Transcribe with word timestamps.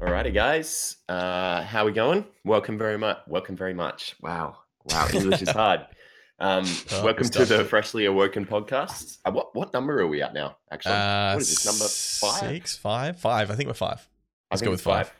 Alrighty, 0.00 0.32
guys. 0.32 0.96
Uh, 1.08 1.62
how 1.62 1.84
we 1.84 1.92
going? 1.92 2.24
Welcome 2.44 2.78
very 2.78 2.96
much. 2.96 3.18
Welcome 3.26 3.56
very 3.56 3.74
much. 3.74 4.16
Wow, 4.22 4.56
wow, 4.84 5.08
English 5.12 5.42
is 5.42 5.50
hard. 5.50 5.86
Um, 6.42 6.64
Oh, 6.92 7.04
welcome 7.04 7.28
to 7.28 7.44
the 7.44 7.66
Freshly 7.66 8.06
Awoken 8.06 8.46
podcast. 8.46 9.18
Uh, 9.26 9.30
what 9.30 9.54
what 9.54 9.74
number 9.74 10.00
are 10.00 10.06
we 10.06 10.22
at 10.22 10.32
now? 10.32 10.56
Actually, 10.72 10.94
Uh, 10.94 11.32
what 11.34 11.42
is 11.42 11.50
this 11.50 11.66
number? 11.66 11.84
Five. 11.84 12.48
Six, 12.48 12.76
five, 12.78 13.18
five. 13.20 13.50
I 13.50 13.54
think 13.56 13.66
we're 13.66 13.74
five. 13.74 14.08
Let's 14.50 14.62
go 14.62 14.70
with 14.70 14.80
five. 14.80 15.12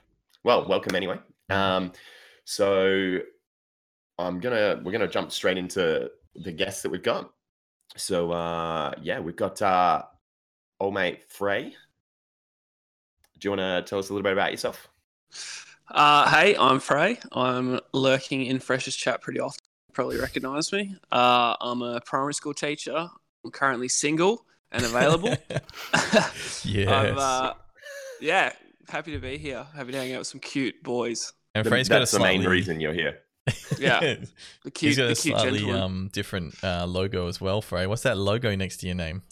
Well, 0.45 0.67
welcome 0.67 0.95
anyway. 0.97 1.19
Um, 1.51 1.93
so 2.47 3.19
I'm 4.19 4.41
gonna 4.41 4.81
we're 4.83 4.93
gonna 4.93 5.09
jump 5.09 5.31
straight 5.31 5.59
into 5.59 6.11
the 6.37 6.53
guests 6.53 6.81
that 6.85 6.89
we've 6.91 7.03
got. 7.03 7.31
So 7.99 8.33
uh, 8.33 8.93
yeah, 9.03 9.21
we've 9.21 9.37
got 9.37 9.61
uh, 9.61 10.05
old 10.81 10.95
mate 10.95 11.25
Frey. 11.29 11.75
Do 13.41 13.47
you 13.49 13.57
want 13.57 13.61
to 13.61 13.89
tell 13.89 13.99
us 13.99 14.11
a 14.11 14.13
little 14.13 14.23
bit 14.23 14.33
about 14.35 14.51
yourself? 14.51 14.89
Uh, 15.91 16.29
hey, 16.31 16.57
I'm 16.57 16.79
Frey. 16.79 17.19
I'm 17.33 17.81
lurking 17.93 18.45
in 18.45 18.61
Fresh's 18.61 18.95
chat 18.95 19.23
pretty 19.23 19.41
often. 19.41 19.65
You 19.89 19.93
Probably 19.95 20.19
recognise 20.21 20.73
me. 20.73 20.95
Uh, 21.11 21.57
I'm 21.61 21.83
a 21.83 22.01
primary 22.03 22.35
school 22.35 22.55
teacher. 22.55 23.09
I'm 23.45 23.51
currently 23.51 23.89
single 23.89 24.45
and 24.71 24.85
available. 24.85 25.31
yes. 26.65 26.89
I'm, 26.89 27.19
uh, 27.19 27.53
yeah, 28.21 28.53
happy 28.89 29.13
to 29.13 29.19
be 29.19 29.39
here. 29.39 29.67
Happy 29.75 29.93
to 29.93 29.99
hang 29.99 30.13
out 30.13 30.19
with 30.19 30.27
some 30.29 30.41
cute 30.41 30.81
boys. 30.83 31.33
and 31.55 31.65
The- 31.65 31.71
Frey's 31.71 31.89
got 31.89 31.97
a 31.97 31.99
that's 32.01 32.13
the 32.13 32.21
main 32.21 32.45
reason 32.45 32.81
you're 32.81 32.93
here. 32.93 33.21
Yeah, 33.79 34.17
The 34.65 34.71
cute, 34.71 34.97
got 34.99 35.07
the 35.07 35.13
a 35.13 35.15
cute 35.15 35.39
slightly 35.39 35.61
gentleman. 35.61 35.83
um 35.83 36.11
different 36.13 36.63
uh, 36.63 36.85
logo 36.87 37.27
as 37.27 37.41
well, 37.41 37.63
Frey. 37.63 37.87
What's 37.87 38.03
that 38.03 38.19
logo 38.19 38.55
next 38.55 38.77
to 38.79 38.87
your 38.87 38.95
name? 38.95 39.23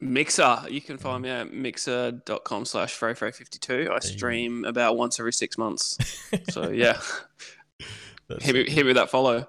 Mixer. 0.00 0.64
You 0.68 0.80
can 0.80 0.98
find 0.98 1.22
me 1.22 1.30
at 1.30 1.52
mixer.com 1.52 2.64
slash 2.64 2.98
freyfrey52. 2.98 3.90
I 3.90 3.98
stream 3.98 4.64
about 4.64 4.96
once 4.96 5.18
every 5.18 5.32
six 5.32 5.58
months. 5.58 5.98
So 6.50 6.70
yeah, 6.70 7.00
That's- 8.28 8.44
hit 8.44 8.54
me, 8.54 8.70
hit 8.70 8.84
me 8.84 8.90
with 8.90 8.96
that 8.96 9.10
follow. 9.10 9.46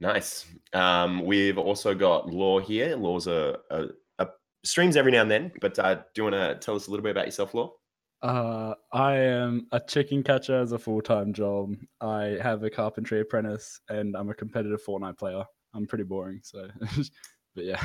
Nice. 0.00 0.46
Um, 0.72 1.24
we've 1.24 1.58
also 1.58 1.94
got 1.94 2.28
Law 2.28 2.58
here. 2.58 2.96
Law's 2.96 3.26
a, 3.26 3.58
a, 3.70 3.84
a 4.18 4.28
streams 4.64 4.96
every 4.96 5.12
now 5.12 5.22
and 5.22 5.30
then, 5.30 5.52
but 5.60 5.78
uh, 5.78 5.94
do 5.94 6.02
you 6.16 6.22
want 6.24 6.34
to 6.34 6.54
tell 6.56 6.76
us 6.76 6.86
a 6.86 6.90
little 6.90 7.02
bit 7.02 7.12
about 7.12 7.24
yourself, 7.26 7.54
Law? 7.54 7.72
Uh, 8.22 8.74
I 8.92 9.14
am 9.16 9.68
a 9.72 9.80
chicken 9.80 10.22
catcher 10.22 10.58
as 10.60 10.72
a 10.72 10.78
full 10.78 11.00
time 11.00 11.32
job. 11.32 11.74
I 12.00 12.38
have 12.42 12.62
a 12.62 12.70
carpentry 12.70 13.20
apprentice, 13.20 13.80
and 13.88 14.16
I'm 14.16 14.28
a 14.30 14.34
competitive 14.34 14.84
Fortnite 14.84 15.18
player. 15.18 15.44
I'm 15.74 15.86
pretty 15.86 16.04
boring, 16.04 16.40
so, 16.42 16.68
but 17.54 17.64
yeah. 17.64 17.82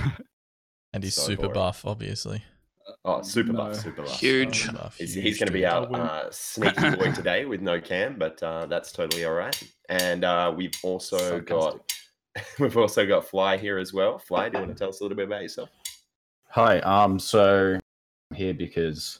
And 0.93 1.03
he's 1.03 1.15
So 1.15 1.23
super 1.23 1.43
boring. 1.43 1.53
buff, 1.53 1.85
obviously. 1.85 2.43
Oh, 3.05 3.21
super 3.21 3.53
buff, 3.53 3.75
super 3.77 4.01
buff. 4.03 4.19
Huge. 4.19 4.63
Super 4.63 4.73
buff, 4.77 4.97
He's, 4.97 5.13
he's 5.13 5.37
going 5.39 5.47
to 5.47 5.53
be 5.53 5.59
dude. 5.59 5.69
our 5.69 5.93
uh, 5.93 6.27
sneaky 6.31 6.89
boy 6.95 7.11
today 7.15 7.45
with 7.45 7.61
no 7.61 7.79
cam, 7.79 8.17
but 8.17 8.41
uh, 8.43 8.65
that's 8.65 8.91
totally 8.91 9.23
all 9.25 9.33
right. 9.33 9.61
And 9.89 10.23
uh, 10.23 10.53
we've 10.55 10.73
also 10.83 11.39
got 11.39 11.79
we've 12.59 12.77
also 12.77 13.05
got 13.05 13.25
Fly 13.25 13.57
here 13.57 13.77
as 13.77 13.93
well. 13.93 14.17
Fly, 14.17 14.49
do 14.49 14.57
you 14.57 14.63
want 14.65 14.75
to 14.75 14.79
tell 14.79 14.89
us 14.89 14.99
a 14.99 15.03
little 15.03 15.15
bit 15.15 15.27
about 15.27 15.41
yourself? 15.41 15.69
Hi. 16.49 16.79
Um. 16.79 17.17
So 17.19 17.75
I'm 18.29 18.35
here 18.37 18.53
because 18.53 19.19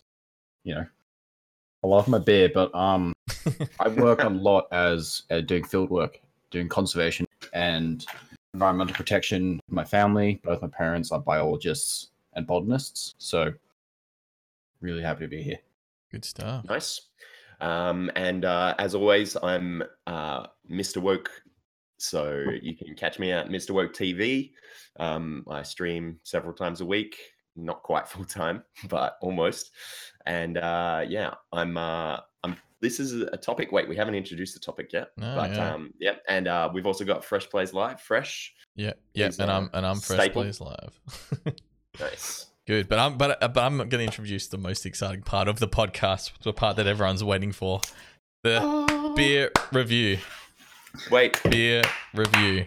you 0.63 0.75
know 0.75 0.85
I 1.83 1.87
love 1.87 2.07
my 2.07 2.19
beer, 2.19 2.49
but 2.53 2.73
um 2.75 3.13
I 3.79 3.87
work 3.87 4.23
a 4.23 4.29
lot 4.29 4.67
as 4.71 5.23
uh, 5.31 5.41
doing 5.41 5.63
field 5.63 5.89
work, 5.89 6.19
doing 6.51 6.67
conservation 6.67 7.25
and 7.53 8.05
environmental 8.53 8.95
protection. 8.95 9.59
My 9.69 9.83
family, 9.83 10.41
both 10.43 10.61
my 10.61 10.67
parents 10.67 11.11
are 11.11 11.19
biologists 11.19 12.09
and 12.33 12.45
botanists, 12.45 13.15
so 13.17 13.51
really 14.81 15.01
happy 15.01 15.21
to 15.21 15.27
be 15.27 15.41
here. 15.41 15.59
Good 16.11 16.25
stuff. 16.25 16.65
Nice. 16.65 17.01
Um, 17.61 18.11
and 18.15 18.43
uh, 18.43 18.75
as 18.79 18.95
always, 18.95 19.37
I'm 19.41 19.83
uh, 20.07 20.47
Mr. 20.69 20.97
Woke. 20.97 21.29
So 21.97 22.43
you 22.61 22.75
can 22.75 22.95
catch 22.95 23.19
me 23.19 23.31
at 23.31 23.49
Mr. 23.49 23.71
Woke 23.71 23.93
TV. 23.93 24.51
Um, 24.99 25.45
I 25.49 25.61
stream 25.61 26.19
several 26.23 26.53
times 26.53 26.81
a 26.81 26.85
week, 26.85 27.17
not 27.55 27.83
quite 27.83 28.07
full 28.09 28.25
time, 28.25 28.63
but 28.89 29.17
almost. 29.21 29.71
And 30.25 30.57
uh, 30.57 31.05
yeah, 31.07 31.33
I'm. 31.53 31.77
Uh. 32.81 32.87
This 32.87 32.99
is 32.99 33.13
a 33.21 33.37
topic. 33.37 33.71
Wait, 33.71 33.87
we 33.87 33.95
haven't 33.95 34.15
introduced 34.15 34.53
the 34.53 34.59
topic 34.59 34.91
yet. 34.93 35.09
Oh, 35.21 35.35
but 35.35 35.51
yeah. 35.51 35.73
um, 35.73 35.93
yeah, 35.99 36.15
and 36.27 36.47
uh, 36.47 36.69
we've 36.73 36.85
also 36.85 37.05
got 37.05 37.23
Fresh 37.23 37.49
Plays 37.49 37.73
Live. 37.73 38.01
Fresh, 38.01 38.53
Yeah, 38.75 38.93
yeah, 39.13 39.25
and 39.39 39.41
uh, 39.49 39.57
I'm 39.57 39.69
and 39.73 39.85
I'm 39.85 39.99
fresh 39.99 40.19
staple. 40.19 40.41
plays 40.43 40.59
live. 40.61 40.99
nice. 41.99 42.47
Good, 42.67 42.87
but 42.87 42.99
I'm 42.99 43.17
but 43.17 43.39
but 43.39 43.57
I'm 43.57 43.77
going 43.77 43.89
to 43.89 44.03
introduce 44.03 44.47
the 44.47 44.57
most 44.57 44.85
exciting 44.85 45.21
part 45.23 45.47
of 45.47 45.59
the 45.59 45.67
podcast, 45.67 46.31
the 46.43 46.53
part 46.53 46.75
that 46.77 46.87
everyone's 46.87 47.23
waiting 47.23 47.51
for, 47.51 47.81
the 48.43 49.13
beer 49.15 49.51
review. 49.71 50.19
Wait, 51.09 51.39
Beer 51.49 51.81
review. 52.13 52.65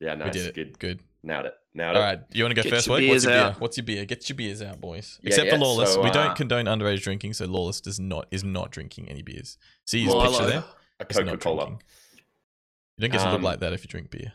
yeah, 0.00 0.14
We 0.14 0.18
nice, 0.20 0.32
did 0.32 0.46
it. 0.46 0.54
good, 0.54 0.78
Good. 0.78 1.00
nailed 1.22 1.46
it, 1.46 1.54
nailed 1.74 1.96
All 1.96 2.10
it. 2.10 2.20
you 2.32 2.44
want 2.44 2.54
to 2.56 2.62
go 2.62 2.68
first, 2.68 2.88
What's 2.88 3.02
your 3.02 3.20
beer? 3.20 3.56
What's 3.58 3.76
your 3.76 3.84
beer? 3.84 4.04
Get 4.04 4.28
your 4.28 4.36
beers 4.36 4.62
out, 4.62 4.80
boys. 4.80 5.18
Yeah, 5.22 5.28
Except 5.28 5.50
for 5.50 5.58
Lawless, 5.58 5.94
so, 5.94 6.02
we 6.02 6.10
uh, 6.10 6.12
don't 6.12 6.36
condone 6.36 6.64
underage 6.66 7.02
drinking, 7.02 7.34
so 7.34 7.46
Lawless 7.46 7.80
does 7.80 7.98
not 8.00 8.26
is 8.30 8.44
not 8.44 8.70
drinking 8.70 9.08
any 9.08 9.22
beers. 9.22 9.58
See 9.86 10.04
his 10.04 10.14
Milo. 10.14 10.30
picture 10.30 10.46
there. 10.46 10.64
A 11.00 11.04
Coca 11.04 11.36
Cola. 11.38 11.66
You 11.70 13.02
don't 13.02 13.10
get 13.12 13.18
to 13.20 13.24
look 13.26 13.34
Um, 13.36 13.42
like 13.42 13.60
that 13.60 13.72
if 13.72 13.84
you 13.84 13.88
drink 13.88 14.10
beer. 14.10 14.32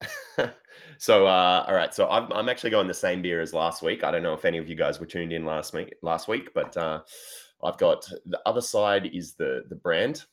so 0.98 1.26
uh 1.26 1.64
all 1.66 1.74
right 1.74 1.92
so 1.94 2.08
I'm, 2.08 2.32
I'm 2.32 2.48
actually 2.48 2.70
going 2.70 2.86
the 2.86 2.94
same 2.94 3.20
beer 3.22 3.40
as 3.40 3.52
last 3.52 3.82
week 3.82 4.04
i 4.04 4.10
don't 4.12 4.22
know 4.22 4.32
if 4.34 4.44
any 4.44 4.58
of 4.58 4.68
you 4.68 4.76
guys 4.76 5.00
were 5.00 5.06
tuned 5.06 5.32
in 5.32 5.44
last 5.44 5.74
week 5.74 5.92
last 6.02 6.28
week 6.28 6.50
but 6.54 6.76
uh 6.76 7.00
i've 7.64 7.78
got 7.78 8.08
the 8.26 8.40
other 8.46 8.60
side 8.60 9.06
is 9.12 9.34
the 9.34 9.64
the 9.68 9.74
brand 9.74 10.24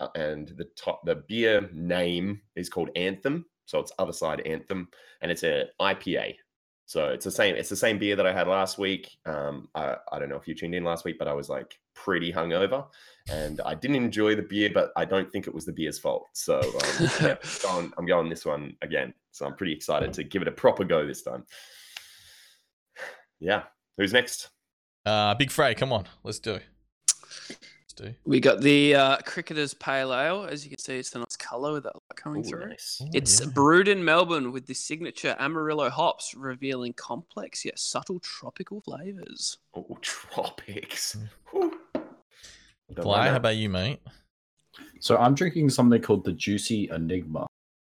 uh, 0.00 0.08
and 0.14 0.48
the 0.58 0.66
top 0.76 1.04
the 1.06 1.16
beer 1.28 1.68
name 1.72 2.40
is 2.56 2.68
called 2.68 2.90
anthem 2.96 3.46
so 3.64 3.78
it's 3.78 3.92
other 3.98 4.12
side 4.12 4.40
anthem 4.46 4.88
and 5.26 5.32
it's 5.32 5.42
a 5.42 5.66
ipa 5.80 6.36
so 6.84 7.08
it's 7.08 7.24
the 7.24 7.30
same 7.32 7.56
it's 7.56 7.68
the 7.68 7.74
same 7.74 7.98
beer 7.98 8.14
that 8.14 8.26
i 8.26 8.32
had 8.32 8.46
last 8.46 8.78
week 8.78 9.16
um 9.26 9.68
i, 9.74 9.96
I 10.12 10.20
don't 10.20 10.28
know 10.28 10.36
if 10.36 10.46
you 10.46 10.54
tuned 10.54 10.74
in 10.74 10.84
last 10.84 11.04
week 11.04 11.18
but 11.18 11.26
i 11.26 11.32
was 11.32 11.48
like 11.48 11.76
pretty 11.94 12.32
hungover 12.32 12.86
and 13.28 13.60
i 13.64 13.74
didn't 13.74 13.96
enjoy 13.96 14.36
the 14.36 14.42
beer 14.42 14.70
but 14.72 14.92
i 14.96 15.04
don't 15.04 15.30
think 15.32 15.48
it 15.48 15.54
was 15.54 15.64
the 15.64 15.72
beer's 15.72 15.98
fault 15.98 16.28
so 16.32 16.60
um, 16.60 17.10
yeah, 17.20 17.36
going, 17.62 17.92
I'm 17.98 18.06
going 18.06 18.28
this 18.28 18.44
one 18.44 18.76
again. 18.82 19.12
So 19.32 19.46
I'm 19.46 19.54
pretty 19.54 19.72
excited 19.72 20.12
to 20.14 20.24
give 20.24 20.42
it 20.42 20.48
a 20.48 20.52
proper 20.52 20.84
go 20.84 21.06
this 21.06 21.22
time. 21.22 21.44
Yeah. 23.38 23.64
Who's 23.98 24.14
next? 24.14 24.48
Uh, 25.04 25.34
Big 25.34 25.50
Frey, 25.50 25.74
come 25.74 25.92
on, 25.92 26.06
let's 26.24 26.38
do. 26.38 26.52
Let's 26.52 27.58
do. 27.96 28.14
We 28.24 28.40
got 28.40 28.60
the 28.60 28.94
uh, 28.94 29.16
Cricketers 29.24 29.74
Pale 29.74 30.14
Ale. 30.14 30.44
As 30.44 30.64
you 30.64 30.70
can 30.70 30.78
see, 30.78 30.96
it's 30.98 31.10
the 31.10 31.18
nice 31.20 31.36
colour 31.36 31.72
with 31.72 31.84
that 31.84 31.94
light 31.94 32.16
coming 32.16 32.44
Ooh, 32.44 32.48
through. 32.48 32.68
nice. 32.68 33.00
Ooh, 33.02 33.08
It's 33.14 33.40
yeah. 33.40 33.46
brewed 33.48 33.88
in 33.88 34.04
Melbourne 34.04 34.52
with 34.52 34.66
the 34.66 34.74
signature 34.74 35.34
Amarillo 35.38 35.88
hops, 35.90 36.34
revealing 36.34 36.92
complex 36.94 37.64
yet 37.64 37.78
subtle 37.78 38.20
tropical 38.20 38.80
flavors. 38.82 39.58
Oh, 39.74 39.98
tropics. 40.02 41.16
Fly, 43.00 43.28
how 43.28 43.36
about 43.36 43.56
you, 43.56 43.68
mate? 43.68 44.00
So 45.00 45.16
I'm 45.16 45.34
drinking 45.34 45.70
something 45.70 46.00
called 46.00 46.24
the 46.24 46.32
Juicy 46.32 46.88
Enigma. 46.90 47.46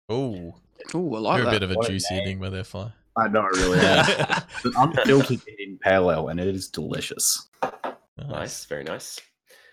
Oh, 0.08 0.54
Oh, 0.94 1.14
I 1.16 1.18
like 1.18 1.38
you're 1.38 1.48
a 1.48 1.50
bit 1.50 1.62
of 1.64 1.70
a 1.72 1.74
What 1.74 1.88
juicy 1.88 2.14
name. 2.14 2.22
enigma 2.24 2.50
there, 2.50 2.62
Fly. 2.62 2.92
I 3.16 3.28
know, 3.28 3.42
really. 3.54 3.78
nice. 3.78 4.08
It's 4.56 4.64
an 4.66 4.72
unfiltered 4.76 5.40
in 5.58 5.78
pale 5.78 6.10
ale, 6.12 6.28
and 6.28 6.38
it 6.38 6.46
is 6.54 6.68
delicious. 6.68 7.48
Nice. 8.18 8.64
Very 8.66 8.84
nice. 8.84 9.18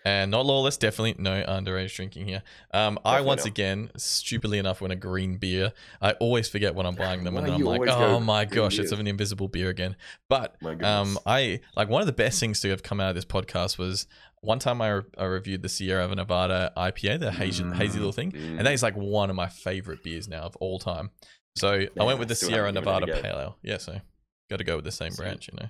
And 0.05 0.31
not 0.31 0.45
lawless, 0.45 0.75
definitely 0.75 1.15
no 1.17 1.41
underage 1.43 1.95
drinking 1.95 2.27
here. 2.27 2.43
Um, 2.73 2.99
I 3.05 3.21
once 3.21 3.41
not. 3.43 3.47
again, 3.47 3.89
stupidly 3.95 4.57
enough, 4.57 4.81
went 4.81 4.91
a 4.91 4.97
green 4.97 5.37
beer. 5.37 5.71
I 6.01 6.11
always 6.13 6.49
forget 6.49 6.75
when 6.75 6.85
I'm 6.85 6.95
buying 6.95 7.23
them, 7.23 7.37
and 7.37 7.47
then 7.47 7.53
I'm 7.53 7.61
like, 7.61 7.87
oh 7.87 8.19
my 8.19 8.43
gosh, 8.43 8.77
it's 8.79 8.91
beers? 8.91 8.99
an 8.99 9.07
invisible 9.07 9.47
beer 9.47 9.69
again. 9.69 9.95
But 10.27 10.57
um. 10.83 11.17
I 11.25 11.61
like 11.77 11.87
one 11.87 12.01
of 12.01 12.05
the 12.07 12.11
best 12.13 12.39
things 12.41 12.59
to 12.61 12.69
have 12.69 12.83
come 12.83 12.99
out 12.99 13.09
of 13.09 13.15
this 13.15 13.23
podcast 13.23 13.77
was 13.77 14.05
one 14.41 14.59
time 14.59 14.81
I, 14.81 14.89
re- 14.89 15.03
I 15.17 15.23
reviewed 15.23 15.61
the 15.61 15.69
Sierra 15.69 16.05
Nevada 16.13 16.73
IPA, 16.75 17.21
the 17.21 17.31
hazy, 17.31 17.63
hazy 17.63 17.97
little 17.97 18.11
thing, 18.11 18.33
Mm. 18.33 18.57
and 18.57 18.67
that 18.67 18.73
is 18.73 18.83
like 18.83 18.97
one 18.97 19.29
of 19.29 19.37
my 19.37 19.47
favorite 19.47 20.03
beers 20.03 20.27
now 20.27 20.41
of 20.41 20.57
all 20.57 20.79
time. 20.79 21.11
So 21.55 21.85
I 21.97 22.03
went 22.03 22.19
with 22.19 22.27
the 22.27 22.35
Sierra 22.35 22.65
haven't 22.65 22.83
given 22.83 22.93
it 22.93 23.03
a 23.03 23.05
Nevada. 23.05 23.21
Pale 23.21 23.39
Ale. 23.39 23.57
Yeah, 23.61 23.77
so 23.77 24.01
got 24.49 24.57
to 24.57 24.65
go 24.65 24.75
with 24.75 24.83
the 24.83 24.91
same 24.91 25.11
Sweet. 25.11 25.23
branch, 25.23 25.49
you 25.49 25.57
know. 25.61 25.69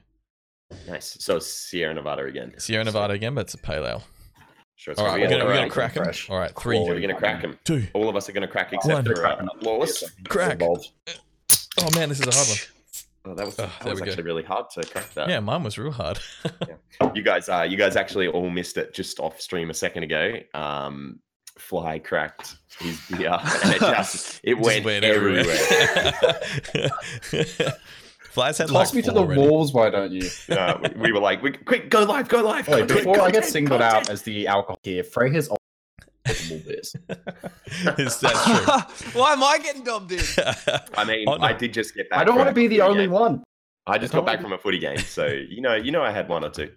nice. 0.91 1.17
So 1.19 1.37
Sierra 1.37 1.93
Nevada 1.93 2.23
again. 2.25 2.53
Sierra 2.57 2.83
Nevada 2.83 3.13
again, 3.13 3.35
but 3.35 3.41
it's 3.41 3.53
a 3.53 3.59
pale 3.59 3.85
ale. 3.85 4.03
Sure. 4.83 4.91
it's 4.91 4.99
All 4.99 5.07
right, 5.07 5.21
we're 5.21 5.29
gonna, 5.29 5.45
we're 5.45 5.53
gonna 5.55 5.69
crack 5.69 5.93
them. 5.93 6.03
fresh. 6.03 6.29
All 6.29 6.37
right, 6.37 6.51
three, 6.59 6.77
We're 6.77 6.99
gonna 6.99 7.15
crack 7.15 7.41
them. 7.41 7.57
two. 7.63 7.87
All 7.93 8.09
of 8.09 8.17
us 8.17 8.27
are 8.27 8.33
gonna 8.33 8.49
crack 8.49 8.73
One. 8.73 8.99
except 8.99 9.07
for 9.17 9.25
uh, 9.25 9.45
Lawless. 9.61 10.03
Crack. 10.27 10.61
Oh 10.61 10.75
man, 11.95 12.09
this 12.09 12.19
is 12.19 12.27
a 12.27 12.31
hard 12.35 12.47
one. 12.49 12.57
Oh, 13.25 13.33
that 13.35 13.45
was, 13.45 13.57
Oh, 13.59 13.63
that 13.63 13.85
was 13.89 14.01
we 14.01 14.05
go. 14.05 14.11
actually 14.11 14.23
really 14.25 14.43
hard 14.43 14.69
to 14.71 14.83
crack 14.83 15.13
that. 15.13 15.29
Yeah, 15.29 15.39
mine 15.39 15.63
was 15.63 15.77
real 15.77 15.91
hard. 15.91 16.19
You 17.15 17.21
guys, 17.23 17.47
uh, 17.49 17.65
you 17.67 17.75
guys 17.77 17.95
actually 17.95 18.27
all 18.27 18.49
missed 18.49 18.77
it 18.77 18.93
just 18.93 19.19
off 19.19 19.39
stream 19.41 19.69
a 19.69 19.73
second 19.73 20.03
ago. 20.03 20.35
Um, 20.53 21.19
Fly 21.57 21.99
cracked 21.99 22.55
his 22.79 22.99
beer, 23.09 23.37
and 23.63 23.73
it 23.73 23.79
just 23.79 24.41
it 24.43 24.55
Just 24.61 24.83
went, 24.83 25.03
everywhere. 25.05 25.55
Flies 28.33 28.57
had 28.57 28.67
Toss 28.67 28.73
like 28.89 28.93
me 28.95 29.01
to 29.03 29.11
the 29.11 29.19
already. 29.19 29.39
wolves, 29.41 29.71
why 29.73 29.89
don't 29.89 30.11
you? 30.11 30.27
Uh, 30.49 30.77
we, 30.95 31.01
we 31.01 31.11
were 31.11 31.19
like, 31.19 31.41
we, 31.43 31.51
quick, 31.51 31.89
go 31.89 32.03
live, 32.03 32.27
go 32.27 32.41
live. 32.43 32.67
Wait, 32.67 32.79
content, 32.87 32.97
before 32.99 33.15
I 33.21 33.25
get 33.27 33.33
content, 33.33 33.45
singled 33.45 33.81
out 33.81 33.91
content. 33.93 34.09
as 34.09 34.21
the 34.23 34.47
alcohol 34.47 34.79
here, 34.83 35.03
Frey 35.03 35.31
has 35.33 35.49
multiple 36.25 36.61
beers. 36.65 36.95
Is 37.99 38.19
that 38.19 38.87
Why 39.13 39.33
am 39.33 39.43
I 39.43 39.57
getting 39.59 39.83
dubbed 39.83 40.11
in? 40.11 40.19
I 40.97 41.03
mean, 41.05 41.27
Oh, 41.27 41.35
no. 41.37 41.43
I 41.43 41.53
did 41.53 41.73
just 41.73 41.95
get 41.95 42.09
back. 42.09 42.19
I 42.19 42.23
don't 42.23 42.35
want 42.37 42.49
to 42.49 42.55
be 42.55 42.67
the 42.67 42.81
only 42.81 43.03
game. 43.03 43.11
one. 43.11 43.43
I 43.85 43.97
just 43.97 44.13
I 44.13 44.17
got 44.17 44.25
back 44.25 44.35
told 44.39 44.43
from 44.45 44.53
a 44.53 44.57
footy 44.57 44.79
game, 44.79 44.97
so 44.97 45.25
you 45.27 45.61
know, 45.61 45.75
you 45.75 45.91
know, 45.91 46.01
I 46.01 46.11
had 46.11 46.29
one 46.29 46.43
or 46.43 46.49
two. 46.49 46.71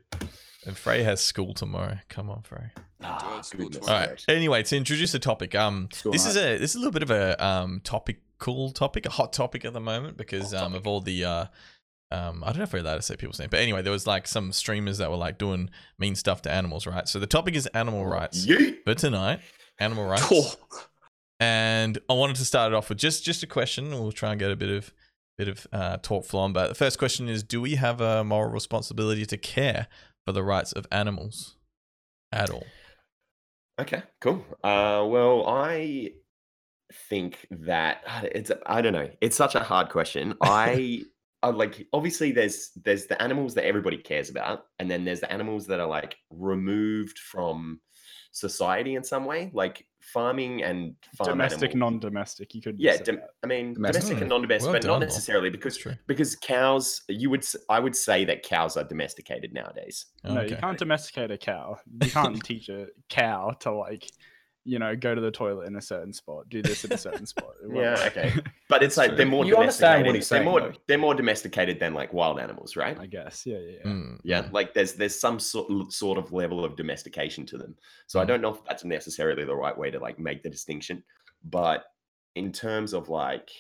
And 0.66 0.76
Frey 0.76 1.02
has 1.04 1.20
school 1.22 1.54
tomorrow. 1.54 1.98
Come 2.08 2.28
on, 2.28 2.42
Frey. 2.42 2.70
Ah, 3.02 3.40
school 3.42 3.70
tomorrow. 3.70 3.92
All 3.92 4.06
right. 4.08 4.24
Anyway, 4.28 4.62
to 4.64 4.76
introduce 4.76 5.14
a 5.14 5.20
topic, 5.20 5.54
um, 5.54 5.88
School 5.92 6.10
this 6.12 6.26
is 6.26 6.36
a 6.36 6.58
this 6.58 6.70
is 6.70 6.76
a 6.76 6.78
little 6.78 6.92
bit 6.92 7.02
of 7.04 7.10
a 7.12 7.44
um 7.44 7.80
topical 8.38 8.70
topic, 8.70 9.06
a 9.06 9.10
hot 9.10 9.32
topic 9.32 9.64
at 9.64 9.72
the 9.72 9.80
moment 9.80 10.16
because 10.16 10.52
um 10.54 10.74
of 10.74 10.86
all 10.86 11.00
the 11.00 11.24
uh 11.24 11.46
um 12.10 12.42
I 12.44 12.48
don't 12.48 12.58
know 12.58 12.64
if 12.64 12.72
we're 12.72 12.80
allowed 12.80 12.96
to 12.96 13.02
say 13.02 13.16
people's 13.16 13.38
name, 13.38 13.48
but 13.50 13.60
anyway, 13.60 13.82
there 13.82 13.92
was 13.92 14.06
like 14.06 14.26
some 14.28 14.52
streamers 14.52 14.98
that 14.98 15.10
were 15.10 15.16
like 15.16 15.38
doing 15.38 15.70
mean 15.98 16.14
stuff 16.14 16.42
to 16.42 16.50
animals, 16.50 16.86
right? 16.86 17.08
So 17.08 17.18
the 17.18 17.26
topic 17.26 17.54
is 17.54 17.66
animal 17.68 18.06
rights 18.06 18.46
Yeet. 18.46 18.84
for 18.84 18.94
tonight. 18.94 19.40
Animal 19.78 20.06
rights. 20.06 20.26
Oh, 20.30 20.54
And 21.38 21.98
I 22.08 22.14
wanted 22.14 22.36
to 22.36 22.44
start 22.44 22.72
it 22.72 22.76
off 22.76 22.88
with 22.88 22.98
just 22.98 23.24
just 23.24 23.42
a 23.42 23.46
question. 23.46 23.90
We'll 23.90 24.12
try 24.12 24.30
and 24.30 24.38
get 24.38 24.50
a 24.50 24.56
bit 24.56 24.70
of 24.70 24.92
bit 25.36 25.48
of 25.48 25.66
uh, 25.72 25.96
talk 25.98 26.24
flowing. 26.24 26.52
But 26.52 26.68
the 26.68 26.74
first 26.74 26.98
question 26.98 27.28
is: 27.28 27.42
Do 27.42 27.60
we 27.60 27.74
have 27.74 28.00
a 28.00 28.24
moral 28.24 28.50
responsibility 28.50 29.26
to 29.26 29.36
care 29.36 29.86
for 30.24 30.32
the 30.32 30.42
rights 30.42 30.72
of 30.72 30.86
animals 30.90 31.56
at 32.32 32.48
all? 32.50 32.66
Okay, 33.78 34.02
cool. 34.22 34.42
Uh, 34.64 35.04
well, 35.06 35.46
I 35.46 36.12
think 36.92 37.46
that 37.50 38.02
ah, 38.06 38.22
it's 38.32 38.50
I 38.66 38.80
don't 38.82 38.92
know. 38.92 39.08
It's 39.20 39.36
such 39.36 39.54
a 39.54 39.60
hard 39.60 39.88
question. 39.90 40.34
I, 40.42 41.02
I 41.42 41.48
like 41.50 41.86
obviously 41.92 42.32
there's 42.32 42.70
there's 42.84 43.06
the 43.06 43.20
animals 43.20 43.54
that 43.54 43.64
everybody 43.66 43.96
cares 43.98 44.30
about, 44.30 44.66
and 44.78 44.90
then 44.90 45.04
there's 45.04 45.20
the 45.20 45.32
animals 45.32 45.66
that 45.66 45.80
are 45.80 45.86
like 45.88 46.16
removed 46.30 47.18
from 47.18 47.80
society 48.32 48.94
in 48.96 49.02
some 49.04 49.24
way, 49.24 49.50
like 49.54 49.86
farming 50.00 50.62
and 50.62 50.94
farm 51.16 51.30
Domestic, 51.30 51.70
animal- 51.70 51.90
non-domestic. 51.92 52.54
You 52.54 52.60
could. 52.62 52.76
Yeah, 52.78 52.96
dom- 52.98 53.18
I 53.42 53.46
mean 53.46 53.74
Domestic. 53.74 54.02
domestic, 54.02 54.20
and 54.20 54.28
non-domestic, 54.28 54.66
well 54.66 54.72
but 54.74 54.82
done, 54.82 54.90
not 54.92 55.00
necessarily 55.00 55.50
because 55.50 55.76
true. 55.76 55.94
because 56.06 56.36
cows. 56.36 57.02
You 57.08 57.30
would 57.30 57.44
I 57.68 57.80
would 57.80 57.96
say 57.96 58.24
that 58.26 58.42
cows 58.42 58.76
are 58.76 58.84
domesticated 58.84 59.52
nowadays. 59.52 60.06
No, 60.24 60.38
Okay. 60.40 60.50
you 60.54 60.56
can't 60.56 60.78
domesticate 60.78 61.30
a 61.30 61.38
cow. 61.38 61.78
You 62.02 62.10
can't 62.10 62.42
teach 62.44 62.68
a 62.68 62.86
cow 63.08 63.50
to 63.60 63.72
like, 63.72 64.10
you 64.66 64.78
know, 64.80 64.96
go 64.96 65.14
to 65.14 65.20
the 65.20 65.30
toilet 65.30 65.66
in 65.68 65.76
a 65.76 65.80
certain 65.80 66.12
spot, 66.12 66.48
do 66.48 66.60
this 66.60 66.84
in 66.84 66.92
a 66.92 66.98
certain 66.98 67.24
spot. 67.32 67.52
Yeah, 67.62 67.74
work. 67.94 68.16
okay. 68.16 68.32
But 68.68 68.82
it's 68.82 68.96
like 68.96 69.16
they're 69.16 69.24
more 69.26 69.44
You 69.46 69.56
understand 69.56 70.04
domesticated. 70.04 70.06
what 70.06 70.14
he's 70.16 70.28
they're 70.28 70.38
saying, 70.38 70.44
more 70.50 70.60
though. 70.60 70.72
they're 70.88 70.98
more 70.98 71.14
domesticated 71.14 71.78
than 71.78 71.94
like 71.94 72.12
wild 72.12 72.40
animals, 72.40 72.74
right? 72.74 72.98
I 72.98 73.06
guess. 73.06 73.44
Yeah, 73.46 73.58
yeah. 73.58 73.76
yeah. 73.84 73.90
Mm, 73.90 74.18
Yeah, 74.24 74.42
mm. 74.42 74.52
like 74.52 74.74
there's 74.74 74.94
there's 74.94 75.18
some 75.18 75.38
sort 75.38 75.92
sort 75.92 76.18
of 76.18 76.32
level 76.32 76.64
of 76.64 76.74
domestication 76.76 77.46
to 77.46 77.58
them. 77.58 77.76
So 78.08 78.18
I 78.20 78.24
Mm. 78.24 78.28
don't 78.28 78.40
know 78.42 78.54
if 78.54 78.64
that's 78.64 78.84
necessarily 78.84 79.44
the 79.44 79.54
right 79.54 79.76
way 79.78 79.90
to 79.92 80.00
like 80.00 80.18
make 80.18 80.42
the 80.42 80.50
distinction, 80.50 81.04
but 81.44 81.84
in 82.34 82.50
terms 82.52 82.92
of 82.92 83.08
like 83.08 83.50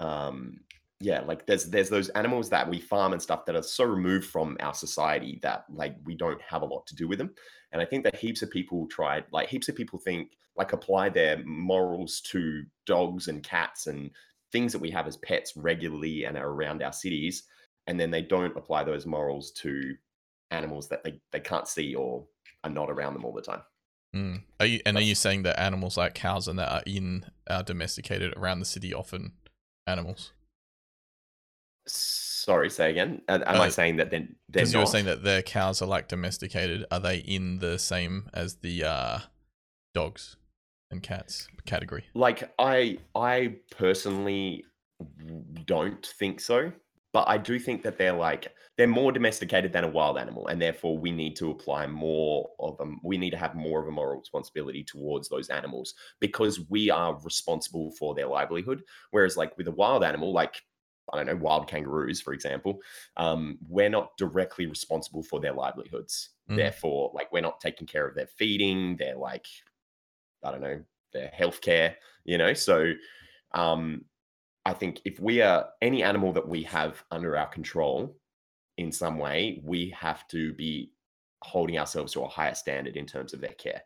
um 0.00 0.60
yeah, 1.02 1.20
like 1.20 1.46
there's 1.46 1.64
there's 1.66 1.88
those 1.88 2.10
animals 2.10 2.50
that 2.50 2.68
we 2.68 2.78
farm 2.78 3.12
and 3.14 3.22
stuff 3.22 3.46
that 3.46 3.56
are 3.56 3.62
so 3.62 3.84
removed 3.84 4.26
from 4.26 4.56
our 4.60 4.74
society 4.74 5.38
that 5.42 5.64
like 5.72 5.94
we 6.04 6.14
don't 6.14 6.40
have 6.42 6.60
a 6.62 6.66
lot 6.66 6.86
to 6.88 6.94
do 6.96 7.08
with 7.08 7.18
them. 7.18 7.30
And 7.72 7.80
I 7.80 7.86
think 7.86 8.04
that 8.04 8.16
heaps 8.16 8.42
of 8.42 8.50
people 8.50 8.86
tried 8.88 9.24
like 9.32 9.48
heaps 9.48 9.68
of 9.70 9.76
people 9.76 9.98
think 9.98 10.32
like 10.60 10.74
apply 10.74 11.08
their 11.08 11.42
morals 11.46 12.20
to 12.20 12.62
dogs 12.84 13.28
and 13.28 13.42
cats 13.42 13.86
and 13.86 14.10
things 14.52 14.72
that 14.72 14.78
we 14.78 14.90
have 14.90 15.06
as 15.06 15.16
pets 15.16 15.56
regularly 15.56 16.24
and 16.26 16.36
are 16.36 16.50
around 16.50 16.82
our 16.82 16.92
cities 16.92 17.44
and 17.86 17.98
then 17.98 18.10
they 18.10 18.20
don't 18.20 18.54
apply 18.58 18.84
those 18.84 19.06
morals 19.06 19.52
to 19.52 19.94
animals 20.50 20.86
that 20.90 21.02
they, 21.02 21.18
they 21.32 21.40
can't 21.40 21.66
see 21.66 21.94
or 21.94 22.26
are 22.62 22.68
not 22.68 22.90
around 22.90 23.14
them 23.14 23.24
all 23.24 23.32
the 23.32 23.40
time. 23.40 23.62
Mm. 24.14 24.42
Are 24.58 24.66
you 24.66 24.80
and 24.84 24.98
are 24.98 25.02
you 25.02 25.14
saying 25.14 25.44
that 25.44 25.58
animals 25.58 25.96
like 25.96 26.12
cows 26.14 26.46
and 26.46 26.58
that 26.58 26.70
are 26.70 26.82
in 26.84 27.24
are 27.48 27.62
domesticated 27.62 28.34
around 28.36 28.58
the 28.58 28.66
city 28.66 28.92
often 28.92 29.32
animals? 29.86 30.32
Sorry, 31.86 32.68
say 32.68 32.90
again. 32.90 33.22
Am 33.28 33.42
am 33.46 33.60
I 33.62 33.68
Uh, 33.68 33.70
saying 33.70 33.96
that 33.96 34.10
then 34.10 34.36
Because 34.50 34.74
you 34.74 34.80
were 34.80 34.86
saying 34.86 35.06
that 35.06 35.22
the 35.22 35.42
cows 35.46 35.80
are 35.80 35.86
like 35.86 36.08
domesticated. 36.08 36.84
Are 36.90 37.00
they 37.00 37.18
in 37.18 37.60
the 37.60 37.78
same 37.78 38.28
as 38.34 38.56
the 38.56 38.84
uh, 38.84 39.18
dogs 39.94 40.36
and 40.90 41.02
cats 41.02 41.48
category? 41.66 42.04
like 42.14 42.52
I 42.58 42.98
I 43.14 43.56
personally 43.76 44.64
don't 45.66 46.04
think 46.04 46.40
so, 46.40 46.72
but 47.12 47.28
I 47.28 47.38
do 47.38 47.58
think 47.58 47.82
that 47.82 47.98
they're 47.98 48.12
like 48.12 48.52
they're 48.76 48.86
more 48.86 49.12
domesticated 49.12 49.72
than 49.72 49.84
a 49.84 49.88
wild 49.88 50.18
animal, 50.18 50.46
and 50.46 50.60
therefore 50.60 50.96
we 50.98 51.10
need 51.10 51.36
to 51.36 51.50
apply 51.50 51.86
more 51.86 52.48
of 52.58 52.78
them. 52.78 53.00
We 53.02 53.18
need 53.18 53.30
to 53.30 53.36
have 53.36 53.54
more 53.54 53.80
of 53.80 53.88
a 53.88 53.90
moral 53.90 54.20
responsibility 54.20 54.84
towards 54.84 55.28
those 55.28 55.48
animals 55.48 55.94
because 56.18 56.60
we 56.70 56.90
are 56.90 57.18
responsible 57.22 57.90
for 57.98 58.14
their 58.14 58.26
livelihood. 58.26 58.82
Whereas, 59.10 59.36
like 59.36 59.56
with 59.58 59.68
a 59.68 59.72
wild 59.72 60.04
animal, 60.04 60.32
like 60.32 60.62
I 61.12 61.16
don't 61.16 61.26
know, 61.26 61.36
wild 61.36 61.68
kangaroos, 61.68 62.20
for 62.20 62.32
example, 62.32 62.80
um, 63.16 63.58
we're 63.68 63.88
not 63.88 64.16
directly 64.16 64.66
responsible 64.66 65.22
for 65.22 65.40
their 65.40 65.52
livelihoods. 65.52 66.30
Mm. 66.48 66.56
Therefore, 66.56 67.10
like 67.14 67.32
we're 67.32 67.42
not 67.42 67.60
taking 67.60 67.86
care 67.86 68.06
of 68.06 68.14
their 68.14 68.28
feeding, 68.38 68.96
their 68.96 69.16
like, 69.16 69.46
I 70.44 70.50
don't 70.50 70.60
know, 70.60 70.80
their 71.12 71.30
healthcare, 71.38 71.94
you 72.24 72.38
know. 72.38 72.54
So, 72.54 72.92
um, 73.52 74.04
I 74.66 74.72
think 74.72 75.00
if 75.04 75.18
we 75.18 75.40
are 75.42 75.68
any 75.80 76.02
animal 76.02 76.32
that 76.34 76.46
we 76.46 76.62
have 76.64 77.02
under 77.10 77.36
our 77.36 77.46
control 77.46 78.16
in 78.76 78.92
some 78.92 79.18
way, 79.18 79.60
we 79.64 79.94
have 79.98 80.28
to 80.28 80.52
be 80.54 80.92
holding 81.42 81.78
ourselves 81.78 82.12
to 82.12 82.22
a 82.22 82.28
higher 82.28 82.54
standard 82.54 82.96
in 82.96 83.06
terms 83.06 83.32
of 83.32 83.40
their 83.40 83.54
care. 83.54 83.82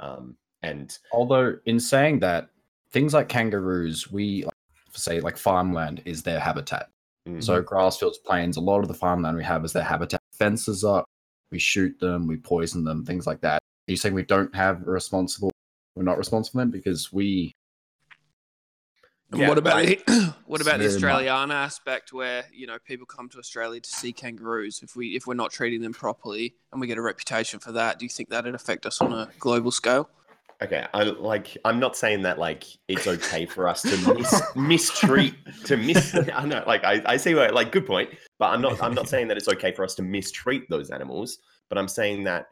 Um, 0.00 0.36
and 0.62 0.96
Although, 1.12 1.58
in 1.66 1.78
saying 1.78 2.20
that, 2.20 2.48
things 2.90 3.14
like 3.14 3.28
kangaroos, 3.28 4.10
we 4.10 4.44
like, 4.44 4.54
say 4.92 5.20
like 5.20 5.36
farmland 5.36 6.02
is 6.04 6.22
their 6.22 6.40
habitat. 6.40 6.90
mm, 7.28 7.42
So 7.42 7.62
grass 7.62 7.98
fields, 7.98 8.18
plains, 8.18 8.56
a 8.56 8.60
lot 8.60 8.80
of 8.80 8.88
the 8.88 8.94
farmland 8.94 9.36
we 9.36 9.44
have 9.44 9.64
is 9.64 9.72
their 9.72 9.84
habitat. 9.84 10.20
Fences 10.32 10.84
up, 10.84 11.04
we 11.50 11.58
shoot 11.58 11.98
them, 12.00 12.26
we 12.26 12.36
poison 12.36 12.84
them, 12.84 13.04
things 13.04 13.26
like 13.26 13.40
that. 13.42 13.56
Are 13.56 13.92
you 13.92 13.96
saying 13.96 14.14
we 14.14 14.24
don't 14.24 14.54
have 14.54 14.82
a 14.82 14.90
responsible? 14.90 15.50
We're 15.96 16.04
not 16.04 16.18
responsible 16.18 16.58
then 16.58 16.70
because 16.70 17.12
we. 17.12 17.56
And 19.32 19.40
Yeah, 19.40 19.48
what 19.48 19.58
about 19.58 19.76
I- 19.78 19.86
the, 19.86 20.34
what 20.46 20.60
about 20.60 20.78
the 20.78 20.84
It's 20.84 20.96
very 20.96 21.12
much- 21.12 21.24
Australiana 21.24 21.54
aspect 21.54 22.12
where 22.12 22.44
you 22.52 22.66
know 22.68 22.78
people 22.84 23.06
come 23.06 23.28
to 23.30 23.38
Australia 23.38 23.80
to 23.80 23.90
see 23.90 24.12
kangaroos? 24.12 24.82
If 24.82 24.94
we 24.94 25.16
if 25.16 25.26
we're 25.26 25.34
not 25.34 25.50
treating 25.50 25.80
them 25.80 25.92
properly 25.94 26.54
and 26.70 26.80
we 26.80 26.86
get 26.86 26.98
a 26.98 27.02
reputation 27.02 27.58
for 27.58 27.72
that, 27.72 27.98
do 27.98 28.04
you 28.04 28.10
think 28.10 28.28
that'd 28.28 28.54
affect 28.54 28.86
us 28.86 29.00
on 29.00 29.12
a 29.12 29.28
global 29.40 29.72
scale? 29.72 30.08
Okay, 30.62 30.86
I 30.94 31.02
like. 31.02 31.56
I'm 31.64 31.78
not 31.80 31.96
saying 31.96 32.22
that 32.22 32.38
like 32.38 32.64
it's 32.88 33.06
okay 33.06 33.44
for 33.46 33.68
us 33.68 33.82
to 33.82 34.14
mis- 34.14 34.42
mistreat 34.54 35.34
to 35.64 35.76
mis. 35.76 36.14
I 36.34 36.46
know, 36.46 36.62
like 36.66 36.84
I, 36.84 37.02
I 37.04 37.16
see 37.16 37.34
what 37.34 37.52
like 37.52 37.72
good 37.72 37.86
point, 37.86 38.10
but 38.38 38.46
I'm 38.50 38.60
not. 38.62 38.80
I'm 38.82 38.94
not 38.94 39.08
saying 39.08 39.28
that 39.28 39.36
it's 39.36 39.48
okay 39.48 39.72
for 39.72 39.84
us 39.84 39.94
to 39.96 40.02
mistreat 40.02 40.68
those 40.70 40.90
animals. 40.90 41.38
But 41.68 41.78
I'm 41.78 41.88
saying 41.88 42.24
that 42.24 42.46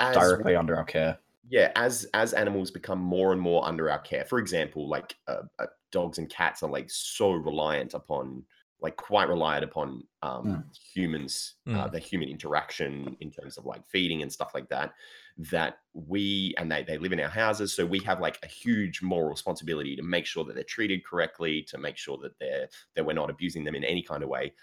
as 0.00 0.16
directly 0.16 0.56
under 0.56 0.76
our 0.76 0.84
care. 0.84 1.18
Yeah, 1.50 1.72
as 1.76 2.06
as 2.14 2.32
animals 2.32 2.70
become 2.70 3.00
more 3.00 3.32
and 3.32 3.40
more 3.40 3.66
under 3.66 3.90
our 3.90 3.98
care. 3.98 4.24
For 4.24 4.38
example, 4.38 4.88
like 4.88 5.16
uh, 5.26 5.42
uh, 5.58 5.66
dogs 5.90 6.18
and 6.18 6.30
cats 6.30 6.62
are 6.62 6.70
like 6.70 6.90
so 6.90 7.32
reliant 7.32 7.92
upon, 7.94 8.46
like 8.80 8.96
quite 8.96 9.28
reliant 9.28 9.64
upon 9.64 10.06
um, 10.22 10.62
Mm. 10.62 10.70
humans, 10.94 11.56
uh, 11.74 11.88
Mm. 11.88 11.90
the 11.90 11.98
human 11.98 12.28
interaction 12.28 13.16
in 13.20 13.32
terms 13.32 13.58
of 13.58 13.66
like 13.66 13.88
feeding 13.88 14.22
and 14.22 14.32
stuff 14.32 14.52
like 14.54 14.68
that. 14.70 14.94
That 15.38 15.78
we 15.92 16.54
and 16.56 16.70
they 16.70 16.84
they 16.84 16.98
live 16.98 17.12
in 17.12 17.20
our 17.20 17.28
houses, 17.28 17.74
so 17.74 17.84
we 17.84 18.00
have 18.00 18.20
like 18.20 18.38
a 18.44 18.46
huge 18.48 19.02
moral 19.02 19.30
responsibility 19.30 19.96
to 19.96 20.02
make 20.02 20.26
sure 20.26 20.44
that 20.44 20.54
they're 20.54 20.64
treated 20.64 21.04
correctly, 21.04 21.62
to 21.64 21.78
make 21.78 21.96
sure 21.96 22.18
that 22.18 22.38
they're 22.38 22.68
that 22.94 23.04
we're 23.06 23.12
not 23.14 23.30
abusing 23.30 23.64
them 23.64 23.74
in 23.74 23.84
any 23.84 24.02
kind 24.02 24.22
of 24.22 24.28
way. 24.28 24.54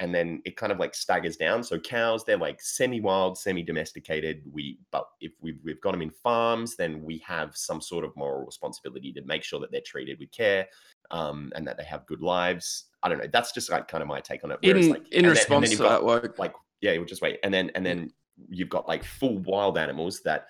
And 0.00 0.14
then 0.14 0.42
it 0.44 0.56
kind 0.56 0.72
of 0.72 0.78
like 0.78 0.94
staggers 0.94 1.36
down. 1.36 1.62
So 1.62 1.78
cows, 1.78 2.24
they're 2.24 2.36
like 2.36 2.60
semi-wild, 2.60 3.38
semi-domesticated. 3.38 4.42
We, 4.52 4.78
but 4.90 5.06
if 5.20 5.32
we've 5.40 5.58
we've 5.64 5.80
got 5.80 5.92
them 5.92 6.02
in 6.02 6.10
farms, 6.10 6.76
then 6.76 7.02
we 7.04 7.18
have 7.26 7.56
some 7.56 7.80
sort 7.80 8.04
of 8.04 8.14
moral 8.16 8.44
responsibility 8.44 9.12
to 9.12 9.22
make 9.22 9.42
sure 9.44 9.60
that 9.60 9.70
they're 9.70 9.80
treated 9.80 10.18
with 10.18 10.32
care, 10.32 10.66
um, 11.10 11.52
and 11.54 11.66
that 11.66 11.76
they 11.76 11.84
have 11.84 12.04
good 12.06 12.20
lives. 12.22 12.84
I 13.02 13.08
don't 13.08 13.18
know. 13.18 13.28
That's 13.32 13.52
just 13.52 13.70
like 13.70 13.86
kind 13.88 14.02
of 14.02 14.08
my 14.08 14.20
take 14.20 14.42
on 14.44 14.50
it. 14.50 14.58
In 14.62 14.70
Whereas, 14.70 14.88
like, 14.88 14.98
in 14.98 15.04
and 15.04 15.12
then- 15.12 15.22
then 15.22 15.30
response 15.30 15.70
to 15.70 15.76
got, 15.76 15.88
that, 15.88 16.04
woke 16.04 16.38
like 16.38 16.52
yeah 16.80 16.92
you'll 16.92 17.04
just 17.04 17.20
wait 17.20 17.38
and 17.42 17.52
then 17.52 17.70
and 17.74 17.84
then 17.84 18.10
you've 18.48 18.70
got 18.70 18.88
like 18.88 19.04
full 19.04 19.36
wild 19.40 19.76
animals 19.76 20.20
that 20.22 20.46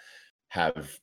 have 0.49 0.97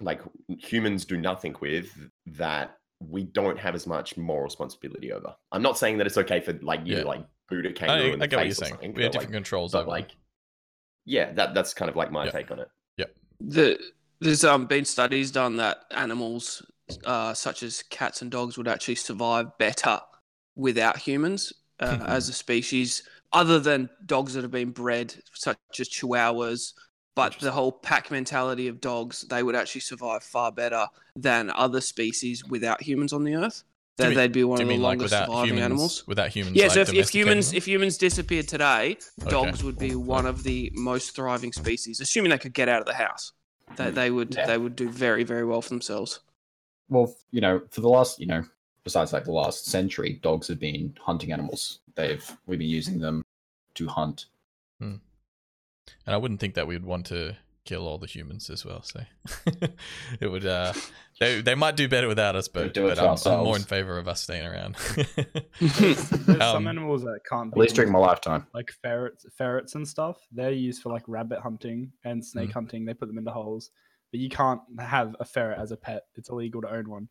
like 0.00 0.22
humans 0.48 1.04
do 1.04 1.18
nothing 1.18 1.54
with 1.60 1.90
that 2.24 2.78
we 2.98 3.24
don't 3.24 3.58
have 3.58 3.74
as 3.74 3.86
much 3.86 4.16
moral 4.16 4.42
responsibility 4.44 5.12
over 5.12 5.34
i'm 5.52 5.60
not 5.60 5.76
saying 5.76 5.98
that 5.98 6.06
it's 6.06 6.16
okay 6.16 6.40
for 6.40 6.54
like 6.62 6.80
you 6.86 6.96
Yeah. 6.96 7.02
like 7.02 7.26
boot 7.48 7.66
a 7.66 7.68
I, 7.68 7.72
kangaroo 7.72 8.14
in 8.14 8.22
I 8.22 8.26
the 8.26 8.28
get 8.28 8.36
what 8.36 8.46
you're 8.46 8.54
face 8.54 8.68
saying. 8.68 8.94
We 8.94 9.02
have 9.02 9.12
different 9.12 9.30
like, 9.30 9.36
controls 9.38 9.72
but 9.72 9.82
over. 9.82 9.90
like 9.90 10.16
yeah 11.04 11.32
that 11.32 11.54
that's 11.54 11.74
kind 11.74 11.88
of 11.88 11.96
like 11.96 12.10
my 12.10 12.24
Yeah. 12.24 12.30
take 12.30 12.50
on 12.50 12.60
it 12.60 12.68
the 13.40 13.78
there's 14.20 14.44
um 14.44 14.66
been 14.66 14.84
studies 14.84 15.30
done 15.30 15.56
that 15.56 15.78
animals 15.90 16.64
uh, 17.04 17.34
such 17.34 17.62
as 17.62 17.82
cats 17.84 18.22
and 18.22 18.30
dogs 18.30 18.56
would 18.56 18.68
actually 18.68 18.94
survive 18.94 19.56
better 19.58 20.00
without 20.54 20.96
humans 20.98 21.52
uh, 21.80 22.04
as 22.06 22.28
a 22.28 22.32
species, 22.32 23.02
other 23.32 23.58
than 23.58 23.88
dogs 24.06 24.34
that 24.34 24.42
have 24.42 24.50
been 24.50 24.70
bred, 24.70 25.14
such 25.32 25.56
as 25.78 25.88
Chihuahuas. 25.88 26.74
But 27.16 27.38
the 27.40 27.52
whole 27.52 27.72
pack 27.72 28.10
mentality 28.10 28.68
of 28.68 28.80
dogs, 28.80 29.22
they 29.22 29.42
would 29.42 29.54
actually 29.54 29.80
survive 29.82 30.22
far 30.22 30.50
better 30.50 30.86
than 31.16 31.50
other 31.50 31.80
species 31.80 32.44
without 32.44 32.82
humans 32.82 33.12
on 33.12 33.24
the 33.24 33.36
earth. 33.36 33.64
Do 33.96 34.02
you 34.02 34.08
That 34.08 34.08
mean- 34.10 34.18
they'd 34.18 34.32
be 34.32 34.44
one 34.44 34.60
of 34.60 34.66
the 34.66 34.72
mean 34.74 34.82
like 34.82 34.98
longest 34.98 35.14
surviving 35.14 35.44
humans? 35.50 35.64
animals. 35.64 36.06
Without 36.08 36.30
humans, 36.30 36.56
Yeah, 36.56 36.64
like 36.64 36.72
so 36.74 36.80
if, 36.80 36.92
if 36.94 37.10
humans 37.10 37.50
them? 37.50 37.56
if 37.58 37.68
humans 37.68 37.96
disappeared 37.96 38.48
today, 38.48 38.98
Okay. 39.22 39.30
dogs 39.30 39.62
would 39.62 39.78
be 39.78 39.94
one 39.94 40.26
of 40.26 40.42
the 40.42 40.72
most 40.74 41.14
thriving 41.14 41.52
species, 41.52 42.00
assuming 42.00 42.30
they 42.30 42.38
could 42.38 42.54
get 42.54 42.68
out 42.68 42.80
of 42.80 42.86
the 42.86 42.94
house. 42.94 43.32
They, 43.76 43.90
they 43.90 44.10
would 44.10 44.34
Yeah. 44.34 44.46
they 44.46 44.58
would 44.58 44.74
do 44.74 44.88
very 44.90 45.22
very 45.22 45.44
well 45.44 45.62
for 45.62 45.68
themselves. 45.68 46.20
Well, 46.88 47.14
you 47.30 47.40
know, 47.40 47.62
for 47.70 47.80
the 47.82 47.88
last, 47.88 48.18
you 48.18 48.26
know, 48.26 48.44
besides 48.82 49.12
like 49.12 49.24
the 49.24 49.32
last 49.32 49.66
century, 49.66 50.18
dogs 50.22 50.48
have 50.48 50.58
been 50.58 50.96
hunting 51.00 51.30
animals. 51.32 51.78
They've 51.94 52.24
we've 52.46 52.58
been 52.58 52.68
using 52.68 52.98
them 52.98 53.24
to 53.74 53.86
hunt. 53.86 54.26
Hmm. 54.80 54.96
and 56.06 56.14
I 56.14 56.16
wouldn't 56.16 56.40
think 56.40 56.54
that 56.54 56.66
we'd 56.66 56.84
want 56.84 57.06
to 57.06 57.36
kill 57.64 57.86
all 57.88 57.98
the 57.98 58.06
humans 58.06 58.50
as 58.50 58.64
well. 58.64 58.82
So 58.82 59.00
it 60.20 60.28
would. 60.28 60.46
uh 60.46 60.72
They 61.20 61.40
they 61.40 61.54
might 61.54 61.76
do 61.76 61.88
better 61.88 62.08
without 62.08 62.34
us, 62.36 62.48
but, 62.48 62.74
but 62.74 62.98
I'm, 62.98 63.16
I'm 63.26 63.44
more 63.44 63.56
in 63.56 63.62
favor 63.62 63.98
of 63.98 64.08
us 64.08 64.20
staying 64.22 64.46
around. 64.46 64.76
There's 65.60 65.98
some 66.08 66.40
Um, 66.40 66.66
animals 66.66 67.02
that 67.02 67.20
can't 67.28 67.52
At 67.52 67.58
least 67.58 67.76
during 67.76 67.92
my 67.92 67.98
lifetime. 68.00 68.46
like 68.54 68.70
ferrets, 68.82 69.24
ferrets 69.38 69.74
and 69.76 69.86
stuff. 69.86 70.18
They're 70.32 70.50
used 70.50 70.82
for 70.82 70.92
like 70.92 71.04
rabbit 71.06 71.40
hunting 71.40 71.92
and 72.04 72.24
snake 72.24 72.50
Mm. 72.50 72.54
hunting. 72.54 72.84
They 72.84 72.94
put 72.94 73.06
them 73.08 73.18
into 73.18 73.30
holes, 73.30 73.70
but 74.10 74.20
you 74.20 74.28
can't 74.28 74.60
have 74.80 75.14
a 75.20 75.24
ferret 75.24 75.58
as 75.60 75.70
a 75.70 75.76
pet. 75.76 76.02
It's 76.16 76.30
illegal 76.30 76.60
to 76.62 76.70
own 76.74 76.88
one, 76.90 77.08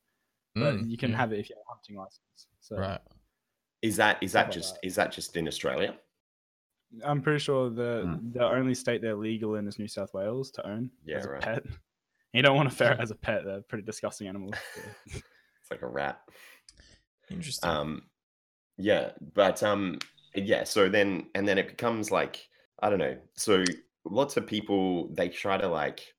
but 0.55 0.75
Mm, 0.75 0.89
you 0.89 0.97
can 0.97 1.11
yeah. 1.11 1.17
have 1.17 1.31
it 1.33 1.39
if 1.39 1.49
you 1.49 1.55
have 1.55 1.63
a 1.67 1.73
hunting 1.73 1.95
license. 1.95 2.47
So 2.59 2.77
right. 2.77 3.01
Is 3.81 3.95
that 3.97 4.21
is 4.21 4.31
that 4.33 4.51
just 4.51 4.75
that. 4.75 4.87
is 4.87 4.95
that 4.95 5.11
just 5.11 5.35
in 5.37 5.47
Australia? 5.47 5.95
I'm 7.03 7.21
pretty 7.21 7.39
sure 7.39 7.69
the 7.69 8.03
Mm. 8.05 8.33
the 8.33 8.45
only 8.45 8.73
state 8.75 9.01
they're 9.01 9.15
legal 9.15 9.55
in 9.55 9.67
is 9.67 9.79
New 9.79 9.87
South 9.87 10.13
Wales 10.13 10.51
to 10.51 10.67
own 10.67 10.91
Yeah, 11.05 11.17
as 11.17 11.25
a 11.25 11.29
right. 11.29 11.41
pet. 11.41 11.63
You 12.33 12.41
don't 12.41 12.55
want 12.55 12.67
a 12.67 12.71
ferret 12.71 12.99
as 12.99 13.11
a 13.11 13.15
pet; 13.15 13.45
they're 13.45 13.61
pretty 13.61 13.83
disgusting 13.83 14.27
animals. 14.27 14.55
It's 15.13 15.71
like 15.71 15.83
a 15.83 15.87
rat. 15.87 16.19
Interesting. 17.29 17.69
Um, 17.69 18.01
yeah, 18.77 19.11
but 19.33 19.61
um, 19.63 19.99
yeah. 20.35 20.63
So 20.65 20.89
then, 20.89 21.27
and 21.35 21.47
then 21.47 21.57
it 21.57 21.67
becomes 21.69 22.11
like 22.11 22.47
I 22.81 22.89
don't 22.89 22.99
know. 22.99 23.17
So 23.35 23.63
lots 24.03 24.35
of 24.35 24.45
people 24.47 25.07
they 25.13 25.29
try 25.29 25.57
to 25.57 25.67
like, 25.67 26.13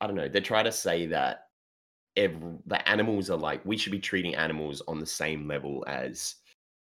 I 0.00 0.06
don't 0.06 0.16
know. 0.16 0.28
They 0.28 0.40
try 0.40 0.62
to 0.62 0.72
say 0.72 1.06
that 1.06 1.48
every, 2.16 2.54
the 2.66 2.88
animals 2.88 3.28
are 3.28 3.36
like 3.36 3.64
we 3.66 3.76
should 3.76 3.92
be 3.92 3.98
treating 3.98 4.34
animals 4.34 4.80
on 4.88 5.00
the 5.00 5.06
same 5.06 5.46
level 5.48 5.84
as 5.86 6.36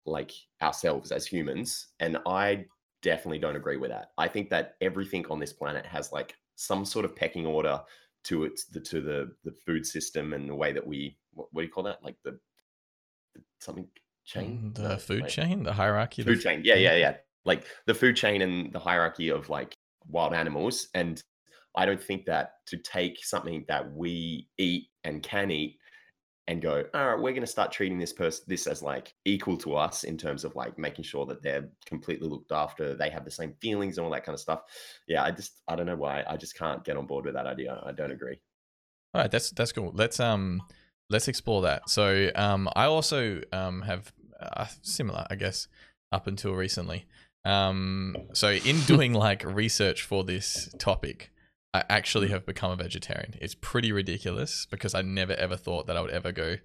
like 0.06 0.32
ourselves 0.62 1.12
as 1.12 1.26
humans, 1.26 1.88
and 1.98 2.18
I 2.26 2.66
definitely 3.02 3.38
don't 3.38 3.56
agree 3.56 3.76
with 3.76 3.90
that. 3.90 4.12
I 4.18 4.28
think 4.28 4.50
that 4.50 4.76
everything 4.80 5.26
on 5.30 5.38
this 5.38 5.52
planet 5.52 5.86
has 5.86 6.12
like 6.12 6.34
some 6.56 6.84
sort 6.84 7.04
of 7.04 7.16
pecking 7.16 7.46
order 7.46 7.80
to 8.24 8.44
its 8.44 8.66
the 8.66 8.80
to 8.80 9.00
the 9.00 9.34
the 9.44 9.52
food 9.52 9.86
system 9.86 10.32
and 10.34 10.48
the 10.48 10.54
way 10.54 10.72
that 10.72 10.86
we 10.86 11.18
what, 11.32 11.48
what 11.52 11.62
do 11.62 11.66
you 11.66 11.72
call 11.72 11.84
that 11.84 12.02
like 12.04 12.16
the, 12.24 12.38
the 13.34 13.40
something 13.60 13.88
chain 14.24 14.60
Mm, 14.60 14.74
the 14.74 14.82
No, 14.82 14.96
food 14.98 15.22
wait. 15.22 15.30
chain, 15.30 15.62
the 15.62 15.72
hierarchy. 15.72 16.22
the 16.22 16.32
food 16.32 16.38
f- 16.38 16.44
chain 16.44 16.62
yeah 16.64 16.74
yeah 16.74 16.96
yeah 16.96 17.16
like 17.44 17.64
the 17.86 17.94
food 17.94 18.16
chain 18.16 18.42
and 18.42 18.72
the 18.72 18.78
hierarchy 18.78 19.30
of 19.30 19.48
like 19.48 19.74
wild 20.06 20.34
animals 20.34 20.88
and 20.94 21.22
i 21.76 21.86
don't 21.86 22.02
think 22.02 22.26
that 22.26 22.54
to 22.66 22.76
take 22.76 23.24
something 23.24 23.64
that 23.68 23.90
we 23.92 24.48
eat 24.58 24.88
and 25.04 25.22
can 25.22 25.50
eat 25.50 25.78
and 26.50 26.60
go 26.60 26.84
all 26.94 27.06
right 27.06 27.20
we're 27.20 27.30
going 27.30 27.40
to 27.40 27.46
start 27.46 27.70
treating 27.70 27.98
this 27.98 28.12
person 28.12 28.44
this 28.48 28.66
as 28.66 28.82
like 28.82 29.14
equal 29.24 29.56
to 29.56 29.74
us 29.74 30.04
in 30.04 30.18
terms 30.18 30.44
of 30.44 30.54
like 30.56 30.76
making 30.76 31.04
sure 31.04 31.24
that 31.24 31.42
they're 31.42 31.68
completely 31.86 32.28
looked 32.28 32.52
after 32.52 32.94
they 32.94 33.08
have 33.08 33.24
the 33.24 33.30
same 33.30 33.54
feelings 33.60 33.96
and 33.96 34.04
all 34.04 34.12
that 34.12 34.24
kind 34.24 34.34
of 34.34 34.40
stuff 34.40 34.62
yeah 35.06 35.22
i 35.22 35.30
just 35.30 35.62
i 35.68 35.76
don't 35.76 35.86
know 35.86 35.96
why 35.96 36.24
i 36.28 36.36
just 36.36 36.58
can't 36.58 36.84
get 36.84 36.96
on 36.96 37.06
board 37.06 37.24
with 37.24 37.34
that 37.34 37.46
idea 37.46 37.80
i 37.86 37.92
don't 37.92 38.10
agree 38.10 38.38
All 39.14 39.20
right, 39.22 39.30
that's 39.30 39.50
that's 39.50 39.72
cool. 39.72 39.90
Let's 39.94 40.20
um 40.20 40.62
let's 41.08 41.26
explore 41.26 41.62
that. 41.62 41.88
So 41.88 42.30
um 42.34 42.68
I 42.76 42.84
also 42.84 43.40
um 43.52 43.82
have 43.82 44.12
uh, 44.40 44.66
similar, 44.82 45.26
I 45.28 45.34
guess, 45.34 45.68
up 46.12 46.26
until 46.26 46.54
recently. 46.54 47.06
Um 47.44 48.16
so 48.32 48.50
in 48.50 48.80
doing 48.86 49.12
like 49.12 49.44
research 49.44 50.02
for 50.02 50.22
this 50.22 50.72
topic, 50.78 51.32
I 51.72 51.84
actually 51.88 52.28
have 52.28 52.46
become 52.46 52.72
a 52.72 52.76
vegetarian. 52.76 53.34
It's 53.40 53.54
pretty 53.54 53.92
ridiculous 53.92 54.66
because 54.70 54.94
I 54.94 55.02
never 55.02 55.34
ever 55.34 55.56
thought 55.56 55.86
that 55.86 55.96
I 55.96 56.00
would 56.00 56.10
ever 56.10 56.32
go 56.32 56.56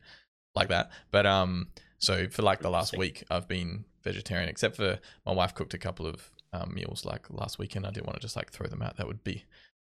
like 0.56 0.70
that. 0.70 0.92
But 1.12 1.26
um 1.26 1.68
so 1.98 2.28
for 2.28 2.42
like 2.42 2.60
the 2.62 2.70
last 2.70 2.98
week 2.98 3.24
I've 3.30 3.48
been 3.48 3.86
vegetarian 4.04 4.50
except 4.50 4.76
for 4.76 5.00
my 5.26 5.34
wife 5.34 5.54
cooked 5.54 5.74
a 5.74 5.78
couple 5.78 6.06
of 6.06 6.32
um, 6.54 6.74
meals 6.74 7.06
like 7.06 7.30
last 7.30 7.60
weekend. 7.60 7.86
I 7.86 7.92
didn't 7.92 8.06
want 8.08 8.16
to 8.16 8.22
just 8.22 8.36
like 8.36 8.52
throw 8.52 8.68
them 8.68 8.82
out. 8.82 8.98
That 8.98 9.08
would 9.08 9.24
be 9.24 9.44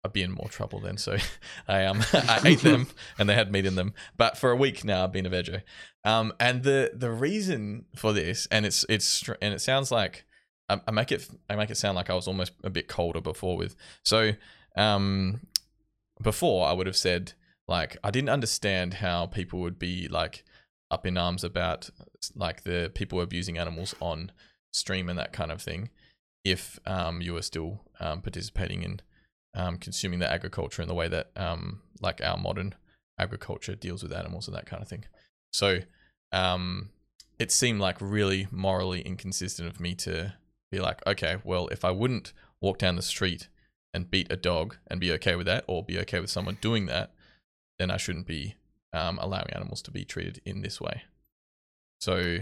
I'd 0.05 0.13
be 0.13 0.23
in 0.23 0.33
more 0.33 0.49
trouble 0.49 0.81
then. 0.81 0.97
So 0.97 1.17
I 1.69 1.85
um 1.85 2.03
I 2.13 2.41
ate 2.45 2.61
them 2.61 2.87
and 3.19 3.29
they 3.29 3.35
had 3.35 3.53
meat 3.53 3.67
in 3.67 3.75
them. 3.75 3.93
But 4.17 4.39
for 4.39 4.51
a 4.51 4.57
week 4.57 4.85
now 4.85 5.05
I've 5.05 5.13
been 5.13 5.27
a 5.27 5.31
veggie. 5.31 5.63
Um 6.05 6.33
and 6.41 6.63
the 6.63 6.93
the 6.95 7.11
reason 7.11 7.85
for 7.95 8.15
this 8.15 8.49
and 8.51 8.65
it's 8.65 8.87
it's 8.89 9.29
and 9.43 9.53
it 9.53 9.61
sounds 9.61 9.91
like 9.91 10.25
I, 10.71 10.81
I 10.87 10.91
make 10.91 11.13
it 11.13 11.29
I 11.51 11.57
make 11.57 11.71
it 11.71 11.77
sound 11.77 11.97
like 11.97 12.09
I 12.09 12.15
was 12.15 12.27
almost 12.27 12.53
a 12.65 12.71
bit 12.71 12.89
colder 12.89 13.21
before 13.21 13.59
with 13.59 13.77
so 14.05 14.33
um 14.77 15.41
before 16.23 16.67
I 16.67 16.73
would 16.73 16.87
have 16.87 16.97
said 16.97 17.33
like 17.69 17.97
I 18.03 18.11
didn't 18.11 18.31
understand 18.31 18.95
how 18.95 19.27
people 19.27 19.61
would 19.61 19.79
be 19.79 20.09
like 20.09 20.45
up 20.91 21.07
in 21.07 21.17
arms 21.17 21.45
about 21.45 21.91
like 22.35 22.65
the 22.65 22.91
people 22.95 23.21
abusing 23.21 23.59
animals 23.59 23.95
on 24.01 24.33
stream 24.73 25.09
and 25.09 25.19
that 25.19 25.33
kind 25.33 25.51
of 25.51 25.61
thing 25.61 25.91
if 26.45 26.79
um 26.87 27.21
you 27.21 27.35
were 27.35 27.43
still 27.43 27.81
um 28.01 28.21
participating 28.21 28.83
in 28.83 29.01
um, 29.55 29.79
consuming 29.79 30.19
the 30.19 30.31
agriculture 30.31 30.83
in 30.83 30.89
the 30.89 30.95
way 30.95 31.09
that 31.09 31.31
um, 31.37 31.81
like 32.01 32.21
our 32.23 32.37
modern 32.37 32.75
agriculture 33.19 33.75
deals 33.75 34.03
with 34.03 34.13
animals 34.13 34.49
and 34.49 34.57
that 34.57 34.67
kind 34.67 34.83
of 34.83 34.89
thing. 34.89 35.05
So 35.53 35.81
um, 36.33 36.91
it 37.39 37.53
seemed 37.53 37.81
like 37.81 37.99
really 38.01 38.49
morally 38.51 39.03
inconsistent 39.03 39.69
of 39.69 39.81
me 39.81 39.95
to 39.97 40.35
be 40.71 40.81
like, 40.81 41.07
okay, 41.07 41.37
well, 41.45 41.69
if 41.69 41.85
I 41.85 41.91
wouldn't 41.91 42.33
walk 42.61 42.79
down 42.79 42.97
the 42.97 43.03
street 43.03 43.49
and 43.95 44.11
beat 44.11 44.31
a 44.33 44.37
dog 44.37 44.77
and 44.89 45.01
be 45.01 45.13
okay 45.13 45.37
with 45.37 45.47
that, 45.47 45.65
or 45.69 45.83
be 45.85 45.99
okay 46.01 46.21
with 46.21 46.31
someone 46.31 46.59
doing 46.61 46.87
that, 46.87 47.13
then 47.79 47.91
I 47.91 47.97
shouldn't 47.97 48.27
be 48.27 48.57
um, 48.93 49.19
allowing 49.21 49.51
animals 49.53 49.83
to 49.83 49.91
be 49.91 50.05
treated 50.05 50.41
in 50.45 50.63
this 50.63 50.81
way. 50.81 51.03
So, 52.01 52.39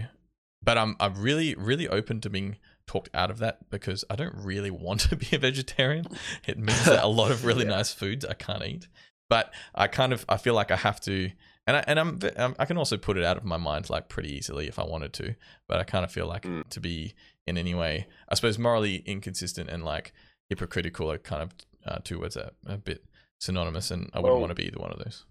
but 0.63 0.77
I'm 0.77 0.95
I'm 0.99 1.15
really 1.21 1.55
really 1.55 1.87
open 1.87 2.21
to 2.21 2.29
being 2.29 2.57
talked 2.87 3.09
out 3.13 3.31
of 3.31 3.39
that 3.39 3.69
because 3.69 4.03
I 4.09 4.15
don't 4.15 4.35
really 4.35 4.71
want 4.85 5.01
to 5.01 5.15
be 5.15 5.27
a 5.35 5.39
vegetarian. 5.39 6.05
It 6.47 6.57
means 6.57 6.85
that 6.85 7.03
a 7.03 7.07
lot 7.07 7.31
of 7.31 7.45
really 7.45 7.63
Yeah. 7.69 7.71
nice 7.71 7.93
foods 7.93 8.25
I 8.25 8.33
can't 8.33 8.63
eat. 8.65 8.87
But 9.29 9.53
I 9.73 9.87
kind 9.87 10.13
of 10.13 10.25
I 10.27 10.37
feel 10.37 10.53
like 10.55 10.71
I 10.71 10.75
have 10.75 10.99
to, 11.01 11.31
and 11.65 11.77
I 11.77 11.83
and 11.87 11.99
I'm, 11.99 12.19
um, 12.35 12.55
I 12.59 12.65
can 12.65 12.77
also 12.77 12.97
put 12.97 13.17
it 13.17 13.23
out 13.23 13.37
of 13.37 13.45
my 13.45 13.57
mind 13.57 13.89
like 13.89 14.09
pretty 14.09 14.33
easily 14.35 14.67
if 14.67 14.77
I 14.77 14.83
wanted 14.83 15.13
to. 15.13 15.35
But 15.67 15.79
I 15.79 15.83
kind 15.83 16.03
of 16.03 16.11
feel 16.11 16.27
like 16.27 16.43
Mm. 16.43 16.67
to 16.69 16.79
be 16.81 17.13
in 17.47 17.57
any 17.57 17.73
way, 17.73 18.07
I 18.29 18.35
suppose 18.35 18.57
morally 18.59 18.97
inconsistent 19.05 19.69
and 19.69 19.83
like 19.85 20.13
hypocritical 20.51 21.09
are 21.11 21.17
kind 21.17 21.41
of 21.43 21.55
uh, 21.85 21.99
two 22.03 22.19
words 22.19 22.35
that 22.35 22.53
are 22.67 22.75
a 22.75 22.77
bit 22.77 23.03
synonymous, 23.39 23.89
and 23.91 24.09
I 24.13 24.19
wouldn't 24.19 24.33
Well- 24.35 24.41
want 24.41 24.51
to 24.51 24.55
be 24.55 24.67
either 24.67 24.79
one 24.79 24.91
of 24.91 24.99
those. 24.99 25.25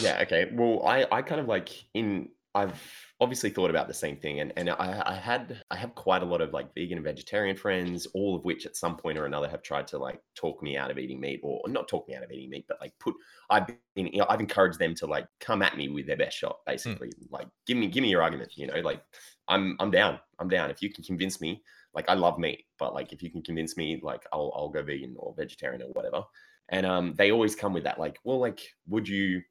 Yeah, 0.00 0.20
okay. 0.22 0.50
Well, 0.52 0.84
I 0.86 1.06
I 1.12 1.22
kind 1.22 1.40
of 1.40 1.46
like 1.46 1.68
in 1.94 2.30
I've 2.56 2.80
obviously 3.20 3.50
thought 3.50 3.70
about 3.70 3.86
the 3.86 3.94
same 3.94 4.16
thing 4.16 4.40
and 4.40 4.52
and 4.56 4.68
I 4.70 5.02
I 5.06 5.14
had 5.14 5.62
I 5.70 5.76
have 5.76 5.94
quite 5.94 6.22
a 6.22 6.26
lot 6.26 6.40
of 6.40 6.52
like 6.52 6.74
vegan 6.74 6.98
and 6.98 7.04
vegetarian 7.04 7.56
friends, 7.56 8.06
all 8.14 8.34
of 8.34 8.44
which 8.44 8.66
at 8.66 8.76
some 8.76 8.96
point 8.96 9.18
or 9.18 9.26
another 9.26 9.48
have 9.48 9.62
tried 9.62 9.86
to 9.88 9.98
like 9.98 10.20
talk 10.34 10.62
me 10.62 10.76
out 10.76 10.90
of 10.90 10.98
eating 10.98 11.20
meat 11.20 11.40
or 11.44 11.60
not 11.68 11.86
talk 11.88 12.08
me 12.08 12.16
out 12.16 12.24
of 12.24 12.32
eating 12.32 12.50
meat, 12.50 12.64
but 12.66 12.78
like 12.80 12.94
put 12.98 13.14
I've 13.50 13.66
been 13.68 13.78
you 14.08 14.18
know, 14.18 14.26
I've 14.28 14.40
encouraged 14.40 14.78
them 14.80 14.94
to 14.96 15.06
like 15.06 15.28
come 15.38 15.62
at 15.62 15.76
me 15.76 15.88
with 15.88 16.06
their 16.06 16.16
best 16.16 16.36
shot 16.36 16.58
basically. 16.66 17.10
Like 17.30 17.46
give 17.66 17.76
me 17.76 17.86
give 17.88 18.02
me 18.02 18.10
your 18.10 18.22
argument, 18.22 18.52
you 18.56 18.66
know, 18.66 18.80
like 18.80 19.02
I'm 19.48 19.76
I'm 19.78 19.90
down. 19.92 20.18
I'm 20.40 20.48
down 20.48 20.70
if 20.70 20.82
you 20.82 20.90
can 20.92 21.04
convince 21.04 21.40
me 21.40 21.62
like 21.96 22.08
I 22.08 22.14
love 22.14 22.38
meat, 22.38 22.66
but 22.78 22.94
like 22.94 23.12
if 23.12 23.22
you 23.22 23.30
can 23.30 23.42
convince 23.42 23.76
me 23.76 23.98
like 24.02 24.24
I'll 24.32 24.52
I'll 24.54 24.68
go 24.68 24.82
vegan 24.82 25.16
or 25.18 25.34
vegetarian 25.36 25.82
or 25.82 25.88
whatever. 25.88 26.22
And 26.68 26.84
um 26.86 27.14
they 27.16 27.32
always 27.32 27.56
come 27.56 27.72
with 27.72 27.84
that 27.84 27.98
like, 27.98 28.18
well 28.22 28.38
like 28.38 28.60
would 28.86 29.08
you 29.08 29.42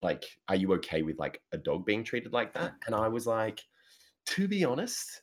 like 0.00 0.24
are 0.48 0.54
you 0.54 0.72
okay 0.74 1.02
with 1.02 1.18
like 1.18 1.42
a 1.52 1.58
dog 1.58 1.84
being 1.84 2.04
treated 2.04 2.32
like 2.32 2.54
that? 2.54 2.72
And 2.86 2.94
i 2.94 3.08
was 3.08 3.26
like 3.26 3.60
to 4.26 4.46
be 4.46 4.64
honest 4.64 5.22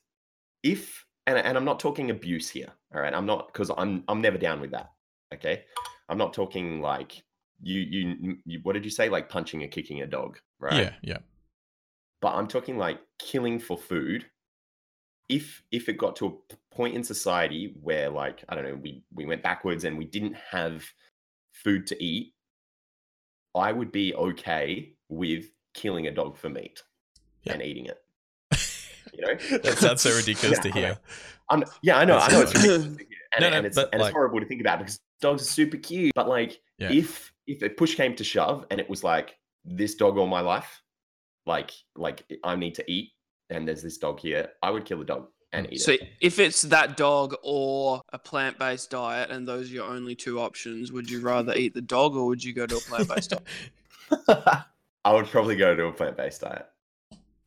if 0.64 1.06
and, 1.28 1.38
and 1.38 1.58
i'm 1.58 1.64
not 1.64 1.80
talking 1.80 2.12
abuse 2.12 2.50
here 2.50 2.72
all 2.94 3.02
right? 3.02 3.14
I'm 3.14 3.26
not 3.26 3.48
because 3.48 3.72
i'm 3.78 4.04
i'm 4.10 4.20
never 4.22 4.38
down 4.38 4.60
with 4.60 4.72
that 4.72 4.92
okay? 5.34 5.64
I'm 6.10 6.18
not 6.18 6.34
talking 6.34 6.82
like 6.82 7.24
you, 7.62 7.80
you 7.80 8.38
you 8.46 8.60
what 8.64 8.74
did 8.74 8.84
you 8.84 8.92
say? 8.92 9.08
Like 9.08 9.30
punching 9.30 9.64
and 9.64 9.72
kicking 9.72 10.02
a 10.02 10.08
dog 10.08 10.40
right? 10.60 10.76
Yeah, 10.76 10.94
yeah. 11.02 11.18
but 12.22 12.34
i'm 12.34 12.48
talking 12.48 12.78
like 12.78 13.00
killing 13.18 13.60
for 13.60 13.78
food 13.78 14.26
if 15.30 15.64
if 15.72 15.90
it 15.90 15.98
got 15.98 16.16
to 16.18 16.28
a 16.28 16.56
point 16.76 16.96
in 16.96 17.04
society 17.04 17.76
where 17.82 18.10
like 18.10 18.44
i 18.50 18.56
don't 18.56 18.64
know 18.64 18.76
we 18.76 19.04
we 19.14 19.26
went 19.26 19.42
backwards 19.42 19.84
and 19.84 19.98
we 19.98 20.06
didn't 20.06 20.36
have 20.52 20.84
food 21.52 21.88
to 21.88 22.04
eat 22.04 22.34
i 23.56 23.72
would 23.72 23.92
be 23.92 24.14
okay 24.16 24.94
with 25.10 25.46
killing 25.74 26.08
a 26.08 26.12
dog 26.12 26.38
for 26.38 26.50
meat 26.50 26.82
Yeah. 27.44 27.54
and 27.54 27.62
eating 27.62 27.86
it 27.88 27.98
You 29.14 29.22
know, 29.22 29.36
that 29.60 29.78
sounds 29.78 30.02
so 30.02 30.14
ridiculous 30.16 30.60
to 30.60 30.68
Yeah, 30.70 30.74
I 30.76 30.80
know. 30.82 30.86
hear. 30.88 30.98
I'm, 31.50 31.64
yeah, 31.82 31.98
I 32.00 32.06
know, 32.06 32.18
I 32.18 32.28
know 32.30 32.42
it's 32.42 32.54
ridiculous 32.54 32.84
and, 32.86 33.00
No, 33.40 33.50
no, 33.50 33.58
and 33.58 33.66
it's 33.66 33.78
and 33.78 33.88
like- 33.94 34.02
it's 34.02 34.12
horrible 34.14 34.42
to 34.42 34.46
think 34.46 34.60
about 34.60 34.80
because 34.80 35.00
dogs 35.22 35.44
are 35.44 35.46
super 35.46 35.78
cute. 35.78 36.12
But 36.16 36.28
like, 36.28 36.60
Yeah. 36.80 36.92
if 36.92 37.32
if 37.48 37.62
a 37.62 37.70
push 37.70 37.96
came 37.96 38.16
to 38.18 38.24
shove 38.26 38.66
and 38.72 38.80
it 38.82 38.90
was 38.90 39.04
like 39.06 39.38
this 39.64 39.96
dog 39.96 40.18
all 40.18 40.28
my 40.28 40.42
life, 40.42 40.82
like 41.46 41.72
like 41.96 42.26
I 42.44 42.56
need 42.58 42.76
to 42.76 42.92
eat, 42.92 43.12
and 43.50 43.68
there's 43.68 43.82
this 43.84 43.98
dog 43.98 44.20
here, 44.20 44.50
I 44.64 44.70
would 44.72 44.86
kill 44.86 45.00
the 45.00 45.06
dog 45.06 45.28
and 45.54 45.72
eat 45.72 45.82
So 45.82 45.94
it. 45.94 46.02
if 46.22 46.40
it's 46.40 46.64
that 46.64 46.98
dog 46.98 47.36
or 47.44 48.02
a 48.12 48.20
plant-based 48.20 48.90
diet, 48.90 49.30
and 49.30 49.48
those 49.48 49.70
are 49.72 49.74
your 49.74 49.86
only 49.88 50.16
two 50.16 50.40
options, 50.40 50.92
would 50.92 51.10
you 51.10 51.22
rather 51.22 51.54
eat 51.56 51.74
the 51.74 51.82
dog 51.82 52.16
or 52.16 52.26
would 52.28 52.44
you 52.44 52.54
go 52.54 52.66
to 52.66 52.78
a 52.78 52.82
plant-based 52.82 53.30
diet? 53.32 54.66
I 55.06 55.14
would 55.14 55.28
probably 55.28 55.56
go 55.56 55.76
to 55.76 55.86
a 55.86 55.92
plant 55.94 56.18
based 56.18 56.42
diet. 56.42 56.66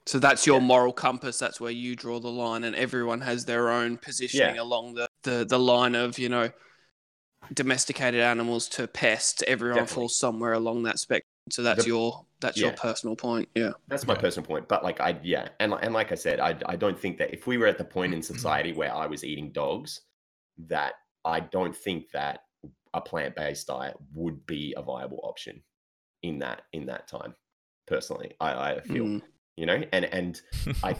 So 0.07 0.19
that's 0.19 0.47
your 0.47 0.59
Yeah. 0.61 0.67
moral 0.67 0.93
compass. 0.93 1.39
That's 1.39 1.61
where 1.61 1.71
you 1.73 1.95
draw 1.97 2.19
the 2.21 2.31
line, 2.31 2.65
and 2.65 2.75
everyone 2.77 3.21
has 3.21 3.45
their 3.45 3.69
own 3.71 3.99
positioning 3.99 4.55
Yeah. 4.57 4.63
along 4.63 4.95
the, 4.95 5.09
the 5.23 5.45
the 5.45 5.59
line 5.59 5.95
of 5.95 6.19
you 6.19 6.29
know 6.29 6.51
domesticated 7.53 8.21
animals 8.21 8.69
to 8.71 8.87
pests. 8.87 9.43
Everyone 9.47 9.79
Definitely. 9.79 9.95
falls 10.03 10.17
somewhere 10.17 10.53
along 10.53 10.85
that 10.85 10.99
spectrum. 10.99 11.27
So 11.51 11.63
that's 11.63 11.85
The- 11.85 11.89
your 11.91 12.25
that's 12.41 12.57
your 12.57 12.73
personal 12.73 13.17
point. 13.17 13.49
Yeah. 13.55 13.73
That's 13.89 14.07
my 14.07 14.15
Yeah. 14.15 14.21
personal 14.21 14.47
point. 14.47 14.69
But 14.69 14.85
like 14.85 15.01
I 15.01 15.19
yeah, 15.23 15.49
and 15.61 15.75
and 15.75 15.93
like 15.93 16.13
I 16.13 16.15
said, 16.15 16.41
I 16.41 16.57
I 16.67 16.77
don't 16.77 16.99
think 16.99 17.19
that 17.19 17.33
if 17.33 17.47
we 17.47 17.59
were 17.59 17.67
at 17.67 17.79
the 17.79 17.85
point 17.85 18.15
in 18.15 18.23
society 18.23 18.73
where 18.73 18.95
I 18.95 19.07
was 19.07 19.25
eating 19.25 19.51
dogs, 19.53 20.03
that 20.69 20.95
I 21.25 21.41
don't 21.41 21.75
think 21.77 22.11
that 22.13 22.45
a 22.95 23.01
plant 23.01 23.35
based 23.37 23.67
diet 23.67 23.97
would 24.15 24.47
be 24.47 24.73
a 24.77 24.83
viable 24.83 25.21
option 25.23 25.63
in 26.23 26.39
that 26.39 26.63
in 26.73 26.87
that 26.87 27.09
time. 27.09 27.35
Personally, 27.87 28.35
I 28.41 28.73
I 28.75 28.81
feel 28.81 29.05
Mm. 29.05 29.23
you 29.57 29.67
know, 29.67 29.83
and 29.93 30.05
and 30.07 30.41
I 30.85 30.95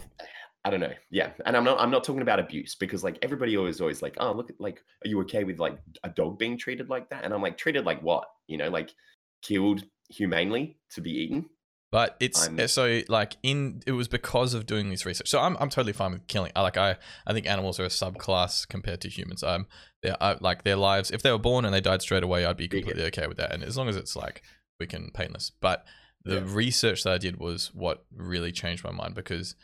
I 0.65 0.69
don't 0.69 0.81
know, 0.81 0.93
yeah, 1.09 1.31
and 1.45 1.55
I'm 1.55 1.63
not 1.63 1.79
I'm 1.79 1.89
not 1.91 2.03
talking 2.03 2.21
about 2.21 2.39
abuse 2.39 2.75
because 2.75 3.01
like 3.03 3.17
everybody 3.21 3.55
always 3.55 3.79
always 3.79 4.01
like 4.01 4.15
oh 4.19 4.33
look 4.33 4.51
like 4.59 4.83
are 5.05 5.07
you 5.07 5.21
okay 5.21 5.45
with 5.45 5.59
like 5.59 5.77
a 6.03 6.09
dog 6.09 6.37
being 6.37 6.57
treated 6.57 6.89
like 6.89 7.09
that? 7.11 7.23
And 7.23 7.33
I'm 7.33 7.41
like 7.41 7.57
treated 7.57 7.85
like 7.85 8.01
what? 8.01 8.27
You 8.47 8.57
know, 8.57 8.69
like 8.69 8.93
killed 9.41 9.83
humanely 10.09 10.77
to 10.91 11.01
be 11.01 11.11
eaten. 11.11 11.49
But 11.91 12.17
it's 12.19 12.43
I'm- 12.47 12.59
uh, 12.59 12.67
so 12.67 13.01
like 13.09 13.37
in 13.41 13.81
it 13.87 13.93
was 13.93 14.07
because 14.07 14.53
of 14.53 14.65
doing 14.67 14.89
this 14.91 15.05
research. 15.07 15.27
So 15.27 15.39
I'm 15.39 15.57
I'm 15.59 15.69
totally 15.69 15.93
fine 15.93 16.11
with 16.11 16.27
killing. 16.27 16.51
I 16.55 16.61
like 16.61 16.77
I 16.77 16.97
I 17.25 17.33
think 17.33 17.47
animals 17.47 17.79
are 17.79 17.85
a 17.85 17.89
subclass 17.89 18.67
compared 18.67 19.01
to 19.01 19.09
humans. 19.09 19.41
Um, 19.43 19.65
they're 20.03 20.21
I, 20.21 20.37
like 20.39 20.63
their 20.63 20.75
lives. 20.75 21.09
If 21.09 21.23
they 21.23 21.31
were 21.31 21.39
born 21.39 21.65
and 21.65 21.73
they 21.73 21.81
died 21.81 22.01
straight 22.03 22.21
away, 22.23 22.45
I'd 22.45 22.57
be 22.57 22.67
completely 22.67 23.03
okay 23.05 23.25
with 23.25 23.37
that. 23.37 23.51
And 23.51 23.63
as 23.63 23.75
long 23.75 23.89
as 23.89 23.95
it's 23.95 24.15
like 24.15 24.43
we 24.79 24.85
can 24.85 25.09
painless. 25.13 25.51
But 25.59 25.83
the 26.23 26.35
Yeah. 26.35 26.43
research 26.45 27.03
that 27.03 27.13
I 27.13 27.17
did 27.17 27.37
was 27.39 27.73
what 27.73 28.05
really 28.15 28.51
changed 28.51 28.83
my 28.83 28.91
mind 28.91 29.15
because 29.15 29.55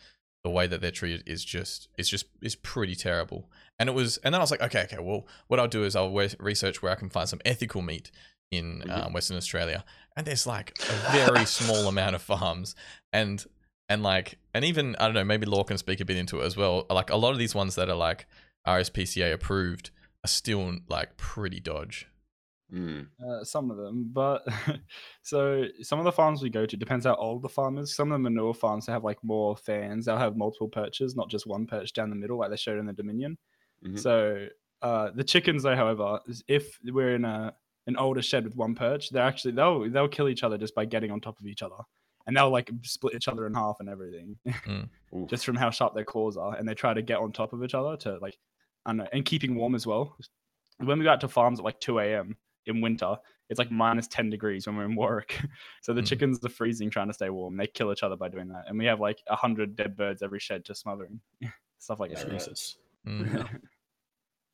the 0.44 0.50
way 0.50 0.66
that 0.68 0.82
they're 0.82 0.90
treated 0.92 1.24
is 1.28 1.46
just 1.46 1.90
it's 1.96 2.10
just 2.10 2.26
is 2.42 2.56
pretty 2.56 2.96
terrible. 2.96 3.52
And 3.78 3.88
it 3.88 3.94
was 3.94 4.18
and 4.24 4.34
then 4.34 4.42
I 4.42 4.44
was 4.44 4.50
like, 4.52 4.64
okay, 4.64 4.82
okay, 4.86 5.00
well, 5.00 5.28
what 5.48 5.60
I'll 5.60 5.68
do 5.68 5.84
is 5.84 5.96
I'll 5.96 6.12
research 6.40 6.82
where 6.82 6.92
I 6.92 6.96
can 6.96 7.10
find 7.12 7.30
some 7.30 7.42
ethical 7.46 7.84
meat 7.84 8.10
in 8.52 8.82
Mhm. 8.86 9.06
um, 9.08 9.14
Western 9.14 9.38
Australia, 9.38 9.84
and 10.16 10.26
there's 10.28 10.46
like 10.48 10.78
a 10.90 10.94
very 11.12 11.46
small 11.46 11.88
amount 11.94 12.16
of 12.16 12.22
farms, 12.22 12.76
and 13.14 13.46
and 13.90 14.02
like 14.04 14.38
and 14.54 14.64
even 14.66 14.96
I 15.00 15.06
don't 15.06 15.14
know, 15.16 15.24
maybe 15.24 15.46
Law 15.46 15.64
can 15.64 15.78
speak 15.78 16.00
a 16.00 16.06
bit 16.06 16.18
into 16.18 16.42
it 16.42 16.46
as 16.46 16.56
well. 16.58 16.86
Like 16.90 17.10
a 17.10 17.16
lot 17.18 17.32
of 17.32 17.38
these 17.38 17.54
ones 17.56 17.76
that 17.76 17.90
are 17.90 17.96
like 17.96 18.28
RSPCA 18.68 19.34
approved 19.34 19.92
are 20.24 20.28
still 20.28 20.80
like 20.90 21.18
pretty 21.18 21.60
dodge. 21.60 22.08
Mm, 22.74 23.10
Uh, 23.24 23.44
some 23.44 23.70
of 23.70 23.78
them, 23.78 24.10
but 24.12 24.44
so 25.22 25.66
some 25.82 26.00
of 26.00 26.06
the 26.06 26.12
farms 26.12 26.42
we 26.42 26.50
go 26.50 26.66
to 26.66 26.76
depends 26.76 27.06
how 27.06 27.14
old 27.16 27.44
the 27.44 27.50
farm 27.50 27.78
is. 27.78 27.96
Some 27.96 28.12
of 28.12 28.16
the 28.16 28.24
manure 28.30 28.56
farms 28.56 28.86
they 28.88 28.92
have 28.92 29.04
like 29.04 29.24
more 29.24 29.56
fans. 29.56 30.06
They'll 30.06 30.18
have 30.18 30.36
multiple 30.36 30.68
perches, 30.68 31.16
not 31.16 31.30
just 31.30 31.46
one 31.46 31.68
perch 31.68 31.94
down 31.94 32.10
the 32.10 32.16
middle, 32.16 32.40
like 32.40 32.50
they 32.50 32.58
showed 32.58 32.80
in 32.80 32.88
the 32.88 32.94
Dominion. 32.94 33.38
Mhm. 33.86 34.00
So 34.00 34.48
uh, 34.82 35.12
the 35.12 35.24
chickens, 35.24 35.62
though, 35.64 35.76
however, 35.76 36.20
if 36.48 36.80
we're 36.84 37.16
in 37.16 37.24
a 37.26 37.54
an 37.88 37.98
older 37.98 38.22
shed 38.22 38.44
with 38.46 38.56
one 38.56 38.76
perch, 38.76 39.10
they're 39.10 39.24
actually 39.24 39.52
they'll 39.52 39.90
they'll 39.90 40.08
kill 40.08 40.28
each 40.30 40.44
other 40.44 40.58
just 40.58 40.74
by 40.76 40.86
getting 40.86 41.12
on 41.12 41.20
top 41.22 41.40
of 41.40 41.46
each 41.48 41.62
other, 41.62 41.76
and 42.28 42.36
they'll 42.36 42.50
like 42.50 42.70
split 42.84 43.16
each 43.16 43.28
other 43.28 43.46
in 43.48 43.54
half 43.54 43.78
and 43.80 43.90
everything, 43.90 44.36
Oof. 45.16 45.30
just 45.30 45.46
from 45.46 45.56
how 45.56 45.70
sharp 45.70 45.94
their 45.96 46.04
claws 46.06 46.38
are. 46.38 46.56
And 46.56 46.68
they 46.68 46.74
try 46.74 46.94
to 46.94 47.02
get 47.02 47.20
on 47.20 47.32
top 47.32 47.54
of 47.54 47.64
each 47.64 47.76
other 47.76 47.96
to 47.98 48.18
like, 48.20 48.38
I 48.86 48.90
don't 48.92 48.98
know, 48.98 49.08
and 49.14 49.24
keeping 49.26 49.56
warm 49.56 49.76
as 49.76 49.86
well. 49.86 50.18
When 50.80 51.00
we 51.00 51.06
go 51.06 51.12
out 51.12 51.22
to 51.22 51.28
farms 51.28 51.60
at 51.60 51.66
like 51.66 51.80
two 51.80 52.00
a.m. 52.00 52.36
in 52.66 52.82
winter, 52.82 53.16
it's 53.50 53.60
like 53.60 53.70
minus 53.72 54.08
10 54.08 54.30
degrees 54.30 54.66
when 54.68 54.76
we're 54.76 54.86
in 54.86 54.96
Warwick. 54.96 55.40
So 55.84 55.94
the 55.94 56.02
Mm. 56.02 56.08
chickens 56.08 56.44
are 56.44 56.50
freezing 56.50 56.90
trying 56.90 57.08
to 57.08 57.14
stay 57.14 57.30
warm. 57.30 57.56
They 57.56 57.68
kill 57.68 57.92
each 57.92 58.02
other 58.02 58.16
by 58.18 58.28
doing 58.28 58.48
that. 58.50 58.64
And 58.68 58.78
we 58.80 58.86
have 58.86 59.00
like 59.00 59.20
100 59.28 59.76
dead 59.76 59.96
birds 59.96 60.24
every 60.24 60.40
shed 60.40 60.66
just 60.66 60.82
smothering. 60.82 61.22
Stuff 61.80 62.00
like 62.00 62.12
that. 62.16 62.28
Jesus. 62.30 62.78
Mm. 63.08 63.48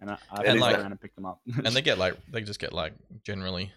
And 0.01 0.11
I, 0.11 0.17
I 0.31 0.43
And 0.43 0.59
like- 0.59 0.77
around 0.77 0.91
and 0.91 0.99
pick 0.99 1.15
them 1.15 1.25
up. 1.25 1.39
and 1.47 1.67
they 1.75 1.81
get 1.89 1.97
like 1.97 2.15
they 2.29 2.41
just 2.41 2.59
get 2.59 2.73
like 2.73 2.93
generally 3.23 3.71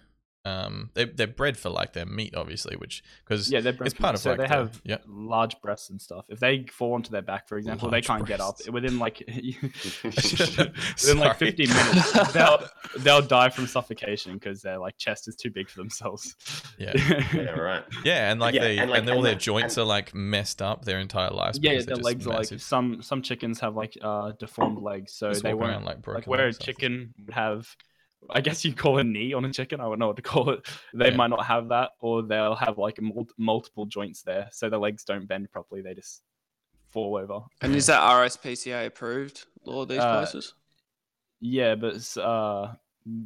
um 0.47 0.91
they 0.95 1.07
they're 1.07 1.27
bred 1.27 1.57
for 1.57 1.71
like 1.71 1.95
their 1.95 2.05
meat 2.05 2.35
obviously 2.35 2.77
which 2.77 3.03
because 3.25 3.51
yeah, 3.51 3.61
they're 3.61 3.73
bred 3.73 3.87
it's 3.87 3.95
breast 3.99 4.03
part 4.03 4.13
meat. 4.13 4.17
of 4.17 4.21
so 4.21 4.31
like 4.31 4.39
they 4.39 4.47
the- 4.47 4.55
have 4.55 4.81
yeah 4.85 4.99
large 5.07 5.59
breasts 5.63 5.89
and 5.91 6.01
stuff. 6.03 6.27
If 6.29 6.39
they 6.41 6.67
fall 6.71 6.93
onto 6.93 7.11
their 7.11 7.23
back, 7.23 7.49
for 7.49 7.57
example, 7.57 7.89
Large 7.89 8.03
they 8.05 8.07
can't 8.07 8.27
get 8.27 8.41
up 8.41 8.57
within 8.71 8.99
like 8.99 9.23
within 10.05 11.19
like 11.19 11.37
15 11.39 11.69
minutes. 11.69 12.33
They'll 12.33 12.63
they'll 12.99 13.23
die 13.23 13.49
from 13.49 13.67
suffocation 13.67 14.35
because 14.35 14.63
their 14.63 14.79
like 14.79 14.97
chest 14.99 15.29
is 15.29 15.37
too 15.37 15.51
big 15.51 15.69
for 15.69 15.79
themselves. 15.79 16.35
Yeah. 16.79 16.93
yeah, 17.35 17.51
right. 17.51 17.85
yeah 18.05 18.31
and 18.31 18.41
like 18.41 18.55
Yeah, 18.55 18.61
they 18.63 18.79
and, 18.79 18.91
and, 18.91 19.09
all 19.11 19.17
and 19.19 19.27
their 19.27 19.35
the- 19.35 19.41
joints 19.41 19.79
are 19.79 19.85
like 19.85 20.15
messed 20.15 20.61
up 20.61 20.85
their 20.85 20.99
entire 20.99 21.31
lives 21.31 21.59
yeah, 21.63 21.73
their 21.75 21.83
they're 21.83 21.97
just 21.97 22.05
legs 22.05 22.27
are 22.27 22.35
like 22.35 22.47
some 22.61 23.01
some 23.03 23.23
chickens 23.23 23.61
have 23.61 23.75
like 23.77 23.97
uh 24.03 24.33
deformed 24.39 24.83
legs, 24.83 25.13
so 25.15 25.31
Just 25.31 25.43
they 25.43 25.55
walk 25.55 25.63
around 25.69 25.73
won't 25.75 25.85
like 25.87 26.03
broken 26.03 26.21
like 26.21 26.27
where 26.27 26.41
a 26.43 26.47
legs, 26.47 26.59
I 26.61 26.65
think. 26.67 26.79
chicken 26.79 27.15
would 27.25 27.35
have 27.35 27.67
I 28.31 28.41
guess 28.41 28.65
you 28.65 28.75
call 28.75 28.99
a 28.99 29.05
knee 29.05 29.33
on 29.35 29.45
a 29.45 29.53
chicken. 29.53 29.81
I 29.81 29.85
don't 29.85 29.99
know 29.99 30.07
what 30.09 30.17
to 30.17 30.23
call 30.23 30.51
it. 30.51 30.67
They 30.95 31.11
Yeah. 31.11 31.17
might 31.17 31.29
not 31.31 31.45
have 31.45 31.69
that, 31.69 31.91
or 32.01 32.23
they'll 32.23 32.55
have 32.55 32.79
like 32.79 33.01
mul- 33.01 33.29
multiple 33.39 33.87
joints 33.87 34.23
there, 34.23 34.49
so 34.53 34.69
the 34.71 34.79
legs 34.79 35.05
don't 35.05 35.27
bend 35.27 35.51
properly. 35.51 35.83
They 35.83 35.95
just 35.95 36.23
fall 36.91 37.17
over. 37.17 37.41
And 37.61 37.75
is 37.75 37.87
that 37.87 38.01
RSPCA 38.01 38.87
approved? 38.87 39.47
Law 39.65 39.85
these 39.85 39.99
Uh, 40.01 40.17
places? 40.19 40.55
Yeah, 41.41 41.75
but 41.75 42.17
uh, 42.17 42.75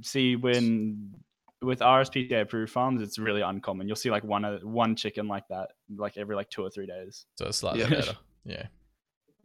see 0.03 0.37
when 0.37 1.15
with 1.61 1.81
RSPCA 1.81 2.43
approved 2.43 2.73
farms, 2.73 3.03
it's 3.03 3.19
really 3.19 3.41
uncommon. 3.43 3.87
You'll 3.89 3.97
see 3.97 4.11
like 4.11 4.25
one 4.25 4.45
uh, 4.45 4.59
one 4.61 4.97
chicken 4.97 5.29
like 5.29 5.47
that, 5.49 5.71
like 5.97 6.17
every 6.17 6.35
like 6.37 6.51
two 6.51 6.63
or 6.63 6.71
three 6.71 6.87
days. 6.87 7.27
so 7.37 7.47
it's 7.47 7.59
slightly 7.59 7.81
Yeah. 7.83 7.89
better 7.91 8.17
yeah 8.45 8.67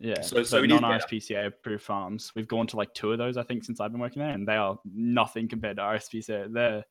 Yeah. 0.03 0.21
So- 0.21 0.43
so 0.43 0.61
is 0.61 0.69
non 0.69 0.83
RSPCA 0.83 1.47
approved 1.47 1.83
farms. 1.83 2.31
We've 2.35 2.47
gone 2.47 2.67
to 2.67 2.77
like 2.77 2.93
two 2.93 3.11
of 3.13 3.17
those, 3.17 3.37
I 3.37 3.43
think, 3.43 3.63
since 3.63 3.79
I've 3.79 3.91
been 3.91 4.01
working 4.01 4.21
there, 4.21 4.31
and 4.31 4.47
they 4.47 4.55
are 4.57 4.77
nothing 4.93 5.47
compared 5.47 5.77
to 5.77 5.83
RSPCA. 5.83 6.51
They're 6.53 6.83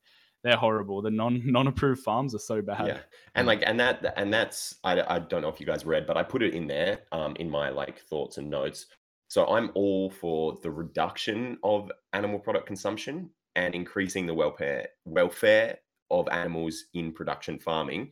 they're 0.43 0.57
horrible. 0.57 1.01
The 1.01 1.11
non 1.11 1.41
non 1.51 1.67
approved 1.67 2.01
farms 2.03 2.33
are 2.35 2.39
so 2.39 2.61
bad. 2.61 2.87
yeah 2.87 2.99
and 3.35 3.47
like 3.47 3.61
and 3.65 3.79
that 3.79 4.13
and 4.17 4.33
that's 4.33 4.75
I, 4.83 5.01
I 5.15 5.19
don't 5.19 5.41
know 5.41 5.47
if 5.47 5.59
you 5.59 5.65
guys 5.65 5.85
read 5.85 6.05
but 6.05 6.17
i 6.17 6.23
put 6.23 6.43
it 6.43 6.53
in 6.53 6.67
there 6.67 6.99
um 7.13 7.35
in 7.39 7.49
my 7.49 7.69
like 7.69 8.01
thoughts 8.01 8.37
and 8.39 8.49
notes 8.49 8.87
so 9.29 9.47
i'm 9.47 9.71
all 9.73 10.09
for 10.09 10.59
the 10.61 10.69
reduction 10.69 11.57
of 11.63 11.89
animal 12.11 12.39
product 12.39 12.67
consumption 12.67 13.29
and 13.55 13.73
increasing 13.73 14.25
the 14.25 14.33
welfare 14.33 14.87
welfare 15.05 15.77
of 16.11 16.27
animals 16.29 16.85
in 16.93 17.13
production 17.13 17.57
farming 17.57 18.09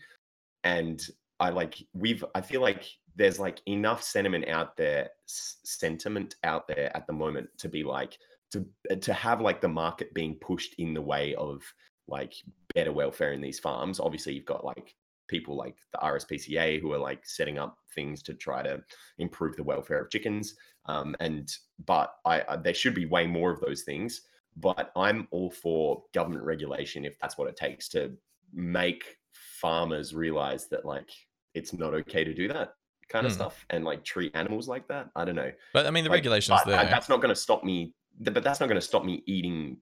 and 0.63 1.01
i 1.41 1.49
like 1.49 1.75
we've 1.93 2.23
i 2.35 2.41
feel 2.41 2.61
like 2.61 2.85
there's 3.15 3.39
like 3.39 3.61
enough 3.67 4.01
sentiment 4.01 4.47
out 4.47 4.77
there 4.77 5.09
sentiment 5.25 6.35
out 6.43 6.67
there 6.67 6.95
at 6.95 7.05
the 7.07 7.13
moment 7.13 7.49
to 7.57 7.67
be 7.67 7.83
like 7.83 8.17
to 8.51 8.65
to 8.97 9.13
have 9.13 9.41
like 9.41 9.61
the 9.61 9.67
market 9.67 10.13
being 10.13 10.35
pushed 10.35 10.75
in 10.77 10.93
the 10.93 11.01
way 11.01 11.33
of 11.35 11.61
like 12.07 12.33
better 12.75 12.91
welfare 12.91 13.33
in 13.33 13.41
these 13.41 13.59
farms. 13.59 13.99
Obviously 13.99 14.33
you've 14.33 14.45
got 14.45 14.65
like 14.65 14.95
people 15.27 15.55
like 15.55 15.77
the 15.93 15.99
rspca 15.99 16.81
who 16.81 16.91
are 16.91 16.97
like 16.97 17.25
setting 17.25 17.57
up 17.57 17.77
things 17.95 18.21
to 18.21 18.33
try 18.33 18.61
to 18.61 18.81
improve 19.17 19.55
the 19.55 19.63
welfare 19.63 20.01
of 20.01 20.09
chickens. 20.09 20.55
Um, 20.87 21.15
and 21.19 21.49
but 21.85 22.15
I, 22.25 22.43
I 22.47 22.57
there 22.57 22.73
should 22.73 22.95
be 22.95 23.05
way 23.05 23.27
more 23.27 23.51
of 23.51 23.61
those 23.61 23.83
things. 23.83 24.21
But 24.57 24.91
i'm 24.97 25.29
all 25.31 25.49
for 25.49 26.03
government 26.13 26.43
regulation 26.43 27.05
if 27.05 27.17
that's 27.19 27.37
what 27.37 27.47
it 27.47 27.55
takes 27.55 27.87
to 27.89 28.11
make 28.53 29.15
farmers 29.31 30.13
realize 30.13 30.67
that 30.67 30.83
like 30.83 31.09
it's 31.53 31.73
not 31.73 31.93
okay 31.93 32.23
to 32.23 32.33
do 32.33 32.47
that 32.47 32.73
kind 33.09 33.25
of 33.25 33.31
Hmm. 33.31 33.37
stuff 33.37 33.65
and 33.69 33.83
like 33.83 34.03
treat 34.03 34.33
animals 34.35 34.67
like 34.69 34.87
that 34.87 35.09
i 35.15 35.25
don't 35.25 35.35
know 35.35 35.51
but 35.73 35.85
i 35.85 35.91
mean 35.91 36.03
the 36.05 36.09
like, 36.09 36.17
regulations 36.17 36.59
but 36.63 36.69
there 36.69 36.85
that's 36.89 37.09
not 37.09 37.17
going 37.21 37.33
to 37.33 37.39
stop 37.39 37.63
me 37.63 37.93
but 38.19 38.43
that's 38.43 38.59
not 38.59 38.67
going 38.67 38.79
to 38.79 38.85
stop 38.85 39.03
me 39.03 39.21
eating 39.25 39.77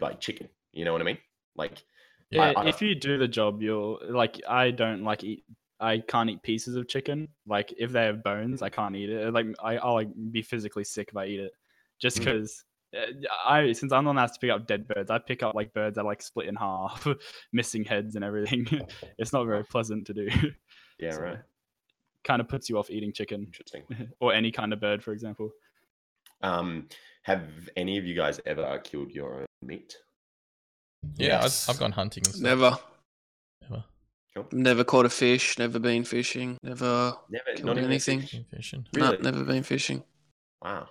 like 0.00 0.20
chicken 0.20 0.48
you 0.72 0.84
know 0.84 0.92
what 0.92 1.00
i 1.00 1.04
mean 1.04 1.18
like 1.56 1.82
Yeah, 2.30 2.52
I- 2.56 2.68
if 2.68 2.82
you 2.82 2.94
do 2.96 3.16
the 3.18 3.28
job, 3.28 3.62
you'll 3.62 4.00
like. 4.10 4.40
I 4.48 4.72
don't 4.72 5.04
like 5.04 5.22
eat. 5.22 5.44
I 5.78 5.98
can't 6.00 6.28
eat 6.28 6.42
pieces 6.42 6.74
of 6.74 6.88
chicken. 6.88 7.28
Like 7.46 7.72
if 7.78 7.92
they 7.92 8.04
have 8.04 8.24
bones, 8.24 8.62
I 8.62 8.68
can't 8.68 8.96
eat 8.96 9.08
it. 9.10 9.32
Like 9.32 9.46
I, 9.62 9.76
I'll 9.76 9.94
like 9.94 10.08
be 10.32 10.42
physically 10.42 10.82
sick 10.84 11.08
if 11.12 11.16
I 11.16 11.26
eat 11.26 11.40
it, 11.40 11.52
just 12.00 12.16
Mm. 12.18 12.24
because. 12.24 12.64
I 13.46 13.72
since 13.72 13.92
I'm 13.92 14.04
the 14.04 14.08
one 14.08 14.16
that 14.16 14.22
has 14.22 14.32
to 14.32 14.40
pick 14.40 14.50
up 14.50 14.66
dead 14.66 14.88
birds, 14.88 15.10
I 15.10 15.18
pick 15.18 15.42
up 15.44 15.54
like 15.54 15.72
birds 15.72 15.94
that 15.94 16.00
are 16.02 16.04
like 16.12 16.20
split 16.22 16.48
in 16.48 16.56
half, 16.56 17.06
missing 17.52 17.84
heads 17.84 18.16
and 18.16 18.24
everything. 18.24 18.66
it's 19.18 19.32
not 19.32 19.44
very 19.46 19.64
pleasant 19.64 20.06
to 20.08 20.14
do. 20.14 20.28
yeah 20.98 21.12
So, 21.12 21.20
right 21.22 21.38
kind 22.24 22.40
of 22.40 22.48
puts 22.48 22.68
you 22.68 22.76
off 22.76 22.90
eating 22.90 23.12
chicken 23.12 23.44
Interesting. 23.44 23.82
or 24.20 24.32
any 24.34 24.50
kind 24.50 24.72
of 24.72 24.80
bird, 24.80 25.00
for 25.02 25.12
example. 25.12 25.50
Um, 26.42 26.88
have 27.22 27.44
any 27.76 27.98
of 27.98 28.04
you 28.04 28.16
guys 28.16 28.40
ever 28.46 28.78
killed 28.82 29.12
your 29.12 29.40
own 29.40 29.46
meat? 29.62 29.96
Yeah, 31.14 31.42
Yes. 31.42 31.68
I've, 31.68 31.76
I've 31.76 31.80
gone 31.80 31.92
hunting 31.92 32.24
and 32.26 32.34
stuff. 32.34 32.42
Never, 32.42 32.78
Never. 33.62 33.84
Cool. 34.34 34.46
never 34.50 34.82
caught 34.82 35.06
a 35.06 35.08
fish. 35.08 35.56
Never 35.58 35.78
been 35.78 36.02
fishing. 36.02 36.58
Never. 36.64 37.14
Never, 37.30 37.44
Killed 37.54 37.64
not 37.64 37.78
anything. 37.78 38.20
fish? 38.22 38.32
Been 38.32 38.44
fishing. 38.44 38.86
no, 38.96 39.12
never 39.22 39.44
been 39.44 39.62
fishing. 39.62 40.02
Wow, 40.62 40.88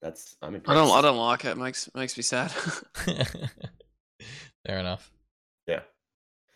that's 0.00 0.36
I'm 0.40 0.54
I 0.66 0.74
don't. 0.74 0.90
I 0.96 1.00
don't 1.02 1.16
like 1.18 1.44
it. 1.44 1.48
it 1.48 1.58
makes 1.58 1.90
makes 1.96 2.16
me 2.16 2.22
sad. 2.22 2.50
Fair 4.66 4.78
enough. 4.78 5.10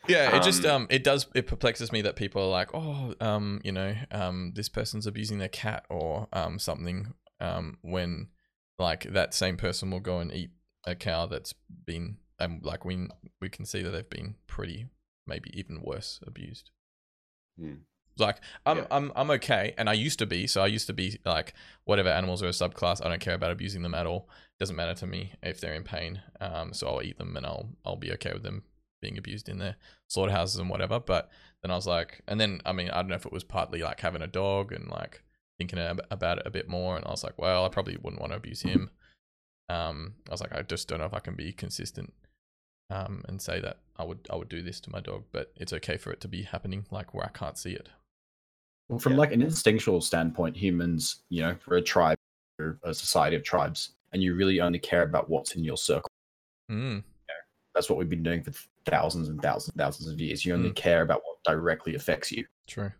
Yeah. 0.09 0.37
It 0.37 0.43
just 0.43 0.65
Um, 0.65 0.83
um 0.83 0.87
it 0.91 1.05
does 1.05 1.27
it 1.35 1.47
perplexes 1.47 1.93
me 1.93 2.03
that 2.03 2.17
people 2.17 2.43
are 2.43 2.49
like, 2.51 2.71
oh, 2.75 3.15
um, 3.21 3.61
you 3.65 3.73
know, 3.73 3.95
um 4.11 4.53
this 4.55 4.69
person's 4.69 5.07
abusing 5.07 5.39
their 5.39 5.49
cat 5.49 5.85
or 5.89 6.29
um 6.33 6.59
something 6.59 7.15
um 7.41 7.79
when 7.83 8.29
like 8.79 9.05
that 9.13 9.35
same 9.35 9.57
person 9.57 9.91
will 9.91 10.01
go 10.01 10.19
and 10.19 10.33
eat 10.33 10.51
a 10.85 10.95
cow 10.95 11.27
that's 11.27 11.55
been 11.87 12.17
um 12.41 12.61
like 12.63 12.85
we 12.85 13.09
we 13.41 13.49
can 13.49 13.65
see 13.65 13.83
that 13.83 13.91
they've 13.91 14.11
been 14.11 14.35
pretty 14.47 14.87
maybe 15.27 15.51
even 15.59 15.81
worse 15.83 16.19
abused. 16.27 16.71
Hmm. 17.59 17.75
Like 18.19 18.39
I'm 18.67 18.79
Yeah. 18.79 18.87
I'm 18.91 19.13
I'm 19.15 19.31
okay 19.33 19.75
and 19.79 19.89
I 19.89 19.93
used 19.95 20.19
to 20.19 20.27
be 20.27 20.47
so 20.47 20.63
I 20.63 20.67
used 20.67 20.87
to 20.89 20.93
be 20.93 21.19
like 21.25 21.55
whatever 21.85 22.09
animals 22.11 22.43
are 22.43 22.49
a 22.49 22.51
subclass 22.51 23.05
I 23.05 23.09
don't 23.09 23.21
care 23.21 23.35
about 23.35 23.53
abusing 23.53 23.83
them 23.83 23.95
at 23.95 24.07
all 24.07 24.29
doesn't 24.59 24.77
matter 24.77 24.95
to 24.95 25.07
me 25.07 25.33
if 25.43 25.61
they're 25.61 25.75
in 25.75 25.85
pain 25.85 26.21
um 26.41 26.73
so 26.75 26.89
I'll 26.89 27.03
eat 27.03 27.19
them 27.19 27.37
and 27.37 27.47
I'll 27.47 27.71
I'll 27.87 27.97
be 27.97 28.13
okay 28.13 28.33
with 28.35 28.43
them 28.43 28.65
being 29.03 29.19
abused 29.19 29.51
in 29.51 29.59
their 29.59 29.77
slaughterhouses 30.09 30.57
and 30.59 30.71
whatever 30.71 30.99
but 30.99 31.31
then 31.63 31.71
I 31.71 31.75
was 31.75 31.87
like 31.87 32.23
and 32.27 32.41
then 32.41 32.63
I 32.65 32.73
mean 32.73 32.89
I 32.91 32.97
don't 33.03 33.09
know 33.09 33.17
if 33.17 33.27
it 33.27 33.33
was 33.33 33.45
partly 33.45 33.81
like 33.83 34.01
having 34.01 34.23
a 34.23 34.27
dog 34.27 34.73
and 34.73 34.89
like 34.89 35.23
thinking 35.59 35.79
ab- 35.79 36.07
about 36.11 36.39
it 36.39 36.47
a 36.47 36.51
bit 36.51 36.69
more 36.69 36.97
and 36.97 37.05
I 37.05 37.11
was 37.11 37.23
like 37.23 37.37
well 37.39 37.67
I 37.67 37.69
probably 37.69 37.99
wouldn't 38.01 38.21
want 38.23 38.33
to 38.33 38.39
abuse 38.39 38.63
him 38.63 38.91
um 39.69 40.15
I 40.29 40.33
was 40.33 40.41
like 40.41 40.55
I 40.55 40.63
just 40.63 40.89
don't 40.89 41.01
know 41.01 41.07
if 41.07 41.15
I 41.15 41.21
can 41.21 41.35
be 41.35 41.53
consistent 41.53 42.15
um 42.91 43.23
and 43.29 43.41
say 43.43 43.61
that 43.61 43.79
I 43.97 44.05
would 44.05 44.27
I 44.31 44.37
would 44.37 44.49
do 44.49 44.63
this 44.63 44.81
to 44.83 44.91
my 44.91 45.01
dog 45.01 45.25
but 45.33 45.53
it's 45.57 45.73
okay 45.75 45.97
for 45.99 46.13
it 46.13 46.21
to 46.23 46.29
be 46.29 46.43
happening 46.43 46.87
like 46.91 47.15
where 47.15 47.27
I 47.27 47.31
can't 47.31 47.59
see 47.59 47.73
it 47.73 47.91
Well, 48.89 48.99
from 48.99 49.13
Yeah. 49.13 49.19
like 49.19 49.33
an 49.33 49.43
instinctual 49.43 50.01
standpoint, 50.01 50.57
humans, 50.57 51.23
you 51.31 51.43
know, 51.43 51.57
we're 51.67 51.79
a 51.79 51.83
tribe, 51.83 52.19
we're 52.59 52.79
a 52.83 52.93
society 52.95 53.37
of 53.37 53.43
tribes, 53.43 53.95
and 54.13 54.23
you 54.23 54.35
really 54.35 54.61
only 54.61 54.79
care 54.79 55.03
about 55.03 55.31
what's 55.31 55.55
in 55.57 55.65
your 55.65 55.77
circle. 55.79 56.11
mm. 56.71 57.03
That's 57.75 57.89
what 57.89 57.99
we've 57.99 58.09
been 58.09 58.23
doing 58.23 58.43
for 58.43 58.53
thousands 58.87 59.29
and 59.29 59.41
thousands 59.41 59.71
and 59.71 59.79
thousands 59.79 60.09
of 60.13 60.21
years. 60.21 60.45
You 60.45 60.55
only 60.55 60.73
care 60.73 61.03
about 61.03 61.23
what 61.25 61.43
directly 61.45 61.95
affects 61.95 62.31
you. 62.31 62.45
true 62.67 62.93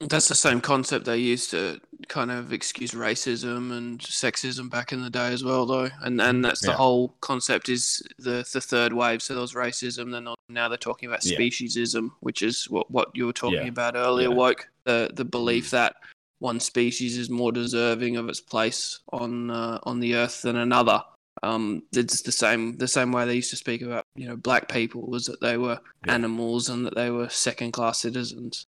That's 0.00 0.28
the 0.28 0.34
same 0.34 0.60
concept 0.60 1.06
they 1.06 1.16
used 1.16 1.50
to 1.52 1.80
kind 2.08 2.30
of 2.30 2.52
excuse 2.52 2.92
racism 2.92 3.72
and 3.76 3.98
sexism 3.98 4.68
back 4.70 4.92
in 4.92 5.02
the 5.02 5.08
day 5.10 5.32
as 5.32 5.42
well, 5.42 5.64
though. 5.66 5.88
And 6.02 6.20
and 6.20 6.44
that's 6.44 6.60
the 6.60 6.68
Yeah. 6.72 6.76
whole 6.76 7.14
concept 7.20 7.68
is 7.68 8.02
the 8.18 8.46
the 8.52 8.60
third 8.60 8.92
wave. 8.92 9.22
So 9.22 9.34
there 9.34 9.40
was 9.40 9.54
racism, 9.54 10.12
then 10.12 10.28
now 10.50 10.68
they're 10.68 10.76
talking 10.78 11.08
about 11.08 11.24
Yeah. 11.24 11.38
speciesism, 11.38 12.10
which 12.20 12.42
is 12.42 12.68
what 12.70 12.90
what 12.90 13.08
you 13.14 13.26
were 13.26 13.32
talking 13.32 13.62
Yeah. 13.62 13.68
about 13.76 13.96
earlier. 13.96 14.28
Yeah. 14.28 14.34
Woke 14.34 14.68
the 14.84 15.10
the 15.14 15.24
belief 15.24 15.70
that 15.70 15.96
one 16.38 16.60
species 16.60 17.16
is 17.16 17.30
more 17.30 17.50
deserving 17.50 18.18
of 18.18 18.28
its 18.28 18.40
place 18.40 19.00
on 19.12 19.50
uh, 19.50 19.80
on 19.84 19.98
the 20.00 20.14
earth 20.14 20.42
than 20.42 20.56
another. 20.56 21.02
Um, 21.42 21.82
it's 21.92 22.22
the 22.22 22.32
same 22.32 22.76
the 22.78 22.88
same 22.88 23.12
way 23.12 23.24
they 23.26 23.34
used 23.34 23.50
to 23.50 23.56
speak 23.56 23.82
about 23.82 24.04
you 24.14 24.26
know 24.26 24.36
black 24.36 24.68
people 24.68 25.06
was 25.06 25.26
that 25.26 25.40
they 25.40 25.56
were 25.58 25.78
Yeah. 26.06 26.14
animals 26.14 26.68
and 26.68 26.86
that 26.86 26.94
they 26.94 27.10
were 27.10 27.28
second 27.28 27.72
class 27.72 27.98
citizens. 28.00 28.66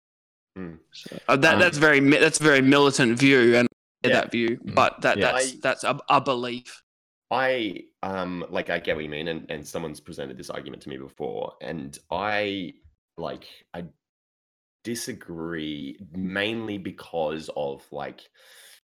Mm. 0.58 0.80
So 0.92 1.18
uh, 1.28 1.38
that 1.38 1.54
Um, 1.56 1.60
that's 1.60 1.78
very 1.78 2.00
that's 2.00 2.40
a 2.40 2.44
very 2.44 2.62
militant 2.62 3.18
view 3.18 3.56
and 3.56 3.68
Yeah. 4.04 4.14
that 4.22 4.32
view, 4.32 4.58
Mm. 4.58 4.76
but 4.76 5.02
that 5.02 5.18
Yeah. 5.18 5.32
that's 5.32 5.54
I- 5.54 5.58
that's 5.62 5.84
a, 5.84 6.00
a 6.10 6.20
belief. 6.22 6.84
I 7.32 7.84
um 8.04 8.46
like 8.50 8.70
I 8.70 8.80
get 8.80 8.96
what 8.96 9.04
you 9.04 9.10
mean, 9.10 9.28
and 9.28 9.50
and 9.52 9.68
someone's 9.68 10.00
presented 10.00 10.38
this 10.38 10.50
argument 10.50 10.82
to 10.84 10.90
me 10.90 10.98
before, 10.98 11.56
and 11.62 11.98
I 12.12 12.74
like 13.18 13.48
I 13.74 13.86
disagree 14.84 15.98
mainly 16.14 16.78
because 16.78 17.50
of 17.56 17.86
like 17.92 18.22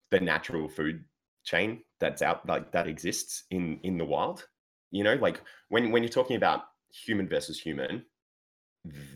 the 0.09 0.19
natural 0.19 0.67
food 0.67 1.03
chain 1.43 1.81
that's 1.99 2.21
out 2.21 2.47
like 2.47 2.71
that 2.71 2.87
exists 2.87 3.43
in 3.51 3.79
in 3.83 3.97
the 3.97 4.05
wild. 4.05 4.45
You 4.91 5.03
know, 5.03 5.15
like 5.15 5.41
when 5.69 5.91
when 5.91 6.03
you're 6.03 6.09
talking 6.09 6.35
about 6.35 6.63
human 6.93 7.27
versus 7.27 7.59
human, 7.59 8.05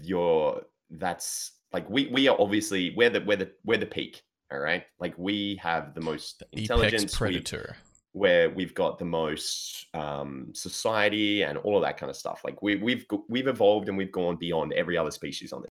you're 0.01 0.61
that's 0.89 1.51
like 1.73 1.89
we 1.89 2.07
we 2.07 2.27
are 2.27 2.39
obviously 2.39 2.93
we're 2.95 3.09
the 3.09 3.21
we're 3.21 3.37
the 3.37 3.51
we're 3.65 3.77
the 3.77 3.85
peak. 3.85 4.21
All 4.51 4.59
right, 4.59 4.83
like 4.99 5.15
we 5.17 5.59
have 5.61 5.95
the 5.95 6.01
most 6.01 6.43
intelligence. 6.51 7.03
apex 7.03 7.19
we- 7.19 7.27
predator 7.27 7.75
where 8.15 8.49
we've 8.49 8.73
got 8.73 8.97
the 8.97 9.03
most 9.03 9.87
um, 9.93 10.47
society 10.53 11.41
and 11.41 11.57
all 11.57 11.75
of 11.75 11.83
that 11.83 11.97
kind 11.97 12.09
of 12.09 12.15
stuff. 12.15 12.39
Like 12.45 12.61
we, 12.61 12.77
we've 12.77 13.05
we've 13.27 13.47
evolved 13.47 13.89
and 13.89 13.97
we've 13.97 14.11
gone 14.11 14.37
beyond 14.37 14.71
every 14.71 14.97
other 14.97 15.11
species 15.11 15.51
on 15.51 15.63
this. 15.63 15.69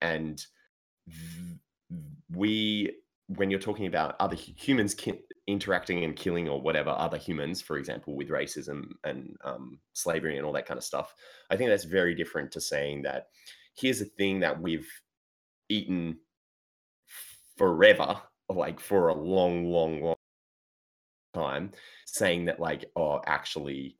And 0.00 0.44
th- 1.08 1.60
we, 2.34 2.96
when 3.28 3.52
you're 3.52 3.60
talking 3.60 3.86
about 3.86 4.16
other 4.18 4.34
humans 4.34 4.94
ki- 4.94 5.20
interacting 5.46 6.04
and 6.04 6.16
killing 6.16 6.48
or 6.48 6.60
whatever 6.60 6.90
other 6.90 7.18
humans, 7.18 7.60
for 7.60 7.76
example, 7.76 8.14
with 8.16 8.28
racism 8.28 8.92
and 9.04 9.36
um, 9.44 9.78
slavery 9.92 10.36
and 10.36 10.46
all 10.46 10.52
that 10.52 10.66
kind 10.66 10.78
of 10.78 10.84
stuff, 10.84 11.14
I 11.50 11.56
think 11.56 11.70
that's 11.70 11.84
very 11.84 12.14
different 12.14 12.50
to 12.52 12.60
saying 12.60 13.02
that 13.02 13.28
here's 13.76 14.00
a 14.00 14.06
thing 14.06 14.40
that 14.40 14.60
we've 14.60 14.88
eaten 15.68 16.18
forever, 17.56 18.20
like 18.48 18.80
for 18.80 19.08
a 19.08 19.14
long, 19.14 19.66
long, 19.66 20.00
long 20.00 20.14
time 21.34 21.72
saying 22.06 22.44
that 22.44 22.60
like 22.60 22.84
oh 22.94 23.20
actually 23.26 23.98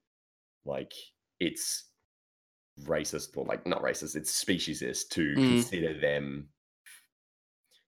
like 0.65 0.93
it's 1.41 1.91
racist 2.85 3.37
or 3.37 3.45
like 3.45 3.67
not 3.67 3.83
racist 3.83 4.15
it's 4.17 4.45
speciesist 4.45 5.09
to 5.11 5.35
Mm. 5.35 5.49
consider 5.49 6.01
them 6.01 6.49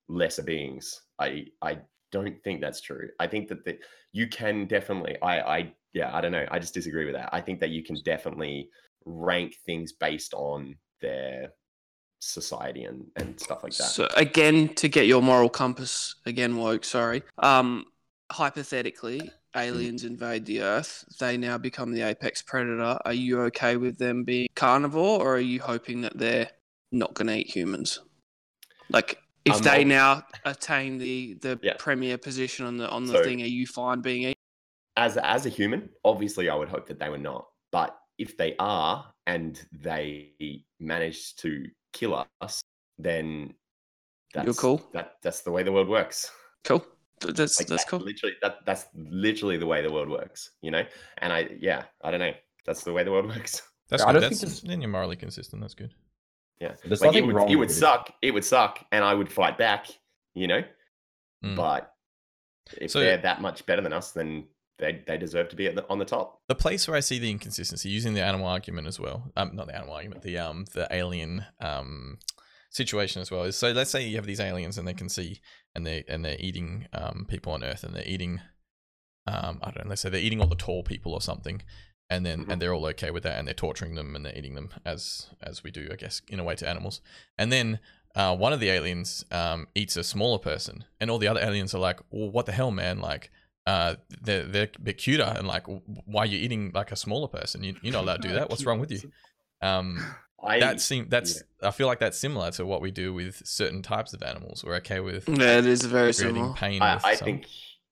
lesser 0.09 0.42
beings 0.42 1.03
i 1.21 1.47
i 1.62 1.79
don't 2.16 2.42
think 2.44 2.61
that's 2.61 2.81
true 2.81 3.09
i 3.20 3.26
think 3.26 3.48
that 3.48 3.64
the, 3.64 3.79
you 4.12 4.26
can 4.29 4.66
definitely 4.66 5.16
i 5.22 5.35
i 5.57 5.72
yeah 5.92 6.14
i 6.16 6.20
don't 6.20 6.33
know 6.33 6.46
i 6.50 6.59
just 6.59 6.74
disagree 6.74 7.05
with 7.05 7.14
that 7.14 7.29
i 7.33 7.40
think 7.40 7.61
that 7.61 7.70
you 7.70 7.83
can 7.83 7.96
definitely 8.05 8.68
rank 9.05 9.55
things 9.66 9.92
based 9.92 10.35
on 10.35 10.76
their 11.00 11.52
society 12.18 12.85
and 12.85 13.07
and 13.16 13.38
stuff 13.40 13.62
like 13.62 13.72
that 13.76 13.85
So 13.85 14.09
again, 14.16 14.74
to 14.76 14.88
get 14.88 15.07
your 15.07 15.22
moral 15.22 15.48
compass 15.48 16.16
again, 16.24 16.57
woke. 16.57 16.85
Sorry. 16.85 17.22
Um, 17.38 17.85
hypothetically, 18.31 19.31
aliens 19.55 20.05
invade 20.05 20.46
the 20.46 20.62
Earth. 20.62 21.05
They 21.20 21.37
now 21.37 21.59
become 21.59 21.92
the 21.92 22.02
apex 22.02 22.42
predator. 22.42 22.98
Are 23.05 23.12
you 23.12 23.42
okay 23.42 23.76
with 23.76 23.98
them 23.98 24.24
being 24.24 24.48
carnivore, 24.55 25.20
or 25.20 25.37
are 25.37 25.40
you 25.40 25.61
hoping 25.61 26.00
that 26.02 26.18
they're 26.18 26.50
not 26.90 27.14
going 27.14 27.29
to 27.29 27.38
eat 27.38 27.55
humans? 27.55 28.00
Like, 28.88 29.18
if 29.47 29.55
I'm 29.55 29.63
they 29.63 29.85
not- 29.85 30.29
now 30.45 30.51
attain 30.51 30.99
the 30.99 31.35
the 31.35 31.59
Yeah. 31.63 31.75
premier 31.79 32.19
position 32.19 32.67
on 32.67 32.77
the 32.77 32.89
on 32.91 33.07
the 33.07 33.15
So- 33.15 33.25
thing, 33.25 33.43
are 33.43 33.47
you 33.47 33.67
fine 33.67 34.01
being 34.01 34.23
eaten? 34.23 34.35
as 34.97 35.17
as 35.19 35.47
a 35.47 35.49
human, 35.51 35.91
obviously 36.05 36.49
I 36.49 36.55
would 36.55 36.69
hope 36.69 36.87
that 36.89 36.99
they 36.99 37.09
were 37.11 37.19
not. 37.19 37.49
But 37.71 37.99
if 38.19 38.37
they 38.37 38.57
are 38.59 39.13
and 39.27 39.61
they 39.73 40.65
manage 40.81 41.37
to 41.37 41.67
kill 41.93 42.27
us, 42.41 42.63
then 42.99 43.55
that's 44.33 44.47
You're 44.47 44.55
cool. 44.55 44.79
That 44.93 45.17
that's 45.23 45.43
the 45.43 45.51
way 45.51 45.63
the 45.63 45.73
world 45.73 45.89
works. 45.89 46.31
Cool. 46.65 46.85
That's 47.21 47.59
Like 47.59 47.69
that's 47.69 47.85
that- 47.85 47.91
cool. 47.91 48.01
Literally, 48.01 48.37
that 48.43 48.65
that's 48.67 48.87
literally 48.95 49.57
the 49.59 49.67
way 49.67 49.83
the 49.83 49.93
world 49.93 50.09
works. 50.09 50.51
You 50.63 50.71
know, 50.71 50.85
and 51.19 51.33
I 51.33 51.49
yeah, 51.61 51.85
I 52.03 52.11
don't 52.11 52.21
know. 52.21 52.35
That's 52.65 52.83
the 52.85 52.93
way 52.93 53.05
the 53.05 53.11
world 53.13 53.27
works. 53.37 53.63
that's 53.89 54.03
I 54.03 54.07
good 54.07 54.13
don't 54.15 54.23
that's 54.23 54.41
think 54.41 54.51
there's- 54.51 54.61
then 54.63 54.81
you're 54.81 54.91
morally 54.91 55.17
consistent 55.17 55.61
that's 55.63 55.75
good 55.75 55.95
Yeah, 56.61 56.75
like 56.85 57.14
it 57.16 57.27
would, 57.27 57.51
it 57.51 57.57
would 57.57 57.71
it. 57.71 57.75
suck. 57.75 58.12
It 58.23 58.31
would 58.33 58.45
suck, 58.45 58.85
and 58.90 59.05
I 59.05 59.12
would 59.14 59.31
fight 59.31 59.59
back. 59.59 59.87
You 60.35 60.47
know, 60.49 60.62
Mm. 61.45 61.57
but 61.57 61.95
if 62.79 62.90
So- 62.90 63.01
they're 63.01 63.19
that 63.19 63.40
much 63.40 63.64
better 63.66 63.83
than 63.83 63.92
us, 63.92 64.12
then 64.12 64.49
they 64.79 65.03
they 65.07 65.16
deserve 65.19 65.49
to 65.51 65.57
be 65.57 65.66
at 65.66 65.75
the, 65.75 65.87
on 65.88 65.99
the 65.99 66.05
top. 66.05 66.40
the 66.49 66.55
place 66.55 66.87
where 66.88 66.97
I 66.97 67.01
see 67.01 67.19
the 67.19 67.31
inconsistency 67.31 67.88
using 67.88 68.14
the 68.14 68.23
animal 68.23 68.47
argument 68.47 68.87
as 68.87 68.99
well, 69.01 69.31
um, 69.37 69.55
not 69.57 69.66
the 69.66 69.75
animal 69.77 69.95
argument, 69.95 70.23
the 70.23 70.38
um, 70.38 70.64
the 70.75 70.87
alien 70.90 71.45
um, 71.61 72.19
situation 72.71 73.23
as 73.23 73.31
well 73.31 73.45
is 73.45 73.57
so. 73.57 73.71
Let's 73.73 73.90
say 73.90 74.07
you 74.07 74.16
have 74.16 74.27
these 74.27 74.40
aliens 74.40 74.77
and 74.79 74.87
they 74.88 74.95
can 74.95 75.09
see 75.09 75.40
and 75.75 75.87
they 75.87 76.05
and 76.09 76.25
they're 76.25 76.37
eating 76.38 76.87
um 76.92 77.27
people 77.29 77.53
on 77.53 77.62
Earth 77.64 77.85
and 77.85 77.95
they're 77.95 78.07
eating, 78.09 78.40
um, 79.27 79.59
I 79.62 79.71
don't 79.71 79.85
know. 79.85 79.90
Let's 79.90 80.03
say 80.03 80.11
they're 80.11 80.21
eating 80.21 80.40
all 80.40 80.47
the 80.49 80.57
tall 80.57 80.83
people 80.83 81.12
or 81.14 81.21
something, 81.23 81.62
and 82.11 82.25
then 82.25 82.45
Mhm. 82.45 82.53
and 82.53 82.62
they're 82.62 82.73
all 82.75 82.87
okay 82.87 83.11
with 83.11 83.23
that 83.25 83.38
and 83.38 83.47
they're 83.47 83.55
torturing 83.55 83.95
them 83.95 84.14
and 84.16 84.25
they're 84.25 84.37
eating 84.37 84.55
them 84.55 84.71
as 84.85 85.29
as 85.42 85.62
we 85.64 85.71
do, 85.71 85.88
I 85.92 85.97
guess, 85.97 86.23
in 86.29 86.38
a 86.40 86.45
way 86.45 86.55
to 86.57 86.69
animals, 86.69 87.01
and 87.38 87.51
then. 87.53 87.79
Uh, 88.14 88.35
one 88.35 88.51
of 88.51 88.61
the 88.61 88.71
aliens 88.71 89.27
um, 89.31 89.69
eats 89.75 89.95
a 89.95 90.03
smaller 90.03 90.38
person, 90.38 90.87
and 90.99 91.11
all 91.11 91.19
the 91.19 91.29
other 91.29 91.40
aliens 91.42 91.75
are 91.75 91.79
like, 91.79 92.01
"Well, 92.09 92.31
what 92.31 92.47
the 92.47 92.53
hell, 92.53 92.71
man? 92.71 92.99
Like, 92.99 93.31
uh, 93.66 93.97
they're 94.23 94.45
they're 94.45 94.71
a 94.75 94.81
bit 94.81 94.97
cuter, 94.97 95.35
and 95.37 95.47
like, 95.47 95.66
why 95.66 96.23
are 96.23 96.27
you 96.27 96.38
eating 96.38 96.73
like 96.75 96.90
a 96.92 96.97
smaller 96.97 97.29
person? 97.29 97.62
You, 97.62 97.77
you're 97.83 97.92
not 97.92 98.05
allowed 98.05 98.23
to 98.23 98.29
do 98.29 98.33
that. 98.38 98.49
What's 98.49 98.64
wrong 98.64 98.81
with 98.81 98.90
you? 98.90 99.12
Um, 99.61 99.99
I 100.42 100.61
that 100.61 100.81
seem 100.81 101.11
that's 101.11 101.42
I 101.62 101.71
feel 101.73 101.87
like 101.88 101.99
that's 101.99 102.16
similar 102.19 102.51
to 102.53 102.64
what 102.64 102.81
we 102.81 102.90
do 102.90 103.12
with 103.12 103.47
certain 103.47 103.83
types 103.83 104.14
of 104.14 104.23
animals. 104.23 104.64
We're 104.64 104.77
okay 104.77 105.01
with 105.01 105.29
Yeah, 105.29 105.59
it 105.59 105.66
is 105.66 105.85
very 105.85 106.14
similar. 106.14 106.55
pain. 106.55 106.81
I, 106.81 106.99
I 107.05 107.16
think 107.16 107.47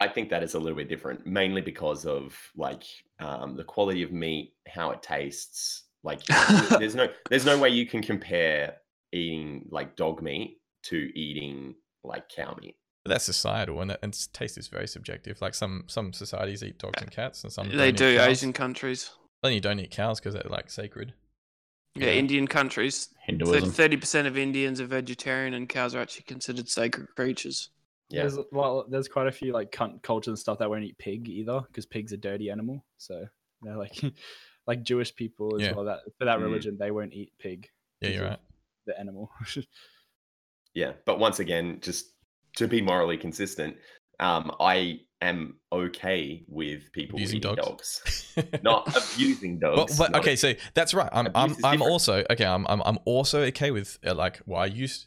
I 0.05 0.09
think 0.09 0.29
that 0.29 0.43
is 0.43 0.53
a 0.53 0.59
little 0.59 0.77
bit 0.77 0.91
different, 0.91 1.27
mainly 1.27 1.63
because 1.63 2.05
of 2.05 2.39
like 2.57 2.85
um, 3.21 3.57
the 3.57 3.65
quality 3.65 4.03
of 4.03 4.13
meat, 4.13 4.53
how 4.69 4.91
it 4.91 5.03
tastes. 5.03 5.85
Like 6.03 6.23
there's 6.79 6.95
no 6.95 7.09
there's 7.31 7.47
no 7.47 7.59
way 7.59 7.71
you 7.71 7.87
can 7.87 8.03
compare 8.03 8.77
eating 9.13 9.67
like 9.71 9.97
dog 9.97 10.21
meat 10.21 10.61
to 10.85 11.11
eating 11.19 11.75
like 12.03 12.29
cow 12.29 12.55
meat. 12.61 12.77
But 13.03 13.13
that's 13.13 13.25
societal, 13.25 13.81
and, 13.81 13.97
and 14.03 14.29
taste 14.35 14.59
is 14.59 14.69
very 14.69 14.87
subjective. 14.87 15.41
Like 15.41 15.55
some 15.55 15.85
some 15.87 16.13
societies 16.13 16.63
eat 16.63 16.79
dogs 16.79 17.01
and 17.01 17.11
cats, 17.11 17.43
and 17.43 17.51
some 17.51 17.71
they 17.71 17.77
don't 17.77 17.89
eat 17.89 17.97
do 17.97 18.17
cows. 18.19 18.29
Asian 18.29 18.53
countries. 18.53 19.11
Then 19.43 19.55
you 19.55 19.61
don't 19.61 19.81
eat 19.81 19.91
cows 19.91 20.21
because 20.21 20.35
they're 20.35 20.43
like 20.51 20.71
sacred. 20.71 21.15
Yeah, 21.95 22.11
Indian 22.11 22.47
countries. 22.47 23.09
Hinduism. 23.23 23.71
Thirty 23.71 23.97
percent 23.97 24.29
of 24.29 24.37
Indians 24.37 24.83
are 24.83 24.87
vegetarian, 24.87 25.55
and 25.55 25.67
cows 25.67 25.95
are 25.95 26.01
actually 26.01 26.25
considered 26.25 26.69
sacred 26.69 27.09
creatures. 27.17 27.71
Yeah, 28.15 28.23
There's 28.23 28.39
well, 28.53 28.87
there's 28.89 29.09
quite 29.09 29.27
a 29.27 29.33
few 29.33 29.53
like 29.53 29.71
cunt 29.73 30.03
cultures 30.03 30.29
and 30.29 30.39
stuff 30.39 30.59
that 30.59 30.71
won't 30.71 30.85
eat 30.85 30.97
pig 30.99 31.29
either 31.29 31.61
because 31.67 31.87
pig's 31.87 32.13
a 32.13 32.17
dirty 32.17 32.51
animal. 32.51 32.85
So 32.99 33.27
they're 33.63 33.77
like 33.77 34.01
like 34.67 34.83
Jewish 34.83 35.15
people 35.15 35.57
as 35.57 35.63
Yeah. 35.63 35.73
well. 35.73 35.85
That 35.85 36.01
for 36.19 36.25
that 36.25 36.39
Mm. 36.39 36.43
religion 36.43 36.77
they 36.79 36.91
won't 36.91 37.13
eat 37.13 37.33
pig, 37.39 37.69
Yeah, 38.01 38.09
you're 38.11 38.25
right. 38.29 38.39
the 38.87 38.99
animal. 38.99 39.31
yeah. 40.75 40.93
But 41.05 41.19
once 41.19 41.39
again, 41.41 41.79
just 41.81 42.07
to 42.57 42.69
be 42.69 42.81
morally 42.81 43.17
consistent, 43.17 43.77
um, 44.21 44.53
I 44.61 45.01
am 45.21 45.57
okay 45.73 46.45
with 46.49 46.93
people 46.93 47.17
Abusing 47.19 47.41
dogs. 47.41 47.57
dogs, 47.67 48.35
not 48.63 48.87
abusing 48.97 49.59
Well, 49.61 49.77
dogs. 49.77 49.99
but 49.99 50.13
not- 50.13 50.21
okay, 50.21 50.37
so 50.37 50.53
that's 50.75 50.95
right. 50.95 51.09
I'm 51.13 51.27
I'm 51.29 51.35
I'm 51.35 51.49
different. 51.57 51.83
also 51.83 52.25
okay. 52.31 52.45
I'm 52.45 52.67
I'm 52.69 52.83
I'm 52.85 52.99
also 53.05 53.41
okay 53.45 53.71
with 53.71 53.99
uh, 54.07 54.15
like 54.15 54.41
well, 54.47 54.61
I 54.61 54.67
used. 54.67 55.07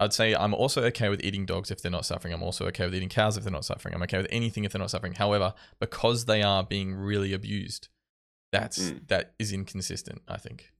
I'd 0.00 0.12
say 0.12 0.34
I'm 0.34 0.54
also 0.54 0.82
okay 0.84 1.08
with 1.08 1.22
eating 1.24 1.44
dogs 1.46 1.70
if 1.70 1.82
they're 1.82 1.90
not 1.90 2.06
suffering. 2.06 2.32
I'm 2.32 2.42
also 2.42 2.66
okay 2.68 2.84
with 2.84 2.94
eating 2.94 3.08
cows 3.08 3.36
if 3.36 3.42
they're 3.44 3.52
not 3.52 3.64
suffering. 3.64 3.94
I'm 3.94 4.02
okay 4.04 4.18
with 4.18 4.28
anything 4.30 4.64
if 4.64 4.72
they're 4.72 4.80
not 4.80 4.90
suffering. 4.90 5.14
However, 5.14 5.54
because 5.80 6.26
they 6.26 6.42
are 6.42 6.62
being 6.62 6.94
really 6.94 7.32
abused, 7.32 7.88
that's 8.52 8.78
Mm. 8.90 9.08
that 9.08 9.34
is 9.38 9.52
inconsistent. 9.52 10.22
I 10.28 10.36
think. 10.38 10.72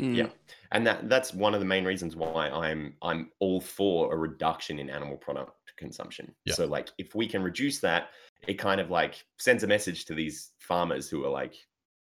Mm. 0.00 0.14
Yeah. 0.14 0.28
and 0.72 0.86
that 0.86 1.08
that's 1.08 1.32
one 1.32 1.54
of 1.54 1.60
the 1.60 1.64
main 1.66 1.84
reasons 1.86 2.14
why 2.16 2.50
I'm 2.50 2.94
I'm 3.00 3.30
all 3.38 3.60
for 3.62 4.12
a 4.12 4.16
reduction 4.16 4.78
in 4.78 4.90
animal 4.90 5.16
product 5.16 5.52
consumption. 5.78 6.34
Yeah. 6.44 6.54
So 6.54 6.66
like 6.66 6.88
if 6.98 7.14
we 7.14 7.26
can 7.26 7.42
reduce 7.42 7.80
that, 7.80 8.08
it 8.46 8.54
kind 8.54 8.78
of 8.80 8.90
like 8.90 9.24
sends 9.38 9.62
a 9.62 9.66
message 9.66 10.04
to 10.06 10.14
these 10.14 10.52
farmers 10.58 11.08
who 11.08 11.24
are 11.24 11.30
like 11.30 11.54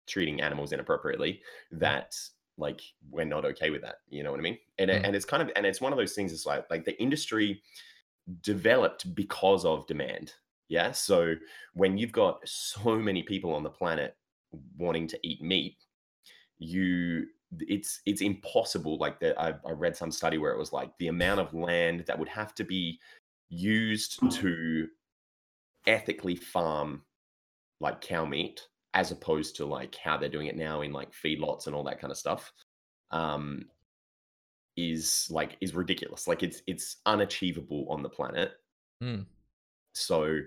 treating 0.06 0.40
animals 0.42 0.72
inappropriately 0.72 1.40
that 1.72 2.14
like 2.58 2.82
we're 3.10 3.24
not 3.24 3.44
okay 3.44 3.70
with 3.70 3.82
that. 3.82 3.96
You 4.10 4.22
know 4.22 4.30
what 4.30 4.40
I 4.40 4.42
mean? 4.42 4.58
And 4.78 4.90
Mm. 4.90 5.00
and 5.04 5.16
it's 5.16 5.24
kind 5.24 5.42
of 5.42 5.50
and 5.56 5.64
it's 5.64 5.80
one 5.80 5.92
of 5.92 5.98
those 5.98 6.14
things. 6.14 6.32
It's 6.32 6.46
like 6.46 6.68
like 6.70 6.84
the 6.84 7.00
industry 7.00 7.62
developed 8.42 9.14
because 9.14 9.64
of 9.64 9.86
demand. 9.86 10.34
Yeah. 10.68 10.92
So 10.92 11.34
when 11.74 11.96
you've 11.96 12.12
got 12.12 12.46
so 12.46 12.96
many 12.96 13.22
people 13.22 13.54
on 13.54 13.62
the 13.62 13.70
planet 13.70 14.16
wanting 14.76 15.06
to 15.08 15.18
eat 15.22 15.40
meat, 15.42 15.76
you 16.58 17.26
it's 17.60 18.00
it's 18.04 18.20
impossible. 18.20 18.98
Like 18.98 19.20
that, 19.20 19.40
I, 19.40 19.54
I 19.66 19.70
read 19.72 19.96
some 19.96 20.10
study 20.10 20.36
where 20.38 20.52
it 20.52 20.58
was 20.58 20.72
like 20.72 20.90
the 20.98 21.08
amount 21.08 21.40
of 21.40 21.54
land 21.54 22.04
that 22.06 22.18
would 22.18 22.28
have 22.28 22.54
to 22.56 22.64
be 22.64 23.00
used 23.48 24.20
to 24.32 24.88
ethically 25.86 26.36
farm 26.36 27.02
like 27.80 28.00
cow 28.00 28.24
meat 28.26 28.66
as 28.98 29.12
opposed 29.12 29.54
to 29.54 29.64
like 29.64 29.94
how 29.94 30.16
they're 30.16 30.28
doing 30.28 30.48
it 30.48 30.56
now 30.56 30.80
in 30.80 30.92
like 30.92 31.12
feedlots 31.12 31.66
and 31.66 31.76
all 31.76 31.84
that 31.84 32.00
kind 32.00 32.10
of 32.10 32.18
stuff 32.18 32.52
um 33.12 33.64
is 34.76 35.28
like 35.30 35.56
is 35.60 35.72
ridiculous 35.72 36.26
like 36.26 36.42
it's 36.42 36.62
it's 36.66 36.96
unachievable 37.06 37.86
on 37.88 38.02
the 38.02 38.08
planet 38.08 38.52
Mm. 39.00 39.26
so 39.92 40.40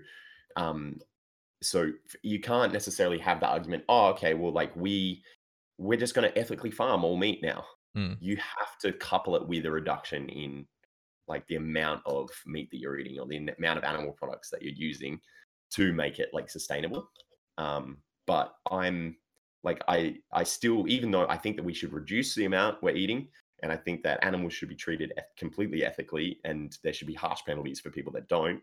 um 0.56 0.98
so 1.62 1.90
you 2.22 2.38
can't 2.38 2.70
necessarily 2.70 3.16
have 3.18 3.40
the 3.40 3.46
argument 3.46 3.82
oh 3.88 4.08
okay 4.08 4.34
well 4.34 4.52
like 4.52 4.76
we 4.76 5.22
we're 5.78 5.98
just 5.98 6.14
going 6.14 6.30
to 6.30 6.38
ethically 6.38 6.70
farm 6.70 7.02
all 7.04 7.16
meat 7.16 7.40
now 7.42 7.64
Mm. 7.96 8.16
you 8.20 8.36
have 8.36 8.78
to 8.82 8.92
couple 8.92 9.36
it 9.36 9.46
with 9.48 9.64
a 9.64 9.70
reduction 9.70 10.28
in 10.28 10.66
like 11.28 11.46
the 11.46 11.56
amount 11.56 12.02
of 12.04 12.28
meat 12.46 12.70
that 12.70 12.78
you're 12.78 12.98
eating 12.98 13.18
or 13.18 13.26
the 13.26 13.36
amount 13.58 13.78
of 13.78 13.84
animal 13.84 14.12
products 14.12 14.50
that 14.50 14.60
you're 14.62 14.72
using 14.90 15.18
to 15.70 15.92
make 15.94 16.18
it 16.18 16.28
like 16.34 16.50
sustainable 16.50 17.08
um 17.56 17.96
but 18.26 18.54
i'm 18.70 19.16
like 19.64 19.82
i 19.88 20.16
i 20.32 20.42
still 20.42 20.84
even 20.88 21.10
though 21.10 21.26
i 21.28 21.36
think 21.36 21.56
that 21.56 21.64
we 21.64 21.74
should 21.74 21.92
reduce 21.92 22.34
the 22.34 22.44
amount 22.44 22.82
we're 22.82 22.94
eating 22.94 23.28
and 23.62 23.70
i 23.70 23.76
think 23.76 24.02
that 24.02 24.22
animals 24.24 24.52
should 24.52 24.68
be 24.68 24.74
treated 24.74 25.12
completely 25.36 25.84
ethically 25.84 26.38
and 26.44 26.78
there 26.82 26.92
should 26.92 27.06
be 27.06 27.14
harsh 27.14 27.40
penalties 27.46 27.80
for 27.80 27.90
people 27.90 28.12
that 28.12 28.28
don't 28.28 28.60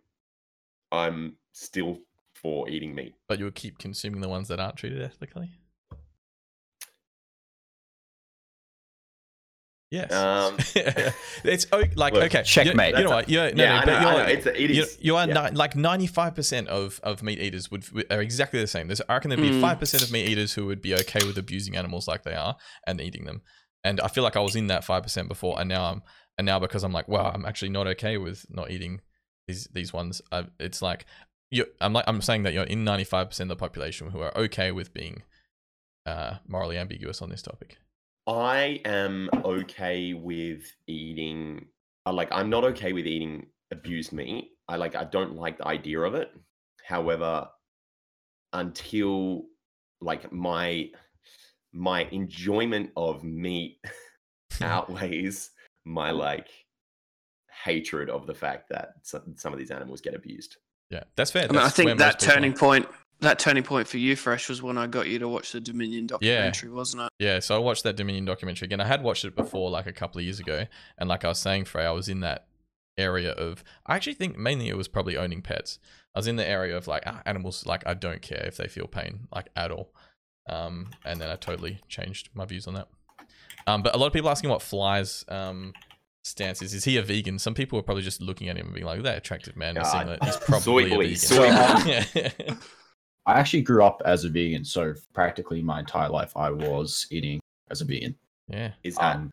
i'm 0.91 1.35
still 1.53 1.97
for 2.35 2.69
eating 2.69 2.95
meat 2.95 3.13
But 3.27 3.39
you'll 3.39 3.51
keep 3.51 3.77
consuming 3.79 4.21
the 4.21 4.29
ones 4.29 4.47
that 4.47 4.59
aren't 4.59 4.77
treated 4.77 5.01
ethically. 5.01 5.51
Yes. 9.91 10.12
Um, 10.12 10.56
it's 11.43 11.65
o- 11.71 11.84
like 11.95 12.13
Look, 12.13 12.23
okay. 12.25 12.43
checkmate. 12.43 12.91
You, 12.93 12.99
you 12.99 13.04
know 13.06 13.10
what? 13.10 13.28
You're, 13.30 13.52
no, 13.54 13.63
yeah, 13.63 13.84
no, 13.86 13.93
I 13.93 14.02
know, 14.04 14.10
you're, 14.12 14.19
know. 14.19 14.25
It's, 14.34 14.45
a- 14.45 14.62
it 14.63 14.69
you, 14.69 14.84
is. 14.84 14.97
you 15.02 15.15
are 15.15 15.28
yeah. 15.28 15.49
ni- 15.49 15.56
like 15.56 15.75
ninety 15.75 16.06
five 16.06 16.36
percent 16.36 16.67
of 16.67 16.99
of 17.02 17.23
meat 17.23 17.39
eaters 17.39 17.71
would 17.71 17.86
are 18.12 18.21
exactly 18.21 18.60
the 18.60 18.67
same. 18.67 18.88
There's 18.88 19.02
I 19.10 19.13
reckon 19.15 19.30
there'd 19.30 19.41
be 19.41 19.49
Mm. 19.49 19.62
five 19.62 19.80
percent 19.80 20.04
of 20.04 20.12
meat 20.12 20.28
eaters 20.28 20.54
who 20.54 20.67
would 20.67 20.82
be 20.82 20.93
okay 20.93 21.25
with 21.25 21.38
abusing 21.39 21.75
animals 21.75 22.08
like 22.08 22.23
they 22.23 22.36
are 22.36 22.56
and 22.86 23.02
eating 23.02 23.25
them. 23.25 23.41
And 23.84 23.99
I 24.02 24.10
feel 24.10 24.23
like 24.23 24.36
I 24.36 24.41
was 24.41 24.56
in 24.56 24.67
that 24.67 24.84
five 24.84 25.02
percent 25.04 25.28
before, 25.28 25.60
and 25.60 25.67
now 25.67 25.86
I'm 25.86 26.04
and 26.38 26.45
now 26.45 26.60
because 26.60 26.84
I'm 26.84 26.93
like, 26.93 27.08
wow, 27.08 27.32
I'm 27.34 27.45
actually 27.45 27.69
not 27.69 27.88
okay 27.88 28.17
with 28.17 28.45
not 28.49 28.69
eating 28.69 29.02
these 29.47 29.67
these 29.73 29.91
ones. 29.91 30.21
I, 30.32 30.45
it's 30.60 30.84
like 30.84 31.06
you. 31.49 31.65
I'm 31.82 31.93
like 31.93 32.06
I'm 32.08 32.21
saying 32.21 32.43
that 32.43 32.54
you're 32.54 32.63
in 32.65 32.84
ninety 32.84 33.06
five 33.06 33.30
percent 33.30 33.49
of 33.52 33.58
the 33.58 33.60
population 33.60 34.12
who 34.12 34.19
are 34.19 34.38
okay 34.38 34.71
with 34.71 34.93
being 34.93 35.23
uh, 36.06 36.36
morally 36.47 36.78
ambiguous 36.78 37.23
on 37.23 37.30
this 37.30 37.41
topic. 37.41 37.78
I 38.29 38.79
am 38.85 39.29
okay 39.43 40.13
with 40.13 40.71
eating. 40.87 41.65
uh, 42.05 42.13
Like, 42.13 42.29
I'm 42.31 42.49
not 42.49 42.63
okay 42.65 42.93
with 42.93 43.07
eating 43.07 43.47
abused 43.71 44.13
meat. 44.13 44.51
I 44.67 44.75
like. 44.75 44.95
I 44.95 45.03
don't 45.03 45.35
like 45.35 45.57
the 45.57 45.67
idea 45.67 45.99
of 46.01 46.13
it. 46.13 46.31
However, 46.85 47.47
until 48.53 49.43
like 50.01 50.31
my 50.31 50.89
my 51.73 52.03
enjoyment 52.11 52.91
of 52.95 53.23
meat 53.23 53.79
outweighs 54.61 55.51
my 55.85 56.11
like 56.11 56.47
hatred 57.63 58.09
of 58.09 58.25
the 58.25 58.33
fact 58.33 58.69
that 58.69 58.93
some, 59.03 59.33
some 59.35 59.53
of 59.53 59.59
these 59.59 59.71
animals 59.71 60.01
get 60.01 60.15
abused. 60.15 60.57
Yeah, 60.89 61.03
that's 61.15 61.31
fair. 61.31 61.43
I 61.43 61.47
mean, 61.47 61.57
I 61.57 61.63
That's 61.63 61.77
where 61.77 61.85
think 61.87 61.99
that 61.99 62.05
most 62.05 62.19
people 62.21 62.31
are. 62.31 62.35
turning 62.35 62.53
point, 62.53 62.87
that 63.21 63.39
turning 63.39 63.63
point 63.63 63.88
for 63.88 63.97
you, 63.97 64.15
Fresh, 64.15 64.49
was 64.49 64.62
when 64.62 64.77
I 64.77 64.88
got 64.88 65.08
you 65.08 65.19
to 65.19 65.27
watch 65.27 65.51
the 65.51 65.60
Dominion 65.60 66.08
documentary, 66.08 66.69
wasn't 66.69 67.03
it? 67.03 67.10
Yeah, 67.19 67.39
so 67.39 67.55
I 67.55 67.60
watched 67.60 67.84
that 67.84 67.95
Dominion 67.95 68.25
documentary 68.25 68.67
again. 68.67 68.79
I 68.79 68.86
had 68.86 69.03
watched 69.03 69.25
it 69.25 69.36
before, 69.36 69.69
like 69.69 69.88
a 69.88 69.93
couple 69.93 70.19
of 70.19 70.25
years 70.25 70.39
ago, 70.39 70.65
and 70.97 71.10
like 71.10 71.25
I 71.25 71.29
was 71.29 71.39
saying, 71.39 71.65
Frey, 71.65 71.86
I 71.86 71.91
was 71.91 72.08
in 72.08 72.21
that 72.21 72.47
area 72.97 73.32
of. 73.32 73.63
I 73.86 73.95
actually 73.95 74.13
think 74.13 74.38
mainly 74.38 74.69
it 74.69 74.77
was 74.77 74.88
probably 74.88 75.17
owning 75.17 75.41
pets. 75.41 75.79
I 76.15 76.19
was 76.19 76.27
in 76.27 76.38
the 76.38 76.47
area 76.47 76.75
of 76.75 76.88
like 76.88 77.03
ah, 77.05 77.21
animals. 77.25 77.65
Like 77.65 77.84
I 77.86 77.93
don't 77.93 78.21
care 78.21 78.43
if 78.45 78.58
they 78.58 78.67
feel 78.67 78.88
pain, 78.88 79.27
like 79.34 79.49
at 79.55 79.71
all. 79.71 79.93
Um, 80.47 80.89
and 81.05 81.21
then 81.21 81.29
I 81.29 81.36
totally 81.36 81.79
changed 81.88 82.29
my 82.34 82.45
views 82.45 82.67
on 82.67 82.73
that. 82.73 82.88
Um, 83.67 83.84
but 83.84 83.93
a 83.93 83.97
lot 83.97 84.08
of 84.08 84.13
people 84.13 84.29
asking 84.29 84.49
what 84.49 84.62
Fly's 84.62 85.25
um 85.27 85.73
stance 86.23 86.62
is. 86.62 86.73
Is 86.73 86.86
he 86.86 86.97
a 86.97 87.03
vegan? 87.03 87.39
Some 87.39 87.53
people 87.53 87.77
are 87.79 87.84
probably 87.84 88.03
just 88.03 88.21
looking 88.21 88.49
at 88.49 88.58
him 88.58 88.67
and 88.67 88.73
being 88.73 88.86
like, 88.86 89.03
"That 89.03 89.17
attractive 89.17 89.55
man 89.55 89.77
in 89.77 89.82
a 89.84 89.86
Ah. 89.86 90.17
He's 90.23 90.38
probably 90.38 91.15
soy 91.15 91.47
a 91.47 91.49
vegan." 91.49 92.03
soy 92.05 92.21
yeah. 92.45 92.55
I 93.29 93.39
actually 93.39 93.61
grew 93.61 93.83
up 93.83 94.01
as 94.05 94.25
a 94.25 94.29
vegan, 94.29 94.63
so 94.65 94.93
practically 95.13 95.61
my 95.61 95.79
entire 95.79 96.09
life 96.09 96.35
I 96.35 96.49
was 96.49 97.07
eating 97.11 97.39
as 97.71 97.81
a 97.81 97.85
vegan. 97.85 98.15
yeah. 98.47 98.71
Is 98.83 98.95
that 98.95 99.15
Um, 99.17 99.29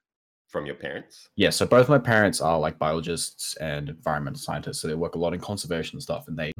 from 0.48 0.66
your 0.66 0.74
parents? 0.76 1.28
yeah, 1.37 1.50
so 1.50 1.66
both 1.66 1.88
my 1.88 1.98
parents 1.98 2.40
are 2.40 2.59
like 2.59 2.78
biologists 2.78 3.56
and 3.56 3.88
environmental 3.88 4.38
scientists, 4.38 4.80
so 4.80 4.88
they 4.88 4.94
work 4.94 5.14
a 5.14 5.18
lot 5.18 5.32
in 5.35 5.40
conservation 5.40 6.00
stuff, 6.00 6.28
and 6.28 6.38
they 6.38 6.52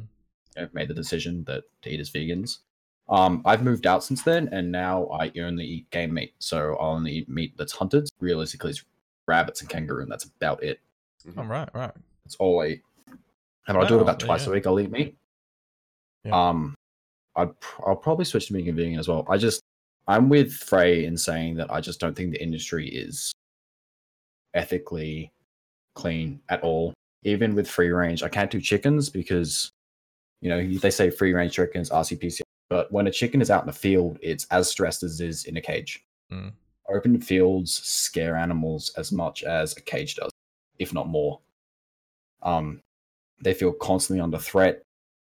have 0.57 0.73
made 0.75 0.89
the 0.89 0.95
decision 0.95 1.45
that 1.45 1.65
to 1.83 1.91
eat 1.91 2.01
as 2.01 2.11
vegans. 2.11 2.59
Um, 3.09 3.43
I've 3.45 3.63
moved 3.63 3.87
out 3.87 4.03
since 4.03 4.23
then, 4.23 4.49
and 4.53 4.73
now 4.73 5.07
I 5.11 5.31
only 5.41 5.65
eat 5.65 5.91
game 5.91 6.15
meat. 6.15 6.35
So 6.39 6.75
I 6.77 6.87
only 6.87 7.13
eat 7.19 7.29
meat 7.29 7.55
that's 7.57 7.73
hunted. 7.73 8.09
Realistically, 8.21 8.71
it's 8.71 8.85
rabbits 9.27 9.61
and 9.61 9.69
kangaroo, 9.71 10.03
and 10.03 10.11
that's 10.11 10.25
about 10.25 10.63
it. 10.63 10.81
All 11.37 11.45
right, 11.45 11.69
right. 11.73 11.75
Right. 11.75 11.93
That's 12.25 12.37
all 12.37 12.63
I 12.63 12.67
eat. 12.69 12.83
And 13.69 13.77
I'll 13.77 13.87
do 13.87 13.97
it 13.99 14.03
about 14.03 14.19
twice 14.21 14.47
you 14.47 14.53
a 14.53 14.55
week. 14.55 14.67
I'll 14.67 14.81
eat 14.81 14.91
meat. 14.91 15.17
Yeah. 16.25 16.49
Um, 16.49 16.75
I'd, 17.37 17.59
pr- 17.61 17.89
I'll 17.89 17.97
probably 17.97 18.25
switch 18.25 18.47
to 18.47 18.53
being 18.53 18.69
a 18.69 18.73
vegan 18.73 18.99
as 18.99 19.09
well. 19.09 19.27
I 19.29 19.37
just, 19.37 19.63
I'm 20.09 20.29
with 20.29 20.53
Frey 20.53 21.05
in 21.05 21.17
saying 21.17 21.57
that 21.57 21.71
I 21.71 21.81
just 21.81 22.01
don't 22.01 22.17
think 22.17 22.33
the 22.33 22.43
industry 22.43 22.89
is 22.89 23.33
ethically 24.55 25.33
clean 25.95 26.41
at 26.49 26.63
all. 26.63 26.95
Even 27.25 27.55
with 27.55 27.69
free 27.69 27.91
range, 27.91 28.23
I 28.23 28.29
can't 28.29 28.51
do 28.51 28.61
chickens 28.61 29.11
because, 29.11 29.71
you 30.41 30.49
know, 30.49 30.79
they 30.79 30.91
say 30.91 31.11
free 31.11 31.35
range 31.35 31.55
chickens, 31.55 31.91
RCPC, 31.91 32.41
but 32.69 32.91
when 32.93 33.07
a 33.07 33.11
chicken 33.11 33.41
is 33.41 33.51
out 33.51 33.63
in 33.63 33.67
the 33.67 33.73
field, 33.73 34.19
it's 34.23 34.47
as 34.51 34.69
stressed 34.69 35.03
as 35.03 35.21
it 35.21 35.29
is 35.29 35.45
in 35.45 35.57
a 35.57 35.61
cage. 35.61 36.05
Mm. 36.33 36.53
open 36.89 37.21
fields 37.21 37.73
scare 37.85 38.35
animals 38.35 38.91
as 38.97 39.13
much 39.13 39.45
as 39.45 39.77
a 39.77 39.81
cage 39.81 40.17
does, 40.17 40.31
if 40.81 40.93
not 40.93 41.07
more. 41.07 41.41
Um, 42.43 42.81
they 43.41 43.55
feel 43.55 43.73
constantly 43.73 44.21
under 44.21 44.39
threat, 44.39 44.83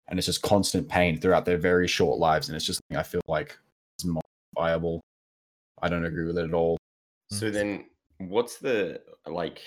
and 0.08 0.20
it's 0.20 0.26
just 0.26 0.42
constant 0.42 0.88
pain 0.90 1.20
throughout 1.20 1.46
their 1.46 1.58
very 1.58 1.88
short 1.88 2.20
lives. 2.20 2.50
And 2.50 2.56
it's 2.56 2.66
just 2.66 2.82
I 2.96 3.04
feel 3.04 3.22
like 3.28 3.58
it's 3.98 4.06
not 4.06 4.24
viable. 4.56 5.02
I 5.82 5.90
don't 5.90 6.06
agree 6.06 6.26
with 6.26 6.38
it 6.38 6.46
at 6.46 6.54
all. 6.54 6.78
So 7.32 7.50
then, 7.50 7.86
what's 8.18 8.58
the 8.58 9.02
like? 9.26 9.62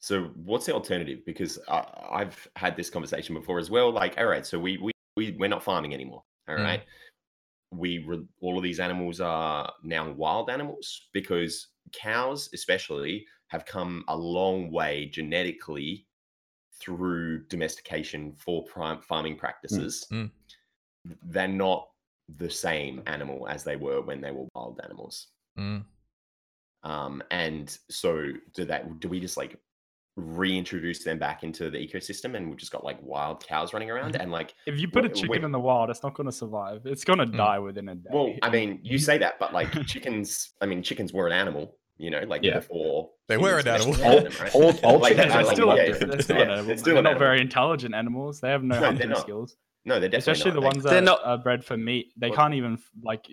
So 0.00 0.24
what's 0.34 0.66
the 0.66 0.74
alternative? 0.74 1.20
Because 1.24 1.58
I, 1.68 1.84
I've 2.10 2.48
had 2.56 2.76
this 2.76 2.90
conversation 2.90 3.34
before 3.34 3.58
as 3.58 3.70
well. 3.70 3.92
Like, 3.92 4.18
all 4.18 4.26
right, 4.26 4.44
so 4.44 4.58
we 4.58 4.78
we, 4.78 4.92
we 5.16 5.36
we're 5.38 5.48
not 5.48 5.62
farming 5.62 5.94
anymore. 5.94 6.22
All 6.48 6.56
Mm. 6.56 6.64
right, 6.64 6.82
we 7.70 7.98
re- 7.98 8.26
all 8.40 8.56
of 8.56 8.64
these 8.64 8.80
animals 8.80 9.20
are 9.20 9.72
now 9.84 10.10
wild 10.12 10.50
animals 10.50 11.08
because 11.12 11.68
cows, 11.92 12.50
especially, 12.52 13.24
have 13.48 13.64
come 13.64 14.04
a 14.08 14.16
long 14.16 14.72
way 14.72 15.06
genetically 15.06 16.06
through 16.82 17.44
domestication 17.46 18.32
for 18.36 18.64
prime 18.64 19.00
farming 19.00 19.36
practices. 19.36 20.06
Mm. 20.12 20.30
They're 21.24 21.48
not 21.48 21.88
the 22.38 22.50
same 22.50 23.02
animal 23.06 23.48
as 23.48 23.64
they 23.64 23.76
were 23.76 24.00
when 24.00 24.20
they 24.20 24.30
were 24.30 24.46
wild 24.54 24.80
animals. 24.84 25.28
Mm. 25.58 25.84
Um, 26.84 27.22
and 27.30 27.76
so 27.90 28.26
do 28.54 28.64
that 28.64 28.98
do 28.98 29.08
we 29.08 29.20
just 29.20 29.36
like 29.36 29.56
reintroduce 30.16 31.04
them 31.04 31.18
back 31.18 31.42
into 31.42 31.70
the 31.70 31.78
ecosystem 31.78 32.36
and 32.36 32.48
we've 32.48 32.58
just 32.58 32.72
got 32.72 32.84
like 32.84 32.98
wild 33.02 33.46
cows 33.46 33.72
running 33.72 33.90
around 33.90 34.14
and 34.16 34.30
like 34.30 34.52
If 34.66 34.78
you 34.78 34.88
put 34.88 35.04
a 35.06 35.08
chicken 35.08 35.30
wait. 35.30 35.44
in 35.44 35.52
the 35.52 35.60
wild, 35.60 35.88
it's 35.90 36.02
not 36.02 36.14
going 36.14 36.26
to 36.26 36.32
survive. 36.32 36.82
It's 36.84 37.04
going 37.04 37.18
to 37.20 37.26
Mm. 37.26 37.36
die 37.36 37.58
within 37.58 37.88
a 37.88 37.94
day. 37.94 38.10
well 38.12 38.34
i 38.42 38.50
mean 38.50 38.78
you 38.82 38.98
say 38.98 39.16
that 39.18 39.38
but 39.38 39.52
like 39.54 39.70
chickens 39.86 40.50
i 40.60 40.66
mean 40.66 40.82
chickens 40.82 41.12
were 41.12 41.26
an 41.26 41.32
animal 41.32 41.78
you 41.98 42.10
know 42.10 42.20
like 42.26 42.42
Yeah. 42.42 42.56
before 42.60 43.10
They 43.28 43.36
were 43.36 43.58
an 43.58 43.66
humans 43.66 43.86
animal. 43.86 43.94
domesticated 44.22 44.32
them, 44.32 44.42
right? 44.42 44.54
All, 44.54 44.78
all 44.92 44.98
Like, 44.98 45.16
chickens 45.16 45.32
they're 45.32 45.42
like- 45.44 45.54
still, 45.54 45.66
like 45.68 45.78
yeah, 45.78 45.92
they're, 46.06 46.20
still, 46.22 46.36
Yeah, 46.36 46.42
an 46.42 46.50
animal. 46.50 46.76
still 46.78 46.84
They're 46.94 46.98
an 46.98 47.04
not 47.04 47.10
animal. 47.10 47.18
very 47.28 47.40
intelligent 47.40 47.94
animals. 47.94 48.40
They 48.40 48.50
have 48.50 48.62
no 48.62 48.74
No, 48.80 48.86
hunting 48.86 49.14
skills. 49.16 49.56
no 49.84 50.00
they're 50.00 50.08
definitely 50.08 50.18
Especially 50.32 50.50
not. 50.50 50.54
the 50.54 50.60
They- 50.60 50.66
ones 50.66 50.82
They're 50.84 50.94
that 50.94 51.04
not- 51.04 51.24
are 51.24 51.38
bred 51.38 51.64
for 51.64 51.76
meat. 51.76 52.12
They 52.16 52.28
Well- 52.30 52.36
can't 52.36 52.54
even 52.54 52.78
like. 53.02 53.26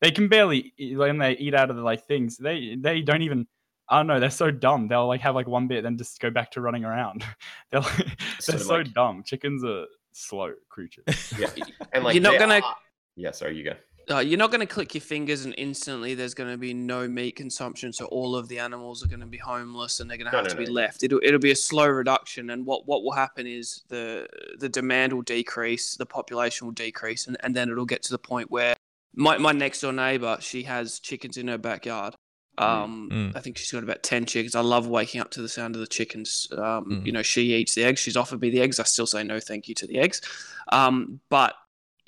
They 0.00 0.10
can 0.10 0.28
barely 0.28 0.72
eat- 0.78 0.96
when 0.96 1.18
they 1.18 1.32
eat 1.36 1.54
out 1.54 1.70
of 1.70 1.76
the 1.76 1.82
like 1.82 2.06
things. 2.06 2.36
They 2.36 2.76
they 2.78 3.00
don't 3.02 3.22
even. 3.22 3.46
I 3.88 3.98
don't 3.98 4.06
know. 4.06 4.20
They're 4.20 4.30
so 4.30 4.50
dumb. 4.50 4.88
They'll 4.88 5.06
like 5.08 5.20
have 5.20 5.34
like 5.34 5.46
one 5.48 5.66
bit, 5.68 5.82
then 5.82 5.98
just 5.98 6.18
go 6.20 6.30
back 6.30 6.50
to 6.52 6.60
running 6.62 6.84
around. 6.84 7.24
they're 7.70 7.80
like, 7.80 8.06
So, 8.38 8.52
they're 8.52 8.60
so 8.60 8.74
like- 8.76 8.92
dumb. 8.94 9.22
Chickens 9.24 9.64
are 9.64 9.84
slow 10.12 10.52
creatures. 10.68 11.04
yeah 11.38 11.48
and 11.92 12.04
like 12.04 12.14
You're 12.14 12.22
not 12.22 12.38
gonna- 12.38 12.60
are- 12.60 12.76
yeah 13.16 13.30
sorry 13.32 13.56
you 13.56 13.64
go 13.64 13.74
Uh, 14.10 14.18
you're 14.18 14.38
not 14.38 14.50
going 14.50 14.60
to 14.60 14.66
click 14.66 14.94
your 14.94 15.00
fingers 15.00 15.44
and 15.44 15.54
instantly 15.56 16.14
there's 16.14 16.34
going 16.34 16.50
to 16.50 16.58
be 16.58 16.74
no 16.74 17.06
meat 17.06 17.36
consumption, 17.36 17.92
so 17.92 18.06
all 18.06 18.34
of 18.34 18.48
the 18.48 18.58
animals 18.58 19.04
are 19.04 19.08
going 19.08 19.20
to 19.20 19.26
be 19.26 19.38
homeless 19.38 20.00
and 20.00 20.10
they're 20.10 20.18
going 20.18 20.26
to 20.26 20.32
No, 20.32 20.38
have 20.38 20.46
no, 20.48 20.50
to 20.54 20.56
be 20.56 20.66
no. 20.66 20.72
left. 20.72 21.02
It'll 21.04 21.20
it'll 21.22 21.38
be 21.38 21.52
a 21.52 21.56
slow 21.56 21.86
reduction, 21.88 22.50
and 22.50 22.66
what 22.66 22.86
what 22.86 23.02
will 23.04 23.12
happen 23.12 23.46
is 23.46 23.82
the 23.88 24.26
the 24.58 24.68
demand 24.68 25.12
will 25.12 25.22
decrease, 25.22 25.96
the 25.96 26.06
population 26.06 26.66
will 26.66 26.74
decrease, 26.74 27.26
and, 27.28 27.36
and 27.40 27.54
then 27.54 27.70
it'll 27.70 27.86
get 27.86 28.02
to 28.04 28.10
the 28.10 28.18
point 28.18 28.50
where 28.50 28.74
my 29.14 29.38
my 29.38 29.52
next 29.52 29.80
door 29.82 29.92
neighbor 29.92 30.36
she 30.40 30.64
has 30.64 30.98
chickens 30.98 31.36
in 31.36 31.48
her 31.48 31.58
backyard. 31.58 32.14
Um, 32.58 33.08
Mm. 33.10 33.36
I 33.36 33.40
think 33.40 33.56
she's 33.56 33.70
got 33.72 33.82
about 33.82 34.02
ten 34.02 34.26
chickens. 34.26 34.54
I 34.54 34.60
love 34.60 34.86
waking 34.86 35.20
up 35.20 35.30
to 35.32 35.42
the 35.42 35.48
sound 35.48 35.74
of 35.74 35.80
the 35.80 35.86
chickens. 35.86 36.48
Um, 36.52 36.84
Mm. 36.86 37.06
You 37.06 37.12
know, 37.12 37.22
she 37.22 37.54
eats 37.54 37.74
the 37.74 37.84
eggs. 37.84 38.00
She's 38.00 38.16
offered 38.16 38.40
me 38.42 38.50
the 38.50 38.60
eggs. 38.60 38.78
I 38.78 38.82
still 38.84 39.06
say 39.06 39.22
no, 39.22 39.38
thank 39.40 39.68
you 39.68 39.74
to 39.76 39.86
the 39.86 39.98
eggs. 39.98 40.20
Um, 40.70 41.20
but 41.30 41.54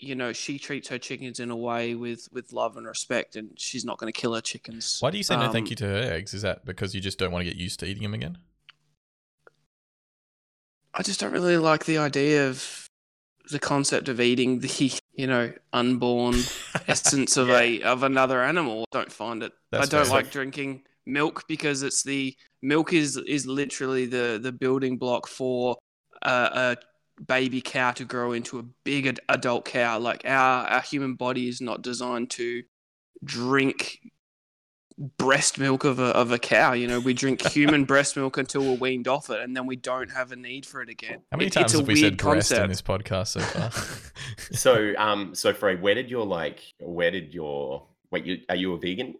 you 0.04 0.14
know, 0.14 0.32
she 0.32 0.58
treats 0.58 0.88
her 0.88 0.98
chickens 0.98 1.40
in 1.40 1.50
a 1.50 1.56
way 1.56 1.94
with 1.94 2.28
with 2.32 2.52
love 2.52 2.76
and 2.76 2.86
respect, 2.86 3.36
and 3.36 3.50
she's 3.58 3.84
not 3.84 3.98
going 3.98 4.12
to 4.12 4.18
kill 4.20 4.34
her 4.34 4.40
chickens. 4.40 4.98
Why 5.00 5.10
do 5.10 5.16
you 5.18 5.24
say 5.24 5.36
no 5.36 5.48
thank 5.48 5.66
Um, 5.66 5.70
you 5.70 5.76
to 5.76 5.86
her 5.86 6.12
eggs? 6.12 6.34
Is 6.34 6.42
that 6.42 6.64
because 6.64 6.94
you 6.94 7.00
just 7.00 7.18
don't 7.18 7.32
want 7.32 7.44
to 7.44 7.50
get 7.50 7.58
used 7.60 7.80
to 7.80 7.86
eating 7.86 8.02
them 8.02 8.14
again? 8.14 8.38
I 10.92 11.02
just 11.02 11.20
don't 11.20 11.32
really 11.32 11.56
like 11.56 11.84
the 11.84 11.98
idea 11.98 12.48
of 12.48 12.88
the 13.50 13.58
concept 13.58 14.08
of 14.08 14.20
eating 14.20 14.60
the 14.60 14.92
you 15.14 15.26
know 15.26 15.52
unborn 15.72 16.36
essence 16.88 17.36
of 17.36 17.50
a 17.50 17.82
of 17.82 18.02
another 18.02 18.42
animal. 18.42 18.84
I 18.92 18.98
don't 18.98 19.12
find 19.12 19.42
it. 19.42 19.52
That's 19.70 19.86
I 19.92 19.96
don't 19.96 20.06
fair. 20.06 20.14
like 20.14 20.30
drinking 20.30 20.82
milk 21.06 21.44
because 21.48 21.82
it's 21.82 22.02
the 22.02 22.36
milk 22.62 22.92
is 22.92 23.16
is 23.16 23.46
literally 23.46 24.06
the 24.06 24.38
the 24.42 24.52
building 24.52 24.96
block 24.98 25.26
for 25.26 25.76
a, 26.22 26.30
a 26.30 26.76
baby 27.26 27.60
cow 27.60 27.92
to 27.92 28.04
grow 28.04 28.32
into 28.32 28.58
a 28.58 28.62
big 28.84 29.06
ad- 29.06 29.20
adult 29.28 29.64
cow. 29.64 29.98
Like 29.98 30.22
our 30.24 30.66
our 30.66 30.80
human 30.82 31.14
body 31.14 31.48
is 31.48 31.60
not 31.60 31.82
designed 31.82 32.30
to 32.30 32.62
drink 33.22 34.00
breast 35.18 35.58
milk 35.58 35.84
of 35.84 35.98
a 35.98 36.04
of 36.06 36.30
a 36.32 36.38
cow. 36.38 36.72
You 36.72 36.86
know, 36.86 37.00
we 37.00 37.14
drink 37.14 37.42
human 37.48 37.84
breast 37.84 38.16
milk 38.16 38.36
until 38.38 38.62
we're 38.62 38.78
weaned 38.78 39.08
off 39.08 39.30
it, 39.30 39.40
and 39.40 39.56
then 39.56 39.66
we 39.66 39.76
don't 39.76 40.10
have 40.10 40.32
a 40.32 40.36
need 40.36 40.66
for 40.66 40.82
it 40.82 40.88
again. 40.88 41.20
How 41.32 41.38
many 41.38 41.48
It- 41.48 41.52
times 41.52 41.66
it's 41.66 41.74
a 41.74 41.78
have 41.78 41.88
we 41.88 41.94
weird 41.94 42.12
said 42.12 42.16
breast 42.18 42.52
in 42.52 42.68
this 42.68 42.82
podcast 42.82 43.28
so 43.28 43.40
far? 43.40 43.70
so 44.52 44.92
um 44.98 45.34
so 45.34 45.52
Frey, 45.52 45.76
where 45.76 45.94
did 45.94 46.10
your 46.10 46.24
like 46.26 46.60
where 46.80 47.10
did 47.10 47.34
your 47.34 47.86
wait 48.10 48.24
you 48.24 48.38
are 48.48 48.56
you 48.56 48.72
a 48.74 48.78
vegan 48.78 49.16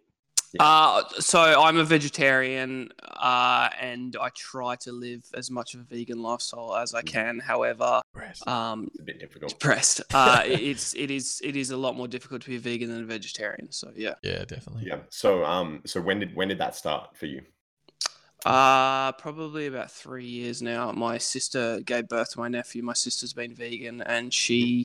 Uh, 0.59 1.03
so 1.19 1.39
I'm 1.39 1.77
a 1.77 1.83
vegetarian, 1.83 2.89
uh, 3.01 3.69
and 3.79 4.15
I 4.19 4.29
try 4.35 4.75
to 4.77 4.91
live 4.91 5.23
as 5.33 5.51
much 5.51 5.73
of 5.73 5.81
a 5.81 5.83
vegan 5.83 6.21
lifestyle 6.21 6.75
as 6.75 6.93
I 6.93 7.01
Mm. 7.01 7.05
can. 7.07 7.39
However, 7.39 8.01
um, 8.47 8.85
it's 8.87 8.99
a 8.99 9.03
bit 9.03 9.19
difficult 9.19 9.59
breast, 9.59 10.01
uh, 10.13 10.43
it's 10.45 10.93
it 10.95 11.11
is 11.11 11.41
it 11.43 11.55
is 11.55 11.71
a 11.71 11.77
lot 11.77 11.95
more 11.95 12.07
difficult 12.07 12.41
to 12.43 12.49
be 12.49 12.55
a 12.55 12.59
vegan 12.59 12.89
than 12.89 13.01
a 13.03 13.05
vegetarian. 13.05 13.71
So 13.71 13.91
yeah. 13.95 14.15
Yeah, 14.23 14.45
definitely. 14.45 14.83
yeah 14.87 14.99
so 15.09 15.43
um 15.45 15.81
so 15.85 16.01
when 16.01 16.19
did 16.19 16.35
when 16.35 16.47
did 16.47 16.57
that 16.59 16.75
start 16.75 17.15
for 17.17 17.25
you 17.25 17.41
Uh, 18.45 19.11
probably 19.13 19.65
about 19.65 19.89
three 19.91 20.25
years 20.25 20.61
now. 20.61 20.91
My 20.91 21.17
sister 21.17 21.79
gave 21.81 22.07
birth 22.07 22.31
to 22.33 22.39
my 22.39 22.47
nephew. 22.47 22.83
My 22.83 22.93
sister's 22.93 23.33
been 23.33 23.55
vegan, 23.55 24.01
and 24.01 24.31
she 24.31 24.83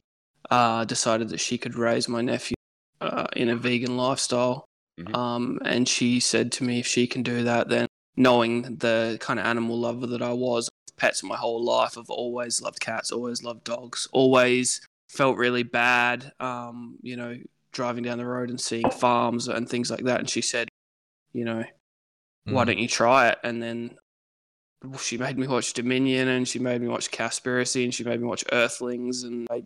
uh, 0.51 0.85
decided 0.87 1.29
that 1.29 1.41
she 1.41 1.59
could 1.59 1.75
raise 1.75 2.09
my 2.09 2.23
nephew 2.23 2.57
uh, 3.03 3.27
in 3.37 3.51
a 3.51 3.57
vegan 3.57 3.97
lifestyle. 3.99 4.65
Mhm. 5.01 5.17
Um, 5.17 5.59
and 5.65 5.89
she 5.89 6.21
said 6.21 6.53
to 6.53 6.65
me, 6.65 6.79
if 6.81 6.87
she 6.87 7.07
can 7.07 7.23
do 7.23 7.45
that, 7.45 7.69
then 7.69 7.87
knowing 8.17 8.77
the 8.77 9.17
kind 9.21 9.41
of 9.41 9.47
animal 9.47 9.79
lover 9.79 10.07
that 10.07 10.23
I 10.23 10.33
was, 10.33 10.69
pets 10.97 11.23
my 11.23 11.37
whole 11.37 11.63
life, 11.65 11.97
I've 11.97 12.11
always 12.11 12.61
loved 12.61 12.81
cats, 12.81 13.11
always 13.11 13.43
loved 13.43 13.65
dogs, 13.65 14.09
always 14.13 14.81
felt 15.09 15.37
really 15.37 15.63
bad. 15.63 16.33
Um, 16.41 16.99
you 17.03 17.17
know, 17.17 17.37
driving 17.73 18.03
down 18.03 18.19
the 18.19 18.27
road 18.27 18.51
and 18.51 18.61
seeing 18.61 18.91
farms 18.91 19.49
and 19.49 19.69
things 19.69 19.91
like 19.91 20.05
that. 20.05 20.21
And 20.21 20.29
she 20.29 20.43
said, 20.43 20.69
you 21.33 21.45
know, 21.45 21.65
why 22.45 22.65
Mm. 22.65 22.67
don't 22.67 22.79
you 22.79 22.89
try 22.89 23.29
it? 23.29 23.39
And 23.45 23.63
then 23.63 23.97
she 24.99 25.17
made 25.19 25.39
me 25.39 25.47
watch 25.47 25.73
Dominion 25.73 26.29
and 26.29 26.49
she 26.49 26.59
made 26.59 26.81
me 26.81 26.89
watch 26.89 27.11
Cowspiracy 27.11 27.85
and 27.85 27.95
she 27.95 28.03
made 28.03 28.21
me 28.21 28.27
watch 28.27 28.45
Earthlings 28.51 29.23
and 29.23 29.47
I 29.51 29.63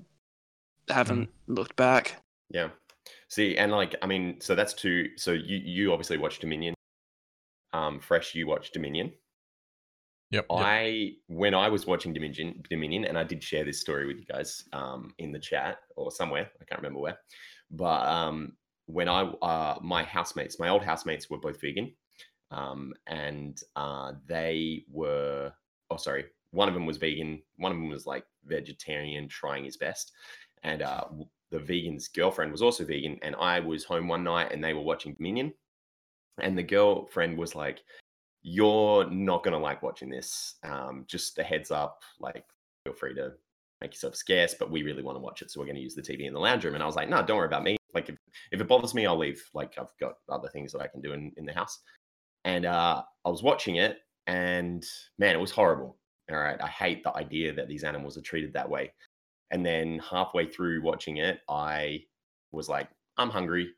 haven't 0.89 1.31
looked 1.47 1.77
back. 1.77 2.21
Yeah. 2.51 2.71
See, 3.35 3.57
and 3.57 3.73
like, 3.73 3.97
I 4.01 4.07
mean, 4.07 4.41
so 4.41 4.55
that's 4.55 4.73
two. 4.73 5.09
So 5.17 5.33
you 5.33 5.57
you 5.57 5.93
obviously 5.93 6.19
watched 6.19 6.41
Dominion. 6.41 6.73
Um, 7.73 7.99
Fresh, 7.99 8.37
you 8.37 8.47
watched 8.47 8.75
Dominion. 8.75 9.11
Yep. 10.31 10.47
yep. 10.49 10.57
I 10.57 11.15
when 11.27 11.53
I 11.53 11.69
was 11.69 11.85
watching 11.85 12.13
Dominion, 12.13 12.63
Dominion, 12.71 13.05
and 13.07 13.19
I 13.19 13.25
did 13.25 13.43
share 13.43 13.65
this 13.65 13.81
story 13.81 14.07
with 14.07 14.19
you 14.19 14.25
guys 14.25 14.63
um, 14.73 15.13
in 15.19 15.33
the 15.33 15.41
chat 15.41 15.79
or 15.97 16.13
somewhere. 16.13 16.49
I 16.61 16.65
can't 16.65 16.81
remember 16.81 17.01
where. 17.01 17.19
But 17.73 18.07
um, 18.07 18.53
when 18.87 19.09
I 19.09 19.23
uh, 19.23 19.79
my 19.83 20.05
housemates, 20.05 20.61
my 20.61 20.69
old 20.69 20.85
housemates 20.85 21.29
were 21.29 21.39
both 21.39 21.61
vegan, 21.61 21.93
um, 22.53 22.95
and 23.09 23.61
uh, 23.75 24.13
they 24.29 24.85
were. 24.89 25.51
Oh, 25.91 25.97
sorry. 25.97 26.27
One 26.53 26.69
of 26.69 26.75
them 26.75 26.87
was 26.87 26.99
vegan. 26.99 27.43
One 27.57 27.73
of 27.73 27.79
them 27.79 27.89
was 27.89 28.07
like 28.07 28.27
vegetarian, 28.45 29.27
trying 29.27 29.65
his 29.65 29.77
best, 29.77 30.13
and 30.63 30.83
uh, 30.83 31.07
the 31.55 31.61
vegan's 31.61 32.09
girlfriend 32.09 32.51
was 32.51 32.63
also 32.63 32.85
vegan. 32.85 33.17
And 33.23 33.37
I 33.37 33.61
was 33.61 33.85
home 33.85 34.09
one 34.09 34.25
night, 34.25 34.51
and 34.51 34.63
they 34.63 34.75
were 34.75 34.83
watching 34.83 35.15
Dominion, 35.15 35.55
and 36.41 36.59
the 36.59 36.65
girlfriend 36.65 37.39
was 37.39 37.55
like, 37.55 37.85
you're 38.43 39.09
not 39.09 39.45
gonna 39.45 39.59
like 39.59 39.81
watching 39.83 40.11
this. 40.11 40.57
Um, 40.65 41.05
just 41.07 41.39
a 41.39 41.45
heads 41.45 41.71
up, 41.71 42.03
like 42.19 42.45
feel 42.85 42.93
free 42.93 43.15
to 43.15 43.33
make 43.81 43.93
yourself 43.93 44.17
scarce, 44.17 44.55
but 44.59 44.71
we 44.71 44.83
really 44.83 45.03
want 45.03 45.17
to 45.17 45.23
watch 45.23 45.43
it, 45.43 45.51
so 45.51 45.61
we're 45.61 45.67
gonna 45.67 45.79
use 45.79 45.95
the 45.95 46.03
TV 46.03 46.27
in 46.27 46.35
the 46.35 46.41
lounge 46.41 46.65
room. 46.65 46.75
And 46.75 46.83
I 46.83 46.87
was 46.87 46.97
like, 46.97 47.09
no, 47.09 47.23
don't 47.23 47.37
worry 47.37 47.47
about 47.47 47.63
me. 47.63 47.77
Like 47.95 48.09
if, 48.09 48.17
if 48.51 48.61
it 48.61 48.67
bothers 48.67 48.93
me, 48.93 49.07
I'll 49.07 49.17
leave. 49.17 49.41
Like 49.55 49.75
I've 49.79 49.97
got 50.01 50.15
other 50.29 50.49
things 50.49 50.73
that 50.73 50.83
I 50.83 50.89
can 50.89 51.01
do 51.01 51.13
in, 51.13 51.31
in 51.37 51.47
the 51.47 51.55
house. 51.55 51.79
And 52.45 52.67
uh, 52.67 53.03
I 53.25 53.29
was 53.29 53.45
watching 53.45 53.77
it, 53.77 53.99
and 54.27 54.85
man, 55.19 55.37
it 55.37 55.41
was 55.41 55.53
horrible. 55.53 55.97
All 56.33 56.37
right, 56.37 56.61
I 56.61 56.69
hate 56.69 57.05
the 57.05 57.17
idea 57.17 57.53
that 57.53 57.69
these 57.69 57.85
animals 57.85 58.19
are 58.19 58.23
treated 58.23 58.53
that 58.55 58.69
way. 58.69 58.93
And 59.55 59.65
then 59.65 60.01
halfway 60.01 60.47
through 60.47 60.83
watching 60.83 61.19
it, 61.19 61.39
I 61.49 62.03
was 62.51 62.69
like, 62.69 62.89
I'm 63.17 63.31
hungry. 63.31 63.71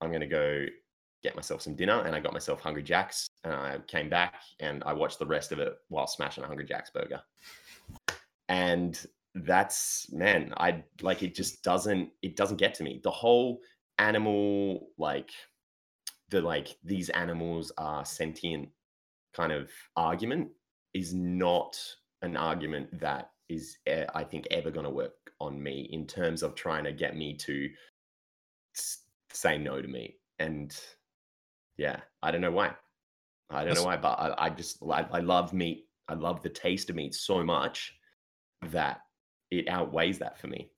I'm 0.00 0.12
gonna 0.12 0.28
go 0.28 0.64
get 1.24 1.34
myself 1.34 1.60
some 1.60 1.74
dinner 1.74 2.02
and 2.02 2.14
I 2.14 2.20
got 2.20 2.32
myself 2.32 2.60
Hungry 2.60 2.84
Jack's 2.84 3.26
and 3.42 3.52
I 3.52 3.78
came 3.88 4.08
back 4.08 4.34
and 4.60 4.84
I 4.86 4.92
watched 4.92 5.18
the 5.18 5.26
rest 5.26 5.50
of 5.50 5.58
it 5.58 5.74
while 5.88 6.06
smashing 6.06 6.44
a 6.44 6.46
Hungry 6.46 6.64
Jack's 6.64 6.90
burger. 6.90 7.20
And 8.48 9.04
that's 9.34 10.06
man, 10.12 10.54
I 10.56 10.84
like 11.00 11.24
it 11.24 11.34
just 11.34 11.64
doesn't 11.64 12.10
it 12.22 12.36
doesn't 12.36 12.58
get 12.58 12.74
to 12.74 12.84
me. 12.84 13.00
The 13.02 13.10
whole 13.10 13.58
animal 13.98 14.86
like 14.98 15.32
the 16.30 16.40
like 16.40 16.76
these 16.84 17.08
animals 17.08 17.72
are 17.76 18.04
sentient 18.04 18.68
kind 19.34 19.50
of 19.50 19.68
argument 19.96 20.50
is 20.94 21.12
not 21.12 21.76
an 22.22 22.36
argument 22.36 23.00
that 23.00 23.31
is 23.48 23.78
eh, 23.86 24.06
I 24.14 24.24
think 24.24 24.46
ever 24.50 24.70
going 24.70 24.84
to 24.84 24.90
work 24.90 25.32
on 25.40 25.62
me 25.62 25.88
in 25.92 26.06
terms 26.06 26.42
of 26.42 26.54
trying 26.54 26.84
to 26.84 26.92
get 26.92 27.16
me 27.16 27.34
to 27.38 27.68
s- 28.76 29.02
say 29.32 29.58
no 29.58 29.80
to 29.80 29.88
meat. 29.88 30.18
And 30.38 30.74
yeah, 31.76 32.00
I 32.22 32.30
don't 32.30 32.40
know 32.40 32.50
why. 32.50 32.74
I 33.50 33.64
don't 33.64 33.74
know 33.74 33.84
why, 33.84 33.96
but 33.96 34.14
I, 34.18 34.46
I 34.46 34.50
just 34.50 34.82
I, 34.82 35.06
I 35.12 35.20
love 35.20 35.52
meat. 35.52 35.86
I 36.08 36.14
love 36.14 36.42
the 36.42 36.48
taste 36.48 36.90
of 36.90 36.96
meat 36.96 37.14
so 37.14 37.44
much 37.44 37.94
that 38.70 39.00
it 39.50 39.68
outweighs 39.68 40.18
that 40.18 40.38
for 40.38 40.46
me. 40.46 40.70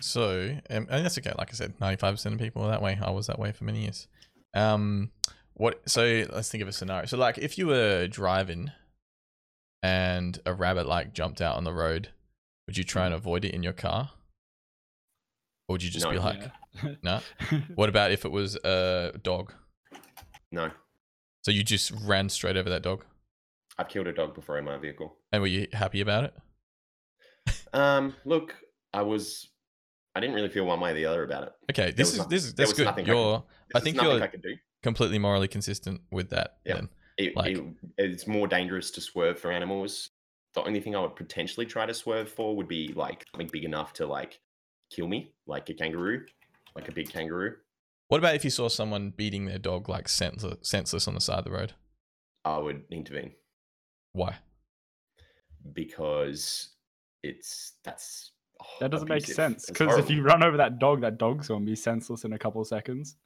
So, 0.00 0.56
um, 0.70 0.86
and 0.90 1.04
that's 1.04 1.18
okay. 1.18 1.32
Like 1.38 1.50
I 1.50 1.54
said, 1.54 1.74
ninety-five 1.80 2.14
percent 2.14 2.34
of 2.34 2.40
people 2.40 2.62
are 2.62 2.70
that 2.70 2.82
way. 2.82 2.98
I 3.00 3.10
was 3.10 3.26
that 3.28 3.38
way 3.38 3.52
for 3.52 3.64
many 3.64 3.82
years. 3.82 4.08
Um, 4.54 5.10
what? 5.54 5.88
So 5.88 6.24
let's 6.32 6.48
think 6.48 6.62
of 6.62 6.68
a 6.68 6.72
scenario. 6.72 7.06
So, 7.06 7.16
like, 7.16 7.38
if 7.38 7.58
you 7.58 7.66
were 7.66 8.06
driving 8.06 8.72
and 9.82 10.38
a 10.46 10.52
rabbit 10.54 10.86
like 10.86 11.12
jumped 11.14 11.40
out 11.40 11.56
on 11.56 11.64
the 11.64 11.72
road, 11.72 12.08
would 12.66 12.76
you 12.76 12.84
try 12.84 13.06
and 13.06 13.14
avoid 13.14 13.44
it 13.44 13.54
in 13.54 13.62
your 13.62 13.72
car, 13.72 14.10
or 15.68 15.74
would 15.74 15.82
you 15.82 15.90
just 15.90 16.04
No. 16.06 16.12
be 16.12 16.18
like, 16.18 16.42
no? 17.02 17.20
What 17.74 17.88
about 17.88 18.10
if 18.12 18.24
it 18.24 18.30
was 18.30 18.56
a 18.56 19.12
dog? 19.22 19.52
No, 20.52 20.70
So 21.42 21.50
you 21.52 21.62
just 21.62 21.92
ran 21.92 22.28
straight 22.28 22.56
over 22.56 22.68
that 22.70 22.82
dog, 22.82 23.04
I've 23.78 23.88
killed 23.88 24.08
a 24.08 24.12
dog 24.12 24.34
before 24.34 24.58
in 24.58 24.64
my 24.64 24.76
vehicle. 24.78 25.16
and 25.32 25.40
were 25.40 25.48
you 25.48 25.68
happy 25.72 26.00
about 26.00 26.24
it? 26.24 26.34
Um, 27.72 28.14
look, 28.24 28.54
I 28.92 29.02
was. 29.02 29.46
I 30.14 30.18
didn't 30.20 30.34
really 30.34 30.48
feel 30.48 30.64
one 30.66 30.80
way 30.80 30.90
or 30.90 30.94
the 30.94 31.06
other 31.06 31.22
about 31.22 31.44
it. 31.44 31.52
Okay, 31.70 31.92
this 31.92 32.12
is 32.18 32.26
this 32.26 32.44
is 32.44 32.54
that's 32.54 32.72
good. 32.72 32.84
nothing 32.84 33.04
I 33.04 33.06
could- 33.06 33.16
You're 33.16 33.44
I 33.76 33.80
think 33.80 34.02
you're- 34.02 34.20
I 34.20 34.28
completely 34.82 35.18
morally 35.20 35.46
consistent 35.46 36.00
with 36.10 36.30
that. 36.30 36.58
Yeah. 36.66 36.74
Then 36.74 36.88
It, 37.20 37.36
Like- 37.36 37.56
it- 37.56 37.64
it's 37.98 38.26
more 38.26 38.46
dangerous 38.48 38.90
to 38.92 39.00
swerve 39.00 39.38
for 39.38 39.52
animals. 39.52 40.10
The 40.54 40.62
only 40.62 40.80
thing 40.80 40.96
I 40.96 41.00
would 41.00 41.14
potentially 41.16 41.66
try 41.66 41.86
to 41.86 41.94
swerve 41.94 42.28
for 42.30 42.56
would 42.56 42.66
be 42.68 42.92
like 42.94 43.24
something 43.30 43.48
big 43.52 43.64
enough 43.64 43.92
to 43.94 44.06
like 44.06 44.40
kill 44.90 45.06
me, 45.06 45.32
like 45.46 45.68
a 45.68 45.74
kangaroo, 45.74 46.26
like 46.74 46.88
a 46.88 46.92
big 46.92 47.08
kangaroo. 47.10 47.56
what 48.08 48.18
about 48.18 48.34
if 48.34 48.42
you 48.42 48.50
saw 48.50 48.68
someone 48.68 49.10
beating 49.10 49.44
their 49.44 49.58
dog 49.58 49.88
like 49.88 50.08
senseless, 50.08 50.68
senseless 50.68 51.06
on 51.06 51.14
the 51.14 51.20
side 51.20 51.38
of 51.38 51.44
the 51.44 51.52
road? 51.52 51.74
I 52.44 52.56
would 52.58 52.84
intervene 52.90 53.32
Why? 54.12 54.38
because 55.72 56.70
it's 57.22 57.74
that's 57.84 58.32
oh, 58.62 58.66
That 58.80 58.90
doesn't 58.90 59.08
make 59.08 59.26
sense 59.26 59.66
because 59.66 59.98
if 59.98 60.10
you 60.10 60.22
run 60.22 60.42
over 60.42 60.56
that 60.56 60.78
dog, 60.78 61.02
that 61.02 61.18
dog's 61.18 61.48
gonna 61.48 61.64
be 61.64 61.76
senseless 61.76 62.24
in 62.24 62.32
a 62.32 62.38
couple 62.38 62.60
of 62.60 62.66
seconds. 62.66 63.16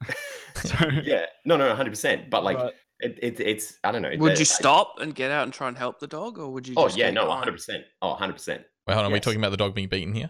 So, 0.55 0.75
yeah, 1.03 1.25
no, 1.45 1.57
no, 1.57 1.73
hundred 1.75 1.91
percent. 1.91 2.29
But 2.29 2.43
like, 2.43 2.57
but 2.57 2.75
it, 2.99 3.19
it, 3.21 3.39
it's 3.39 3.77
I 3.83 3.91
don't 3.91 4.01
know. 4.01 4.11
Would 4.17 4.33
the- 4.33 4.39
you 4.39 4.41
I- 4.41 4.43
stop 4.43 4.99
and 5.01 5.13
get 5.13 5.31
out 5.31 5.43
and 5.43 5.53
try 5.53 5.67
and 5.67 5.77
help 5.77 5.99
the 5.99 6.07
dog, 6.07 6.37
or 6.39 6.49
would 6.49 6.67
you? 6.67 6.75
Oh 6.77 6.85
just 6.87 6.97
yeah, 6.97 7.11
no, 7.11 7.29
hundred 7.31 7.53
percent. 7.53 7.83
Oh, 8.01 8.09
100 8.09 8.33
percent. 8.33 8.63
Wait, 8.87 8.93
hold 8.93 9.05
on. 9.05 9.11
We're 9.11 9.17
Yes. 9.17 9.23
talking 9.25 9.39
about 9.39 9.49
the 9.51 9.57
dog 9.57 9.73
being 9.75 9.87
beaten 9.89 10.13
here. 10.13 10.29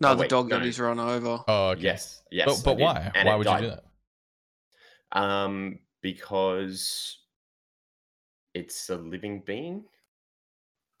No, 0.00 0.10
Oh, 0.10 0.14
the 0.14 0.22
wait, 0.22 0.30
dog 0.30 0.48
no, 0.48 0.58
that 0.58 0.64
he's 0.64 0.80
run 0.80 0.98
over. 0.98 1.40
Oh, 1.46 1.68
okay. 1.70 1.82
Yes, 1.82 2.22
yes. 2.30 2.46
but 2.62 2.64
but 2.76 2.78
why? 2.82 3.10
and 3.14 3.28
Why 3.28 3.34
it 3.34 3.38
would 3.38 3.46
you 3.46 3.58
do 3.58 3.66
that? 3.68 3.84
Um, 5.20 5.78
because 6.02 7.18
it's 8.54 8.88
a 8.90 8.96
living 8.96 9.42
being. 9.46 9.84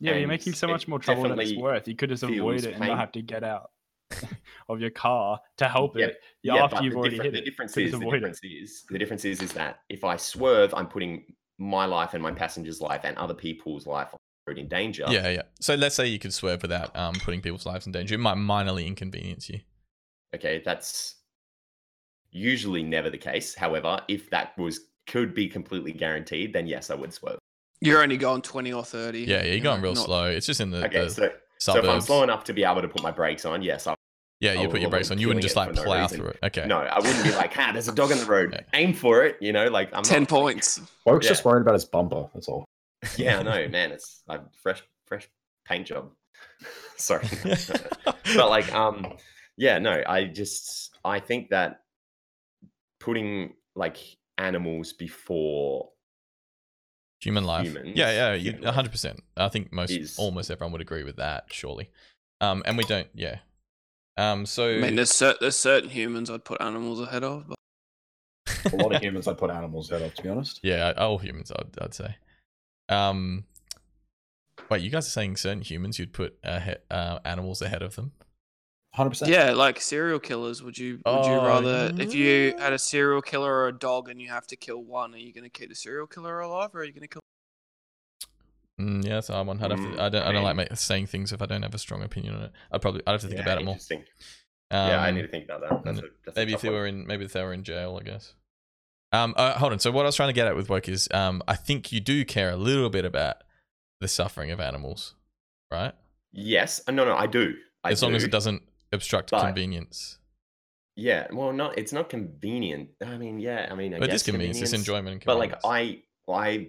yeah, 0.00 0.14
you're 0.14 0.28
making 0.28 0.52
so 0.54 0.68
much 0.68 0.86
more 0.86 0.98
trouble 0.98 1.28
than 1.28 1.38
it's 1.40 1.56
worth. 1.56 1.88
You 1.88 1.96
could 1.96 2.10
just 2.10 2.22
avoid 2.22 2.64
it 2.64 2.72
and 2.74 2.80
pain. 2.80 2.88
not 2.90 2.98
have 2.98 3.12
to 3.12 3.22
get 3.22 3.42
out 3.42 3.70
of 4.68 4.80
your 4.80 4.90
car 4.90 5.38
to 5.58 5.68
help 5.68 5.96
Yeah, 5.96 6.06
it 6.06 6.16
after 6.50 6.76
but 6.76 6.84
you've 6.84 6.92
the 6.92 6.98
already 6.98 7.16
different- 7.16 7.34
hit 7.34 7.40
the 7.44 7.46
it. 7.46 7.50
difference 7.50 7.76
is 7.76 7.90
the 7.92 7.96
avoid 7.98 8.12
difference 8.14 8.40
is 8.42 8.84
the 8.90 8.98
difference 8.98 9.24
is 9.24 9.42
is 9.42 9.52
that 9.52 9.80
if 9.88 10.04
I 10.04 10.16
swerve, 10.16 10.72
I'm 10.74 10.86
putting 10.88 11.24
my 11.58 11.84
life 11.86 12.14
and 12.14 12.22
my 12.22 12.32
passenger's 12.32 12.80
life 12.80 13.02
and 13.04 13.16
other 13.16 13.34
people's 13.34 13.86
life 13.86 14.08
on 14.12 14.18
road 14.46 14.58
in 14.58 14.68
danger. 14.68 15.04
Yeah, 15.08 15.28
yeah. 15.28 15.42
So 15.60 15.74
let's 15.74 15.94
say 15.94 16.06
you 16.06 16.18
could 16.18 16.32
swerve 16.34 16.62
without 16.62 16.94
um 16.96 17.14
putting 17.14 17.40
people's 17.40 17.66
lives 17.66 17.86
in 17.86 17.92
danger. 17.92 18.14
It 18.14 18.18
might 18.18 18.36
minorly 18.36 18.86
inconvenience 18.86 19.48
you. 19.48 19.60
Okay, 20.34 20.60
that's 20.64 21.16
usually 22.30 22.82
never 22.82 23.10
the 23.10 23.18
case. 23.18 23.54
However, 23.54 24.00
if 24.08 24.28
that 24.30 24.56
was 24.58 24.80
could 25.06 25.34
be 25.34 25.48
completely 25.48 25.92
guaranteed, 25.92 26.52
then 26.52 26.66
yes, 26.66 26.90
I 26.90 26.94
would 26.94 27.12
swerve. 27.12 27.38
You're 27.80 28.02
only 28.02 28.16
going 28.16 28.42
twenty 28.42 28.72
or 28.72 28.84
thirty. 28.84 29.20
Yeah, 29.20 29.44
yeah. 29.44 29.52
You're 29.52 29.62
going 29.62 29.82
real 29.82 29.94
not- 29.94 30.06
slow. 30.06 30.24
It's 30.26 30.46
just 30.46 30.60
in 30.60 30.70
the, 30.70 30.84
Okay, 30.86 31.04
the 31.04 31.10
so 31.10 31.30
so 31.58 31.78
if 31.78 31.84
I'm 31.84 32.00
slow 32.00 32.22
enough 32.22 32.44
to 32.44 32.52
be 32.52 32.64
able 32.64 32.82
to 32.82 32.88
put 32.88 33.02
my 33.02 33.10
brakes 33.10 33.44
on, 33.44 33.62
yes, 33.62 33.86
I 33.86 33.94
yeah, 34.40 34.52
you 34.54 34.68
put 34.68 34.80
your 34.80 34.90
brakes 34.90 35.10
on. 35.10 35.18
You 35.18 35.28
wouldn't 35.28 35.42
just 35.42 35.56
like 35.56 35.70
for 35.70 35.74
no 35.76 35.84
plow 35.84 36.02
reason. 36.02 36.18
through 36.18 36.28
it. 36.28 36.38
Okay. 36.42 36.66
no, 36.66 36.78
I 36.78 36.98
wouldn't 36.98 37.24
be 37.24 37.32
like, 37.32 37.56
ah, 37.58 37.70
there's 37.72 37.88
a 37.88 37.94
dog 37.94 38.12
on 38.12 38.18
the 38.18 38.26
road. 38.26 38.64
Aim 38.74 38.92
for 38.92 39.24
it, 39.24 39.36
you 39.40 39.52
know, 39.52 39.68
like 39.68 39.90
I'm 39.92 40.02
Ten 40.02 40.22
not, 40.22 40.28
points. 40.28 40.80
Woke's 41.06 41.24
Yeah. 41.26 41.30
just 41.30 41.44
worried 41.44 41.62
about 41.62 41.74
his 41.74 41.84
bumper. 41.84 42.28
That's 42.34 42.48
all. 42.48 42.64
Yeah, 43.16 43.38
I 43.38 43.42
know, 43.42 43.68
man. 43.68 43.92
It's 43.92 44.22
a 44.28 44.40
fresh, 44.62 44.82
fresh 45.06 45.28
paint 45.66 45.86
job. 45.86 46.10
Sorry, 46.96 47.26
but 47.44 48.48
like, 48.48 48.72
um, 48.74 49.14
yeah, 49.56 49.78
no, 49.78 50.02
I 50.06 50.24
just 50.24 50.96
I 51.04 51.20
think 51.20 51.50
that 51.50 51.80
putting 53.00 53.54
like 53.74 53.96
animals 54.38 54.92
before 54.92 55.90
human 57.20 57.44
life. 57.44 57.66
humans, 57.66 57.92
yeah, 57.96 58.10
yeah, 58.10 58.34
you, 58.34 58.52
100%. 58.54 59.18
I 59.36 59.48
think 59.48 59.72
most 59.72 59.90
is- 59.90 60.18
almost 60.18 60.50
everyone 60.50 60.72
would 60.72 60.80
agree 60.80 61.04
with 61.04 61.16
that, 61.16 61.44
surely. 61.50 61.90
Um 62.40 62.62
and 62.66 62.76
we 62.76 62.84
don't 62.84 63.08
yeah. 63.14 63.38
Um 64.16 64.46
so 64.46 64.70
I 64.70 64.78
mean, 64.80 64.96
there's, 64.96 65.10
cer- 65.12 65.36
there's 65.40 65.56
certain 65.58 65.90
humans 65.90 66.30
I'd 66.30 66.44
put 66.44 66.60
animals 66.60 67.00
ahead 67.00 67.24
of. 67.24 67.48
But 67.48 67.56
A 68.72 68.76
lot 68.76 68.94
of 68.94 69.02
humans 69.02 69.26
I'd 69.28 69.38
put 69.38 69.50
animals 69.50 69.90
ahead 69.90 70.02
of, 70.02 70.14
to 70.14 70.22
be 70.22 70.28
honest. 70.28 70.60
yeah, 70.62 70.92
all 70.96 71.18
humans 71.18 71.50
I'd, 71.50 71.78
I'd 71.80 71.94
say. 71.94 72.16
Um 72.88 73.44
Wait, 74.70 74.82
you 74.82 74.90
guys 74.90 75.06
are 75.06 75.10
saying 75.10 75.36
certain 75.36 75.60
humans 75.62 75.98
you'd 75.98 76.12
put 76.14 76.38
ahe- 76.42 76.78
uh, 76.90 77.18
animals 77.24 77.60
ahead 77.60 77.82
of 77.82 77.96
them? 77.96 78.12
100%. 78.96 79.26
yeah, 79.28 79.50
like 79.52 79.80
serial 79.80 80.18
killers. 80.20 80.62
Would 80.62 80.78
you? 80.78 81.00
Would 81.04 81.26
you 81.26 81.32
Oh, 81.34 81.44
rather 81.44 81.92
if 81.98 82.14
you 82.14 82.54
had 82.58 82.72
a 82.72 82.78
serial 82.78 83.20
killer 83.20 83.52
or 83.52 83.68
a 83.68 83.72
dog 83.78 84.08
and 84.08 84.22
you 84.22 84.28
have 84.28 84.46
to 84.46 84.56
kill 84.56 84.82
one? 84.82 85.12
Are 85.12 85.18
you 85.18 85.32
going 85.34 85.44
to 85.44 85.50
keep 85.50 85.68
the 85.68 85.74
serial 85.74 86.06
killer 86.06 86.40
alive, 86.40 86.70
or 86.74 86.80
are 86.80 86.84
you 86.84 86.92
going 86.92 87.02
to 87.02 87.08
kill? 87.08 87.20
Mm, 88.80 89.06
yeah, 89.06 89.20
so 89.20 89.34
I'm 89.34 89.48
on. 89.48 89.62
I'd 89.62 89.70
have 89.70 89.80
to, 89.80 89.86
Mm, 89.86 90.00
I 90.00 90.08
don't. 90.08 90.22
I, 90.22 90.28
I 90.28 90.32
don't 90.32 90.42
like 90.42 90.76
saying 90.76 91.06
things 91.06 91.32
if 91.32 91.40
I 91.40 91.46
don't 91.46 91.62
have 91.62 91.74
a 91.74 91.78
strong 91.78 92.02
opinion 92.02 92.34
on 92.34 92.42
it. 92.42 92.52
I'd 92.72 92.82
probably. 92.82 93.02
I'd 93.06 93.12
have 93.12 93.20
to 93.20 93.28
think 93.28 93.38
Yeah, 93.38 93.44
about 93.44 93.58
it 93.60 93.64
more. 93.64 93.76
Um, 94.70 94.88
yeah, 94.88 95.00
I 95.00 95.10
need 95.12 95.22
to 95.22 95.28
think 95.28 95.44
about 95.44 95.60
that. 95.60 95.84
That's 95.84 95.98
a, 96.00 96.02
that's 96.24 96.36
maybe 96.36 96.52
if 96.54 96.60
they 96.62 96.68
one. 96.70 96.78
were 96.78 96.86
in 96.86 97.06
maybe 97.06 97.24
if 97.24 97.32
they 97.32 97.42
were 97.42 97.52
in 97.52 97.62
jail 97.62 97.96
i 98.00 98.02
guess 98.04 98.32
um 99.12 99.34
uh, 99.36 99.52
hold 99.58 99.72
on 99.72 99.78
so 99.78 99.90
what 99.92 100.02
i 100.02 100.06
was 100.06 100.16
trying 100.16 100.30
to 100.30 100.32
get 100.32 100.46
at 100.48 100.56
with 100.56 100.68
woke 100.70 100.88
is 100.88 101.06
um 101.12 101.42
i 101.46 101.54
think 101.54 101.92
you 101.92 102.00
do 102.00 102.24
care 102.24 102.50
a 102.50 102.56
little 102.56 102.88
bit 102.90 103.04
about 103.04 103.36
the 104.00 104.08
suffering 104.08 104.50
of 104.50 104.58
animals 104.58 105.14
right 105.70 105.92
Yes, 106.32 106.80
uh, 106.88 106.92
no, 106.92 107.04
no, 107.04 107.14
I 107.14 107.26
do. 107.28 107.54
I 107.84 107.92
as 107.92 108.02
long 108.02 108.14
as 108.16 108.24
it 108.24 108.32
doesn't 108.32 108.62
obstruct 108.90 109.30
but- 109.30 109.42
convenience 109.44 110.18
Yeah, 110.96 111.28
well, 111.32 111.52
not 111.52 111.78
it's 111.78 111.92
not 111.92 112.08
convenient. 112.08 112.88
I 113.04 113.16
mean, 113.18 113.38
yeah, 113.38 113.68
I 113.70 113.74
mean, 113.76 113.94
I 113.94 113.98
but 114.00 114.08
it 114.08 114.12
guess 114.12 114.22
is 114.22 114.22
convenience 114.24 114.62
it's 114.62 114.72
enjoyment 114.72 115.12
and 115.14 115.24
But 115.24 115.38
like. 115.38 115.54
I, 115.64 116.00
I, 116.28 116.68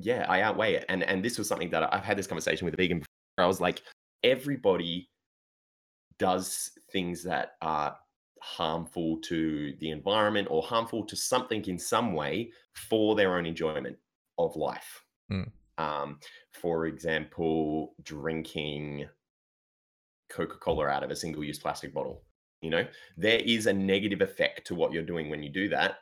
yeah, 0.00 0.26
I 0.28 0.42
outweigh 0.42 0.74
it, 0.74 0.84
and 0.88 1.02
and 1.02 1.24
this 1.24 1.38
was 1.38 1.48
something 1.48 1.70
that 1.70 1.92
I've 1.92 2.04
had 2.04 2.16
this 2.16 2.26
conversation 2.26 2.64
with 2.64 2.74
a 2.74 2.76
vegan. 2.76 2.98
Before. 2.98 3.44
I 3.44 3.46
was 3.46 3.60
like, 3.60 3.82
everybody 4.22 5.08
does 6.18 6.70
things 6.92 7.22
that 7.24 7.52
are 7.62 7.96
harmful 8.42 9.18
to 9.22 9.74
the 9.80 9.90
environment 9.90 10.48
or 10.50 10.62
harmful 10.62 11.04
to 11.04 11.16
something 11.16 11.64
in 11.66 11.78
some 11.78 12.12
way 12.12 12.50
for 12.74 13.14
their 13.14 13.36
own 13.36 13.46
enjoyment 13.46 13.96
of 14.38 14.56
life. 14.56 15.04
Mm. 15.30 15.50
Um, 15.78 16.18
for 16.52 16.86
example, 16.86 17.94
drinking 18.02 19.06
Coca 20.30 20.56
Cola 20.58 20.86
out 20.88 21.02
of 21.02 21.10
a 21.10 21.16
single 21.16 21.44
use 21.44 21.58
plastic 21.58 21.94
bottle. 21.94 22.22
You 22.62 22.70
know, 22.70 22.86
there 23.16 23.40
is 23.40 23.66
a 23.66 23.72
negative 23.72 24.20
effect 24.20 24.66
to 24.66 24.74
what 24.74 24.92
you're 24.92 25.02
doing 25.02 25.30
when 25.30 25.42
you 25.42 25.50
do 25.50 25.68
that. 25.70 25.96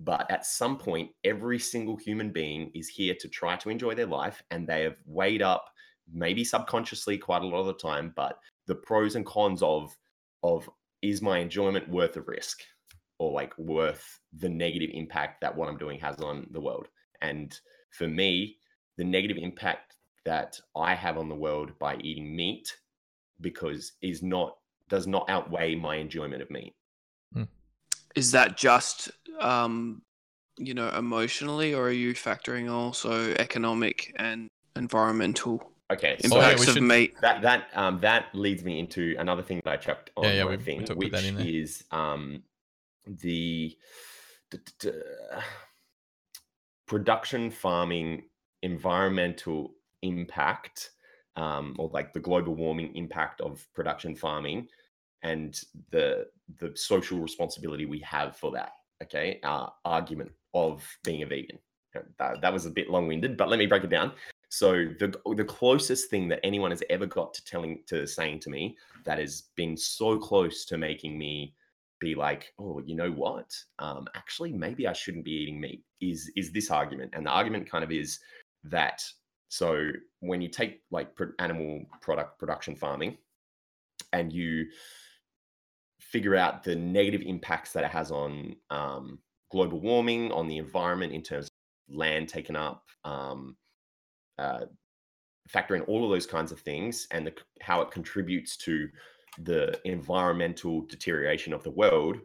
But 0.00 0.30
at 0.30 0.46
some 0.46 0.78
point, 0.78 1.10
every 1.24 1.58
single 1.58 1.96
human 1.96 2.30
being 2.30 2.70
is 2.74 2.88
here 2.88 3.16
to 3.20 3.28
try 3.28 3.56
to 3.56 3.70
enjoy 3.70 3.94
their 3.94 4.06
life, 4.06 4.42
and 4.50 4.66
they 4.66 4.82
have 4.82 4.96
weighed 5.06 5.42
up, 5.42 5.70
maybe 6.12 6.44
subconsciously, 6.44 7.18
quite 7.18 7.42
a 7.42 7.46
lot 7.46 7.60
of 7.60 7.66
the 7.66 7.74
time, 7.74 8.12
but 8.14 8.38
the 8.66 8.74
pros 8.74 9.16
and 9.16 9.26
cons 9.26 9.62
of 9.62 9.96
of 10.44 10.70
is 11.02 11.20
my 11.20 11.38
enjoyment 11.38 11.88
worth 11.88 12.12
the 12.12 12.22
risk, 12.22 12.60
or 13.18 13.32
like 13.32 13.56
worth 13.58 14.20
the 14.32 14.48
negative 14.48 14.90
impact 14.92 15.40
that 15.40 15.54
what 15.54 15.68
I'm 15.68 15.78
doing 15.78 15.98
has 16.00 16.16
on 16.20 16.46
the 16.52 16.60
world. 16.60 16.86
And 17.20 17.58
for 17.90 18.06
me, 18.06 18.58
the 18.96 19.04
negative 19.04 19.36
impact 19.36 19.96
that 20.24 20.60
I 20.76 20.94
have 20.94 21.18
on 21.18 21.28
the 21.28 21.34
world 21.34 21.72
by 21.78 21.96
eating 21.96 22.34
meat 22.36 22.76
because 23.40 23.92
is 24.02 24.22
not 24.22 24.56
does 24.88 25.06
not 25.06 25.28
outweigh 25.28 25.74
my 25.74 25.96
enjoyment 25.96 26.42
of 26.42 26.50
meat. 26.50 26.74
Hmm. 27.32 27.44
Is 28.14 28.30
that 28.32 28.56
just 28.56 29.10
um, 29.40 30.02
you 30.58 30.74
know, 30.74 30.88
emotionally, 30.90 31.72
or 31.74 31.88
are 31.88 31.90
you 31.92 32.14
factoring 32.14 32.70
also 32.70 33.32
economic 33.34 34.12
and 34.16 34.48
environmental 34.76 35.72
Okay, 35.90 36.16
Oh, 36.24 36.28
so 36.28 36.36
yeah, 36.36 36.42
impacts 36.50 36.60
we 36.60 36.66
of 36.68 36.74
should- 36.74 36.82
meat? 36.82 37.14
that 37.22 37.40
that 37.42 37.68
um 37.74 37.98
that 38.00 38.26
leads 38.34 38.62
me 38.62 38.78
into 38.78 39.16
another 39.18 39.42
thing 39.42 39.60
that 39.64 39.72
I 39.72 39.76
chucked 39.78 40.10
on 40.16 40.24
Yeah, 40.24 40.32
yeah, 40.34 40.44
we- 40.44 40.56
we 40.58 40.62
thing, 40.62 40.78
talked 40.80 40.90
about 40.90 40.98
which 40.98 41.12
that 41.12 41.24
in 41.24 41.36
there. 41.36 41.46
is 41.46 41.84
um 41.90 42.42
the 43.06 43.74
d- 44.50 44.58
d- 44.58 44.72
d- 44.90 44.92
production 46.86 47.50
farming 47.50 48.24
environmental 48.62 49.74
impact 50.02 50.90
um, 51.36 51.74
or 51.78 51.88
like 51.92 52.12
the 52.12 52.20
global 52.20 52.54
warming 52.54 52.94
impact 52.96 53.40
of 53.40 53.66
production 53.74 54.14
farming 54.14 54.68
and 55.22 55.62
the 55.90 56.26
the 56.58 56.72
social 56.76 57.18
responsibility 57.20 57.86
we 57.86 58.00
have 58.00 58.36
for 58.36 58.50
that 58.52 58.72
okay 59.02 59.40
uh, 59.42 59.66
argument 59.84 60.30
of 60.54 60.84
being 61.04 61.22
a 61.22 61.26
vegan 61.26 61.58
that, 62.18 62.40
that 62.40 62.52
was 62.52 62.66
a 62.66 62.70
bit 62.70 62.90
long-winded 62.90 63.36
but 63.36 63.48
let 63.48 63.58
me 63.58 63.66
break 63.66 63.84
it 63.84 63.90
down 63.90 64.12
so 64.50 64.86
the 64.98 65.12
the 65.36 65.44
closest 65.44 66.10
thing 66.10 66.28
that 66.28 66.40
anyone 66.42 66.70
has 66.70 66.82
ever 66.90 67.06
got 67.06 67.34
to 67.34 67.44
telling 67.44 67.82
to 67.86 68.06
saying 68.06 68.40
to 68.40 68.50
me 68.50 68.76
that 69.04 69.18
has 69.18 69.44
been 69.56 69.76
so 69.76 70.18
close 70.18 70.64
to 70.66 70.78
making 70.78 71.18
me 71.18 71.54
be 72.00 72.14
like, 72.14 72.52
oh, 72.58 72.80
you 72.84 72.94
know 72.94 73.10
what? 73.10 73.50
Um, 73.78 74.06
actually, 74.14 74.52
maybe 74.52 74.86
I 74.86 74.92
shouldn't 74.92 75.24
be 75.24 75.32
eating 75.32 75.60
meat. 75.60 75.82
Is 76.00 76.30
is 76.36 76.52
this 76.52 76.70
argument? 76.70 77.12
And 77.14 77.26
the 77.26 77.30
argument 77.30 77.70
kind 77.70 77.84
of 77.84 77.90
is 77.90 78.18
that 78.64 79.02
so 79.48 79.90
when 80.20 80.40
you 80.40 80.48
take 80.48 80.82
like 80.90 81.10
animal 81.38 81.84
product 82.00 82.38
production 82.38 82.76
farming, 82.76 83.16
and 84.12 84.32
you 84.32 84.66
figure 86.08 86.36
out 86.36 86.64
the 86.64 86.74
negative 86.74 87.22
impacts 87.22 87.72
that 87.72 87.84
it 87.84 87.90
has 87.90 88.10
on 88.10 88.56
um, 88.70 89.18
global 89.50 89.80
warming, 89.80 90.32
on 90.32 90.48
the 90.48 90.56
environment 90.56 91.12
in 91.12 91.22
terms 91.22 91.46
of 91.46 91.96
land 91.96 92.28
taken 92.28 92.56
up, 92.56 92.84
um, 93.04 93.56
uh, 94.38 94.64
factor 95.48 95.74
in 95.74 95.82
all 95.82 96.04
of 96.04 96.10
those 96.10 96.26
kinds 96.26 96.50
of 96.52 96.60
things, 96.60 97.06
and 97.10 97.26
the, 97.26 97.34
how 97.60 97.80
it 97.82 97.90
contributes 97.90 98.56
to 98.56 98.88
the 99.44 99.78
environmental 99.84 100.80
deterioration 100.86 101.52
of 101.52 101.62
the 101.62 101.70
world 101.70 102.16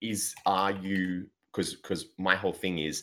is 0.00 0.34
are 0.44 0.72
you 0.72 1.26
because 1.52 1.74
because 1.74 2.06
my 2.18 2.36
whole 2.36 2.52
thing 2.52 2.78
is 2.78 3.02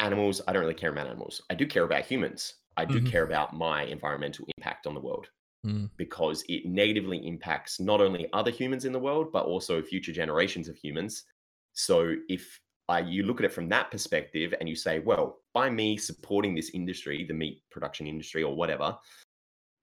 animals 0.00 0.40
i 0.48 0.52
don't 0.52 0.62
really 0.62 0.74
care 0.74 0.90
about 0.90 1.06
animals. 1.06 1.40
I 1.50 1.54
do 1.54 1.66
care 1.66 1.84
about 1.84 2.04
humans. 2.04 2.54
I 2.76 2.84
do 2.84 3.00
Mhm. 3.00 3.06
care 3.06 3.24
about 3.24 3.54
my 3.54 3.84
environmental 3.84 4.46
impact 4.56 4.86
on 4.86 4.94
the 4.94 5.00
world 5.00 5.28
Mm. 5.64 5.88
because 5.96 6.44
it 6.48 6.66
negatively 6.66 7.26
impacts 7.26 7.80
not 7.80 8.00
only 8.00 8.28
other 8.34 8.50
humans 8.50 8.84
in 8.84 8.92
the 8.92 8.98
world 8.98 9.32
but 9.32 9.46
also 9.46 9.80
future 9.80 10.12
generations 10.12 10.68
of 10.68 10.76
humans 10.76 11.24
so 11.72 12.14
if 12.28 12.60
you 13.06 13.22
look 13.22 13.40
at 13.40 13.46
it 13.46 13.52
from 13.52 13.70
that 13.70 13.90
perspective 13.90 14.52
and 14.60 14.68
you 14.68 14.76
say 14.76 14.98
well 14.98 15.38
by 15.54 15.70
me 15.70 15.96
supporting 15.96 16.54
this 16.54 16.70
industry 16.74 17.24
the 17.26 17.32
meat 17.32 17.62
production 17.70 18.06
industry 18.06 18.42
or 18.42 18.54
whatever 18.54 18.94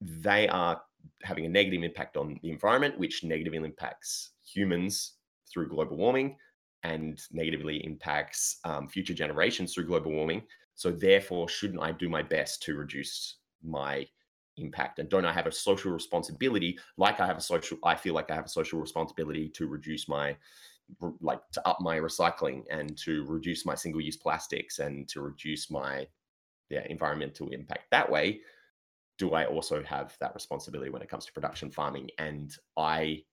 they 0.02 0.48
are 0.48 0.82
having 1.24 1.46
a 1.46 1.50
negative 1.50 1.84
impact 1.84 2.18
on 2.18 2.40
the 2.42 2.50
environment, 2.50 2.98
which 2.98 3.24
negatively 3.24 3.60
impacts 3.60 4.32
humans 4.44 5.14
through 5.52 5.70
global 5.70 5.98
warming 5.98 6.36
and 6.84 7.22
negatively 7.32 7.84
impacts 7.86 8.58
um, 8.66 8.88
future 8.88 9.14
generations 9.14 9.74
through 9.74 9.86
global 9.86 10.12
warming. 10.12 10.42
So, 10.74 10.92
therefore, 10.92 11.48
shouldn't 11.48 11.82
I 11.82 11.92
do 11.92 12.10
my 12.10 12.24
best 12.24 12.64
to 12.64 12.76
reduce 12.76 13.38
my 13.64 14.08
impact? 14.58 15.00
And 15.00 15.10
don't 15.10 15.26
I 15.26 15.34
have 15.34 15.48
a 15.48 15.52
social 15.52 15.92
responsibility? 15.92 16.78
Like 16.98 17.20
I 17.20 17.28
have 17.28 17.38
a 17.38 17.42
social, 17.42 17.78
I 17.84 17.96
feel 17.96 18.14
like 18.14 18.32
I 18.32 18.36
have 18.36 18.46
a 18.46 18.50
social 18.50 18.80
responsibility 18.80 19.50
to 19.50 19.68
reduce 19.68 20.08
my, 20.08 20.36
like 21.22 21.40
to 21.54 21.68
up 21.68 21.80
my 21.82 21.98
recycling 21.98 22.64
and 22.70 22.98
to 23.00 23.26
reduce 23.26 23.66
my 23.66 23.76
single 23.76 24.02
use 24.02 24.18
plastics 24.18 24.80
and 24.80 25.08
to 25.10 25.22
reduce 25.22 25.72
my 25.72 26.08
yeah, 26.70 26.86
environmental 26.90 27.50
impact 27.50 27.86
that 27.92 28.10
way 28.10 28.42
do 29.22 29.34
I 29.34 29.46
also 29.46 29.84
have 29.84 30.18
that 30.20 30.34
responsibility 30.34 30.90
when 30.90 31.04
it 31.04 31.10
comes 31.10 31.28
to 31.28 31.32
production 31.32 31.70
farming? 31.70 32.10
And 32.18 32.52
I 32.76 33.24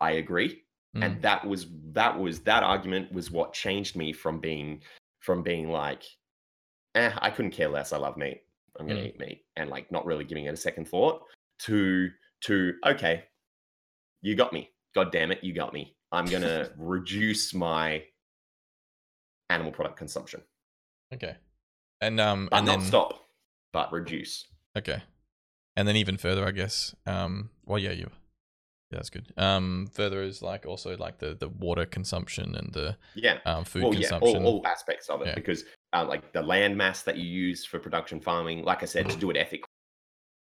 I 0.00 0.12
agree. 0.12 0.62
Mm. 0.96 1.04
And 1.04 1.22
that 1.22 1.44
was 1.44 1.66
that 1.92 2.16
was 2.16 2.38
that 2.40 2.62
argument 2.62 3.12
was 3.12 3.30
what 3.30 3.52
changed 3.52 3.96
me 3.96 4.12
from 4.12 4.38
being 4.38 4.80
from 5.18 5.42
being 5.42 5.70
like, 5.70 6.04
eh, 6.94 7.10
I 7.18 7.30
couldn't 7.30 7.50
care 7.50 7.68
less. 7.68 7.92
I 7.92 7.96
love 7.96 8.16
meat. 8.16 8.42
I'm 8.78 8.86
gonna 8.86 9.00
Mm. 9.00 9.06
eat 9.08 9.18
meat. 9.20 9.44
And 9.56 9.70
like 9.70 9.90
not 9.92 10.06
really 10.06 10.24
giving 10.24 10.46
it 10.46 10.54
a 10.54 10.56
second 10.56 10.86
thought 10.88 11.22
to 11.60 12.10
to 12.42 12.74
okay, 12.86 13.24
you 14.22 14.34
got 14.36 14.52
me. 14.52 14.70
God 14.94 15.12
damn 15.12 15.30
it, 15.30 15.42
you 15.44 15.52
got 15.54 15.72
me. 15.72 15.96
I'm 16.10 16.24
gonna 16.26 16.70
reduce 16.76 17.54
my 17.54 18.04
animal 19.50 19.72
product 19.72 19.96
consumption. 19.96 20.42
Okay. 21.12 21.36
And 22.00 22.20
um 22.20 22.48
But 22.50 22.58
and 22.58 22.66
not 22.66 22.78
then 22.78 22.86
stop, 22.86 23.20
but 23.72 23.92
reduce. 23.92 24.46
okay. 24.76 25.02
And 25.76 25.88
then 25.88 25.96
even 25.96 26.16
further, 26.16 26.46
I 26.46 26.50
guess. 26.50 26.94
Um 27.06 27.50
well 27.64 27.78
yeah, 27.78 27.92
you 27.92 28.10
yeah, 28.90 28.98
that's 28.98 29.10
good. 29.10 29.32
Um 29.36 29.88
further 29.92 30.22
is 30.22 30.42
like 30.42 30.66
also 30.66 30.96
like 30.96 31.18
the 31.18 31.34
the 31.34 31.48
water 31.48 31.86
consumption 31.86 32.54
and 32.54 32.72
the 32.72 32.96
Yeah. 33.14 33.38
um 33.44 33.64
food 33.64 33.82
well, 33.84 33.94
yeah, 33.94 34.00
consumption. 34.00 34.44
all, 34.44 34.56
all 34.58 34.66
aspects 34.66 35.08
of 35.08 35.20
it 35.22 35.28
Yeah. 35.28 35.34
because 35.34 35.64
uh, 35.92 36.04
like 36.06 36.32
the 36.32 36.42
land 36.42 36.76
mass 36.76 37.02
that 37.02 37.16
you 37.16 37.24
use 37.24 37.64
for 37.64 37.78
production 37.78 38.20
farming, 38.20 38.64
like 38.64 38.82
I 38.82 38.86
said, 38.86 39.08
to 39.10 39.16
do 39.16 39.30
it 39.30 39.36
ethically, 39.36 39.68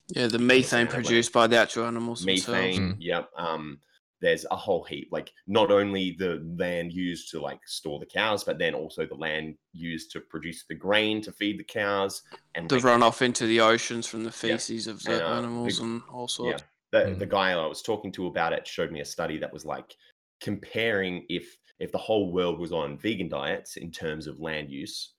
Yeah, 0.09 0.27
the 0.27 0.39
methane 0.39 0.87
produced 0.87 1.31
by 1.33 1.47
the 1.47 1.57
actual 1.57 1.85
animals 1.85 2.25
methane, 2.25 2.93
Mm. 2.93 2.97
yep. 2.99 3.29
Um, 3.37 3.79
there's 4.19 4.45
a 4.49 4.55
whole 4.55 4.83
heap. 4.83 5.09
Like 5.11 5.31
not 5.45 5.69
only 5.69 6.15
the 6.17 6.41
land 6.57 6.91
used 6.91 7.29
to 7.31 7.39
like 7.39 7.59
store 7.67 7.99
the 7.99 8.05
cows, 8.07 8.43
but 8.43 8.57
then 8.57 8.73
also 8.73 9.05
the 9.05 9.13
land 9.15 9.55
used 9.73 10.11
to 10.13 10.21
produce 10.21 10.65
the 10.67 10.73
grain 10.75 11.21
to 11.21 11.31
feed 11.31 11.59
the 11.59 11.63
cows 11.63 12.23
and 12.55 12.67
The 12.67 12.75
like, 12.75 12.83
runoff 12.85 13.21
into 13.21 13.45
the 13.45 13.59
oceans 13.61 14.07
from 14.07 14.23
the 14.23 14.31
Yeah. 14.47 14.55
feces 14.57 14.87
of 14.87 15.03
the 15.03 15.13
And, 15.13 15.21
uh, 15.21 15.29
the- 15.29 15.35
animals 15.37 15.79
and 15.79 16.01
all 16.11 16.27
sorts. 16.27 16.63
Yeah. 16.63 16.67
the 16.93 17.09
Mm. 17.09 17.19
the 17.19 17.25
guy 17.27 17.51
I 17.51 17.65
was 17.67 17.81
talking 17.83 18.11
to 18.13 18.27
about 18.27 18.53
it 18.53 18.65
showed 18.65 18.91
me 18.93 19.01
a 19.01 19.05
study 19.05 19.37
that 19.39 19.51
was 19.53 19.65
like 19.65 19.95
comparing 20.41 21.25
if 21.29 21.57
if 21.79 21.91
the 21.91 21.97
whole 21.97 22.31
world 22.31 22.57
was 22.59 22.71
on 22.71 22.97
vegan 22.97 23.27
diets 23.29 23.75
in 23.77 23.91
terms 23.91 24.25
of 24.25 24.39
land 24.39 24.71
use 24.71 25.13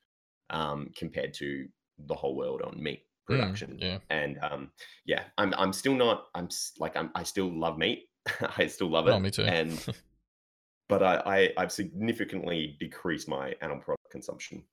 um, 0.51 0.90
compared 0.96 1.34
to 1.34 1.68
the 2.07 2.14
whole 2.14 2.36
world 2.36 2.62
on 2.62 2.82
meat 2.82 3.05
Mm, 3.30 3.36
production. 3.36 3.78
yeah. 3.78 3.99
And 4.09 4.38
um, 4.40 4.70
yeah, 5.05 5.24
I'm 5.36 5.53
I'm 5.59 5.72
still 5.74 5.94
not 5.94 6.28
I'm 6.34 6.49
like 6.78 6.96
I'm 6.96 7.11
I 7.14 7.22
still 7.24 7.51
love 7.53 7.76
meat. 7.76 8.09
I 8.57 8.66
still 8.66 8.88
love 8.88 9.07
it. 9.07 9.11
Oh, 9.11 9.18
me 9.20 9.30
too. 9.30 9.44
And 9.44 9.86
but 10.88 11.03
I, 11.03 11.16
I 11.26 11.53
I've 11.59 11.72
significantly 11.72 12.76
decreased 12.80 13.28
my 13.28 13.55
animal 13.61 13.82
product 13.82 14.11
consumption 14.11 14.64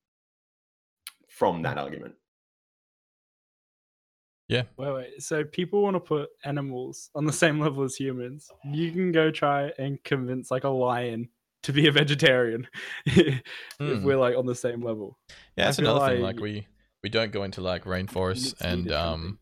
from 1.28 1.62
that 1.64 1.78
argument. 1.78 2.16
Yeah. 4.48 4.64
Wait, 4.78 4.94
wait. 4.94 5.24
So 5.24 5.44
people 5.44 5.82
want 5.82 5.96
to 5.96 6.00
put 6.00 6.30
animals 6.44 7.10
on 7.16 7.26
the 7.26 7.34
same 7.34 7.60
level 7.60 7.84
as 7.84 7.96
humans. 7.96 8.50
You 8.64 8.92
can 8.92 9.12
go 9.12 9.32
try 9.32 9.72
and 9.80 10.02
convince 10.04 10.52
like 10.52 10.64
a 10.66 10.70
lion 10.70 11.30
to 11.66 11.74
be 11.74 11.88
a 11.88 11.92
vegetarian 11.92 12.68
if 13.06 13.42
Hmm. 13.80 14.04
we're 14.04 14.18
like 14.18 14.36
on 14.38 14.46
the 14.46 14.56
same 14.56 14.82
level. 14.82 15.18
Yeah, 15.58 15.66
that's 15.66 15.80
another 15.80 16.08
thing. 16.08 16.22
like 16.22 16.36
Like 16.36 16.42
we 16.44 16.68
we 17.04 17.10
don't 17.10 17.32
go 17.32 17.44
into 17.44 17.62
like 17.62 17.84
rainforests 17.86 18.60
and 18.62 18.92
um 18.92 19.40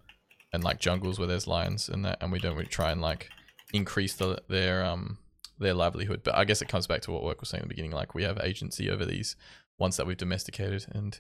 and 0.52 0.64
like 0.64 0.80
jungles 0.80 1.18
where 1.20 1.28
there's 1.28 1.48
lions 1.48 1.90
and 1.90 2.06
that, 2.06 2.18
and 2.22 2.32
we 2.32 2.40
don't 2.40 2.56
really 2.56 2.68
try 2.68 2.92
and 2.92 3.02
like 3.02 3.30
increase 3.74 4.16
the, 4.16 4.42
their 4.50 4.84
um 4.86 5.18
their 5.60 5.74
livelihood. 5.74 6.22
But 6.24 6.36
I 6.36 6.46
guess 6.46 6.62
it 6.62 6.68
comes 6.68 6.88
back 6.88 7.02
to 7.02 7.12
what 7.12 7.24
work 7.24 7.40
was 7.40 7.50
saying 7.50 7.62
in 7.64 7.68
the 7.68 7.74
beginning. 7.74 7.92
Like 7.92 8.14
we 8.16 8.24
have 8.24 8.40
agency 8.42 8.90
over 8.90 9.06
these 9.06 9.36
ones 9.80 9.98
that 9.98 10.06
we've 10.08 10.18
domesticated 10.18 10.86
and 10.92 11.20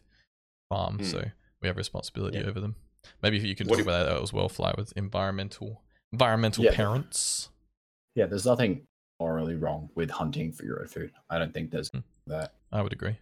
farm, 0.69 0.97
Hmm. 0.97 1.03
so 1.03 1.23
we 1.61 1.67
have 1.67 1.77
responsibility 1.77 2.37
Yeah. 2.39 2.45
over 2.45 2.59
them. 2.59 2.75
Maybe 3.21 3.37
if 3.37 3.43
you 3.43 3.55
can 3.55 3.67
What 3.67 3.77
talk 3.77 3.85
about 3.85 4.05
that 4.07 4.21
as 4.21 4.31
well, 4.31 4.47
Fly, 4.49 4.73
with 4.77 4.93
environmental 4.95 5.81
environmental 6.11 6.63
Yeah. 6.63 6.75
parents. 6.75 7.49
Yeah, 8.15 8.27
there's 8.27 8.45
nothing 8.45 8.85
morally 9.19 9.55
wrong 9.55 9.89
with 9.95 10.09
hunting 10.09 10.51
for 10.51 10.65
your 10.65 10.81
own 10.81 10.87
food. 10.87 11.11
I 11.29 11.39
don't 11.39 11.53
think 11.53 11.71
there's 11.71 11.89
Hmm. 11.89 11.99
that. 12.27 12.53
I 12.71 12.81
would 12.81 12.93
agree. 12.93 13.17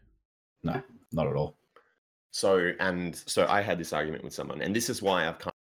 No, 0.64 0.82
not 1.12 1.28
at 1.28 1.36
all. 1.36 1.58
So 2.32 2.72
and 2.80 3.16
so 3.16 3.46
I 3.48 3.62
had 3.62 3.78
this 3.78 3.94
argument 3.94 4.24
with 4.24 4.34
someone, 4.34 4.62
and 4.62 4.76
this 4.76 4.89
is 4.89 5.02
why 5.02 5.28
I've 5.28 5.39
come 5.39 5.52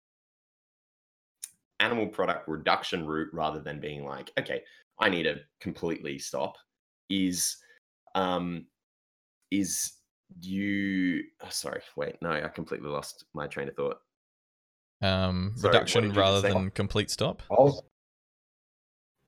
animal 1.81 2.07
product 2.07 2.47
reduction 2.47 3.07
route 3.07 3.33
rather 3.33 3.59
than 3.59 3.81
being 3.81 4.05
like, 4.05 4.31
okay, 4.39 4.63
I 4.99 5.09
need 5.09 5.25
to 5.25 5.41
completely 5.61 6.19
stop. 6.19 6.57
Is 7.09 7.57
um 8.15 8.67
is 9.51 9.95
you 10.41 11.25
oh, 11.43 11.49
sorry, 11.49 11.81
wait, 11.97 12.17
no, 12.23 12.31
I 12.31 12.49
completely 12.49 12.89
lost 12.89 13.25
my 13.35 13.47
train 13.47 13.69
of 13.69 13.75
thought. 13.75 13.99
Um, 15.03 15.55
Sorry, 15.57 15.73
reduction 15.73 16.03
did 16.03 16.09
you 16.09 16.13
just 16.15 16.19
rather 16.21 16.41
than 16.43 16.71
complete 16.71 17.11
stop. 17.11 17.43
I 17.51 17.55
was, 17.55 17.83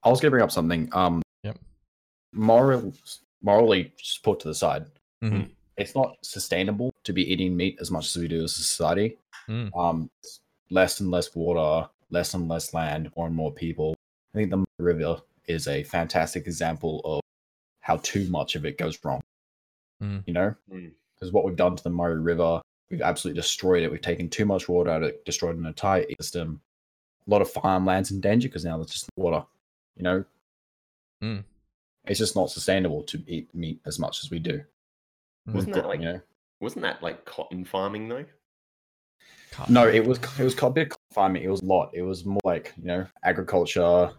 I 0.03 0.09
was 0.09 0.19
going 0.19 0.27
to 0.27 0.31
bring 0.31 0.43
up 0.43 0.51
something. 0.51 0.89
Um, 0.93 1.21
Yep. 1.43 1.57
Moral, 2.33 2.93
morally, 3.41 3.93
just 3.97 4.23
put 4.23 4.39
to 4.41 4.47
the 4.47 4.55
side. 4.55 4.85
Mhm. 5.23 5.51
It's 5.77 5.95
not 5.95 6.17
sustainable 6.23 6.93
to 7.03 7.13
be 7.13 7.23
eating 7.31 7.55
meat 7.55 7.77
as 7.81 7.89
much 7.91 8.05
as 8.15 8.21
we 8.21 8.27
do 8.27 8.43
as 8.43 8.51
a 8.51 8.63
society. 8.63 9.17
Mm. 9.47 9.75
Um, 9.77 10.09
less 10.69 10.99
and 10.99 11.11
less 11.11 11.35
water, 11.35 11.89
less 12.09 12.33
and 12.33 12.47
less 12.47 12.73
land, 12.73 13.11
more 13.17 13.27
and 13.27 13.35
more 13.35 13.51
people. 13.51 13.95
I 14.33 14.37
think 14.37 14.51
the 14.51 14.57
Murray 14.57 14.93
river 14.95 15.21
is 15.47 15.67
a 15.67 15.83
fantastic 15.83 16.45
example 16.47 17.01
of 17.03 17.21
how 17.81 17.97
too 17.97 18.29
much 18.29 18.55
of 18.55 18.65
it 18.65 18.77
goes 18.77 19.03
wrong. 19.03 19.21
Mm. 20.01 20.23
You 20.25 20.33
know, 20.33 20.55
Mm. 20.71 20.93
because 21.15 21.31
what 21.33 21.43
we've 21.45 21.55
done 21.55 21.75
to 21.75 21.83
the 21.83 21.89
Murray 21.89 22.19
River, 22.19 22.61
we've 22.89 23.01
absolutely 23.01 23.39
destroyed 23.41 23.83
it. 23.83 23.91
We've 23.91 24.01
taken 24.01 24.29
too 24.29 24.45
much 24.45 24.69
water 24.69 24.89
out 24.91 25.03
of 25.03 25.09
it, 25.09 25.25
destroyed 25.25 25.57
an 25.57 25.65
entire 25.65 26.05
ecosystem. 26.05 26.59
A 27.27 27.29
lot 27.29 27.41
of 27.41 27.49
farmlands 27.51 28.11
in 28.11 28.21
danger 28.21 28.47
because 28.49 28.65
now 28.65 28.77
there's 28.77 28.89
just 28.91 29.09
water. 29.17 29.45
You 29.95 30.03
know, 30.03 30.25
Mm. 31.21 31.43
it's 32.05 32.19
just 32.19 32.35
not 32.35 32.49
sustainable 32.49 33.03
to 33.03 33.23
eat 33.27 33.53
meat 33.55 33.79
as 33.85 33.97
much 33.99 34.23
as 34.23 34.29
we 34.31 34.39
do. 34.39 34.63
Mm. 35.47 35.53
Wasn't 35.53 35.73
that 35.75 35.87
like 35.87 35.99
you 35.99 36.05
know? 36.05 36.21
wasn't 36.59 36.83
that 36.83 37.01
like 37.03 37.23
cotton 37.25 37.63
farming 37.65 38.07
though? 38.09 38.25
Can't- 39.51 39.69
No, 39.69 39.87
it 39.87 40.05
was 40.05 40.17
it 40.39 40.43
was 40.43 40.57
a 40.61 40.69
bit 40.69 40.91
of 40.91 40.97
farming. 41.13 41.43
It 41.43 41.49
was 41.49 41.61
a 41.61 41.65
lot. 41.65 41.91
It 41.93 42.01
was 42.01 42.25
more 42.25 42.41
like 42.43 42.73
you 42.77 42.85
know 42.85 43.07
agriculture, 43.23 44.11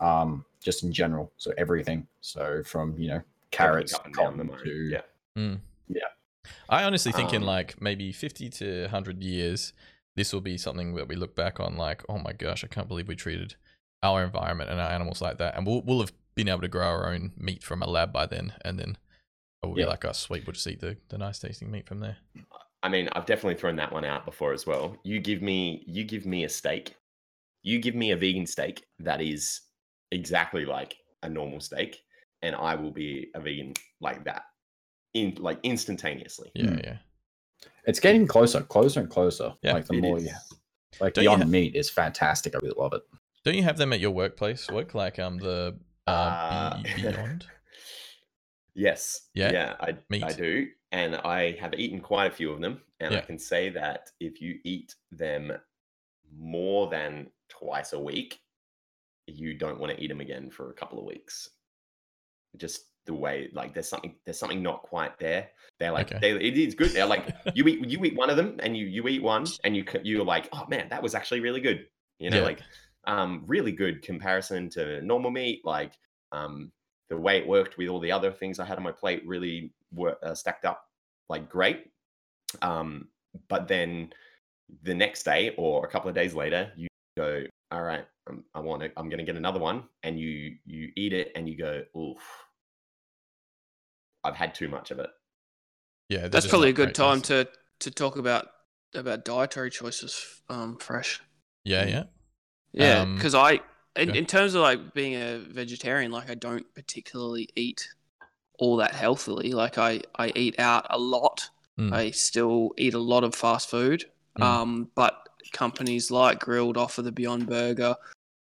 um, 0.00 0.44
just 0.60 0.82
in 0.82 0.92
general. 0.92 1.32
So 1.36 1.52
everything. 1.58 2.06
So 2.20 2.62
from 2.64 2.96
you 2.98 3.08
know 3.08 3.22
carrots, 3.50 3.92
Everything 3.94 4.24
up 4.24 4.32
and 4.32 4.38
down 4.38 4.48
cotton 4.48 4.64
to 4.64 4.88
Yeah. 4.90 5.02
Mm. 5.36 5.60
Yeah. 5.88 6.00
I 6.68 6.84
honestly 6.84 7.12
think 7.12 7.32
in 7.32 7.42
Um, 7.42 7.46
like 7.48 7.80
maybe 7.80 8.12
50 8.12 8.48
to 8.50 8.82
100 8.84 9.22
years, 9.22 9.72
this 10.14 10.32
will 10.32 10.40
be 10.40 10.56
something 10.56 10.94
that 10.94 11.08
we 11.08 11.16
look 11.16 11.34
back 11.34 11.58
on 11.60 11.76
like, 11.76 12.02
oh 12.08 12.18
my 12.18 12.32
gosh, 12.32 12.64
I 12.64 12.68
can't 12.68 12.88
believe 12.88 13.08
we 13.08 13.16
treated 13.16 13.56
our 14.14 14.24
environment 14.24 14.70
and 14.70 14.80
our 14.80 14.90
animals 14.90 15.20
like 15.20 15.38
that. 15.38 15.56
And 15.56 15.66
we'll, 15.66 15.82
we'll 15.82 16.00
have 16.00 16.12
been 16.34 16.48
able 16.48 16.60
to 16.60 16.68
grow 16.68 16.86
our 16.86 17.12
own 17.12 17.32
meat 17.36 17.62
from 17.62 17.82
a 17.82 17.86
lab 17.86 18.12
by 18.12 18.26
then. 18.26 18.52
And 18.64 18.78
then 18.78 18.96
it 19.62 19.66
will 19.66 19.74
be 19.74 19.82
Yeah. 19.82 19.88
like, 19.88 20.04
oh, 20.04 20.12
sweet, 20.12 20.46
we'll 20.46 20.52
just 20.54 20.66
eat 20.66 20.80
the, 20.80 20.96
the 21.08 21.18
nice 21.18 21.38
tasting 21.38 21.70
meat 21.70 21.86
from 21.86 22.00
there. 22.00 22.16
I 22.82 22.88
mean, 22.88 23.08
I've 23.12 23.26
definitely 23.26 23.56
thrown 23.56 23.76
that 23.76 23.92
one 23.92 24.04
out 24.04 24.24
before 24.24 24.52
as 24.52 24.66
well. 24.66 24.96
You 25.02 25.18
give 25.18 25.42
me 25.42 25.82
you 25.86 26.04
give 26.04 26.24
me 26.26 26.44
a 26.44 26.48
steak. 26.48 26.94
You 27.62 27.80
give 27.80 27.96
me 27.96 28.12
a 28.12 28.16
vegan 28.16 28.46
steak 28.46 28.84
that 29.00 29.20
is 29.20 29.62
exactly 30.12 30.64
like 30.64 30.94
a 31.24 31.28
normal 31.28 31.58
steak, 31.58 32.00
and 32.42 32.54
I 32.54 32.76
will 32.76 32.92
be 32.92 33.28
a 33.34 33.40
vegan 33.40 33.72
like 34.00 34.22
that. 34.24 34.42
In 35.14 35.34
like 35.40 35.58
instantaneously. 35.64 36.52
Yeah, 36.54 36.66
Mm. 36.66 36.84
yeah. 36.84 36.96
it's 37.86 37.98
getting 37.98 38.26
closer, 38.26 38.60
closer 38.60 39.00
and 39.00 39.10
closer. 39.10 39.54
Yeah, 39.62 39.72
like 39.72 39.86
the 39.86 40.00
more 40.00 40.18
is. 40.18 40.24
you 40.26 40.30
like 41.00 41.14
Don't 41.14 41.24
you 41.24 41.30
Beyond 41.30 41.50
Meat 41.50 41.74
is 41.74 41.90
fantastic. 41.90 42.54
I 42.54 42.58
really 42.62 42.74
love 42.78 42.92
it. 42.92 43.02
Don't 43.46 43.54
you 43.54 43.62
have 43.62 43.76
them 43.78 43.92
at 43.92 44.00
your 44.00 44.10
workplace 44.10 44.68
work? 44.68 44.92
Like 44.92 45.20
um 45.20 45.38
the 45.38 45.78
uh, 46.08 46.10
Uh, 46.10 46.82
Be- 46.82 46.94
Beyond? 47.02 47.46
Yes. 48.74 49.28
Yeah? 49.34 49.52
Yeah, 49.52 49.74
I, 49.78 49.96
I 50.24 50.32
do. 50.32 50.66
And 50.90 51.14
I 51.14 51.52
have 51.60 51.72
eaten 51.74 52.00
quite 52.00 52.26
a 52.32 52.34
few 52.34 52.50
of 52.50 52.60
them. 52.60 52.82
And 52.98 53.14
I 53.14 53.20
can 53.20 53.38
say 53.38 53.68
that 53.70 54.10
if 54.18 54.40
you 54.42 54.58
eat 54.64 54.96
them 55.12 55.52
more 56.36 56.90
than 56.90 57.28
twice 57.48 57.92
a 57.92 58.00
week, 58.00 58.40
you 59.28 59.54
don't 59.54 59.78
want 59.78 59.96
to 59.96 60.02
eat 60.02 60.08
them 60.08 60.20
again 60.20 60.50
for 60.50 60.70
a 60.70 60.74
couple 60.74 60.98
of 60.98 61.04
weeks. 61.04 61.50
Just 62.56 62.86
the 63.06 63.14
way, 63.14 63.48
like, 63.52 63.74
there's 63.74 63.88
something, 63.88 64.16
there's 64.24 64.38
something 64.38 64.62
not 64.62 64.82
quite 64.82 65.18
there. 65.20 65.50
They're 65.78 65.92
like, 65.92 66.10
Okay. 66.12 66.18
they, 66.20 66.30
it 66.48 66.58
is 66.58 66.74
good. 66.74 66.90
They're 66.90 67.06
like, 67.06 67.28
you 67.54 67.64
eat, 67.68 67.88
you 67.88 68.04
eat 68.04 68.16
one 68.16 68.30
of 68.30 68.36
them, 68.36 68.56
and 68.58 68.76
you 68.76 68.86
you 68.86 69.06
eat 69.08 69.22
one, 69.22 69.46
and 69.64 69.76
you 69.76 69.84
you're 70.02 70.24
like, 70.24 70.48
oh 70.52 70.64
man, 70.68 70.88
that 70.90 71.02
was 71.02 71.14
actually 71.14 71.40
really 71.40 71.60
good. 71.60 71.86
You 72.18 72.30
know, 72.30 72.38
Yeah. 72.38 72.42
like, 72.44 72.60
um, 73.06 73.44
really 73.46 73.72
good 73.72 74.02
comparison 74.02 74.68
to 74.70 75.00
normal 75.02 75.30
meat. 75.30 75.62
Like, 75.64 75.92
um, 76.32 76.72
the 77.08 77.16
way 77.16 77.38
it 77.38 77.46
worked 77.46 77.78
with 77.78 77.88
all 77.88 78.00
the 78.00 78.12
other 78.12 78.32
things 78.32 78.58
I 78.58 78.64
had 78.64 78.78
on 78.78 78.84
my 78.84 78.92
plate 78.92 79.22
really 79.26 79.72
were 79.92 80.16
uh, 80.22 80.34
stacked 80.34 80.64
up 80.64 80.82
like 81.28 81.48
great. 81.48 81.90
Um, 82.62 83.08
but 83.48 83.68
then 83.68 84.12
the 84.82 84.94
next 84.94 85.22
day 85.22 85.54
or 85.56 85.84
a 85.84 85.88
couple 85.88 86.08
of 86.08 86.14
days 86.14 86.34
later, 86.34 86.72
you 86.76 86.88
go, 87.16 87.44
all 87.70 87.82
right, 87.82 88.04
um, 88.28 88.44
I 88.54 88.60
want 88.60 88.82
to, 88.82 88.90
I'm 88.96 89.08
going 89.08 89.18
to 89.18 89.24
get 89.24 89.36
another 89.36 89.60
one, 89.60 89.84
and 90.02 90.18
you 90.18 90.56
you 90.64 90.90
eat 90.96 91.12
it 91.12 91.32
and 91.34 91.48
you 91.48 91.56
go, 91.56 91.82
oof, 91.96 92.18
I've 94.24 94.36
had 94.36 94.54
too 94.54 94.68
much 94.68 94.90
of 94.90 94.98
it. 94.98 95.10
Yeah, 96.08 96.28
That's 96.28 96.46
probably 96.46 96.70
a 96.70 96.72
good 96.72 96.94
time 96.94 97.20
taste. 97.20 97.50
to 97.80 97.88
to 97.88 97.90
talk 97.90 98.16
about 98.16 98.48
about 98.94 99.24
dietary 99.24 99.70
choices. 99.70 100.42
Um, 100.48 100.78
fresh. 100.78 101.20
Yeah, 101.64 101.86
yeah. 101.86 102.04
Yeah, 102.76 103.00
Um, 103.00 103.14
because 103.16 103.34
I, 103.34 103.52
in, 103.96 104.10
okay. 104.10 104.18
in 104.18 104.26
terms 104.26 104.54
of 104.54 104.62
like 104.62 104.92
being 104.94 105.14
a 105.14 105.38
vegetarian, 105.38 106.12
like 106.12 106.30
I 106.30 106.34
don't 106.34 106.66
particularly 106.74 107.48
eat 107.56 107.88
all 108.58 108.76
that 108.76 108.94
healthily. 108.94 109.52
Like 109.52 109.78
I, 109.78 110.02
I 110.16 110.32
eat 110.36 110.58
out 110.60 110.86
a 110.90 110.98
lot. 110.98 111.48
Mm. 111.78 111.92
I 111.92 112.10
still 112.10 112.72
eat 112.78 112.94
a 112.94 112.98
lot 112.98 113.24
of 113.24 113.34
fast 113.34 113.70
food. 113.70 114.04
Mm. 114.38 114.42
Um, 114.44 114.90
but 114.94 115.28
companies 115.52 116.10
like 116.10 116.38
Grilled 116.40 116.76
offer 116.76 117.02
the 117.02 117.12
Beyond 117.12 117.46
Burger. 117.46 117.96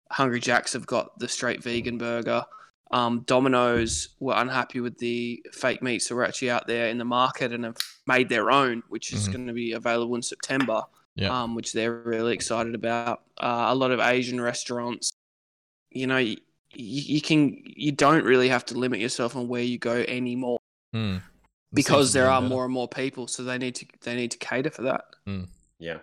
Hungry 0.10 0.40
Jacks 0.40 0.74
have 0.74 0.86
got 0.86 1.18
the 1.20 1.28
straight 1.28 1.62
vegan 1.64 1.98
burger. 1.98 2.44
Um, 2.92 3.22
Domino's 3.22 4.10
were 4.20 4.34
unhappy 4.36 4.82
with 4.82 4.98
the 4.98 5.42
fake 5.54 5.82
meats 5.82 6.10
that 6.10 6.16
were 6.16 6.26
actually 6.26 6.52
out 6.52 6.68
there 6.68 6.88
in 6.90 6.98
the 6.98 7.06
market 7.06 7.54
and 7.54 7.64
have 7.64 7.78
made 8.06 8.28
their 8.28 8.52
own, 8.52 8.84
which 8.90 9.14
is 9.14 9.30
Mhm. 9.30 9.32
going 9.34 9.48
to 9.48 9.54
be 9.54 9.72
available 9.72 10.16
in 10.16 10.22
September 10.22 10.84
Yeah. 11.16 11.44
um, 11.44 11.56
which 11.56 11.74
they're 11.74 11.94
really 11.94 12.34
excited 12.34 12.74
about. 12.74 13.22
Uh, 13.38 13.66
a 13.68 13.76
lot 13.76 13.92
of 13.92 14.00
Asian 14.00 14.40
restaurants, 14.40 15.12
you 15.90 16.08
know, 16.08 16.18
you, 16.18 16.38
you 16.74 17.22
can 17.22 17.62
you 17.66 17.92
don't 17.92 18.24
really 18.24 18.48
have 18.48 18.66
to 18.66 18.78
limit 18.78 19.00
yourself 19.00 19.36
on 19.36 19.48
where 19.48 19.64
you 19.64 19.78
go 19.78 20.06
anymore 20.08 20.58
Mm. 20.96 21.22
Because 21.74 22.12
there 22.12 22.30
are 22.30 22.42
better. 22.42 22.50
more 22.54 22.66
and 22.66 22.74
more 22.74 22.88
people, 22.88 23.28
so 23.28 23.44
they 23.44 23.58
need 23.58 23.76
to 23.76 23.86
they 24.02 24.16
need 24.16 24.32
to 24.32 24.38
cater 24.38 24.70
for 24.70 24.82
that. 24.82 25.06
Yeah, 25.80 26.00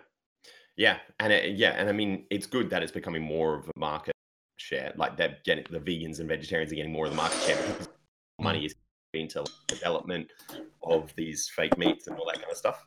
yeah, 0.77 0.97
and 1.19 1.31
it, 1.31 1.57
yeah, 1.57 1.71
and 1.71 1.87
I 1.87 1.91
mean, 1.91 2.25
it's 2.31 2.47
good 2.47 2.71
that 2.71 2.81
it's 2.81 2.91
becoming 2.91 3.21
more 3.21 3.55
of 3.55 3.67
a 3.67 3.79
market 3.79 4.15
share. 4.57 4.93
Like 4.95 5.15
they're 5.15 5.37
getting 5.45 5.65
the 5.69 5.79
vegans 5.79 6.19
and 6.19 6.27
vegetarians 6.27 6.71
are 6.71 6.75
getting 6.75 6.91
more 6.91 7.05
of 7.05 7.11
the 7.11 7.17
market 7.17 7.39
share 7.41 7.57
because 7.67 7.87
money 8.39 8.65
is 8.65 8.73
into 9.13 9.43
development 9.67 10.27
of 10.83 11.13
these 11.15 11.49
fake 11.55 11.77
meats 11.77 12.07
and 12.07 12.17
all 12.17 12.25
that 12.25 12.35
kind 12.41 12.51
of 12.51 12.57
stuff. 12.57 12.83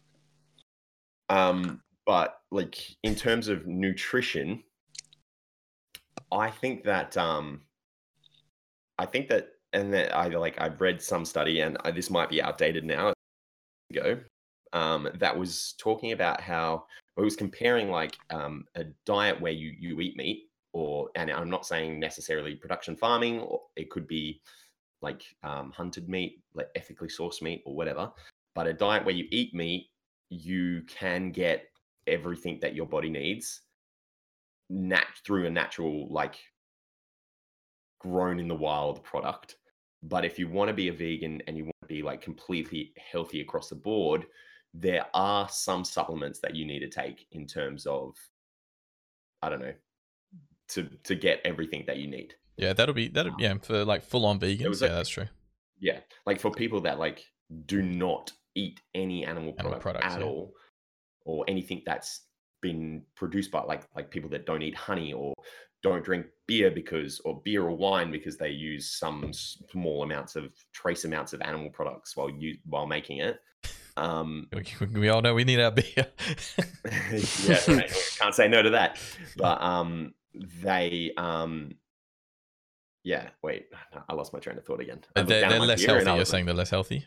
Um, 1.29 1.81
but 2.07 2.41
like 2.51 2.97
in 3.03 3.15
terms 3.15 3.49
of 3.49 3.67
nutrition, 3.67 4.63
I 6.31 6.51
think 6.51 6.85
that 6.85 7.17
um, 7.17 7.63
I 8.99 9.07
think 9.07 9.29
that, 9.29 9.49
and 9.73 9.93
that 9.93 10.15
I 10.17 10.29
like 10.29 10.61
I've 10.61 10.81
read 10.81 11.01
some 11.01 11.25
study, 11.25 11.61
and 11.61 11.77
I, 11.85 11.91
this 11.91 12.11
might 12.11 12.31
be 12.31 12.43
outdated 12.43 12.85
now. 12.85 13.13
Ago, 13.91 14.21
um, 14.73 15.09
that 15.19 15.37
was 15.37 15.75
talking 15.79 16.13
about 16.13 16.41
how 16.41 16.87
it 17.17 17.21
was 17.21 17.37
comparing 17.37 17.91
like 17.91 18.17
um, 18.31 18.65
a 18.75 18.85
diet 19.05 19.41
where 19.41 19.53
you 19.53 19.75
you 19.79 20.01
eat 20.01 20.17
meat, 20.17 20.49
or 20.73 21.11
and 21.15 21.31
I'm 21.31 21.51
not 21.51 21.67
saying 21.67 22.01
necessarily 22.01 22.55
production 22.55 22.97
farming, 22.97 23.41
or 23.41 23.63
it 23.77 23.91
could 23.91 24.07
be 24.07 24.41
like 25.03 25.23
um, 25.43 25.73
hunted 25.73 26.09
meat, 26.09 26.41
like 26.55 26.69
ethically 26.75 27.09
sourced 27.09 27.43
meat, 27.43 27.63
or 27.67 27.75
whatever. 27.75 28.11
But 28.55 28.67
a 28.67 28.73
diet 28.73 29.05
where 29.05 29.15
you 29.15 29.27
eat 29.31 29.55
meat, 29.55 29.91
you 30.31 30.83
can 30.87 31.31
get 31.31 31.69
everything 32.07 32.59
that 32.61 32.75
your 32.75 32.87
body 32.87 33.09
needs 33.11 33.61
nat 34.71 35.07
through 35.27 35.47
a 35.47 35.51
natural 35.51 36.09
like 36.11 36.37
grown 38.01 38.39
in 38.41 38.49
the 38.49 38.55
wild 38.55 39.03
product 39.05 39.57
but 40.03 40.25
if 40.25 40.39
you 40.39 40.49
want 40.49 40.69
to 40.69 40.75
be 40.75 40.89
a 40.89 40.93
vegan 40.93 41.41
and 41.47 41.57
you 41.57 41.65
want 41.65 41.77
to 41.83 41.87
be 41.87 42.03
like 42.03 42.21
completely 42.21 42.93
healthy 43.13 43.41
across 43.41 43.69
the 43.69 43.75
board 43.75 44.27
there 44.75 45.07
are 45.15 45.49
some 45.49 45.85
supplements 45.85 46.41
that 46.41 46.57
you 46.57 46.65
need 46.65 46.81
to 46.81 46.89
take 46.89 47.27
in 47.33 47.47
terms 47.47 47.87
of 47.87 48.15
i 49.43 49.49
don't 49.49 49.61
know 49.61 49.75
to 50.69 50.85
to 51.05 51.15
get 51.15 51.41
everything 51.45 51.85
that 51.87 51.99
you 51.99 52.09
need 52.09 52.35
Yeah, 52.57 52.73
that'll 52.73 52.95
be 52.95 53.09
that'll 53.09 53.33
um, 53.33 53.39
yeah 53.39 53.55
for 53.63 53.85
like 53.85 54.03
full 54.03 54.25
on 54.25 54.41
vegans. 54.41 54.61
yeah, 54.61 54.69
like- 54.89 54.97
that's 54.97 55.09
true. 55.11 55.27
yeah 55.79 56.01
like 56.27 56.41
for 56.41 56.51
people 56.51 56.81
that 56.81 56.99
like 56.99 57.25
do 57.67 57.83
not 57.83 58.33
eat 58.55 58.81
any 58.95 59.25
animal 59.25 59.55
Animal 59.59 59.79
product 59.79 59.83
products, 59.83 60.15
at 60.15 60.21
yeah. 60.21 60.27
all 60.27 60.55
or 61.25 61.45
anything 61.49 61.83
that's 61.85 62.23
been 62.61 63.03
produced 63.17 63.51
by 63.51 63.63
like 63.63 63.83
like 63.95 64.11
people 64.11 64.31
that 64.31 64.47
don't 64.47 64.63
eat 64.63 64.75
honey 64.75 65.13
or 65.13 65.35
don't 65.83 66.05
drink 66.05 66.27
beer 66.47 66.71
because 66.71 67.21
or 67.25 67.41
beer 67.45 67.65
or 67.65 67.77
wine 67.77 68.11
because 68.11 68.37
they 68.37 68.51
use 68.51 68.91
some 68.91 69.33
small 69.33 70.05
amounts 70.05 70.37
of 70.37 70.53
trace 70.73 71.05
amounts 71.05 71.33
of 71.33 71.41
animal 71.43 71.69
products 71.71 72.17
while 72.17 72.31
you 72.31 72.57
while 72.65 72.87
making 72.87 73.19
it 73.19 73.41
um 73.97 74.49
We, 74.93 75.09
all 75.09 75.21
know 75.21 75.35
we 75.35 75.45
need 75.45 75.61
our 75.61 75.73
beer. 75.73 75.85
yeah 77.45 77.61
right, 77.69 78.17
can't 78.19 78.35
say 78.35 78.49
no 78.49 78.63
to 78.63 78.71
that 78.71 78.99
but 79.37 79.61
um 79.61 80.15
they 80.63 81.13
um 81.17 81.75
yeah 83.05 83.29
wait 83.43 83.67
i 84.09 84.15
lost 84.15 84.33
my 84.33 84.39
train 84.39 84.57
of 84.57 84.65
thought 84.65 84.81
again 84.81 85.01
they're 85.15 85.25
they're 85.25 85.61
less 85.61 85.85
healthy. 85.85 86.11
You're 86.11 86.25
saying 86.25 86.47
they're 86.47 86.55
less 86.55 86.71
healthy. 86.71 87.05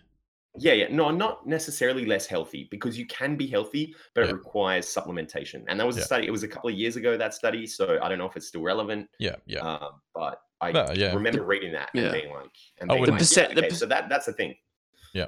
Yeah, 0.57 0.73
yeah. 0.73 0.87
No, 0.89 1.11
not 1.11 1.45
necessarily 1.47 2.05
less 2.05 2.25
healthy 2.25 2.67
because 2.71 2.97
you 2.97 3.05
can 3.07 3.35
be 3.35 3.47
healthy, 3.47 3.95
but 4.13 4.21
Yeah. 4.25 4.29
it 4.31 4.33
requires 4.33 4.85
supplementation. 4.85 5.63
And 5.67 5.79
that 5.79 5.85
was 5.87 5.97
a 5.97 6.01
study, 6.01 6.27
it 6.27 6.31
was 6.31 6.43
a 6.43 6.47
couple 6.47 6.69
of 6.69 6.75
years 6.75 6.95
ago, 6.95 7.17
that 7.17 7.33
study. 7.33 7.67
So 7.67 7.99
I 8.01 8.09
don't 8.09 8.17
know 8.17 8.25
if 8.27 8.35
it's 8.37 8.47
still 8.47 8.61
relevant. 8.61 9.09
Yeah, 9.19 9.35
yeah. 9.45 9.59
Um, 9.59 10.01
but 10.13 10.41
I 10.61 10.71
No, 10.71 10.91
yeah. 10.93 11.13
remember 11.13 11.43
reading 11.43 11.73
that 11.73 11.89
and 11.93 12.11
being 12.11 12.31
like, 12.33 12.49
and 12.79 12.89
I 12.89 12.93
being 12.95 13.01
wouldn't- 13.01 13.13
like, 13.15 13.19
The 13.19 13.23
percent- 13.23 13.49
yeah, 13.49 13.55
the 13.55 13.61
okay, 13.61 13.69
per- 13.69 13.75
so 13.75 13.85
that 13.87 14.09
that's 14.09 14.25
the 14.27 14.33
thing. 14.33 14.55
Yeah. 15.13 15.27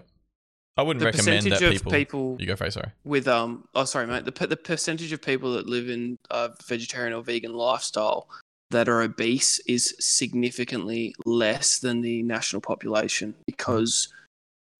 I 0.78 0.84
wouldn't 0.84 1.00
The 1.00 1.06
recommend 1.08 1.44
percentage 1.44 1.60
that 1.60 1.66
of 1.68 1.72
people. 1.74 1.92
people, 1.92 2.38
You 2.40 2.46
go 2.48 2.56
first. 2.56 2.76
Sorry. 2.76 2.92
with 3.04 3.28
um 3.28 3.68
oh 3.74 3.84
sorry 3.84 4.06
mate 4.08 4.26
the 4.26 4.48
the 4.48 4.56
percentage 4.56 5.12
of 5.12 5.22
people 5.22 5.54
that 5.54 5.66
live 5.68 5.90
in 5.90 6.18
a 6.30 6.52
vegetarian 6.68 7.14
or 7.14 7.24
vegan 7.24 7.54
lifestyle 7.54 8.30
that 8.70 8.88
are 8.88 9.02
obese 9.02 9.60
is 9.68 9.96
significantly 10.00 11.16
less 11.26 11.80
than 11.80 12.02
the 12.02 12.22
national 12.24 12.62
population 12.62 13.34
because 13.48 14.14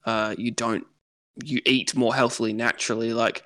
uh 0.08 0.34
you 0.38 0.50
don't 0.50 0.86
you 1.44 1.62
eat 1.66 1.96
more 1.96 2.16
healthily 2.16 2.52
naturally 2.54 3.14
like 3.14 3.44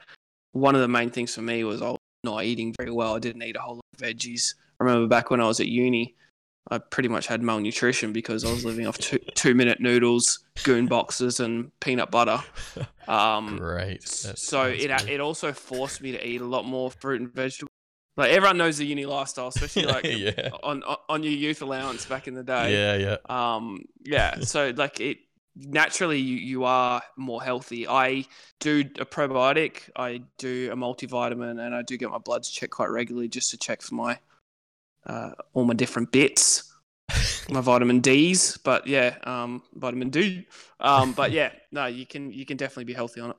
one 0.53 0.76
of 0.76 0.82
the 0.82 0.88
main 0.88 1.09
things 1.09 1.36
for 1.36 1.41
me 1.41 1.66
was 1.66 1.82
I 1.82 1.89
was 1.89 1.97
not 2.24 2.45
eating 2.45 2.74
very 2.78 2.91
well 2.91 3.16
I 3.16 3.20
didn't 3.20 3.43
eat 3.43 3.57
a 3.57 3.59
whole 3.59 3.76
lot 3.76 3.86
of 3.93 3.99
veggies 3.99 4.55
I 4.80 4.86
remember 4.86 5.07
back 5.07 5.30
when 5.30 5.41
I 5.41 5.47
was 5.47 5.59
at 5.59 5.68
uni 5.68 6.16
I 6.70 6.78
pretty 6.78 7.09
much 7.09 7.28
had 7.28 7.41
malnutrition 7.41 8.14
because 8.14 8.45
I 8.45 8.51
was 8.51 8.64
living 8.64 8.88
off 8.88 8.97
two 8.97 9.18
two 9.36 9.55
minute 9.55 9.80
noodles, 9.82 10.39
goon 10.64 10.86
boxes, 10.86 11.39
and 11.39 11.72
peanut 11.80 12.12
butter. 12.12 12.39
Um, 13.07 13.57
Great. 13.57 14.07
so 14.07 14.66
it 14.66 14.88
good. 14.88 15.09
it 15.09 15.20
also 15.20 15.51
forced 15.51 16.01
me 16.01 16.14
to 16.14 16.26
eat 16.26 16.39
a 16.39 16.45
lot 16.45 16.64
more 16.64 16.89
fruit 16.89 17.20
and 17.20 17.34
vegetables. 17.34 17.72
Like 18.16 18.32
everyone 18.32 18.57
knows 18.57 18.78
the 18.78 18.86
uni 18.86 19.05
lifestyle, 19.05 19.47
especially 19.49 19.86
like 19.95 20.05
yeah. 20.05 20.51
on 20.64 20.82
on- 20.84 20.97
on 21.09 21.24
your 21.24 21.34
youth 21.34 21.62
allowance 21.62 22.05
back 22.05 22.30
in 22.30 22.36
the 22.36 22.43
day. 22.43 22.72
Yeah, 22.72 23.18
yeah. 23.28 23.55
Um, 23.55 23.84
yeah. 24.03 24.41
So 24.41 24.72
like 24.78 25.01
it 25.01 25.18
naturally 25.56 26.20
you, 26.20 26.38
you 26.38 26.64
are 26.64 27.02
more 27.18 27.41
healthy. 27.41 27.88
I 27.88 28.26
do 28.60 28.82
a 28.99 29.06
probiotic, 29.06 29.89
I 29.95 30.24
do 30.38 30.70
a 30.72 30.76
multivitamin, 30.76 31.66
and 31.66 31.76
I 31.76 31.82
do 31.82 31.97
get 31.97 32.10
my 32.10 32.18
bloods 32.18 32.49
checked 32.49 32.72
quite 32.72 32.89
regularly 32.89 33.28
just 33.28 33.52
to 33.52 33.58
check 33.58 33.82
for 33.82 33.95
my 33.95 34.20
uh, 35.06 35.32
all 35.54 35.66
my 35.66 35.74
different 35.74 36.12
bits, 36.12 36.74
my 37.49 37.62
vitamin 37.62 37.99
D's. 37.99 38.58
But 38.58 38.88
yeah, 38.88 39.16
um, 39.24 39.64
vitamin 39.74 40.10
D. 40.10 40.47
Um, 40.80 41.14
but 41.14 41.32
yeah, 41.32 41.52
no, 41.72 41.86
you 41.88 42.06
can 42.06 42.32
you 42.32 42.45
can 42.45 42.58
definitely 42.58 42.86
be 42.86 42.93
healthy 42.93 43.22
on 43.22 43.32
it. 43.32 43.38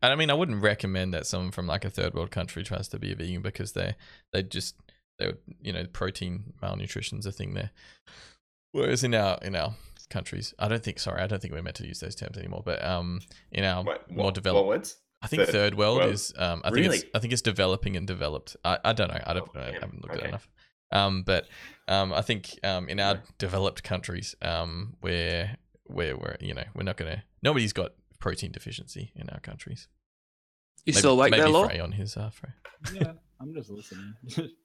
And 0.00 0.12
I 0.12 0.16
mean, 0.16 0.30
I 0.30 0.34
wouldn't 0.34 0.62
recommend 0.62 1.14
that 1.14 1.26
someone 1.26 1.52
from 1.52 1.66
like 1.66 1.84
a 1.84 1.90
third 1.90 2.14
world 2.14 2.30
country 2.30 2.62
tries 2.62 2.88
to 2.88 2.98
be 2.98 3.12
a 3.12 3.16
vegan 3.16 3.42
because 3.42 3.72
they 3.72 3.94
they 4.32 4.42
just 4.42 4.76
they 5.18 5.26
would 5.26 5.38
you 5.60 5.72
know 5.72 5.84
protein 5.92 6.54
malnutrition's 6.60 7.26
a 7.26 7.32
thing 7.32 7.54
there. 7.54 7.70
Whereas 8.72 9.04
in 9.04 9.14
our 9.14 9.38
in 9.42 9.54
our 9.54 9.74
countries, 10.12 10.54
I 10.58 10.68
don't 10.68 10.82
think 10.82 10.98
sorry, 11.00 11.20
I 11.22 11.26
don't 11.26 11.40
think 11.42 11.52
we're 11.54 11.62
meant 11.62 11.76
to 11.76 11.86
use 11.86 12.00
those 12.00 12.14
terms 12.14 12.36
anymore. 12.38 12.62
But 12.64 12.84
um, 12.84 13.20
in 13.50 13.64
our 13.64 13.82
What, 13.82 14.10
more 14.10 14.26
what, 14.26 14.34
developed, 14.34 14.66
what 14.66 14.76
words? 14.78 14.96
I 15.22 15.26
think 15.28 15.42
third 15.44 15.52
third 15.52 15.74
world 15.74 15.98
world? 15.98 16.12
is 16.12 16.32
um, 16.36 16.62
I 16.64 16.70
think 16.70 16.86
it's 16.86 17.04
I 17.14 17.18
think 17.20 17.32
it's 17.32 17.42
developing 17.42 17.96
and 17.96 18.06
developed. 18.06 18.56
I, 18.64 18.78
I 18.84 18.92
don't 18.92 19.08
know. 19.12 19.20
I 19.26 19.32
don't 19.34 19.48
Oh. 19.54 19.60
I 19.60 19.72
haven't 19.80 20.02
looked 20.02 20.16
at 20.16 20.26
enough. 20.28 20.48
Um, 20.90 21.22
but 21.22 21.46
um, 21.88 22.12
I 22.12 22.22
think 22.22 22.58
um, 22.64 22.88
in 22.88 23.00
our 23.00 23.14
Right. 23.14 23.38
developed 23.38 23.82
countries, 23.82 24.34
um, 24.42 24.94
where 25.00 25.56
where 25.84 26.16
we're 26.16 26.36
you 26.40 26.54
know 26.54 26.64
we're 26.74 26.82
not 26.84 26.96
gonna 26.96 27.22
nobody's 27.42 27.72
got 27.72 27.92
protein 28.18 28.52
deficiency 28.52 29.12
in 29.16 29.28
our 29.30 29.40
countries. 29.40 29.88
You 30.84 30.92
Maybe- 30.92 30.98
still 30.98 31.12
awake 31.12 31.30
maybe 31.30 31.42
there, 31.42 31.50
Law? 31.50 31.68
On 31.82 31.92
his 31.92 32.16
uh, 32.16 32.30
Frey. 32.30 32.50
Yeah, 32.94 33.12
I'm 33.40 33.54
just 33.54 33.70
listening. 33.70 34.14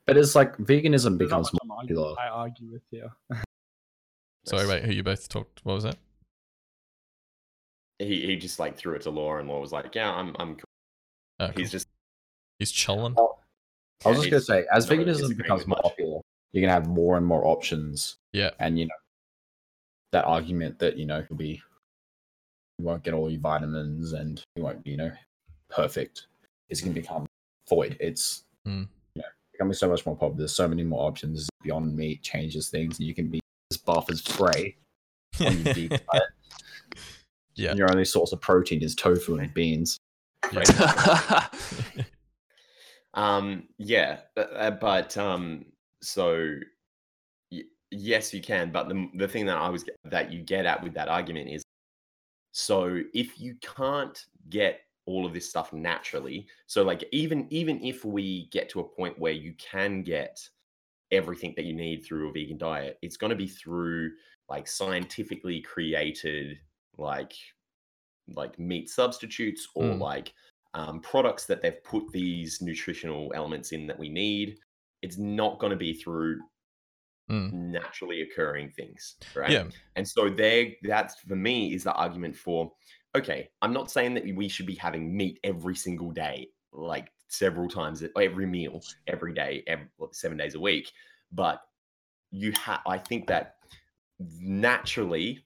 But 0.07 0.17
it's 0.17 0.33
like 0.35 0.57
veganism 0.71 1.17
becomes 1.19 1.53
more 1.53 1.59
I'm 1.63 1.69
popular. 1.87 2.09
argue- 2.09 2.21
I 2.21 2.27
argue 2.29 2.71
with 2.71 2.81
here. 2.91 3.11
Sorry, 4.47 4.65
wait, 4.67 4.83
who 4.83 4.93
you 4.93 5.03
both 5.03 5.27
talked? 5.27 5.59
What 5.63 5.73
was 5.73 5.83
that? 5.83 5.97
He, 7.99 8.25
he 8.27 8.35
just 8.37 8.59
like 8.59 8.77
threw 8.77 8.93
it 8.95 9.01
to 9.01 9.09
Law, 9.09 9.37
and 9.37 9.47
Law 9.49 9.59
was 9.59 9.71
like, 9.71 9.93
"Yeah, 9.95 10.11
I'm 10.11 10.35
I'm 10.39 10.55
cool." 10.55 10.63
Oh, 11.39 11.47
He's 11.47 11.55
cool. 11.55 11.71
just 11.71 11.87
he's 12.59 12.71
chulling. 12.71 13.15
I 13.17 14.09
was 14.09 14.17
yeah, 14.25 14.29
just 14.29 14.29
gonna 14.49 14.61
say, 14.61 14.67
as 14.71 14.89
not 14.89 14.99
veganism 14.99 15.35
becomes 15.35 15.67
more 15.67 15.75
much. 15.77 15.81
popular, 15.83 16.21
you're 16.51 16.61
gonna 16.61 16.73
have 16.73 16.87
more 16.87 17.17
and 17.17 17.25
more 17.25 17.45
options, 17.45 18.17
Yeah, 18.33 18.51
and 18.59 18.77
you 18.79 18.85
know 18.85 18.95
that 20.11 20.25
argument 20.25 20.79
that 20.79 20.95
you 20.97 21.05
know 21.05 21.25
you'll 21.29 21.37
be 21.37 21.61
you 22.79 22.85
won't 22.85 23.03
get 23.03 23.13
all 23.13 23.29
your 23.29 23.41
vitamins 23.41 24.13
and 24.13 24.41
you 24.55 24.63
won't 24.63 24.83
be 24.83 24.91
you 24.91 24.97
know 24.97 25.11
perfect 25.69 26.27
is 26.69 26.81
gonna 26.81 26.93
become 26.93 27.25
void. 27.67 27.97
It's 27.99 28.43
Mm. 28.67 28.87
you 29.15 29.21
know 29.23 29.27
becoming 29.53 29.73
so 29.73 29.89
much 29.89 30.05
more 30.05 30.15
popular. 30.15 30.37
There's 30.39 30.53
so 30.53 30.67
many 30.67 30.83
more 30.83 31.07
options. 31.07 31.49
Beyond 31.63 31.95
Meat 31.95 32.21
changes 32.21 32.69
things, 32.69 32.99
and 32.99 33.07
you 33.07 33.15
can 33.15 33.27
be 33.27 33.39
as 33.71 33.77
buff 33.77 34.09
as 34.09 34.21
Frey 34.21 34.75
on 35.39 35.63
your 35.63 35.73
vegan 35.73 35.99
diet. 36.11 36.23
Yeah. 37.55 37.69
And 37.71 37.79
your 37.79 37.91
only 37.91 38.05
source 38.05 38.31
of 38.31 38.41
protein 38.41 38.83
is 38.83 38.95
tofu 38.95 39.35
and 39.35 39.53
beans. 39.53 39.99
yeah. 40.51 41.47
Um, 43.13 43.63
yeah, 43.79 44.19
but, 44.35 44.51
uh, 44.55 44.71
but 44.71 45.17
um, 45.17 45.65
so 46.03 46.59
y- 47.51 47.63
yes, 47.89 48.31
you 48.31 48.41
can. 48.41 48.71
But 48.71 48.89
the 48.89 49.09
the 49.15 49.27
thing 49.27 49.47
that 49.47 49.57
I 49.57 49.69
was 49.69 49.85
that 50.05 50.31
you 50.31 50.43
get 50.43 50.67
at 50.67 50.83
with 50.83 50.93
that 50.93 51.07
argument 51.07 51.49
is, 51.49 51.63
so 52.51 53.01
if 53.15 53.39
you 53.39 53.55
can't 53.75 54.23
get 54.49 54.81
all 55.07 55.25
of 55.25 55.33
this 55.33 55.49
stuff 55.49 55.73
naturally, 55.73 56.45
so 56.67 56.83
like 56.83 57.05
even 57.11 57.47
even 57.49 57.83
if 57.83 58.05
we 58.05 58.49
get 58.51 58.69
to 58.69 58.81
a 58.81 58.83
point 58.83 59.17
where 59.17 59.31
you 59.31 59.55
can 59.57 60.03
get 60.03 60.47
everything 61.11 61.53
that 61.55 61.65
you 61.65 61.73
need 61.73 62.03
through 62.05 62.29
a 62.29 62.31
vegan 62.33 62.57
diet, 62.57 62.97
it's 63.01 63.17
going 63.17 63.29
to 63.29 63.35
be 63.35 63.47
through 63.47 64.11
like 64.49 64.67
scientifically 64.67 65.61
created 65.61 66.57
like 66.97 67.33
like 68.35 68.59
meat 68.59 68.89
substitutes 68.89 69.67
or 69.75 69.85
Mm. 69.85 69.99
like 69.99 70.33
um, 70.73 70.99
products 71.01 71.45
that 71.45 71.61
they've 71.61 71.81
put 71.83 72.11
these 72.11 72.61
nutritional 72.61 73.31
elements 73.33 73.71
in 73.71 73.87
that 73.87 73.97
we 73.97 74.09
need. 74.09 74.57
It's 75.01 75.17
not 75.17 75.59
going 75.59 75.71
to 75.71 75.77
be 75.77 75.93
through 75.93 76.41
Mm. 77.29 77.51
naturally 77.51 78.21
occurring 78.21 78.71
things, 78.71 79.17
right? 79.35 79.51
Yeah. 79.51 79.65
And 79.97 80.07
so 80.07 80.29
there, 80.29 80.67
that's 80.83 81.19
for 81.19 81.35
me 81.35 81.73
is 81.73 81.83
the 81.83 81.91
argument 81.93 82.37
for, 82.37 82.71
okay, 83.15 83.49
I'm 83.61 83.73
not 83.73 83.91
saying 83.91 84.13
that 84.13 84.23
we 84.33 84.47
should 84.47 84.65
be 84.65 84.75
having 84.75 85.15
meat 85.15 85.37
every 85.43 85.75
single 85.75 86.11
day, 86.11 86.47
like 86.71 87.11
several 87.27 87.67
times, 87.69 88.03
every 88.19 88.45
meal, 88.45 88.81
every 89.07 89.33
day, 89.33 89.63
every, 89.67 89.87
seven 90.11 90.37
days 90.37 90.55
a 90.55 90.59
week, 90.59 90.91
but 91.31 91.61
you 92.31 92.51
have. 92.53 92.81
I 92.85 92.97
think 92.97 93.27
that 93.27 93.55
naturally 94.19 95.45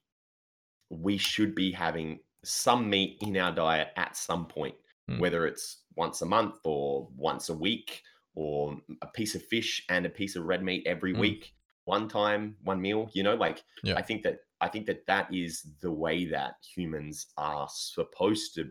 we 0.89 1.17
should 1.17 1.55
be 1.55 1.71
having 1.71 2.19
some 2.43 2.89
meat 2.89 3.17
in 3.21 3.37
our 3.37 3.51
diet 3.51 3.89
at 3.95 4.15
some 4.15 4.45
point, 4.47 4.75
Mm. 5.09 5.19
whether 5.19 5.45
it's 5.45 5.83
once 5.95 6.21
a 6.21 6.25
month 6.25 6.59
or 6.63 7.09
once 7.15 7.49
a 7.49 7.53
week 7.53 8.03
or 8.35 8.79
a 9.01 9.07
piece 9.07 9.35
of 9.35 9.43
fish 9.43 9.83
and 9.89 10.05
a 10.05 10.09
piece 10.09 10.35
of 10.35 10.45
red 10.45 10.63
meat 10.63 10.85
every 10.85 11.13
Mm. 11.13 11.19
week, 11.19 11.53
one 11.85 12.07
time, 12.07 12.55
one 12.63 12.81
meal, 12.81 13.09
you 13.13 13.23
know, 13.23 13.35
like 13.35 13.63
Yeah. 13.83 13.95
I 13.97 14.01
think 14.01 14.23
that 14.23 14.39
I 14.61 14.69
think 14.69 14.85
that 14.85 15.07
that 15.07 15.33
is 15.33 15.63
the 15.81 15.91
way 15.91 16.25
that 16.25 16.63
humans 16.63 17.33
are 17.35 17.67
supposed 17.67 18.53
to 18.55 18.69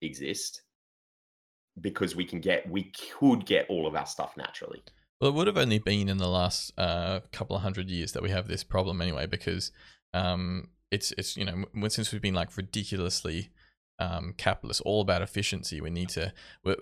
exist 0.00 0.62
because 1.80 2.16
we 2.16 2.24
can 2.24 2.40
get 2.40 2.68
we 2.68 2.92
could 3.18 3.46
get 3.46 3.66
all 3.68 3.86
of 3.86 3.94
our 3.94 4.06
stuff 4.06 4.36
naturally. 4.36 4.82
Well, 5.20 5.30
it 5.30 5.34
would 5.34 5.46
have 5.46 5.58
only 5.58 5.78
been 5.78 6.08
in 6.08 6.16
the 6.16 6.28
last 6.28 6.72
uh, 6.78 7.20
couple 7.30 7.54
of 7.54 7.62
hundred 7.62 7.90
years 7.90 8.12
that 8.12 8.22
we 8.22 8.30
have 8.30 8.48
this 8.48 8.64
problem 8.64 9.02
anyway, 9.02 9.26
because 9.26 9.70
um, 10.14 10.68
it's 10.90 11.12
it's 11.18 11.36
you 11.36 11.44
know 11.44 11.88
since 11.88 12.12
we've 12.12 12.22
been 12.22 12.34
like 12.34 12.56
ridiculously 12.56 13.50
um, 13.98 14.34
capitalist, 14.36 14.80
all 14.84 15.02
about 15.02 15.22
efficiency. 15.22 15.80
We 15.80 15.90
need 15.90 16.08
to 16.10 16.32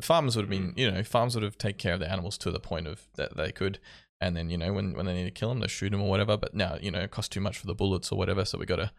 farmers 0.01 0.36
would 0.36 0.44
have 0.44 0.51
been 0.51 0.72
you 0.76 0.90
know 0.90 1.03
farms 1.03 1.34
would 1.34 1.44
have 1.44 1.59
taken 1.59 1.78
care 1.78 1.94
of 1.94 2.01
the 2.01 2.11
animals 2.11 2.38
to 2.38 2.51
the 2.51 2.61
point 2.61 2.86
of 2.86 3.09
that 3.16 3.36
they 3.36 3.51
could, 3.51 3.80
and 4.20 4.36
then 4.36 4.51
you 4.51 4.57
know 4.57 4.72
when 4.72 4.94
when 4.94 5.07
they 5.07 5.14
need 5.14 5.24
to 5.24 5.30
kill 5.30 5.49
them, 5.49 5.61
they 5.61 5.68
shoot 5.68 5.90
them 5.90 6.03
or 6.03 6.09
whatever. 6.09 6.36
But 6.36 6.55
now 6.55 6.78
you 6.80 6.90
know 6.90 7.01
it 7.01 7.11
costs 7.11 7.28
too 7.28 7.40
much 7.40 7.59
for 7.59 7.66
the 7.66 7.74
bullets 7.74 8.12
or 8.12 8.18
whatever, 8.18 8.44
so 8.44 8.57
we 8.57 8.66
got 8.66 8.76
to 8.76 8.92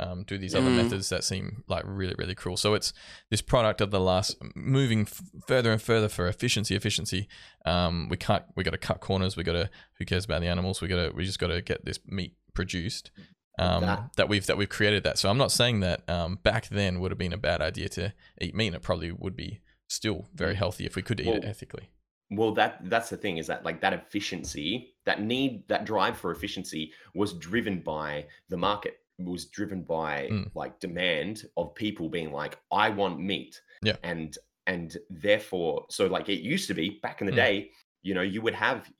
um, 0.00 0.24
do 0.24 0.38
these 0.38 0.54
other 0.54 0.70
Mm. 0.70 0.76
methods 0.76 1.08
that 1.10 1.22
seem 1.24 1.64
like 1.68 1.84
really 1.86 2.14
really 2.18 2.34
cruel. 2.34 2.56
So 2.56 2.74
it's 2.74 2.92
this 3.30 3.42
product 3.42 3.80
of 3.80 3.90
the 3.90 4.00
last 4.00 4.36
moving 4.54 5.02
f- 5.02 5.20
further 5.46 5.70
and 5.72 5.80
further 5.80 6.08
for 6.08 6.26
efficiency, 6.28 6.74
efficiency. 6.74 7.28
Um, 7.66 8.08
we 8.08 8.16
can't. 8.16 8.44
We 8.56 8.64
got 8.64 8.70
to 8.72 8.78
cut 8.78 9.00
corners. 9.00 9.36
We 9.36 9.44
got 9.44 9.52
to. 9.52 9.70
Who 9.98 10.04
cares 10.04 10.24
about 10.24 10.40
the 10.40 10.48
animals? 10.48 10.80
We 10.80 10.88
got 10.88 10.96
to. 10.96 11.12
We 11.14 11.24
just 11.24 11.38
got 11.38 11.48
to 11.48 11.60
get 11.62 11.84
this 11.84 11.98
meat 12.06 12.36
produced. 12.54 13.10
Um, 13.58 13.82
That- 13.82 14.16
that, 14.16 14.28
we've 14.30 14.46
that 14.46 14.56
we've 14.56 14.68
created 14.68 15.04
that. 15.04 15.18
So 15.18 15.28
I'm 15.28 15.36
not 15.38 15.52
saying 15.52 15.80
that 15.80 16.08
um, 16.08 16.36
back 16.42 16.68
then 16.68 17.00
would 17.00 17.10
have 17.10 17.18
been 17.18 17.34
a 17.34 17.38
bad 17.38 17.60
idea 17.60 17.88
to 17.90 18.14
eat 18.40 18.54
meat. 18.54 18.68
and 18.68 18.76
It 18.76 18.82
probably 18.82 19.12
would 19.12 19.36
be 19.36 19.60
still 19.88 20.26
very 20.34 20.54
healthy 20.54 20.86
if 20.86 20.96
we 20.96 21.02
could 21.02 21.20
eat 21.20 21.28
it 21.28 21.44
ethically. 21.44 21.90
Well, 22.30 22.52
that 22.54 22.78
that's 22.88 23.10
the 23.10 23.18
thing 23.18 23.36
is 23.36 23.46
that 23.48 23.62
like 23.62 23.82
that 23.82 23.92
efficiency, 23.92 24.94
that 25.04 25.20
need, 25.20 25.68
that 25.68 25.84
drive 25.84 26.16
for 26.16 26.30
efficiency 26.32 26.92
was 27.14 27.34
driven 27.34 27.80
by 27.80 28.26
the 28.48 28.56
market. 28.56 28.96
Was 29.24 29.46
driven 29.46 29.82
by 29.82 30.28
Mm. 30.30 30.50
like 30.54 30.80
demand 30.80 31.44
of 31.56 31.74
people 31.74 32.08
being 32.08 32.32
like, 32.32 32.58
I 32.72 32.88
want 32.90 33.20
meat. 33.20 33.60
Yeah. 33.82 33.96
And 34.02 34.36
and 34.66 34.96
therefore, 35.10 35.86
so 35.90 36.06
like 36.06 36.28
it 36.28 36.40
used 36.40 36.68
to 36.68 36.74
be 36.74 37.00
back 37.02 37.20
in 37.20 37.26
the 37.26 37.32
Mm. 37.32 37.36
day, 37.36 37.70
you 38.02 38.14
know, 38.14 38.22
you 38.22 38.40
would 38.42 38.54
have 38.54 38.90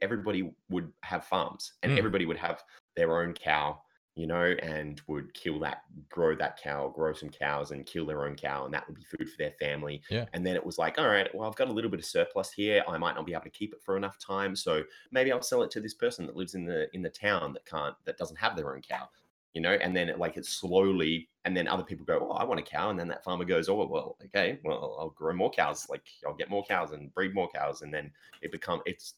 everybody 0.00 0.52
would 0.70 0.92
have 1.02 1.24
farms 1.24 1.74
and 1.82 1.92
Mm. 1.92 1.98
everybody 1.98 2.26
would 2.26 2.38
have 2.38 2.62
their 2.96 3.20
own 3.22 3.32
cow, 3.34 3.82
you 4.14 4.26
know, 4.26 4.54
and 4.62 5.00
would 5.06 5.32
kill 5.34 5.58
that, 5.60 5.82
grow 6.10 6.34
that 6.36 6.58
cow, 6.62 6.88
grow 6.88 7.12
some 7.14 7.30
cows 7.30 7.70
and 7.70 7.86
kill 7.86 8.04
their 8.06 8.26
own 8.26 8.36
cow, 8.36 8.64
and 8.64 8.74
that 8.74 8.86
would 8.86 8.96
be 8.96 9.04
food 9.04 9.30
for 9.30 9.36
their 9.38 9.52
family. 9.52 10.02
Yeah. 10.10 10.26
And 10.34 10.44
then 10.46 10.54
it 10.56 10.64
was 10.64 10.76
like, 10.78 10.98
all 10.98 11.08
right, 11.08 11.34
well, 11.34 11.48
I've 11.48 11.56
got 11.56 11.68
a 11.68 11.72
little 11.72 11.90
bit 11.90 12.00
of 12.00 12.06
surplus 12.06 12.52
here. 12.52 12.82
I 12.88 12.98
might 12.98 13.14
not 13.14 13.24
be 13.26 13.32
able 13.32 13.44
to 13.44 13.50
keep 13.50 13.72
it 13.72 13.82
for 13.82 13.96
enough 13.96 14.18
time, 14.18 14.54
so 14.56 14.84
maybe 15.12 15.32
I'll 15.32 15.40
sell 15.42 15.62
it 15.62 15.70
to 15.72 15.80
this 15.80 15.94
person 15.94 16.26
that 16.26 16.36
lives 16.36 16.54
in 16.54 16.64
the 16.66 16.88
in 16.94 17.00
the 17.02 17.10
town 17.10 17.52
that 17.54 17.64
can't 17.66 17.96
that 18.04 18.18
doesn't 18.18 18.36
have 18.36 18.54
their 18.56 18.74
own 18.74 18.82
cow, 18.82 19.08
you 19.54 19.60
know. 19.60 19.72
And 19.72 19.94
then 19.96 20.08
it 20.08 20.18
like 20.18 20.36
it 20.36 20.46
slowly, 20.46 21.28
and 21.44 21.56
then 21.56 21.68
other 21.68 21.82
people 21.82 22.04
go, 22.04 22.28
oh, 22.30 22.34
I 22.34 22.44
want 22.44 22.60
a 22.60 22.62
cow, 22.62 22.90
and 22.90 22.98
then 22.98 23.08
that 23.08 23.24
farmer 23.24 23.44
goes, 23.44 23.68
oh, 23.68 23.86
well, 23.86 24.16
okay, 24.26 24.58
well, 24.64 24.96
I'll 24.98 25.10
grow 25.10 25.34
more 25.34 25.50
cows, 25.50 25.86
like 25.88 26.02
I'll 26.26 26.34
get 26.34 26.50
more 26.50 26.64
cows 26.64 26.92
and 26.92 27.12
breed 27.14 27.34
more 27.34 27.48
cows, 27.54 27.82
and 27.82 27.92
then 27.92 28.10
it 28.42 28.52
become 28.52 28.80
it's 28.86 29.14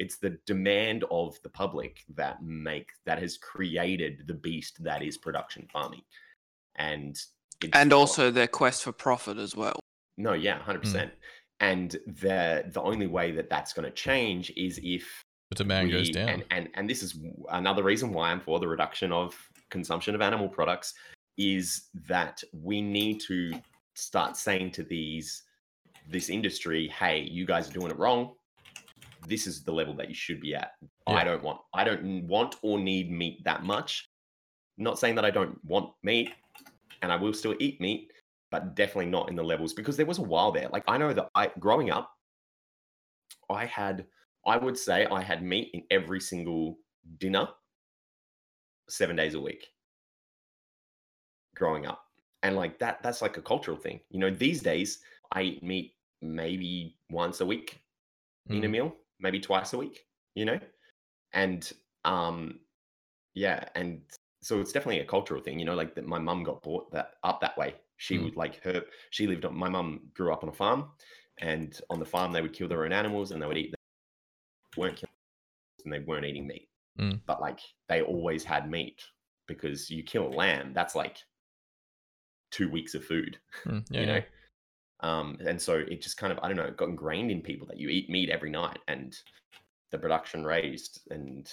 it's 0.00 0.16
the 0.16 0.38
demand 0.46 1.04
of 1.10 1.38
the 1.42 1.48
public 1.50 2.04
that 2.16 2.42
make 2.42 2.88
that 3.04 3.18
has 3.18 3.36
created 3.36 4.24
the 4.26 4.34
beast 4.34 4.82
that 4.82 5.02
is 5.02 5.18
production 5.18 5.68
farming 5.70 6.02
and 6.76 7.20
it's 7.62 7.70
and 7.74 7.92
also 7.92 8.30
their 8.30 8.46
quest 8.46 8.82
for 8.82 8.92
profit 8.92 9.36
as 9.36 9.54
well. 9.54 9.78
no 10.16 10.32
yeah 10.32 10.58
100% 10.60 11.02
hmm. 11.02 11.08
and 11.60 11.92
the 12.06 12.64
the 12.72 12.80
only 12.80 13.06
way 13.06 13.30
that 13.30 13.50
that's 13.50 13.72
going 13.74 13.84
to 13.84 13.94
change 13.94 14.50
is 14.56 14.80
if 14.82 15.24
The 15.50 15.56
demand 15.56 15.90
goes 15.90 16.08
down. 16.08 16.28
And, 16.28 16.44
and 16.50 16.68
and 16.74 16.90
this 16.90 17.02
is 17.02 17.18
another 17.50 17.82
reason 17.82 18.12
why 18.12 18.30
I'm 18.30 18.40
for 18.40 18.58
the 18.58 18.68
reduction 18.68 19.12
of 19.12 19.36
consumption 19.70 20.14
of 20.14 20.20
animal 20.20 20.48
products 20.48 20.94
is 21.38 21.88
that 22.08 22.42
we 22.52 22.80
need 22.80 23.20
to 23.20 23.52
start 23.94 24.36
saying 24.36 24.72
to 24.72 24.82
these 24.82 25.44
this 26.08 26.28
industry, 26.28 26.88
hey, 26.88 27.20
you 27.30 27.46
guys 27.46 27.68
are 27.68 27.72
doing 27.72 27.90
it 27.90 27.98
wrong. 27.98 28.34
This 29.28 29.46
is 29.46 29.62
the 29.62 29.72
level 29.72 29.94
that 29.94 30.08
you 30.08 30.14
should 30.14 30.40
be 30.40 30.54
at. 30.54 30.72
Yeah. 31.08 31.14
I 31.14 31.24
don't 31.24 31.42
want 31.42 31.60
I 31.74 31.84
don't 31.84 32.26
want 32.26 32.56
or 32.62 32.78
need 32.78 33.10
meat 33.10 33.44
that 33.44 33.64
much. 33.64 34.08
Not 34.78 34.98
saying 34.98 35.14
that 35.16 35.24
I 35.24 35.30
don't 35.30 35.62
want 35.64 35.92
meat 36.02 36.32
and 37.02 37.12
I 37.12 37.16
will 37.16 37.34
still 37.34 37.54
eat 37.58 37.80
meat, 37.80 38.10
but 38.50 38.74
definitely 38.74 39.06
not 39.06 39.28
in 39.28 39.36
the 39.36 39.42
levels 39.42 39.72
because 39.72 39.96
there 39.96 40.06
was 40.06 40.18
a 40.18 40.22
while 40.22 40.52
there. 40.52 40.68
Like 40.72 40.84
I 40.88 40.98
know 40.98 41.12
that 41.12 41.28
I 41.34 41.50
growing 41.58 41.90
up, 41.90 42.10
I 43.50 43.66
had 43.66 44.06
I 44.46 44.56
would 44.56 44.78
say 44.78 45.06
I 45.06 45.22
had 45.22 45.42
meat 45.42 45.70
in 45.74 45.82
every 45.90 46.20
single 46.20 46.78
dinner, 47.18 47.48
seven 48.90 49.16
days 49.16 49.34
a 49.34 49.40
week. 49.40 49.72
Growing 51.56 51.86
up, 51.86 52.06
and 52.42 52.56
like 52.56 52.78
that, 52.78 53.02
that's 53.02 53.22
like 53.22 53.36
a 53.36 53.42
cultural 53.42 53.76
thing. 53.76 54.00
You 54.10 54.20
know, 54.20 54.30
these 54.30 54.62
days 54.62 55.00
I 55.32 55.42
eat 55.42 55.62
meat 55.62 55.96
maybe 56.22 56.96
once 57.10 57.40
a 57.40 57.46
week 57.46 57.80
in 58.48 58.64
a 58.64 58.68
Mm. 58.68 58.70
meal, 58.70 58.96
maybe 59.18 59.40
twice 59.40 59.72
a 59.74 59.78
week. 59.78 60.06
You 60.34 60.46
know, 60.46 60.60
and 61.34 61.72
um, 62.04 62.60
yeah, 63.34 63.68
and 63.74 64.02
so 64.42 64.60
it's 64.60 64.72
definitely 64.72 65.00
a 65.00 65.06
cultural 65.06 65.42
thing. 65.42 65.58
You 65.58 65.66
know, 65.66 65.74
like 65.74 65.94
that 65.96 66.06
my 66.06 66.18
mum 66.18 66.44
got 66.44 66.62
brought 66.62 66.90
that 66.92 67.16
up 67.24 67.40
that 67.42 67.58
way. 67.58 67.74
She 67.98 68.18
Mm. 68.18 68.24
would 68.24 68.36
like 68.36 68.62
her. 68.62 68.84
She 69.10 69.26
lived 69.26 69.44
on. 69.44 69.54
My 69.56 69.68
mum 69.68 70.10
grew 70.14 70.32
up 70.32 70.42
on 70.44 70.48
a 70.50 70.52
farm, 70.52 70.92
and 71.38 71.78
on 71.90 71.98
the 71.98 72.06
farm 72.06 72.32
they 72.32 72.42
would 72.42 72.54
kill 72.54 72.68
their 72.68 72.84
own 72.84 72.92
animals 72.92 73.32
and 73.32 73.42
they 73.42 73.46
would 73.46 73.58
eat. 73.58 73.72
Them. 73.72 73.76
weren't 74.76 74.96
killing 74.96 75.12
and 75.84 75.92
they 75.92 76.00
weren't 76.00 76.24
eating 76.26 76.46
meat, 76.46 76.69
Mm. 76.98 77.20
but 77.26 77.40
like 77.40 77.60
they 77.88 78.02
always 78.02 78.44
had 78.44 78.70
meat 78.70 79.00
because 79.46 79.90
you 79.90 80.02
kill 80.02 80.26
a 80.26 80.34
lamb, 80.34 80.72
that's 80.74 80.94
like 80.94 81.18
two 82.50 82.68
weeks 82.68 82.94
of 82.94 83.04
food 83.04 83.38
Mm, 83.64 83.84
yeah, 83.90 84.00
you 84.00 84.06
yeah. 84.06 84.14
know 84.14 84.22
um 85.02 85.38
and 85.46 85.60
so 85.60 85.74
it 85.76 86.02
just 86.02 86.16
kind 86.18 86.32
of 86.32 86.38
i 86.42 86.48
don't 86.48 86.56
know 86.56 86.64
it 86.64 86.76
got 86.76 86.88
ingrained 86.88 87.30
in 87.30 87.40
people 87.40 87.66
that 87.66 87.78
you 87.78 87.88
eat 87.88 88.10
meat 88.10 88.28
every 88.28 88.50
night 88.50 88.78
and 88.88 89.16
the 89.92 89.98
production 89.98 90.44
raised 90.44 91.00
and 91.10 91.50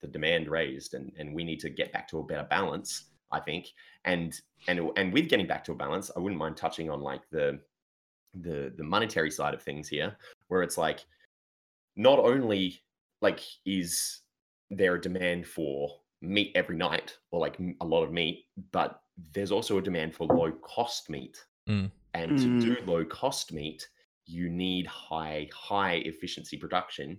the 0.00 0.06
demand 0.08 0.48
raised 0.48 0.94
and 0.94 1.12
and 1.18 1.34
we 1.34 1.44
need 1.44 1.60
to 1.60 1.68
get 1.68 1.92
back 1.92 2.06
to 2.08 2.18
a 2.20 2.24
better 2.24 2.46
balance 2.48 3.06
i 3.32 3.40
think 3.40 3.66
and 4.04 4.40
and 4.68 4.80
and 4.96 5.12
with 5.12 5.28
getting 5.28 5.46
back 5.46 5.64
to 5.64 5.72
a 5.72 5.76
balance 5.76 6.10
i 6.16 6.20
wouldn't 6.20 6.38
mind 6.38 6.56
touching 6.56 6.88
on 6.88 7.00
like 7.02 7.22
the 7.30 7.58
the 8.42 8.72
the 8.76 8.84
monetary 8.84 9.30
side 9.30 9.52
of 9.54 9.62
things 9.62 9.88
here 9.88 10.16
where 10.48 10.62
it's 10.62 10.78
like 10.78 11.04
not 11.96 12.18
only 12.18 12.80
like 13.22 13.40
is 13.64 14.20
there 14.70 14.94
a 14.94 15.00
demand 15.00 15.46
for 15.46 15.90
meat 16.22 16.50
every 16.54 16.76
night 16.76 17.16
or 17.30 17.40
like 17.40 17.58
a 17.80 17.84
lot 17.86 18.02
of 18.02 18.12
meat 18.12 18.46
but 18.72 19.02
there's 19.32 19.52
also 19.52 19.78
a 19.78 19.82
demand 19.82 20.14
for 20.14 20.26
low 20.26 20.52
cost 20.52 21.08
meat 21.10 21.44
Mm. 21.68 21.90
and 22.14 22.38
to 22.38 22.60
do 22.60 22.76
low 22.86 23.04
cost 23.04 23.52
meat 23.52 23.88
you 24.24 24.48
need 24.48 24.86
high 24.86 25.48
high 25.52 25.94
efficiency 26.04 26.56
production 26.56 27.18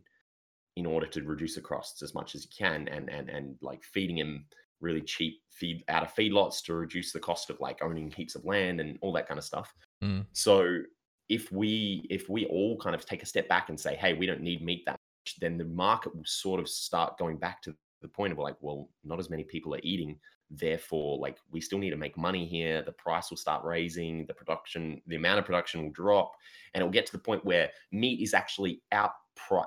in 0.77 0.85
order 0.85 1.05
to 1.07 1.21
reduce 1.23 1.55
the 1.55 1.61
costs 1.61 2.01
as 2.01 2.13
much 2.13 2.33
as 2.35 2.43
you 2.45 2.49
can 2.57 2.87
and 2.87 3.09
and 3.09 3.29
and 3.29 3.57
like 3.61 3.83
feeding 3.83 4.15
them 4.17 4.45
really 4.79 5.01
cheap 5.01 5.41
feed 5.49 5.83
out 5.89 6.03
of 6.03 6.13
feedlots 6.13 6.63
to 6.63 6.75
reduce 6.75 7.11
the 7.11 7.19
cost 7.19 7.49
of 7.49 7.59
like 7.59 7.83
owning 7.83 8.09
heaps 8.11 8.35
of 8.35 8.45
land 8.45 8.79
and 8.79 8.97
all 9.01 9.11
that 9.13 9.27
kind 9.27 9.37
of 9.37 9.43
stuff 9.43 9.73
Mm. 10.03 10.25
so 10.33 10.81
if 11.27 11.51
we 11.51 12.05
if 12.09 12.29
we 12.29 12.45
all 12.45 12.77
kind 12.77 12.95
of 12.95 13.05
take 13.05 13.21
a 13.23 13.25
step 13.25 13.47
back 13.49 13.67
and 13.69 13.77
say 13.79 13.95
hey 13.95 14.13
we 14.13 14.25
don't 14.25 14.41
need 14.41 14.61
meat 14.63 14.83
that 14.85 14.91
much 14.93 14.96
then 15.39 15.57
the 15.57 15.65
market 15.65 16.15
will 16.15 16.25
sort 16.25 16.59
of 16.59 16.67
start 16.67 17.17
going 17.17 17.37
back 17.37 17.61
to 17.61 17.75
the 18.01 18.07
point 18.07 18.31
of 18.31 18.37
like 18.37 18.55
well 18.61 18.89
not 19.03 19.19
as 19.19 19.29
many 19.29 19.43
people 19.43 19.73
are 19.73 19.79
eating 19.83 20.17
therefore 20.51 21.17
like 21.17 21.37
we 21.51 21.59
still 21.59 21.79
need 21.79 21.89
to 21.89 21.97
make 21.97 22.17
money 22.17 22.45
here 22.45 22.81
the 22.81 22.91
price 22.91 23.29
will 23.29 23.37
start 23.37 23.63
raising 23.65 24.25
the 24.27 24.33
production 24.33 25.01
the 25.07 25.15
amount 25.15 25.39
of 25.39 25.45
production 25.45 25.83
will 25.83 25.91
drop 25.91 26.31
and 26.73 26.81
it'll 26.81 26.91
get 26.91 27.05
to 27.05 27.11
the 27.11 27.17
point 27.17 27.43
where 27.43 27.69
meat 27.91 28.21
is 28.21 28.33
actually 28.33 28.81
out 28.91 29.11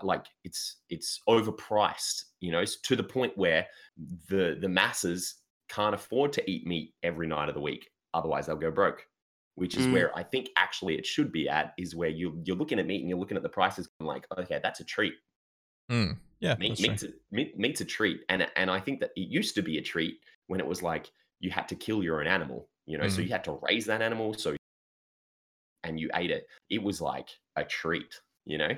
like 0.02 0.24
it's 0.44 0.78
it's 0.88 1.20
overpriced 1.28 2.24
you 2.40 2.50
know 2.50 2.64
to 2.82 2.96
the 2.96 3.02
point 3.02 3.36
where 3.36 3.66
the 4.28 4.56
the 4.61 4.68
masses 4.68 5.36
can't 5.68 5.94
afford 5.94 6.32
to 6.32 6.50
eat 6.50 6.66
meat 6.66 6.94
every 7.02 7.26
night 7.26 7.48
of 7.48 7.54
the 7.54 7.61
week 7.61 7.90
otherwise 8.14 8.46
they'll 8.46 8.56
go 8.56 8.70
broke 8.70 9.06
which 9.54 9.76
is 9.76 9.86
Mm. 9.86 9.92
where 9.92 10.18
i 10.18 10.22
think 10.22 10.48
actually 10.56 10.96
it 10.96 11.06
should 11.06 11.30
be 11.30 11.48
at 11.48 11.74
is 11.78 11.94
where 11.94 12.08
you 12.08 12.40
you're 12.44 12.56
looking 12.56 12.78
at 12.78 12.86
meat 12.86 13.00
and 13.00 13.08
you're 13.08 13.18
looking 13.18 13.36
at 13.36 13.42
the 13.42 13.48
prices 13.48 13.88
and 14.00 14.08
like 14.08 14.26
okay 14.38 14.58
that's 14.62 14.80
a 14.80 14.84
treat 14.84 15.14
Mm. 15.91 16.16
Yeah, 16.41 16.55
meat, 16.59 16.80
meat's, 16.80 17.03
a, 17.03 17.09
meat, 17.30 17.59
meat's 17.59 17.80
a 17.82 17.84
treat 17.84 18.20
and 18.30 18.47
and 18.57 18.70
i 18.70 18.80
think 18.80 19.01
that 19.01 19.11
it 19.16 19.28
used 19.28 19.55
to 19.57 19.62
be 19.62 19.76
a 19.78 19.82
treat 19.82 20.20
when 20.47 20.59
it 20.61 20.66
was 20.66 20.82
like 20.82 21.11
you 21.41 21.51
had 21.51 21.68
to 21.68 21.74
kill 21.74 22.03
your 22.03 22.20
own 22.20 22.26
animal 22.26 22.68
you 22.86 22.97
know 22.97 23.09
so 23.09 23.20
Mhm. 23.20 23.24
you 23.24 23.30
had 23.30 23.45
to 23.45 23.59
raise 23.68 23.84
that 23.86 24.01
animal 24.01 24.32
so 24.34 24.57
and 25.84 25.99
you 25.99 26.11
ate 26.14 26.30
it 26.30 26.47
it 26.70 26.82
was 26.82 27.01
like 27.01 27.28
a 27.57 27.64
treat 27.64 28.14
you 28.45 28.59
know 28.59 28.70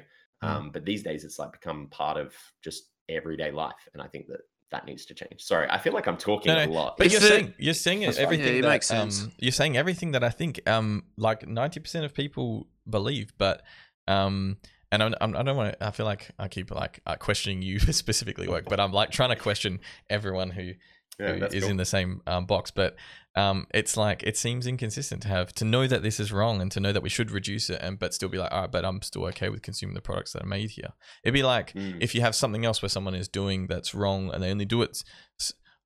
Mm. 0.42 0.48
um 0.48 0.70
but 0.72 0.84
these 0.84 1.04
days 1.04 1.22
it's 1.24 1.38
like 1.38 1.52
become 1.52 1.86
part 1.88 2.16
of 2.16 2.34
just 2.64 2.88
everyday 3.08 3.52
life 3.52 3.88
and 3.92 4.02
i 4.02 4.08
think 4.08 4.26
that 4.26 4.40
that 4.72 4.84
needs 4.86 5.04
to 5.06 5.14
change 5.14 5.40
sorry 5.40 5.68
i 5.70 5.78
feel 5.78 5.92
like 5.92 6.08
i'm 6.08 6.16
talking 6.16 6.52
No, 6.52 6.64
a 6.64 6.66
lot 6.66 6.96
But 6.96 7.06
Is 7.06 7.12
you're 7.12 7.20
the- 7.20 7.28
saying 7.28 7.54
you're 7.58 7.74
saying 7.74 8.00
That's 8.00 8.16
fine. 8.16 8.24
everything 8.24 8.46
Yeah, 8.54 8.58
it 8.58 8.62
that 8.62 8.68
makes 8.70 8.86
sense. 8.88 9.22
um 9.22 9.32
you're 9.38 9.52
saying 9.52 9.76
everything 9.76 10.10
that 10.12 10.24
I 10.24 10.30
think 10.30 10.60
um 10.68 11.04
like 11.16 11.46
ninety 11.46 11.78
percent 11.78 12.04
of 12.04 12.12
people 12.14 12.66
believe, 12.88 13.32
but 13.38 13.62
um 14.08 14.56
and 14.92 15.02
I'm, 15.02 15.14
I'm, 15.20 15.36
I 15.36 15.42
don't 15.42 15.56
want 15.56 15.72
to. 15.78 15.84
I 15.86 15.90
feel 15.90 16.06
like 16.06 16.30
I 16.38 16.46
keep 16.46 16.70
like 16.70 17.00
uh, 17.06 17.16
questioning 17.16 17.62
you 17.62 17.80
specifically, 17.92 18.46
work, 18.46 18.66
but 18.68 18.78
I'm 18.78 18.92
like 18.92 19.10
trying 19.10 19.30
to 19.30 19.36
question 19.36 19.80
everyone 20.08 20.50
who 20.50 20.74
yeah, 21.18 21.32
who 21.32 21.44
is 21.46 21.62
cool. 21.62 21.70
in 21.70 21.76
the 21.78 21.84
same 21.84 22.20
um, 22.26 22.46
box. 22.46 22.70
But 22.70 22.96
um, 23.34 23.66
it's 23.72 23.96
like 23.96 24.22
it 24.22 24.36
seems 24.36 24.66
inconsistent 24.66 25.22
to 25.22 25.28
have 25.28 25.52
to 25.54 25.64
know 25.64 25.86
that 25.86 26.02
this 26.02 26.20
is 26.20 26.30
wrong 26.30 26.60
and 26.60 26.70
to 26.72 26.80
know 26.80 26.92
that 26.92 27.02
we 27.02 27.08
should 27.08 27.30
reduce 27.30 27.70
it, 27.70 27.80
and 27.82 27.98
but 27.98 28.14
still 28.14 28.28
be 28.28 28.38
like, 28.38 28.52
all 28.52 28.62
right, 28.62 28.70
but 28.70 28.84
I'm 28.84 29.02
still 29.02 29.24
okay 29.26 29.48
with 29.48 29.62
consuming 29.62 29.94
the 29.94 30.00
products 30.02 30.32
that 30.34 30.42
are 30.42 30.46
made 30.46 30.70
here. 30.70 30.92
It'd 31.24 31.34
be 31.34 31.42
like 31.42 31.72
Mm. 31.72 31.98
if 32.00 32.14
you 32.14 32.20
have 32.20 32.34
something 32.34 32.64
else 32.64 32.82
where 32.82 32.88
someone 32.90 33.14
is 33.14 33.28
doing 33.28 33.66
that's 33.66 33.94
wrong 33.94 34.30
and 34.32 34.42
they 34.42 34.50
only 34.50 34.66
do 34.66 34.82
it. 34.82 35.02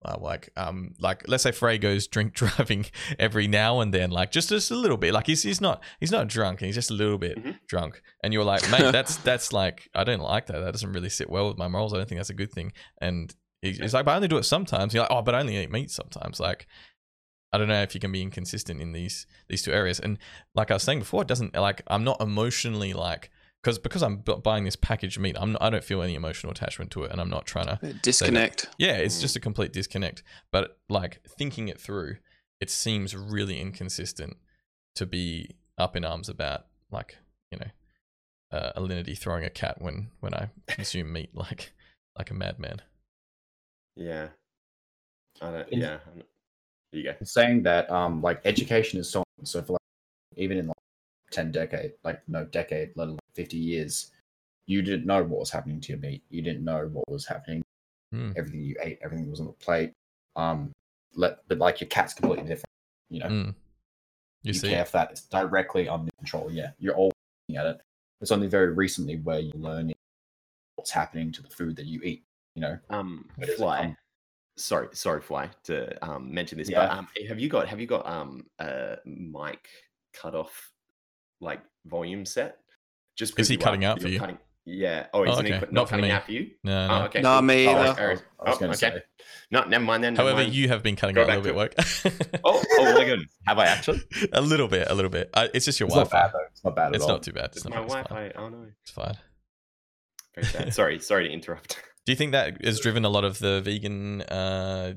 Uh, 0.06 0.16
like 0.20 0.50
um 0.56 0.94
like 1.00 1.24
let's 1.26 1.42
say 1.42 1.50
Frey 1.50 1.78
goes 1.78 2.06
drink 2.06 2.32
driving 2.40 2.86
every 3.18 3.48
now 3.48 3.80
and 3.80 3.92
then 3.92 4.10
like 4.10 4.30
just 4.30 4.48
just 4.50 4.70
a 4.70 4.76
little 4.76 4.96
bit. 4.96 5.12
Like 5.12 5.26
he's 5.26 5.42
he's 5.42 5.60
not 5.60 5.82
he's 5.98 6.12
not 6.12 6.28
drunk 6.28 6.60
he's 6.60 6.76
just 6.76 6.90
a 6.92 6.94
little 6.94 7.18
bit 7.18 7.36
Mhm. 7.42 7.58
drunk. 7.68 8.00
And 8.22 8.32
you're 8.32 8.44
like 8.44 8.62
mate 8.70 8.92
that's 8.92 9.16
that's 9.28 9.52
like 9.52 9.88
I 9.94 10.04
don't 10.04 10.20
like 10.22 10.46
that. 10.46 10.60
That 10.60 10.72
doesn't 10.72 10.92
really 10.92 11.08
sit 11.10 11.28
well 11.28 11.48
with 11.48 11.58
my 11.58 11.66
morals. 11.68 11.92
I 11.92 11.96
don't 11.96 12.08
think 12.08 12.20
that's 12.20 12.30
a 12.30 12.34
good 12.34 12.52
thing. 12.52 12.72
And 13.00 13.34
he- 13.62 13.72
he's 13.72 13.94
like 13.94 14.04
but 14.04 14.12
I 14.12 14.16
only 14.16 14.28
do 14.28 14.38
it 14.38 14.44
sometimes. 14.44 14.94
You're 14.94 15.02
like 15.02 15.10
oh 15.10 15.22
but 15.22 15.34
I 15.34 15.40
only 15.40 15.56
eat 15.56 15.72
meat 15.72 15.90
sometimes. 15.90 16.38
Like 16.38 16.68
I 17.52 17.58
don't 17.58 17.68
know 17.68 17.82
if 17.82 17.94
you 17.94 18.00
can 18.00 18.12
be 18.12 18.22
inconsistent 18.22 18.80
in 18.80 18.92
these 18.92 19.26
these 19.48 19.62
two 19.62 19.72
areas. 19.72 19.98
And 19.98 20.18
like 20.54 20.70
I 20.70 20.74
was 20.74 20.82
saying 20.84 21.00
before, 21.00 21.22
it 21.22 21.28
doesn't 21.28 21.54
like 21.56 21.82
I'm 21.88 22.04
not 22.04 22.20
emotionally 22.20 22.92
like 22.92 23.30
because 23.62 23.78
because 23.78 24.02
I'm 24.02 24.18
bu- 24.18 24.38
buying 24.40 24.64
this 24.64 24.76
packaged 24.76 25.18
meat. 25.18 25.36
I'm 25.38 25.52
not, 25.52 25.62
I 25.62 25.70
don't 25.70 25.84
feel 25.84 26.02
any 26.02 26.14
emotional 26.14 26.52
attachment 26.52 26.90
to 26.92 27.04
it, 27.04 27.10
and 27.12 27.20
I'm 27.20 27.30
not 27.30 27.46
trying 27.46 27.66
to. 27.66 27.92
Disconnect. 28.02 28.68
Yeah, 28.78 28.96
it's 28.96 29.18
Mm. 29.18 29.20
just 29.22 29.36
a 29.36 29.40
complete 29.40 29.72
disconnect. 29.72 30.22
But 30.52 30.78
like 30.88 31.22
thinking 31.38 31.68
it 31.68 31.80
through, 31.80 32.16
it 32.60 32.70
seems 32.70 33.14
really 33.16 33.60
inconsistent 33.60 34.36
to 34.94 35.06
be 35.06 35.56
up 35.78 35.96
in 35.96 36.04
arms 36.04 36.28
about 36.28 36.66
like 36.90 37.18
you 37.50 37.58
know 37.58 37.66
uh, 38.58 38.72
Alinity 38.76 39.18
throwing 39.18 39.44
a 39.44 39.50
cat 39.50 39.80
when 39.82 40.10
when 40.20 40.32
I 40.34 40.50
consume 40.68 41.12
meat 41.12 41.30
like 41.34 41.72
like 42.16 42.30
a 42.30 42.34
madman. 42.34 42.80
yeah 43.96 44.28
I 45.42 45.50
don't, 45.50 45.68
In- 45.70 45.80
yeah 45.80 45.98
there 46.92 47.00
you 47.00 47.02
go 47.02 47.14
saying 47.24 47.62
that 47.64 47.90
um 47.90 48.22
like 48.22 48.40
education 48.44 49.00
is 49.00 49.10
so 49.10 49.22
so 49.44 49.60
for 49.62 49.72
like 49.72 49.80
even 50.38 50.56
in 50.56 50.66
like 50.68 50.76
10 51.32 51.50
decade 51.52 51.92
like 52.04 52.22
no 52.28 52.44
decade 52.44 52.92
let 52.96 53.08
alone 53.08 53.18
50 53.36 53.56
years 53.56 54.10
you 54.66 54.82
didn't 54.82 55.06
know 55.06 55.22
what 55.22 55.40
was 55.40 55.50
happening 55.50 55.80
to 55.80 55.92
your 55.92 56.00
meat. 56.00 56.22
You 56.28 56.42
didn't 56.42 56.64
know 56.64 56.88
what 56.92 57.08
was 57.08 57.26
happening. 57.26 57.62
Hmm. 58.12 58.30
everything 58.36 58.60
you 58.60 58.76
ate 58.80 59.00
everything 59.02 59.28
was 59.28 59.40
on 59.40 59.46
the 59.46 59.52
plate. 59.52 59.92
Um 60.36 60.72
let 61.14 61.38
but 61.48 61.58
like 61.58 61.80
your 61.80 61.88
cat's 61.88 62.14
completely 62.14 62.44
different 62.44 62.66
you 63.10 63.20
know? 63.20 63.26
Mm. 63.26 63.54
You, 64.42 64.52
you, 64.52 64.54
see, 64.54 64.68
care 64.70 64.82
if 64.82 64.92
that 64.92 65.12
is 65.12 65.22
directly 65.22 65.88
under 65.88 66.10
control 66.18 66.50
yeah. 66.50 66.70
You're 66.78 66.94
all 66.94 67.10
looking 67.48 67.60
at 67.60 67.66
it. 67.66 67.80
It's 68.20 68.30
only 68.30 68.46
very 68.46 68.72
recently 68.72 69.16
where 69.16 69.40
you're 69.40 69.54
learning 69.56 69.96
what's 70.76 70.90
happening 70.90 71.32
to 71.32 71.42
the 71.42 71.50
food 71.50 71.76
that 71.76 71.86
you 71.86 72.00
eat 72.02 72.22
you 72.54 72.62
know? 72.62 72.78
Um 72.90 73.28
Where 73.36 73.46
does 73.46 73.54
it 73.54 73.58
fly. 73.58 73.82
come- 73.82 73.96
sorry 74.58 74.88
sorry 74.92 75.20
fly 75.20 75.50
to 75.64 75.92
um 76.06 76.32
mention 76.32 76.56
this 76.56 76.70
but 76.70 76.90
um 76.90 77.06
have 77.28 77.38
you 77.38 77.48
got 77.48 77.68
have 77.68 77.78
you 77.78 77.86
got 77.86 78.06
um 78.06 78.46
a 78.58 78.96
mic 79.04 79.68
cut 80.14 80.34
off 80.34 80.72
like 81.40 81.60
volume 81.84 82.24
set 82.24 82.60
just 83.16 83.38
Is 83.38 83.48
he 83.48 83.54
you 83.54 83.60
are- 83.60 83.62
cutting 83.64 83.84
out 83.84 84.00
for 84.00 84.08
you? 84.08 84.18
cutting- 84.18 84.38
yeah 84.68 85.06
oh 85.14 85.20
Oh, 85.20 85.24
isn't 85.32 85.46
he 85.46 85.52
okay. 85.52 85.60
Not 85.66 85.72
not 85.72 85.88
cutting 85.88 86.04
me. 86.06 86.10
out 86.10 86.24
for 86.24 86.32
you 86.32 86.50
no, 86.64 86.88
no. 86.88 86.94
oh 86.94 87.04
okay 87.04 87.20
No, 87.22 87.34
cool. 87.34 87.42
me 87.42 87.66
Oh, 87.68 87.70
either. 87.70 87.78
I 87.80 87.88
alright, 87.88 88.10
was, 88.10 88.22
I 88.40 88.50
was 88.50 88.62
oh, 88.62 88.66
okay 88.66 88.74
say 88.74 89.02
no 89.52 89.64
never 89.64 89.84
mind 89.84 90.02
then 90.02 90.14
never 90.14 90.24
However, 90.28 90.42
mind. 90.42 90.54
you 90.54 90.66
have 90.68 90.82
been 90.82 90.96
cutting 90.96 91.14
Go 91.14 91.22
out 91.22 91.28
a 91.30 91.38
little 91.38 91.42
bit. 91.44 91.54
Work. 91.54 91.74
oh 92.44 92.64
oh 92.78 92.94
my 92.94 93.04
goodness 93.04 93.28
have 93.46 93.58
I 93.60 93.66
actually 93.66 94.02
a 94.32 94.40
little 94.40 94.66
bit, 94.66 94.88
a 94.90 94.94
little 94.94 95.10
bit. 95.10 95.30
Uh, 95.32 95.46
it's 95.54 95.64
just 95.66 95.78
your 95.78 95.86
it's 95.86 95.94
Wi-Fi. 95.94 96.20
bad 96.20 96.32
though 96.32 96.46
it's 96.50 96.64
not 96.64 96.74
bad 96.74 96.86
at 96.88 96.94
It's 96.96 97.04
all 97.04 97.10
not 97.10 97.22
too 97.22 97.32
bad. 97.32 97.44
It's, 97.46 97.56
it's 97.58 97.64
not 97.64 97.74
my 97.74 97.80
bad. 97.80 97.84
It's 97.86 98.08
fine. 98.08 98.30
Wi-Fi 98.32 98.40
oh 98.40 98.48
no 98.48 98.66
It's 98.82 98.90
fine. 98.90 99.16
Very 100.34 100.46
sad. 100.48 100.74
sorry, 100.74 100.98
sorry 100.98 101.28
to 101.28 101.32
interrupt. 101.32 101.80
Do 102.04 102.12
you 102.12 102.16
think 102.16 102.32
that 102.32 102.64
has 102.64 102.78
driven 102.80 103.04
a 103.04 103.08
lot 103.08 103.24
of 103.24 103.38
the 103.38 103.60
vegan 103.62 104.22
uh, 104.22 104.94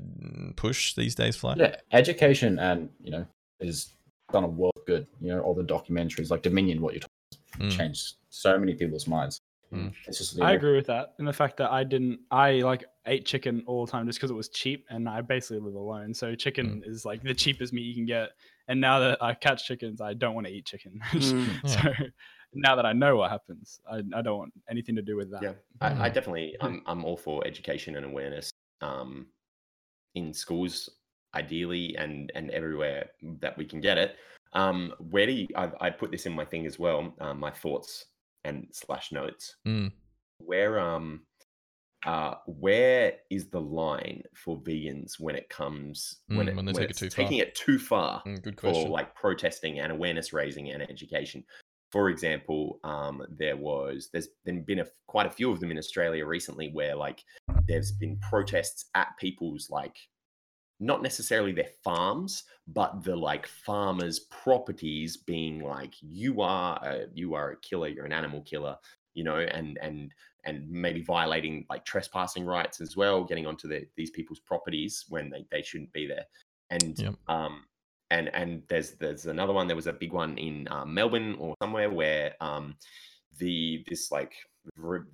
push 0.56 0.94
these 0.94 1.14
days, 1.14 1.34
Fly? 1.36 1.54
Yeah, 1.56 1.76
education 1.92 2.58
and 2.58 2.90
you 3.00 3.10
know 3.10 3.26
is 3.60 3.94
done 4.32 4.44
a 4.44 4.48
world 4.48 4.78
good. 4.86 5.06
You 5.20 5.28
know, 5.34 5.40
all 5.40 5.54
the 5.54 5.64
documentaries 5.64 6.30
like 6.30 6.42
Dominion, 6.42 6.80
what 6.80 6.92
you're 6.94 7.00
talking, 7.00 7.10
Mm. 7.58 7.76
changed 7.76 8.14
so 8.28 8.58
many 8.58 8.74
people's 8.74 9.06
minds. 9.06 9.40
Mm. 9.72 9.92
It's 10.06 10.18
just 10.18 10.40
I 10.40 10.52
agree 10.52 10.74
with 10.74 10.86
that. 10.86 11.14
And 11.18 11.28
the 11.28 11.32
fact 11.32 11.56
that 11.58 11.70
I 11.70 11.84
didn't, 11.84 12.20
I 12.30 12.54
like 12.60 12.84
ate 13.06 13.24
chicken 13.24 13.62
all 13.66 13.86
the 13.86 13.92
time 13.92 14.06
just 14.06 14.18
because 14.18 14.30
it 14.30 14.34
was 14.34 14.48
cheap 14.48 14.84
and 14.90 15.08
I 15.08 15.20
basically 15.20 15.60
live 15.60 15.74
alone. 15.74 16.12
So 16.12 16.34
chicken 16.34 16.82
is 16.84 17.04
like 17.04 17.22
the 17.22 17.34
cheapest 17.34 17.72
meat 17.72 17.82
you 17.82 17.94
can 17.94 18.06
get. 18.06 18.30
And 18.68 18.80
now 18.80 18.98
that 19.00 19.22
I 19.22 19.34
catch 19.34 19.66
chickens, 19.66 20.00
I 20.00 20.14
don't 20.14 20.34
want 20.34 20.46
to 20.46 20.52
eat 20.52 20.66
chicken. 20.66 21.00
Mm. 21.12 21.68
so 21.68 21.92
now 22.54 22.74
that 22.74 22.86
I 22.86 22.92
know 22.92 23.16
what 23.16 23.30
happens, 23.30 23.80
I, 23.90 24.02
I 24.14 24.22
don't 24.22 24.38
want 24.38 24.52
anything 24.68 24.96
to 24.96 25.02
do 25.02 25.16
with 25.16 25.30
that. 25.30 25.42
Yeah, 25.42 25.52
I, 25.80 26.06
I 26.06 26.08
definitely, 26.08 26.56
I'm, 26.60 26.82
I'm 26.86 27.04
all 27.04 27.16
for 27.16 27.46
education 27.46 27.96
and 27.96 28.04
awareness 28.04 28.50
um, 28.80 29.26
in 30.14 30.32
schools, 30.32 30.88
ideally, 31.34 31.96
and 31.96 32.32
and 32.34 32.50
everywhere 32.50 33.10
that 33.40 33.56
we 33.56 33.64
can 33.64 33.80
get 33.80 33.98
it. 33.98 34.16
Um, 34.52 34.94
where 34.98 35.26
do 35.26 35.32
you, 35.32 35.48
I, 35.56 35.70
I 35.80 35.90
put 35.90 36.10
this 36.10 36.26
in 36.26 36.32
my 36.32 36.44
thing 36.44 36.66
as 36.66 36.78
well? 36.78 37.14
Um, 37.20 37.38
my 37.40 37.50
thoughts 37.50 38.06
and 38.44 38.66
slash 38.72 39.12
notes. 39.12 39.56
Mm. 39.66 39.92
Where 40.38 40.80
um, 40.80 41.22
uh, 42.06 42.34
where 42.46 43.14
is 43.30 43.50
the 43.50 43.60
line 43.60 44.22
for 44.34 44.58
vegans 44.60 45.20
when 45.20 45.36
it 45.36 45.48
comes 45.50 46.20
when 46.28 46.46
Mm, 46.46 46.48
it 46.48 46.56
when 46.56 46.64
they 46.64 46.72
take 46.72 46.90
it 46.90 46.96
too 46.96 47.10
far. 47.10 47.24
taking 47.24 47.38
it 47.38 47.54
too 47.54 47.78
far? 47.78 48.22
Mm, 48.26 48.42
good 48.42 48.60
for 48.60 48.88
like 48.88 49.14
protesting 49.14 49.80
and 49.80 49.92
awareness 49.92 50.32
raising 50.32 50.70
and 50.70 50.82
education. 50.82 51.44
For 51.92 52.08
example, 52.08 52.78
um, 52.84 53.22
there 53.28 53.56
was 53.56 54.08
there's 54.12 54.28
been, 54.44 54.62
been 54.62 54.78
a, 54.78 54.86
quite 55.08 55.26
a 55.26 55.30
few 55.30 55.50
of 55.50 55.60
them 55.60 55.70
in 55.72 55.78
Australia 55.78 56.24
recently 56.24 56.70
where 56.72 56.94
like 56.94 57.22
there's 57.66 57.92
been 57.92 58.16
protests 58.18 58.86
at 58.94 59.08
people's 59.18 59.68
like 59.70 59.96
not 60.80 61.02
necessarily 61.02 61.52
their 61.52 61.68
farms, 61.84 62.44
but 62.66 63.04
the 63.04 63.14
like 63.14 63.46
farmers' 63.46 64.18
properties 64.18 65.18
being 65.18 65.60
like 65.60 65.94
you 66.00 66.40
are 66.40 66.80
a, 66.82 67.06
you 67.12 67.34
are 67.34 67.52
a 67.52 67.56
killer, 67.58 67.88
you're 67.88 68.06
an 68.06 68.12
animal 68.12 68.40
killer, 68.42 68.76
you 69.12 69.22
know, 69.22 69.36
and 69.36 69.78
and 69.82 70.12
and 70.46 70.68
maybe 70.70 71.02
violating 71.02 71.66
like 71.68 71.84
trespassing 71.84 72.46
rights 72.46 72.80
as 72.80 72.96
well, 72.96 73.22
getting 73.24 73.46
onto 73.46 73.68
the, 73.68 73.86
these 73.96 74.10
people's 74.10 74.40
properties 74.40 75.04
when 75.10 75.28
they, 75.28 75.44
they 75.50 75.60
shouldn't 75.60 75.92
be 75.92 76.06
there. 76.06 76.24
And 76.70 76.98
Yep. 76.98 77.14
um 77.28 77.64
and 78.10 78.34
and 78.34 78.62
there's 78.68 78.92
there's 78.92 79.26
another 79.26 79.52
one. 79.52 79.66
There 79.66 79.76
was 79.76 79.86
a 79.86 79.92
big 79.92 80.12
one 80.12 80.38
in 80.38 80.66
uh, 80.70 80.86
Melbourne 80.86 81.36
or 81.38 81.54
somewhere 81.62 81.90
where 81.90 82.34
um 82.40 82.76
the 83.38 83.84
this 83.86 84.10
like 84.10 84.32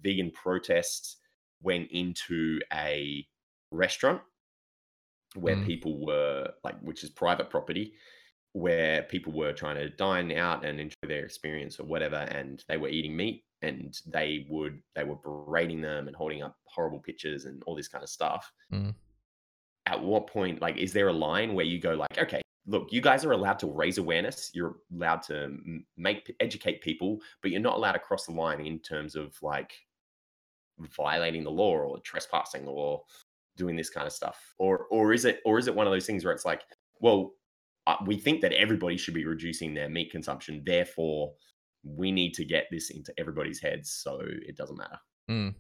vegan 0.03 0.31
protest 0.31 1.17
went 1.61 1.91
into 1.91 2.61
a 2.73 3.27
restaurant 3.73 4.21
where 5.37 5.57
Mm. 5.57 5.67
people 5.67 6.05
were 6.05 6.53
like 6.65 6.79
which 6.81 7.05
is 7.05 7.11
private 7.11 7.51
property 7.51 7.95
where 8.53 9.03
people 9.03 9.33
were 9.33 9.53
trying 9.53 9.77
to 9.77 9.91
dine 9.91 10.33
out 10.33 10.65
and 10.65 10.81
enjoy 10.81 10.95
their 11.07 11.25
experience 11.25 11.79
or 11.79 11.85
whatever 11.85 12.17
and 12.17 12.65
they 12.69 12.77
were 12.79 12.89
eating 12.89 13.15
meat 13.17 13.45
and 13.63 14.01
they 14.07 14.47
would 14.49 14.81
they 14.95 15.05
were 15.05 15.17
berating 15.17 15.81
them 15.83 16.07
and 16.07 16.17
holding 16.17 16.43
up 16.43 16.57
horrible 16.65 16.99
pictures 17.01 17.45
and 17.45 17.63
all 17.65 17.75
this 17.77 17.89
kind 17.89 18.03
of 18.03 18.09
stuff 18.11 18.51
Mm. 18.73 18.95
at 19.87 20.03
what 20.03 20.27
point 20.27 20.61
like 20.63 20.77
is 20.79 20.93
there 20.93 21.09
a 21.09 21.13
line 21.13 21.55
where 21.55 21.65
you 21.67 21.79
go 21.79 21.95
like 21.95 22.19
okay 22.19 22.41
look 22.67 22.91
you 22.93 23.01
guys 23.01 23.25
are 23.25 23.33
allowed 23.33 23.59
to 23.59 23.67
raise 23.67 23.99
awareness 23.99 24.51
you're 24.55 24.77
allowed 24.93 25.23
to 25.23 25.59
make 25.97 26.35
educate 26.41 26.81
people 26.81 27.21
but 27.43 27.51
you're 27.51 27.61
not 27.61 27.77
allowed 27.77 27.93
to 27.93 27.99
cross 27.99 28.27
the 28.27 28.33
line 28.33 28.61
in 28.67 28.79
terms 28.81 29.15
of 29.17 29.37
like 29.43 29.73
violating 30.97 31.45
the 31.45 31.51
law 31.51 31.73
or 31.77 31.99
trespassing 32.01 32.67
or 32.67 33.03
doing 33.57 33.77
this 33.77 33.91
kind 33.91 34.07
of 34.07 34.13
stuff 34.13 34.55
or 34.59 34.87
or 34.91 35.13
is 35.13 35.25
it 35.25 35.41
or 35.45 35.59
is 35.59 35.67
it 35.67 35.75
one 35.75 35.87
of 35.87 35.93
those 35.93 36.07
things 36.07 36.25
where 36.25 36.33
it's 36.35 36.45
like 36.45 36.63
well 37.01 37.33
uh, 37.87 37.97
we 38.07 38.17
think 38.17 38.41
that 38.41 38.53
everybody 38.53 38.97
should 38.97 39.15
be 39.15 39.25
reducing 39.25 39.73
their 39.75 39.89
meat 39.89 40.11
consumption 40.11 40.63
therefore 40.67 41.33
we 41.85 42.11
need 42.13 42.35
to 42.35 42.45
get 42.45 42.65
this 42.71 42.91
into 42.91 43.13
everybody's 43.19 43.61
heads 43.61 43.91
so 43.91 44.21
it 44.23 44.57
doesn't 44.57 44.77
matter 44.79 44.99
Mm. 45.31 45.55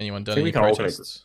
Anyone 0.00 0.24
done 0.24 0.34
any 0.36 0.42
we 0.44 0.52
can 0.52 0.62
all 0.62 0.68
take- 0.70 0.78
protests? 0.78 1.24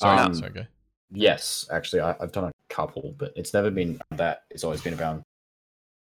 Sorry, 0.00 0.18
Um, 0.20 0.34
sorry, 0.34 0.52
go. 0.52 0.64
Yes, 1.10 1.66
actually, 1.72 2.00
I, 2.02 2.14
I've 2.20 2.32
done 2.32 2.44
a 2.44 2.52
couple, 2.68 3.14
but 3.18 3.32
it's 3.36 3.52
never 3.52 3.70
been 3.70 4.00
that. 4.12 4.44
It's 4.50 4.62
always 4.62 4.80
been 4.80 4.94
around 4.98 5.22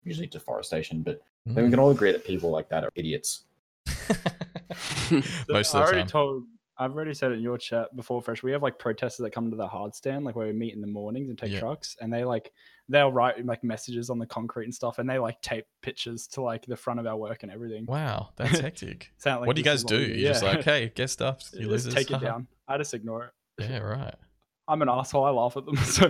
usually 0.04 0.28
deforestation. 0.28 1.02
But 1.04 1.20
I 1.50 1.54
think 1.54 1.66
we 1.66 1.70
can 1.72 1.80
all 1.80 1.90
agree 1.92 2.12
that 2.14 2.24
people 2.24 2.52
like 2.52 2.70
that 2.70 2.84
are 2.84 2.90
idiots. 2.96 3.44
Most 5.50 5.52
I 5.52 5.60
of 5.60 5.72
the 5.72 5.78
already 5.80 6.00
time. 6.00 6.08
told. 6.08 6.44
I've 6.82 6.96
already 6.96 7.14
said 7.14 7.32
it 7.32 7.36
in 7.36 7.42
your 7.42 7.60
chat 7.60 7.96
before, 7.96 8.22
Fresh. 8.24 8.42
We 8.42 8.52
have 8.54 8.64
like 8.64 8.80
protesters 8.80 9.24
that 9.24 9.32
come 9.32 9.52
to 9.52 9.56
the 9.56 9.68
hard 9.68 9.94
stand, 9.94 10.26
like 10.26 10.36
where 10.36 10.48
we 10.48 10.54
meet 10.54 10.74
in 10.74 10.82
the 10.82 10.88
mornings 10.88 11.30
and 11.30 11.38
take 11.38 11.52
Yeah. 11.52 11.60
trucks, 11.60 11.96
and 12.02 12.12
they 12.12 12.24
like 12.24 12.52
they'll 12.90 13.12
write 13.12 13.46
like 13.46 13.64
messages 13.64 14.10
on 14.10 14.18
the 14.18 14.26
concrete 14.26 14.64
and 14.66 14.74
stuff, 14.74 14.98
and 14.98 15.08
they 15.08 15.20
like 15.20 15.40
tape 15.44 15.66
pictures 15.82 16.26
to 16.28 16.42
like 16.42 16.66
the 16.66 16.76
front 16.76 17.00
of 17.00 17.06
our 17.06 17.16
work 17.16 17.44
and 17.44 17.52
everything. 17.52 17.86
Wow, 17.86 18.30
that's 18.36 18.60
hectic. 18.68 19.14
Sound 19.20 19.42
like 19.42 19.48
what 19.48 19.56
do 19.56 19.60
you 19.62 19.66
guys 19.66 19.84
do? 19.84 20.00
You're 20.02 20.30
just 20.34 20.42
Yeah. 20.44 20.54
like, 20.54 20.64
hey, 20.64 20.92
get 20.96 21.10
stuff. 21.12 21.44
You 21.54 21.70
Just 21.70 21.86
losers. 21.86 21.94
take 21.94 22.10
it 22.10 22.20
down. 22.26 22.48
I 22.68 22.78
just 22.80 22.94
ignore 22.96 23.26
it. 23.60 23.64
Yeah, 23.70 23.78
right. 23.78 24.16
I'm 24.68 24.82
an 24.82 24.89
asshole. 24.89 25.26
I 25.26 25.32
laugh 25.32 25.57
at 25.57 25.66
them. 25.66 25.76
So 25.84 26.09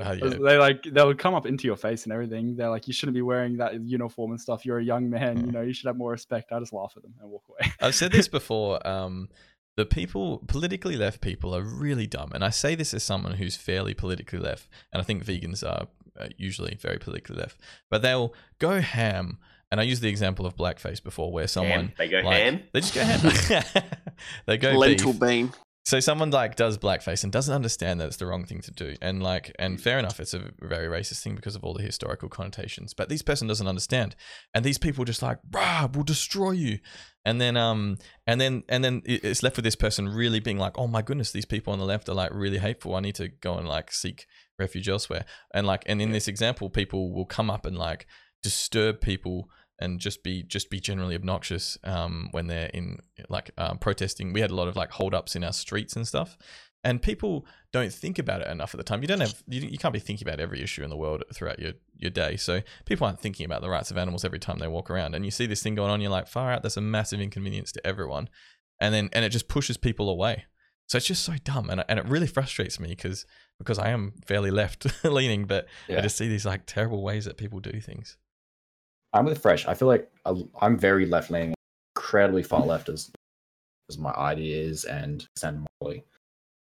Ah, 0.00 0.12
yeah. 0.12 0.28
they 0.28 0.58
like 0.58 0.82
they'll 0.84 1.14
come 1.14 1.34
up 1.34 1.46
into 1.46 1.66
your 1.66 1.76
face 1.76 2.04
and 2.04 2.12
everything. 2.12 2.56
They're 2.56 2.68
like, 2.70 2.86
you 2.86 2.92
shouldn't 2.92 3.14
be 3.14 3.22
wearing 3.22 3.56
that 3.58 3.80
uniform 3.82 4.32
and 4.32 4.40
stuff. 4.40 4.66
You're 4.66 4.78
a 4.78 4.84
young 4.84 5.08
man. 5.08 5.38
Mm. 5.38 5.46
You 5.46 5.52
know, 5.52 5.60
you 5.62 5.72
should 5.72 5.86
have 5.86 5.96
more 5.96 6.10
respect. 6.10 6.52
I 6.52 6.58
just 6.58 6.72
laugh 6.72 6.92
at 6.96 7.02
them 7.02 7.14
and 7.20 7.30
walk 7.30 7.44
away. 7.48 7.72
I've 7.80 7.94
said 7.94 8.12
this 8.12 8.28
before. 8.40 8.86
Um, 8.86 9.28
the 9.76 9.86
people, 9.86 10.44
politically 10.48 10.96
left 10.96 11.22
people, 11.22 11.56
are 11.56 11.62
really 11.62 12.06
dumb, 12.06 12.32
and 12.34 12.44
I 12.44 12.50
say 12.50 12.74
this 12.74 12.92
as 12.92 13.02
someone 13.02 13.32
who's 13.32 13.56
fairly 13.56 13.94
politically 13.94 14.38
left, 14.38 14.68
and 14.92 15.00
I 15.00 15.04
think 15.04 15.24
vegans 15.24 15.64
are 15.66 15.86
uh, 16.20 16.28
usually 16.36 16.74
very 16.74 16.98
politically 16.98 17.36
left. 17.36 17.56
But 17.90 18.02
they'll 18.02 18.34
go 18.58 18.82
ham, 18.82 19.38
and 19.70 19.80
I 19.80 19.84
used 19.84 20.02
the 20.02 20.10
example 20.10 20.44
of 20.44 20.56
blackface 20.56 21.02
before, 21.02 21.32
where 21.32 21.46
someone 21.48 21.70
ham. 21.86 21.92
they 21.96 22.08
go 22.08 22.20
like, 22.20 22.36
ham 22.36 22.62
they 22.74 22.80
just 22.80 22.94
go 22.94 23.00
ham. 23.02 23.82
they 24.46 24.58
go 24.58 24.72
Lentil 24.72 25.12
beef. 25.14 25.20
bean. 25.20 25.52
So 25.84 25.98
someone 25.98 26.30
like 26.30 26.54
does 26.54 26.78
blackface 26.78 27.24
and 27.24 27.32
doesn't 27.32 27.54
understand 27.54 28.00
that 28.00 28.06
it's 28.06 28.16
the 28.16 28.26
wrong 28.26 28.44
thing 28.44 28.60
to 28.60 28.70
do, 28.70 28.94
and 29.02 29.20
like, 29.20 29.52
and 29.58 29.80
fair 29.80 29.98
enough, 29.98 30.20
it's 30.20 30.32
a 30.32 30.50
very 30.60 30.86
racist 30.86 31.22
thing 31.22 31.34
because 31.34 31.56
of 31.56 31.64
all 31.64 31.74
the 31.74 31.82
historical 31.82 32.28
connotations. 32.28 32.94
But 32.94 33.08
this 33.08 33.22
person 33.22 33.48
doesn't 33.48 33.66
understand, 33.66 34.14
and 34.54 34.64
these 34.64 34.78
people 34.78 35.04
just 35.04 35.22
like, 35.22 35.38
"Rah, 35.50 35.88
we'll 35.92 36.04
destroy 36.04 36.52
you," 36.52 36.78
and 37.24 37.40
then, 37.40 37.56
um, 37.56 37.98
and 38.28 38.40
then, 38.40 38.62
and 38.68 38.84
then 38.84 39.02
it's 39.04 39.42
left 39.42 39.56
with 39.56 39.64
this 39.64 39.74
person 39.74 40.08
really 40.08 40.38
being 40.38 40.58
like, 40.58 40.78
"Oh 40.78 40.86
my 40.86 41.02
goodness, 41.02 41.32
these 41.32 41.46
people 41.46 41.72
on 41.72 41.80
the 41.80 41.84
left 41.84 42.08
are 42.08 42.14
like 42.14 42.32
really 42.32 42.58
hateful. 42.58 42.94
I 42.94 43.00
need 43.00 43.16
to 43.16 43.28
go 43.28 43.56
and 43.56 43.68
like 43.68 43.90
seek 43.90 44.26
refuge 44.60 44.88
elsewhere." 44.88 45.24
And 45.52 45.66
like, 45.66 45.82
and 45.86 46.00
in 46.00 46.12
this 46.12 46.28
example, 46.28 46.70
people 46.70 47.12
will 47.12 47.26
come 47.26 47.50
up 47.50 47.66
and 47.66 47.76
like 47.76 48.06
disturb 48.40 49.00
people 49.00 49.48
and 49.82 49.98
just 49.98 50.22
be 50.22 50.42
just 50.42 50.70
be 50.70 50.80
generally 50.80 51.14
obnoxious 51.14 51.76
um, 51.84 52.28
when 52.30 52.46
they're 52.46 52.70
in 52.72 53.00
like 53.28 53.50
um, 53.58 53.78
protesting. 53.78 54.32
We 54.32 54.40
had 54.40 54.50
a 54.50 54.54
lot 54.54 54.68
of 54.68 54.76
like 54.76 54.92
holdups 54.92 55.34
in 55.36 55.42
our 55.44 55.52
streets 55.52 55.96
and 55.96 56.06
stuff, 56.06 56.38
and 56.84 57.02
people 57.02 57.46
don't 57.72 57.92
think 57.92 58.18
about 58.18 58.40
it 58.40 58.48
enough 58.48 58.74
at 58.74 58.78
the 58.78 58.84
time. 58.84 59.02
You 59.02 59.08
don't 59.08 59.20
have 59.20 59.42
you, 59.48 59.60
you 59.62 59.78
can't 59.78 59.92
be 59.92 60.00
thinking 60.00 60.26
about 60.26 60.40
every 60.40 60.62
issue 60.62 60.84
in 60.84 60.90
the 60.90 60.96
world 60.96 61.24
throughout 61.34 61.58
your 61.58 61.72
your 61.96 62.10
day. 62.10 62.36
So 62.36 62.62
people 62.84 63.06
aren't 63.06 63.20
thinking 63.20 63.44
about 63.44 63.60
the 63.60 63.68
rights 63.68 63.90
of 63.90 63.98
animals 63.98 64.24
every 64.24 64.38
time 64.38 64.58
they 64.58 64.68
walk 64.68 64.88
around. 64.88 65.14
And 65.14 65.24
you 65.24 65.30
see 65.30 65.46
this 65.46 65.62
thing 65.62 65.74
going 65.74 65.90
on, 65.90 66.00
you're 66.00 66.10
like, 66.10 66.28
far 66.28 66.52
out. 66.52 66.62
That's 66.62 66.76
a 66.76 66.80
massive 66.80 67.20
inconvenience 67.20 67.72
to 67.72 67.86
everyone, 67.86 68.28
and 68.80 68.94
then 68.94 69.10
and 69.12 69.24
it 69.24 69.30
just 69.30 69.48
pushes 69.48 69.76
people 69.76 70.08
away. 70.08 70.44
So 70.86 70.96
it's 70.96 71.06
just 71.06 71.24
so 71.24 71.34
dumb, 71.42 71.70
and 71.70 71.84
and 71.88 71.98
it 71.98 72.06
really 72.06 72.26
frustrates 72.28 72.78
me 72.78 72.88
because 72.88 73.26
because 73.58 73.78
I 73.78 73.90
am 73.90 74.14
fairly 74.26 74.52
left 74.52 74.86
leaning, 75.04 75.46
but 75.46 75.66
I 75.98 76.00
just 76.02 76.16
see 76.16 76.28
these 76.28 76.46
like 76.46 76.66
terrible 76.66 77.02
ways 77.02 77.24
that 77.24 77.36
people 77.36 77.58
do 77.58 77.80
things. 77.80 78.16
I'm 79.12 79.24
with 79.26 79.42
Fresh. 79.42 79.66
I 79.66 79.74
feel 79.74 79.88
like 79.88 80.10
I'm 80.60 80.78
very 80.78 81.06
left 81.06 81.30
leaning, 81.30 81.54
incredibly 81.94 82.42
far 82.42 82.64
left 82.64 82.88
as 82.88 83.10
as 83.88 83.98
my 83.98 84.12
ideas 84.12 84.84
and 84.84 85.26
stand 85.36 85.66
morally. 85.80 86.04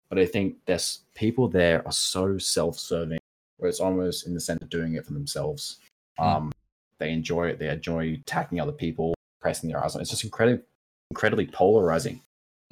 But 0.09 0.19
I 0.19 0.25
think 0.25 0.57
there's 0.65 1.01
people 1.15 1.47
there 1.47 1.85
are 1.85 1.91
so 1.91 2.37
self-serving, 2.37 3.19
where 3.57 3.69
it's 3.69 3.79
almost 3.79 4.27
in 4.27 4.33
the 4.33 4.41
sense 4.41 4.61
of 4.61 4.69
doing 4.69 4.95
it 4.95 5.05
for 5.05 5.13
themselves. 5.13 5.77
Mm. 6.19 6.25
Um, 6.25 6.51
they 6.97 7.11
enjoy 7.11 7.47
it. 7.47 7.59
They 7.59 7.69
enjoy 7.69 8.13
attacking 8.13 8.59
other 8.59 8.71
people, 8.71 9.13
pressing 9.39 9.69
their 9.69 9.83
eyes 9.83 9.95
on. 9.95 10.01
It's 10.01 10.09
just 10.09 10.23
incredibly, 10.23 10.65
incredibly 11.09 11.47
polarizing. 11.47 12.21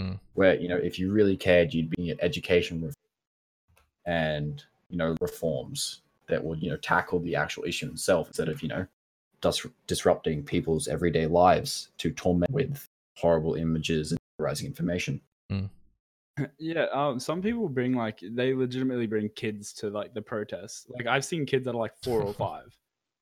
Mm. 0.01 0.19
Where 0.33 0.55
you 0.55 0.67
know, 0.67 0.77
if 0.77 0.99
you 0.99 1.11
really 1.11 1.37
cared, 1.37 1.73
you'd 1.73 1.89
be 1.91 2.11
at 2.11 2.19
education 2.21 2.91
and 4.05 4.63
you 4.89 4.97
know 4.97 5.15
reforms 5.21 6.01
that 6.27 6.43
would 6.43 6.61
you 6.61 6.69
know 6.69 6.77
tackle 6.77 7.19
the 7.19 7.35
actual 7.35 7.63
issue 7.63 7.87
itself 7.87 8.27
instead 8.27 8.49
of 8.49 8.61
you 8.61 8.67
know 8.67 8.85
dis- 9.41 9.65
disrupting 9.87 10.43
people's 10.43 10.87
everyday 10.87 11.25
lives 11.27 11.89
to 11.99 12.11
torment 12.11 12.51
with 12.51 12.87
horrible 13.17 13.55
images 13.55 14.11
and 14.11 14.19
polarizing 14.37 14.67
information. 14.67 15.21
Yeah, 16.57 16.85
um, 16.93 17.19
some 17.19 17.41
people 17.41 17.67
bring 17.67 17.93
like 17.93 18.19
they 18.23 18.53
legitimately 18.53 19.07
bring 19.07 19.27
kids 19.35 19.73
to 19.73 19.89
like 19.89 20.13
the 20.13 20.21
protests. 20.21 20.85
Like 20.89 21.05
I've 21.05 21.25
seen 21.25 21.45
kids 21.45 21.65
that 21.65 21.71
are 21.71 21.77
like 21.77 21.91
four 22.01 22.21
or 22.23 22.33
five 22.47 22.73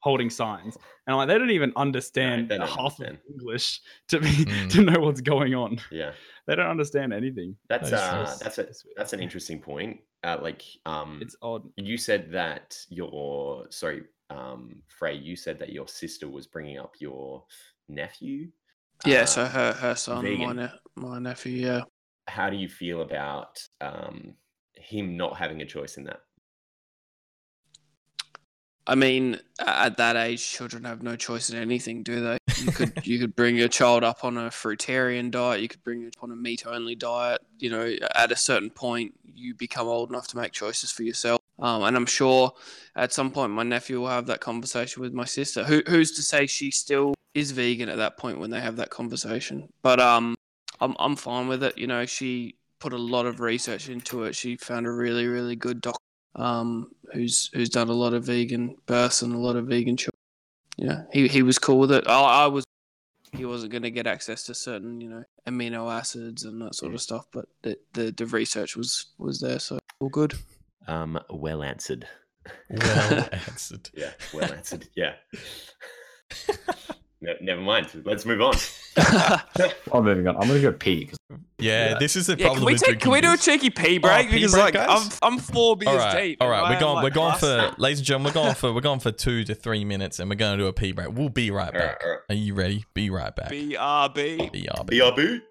holding 0.02 0.30
signs, 0.30 0.78
and 1.08 1.18
like 1.18 1.28
they 1.28 1.40
don't 1.40 1.50
even 1.50 1.74
understand 1.76 2.48
they 2.50 2.60
don't 2.60 2.68
half 2.68 3.00
understand. 3.00 3.16
of 3.16 3.34
English 3.40 3.82
to 4.10 4.20
be 4.20 4.28
Mm. 4.30 4.70
to 4.70 4.82
know 4.84 5.00
what's 5.00 5.22
going 5.22 5.56
on. 5.56 5.80
Yeah, 5.92 6.12
They 6.46 6.56
don't 6.56 6.68
understand 6.70 7.12
anything. 7.12 7.56
that's 7.68 7.90
That 7.90 7.96
is 7.96 8.02
uh, 8.02 8.26
true. 8.26 8.36
that's 8.44 8.58
a 8.60 8.68
that's 8.96 9.14
an 9.14 9.20
interesting 9.20 9.60
point. 9.62 10.00
Uh, 10.24 10.38
like, 10.40 10.62
um, 10.86 11.18
It's 11.20 11.36
odd. 11.42 11.64
you 11.76 11.98
said 11.98 12.32
that 12.34 12.78
your 12.90 13.66
sorry, 13.72 14.04
um, 14.30 14.82
Frey, 14.88 15.16
you 15.16 15.36
said 15.36 15.60
that 15.60 15.72
your 15.72 15.88
sister 15.88 16.28
was 16.28 16.48
bringing 16.48 16.78
up 16.78 16.94
your 17.00 17.44
nephew. 17.88 18.50
Yeah, 19.06 19.22
Uh, 19.22 19.26
so 19.26 19.46
her 19.46 19.74
her 19.74 19.96
son, 19.96 20.38
my, 20.38 20.54
ne- 20.54 20.80
my 20.96 21.20
nephew, 21.20 21.66
yeah. 21.66 21.82
how 22.28 22.50
do 22.50 22.58
you 22.58 22.68
feel 22.68 23.02
about 23.02 23.60
um, 23.80 24.34
him 24.76 25.16
not 25.18 25.38
having 25.38 25.62
a 25.62 25.66
choice 25.66 25.98
in 25.98 26.04
that? 26.06 26.22
I 28.90 28.96
mean, 28.96 29.40
at 29.60 29.98
that 29.98 30.16
age, 30.16 30.50
children 30.50 30.86
have 30.86 31.04
no 31.04 31.18
choice 31.18 31.50
in 31.50 31.58
anything, 31.58 32.04
do 32.04 32.22
they? 32.22 32.38
You 32.58 32.72
could 32.72 33.06
you 33.06 33.20
could 33.20 33.36
bring 33.36 33.58
your 33.58 33.68
child 33.68 34.04
up 34.06 34.24
on 34.24 34.38
a 34.38 34.50
fruitarian 34.50 35.30
diet. 35.30 35.62
You 35.62 35.68
could 35.68 35.84
bring 35.84 36.04
it 36.04 36.16
up 36.18 36.24
on 36.24 36.32
a 36.32 36.36
meat 36.36 36.66
only 36.66 36.96
diet. 36.96 37.42
You 37.60 37.70
know, 37.70 37.96
at 38.16 38.32
a 38.32 38.36
certain 38.36 38.70
point, 38.70 39.14
you 39.26 39.54
become 39.56 39.88
old 39.88 40.10
enough 40.10 40.28
to 40.30 40.38
make 40.38 40.54
choices 40.54 40.92
for 40.92 41.04
yourself. 41.04 41.42
Um, 41.60 41.84
and 41.84 41.96
I'm 41.96 42.06
sure 42.06 42.54
at 42.96 43.14
some 43.14 43.32
point 43.32 43.52
my 43.52 43.64
nephew 43.64 44.00
will 44.00 44.10
have 44.10 44.28
that 44.28 44.42
conversation 44.42 45.02
with 45.02 45.14
my 45.14 45.26
sister. 45.26 45.64
Who 45.64 45.82
who's 45.88 46.12
to 46.14 46.22
say 46.22 46.46
she 46.48 46.72
still 46.72 47.14
is 47.34 47.52
vegan 47.52 47.90
at 47.90 47.98
that 47.98 48.18
point 48.18 48.40
when 48.40 48.52
they 48.52 48.62
have 48.62 48.76
that 48.78 48.90
conversation? 48.90 49.68
But 49.82 50.00
um, 50.00 50.36
I'm 50.80 50.96
I'm 51.00 51.16
fine 51.16 51.48
with 51.48 51.64
it. 51.64 51.78
You 51.78 51.88
know, 51.88 52.06
she 52.06 52.58
put 52.80 52.94
a 52.94 52.98
lot 52.98 53.26
of 53.26 53.40
research 53.40 53.90
into 53.90 54.24
it. 54.24 54.36
She 54.36 54.58
found 54.58 54.86
a 54.86 54.92
really 54.92 55.28
really 55.28 55.56
good 55.56 55.82
doc 55.82 56.00
um, 56.36 56.92
who's 57.14 57.50
who's 57.54 57.70
done 57.70 57.90
a 57.90 57.94
lot 57.94 58.14
of 58.14 58.24
vegan 58.26 58.76
births 58.86 59.22
and 59.22 59.34
a 59.34 59.38
lot 59.38 59.56
of 59.56 59.68
vegan 59.68 59.98
children. 59.98 60.14
Yeah, 60.78 61.04
he 61.12 61.28
he 61.28 61.42
was 61.42 61.58
cool 61.58 61.80
with 61.80 61.92
it. 61.92 62.08
I, 62.08 62.44
I 62.44 62.48
was. 62.48 62.64
He 63.34 63.44
wasn't 63.44 63.74
going 63.74 63.84
to 63.84 63.92
get 63.92 64.08
access 64.08 64.44
to 64.44 64.56
certain, 64.56 65.02
you 65.02 65.10
know, 65.10 65.24
amino 65.46 65.92
acids 65.92 66.46
and 66.46 66.62
that 66.62 66.76
sort 66.76 66.94
of 66.94 67.02
stuff, 67.02 67.26
but 67.34 67.46
the 67.62 67.78
the, 67.94 68.12
the 68.12 68.26
research 68.28 68.78
was 68.78 69.08
was 69.18 69.42
there, 69.42 69.60
so 69.60 69.80
all 70.00 70.10
good. 70.10 70.34
Um, 70.88 71.20
well 71.30 71.64
answered. 71.64 72.08
Well 72.70 73.30
answered. 73.48 73.90
Yeah, 73.94 74.12
well 74.34 74.52
answered. 74.52 74.88
Yeah. 74.96 75.14
Ne- 77.20 77.34
never 77.42 77.62
mind. 77.62 77.88
Let's 78.06 78.28
move 78.28 78.42
on. 78.42 78.54
I'm 79.92 80.04
moving 80.04 80.28
on. 80.28 80.36
I'm 80.36 80.48
gonna 80.48 80.62
go 80.62 80.72
pee. 80.72 81.06
'cause- 81.08 81.18
Yeah, 81.58 81.94
Yeah. 81.94 81.98
this 82.00 82.16
is 82.16 82.28
the 82.28 82.34
yeah, 82.38 82.46
problem. 82.46 82.60
can 82.60 82.66
we 82.68 82.74
with 82.74 82.84
take? 82.84 83.00
Can 83.00 83.12
we 83.12 83.22
do 83.22 83.34
a 83.34 83.38
cheeky 83.38 83.72
pee 83.72 83.98
break? 83.98 84.28
pee 84.30 84.36
because 84.36 84.52
break, 84.52 84.64
like 84.66 84.74
guys? 84.76 85.20
I'm 85.24 85.34
I'm 85.34 85.40
four 85.40 85.76
beers 85.76 85.94
All 85.94 85.98
right, 85.98 86.22
deep. 86.22 86.38
all 86.42 86.48
right. 86.48 86.62
and 86.62 86.76
We're 86.76 86.80
going. 86.80 86.96
like, 86.98 87.04
we're 87.06 87.10
going 87.10 87.36
for, 87.40 87.58
rusty. 87.58 87.82
ladies 87.82 87.98
and 88.00 88.06
gentlemen. 88.06 88.30
We're 88.36 88.44
going 88.44 88.54
for. 88.54 88.72
We're 88.72 88.82
going 88.82 89.00
for 89.00 89.12
two 89.12 89.44
to 89.46 89.56
three 89.56 89.84
minutes, 89.84 90.20
and 90.20 90.30
we're 90.30 90.36
going 90.36 90.60
to 90.60 90.64
do 90.64 90.68
a 90.68 90.74
pee 90.74 90.92
break. 90.92 91.12
We'll 91.12 91.30
be 91.30 91.50
right 91.50 91.74
All 91.74 91.80
right, 91.80 91.88
back. 91.94 92.02
all 92.04 92.10
right. 92.12 92.20
Are 92.30 92.36
you 92.36 92.54
ready? 92.54 92.86
Be 92.94 93.10
right 93.10 93.36
back. 93.36 93.50
BRB. 93.50 94.52
BRB. 94.54 94.92
BRB. 94.92 95.16
back. 95.16 95.42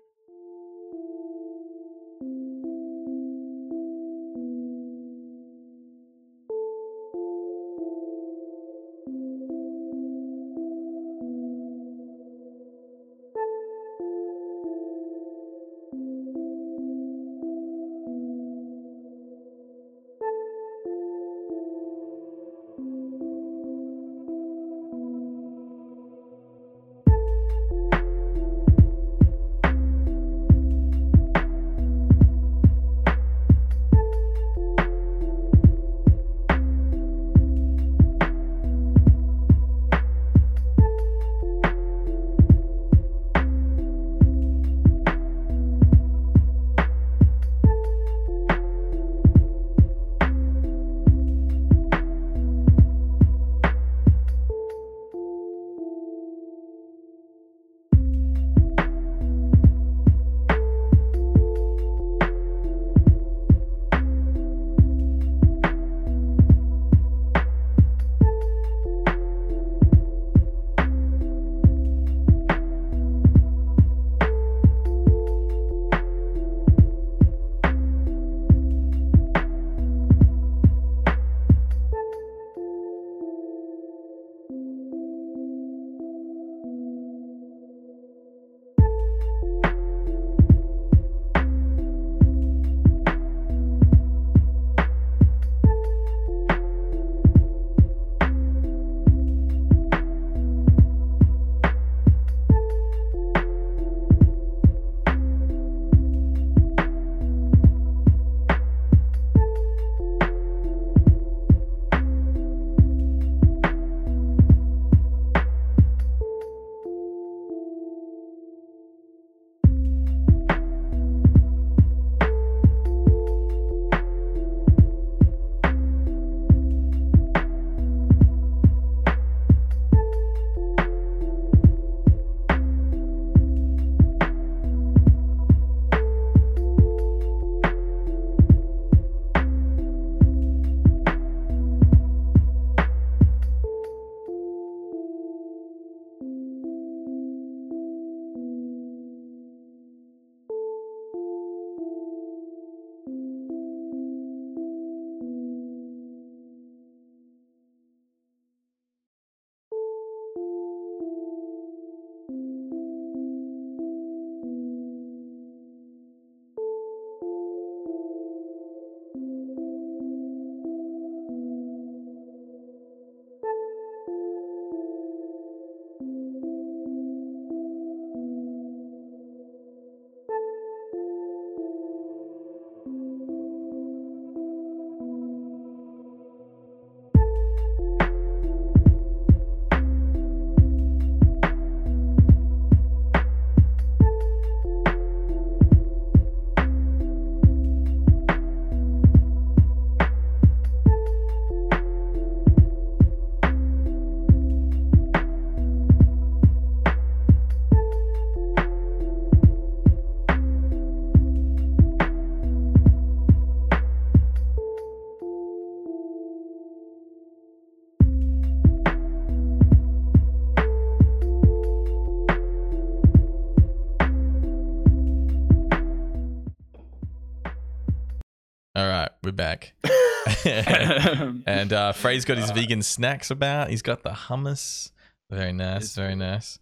and 231.47 231.73
uh, 231.73 231.93
Frey's 231.93 232.24
got 232.24 232.39
his 232.39 232.51
vegan 232.51 232.82
snacks 232.82 233.31
about. 233.31 233.70
He's 233.70 233.82
got 233.82 234.02
the 234.02 234.10
hummus. 234.10 234.90
Very 235.31 235.52
nice, 235.52 235.94
very 235.94 236.14
nice. 236.14 236.59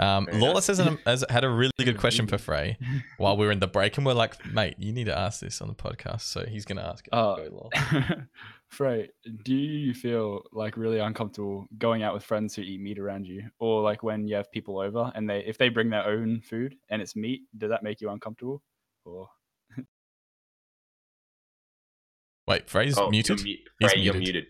Um, 0.00 0.26
Very 0.26 0.38
Lawless 0.38 0.68
has, 0.68 0.78
an, 0.78 0.98
has 1.06 1.24
had 1.28 1.44
a 1.44 1.50
really 1.50 1.72
good 1.76 1.86
Good 1.86 1.98
question 1.98 2.26
for. 2.26 2.38
Frey 2.38 2.78
while 3.16 3.36
we 3.36 3.46
were 3.46 3.52
in 3.52 3.58
the 3.58 3.66
break, 3.66 3.96
and 3.96 4.06
we're 4.06 4.12
like, 4.12 4.44
mate, 4.46 4.76
you 4.78 4.92
need 4.92 5.06
to 5.06 5.18
ask 5.18 5.40
this 5.40 5.60
on 5.60 5.68
the 5.68 5.74
podcast. 5.74 6.20
So 6.20 6.44
he's 6.46 6.64
going 6.64 6.78
to 6.78 6.84
ask 6.84 7.06
it. 7.06 7.12
Uh, 7.12 7.36
Go, 7.36 7.70
Frey, 8.68 9.08
do 9.42 9.54
you 9.54 9.94
feel 9.94 10.42
like 10.52 10.76
really 10.76 10.98
uncomfortable 11.00 11.66
going 11.78 12.02
out 12.02 12.14
with 12.14 12.22
friends 12.22 12.54
who 12.54 12.62
eat 12.62 12.80
meat 12.80 12.98
around 12.98 13.26
you, 13.26 13.44
or 13.58 13.82
like 13.82 14.02
when 14.02 14.28
you 14.28 14.36
have 14.36 14.52
people 14.52 14.78
over 14.78 15.10
and 15.14 15.28
they 15.28 15.40
if 15.40 15.58
they 15.58 15.68
bring 15.68 15.90
their 15.90 16.06
own 16.06 16.42
food 16.42 16.76
and 16.90 17.02
it's 17.02 17.16
meat, 17.16 17.42
does 17.56 17.70
that 17.70 17.82
make 17.82 18.00
you 18.00 18.10
uncomfortable? 18.10 18.62
Or 19.04 19.28
Wait, 22.48 22.68
Frey's 22.70 22.96
Oh, 22.98 23.10
muted? 23.10 23.40
You're, 23.40 23.46
mu- 23.58 23.62
He's 23.80 23.92
Frey, 23.92 24.00
you're 24.00 24.14
muted. 24.14 24.34
muted. 24.34 24.46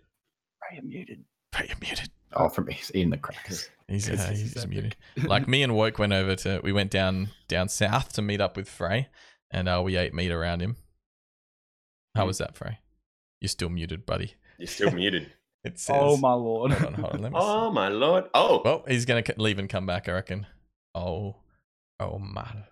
Frey, 0.61 0.79
I'm 0.79 0.89
muted. 0.89 1.25
Frey, 1.53 1.67
you're 1.69 1.77
muted. 1.81 2.11
Oh, 2.35 2.49
from 2.49 2.67
me, 2.67 2.75
he's 2.75 2.91
eating 2.95 3.11
the 3.11 3.17
crackers. 3.19 3.69
He's, 3.89 4.09
uh, 4.11 4.13
it's 4.31 4.41
he's 4.55 4.67
muted. 4.67 4.97
Like 5.25 5.49
me 5.49 5.63
and 5.63 5.75
Woke 5.75 5.99
went 5.99 6.13
over 6.13 6.37
to, 6.37 6.61
we 6.63 6.73
went 6.73 6.91
down 6.91 7.31
down 7.49 7.71
south 7.71 8.13
to 8.13 8.23
meet 8.23 8.39
up 8.39 8.55
with 8.55 8.69
Frey, 8.69 9.09
and 9.51 9.67
uh, 9.67 9.81
we 9.83 9.97
ate 9.97 10.13
meat 10.13 10.31
around 10.31 10.61
him. 10.61 10.77
How 12.15 12.25
Mm. 12.25 12.27
was 12.27 12.37
that, 12.39 12.55
Frey? 12.55 12.81
You're 13.41 13.49
still 13.49 13.71
muted, 13.71 14.05
buddy. 14.05 14.35
You're 14.59 14.67
still 14.67 14.91
muted. 14.93 15.33
It 15.65 15.79
says. 15.81 15.97
oh 15.99 16.19
my 16.19 16.35
lord! 16.35 16.73
Hold 16.73 16.95
on, 16.95 17.01
hold 17.01 17.15
on. 17.15 17.23
Let 17.23 17.33
me 17.33 17.39
Oh 17.41 17.71
my 17.73 17.89
lord. 17.89 18.25
Oh, 18.35 18.61
Well, 18.63 18.85
he's 18.87 19.07
gonna 19.07 19.25
leave 19.39 19.59
and 19.59 19.71
come 19.71 19.87
back, 19.87 20.07
I 20.09 20.13
reckon. 20.13 20.47
Oh, 20.95 21.37
oh 21.99 22.19
man. 22.19 22.65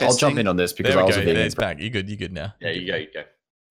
I'll 0.00 0.16
jump 0.16 0.38
in 0.38 0.48
on 0.48 0.56
this 0.56 0.72
because 0.72 0.92
There 0.94 1.00
I 1.00 1.04
we 1.04 1.06
was 1.06 1.16
go. 1.16 1.22
a 1.22 1.24
vegan. 1.24 1.40
There's 1.40 1.54
back. 1.54 1.78
You 1.80 1.88
good? 1.88 2.10
You 2.10 2.16
good 2.16 2.32
now? 2.32 2.54
yeah, 2.60 2.70
you 2.70 2.86
go, 2.90 2.96
you 2.96 3.06
go. 3.14 3.22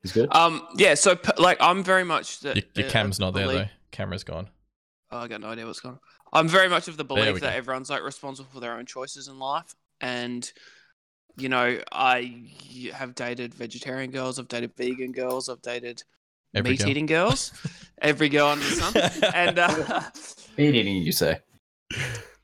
He's 0.03 0.11
good. 0.13 0.33
Um, 0.33 0.65
yeah. 0.75 0.93
So 0.95 1.17
like, 1.37 1.57
I'm 1.61 1.83
very 1.83 2.03
much 2.03 2.39
the, 2.39 2.49
Your, 2.49 2.55
your 2.75 2.85
the- 2.85 2.91
cam's 2.91 3.19
not 3.19 3.33
there 3.33 3.45
belief- 3.45 3.59
though. 3.67 3.69
Camera's 3.91 4.23
gone. 4.23 4.49
Oh, 5.11 5.17
I 5.17 5.27
got 5.27 5.41
no 5.41 5.47
idea 5.47 5.65
what's 5.65 5.79
going 5.79 5.95
on. 5.95 5.99
I'm 6.31 6.47
very 6.47 6.69
much 6.69 6.87
of 6.87 6.95
the 6.97 7.03
There 7.03 7.15
we 7.15 7.21
belief 7.25 7.41
go. 7.41 7.47
that 7.47 7.55
everyone's 7.55 7.89
like 7.89 8.03
responsible 8.03 8.49
for 8.53 8.59
their 8.59 8.73
own 8.73 8.85
choices 8.85 9.27
in 9.27 9.39
life, 9.39 9.73
and 9.99 10.49
you 11.37 11.49
know, 11.49 11.79
I 11.91 12.51
have 12.93 13.15
dated 13.15 13.53
vegetarian 13.55 14.11
girls, 14.11 14.37
I've 14.37 14.47
dated 14.47 14.75
vegan 14.77 15.11
girls, 15.11 15.49
I've 15.49 15.61
dated 15.63 16.03
Every 16.53 16.71
meat 16.71 16.79
girl. 16.81 16.89
eating 16.89 17.05
girls, 17.07 17.51
every 18.01 18.29
girl 18.29 18.47
under 18.49 18.63
the 18.65 18.75
sun, 18.75 19.31
and 19.33 19.57
uh, 19.57 20.01
Meat 20.57 20.75
eating, 20.75 20.97
you 20.97 21.11
say? 21.11 21.39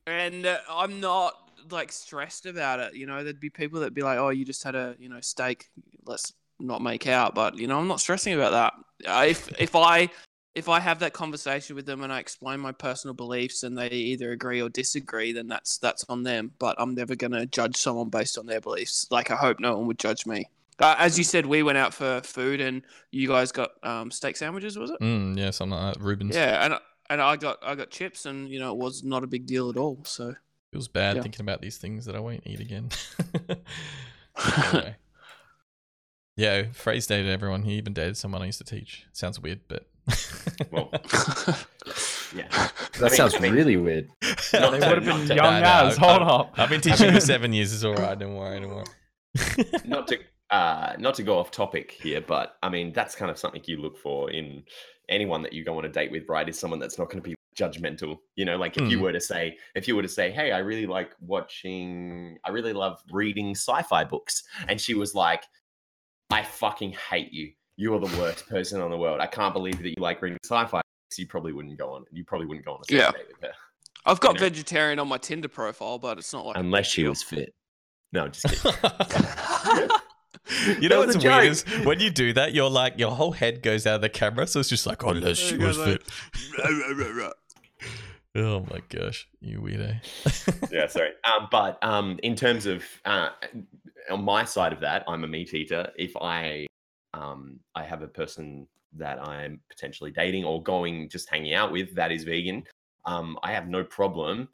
and 0.08 0.46
uh, 0.46 0.58
I'm 0.70 1.00
not 1.00 1.34
like 1.70 1.92
stressed 1.92 2.46
about 2.48 2.80
it. 2.80 2.96
You 2.96 3.06
know, 3.06 3.24
there'd 3.24 3.40
be 3.40 3.50
people 3.52 3.80
that'd 3.80 3.94
be 3.94 4.02
like, 4.04 4.18
"Oh, 4.18 4.30
you 4.30 4.46
just 4.46 4.64
had 4.64 4.76
a 4.76 4.96
you 5.00 5.10
know 5.10 5.20
steak. 5.22 5.70
Let's 6.06 6.34
not 6.60 6.82
make 6.82 7.08
out." 7.08 7.36
But 7.36 7.58
you 7.58 7.68
know, 7.68 7.80
I'm 7.80 7.88
not 7.88 8.00
stressing 8.00 8.34
about 8.34 8.52
that. 8.52 8.74
Uh, 9.10 9.26
If 9.28 9.50
if 9.60 9.76
I 9.76 10.10
if 10.56 10.70
I 10.70 10.80
have 10.80 11.00
that 11.00 11.12
conversation 11.12 11.76
with 11.76 11.86
them 11.86 12.02
and 12.02 12.14
I 12.14 12.20
explain 12.20 12.62
my 12.62 12.72
personal 12.72 13.14
beliefs 13.14 13.64
and 13.64 13.78
they 13.78 13.90
either 13.90 14.32
agree 14.32 14.62
or 14.62 14.70
disagree, 14.70 15.34
then 15.34 15.48
that's 15.48 15.78
that's 15.78 16.06
on 16.08 16.24
them. 16.24 16.52
But 16.60 16.76
I'm 16.80 16.96
never 16.96 17.16
gonna 17.16 17.46
judge 17.46 17.76
someone 17.76 18.10
based 18.10 18.38
on 18.38 18.46
their 18.46 18.62
beliefs. 18.62 19.08
Like 19.12 19.32
I 19.32 19.36
hope 19.36 19.60
no 19.60 19.78
one 19.78 19.88
would 19.88 20.00
judge 20.00 20.26
me. 20.26 20.50
Uh, 20.80 20.96
as 20.98 21.18
you 21.18 21.24
said, 21.24 21.46
we 21.46 21.64
went 21.64 21.78
out 21.78 21.94
for 21.94 22.22
food 22.22 22.60
and 22.62 22.82
you 23.12 23.28
guys 23.30 23.52
got 23.54 23.72
um, 23.84 24.12
steak 24.12 24.36
sandwiches, 24.36 24.78
was 24.78 24.92
it? 24.92 25.00
Mm, 25.00 25.38
yeah, 25.38 25.52
something 25.52 25.78
like 25.78 25.94
that. 25.96 26.04
Reubens. 26.04 26.36
Yeah, 26.36 26.66
and 26.66 26.76
and 27.10 27.22
I 27.22 27.36
got 27.36 27.60
I 27.62 27.76
got 27.76 27.90
chips 27.92 28.26
and 28.26 28.50
you 28.50 28.60
know 28.60 28.72
it 28.72 28.78
was 28.78 29.04
not 29.04 29.24
a 29.24 29.28
big 29.28 29.46
deal 29.46 29.70
at 29.70 29.78
all. 29.78 30.04
So. 30.06 30.36
Feels 30.72 30.88
bad 30.90 31.16
Yeah. 31.16 31.22
thinking 31.22 31.42
about 31.42 31.62
these 31.62 31.78
things 31.78 32.04
that 32.06 32.16
I 32.18 32.20
won't 32.20 32.44
eat 32.46 32.60
again. 32.60 32.90
Anyway. 34.74 34.96
Yeah, 36.38 36.64
phrase 36.74 37.08
dated 37.08 37.32
everyone. 37.32 37.64
He 37.64 37.74
even 37.74 37.94
dated 37.94 38.18
someone 38.18 38.42
I 38.42 38.46
used 38.46 38.58
to 38.58 38.64
teach. 38.66 39.06
Sounds 39.14 39.40
weird, 39.40 39.62
but 39.68 39.86
Well, 40.72 40.90
yeah. 42.36 42.48
That 42.50 42.72
I 43.00 43.02
mean- 43.04 43.10
sounds 43.12 43.36
I 43.36 43.40
mean- 43.40 43.54
really 43.54 43.78
weird. 43.78 44.10
Not 44.54 44.72
they 44.72 44.88
would 44.88 45.04
have 45.04 45.06
been 45.06 45.28
to- 45.28 45.36
young 45.36 45.54
No, 45.56 45.60
no, 45.62 45.88
as. 45.88 45.98
I- 45.98 46.02
Hold 46.18 46.22
up. 46.30 46.54
I've 46.58 46.70
been 46.70 46.82
teaching 46.82 47.12
for 47.14 47.20
seven 47.34 47.54
years. 47.54 47.74
It's 47.74 47.84
all 47.84 47.96
right. 47.96 48.18
Don't 48.18 48.36
worry. 48.36 48.60
Don't 48.60 48.76
worry. 48.76 48.86
not 49.86 50.08
to 50.08 50.20
uh 50.52 50.94
not 51.00 51.16
to 51.16 51.24
go 51.24 51.38
off 51.40 51.50
topic 51.52 51.92
here 51.92 52.22
but 52.22 52.56
i 52.64 52.70
mean 52.70 52.94
that's 52.94 53.16
kind 53.16 53.30
of 53.32 53.38
something 53.38 53.62
you 53.66 53.76
look 53.78 53.98
for 53.98 54.30
in 54.32 54.64
anyone 55.10 55.42
that 55.42 55.52
you 55.52 55.64
go 55.66 55.76
on 55.78 55.84
a 55.86 55.90
date 55.90 56.10
with 56.12 56.24
right 56.30 56.48
is 56.48 56.58
someone 56.58 56.80
that's 56.80 56.98
not 57.00 57.10
going 57.10 57.22
to 57.22 57.28
be 57.30 57.36
judgmental 57.58 58.20
you 58.36 58.46
know 58.46 58.56
like 58.56 58.78
if 58.78 58.88
you 58.90 59.00
Mm. 59.00 59.02
were 59.02 59.12
to 59.12 59.20
say 59.20 59.58
if 59.74 59.88
you 59.90 59.96
were 59.96 60.04
to 60.04 60.08
say 60.08 60.30
hey 60.32 60.52
i 60.54 60.60
really 60.60 60.86
like 60.86 61.16
watching 61.20 62.38
i 62.46 62.50
really 62.52 62.72
love 62.74 63.02
reading 63.12 63.52
sci-fi 63.56 64.04
books 64.04 64.44
and 64.68 64.80
she 64.80 64.94
was 64.94 65.16
like 65.16 65.44
i 66.32 66.44
fucking 66.44 66.94
hate 67.10 67.32
you. 67.32 67.52
You're 67.78 68.00
the 68.00 68.18
worst 68.18 68.48
person 68.48 68.82
on 68.82 68.90
the 68.90 68.98
world. 68.98 69.20
I 69.20 69.28
can't 69.28 69.54
believe 69.54 69.78
that 69.80 69.90
you 69.90 69.96
like 70.00 70.22
reading 70.22 70.38
sci-fi. 70.44 70.78
Books 70.78 71.20
you 71.20 71.28
probably 71.28 71.54
wouldn't 71.54 71.78
go 71.78 71.92
on 71.94 72.06
you 72.12 72.24
probably 72.24 72.48
wouldn't 72.48 72.66
go 72.66 72.74
on 72.74 72.82
a 72.90 72.94
Yeah. 72.94 73.12
date 73.12 73.26
with 73.28 73.42
her. 73.42 73.52
I've 74.06 74.20
got 74.20 74.36
know. 74.36 74.40
vegetarian 74.42 75.00
on 75.00 75.08
my 75.08 75.18
Tinder 75.18 75.48
profile, 75.48 75.98
but 76.00 76.18
it's 76.18 76.32
not 76.34 76.46
like 76.46 76.58
unless 76.58 76.88
she 76.88 77.08
was 77.08 77.22
fit. 77.24 77.54
No 78.14 78.28
just 78.28 78.46
kidding. 78.48 79.90
You 80.80 80.90
know 80.90 81.00
what's 81.00 81.18
weird 81.18 81.46
is 81.46 81.64
when 81.86 82.00
you 82.00 82.12
do 82.12 82.32
that, 82.34 82.54
you're 82.54 82.70
like 82.70 83.00
your 83.00 83.10
whole 83.12 83.32
head 83.32 83.64
goes 83.64 83.88
out 83.88 83.96
of 83.96 84.02
the 84.02 84.10
camera, 84.10 84.46
so 84.46 84.60
it's 84.60 84.70
just 84.70 84.86
like 84.86 85.02
unless 85.02 85.38
she 85.38 85.58
was 85.58 85.76
like- 85.78 86.04
fit. 86.04 87.34
Oh 88.36 88.66
my 88.70 88.82
gosh, 88.90 89.28
you 89.40 89.62
weirdo. 89.62 90.70
yeah, 90.72 90.88
sorry. 90.88 91.12
Um, 91.24 91.48
but 91.50 91.82
um, 91.82 92.20
in 92.22 92.36
terms 92.36 92.66
of 92.66 92.84
uh, 93.06 93.30
on 94.10 94.24
my 94.24 94.44
side 94.44 94.74
of 94.74 94.82
that, 94.82 95.06
I'm 95.08 95.24
a 95.24 95.28
meat 95.28 95.54
eater. 95.54 95.90
If 95.98 96.16
I 96.18 96.68
um, 97.14 97.60
I 97.76 97.84
have 97.84 98.02
a 98.02 98.08
person 98.08 98.68
that 98.98 99.26
I'm 99.26 99.62
potentially 99.70 100.12
dating 100.12 100.44
or 100.44 100.62
going 100.62 101.10
just 101.10 101.30
hanging 101.30 101.54
out 101.54 101.72
with 101.72 101.96
that 101.96 102.12
is 102.12 102.24
vegan, 102.26 102.64
um, 103.06 103.40
I 103.42 103.54
have 103.54 103.70
no 103.70 103.84
problem 103.86 104.50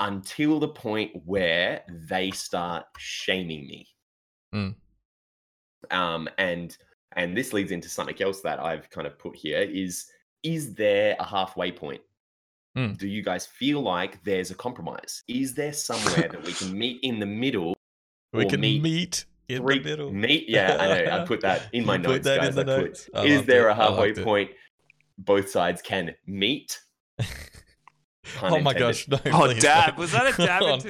until 0.00 0.58
the 0.58 0.68
point 0.68 1.12
where 1.24 1.82
they 2.08 2.32
start 2.32 2.86
shaming 2.98 3.66
me. 3.66 3.86
Mm. 4.52 4.74
Um, 5.92 6.28
and 6.38 6.76
and 7.16 7.36
this 7.36 7.52
leads 7.52 7.70
into 7.70 7.88
something 7.88 8.20
else 8.20 8.40
that 8.40 8.58
I've 8.58 8.90
kind 8.90 9.06
of 9.06 9.18
put 9.18 9.36
here 9.36 9.62
is 9.62 10.06
is 10.42 10.74
there 10.74 11.14
a 11.20 11.24
halfway 11.24 11.70
point? 11.70 12.00
Mm. 12.78 12.96
Do 12.98 13.08
you 13.08 13.22
guys 13.22 13.46
feel 13.46 13.80
like 13.80 14.22
there's 14.24 14.50
a 14.50 14.54
compromise? 14.54 15.22
Is 15.28 15.54
there 15.54 15.72
somewhere 15.72 16.28
that 16.28 16.42
we 16.44 16.52
can 16.52 16.76
meet 16.76 17.00
in 17.02 17.18
the 17.18 17.26
middle? 17.26 17.74
we 18.32 18.46
can 18.46 18.60
meet 18.60 18.80
meet 18.82 19.24
in 19.48 19.58
Three 19.62 19.80
the 19.80 19.90
middle. 19.90 20.12
meet? 20.12 20.48
Yeah, 20.48 20.76
I 20.78 20.86
know. 21.04 21.22
I 21.22 21.24
put 21.26 21.40
that 21.40 21.62
in 21.72 21.84
my 21.86 21.94
You 21.96 22.00
put 22.02 22.08
notes, 22.10 22.24
that 22.26 22.38
in 22.38 22.44
guys. 22.44 22.54
the 22.54 22.62
I 23.14 23.20
put, 23.22 23.26
is 23.26 23.44
there 23.46 23.68
it. 23.68 23.72
a 23.72 23.74
I 23.74 23.76
halfway 23.76 24.12
point? 24.14 24.50
Both 25.18 25.50
sides 25.50 25.82
can 25.82 26.14
meet. 26.26 26.80
Pun 28.36 28.52
oh 28.54 28.60
my 28.60 28.72
gosh! 28.74 29.08
No, 29.08 29.18
Oh, 29.26 29.46
please 29.46 29.62
dab. 29.62 29.86
don't. 29.88 29.98
Was 29.98 30.12
that 30.12 30.26
a 30.38 30.46
dab 30.46 30.62
Oh, 30.62 30.74
in 30.74 30.80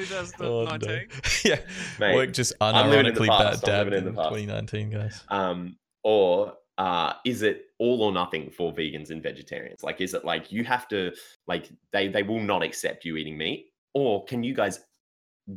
no. 0.68 0.76
2019? 0.76 1.08
yeah, 1.44 1.60
Mate, 1.98 2.14
work 2.14 2.32
just 2.32 2.52
I'm 2.60 2.90
living 2.90 3.06
in 3.06 3.14
the 3.14 3.20
unironically 3.20 3.28
past. 3.28 3.62
bad 3.64 3.70
I'm 3.70 3.86
dab 3.86 3.86
in, 3.86 3.94
in 3.94 4.04
the 4.04 4.12
past. 4.12 4.28
2019, 4.28 4.90
guys. 4.90 5.24
um, 5.30 5.76
or 6.04 6.52
uh, 6.80 7.12
is 7.26 7.42
it 7.42 7.66
all 7.78 8.02
or 8.02 8.10
nothing 8.10 8.50
for 8.50 8.72
vegans 8.72 9.10
and 9.10 9.22
vegetarians? 9.22 9.82
Like, 9.82 10.00
is 10.00 10.14
it 10.14 10.24
like 10.24 10.50
you 10.50 10.64
have 10.64 10.88
to 10.88 11.12
like 11.46 11.68
they 11.92 12.08
they 12.08 12.22
will 12.22 12.40
not 12.40 12.62
accept 12.62 13.04
you 13.04 13.18
eating 13.18 13.36
meat, 13.36 13.66
or 13.92 14.24
can 14.24 14.42
you 14.42 14.54
guys 14.54 14.80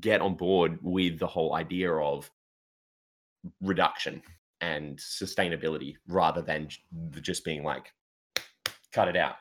get 0.02 0.20
on 0.20 0.36
board 0.36 0.78
with 0.82 1.20
the 1.20 1.28
whole 1.28 1.56
idea 1.56 1.94
of 1.94 2.30
reduction 3.62 4.22
and 4.60 4.98
sustainability 4.98 5.96
rather 6.08 6.42
than 6.42 6.68
just 7.22 7.46
being 7.46 7.64
like 7.64 7.94
cut 8.92 9.08
it 9.08 9.16
out? 9.16 9.36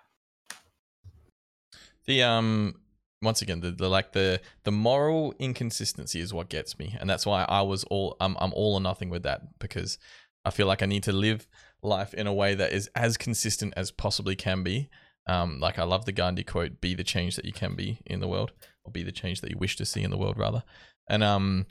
The 2.04 2.22
um 2.22 2.76
once 3.22 3.42
again 3.42 3.58
the, 3.58 3.72
the 3.72 3.88
like 3.88 4.12
the 4.12 4.40
the 4.62 4.70
moral 4.70 5.34
inconsistency 5.40 6.20
is 6.20 6.32
what 6.32 6.48
gets 6.48 6.78
me 6.78 6.96
and 7.00 7.10
that's 7.10 7.26
why 7.26 7.44
I 7.48 7.62
was 7.62 7.82
all 7.84 8.16
I'm 8.20 8.36
I'm 8.38 8.52
all 8.52 8.74
or 8.74 8.80
nothing 8.80 9.10
with 9.10 9.24
that 9.24 9.58
because 9.58 9.98
I 10.44 10.50
feel 10.50 10.66
like 10.66 10.82
I 10.82 10.86
need 10.86 11.04
to 11.04 11.12
live 11.12 11.46
life 11.82 12.14
in 12.14 12.26
a 12.26 12.32
way 12.32 12.54
that 12.54 12.72
is 12.72 12.88
as 12.94 13.16
consistent 13.16 13.74
as 13.76 13.90
possibly 13.90 14.36
can 14.36 14.62
be. 14.62 14.88
Um 15.26 15.60
like 15.60 15.78
I 15.78 15.84
love 15.84 16.04
the 16.04 16.12
Gandhi 16.12 16.44
quote 16.44 16.80
be 16.80 16.94
the 16.94 17.04
change 17.04 17.36
that 17.36 17.44
you 17.44 17.52
can 17.52 17.74
be 17.74 18.00
in 18.06 18.20
the 18.20 18.28
world 18.28 18.52
or 18.84 18.92
be 18.92 19.02
the 19.02 19.12
change 19.12 19.40
that 19.40 19.50
you 19.50 19.58
wish 19.58 19.76
to 19.76 19.84
see 19.84 20.02
in 20.02 20.10
the 20.10 20.18
world 20.18 20.38
rather. 20.38 20.62
And 21.08 21.22
um 21.22 21.66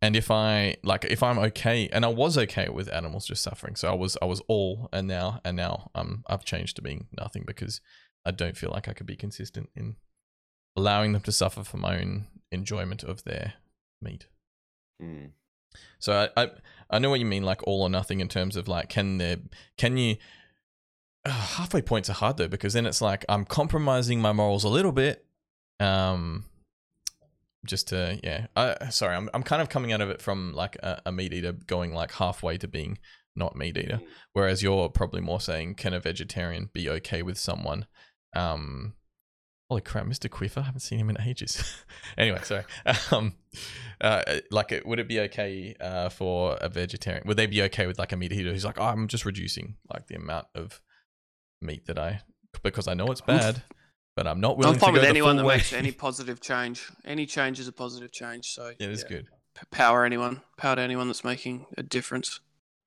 and 0.00 0.14
if 0.16 0.30
I 0.30 0.76
like 0.82 1.04
if 1.04 1.22
I'm 1.22 1.38
okay 1.38 1.88
and 1.92 2.04
I 2.04 2.08
was 2.08 2.38
okay 2.38 2.68
with 2.68 2.92
animals 2.92 3.26
just 3.26 3.42
suffering 3.42 3.76
so 3.76 3.90
I 3.90 3.94
was 3.94 4.16
I 4.22 4.26
was 4.26 4.40
all 4.48 4.88
and 4.92 5.06
now 5.08 5.40
and 5.44 5.56
now 5.56 5.90
um 5.94 6.24
I've 6.28 6.44
changed 6.44 6.76
to 6.76 6.82
being 6.82 7.08
nothing 7.16 7.44
because 7.46 7.80
I 8.24 8.30
don't 8.30 8.56
feel 8.56 8.70
like 8.70 8.88
I 8.88 8.92
could 8.92 9.06
be 9.06 9.16
consistent 9.16 9.70
in 9.74 9.96
allowing 10.76 11.12
them 11.12 11.22
to 11.22 11.32
suffer 11.32 11.64
for 11.64 11.76
my 11.76 11.98
own 11.98 12.26
enjoyment 12.52 13.02
of 13.02 13.24
their 13.24 13.54
meat. 14.00 14.26
Mm. 15.02 15.30
So 15.98 16.28
I, 16.36 16.42
I 16.42 16.50
I 16.90 16.98
know 16.98 17.10
what 17.10 17.20
you 17.20 17.26
mean, 17.26 17.42
like 17.42 17.62
all 17.66 17.82
or 17.82 17.90
nothing 17.90 18.20
in 18.20 18.28
terms 18.28 18.56
of 18.56 18.68
like 18.68 18.88
can 18.88 19.18
there 19.18 19.36
can 19.76 19.96
you 19.96 20.16
uh, 21.24 21.30
halfway 21.30 21.82
points 21.82 22.08
are 22.08 22.14
hard 22.14 22.36
though 22.36 22.48
because 22.48 22.72
then 22.72 22.86
it's 22.86 23.00
like 23.00 23.24
I'm 23.28 23.44
compromising 23.44 24.20
my 24.20 24.32
morals 24.32 24.64
a 24.64 24.68
little 24.68 24.92
bit, 24.92 25.24
um, 25.80 26.44
just 27.66 27.88
to 27.88 28.18
yeah. 28.22 28.46
I 28.56 28.88
sorry, 28.90 29.16
I'm 29.16 29.28
I'm 29.34 29.42
kind 29.42 29.60
of 29.60 29.68
coming 29.68 29.92
out 29.92 30.00
of 30.00 30.10
it 30.10 30.22
from 30.22 30.52
like 30.54 30.76
a, 30.76 31.02
a 31.06 31.12
meat 31.12 31.32
eater 31.32 31.52
going 31.52 31.92
like 31.92 32.12
halfway 32.12 32.58
to 32.58 32.68
being 32.68 32.98
not 33.36 33.56
meat 33.56 33.76
eater. 33.76 34.00
Mm. 34.02 34.06
Whereas 34.32 34.62
you're 34.62 34.88
probably 34.88 35.20
more 35.20 35.40
saying, 35.40 35.74
can 35.74 35.92
a 35.92 36.00
vegetarian 36.00 36.70
be 36.72 36.88
okay 36.88 37.22
with 37.22 37.38
someone? 37.38 37.86
Um, 38.34 38.94
holy 39.68 39.80
crap, 39.82 40.06
Mr. 40.06 40.30
Quiffer, 40.30 40.60
I 40.60 40.64
haven't 40.64 40.80
seen 40.80 40.98
him 40.98 41.10
in 41.10 41.20
ages. 41.20 41.62
anyway, 42.18 42.40
sorry. 42.42 42.64
Um, 43.12 43.34
uh, 44.00 44.22
like, 44.50 44.72
it, 44.72 44.86
would 44.86 44.98
it 44.98 45.08
be 45.08 45.20
okay 45.20 45.74
uh, 45.80 46.08
for 46.08 46.56
a 46.60 46.68
vegetarian? 46.68 47.22
Would 47.26 47.36
they 47.36 47.46
be 47.46 47.62
okay 47.64 47.86
with 47.86 47.98
like 47.98 48.12
a 48.12 48.16
meat 48.16 48.32
eater 48.32 48.52
who's 48.52 48.64
like, 48.64 48.78
oh, 48.80 48.84
I'm 48.84 49.08
just 49.08 49.24
reducing 49.24 49.76
like 49.92 50.06
the 50.06 50.14
amount 50.16 50.46
of 50.54 50.80
meat 51.60 51.86
that 51.86 51.98
I 51.98 52.20
because 52.62 52.86
I 52.88 52.94
know 52.94 53.06
it's 53.06 53.20
bad, 53.20 53.62
but 54.16 54.26
I'm 54.26 54.40
not 54.40 54.56
willing 54.56 54.74
I'm 54.74 54.80
fine 54.80 54.94
to 54.94 55.00
go 55.00 55.00
with 55.00 55.02
the 55.02 55.08
anyone 55.08 55.36
full 55.36 55.42
that 55.42 55.48
way. 55.48 55.56
makes 55.56 55.72
any 55.72 55.90
positive 56.06 56.40
change. 56.40 56.88
Any 57.04 57.26
change 57.26 57.58
is 57.60 57.68
a 57.68 57.72
positive 57.72 58.12
change. 58.12 58.52
So 58.52 58.72
yeah, 58.78 58.86
it's 58.88 59.02
yeah. 59.02 59.08
good. 59.08 59.26
P- 59.54 59.62
power 59.70 60.04
anyone, 60.04 60.42
power 60.56 60.76
to 60.76 60.82
anyone 60.82 61.08
that's 61.08 61.24
making 61.24 61.66
a 61.76 61.82
difference. 61.82 62.40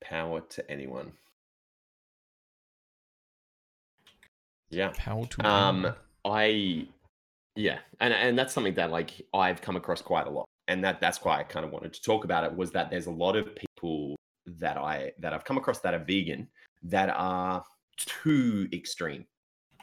Power 0.03 0.41
to 0.41 0.71
anyone. 0.71 1.13
Yeah. 4.69 4.91
Power 4.95 5.25
to 5.25 5.45
Um, 5.45 5.75
anyone. 5.77 5.95
I, 6.25 6.87
yeah, 7.55 7.79
and 7.99 8.13
and 8.13 8.37
that's 8.37 8.53
something 8.53 8.75
that 8.75 8.91
like 8.91 9.21
I've 9.33 9.61
come 9.61 9.75
across 9.75 10.01
quite 10.01 10.27
a 10.27 10.29
lot, 10.29 10.47
and 10.67 10.83
that 10.83 11.01
that's 11.01 11.23
why 11.23 11.39
I 11.39 11.43
kind 11.43 11.65
of 11.65 11.71
wanted 11.71 11.93
to 11.93 12.01
talk 12.01 12.23
about 12.23 12.43
it. 12.43 12.55
Was 12.55 12.71
that 12.71 12.89
there's 12.89 13.07
a 13.07 13.11
lot 13.11 13.35
of 13.35 13.49
people 13.55 14.15
that 14.45 14.77
I 14.77 15.11
that 15.19 15.33
I've 15.33 15.43
come 15.43 15.57
across 15.57 15.79
that 15.79 15.93
are 15.93 16.03
vegan 16.03 16.47
that 16.83 17.09
are 17.09 17.63
too 17.97 18.67
extreme 18.73 19.25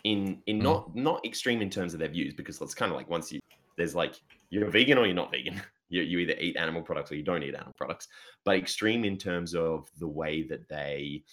in 0.05 0.43
in 0.47 0.59
Mm. 0.59 0.63
not 0.63 0.97
not 0.97 1.25
extreme 1.25 1.61
in 1.63 1.71
terms 1.71 1.93
of 1.95 2.01
their 2.01 2.09
views 2.09 2.35
because 2.35 2.61
it's 2.61 2.75
kind 2.75 2.91
of 2.91 2.97
like 2.97 3.09
once 3.11 3.33
you 3.33 3.41
there's 3.77 3.95
like 3.95 4.15
you're 4.51 4.71
vegan 4.71 4.99
or 4.99 5.07
you're 5.07 5.15
not 5.15 5.31
vegan. 5.31 5.61
You, 5.91 6.03
you 6.03 6.19
either 6.19 6.35
eat 6.39 6.59
animal 6.59 6.83
products 6.83 7.11
or 7.11 7.15
you 7.15 7.23
don't 7.23 7.43
eat 7.43 7.55
animal 7.55 7.73
products, 7.79 8.09
but 8.45 8.57
extreme 8.57 9.07
in 9.07 9.17
terms 9.17 9.55
of 9.55 9.89
the 9.99 10.07
way 10.07 10.43
that 10.43 10.69
they 10.69 11.25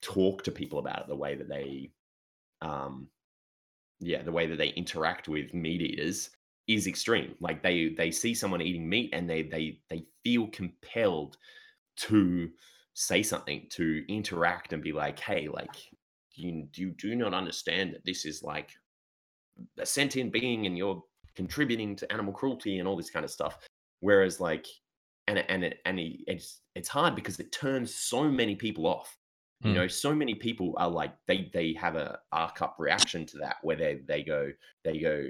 talk 0.00 0.42
to 0.42 0.50
people 0.50 0.80
about 0.80 1.02
it, 1.02 1.06
the 1.06 1.14
way 1.14 1.36
that 1.36 1.48
they 1.48 1.92
um 2.60 3.06
yeah 4.02 4.22
the 4.22 4.32
way 4.32 4.46
that 4.46 4.58
they 4.58 4.68
interact 4.68 5.28
with 5.28 5.54
meat 5.54 5.80
eaters 5.80 6.30
is 6.68 6.86
extreme. 6.86 7.34
Like 7.40 7.62
they 7.62 7.90
they 7.96 8.10
see 8.10 8.34
someone 8.34 8.62
eating 8.62 8.88
meat 8.88 9.10
and 9.12 9.28
they 9.28 9.42
they 9.42 9.80
they 9.90 10.04
feel 10.24 10.48
compelled 10.48 11.36
to 11.96 12.50
say 12.94 13.22
something 13.22 13.66
to 13.70 14.04
interact 14.08 14.72
and 14.72 14.82
be 14.82 14.92
like 14.92 15.18
hey 15.18 15.48
like 15.48 15.74
you 16.34 16.68
you 16.74 16.90
do 16.90 17.14
not 17.14 17.34
understand 17.34 17.94
that 17.94 18.04
this 18.04 18.24
is 18.24 18.42
like 18.42 18.70
a 19.78 19.86
sentient 19.86 20.32
being 20.32 20.66
and 20.66 20.76
you're 20.76 21.02
contributing 21.34 21.96
to 21.96 22.10
animal 22.12 22.32
cruelty 22.32 22.78
and 22.78 22.88
all 22.88 22.96
this 22.96 23.10
kind 23.10 23.24
of 23.24 23.30
stuff? 23.30 23.58
Whereas 24.00 24.40
like 24.40 24.66
and 25.26 25.38
and 25.48 25.74
and 25.84 26.00
it, 26.00 26.20
it's 26.26 26.60
it's 26.74 26.88
hard 26.88 27.14
because 27.14 27.38
it 27.40 27.52
turns 27.52 27.94
so 27.94 28.24
many 28.24 28.54
people 28.56 28.86
off 28.86 29.16
you 29.64 29.70
Mm. 29.70 29.74
know 29.74 29.86
so 29.86 30.14
many 30.14 30.34
people 30.34 30.74
are 30.76 30.88
like 30.90 31.12
they 31.26 31.50
they 31.52 31.72
have 31.74 31.94
a 31.96 32.18
arc 32.32 32.62
up 32.62 32.76
reaction 32.78 33.24
to 33.26 33.38
that 33.38 33.56
where 33.62 33.76
they 33.76 34.00
they 34.06 34.22
go 34.22 34.50
they 34.82 34.98
go 34.98 35.28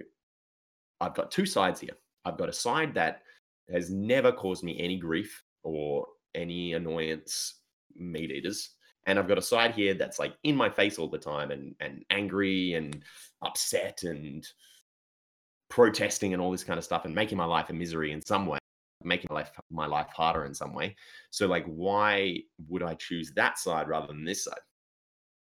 i've 1.00 1.14
got 1.14 1.30
two 1.30 1.44
sides 1.46 1.80
here 1.80 1.96
i've 2.24 2.38
got 2.38 2.48
a 2.48 2.52
side 2.52 2.94
that 2.94 3.22
has 3.70 3.90
never 3.90 4.32
caused 4.32 4.64
me 4.64 4.78
any 4.78 4.96
grief 4.96 5.42
or 5.62 6.06
any 6.34 6.72
annoyance 6.72 7.60
meat 7.94 8.30
eaters 8.30 8.70
and 9.06 9.18
i've 9.18 9.28
got 9.28 9.38
a 9.38 9.42
side 9.42 9.74
here 9.74 9.94
that's 9.94 10.18
like 10.18 10.34
in 10.44 10.56
my 10.56 10.70
face 10.70 10.98
all 10.98 11.08
the 11.08 11.18
time 11.18 11.50
and 11.50 11.74
and 11.80 12.04
angry 12.10 12.72
and 12.74 13.02
upset 13.42 14.02
and 14.04 14.48
protesting 15.68 16.32
and 16.32 16.40
all 16.40 16.50
this 16.52 16.64
kind 16.64 16.78
of 16.78 16.84
stuff 16.84 17.04
and 17.04 17.14
making 17.14 17.36
my 17.36 17.44
life 17.44 17.68
a 17.70 17.72
misery 17.72 18.12
in 18.12 18.22
some 18.24 18.46
way 18.46 18.58
making 19.04 19.28
my 19.30 19.36
life 19.36 19.50
my 19.70 19.86
life 19.86 20.08
harder 20.08 20.44
in 20.44 20.54
some 20.54 20.72
way 20.74 20.94
so 21.30 21.46
like 21.46 21.64
why 21.66 22.38
would 22.68 22.82
i 22.82 22.94
choose 22.94 23.32
that 23.32 23.58
side 23.58 23.88
rather 23.88 24.06
than 24.06 24.24
this 24.24 24.44
side 24.44 24.58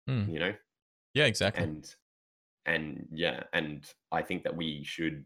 Hmm. 0.07 0.27
you 0.29 0.39
know 0.39 0.53
Yeah, 1.13 1.25
exactly. 1.25 1.63
and 1.63 1.93
and 2.65 3.07
yeah 3.11 3.43
and 3.53 3.85
i 4.11 4.21
think 4.21 4.43
that 4.43 4.55
we 4.55 4.83
should 4.83 5.25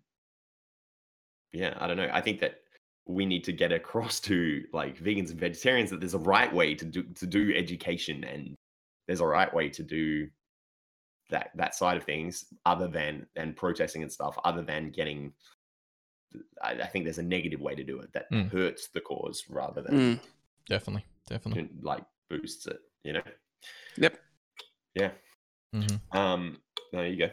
yeah 1.53 1.75
i 1.79 1.87
don't 1.87 1.97
know 1.97 2.09
i 2.11 2.21
think 2.21 2.39
that 2.41 2.61
we 3.07 3.25
need 3.25 3.43
to 3.43 3.51
get 3.51 3.71
across 3.71 4.19
to 4.29 4.63
like 4.73 4.97
vegans 4.97 5.29
and 5.31 5.39
vegetarians 5.39 5.89
that 5.89 5.99
there's 5.99 6.13
a 6.13 6.19
right 6.19 6.53
way 6.53 6.75
to 6.75 6.85
do 6.85 7.03
to 7.03 7.25
do 7.27 7.53
education 7.55 8.23
and 8.23 8.55
there's 9.07 9.21
a 9.21 9.25
right 9.25 9.53
way 9.53 9.69
to 9.69 9.83
do 9.83 10.27
that 11.29 11.49
that 11.55 11.73
side 11.73 11.97
of 11.97 12.03
things 12.03 12.45
other 12.65 12.87
than 12.87 13.25
and 13.35 13.55
protesting 13.55 14.03
and 14.03 14.11
stuff 14.11 14.37
other 14.43 14.61
than 14.61 14.89
getting 14.91 15.33
I, 16.61 16.71
I 16.73 16.87
think 16.87 17.05
there's 17.05 17.17
a 17.19 17.23
negative 17.23 17.61
way 17.61 17.75
to 17.75 17.83
do 17.83 17.99
it 17.99 18.11
that 18.13 18.31
Mm. 18.31 18.51
hurts 18.51 18.87
the 18.87 19.01
cause 19.01 19.43
rather 19.49 19.81
than 19.81 19.95
Mm. 19.95 20.19
definitely, 20.67 21.05
definitely. 21.27 21.69
like 21.81 22.03
boosts 22.29 22.65
it 22.67 22.79
you 23.03 23.13
know 23.13 23.21
Yep. 23.97 24.19
yeah 24.95 25.11
hmm 25.71 25.95
um 26.17 26.61
there 26.91 27.07
you 27.07 27.17
go 27.17 27.29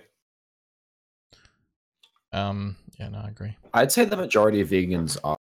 Um, 2.34 2.76
yeah, 2.98 3.08
no, 3.10 3.18
I 3.18 3.28
agree. 3.28 3.54
I'd 3.74 3.92
say 3.92 4.06
the 4.06 4.16
majority 4.16 4.62
of 4.62 4.68
vegans 4.68 5.18
are 5.22 5.36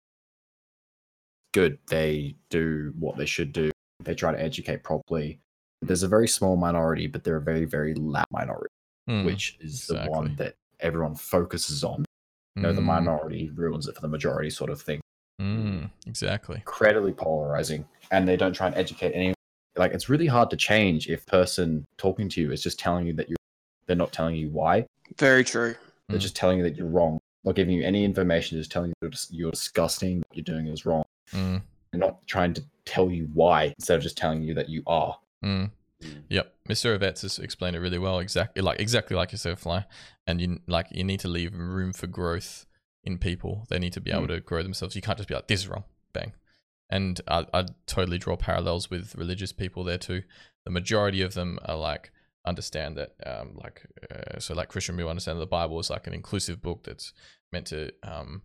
good. 1.52 1.78
They 1.88 2.36
do 2.50 2.92
what 2.98 3.16
they 3.16 3.24
should 3.26 3.52
do. 3.52 3.70
They 4.04 4.14
try 4.14 4.32
to 4.32 4.40
educate 4.40 4.82
properly. 4.84 5.40
There's 5.80 6.02
a 6.02 6.08
very 6.08 6.28
small 6.28 6.56
minority, 6.56 7.06
but 7.06 7.24
they're 7.24 7.36
a 7.38 7.42
very, 7.42 7.64
very 7.64 7.94
loud 7.94 8.26
minority, 8.30 8.68
Mm, 9.08 9.24
which 9.24 9.56
is 9.60 9.86
the 9.86 10.04
one 10.04 10.36
that 10.36 10.54
everyone 10.80 11.14
focuses 11.16 11.82
on. 11.82 12.04
You 12.56 12.62
know, 12.62 12.72
the 12.72 12.82
mm, 12.82 12.86
minority 12.86 13.50
ruins 13.54 13.88
it 13.88 13.94
for 13.94 14.02
the 14.02 14.08
majority, 14.08 14.50
sort 14.50 14.70
of 14.70 14.80
thing. 14.80 15.00
mm, 15.40 15.88
exactly. 16.06 16.56
Incredibly 16.56 17.12
polarizing, 17.12 17.86
and 18.10 18.28
they 18.28 18.36
don't 18.36 18.52
try 18.52 18.66
and 18.66 18.76
educate 18.76 19.12
anyone. 19.12 19.34
Like, 19.76 19.92
it's 19.92 20.10
really 20.10 20.26
hard 20.26 20.50
to 20.50 20.56
change 20.56 21.08
if 21.08 21.24
person 21.24 21.84
talking 21.96 22.28
to 22.28 22.40
you 22.42 22.52
is 22.52 22.62
just 22.62 22.78
telling 22.78 23.06
you 23.06 23.14
that 23.14 23.28
you're. 23.28 23.36
They're 23.86 23.96
not 23.96 24.12
telling 24.12 24.36
you 24.36 24.48
why. 24.50 24.86
Very 25.18 25.42
true. 25.44 25.74
They're 26.08 26.18
Mm. 26.18 26.22
just 26.22 26.36
telling 26.36 26.58
you 26.58 26.64
that 26.64 26.76
you're 26.76 26.86
wrong. 26.86 27.18
Not 27.42 27.56
giving 27.56 27.74
you 27.74 27.82
any 27.84 28.04
information. 28.04 28.58
Just 28.58 28.70
telling 28.70 28.90
you 28.90 28.94
you're, 29.02 29.10
you're 29.30 29.50
disgusting. 29.50 30.18
What 30.18 30.36
you're 30.36 30.44
doing 30.44 30.68
is 30.68 30.86
wrong. 30.86 31.04
Mm, 31.32 31.62
and 31.92 32.00
not 32.00 32.24
trying 32.26 32.52
to 32.54 32.62
tell 32.84 33.10
you 33.10 33.28
why 33.34 33.72
instead 33.78 33.96
of 33.96 34.02
just 34.02 34.16
telling 34.16 34.42
you 34.42 34.54
that 34.54 34.68
you 34.68 34.82
are. 34.86 35.18
mm. 35.44 35.70
Mm. 36.02 36.24
Yep, 36.28 36.54
Mr. 36.68 36.94
Ovets 36.94 37.22
has 37.22 37.38
explained 37.38 37.76
it 37.76 37.80
really 37.80 37.98
well. 37.98 38.18
Exactly, 38.18 38.62
like 38.62 38.80
exactly 38.80 39.16
like 39.16 39.32
you 39.32 39.38
said, 39.38 39.58
Fly. 39.58 39.84
And 40.26 40.40
you 40.40 40.60
like 40.66 40.86
you 40.90 41.04
need 41.04 41.20
to 41.20 41.28
leave 41.28 41.54
room 41.54 41.92
for 41.92 42.06
growth 42.06 42.66
in 43.04 43.18
people. 43.18 43.66
They 43.68 43.78
need 43.78 43.92
to 43.94 44.00
be 44.00 44.10
able 44.10 44.28
to 44.28 44.40
grow 44.40 44.62
themselves. 44.62 44.94
You 44.94 45.02
can't 45.02 45.18
just 45.18 45.28
be 45.28 45.34
like, 45.34 45.48
"This 45.48 45.60
is 45.60 45.68
wrong," 45.68 45.84
bang. 46.12 46.32
And 46.90 47.20
I 47.26 47.46
I 47.52 47.66
totally 47.86 48.18
draw 48.18 48.36
parallels 48.36 48.90
with 48.90 49.14
religious 49.16 49.52
people 49.52 49.84
there 49.84 49.98
too. 49.98 50.22
The 50.64 50.70
majority 50.70 51.22
of 51.22 51.34
them 51.34 51.58
are 51.64 51.76
like 51.76 52.12
understand 52.46 52.96
that 52.96 53.14
um 53.24 53.54
like 53.54 53.82
uh, 54.10 54.38
so 54.40 54.54
like 54.54 54.68
Christian 54.68 54.96
we 54.96 55.06
understand 55.08 55.38
that 55.38 55.40
the 55.40 55.46
Bible 55.46 55.78
is 55.78 55.90
like 55.90 56.06
an 56.06 56.14
inclusive 56.14 56.60
book 56.60 56.82
that's 56.84 57.12
meant 57.52 57.66
to 57.68 57.92
um 58.02 58.42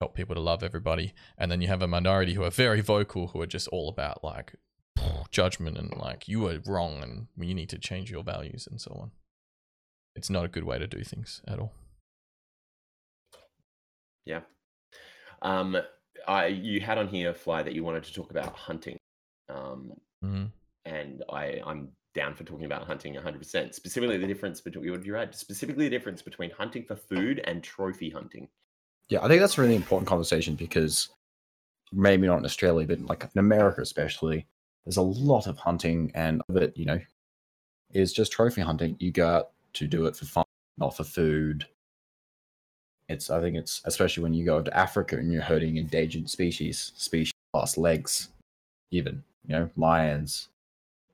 help 0.00 0.14
people 0.14 0.34
to 0.34 0.40
love 0.40 0.62
everybody. 0.62 1.14
And 1.38 1.50
then 1.50 1.60
you 1.60 1.68
have 1.68 1.82
a 1.82 1.88
minority 1.88 2.34
who 2.34 2.44
are 2.44 2.50
very 2.50 2.80
vocal, 2.80 3.28
who 3.28 3.40
are 3.40 3.46
just 3.46 3.68
all 3.68 3.88
about 3.88 4.22
like 4.22 4.54
judgment 5.30 5.76
and 5.76 5.94
like 5.96 6.28
you 6.28 6.46
are 6.48 6.58
wrong 6.66 7.02
and 7.02 7.26
you 7.36 7.54
need 7.54 7.68
to 7.70 7.78
change 7.78 8.10
your 8.10 8.22
values 8.22 8.66
and 8.70 8.80
so 8.80 8.92
on. 9.00 9.10
It's 10.14 10.30
not 10.30 10.44
a 10.44 10.48
good 10.48 10.64
way 10.64 10.78
to 10.78 10.86
do 10.86 11.04
things 11.04 11.42
at 11.46 11.58
all. 11.58 11.72
Yeah. 14.24 14.40
Um, 15.42 15.76
I 16.26 16.46
you 16.46 16.80
had 16.80 16.98
on 16.98 17.08
here 17.08 17.34
fly 17.34 17.62
that 17.62 17.74
you 17.74 17.84
wanted 17.84 18.04
to 18.04 18.14
talk 18.14 18.30
about 18.30 18.54
hunting, 18.54 18.96
um, 19.48 19.92
hmm 20.22 20.46
and 20.84 21.22
I 21.30 21.60
I'm 21.64 21.90
down 22.14 22.34
for 22.34 22.44
talking 22.44 22.64
about 22.64 22.86
hunting 22.86 23.14
100. 23.14 23.38
percent 23.38 23.74
Specifically, 23.74 24.16
the 24.16 24.26
difference 24.26 24.60
between 24.60 24.90
what 24.90 25.04
you 25.04 25.14
right? 25.14 25.34
specifically 25.34 25.84
the 25.84 25.90
difference 25.90 26.22
between 26.22 26.50
hunting 26.50 26.84
for 26.84 26.96
food 26.96 27.40
and 27.44 27.62
trophy 27.62 28.10
hunting. 28.10 28.48
Yeah, 29.08 29.22
I 29.22 29.28
think 29.28 29.40
that's 29.40 29.58
a 29.58 29.60
really 29.62 29.76
important 29.76 30.08
conversation 30.08 30.56
because 30.56 31.10
maybe 31.92 32.26
not 32.26 32.38
in 32.38 32.44
Australia, 32.44 32.86
but 32.86 33.00
like 33.02 33.24
in 33.24 33.38
America 33.38 33.82
especially, 33.82 34.46
there's 34.86 34.96
a 34.96 35.02
lot 35.02 35.48
of 35.48 35.58
hunting 35.58 36.12
and 36.14 36.40
of 36.48 36.56
it, 36.56 36.76
you 36.76 36.86
know, 36.86 37.00
is 37.92 38.12
just 38.12 38.30
trophy 38.32 38.60
hunting. 38.60 38.96
You 39.00 39.10
go 39.10 39.26
out 39.28 39.50
to 39.74 39.86
do 39.88 40.06
it 40.06 40.14
for 40.16 40.24
fun, 40.24 40.44
not 40.78 40.96
for 40.96 41.02
food. 41.04 41.66
It's 43.08 43.28
I 43.28 43.40
think 43.40 43.56
it's 43.56 43.82
especially 43.84 44.22
when 44.22 44.32
you 44.32 44.44
go 44.44 44.62
to 44.62 44.76
Africa 44.76 45.16
and 45.16 45.32
you're 45.32 45.42
hurting 45.42 45.76
endangered 45.76 46.30
species, 46.30 46.92
species 46.96 47.32
lost 47.52 47.78
legs, 47.78 48.28
even, 48.92 49.22
you 49.46 49.56
know, 49.56 49.70
lions, 49.76 50.48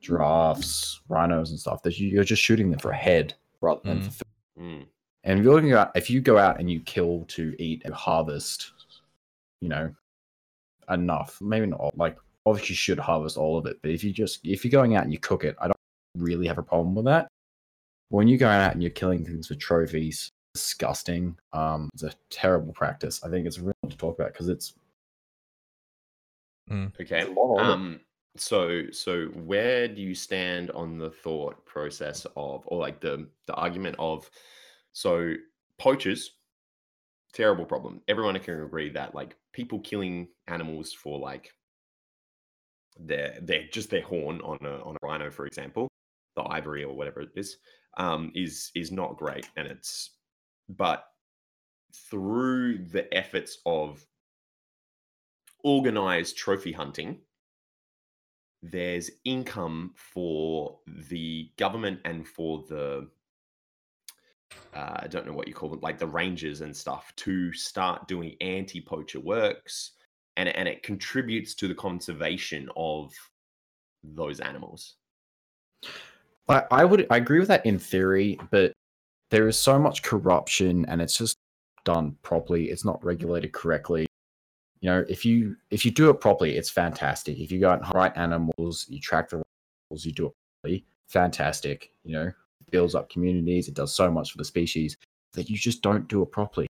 giraffes, 0.00 1.00
rhinos 1.08 1.50
and 1.50 1.58
stuff. 1.58 1.82
That 1.82 1.98
you- 1.98 2.08
you're 2.08 2.24
just 2.24 2.42
shooting 2.42 2.70
them 2.70 2.80
for 2.80 2.90
a 2.90 2.96
head 2.96 3.34
rather 3.62 3.80
than 3.84 4.00
Mm. 4.00 4.04
for 4.04 4.10
food. 4.10 4.26
Mm, 4.58 4.88
And 5.24 5.38
if 5.38 5.44
you're 5.44 5.54
looking 5.54 5.72
at 5.72 5.92
if 5.94 6.10
you 6.10 6.20
go 6.20 6.36
out 6.36 6.58
and 6.60 6.70
you 6.70 6.80
kill 6.80 7.24
to 7.26 7.54
eat 7.58 7.82
and 7.84 7.94
harvest, 7.94 8.72
you 9.60 9.68
know, 9.68 9.94
enough, 10.90 11.40
maybe 11.40 11.66
not 11.66 11.96
like 11.96 12.18
obviously 12.46 12.72
you 12.72 12.76
should 12.76 12.98
harvest 12.98 13.36
all 13.36 13.58
of 13.58 13.66
it, 13.66 13.76
but 13.82 13.90
if 13.90 14.04
you 14.04 14.12
just 14.12 14.40
if 14.44 14.64
you're 14.64 14.70
going 14.70 14.96
out 14.96 15.04
and 15.04 15.12
you 15.12 15.18
cook 15.18 15.44
it, 15.44 15.56
I 15.60 15.66
don't 15.66 15.76
really 16.16 16.46
have 16.46 16.58
a 16.58 16.62
problem 16.62 16.94
with 16.94 17.06
that. 17.06 17.28
When 18.10 18.28
you're 18.28 18.38
going 18.38 18.60
out 18.60 18.72
and 18.72 18.82
you're 18.82 18.90
killing 18.90 19.24
things 19.24 19.48
for 19.48 19.54
trophies, 19.54 20.30
disgusting. 20.54 21.36
Um, 21.52 21.88
it's 21.94 22.02
a 22.02 22.12
terrible 22.30 22.72
practice. 22.72 23.22
I 23.24 23.28
think 23.28 23.46
it's 23.46 23.58
really 23.58 23.74
to 23.88 23.96
talk 23.96 24.18
about 24.18 24.32
because 24.32 24.48
it's 24.48 24.74
mm. 26.70 26.92
okay. 27.00 27.22
a 27.22 27.26
it. 27.30 27.58
Um, 27.58 28.00
So, 28.36 28.90
so 28.92 29.26
where 29.26 29.88
do 29.88 30.00
you 30.00 30.14
stand 30.14 30.70
on 30.70 30.98
the 30.98 31.10
thought 31.10 31.64
process 31.66 32.26
of, 32.36 32.62
or 32.66 32.78
like 32.80 33.00
the 33.00 33.28
the 33.46 33.54
argument 33.54 33.96
of, 33.98 34.30
so 34.92 35.34
poachers, 35.78 36.32
terrible 37.32 37.64
problem. 37.64 38.00
Everyone 38.08 38.38
can 38.38 38.62
agree 38.62 38.90
that 38.90 39.14
like 39.14 39.36
people 39.52 39.80
killing 39.80 40.28
animals 40.48 40.92
for 40.92 41.18
like 41.18 41.52
their 43.06 43.38
their 43.40 43.64
just 43.72 43.90
their 43.90 44.02
horn 44.02 44.40
on 44.42 44.58
a 44.62 44.82
on 44.82 44.96
a 45.02 45.06
rhino, 45.06 45.30
for 45.30 45.46
example, 45.46 45.88
the 46.36 46.42
ivory 46.42 46.84
or 46.84 46.94
whatever 46.94 47.20
it 47.20 47.30
is, 47.36 47.58
um, 47.96 48.32
is 48.34 48.70
is 48.74 48.92
not 48.92 49.16
great, 49.16 49.48
and 49.56 49.66
it's 49.66 50.10
but 50.68 51.04
through 52.10 52.78
the 52.78 53.12
efforts 53.14 53.58
of 53.66 54.04
organized 55.64 56.36
trophy 56.36 56.72
hunting, 56.72 57.20
there's 58.62 59.10
income 59.24 59.92
for 59.96 60.78
the 60.86 61.50
government 61.56 62.00
and 62.04 62.26
for 62.26 62.64
the 62.68 63.08
uh, 64.74 65.00
I 65.00 65.06
don't 65.08 65.26
know 65.26 65.32
what 65.32 65.48
you 65.48 65.54
call 65.54 65.70
them, 65.70 65.80
like 65.80 65.98
the 65.98 66.06
rangers 66.06 66.60
and 66.60 66.76
stuff, 66.76 67.12
to 67.16 67.52
start 67.52 68.08
doing 68.08 68.36
anti-poacher 68.40 69.20
works, 69.20 69.92
and 70.36 70.48
and 70.48 70.68
it 70.68 70.82
contributes 70.82 71.54
to 71.56 71.68
the 71.68 71.74
conservation 71.74 72.68
of 72.76 73.12
those 74.02 74.40
animals. 74.40 74.94
I, 76.48 76.64
I 76.70 76.84
would 76.84 77.06
I 77.10 77.18
agree 77.18 77.38
with 77.38 77.48
that 77.48 77.64
in 77.66 77.78
theory, 77.78 78.38
but 78.50 78.72
there 79.30 79.48
is 79.48 79.58
so 79.58 79.78
much 79.78 80.02
corruption 80.02 80.84
and 80.88 81.00
it's 81.00 81.16
just 81.16 81.36
done 81.84 82.16
properly. 82.22 82.70
It's 82.70 82.84
not 82.84 83.04
regulated 83.04 83.52
correctly. 83.52 84.06
You 84.80 84.90
know, 84.90 85.04
if 85.08 85.24
you 85.24 85.56
if 85.70 85.84
you 85.84 85.90
do 85.90 86.10
it 86.10 86.20
properly, 86.20 86.56
it's 86.56 86.70
fantastic. 86.70 87.38
If 87.38 87.52
you 87.52 87.60
go 87.60 87.70
out 87.70 87.82
and 87.84 87.94
right 87.94 88.12
animals, 88.16 88.86
you 88.88 89.00
track 89.00 89.30
the 89.30 89.36
animals, 89.90 90.04
you 90.04 90.12
do 90.12 90.26
it 90.26 90.32
properly, 90.62 90.84
fantastic. 91.08 91.92
You 92.04 92.12
know, 92.12 92.32
builds 92.70 92.94
up 92.94 93.08
communities. 93.08 93.68
It 93.68 93.74
does 93.74 93.94
so 93.94 94.10
much 94.10 94.32
for 94.32 94.38
the 94.38 94.44
species 94.44 94.96
that 95.34 95.48
you 95.48 95.56
just 95.56 95.82
don't 95.82 96.08
do 96.08 96.22
it 96.22 96.32
properly. 96.32 96.66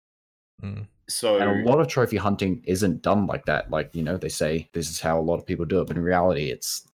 Mm. 0.64 0.88
So 1.08 1.38
And 1.38 1.62
a 1.62 1.70
lot 1.70 1.80
of 1.80 1.88
trophy 1.88 2.18
hunting 2.18 2.62
isn't 2.66 3.02
done 3.02 3.26
like 3.26 3.46
that. 3.46 3.72
Like, 3.72 3.96
you 3.96 4.04
know, 4.04 4.18
they 4.18 4.30
say 4.30 4.70
this 4.74 4.90
is 4.90 5.00
how 5.00 5.20
a 5.20 5.22
lot 5.22 5.38
of 5.38 5.46
people 5.46 5.66
do 5.66 5.82
it, 5.82 5.88
but 5.88 5.98
in 5.98 6.04
reality, 6.04 6.52
it's, 6.52 6.88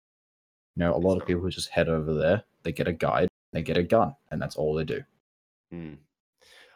you 0.75 0.81
know, 0.83 0.95
a 0.95 0.97
lot 0.97 1.17
of 1.17 1.27
people 1.27 1.41
who 1.41 1.49
just 1.49 1.69
head 1.69 1.89
over 1.89 2.13
there, 2.13 2.43
they 2.63 2.71
get 2.71 2.87
a 2.87 2.93
guide, 2.93 3.27
they 3.51 3.61
get 3.61 3.77
a 3.77 3.83
gun, 3.83 4.15
and 4.31 4.41
that's 4.41 4.55
all 4.55 4.73
they 4.73 4.85
do. 4.85 5.01
Hmm. 5.71 5.93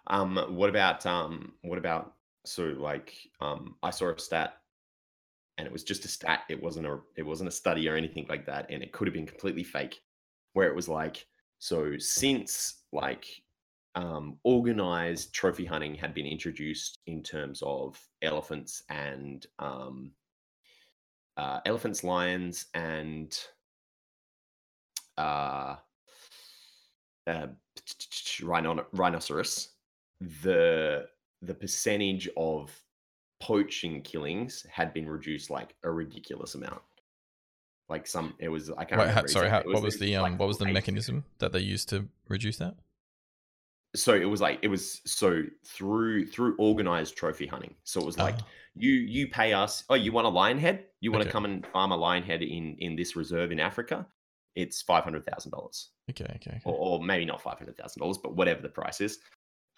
Um, 0.08 0.38
what 0.50 0.70
about 0.70 1.06
um, 1.06 1.54
what 1.62 1.78
about 1.78 2.14
so 2.46 2.64
like 2.64 3.14
um, 3.42 3.76
I 3.84 3.92
saw 3.92 4.10
a 4.10 4.20
stat, 4.20 4.58
and 5.58 5.68
it 5.68 5.72
was 5.72 5.84
just 5.84 6.06
a 6.06 6.08
stat. 6.08 6.42
It 6.50 6.62
wasn't 6.62 6.88
a 6.88 7.00
it 7.16 7.24
wasn't 7.24 7.50
a 7.50 7.52
study 7.52 7.88
or 7.88 7.96
anything 7.96 8.26
like 8.28 8.46
that, 8.48 8.66
and 8.70 8.82
it 8.82 8.92
could 8.92 9.08
have 9.08 9.14
been 9.14 9.28
completely 9.28 9.64
fake. 9.64 10.02
Where 10.54 10.68
it 10.68 10.76
was 10.76 10.90
like 10.90 11.28
so 11.60 11.98
since 12.00 12.82
like 12.92 13.26
um, 13.96 14.38
organized 14.44 15.34
trophy 15.34 15.66
hunting 15.66 15.96
had 15.96 16.14
been 16.14 16.26
introduced 16.26 17.00
in 17.08 17.24
terms 17.24 17.62
of 17.66 18.00
elephants 18.22 18.84
and 18.90 19.46
um, 19.58 20.12
uh, 21.38 21.60
elephants, 21.66 22.04
lions, 22.04 22.66
and 22.74 23.38
uh, 25.18 25.76
uh, 27.28 27.48
rhino- 28.44 28.86
rhinoceros, 28.94 29.70
the 30.44 31.08
the 31.42 31.54
percentage 31.54 32.30
of 32.36 32.78
poaching 33.40 34.02
killings 34.02 34.66
had 34.70 34.94
been 34.94 35.10
reduced 35.10 35.50
like 35.50 35.76
a 35.84 35.92
ridiculous 35.92 36.56
amount. 36.56 36.82
Like 37.88 38.06
some, 38.06 38.36
it 38.38 38.50
was 38.50 38.70
I 38.70 38.84
can't 38.84 39.02
Wait, 39.02 39.30
sorry, 39.30 39.50
how, 39.50 39.58
exactly. 39.58 39.74
What 39.74 39.84
was 39.84 39.98
the 39.98 40.16
um, 40.18 40.24
like 40.24 40.40
what 40.40 40.48
was 40.48 40.58
the 40.58 40.66
mechanism 40.66 41.24
that 41.40 41.54
they 41.54 41.60
used 41.60 41.90
to 41.90 42.08
reduce 42.28 42.58
that? 42.58 42.76
So 43.96 44.14
it 44.14 44.26
was 44.26 44.40
like 44.42 44.60
it 44.62 44.68
was 44.68 45.02
so 45.06 45.44
through 45.66 46.28
through 46.28 46.56
organized 46.60 47.18
trophy 47.18 47.48
hunting. 47.48 47.74
So 47.84 48.00
it 48.00 48.06
was 48.06 48.18
like 48.18 48.36
Ah. 48.40 48.46
you 48.76 48.92
you 48.92 49.28
pay 49.28 49.54
us. 49.54 49.84
Oh, 49.90 49.96
you 49.96 50.12
want 50.12 50.28
a 50.28 50.30
lion 50.30 50.60
head? 50.60 50.86
You 51.02 51.12
want 51.12 51.22
Okay. 51.24 51.30
to 51.30 51.34
come 51.34 51.46
and 51.46 51.66
farm 51.68 51.92
a 51.92 51.98
lion 51.98 52.24
head 52.24 52.42
in 52.44 52.76
in 52.80 52.96
this 52.96 53.16
reserve 53.16 53.52
in 53.52 53.60
Africa? 53.60 54.08
It's 54.56 54.82
five 54.82 55.04
hundred 55.04 55.26
thousand 55.26 55.52
dollars. 55.52 55.90
Okay, 56.10 56.26
okay, 56.36 56.52
okay. 56.52 56.62
or, 56.66 56.76
or 57.00 57.04
maybe 57.04 57.26
not 57.26 57.42
five 57.42 57.58
hundred 57.58 57.78
thousand 57.78 58.02
dollars, 58.02 58.18
but 58.20 58.36
whatever 58.36 58.62
the 58.62 58.70
price 58.70 59.02
is. 59.02 59.20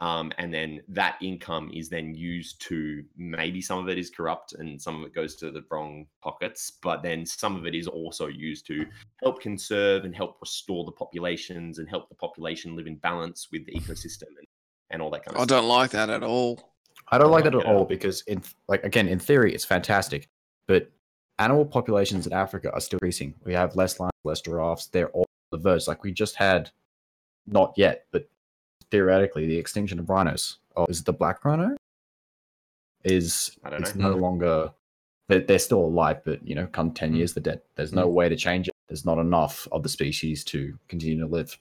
Um, 0.01 0.31
and 0.39 0.51
then 0.51 0.81
that 0.89 1.17
income 1.21 1.69
is 1.71 1.87
then 1.87 2.15
used 2.15 2.59
to 2.63 3.03
maybe 3.17 3.61
some 3.61 3.77
of 3.77 3.87
it 3.87 3.99
is 3.99 4.09
corrupt 4.09 4.53
and 4.53 4.81
some 4.81 4.99
of 4.99 5.05
it 5.05 5.13
goes 5.13 5.35
to 5.35 5.51
the 5.51 5.63
wrong 5.69 6.07
pockets, 6.23 6.71
but 6.81 7.03
then 7.03 7.23
some 7.23 7.55
of 7.55 7.67
it 7.67 7.75
is 7.75 7.87
also 7.87 8.25
used 8.25 8.65
to 8.65 8.83
help 9.21 9.39
conserve 9.39 10.03
and 10.03 10.15
help 10.15 10.37
restore 10.41 10.85
the 10.85 10.91
populations 10.91 11.77
and 11.77 11.87
help 11.87 12.09
the 12.09 12.15
population 12.15 12.75
live 12.75 12.87
in 12.87 12.95
balance 12.95 13.49
with 13.51 13.63
the 13.67 13.73
ecosystem 13.73 14.23
and, 14.39 14.47
and 14.89 15.03
all 15.03 15.11
that 15.11 15.23
kind 15.23 15.37
of 15.37 15.41
I 15.41 15.43
stuff. 15.43 15.59
don't 15.59 15.67
like 15.67 15.91
that 15.91 16.09
at 16.09 16.23
all. 16.23 16.71
I 17.09 17.19
don't 17.19 17.29
like 17.29 17.43
like 17.45 17.53
that 17.53 17.59
at 17.59 17.61
it 17.61 17.67
all 17.67 17.79
all. 17.79 17.85
because, 17.85 18.21
in 18.21 18.41
like 18.67 18.83
again, 18.83 19.07
in 19.07 19.19
theory, 19.19 19.53
it's 19.53 19.65
fantastic, 19.65 20.29
but 20.65 20.89
animal 21.37 21.65
populations 21.65 22.25
in 22.25 22.33
Africa 22.33 22.71
are 22.73 22.79
still 22.79 22.97
increasing. 22.97 23.35
We 23.43 23.53
have 23.53 23.75
less 23.75 23.99
lions, 23.99 24.13
less 24.23 24.41
giraffes. 24.41 24.87
They're 24.87 25.09
all 25.09 25.27
on 25.51 25.59
the 25.59 25.63
verge. 25.63 25.87
Like 25.87 26.03
we 26.03 26.11
just 26.11 26.35
had, 26.35 26.71
not 27.45 27.73
yet, 27.77 28.05
but 28.11 28.27
theoretically, 28.91 29.47
the 29.47 29.57
extinction 29.57 29.99
of 29.99 30.09
rhinos. 30.09 30.57
Oh, 30.75 30.85
is 30.87 30.99
it 30.99 31.05
the 31.05 31.13
black 31.13 31.43
rhino? 31.43 31.75
Is 33.03 33.57
I 33.63 33.69
don't 33.71 33.81
it's 33.81 33.95
know. 33.95 34.11
no 34.11 34.15
longer 34.17 34.71
they're, 35.27 35.39
they're 35.39 35.59
still 35.59 35.79
alive, 35.83 36.21
but 36.23 36.45
you 36.47 36.53
know, 36.53 36.67
come 36.67 36.91
ten 36.91 37.13
Mm. 37.13 37.17
years, 37.17 37.33
they're 37.33 37.41
dead. 37.41 37.61
There's 37.75 37.93
no 37.93 38.07
way 38.07 38.29
to 38.29 38.35
change 38.35 38.67
it. 38.67 38.73
There's 38.87 39.05
not 39.05 39.17
enough 39.17 39.67
of 39.71 39.81
the 39.83 39.89
species 39.89 40.43
to 40.45 40.77
continue 40.87 41.19
to 41.19 41.25
live, 41.25 41.57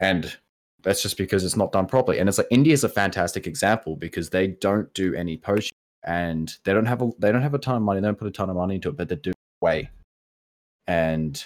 and 0.00 0.36
that's 0.82 1.02
just 1.02 1.16
because 1.16 1.44
it's 1.44 1.56
not 1.56 1.72
done 1.72 1.86
properly. 1.86 2.18
And 2.18 2.28
it's 2.28 2.38
like 2.38 2.48
India's 2.50 2.84
a 2.84 2.88
fantastic 2.88 3.46
example 3.46 3.96
because 3.96 4.30
they 4.30 4.48
don't 4.48 4.92
do 4.94 5.14
any 5.14 5.36
poaching 5.36 5.72
and 6.02 6.54
they 6.64 6.72
don't 6.72 6.84
have 6.86 7.00
a 7.00 7.10
they 7.18 7.30
don't 7.32 7.42
have 7.42 7.54
a 7.54 7.58
ton 7.58 7.76
of 7.76 7.82
money. 7.82 8.00
They 8.00 8.06
don't 8.08 8.18
put 8.18 8.28
a 8.28 8.32
ton 8.32 8.50
of 8.50 8.56
money 8.56 8.74
into 8.76 8.88
it, 8.88 8.96
but 8.96 9.08
they 9.08 9.16
do 9.16 9.32
way. 9.60 9.90
And 10.86 11.42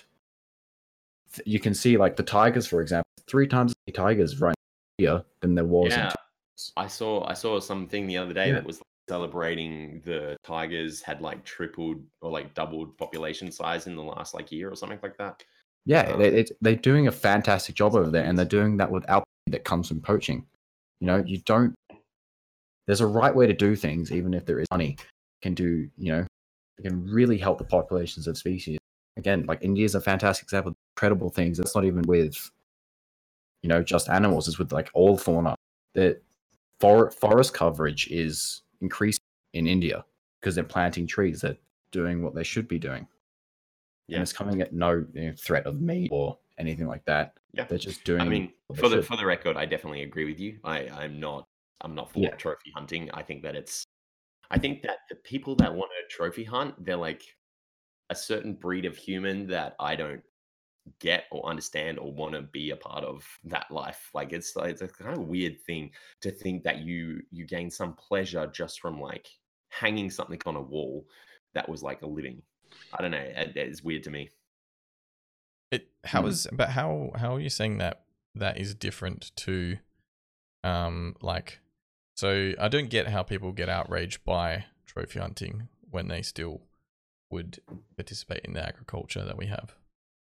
you 1.45 1.61
can 1.61 1.75
see 1.75 1.97
like 1.97 2.17
the 2.17 2.23
tigers, 2.23 2.67
for 2.67 2.81
example, 2.81 3.05
three 3.29 3.47
times 3.47 3.75
the 3.87 3.93
tigers 3.93 4.41
right 4.41 4.55
here 4.99 5.25
than 5.41 5.55
there 5.55 5.65
was. 5.65 5.93
in 5.93 5.99
Yeah, 5.99 6.12
I 6.77 6.87
saw 6.89 7.25
I 7.27 7.35
saw 7.35 7.59
something 7.61 8.07
the 8.07 8.19
other 8.19 8.35
day 8.35 8.49
Yeah. 8.49 8.55
that 8.55 8.66
was 8.66 8.83
celebrating 9.09 10.03
the 10.05 10.37
tigers 10.45 11.01
had 11.01 11.23
like 11.23 11.43
tripled 11.45 12.03
or 12.20 12.31
like 12.31 12.53
doubled 12.55 12.99
population 12.99 13.51
size 13.51 13.87
in 13.87 13.97
the 13.97 14.03
last 14.03 14.35
like 14.35 14.53
year 14.53 14.70
or 14.70 14.77
something 14.77 14.99
like 15.03 15.16
that. 15.16 15.43
Yeah, 15.87 16.03
Um, 16.11 16.19
they, 16.19 16.29
it, 16.29 16.51
they're 16.61 16.77
doing 16.77 17.07
a 17.07 17.12
fantastic 17.12 17.75
job 17.75 17.95
over 17.95 18.11
there, 18.11 18.25
and 18.25 18.37
they're 18.39 18.45
doing 18.45 18.77
that 18.77 18.91
without 18.91 19.25
the 19.47 19.53
that 19.53 19.65
comes 19.65 19.89
from 19.89 20.03
poaching. 20.03 20.45
You 21.01 21.07
know, 21.07 21.25
you 21.27 21.39
don't. 21.39 21.75
There's 22.87 23.01
a 23.01 23.07
right 23.07 23.35
way 23.35 23.47
to 23.47 23.55
do 23.55 23.77
things, 23.77 24.12
even 24.12 24.35
if 24.35 24.45
there 24.45 24.59
is 24.59 24.66
money. 24.70 24.97
Can 25.41 25.55
do, 25.55 25.89
you 25.97 26.12
know, 26.12 26.27
it 26.79 26.83
can 26.83 27.07
really 27.07 27.39
help 27.39 27.59
the 27.59 27.65
populations 27.65 28.27
of 28.27 28.37
species. 28.37 28.79
Again, 29.16 29.47
like 29.47 29.61
India 29.62 29.85
is 29.85 29.95
a 29.95 30.01
fantastic 30.01 30.45
example. 30.45 30.70
of 30.73 30.77
Incredible 30.97 31.31
things. 31.31 31.59
It's 31.59 31.75
not 31.75 31.85
even 31.85 32.03
with, 32.03 32.51
you 33.62 33.68
know, 33.68 33.82
just 33.82 34.09
animals. 34.09 34.48
It's 34.48 34.59
with 34.59 34.72
like 34.72 34.90
all 34.94 35.16
fauna. 35.16 35.55
The 35.94 36.20
for, 36.80 37.10
forest 37.10 37.55
coverage 37.55 38.09
is 38.09 38.62
increasing 38.80 39.22
in 39.55 39.66
India 39.66 40.05
because 40.40 40.55
they're 40.55 40.64
planting 40.64 41.06
trees. 41.06 41.40
They're 41.40 41.56
doing 41.90 42.22
what 42.22 42.35
they 42.35 42.44
should 42.44 42.68
be 42.68 42.78
doing 42.78 43.06
Yeah. 44.09 44.16
and 44.16 44.22
it's 44.22 44.32
coming 44.32 44.60
at 44.60 44.72
no 44.74 45.05
you 45.14 45.28
know, 45.28 45.32
threat 45.36 45.66
of 45.66 45.80
me 45.80 46.09
or 46.10 46.39
anything 46.59 46.86
like 46.86 47.05
that. 47.06 47.35
Yeah. 47.52 47.64
They're 47.64 47.78
just 47.78 48.05
doing. 48.05 48.20
I 48.20 48.24
mean, 48.28 48.52
for 48.76 48.89
the 48.89 48.97
should. 48.97 49.06
for 49.06 49.16
the 49.16 49.24
record, 49.26 49.56
I 49.56 49.64
definitely 49.64 50.02
agree 50.02 50.26
with 50.26 50.39
you. 50.39 50.59
I 50.64 50.89
I'm 50.90 51.18
not 51.18 51.47
I'm 51.80 51.94
not 51.94 52.12
for 52.12 52.20
Yeah. 52.20 52.35
trophy 52.36 52.70
hunting. 52.74 53.10
I 53.14 53.22
think 53.22 53.43
that 53.43 53.56
it's 53.56 53.85
I 54.51 54.59
think 54.59 54.82
that 54.82 54.98
the 55.09 55.16
people 55.16 55.55
that 55.56 55.74
want 55.74 55.90
to 55.98 56.14
trophy 56.14 56.44
hunt, 56.44 56.82
they're 56.85 56.97
like 56.97 57.22
a 58.10 58.14
certain 58.14 58.55
breed 58.55 58.85
of 58.85 58.97
human 58.97 59.47
that 59.48 59.74
I 59.80 59.97
don't 59.97 60.22
get 61.01 61.24
or 61.31 61.48
understand 61.48 61.98
or 61.98 62.12
want 62.12 62.35
to 62.35 62.43
be 62.43 62.70
a 62.70 62.77
part 62.77 63.05
of 63.05 63.27
that 63.44 63.70
life. 63.70 64.10
Like 64.15 64.32
it's 64.32 64.56
like 64.56 64.70
it's 64.70 64.82
a 64.82 64.89
kind 64.89 65.16
of 65.16 65.27
weird 65.28 65.60
thing 65.62 65.90
to 66.23 66.31
think 66.31 66.65
that 66.65 66.81
you 66.81 67.20
you 67.31 67.47
gain 67.47 67.70
some 67.70 67.94
pleasure 67.94 68.47
just 68.47 68.81
from 68.81 69.01
like 69.01 69.28
hanging 69.70 70.10
something 70.10 70.40
on 70.47 70.56
a 70.56 70.60
wall 70.62 71.06
that 71.55 71.69
was 71.69 71.82
like 71.82 72.02
a 72.02 72.06
living. 72.06 72.43
I 72.93 73.02
don't 73.02 73.10
know. 73.10 73.19
It, 73.19 73.56
it's 73.56 73.82
weird 73.82 74.02
to 74.05 74.10
me. 74.10 74.31
It 75.70 75.89
how 76.05 76.23
Mm. 76.23 76.28
is 76.28 76.47
but 76.52 76.70
how 76.70 77.10
how 77.16 77.35
are 77.36 77.40
you 77.40 77.51
saying 77.51 77.78
that 77.78 78.05
that 78.35 78.59
is 78.59 78.74
different 78.74 79.32
to 79.36 79.78
um 80.65 81.15
like 81.20 81.60
so 82.15 82.52
I 82.59 82.69
don't 82.69 82.89
get 82.90 83.09
how 83.09 83.23
people 83.23 83.52
get 83.52 83.69
outraged 83.69 84.24
by 84.24 84.65
trophy 84.86 85.20
hunting 85.20 85.69
when 85.90 86.09
they 86.09 86.23
still 86.23 86.62
would 87.31 87.60
participate 87.97 88.44
in 88.44 88.55
the 88.55 88.66
agriculture 88.66 89.24
that 89.24 89.36
we 89.36 89.47
have. 89.47 89.74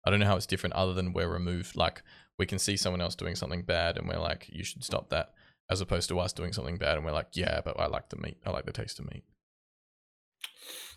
I 0.08 0.10
don't 0.10 0.20
know 0.20 0.26
how 0.26 0.36
it's 0.36 0.46
different 0.46 0.74
other 0.74 0.94
than 0.94 1.12
we're 1.12 1.28
removed 1.28 1.76
like 1.76 2.02
we 2.38 2.46
can 2.46 2.58
see 2.58 2.76
someone 2.76 3.00
else 3.00 3.14
doing 3.14 3.34
something 3.36 3.62
bad 3.62 3.96
and 3.98 4.08
we're 4.08 4.18
like 4.18 4.48
you 4.50 4.64
should 4.64 4.82
stop 4.82 5.10
that 5.10 5.30
as 5.70 5.80
opposed 5.80 6.08
to 6.08 6.18
us 6.18 6.32
doing 6.32 6.52
something 6.52 6.78
bad 6.78 6.96
and 6.96 7.04
we're 7.04 7.12
like 7.12 7.28
yeah 7.34 7.60
but 7.64 7.78
I 7.78 7.86
like 7.86 8.08
the 8.08 8.16
meat 8.16 8.38
I 8.46 8.50
like 8.50 8.64
the 8.66 8.72
taste 8.72 8.98
of 8.98 9.04
meat. 9.12 9.22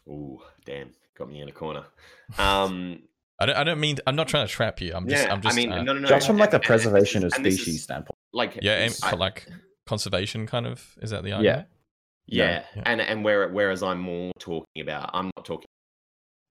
Ooh, 0.08 0.40
damn, 0.66 0.92
got 1.18 1.30
me 1.30 1.42
in 1.42 1.50
a 1.50 1.52
corner. 1.52 1.84
Um, 2.40 3.04
I 3.40 3.46
don't. 3.48 3.56
I 3.58 3.64
don't 3.66 3.80
mean. 3.80 3.98
I'm 4.08 4.16
not 4.16 4.28
trying 4.30 4.48
to 4.48 4.54
trap 4.54 4.80
you. 4.82 4.94
I'm 4.96 5.06
just. 5.10 5.26
yeah, 5.26 5.34
I'm 5.34 5.42
just. 5.42 5.54
I 5.54 5.56
mean, 5.60 5.72
uh, 5.72 5.82
no, 5.82 5.94
no, 5.94 6.00
no. 6.00 6.08
Just 6.08 6.28
from 6.28 6.38
like 6.38 6.54
a 6.54 6.58
and- 6.58 6.64
and 6.64 6.72
this 6.72 6.82
is- 6.86 6.92
preservation 6.92 7.24
of 7.26 7.34
and 7.34 7.46
this 7.46 7.54
is, 7.56 7.62
species 7.62 7.84
standpoint. 7.84 8.16
like 8.32 8.60
yeah, 8.62 8.78
aim, 8.78 8.92
I- 9.04 9.16
like 9.16 9.48
conservation 9.88 10.48
kind 10.48 10.66
of. 10.68 10.96
Is 11.02 11.10
that 11.10 11.24
the 11.24 11.30
Yeah. 11.30 11.64
Yeah, 12.28 12.64
Yeah. 12.76 12.84
and 12.86 13.02
and 13.02 13.26
where 13.26 13.50
whereas 13.50 13.82
I'm 13.84 14.00
more 14.00 14.32
talking 14.40 14.82
about, 14.82 15.10
I'm 15.14 15.32
not 15.36 15.44
talking 15.46 15.66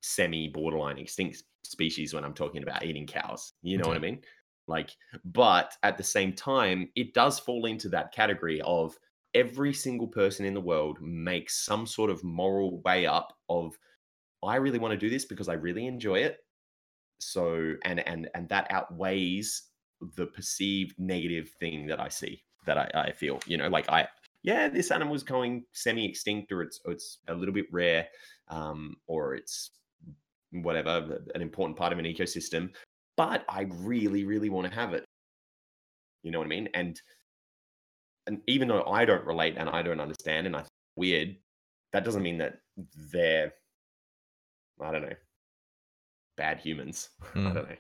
semi 0.01 0.49
borderline 0.49 0.99
extinct 0.99 1.43
species 1.63 2.15
when 2.15 2.25
I'm 2.25 2.35
talking 2.35 2.63
about 2.63 2.85
eating 2.85 3.07
cows. 3.07 3.53
You 3.63 3.79
know 3.79 3.89
what 3.89 3.97
I 3.97 4.01
mean? 4.01 4.21
Like, 4.67 4.91
but 5.25 5.73
at 5.83 5.99
the 5.99 6.05
same 6.05 6.33
time, 6.33 6.89
it 6.95 7.13
does 7.13 7.39
fall 7.39 7.67
into 7.67 7.89
that 7.91 8.13
category 8.13 8.61
of 8.63 8.97
every 9.35 9.73
single 9.73 10.09
person 10.09 10.45
in 10.45 10.55
the 10.55 10.61
world 10.61 11.01
makes 11.01 11.65
some 11.65 11.87
sort 11.87 12.11
of 12.11 12.23
moral 12.25 12.81
way 12.83 13.07
up 13.07 13.37
of 13.49 13.77
I 14.43 14.57
really 14.57 14.79
want 14.79 14.93
to 14.93 14.99
do 14.99 15.11
this 15.11 15.25
because 15.25 15.49
I 15.49 15.55
really 15.55 15.87
enjoy 15.87 16.21
it. 16.21 16.39
So 17.19 17.75
and 17.85 18.07
and 18.07 18.31
and 18.35 18.49
that 18.49 18.67
outweighs 18.71 19.65
the 20.17 20.27
perceived 20.27 20.99
negative 20.99 21.51
thing 21.61 21.87
that 21.87 22.01
I 22.01 22.09
see 22.09 22.43
that 22.67 22.79
I, 22.79 22.91
I 22.95 23.13
feel. 23.13 23.41
You 23.47 23.59
know, 23.59 23.69
like 23.69 23.91
I 23.91 24.09
yeah, 24.43 24.69
this 24.69 24.91
animal's 24.91 25.23
going 25.23 25.65
semi 25.73 26.09
extinct 26.09 26.51
or 26.53 26.63
it's 26.63 26.81
or 26.85 26.93
it's 26.93 27.19
a 27.29 27.35
little 27.35 27.55
bit 27.55 27.67
rare, 27.71 28.09
um, 28.49 28.97
or 29.07 29.35
it's 29.35 29.71
whatever, 30.53 31.23
an 31.35 31.43
important 31.43 31.77
part 31.79 31.93
of 31.93 31.99
an 31.99 32.05
ecosystem. 32.05 32.71
But 33.17 33.45
I 33.49 33.63
really, 33.71 34.25
really 34.25 34.49
want 34.51 34.69
to 34.69 34.75
have 34.75 34.95
it. 34.95 35.05
You 36.23 36.31
know 36.31 36.39
what 36.39 36.47
I 36.47 36.49
mean? 36.49 36.69
And 36.75 37.01
and 38.27 38.41
even 38.47 38.69
though 38.69 38.85
I 38.85 39.05
don't 39.05 39.25
relate 39.25 39.57
and 39.57 39.69
I 39.69 39.83
don't 39.83 40.01
understand 40.01 40.47
and 40.47 40.55
I 40.55 40.61
think 40.61 40.69
weird, 40.97 41.37
that 41.93 42.05
doesn't 42.05 42.23
mean 42.23 42.39
that 42.39 42.61
they're 43.13 43.53
I 44.81 44.93
don't 44.93 45.03
know 45.03 45.15
bad 46.37 46.59
humans. 46.59 47.11
I 47.35 47.39
Mm. 47.39 47.55
don't 47.55 47.69
know. 47.69 47.77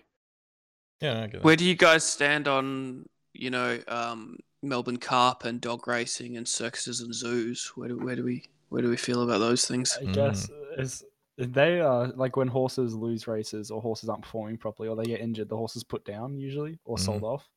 Yeah, 1.00 1.18
I 1.18 1.22
get 1.22 1.32
that. 1.32 1.44
Where 1.44 1.56
do 1.56 1.64
you 1.64 1.74
guys 1.74 2.04
stand 2.04 2.46
on, 2.46 3.06
you 3.32 3.48
know, 3.50 3.78
um, 3.88 4.36
Melbourne 4.62 4.98
Cup 4.98 5.44
and 5.44 5.58
dog 5.60 5.88
racing 5.88 6.36
and 6.36 6.46
circuses 6.46 7.00
and 7.00 7.14
zoos? 7.14 7.72
Where 7.74 7.88
do 7.88 7.96
where 7.98 8.16
do 8.16 8.24
we 8.24 8.44
where 8.68 8.82
do 8.82 8.90
we 8.90 8.96
feel 8.96 9.22
about 9.22 9.38
those 9.38 9.66
things? 9.66 9.96
I 10.00 10.04
guess 10.06 10.50
is 10.76 11.04
they 11.40 11.80
are 11.80 12.08
like 12.08 12.36
when 12.36 12.48
horses 12.48 12.94
lose 12.94 13.26
races 13.26 13.70
or 13.70 13.80
horses 13.80 14.08
aren't 14.08 14.22
performing 14.22 14.56
properly 14.58 14.88
or 14.88 14.96
they 14.96 15.04
get 15.04 15.20
injured, 15.20 15.48
the 15.48 15.56
horse 15.56 15.76
is 15.76 15.84
put 15.84 16.04
down 16.04 16.38
usually 16.38 16.78
or 16.84 16.98
sold 16.98 17.22
off. 17.22 17.48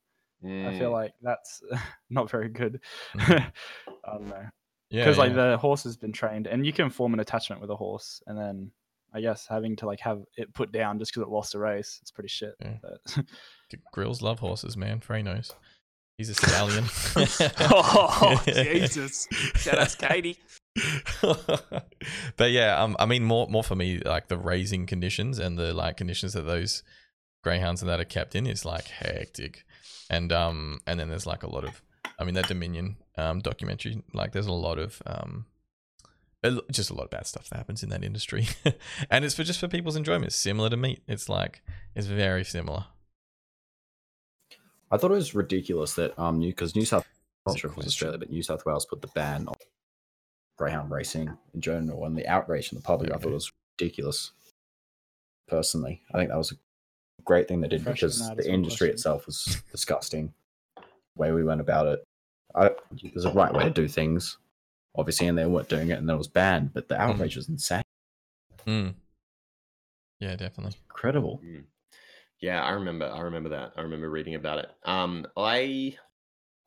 I 0.43 0.77
feel 0.77 0.89
Mm, 0.89 0.91
like 0.91 1.14
that's 1.22 1.61
not 2.10 2.30
very 2.30 2.49
good. 2.49 2.81
Mhm. 3.15 3.51
I 4.05 4.11
don't 4.18 4.27
know 4.27 4.45
yeah, 4.89 5.03
because 5.05 5.18
like 5.18 5.30
yeah. 5.30 5.51
the 5.51 5.57
horse 5.57 5.84
has 5.84 5.95
been 5.95 6.11
trained 6.11 6.47
and 6.47 6.65
you 6.65 6.73
can 6.73 6.89
form 6.89 7.14
an 7.14 7.19
attachment 7.22 7.61
with 7.61 7.69
a 7.69 7.76
horse 7.76 8.22
and 8.27 8.38
then 8.38 8.72
I 9.14 9.22
guess 9.22 9.47
having 9.47 9.76
to 9.77 9.85
like 9.85 9.99
have 10.01 10.23
it 10.38 10.53
put 10.53 10.72
down 10.72 10.99
just 10.99 11.11
because 11.14 11.23
it 11.27 11.31
lost 11.31 11.55
a 11.55 11.60
race, 11.60 11.99
it's 12.01 12.11
pretty 12.11 12.27
shit. 12.30 12.55
Yeah. 12.60 12.77
But 12.81 13.26
Grills 13.93 14.22
love 14.22 14.39
horses, 14.39 14.76
man. 14.76 14.99
Frey 14.99 15.22
knows. 15.22 15.53
He's 16.18 16.30
a 16.30 16.35
stallion. 16.35 16.85
oh 17.72 18.41
Jesus! 18.45 19.27
Shout 19.56 19.80
out 19.80 19.95
Katie. 19.98 20.38
but 22.38 22.52
yeah, 22.52 22.81
um, 22.81 22.95
I 22.99 23.06
mean, 23.06 23.23
more 23.23 23.48
more 23.48 23.64
for 23.64 23.76
me, 23.76 23.99
like 23.99 24.27
the 24.27 24.38
raising 24.38 24.85
conditions 24.85 25.40
and 25.40 25.57
the 25.57 25.73
like 25.73 25.98
conditions 25.98 26.34
that 26.34 26.44
those 26.44 26.84
greyhounds 27.44 27.81
and 27.81 27.90
that 27.90 27.99
are 27.99 28.06
kept 28.06 28.35
in 28.35 28.45
is 28.45 28.64
like 28.64 28.85
hectic, 28.85 29.65
and 30.10 30.31
um, 30.31 30.80
and 30.85 30.99
then 30.99 31.10
there's 31.10 31.26
like 31.26 31.44
a 31.44 31.49
lot 31.49 31.64
of, 31.64 31.81
I 32.19 32.23
mean, 32.23 32.35
that 32.35 32.48
Dominion 32.48 32.98
um 33.18 33.40
documentary, 33.40 34.03
like 34.14 34.34
there's 34.34 34.48
a 34.48 34.53
lot 34.53 34.77
of 34.77 35.02
um, 35.07 35.45
just 36.72 36.90
a 36.90 36.94
lot 36.94 37.06
of 37.06 37.10
bad 37.10 37.26
stuff 37.26 37.49
that 37.49 37.57
happens 37.57 37.81
in 37.81 37.90
that 37.90 38.03
industry, 38.03 38.48
and 39.10 39.26
it's 39.26 39.35
for 39.35 39.44
just 39.44 39.60
for 39.60 39.68
people's 39.68 39.95
enjoyment. 39.95 40.26
It's 40.26 40.35
similar 40.35 40.69
to 40.69 40.77
meat. 40.77 41.02
It's 41.07 41.27
like 41.27 41.64
it's 41.95 42.07
very 42.07 42.44
similar. 42.44 42.85
I 44.93 44.97
thought 44.97 45.11
it 45.11 45.15
was 45.15 45.33
ridiculous 45.33 45.95
that 45.95 46.17
um 46.19 46.37
New 46.37 46.51
because 46.51 46.75
New 46.75 46.85
South 46.85 47.07
I'm 47.45 47.53
not 47.53 47.59
sure 47.59 47.71
if 47.71 47.77
it 47.77 47.77
was? 47.77 47.87
Australia, 47.87 48.19
but 48.19 48.29
New 48.29 48.43
South 48.43 48.63
Wales 48.65 48.85
put 48.85 49.01
the 49.01 49.07
ban 49.07 49.47
on 49.47 49.55
greyhound 50.57 50.91
racing 50.91 51.35
in 51.53 51.61
general 51.61 52.05
and 52.05 52.15
the 52.15 52.27
outrage 52.27 52.71
in 52.71 52.77
the 52.77 52.83
public. 52.83 53.11
I 53.11 53.17
thought 53.17 53.31
it 53.31 53.33
was 53.33 53.51
ridiculous. 53.77 54.31
Personally, 55.47 56.01
I 56.13 56.17
think 56.19 56.29
that 56.29 56.37
was 56.37 56.51
a 56.51 56.55
great 57.25 57.47
thing 57.47 57.59
they 57.59 57.67
did 57.67 57.83
Fresher 57.83 58.07
because 58.07 58.19
the 58.35 58.49
industry 58.49 58.87
question. 58.89 58.93
itself 58.93 59.25
was 59.25 59.61
disgusting. 59.71 60.33
The 60.77 60.83
way 61.17 61.31
we 61.31 61.43
went 61.43 61.59
about 61.59 61.87
it, 61.87 62.03
I, 62.55 62.69
there's 63.01 63.25
a 63.25 63.31
right 63.33 63.53
way 63.53 63.63
to 63.63 63.69
do 63.71 63.87
things, 63.87 64.37
obviously, 64.95 65.27
and 65.27 65.37
they 65.37 65.45
weren't 65.45 65.69
doing 65.69 65.89
it, 65.89 65.97
and 65.97 66.07
then 66.07 66.15
it 66.15 66.17
was 66.17 66.27
banned. 66.27 66.73
But 66.73 66.87
the 66.87 66.99
outrage 66.99 67.35
was 67.35 67.49
insane, 67.49 67.83
Mm. 68.65 68.93
Yeah, 70.19 70.35
definitely. 70.37 70.77
incredible. 70.85 71.41
Mm. 71.43 71.63
Yeah, 72.43 72.61
I 72.61 72.71
remember. 72.71 73.05
I 73.05 73.21
remember 73.21 73.47
that. 73.51 73.71
I 73.77 73.81
remember 73.83 74.09
reading 74.09 74.35
about 74.35 74.59
it. 74.59 74.69
Um, 74.83 75.25
I 75.37 75.95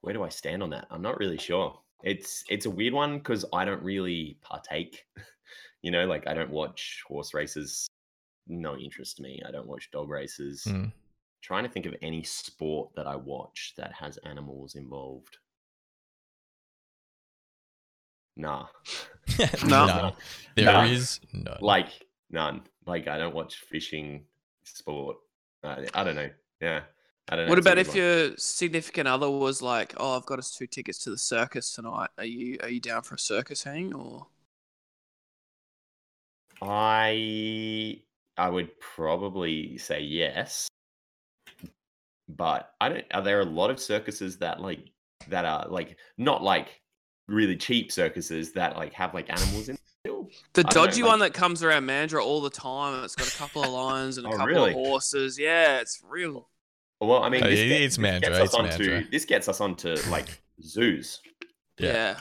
where 0.01 0.15
do 0.15 0.23
I 0.23 0.31
stand 0.31 0.63
on 0.63 0.71
that? 0.71 0.87
I'm 0.91 1.03
not 1.03 1.19
really 1.19 1.37
sure. 1.37 1.79
It's 2.03 2.45
it's 2.49 2.65
a 2.65 2.71
weird 2.71 2.95
one 2.95 3.19
because 3.19 3.45
I 3.53 3.67
don't 3.67 3.83
really 3.83 4.39
partake. 4.41 5.05
you 5.83 5.91
know, 5.91 6.07
like 6.07 6.27
I 6.27 6.33
don't 6.33 6.49
watch 6.49 7.03
horse 7.07 7.35
races. 7.35 7.87
No 8.47 8.75
interest 8.79 9.19
to 9.19 9.23
me. 9.23 9.43
I 9.47 9.51
don't 9.51 9.67
watch 9.67 9.91
dog 9.93 10.09
races. 10.09 10.65
Mm. 10.67 10.93
Trying 11.43 11.65
to 11.65 11.71
think 11.71 11.85
of 11.85 11.95
any 12.01 12.23
sport 12.23 12.93
that 12.97 13.07
I 13.07 13.17
watch 13.17 13.75
that 13.77 13.93
has 13.93 14.17
animals 14.25 14.77
involved. 14.77 15.37
Nah. 18.35 18.69
No. 19.67 19.85
Nah. 19.85 20.13
There 20.55 20.87
is 20.87 21.21
Nah. 21.35 21.51
none. 21.51 21.59
like 21.61 22.07
none. 22.31 22.63
Like 22.87 23.09
I 23.09 23.19
don't 23.19 23.35
watch 23.35 23.57
fishing 23.57 24.25
sport. 24.65 25.19
I 25.67 26.05
don't 26.05 26.17
know. 26.17 26.31
Yeah. 26.61 26.81
I 27.29 27.37
don't 27.37 27.47
know. 27.47 27.51
What 27.51 27.59
about 27.59 27.79
if 27.79 27.89
one. 27.89 27.97
your 27.97 28.37
significant 28.37 29.09
other 29.09 29.29
was 29.29 29.61
like, 29.61 29.95
"Oh, 29.97 30.17
I've 30.17 30.27
got 30.27 30.39
us 30.39 30.53
two 30.53 30.67
tickets 30.67 30.99
to 31.05 31.11
the 31.11 31.19
circus 31.19 31.73
tonight. 31.73 32.11
Are 32.19 32.25
you 32.25 32.59
are 32.63 32.69
you 32.69 32.81
down 32.81 33.03
for 33.03 33.17
a 33.17 33.19
circus 33.19 33.65
hang 33.65 33.93
or?" 33.95 34.29
I 36.63 38.01
I 38.37 38.49
would 38.49 38.79
probably 38.81 39.77
say 39.79 40.01
yes, 40.01 40.69
but 42.29 42.75
I 42.81 42.89
don't. 42.89 43.05
Are 43.13 43.23
there 43.23 43.41
a 43.41 43.45
lot 43.45 43.71
of 43.71 43.81
circuses 43.81 44.39
that 44.39 44.61
like 44.61 44.91
that 45.29 45.45
are 45.45 45.67
like 45.69 45.97
not 46.19 46.43
like 46.43 46.81
really 47.27 47.57
cheap 47.57 47.91
circuses 47.91 48.53
that 48.53 48.77
like 48.77 48.93
have 48.93 49.15
like 49.15 49.29
animals 49.31 49.69
in? 49.69 49.79
Still? 50.51 50.63
The 50.65 50.69
I 50.69 50.75
know, 50.75 50.87
dodgy 50.87 51.03
like- 51.03 51.11
one 51.11 51.19
that 51.21 51.35
comes 51.35 51.63
around 51.63 51.87
Mandurah 51.87 52.23
all 52.25 52.41
the 52.41 52.51
time. 52.51 53.05
It's 53.05 53.15
got 53.15 53.29
a 53.33 53.37
couple 53.37 53.63
of 53.65 53.71
lions 53.71 54.19
and 54.19 54.27
a 54.27 54.31
Oh, 54.31 54.33
couple 54.33 54.47
really? 54.47 54.71
of 54.71 54.77
horses. 54.77 55.39
Yeah, 55.39 55.81
it's 55.81 56.03
real. 56.09 56.49
Well, 57.01 57.23
I 57.23 57.29
mean, 57.29 57.43
Uh, 57.45 57.49
this, 57.49 57.61
it- 57.61 57.69
get- 57.69 57.83
it's 57.83 57.97
this 57.97 58.21
gets 58.21 58.29
us 58.39 58.45
it's 58.47 58.55
onto 58.55 58.85
Mandurah. 58.85 59.11
this 59.11 59.25
gets 59.25 59.49
us 59.49 59.61
onto 59.61 59.95
like 60.11 60.41
zoos. 60.63 61.21
Yeah. 61.79 61.93
Yeah. 61.93 62.21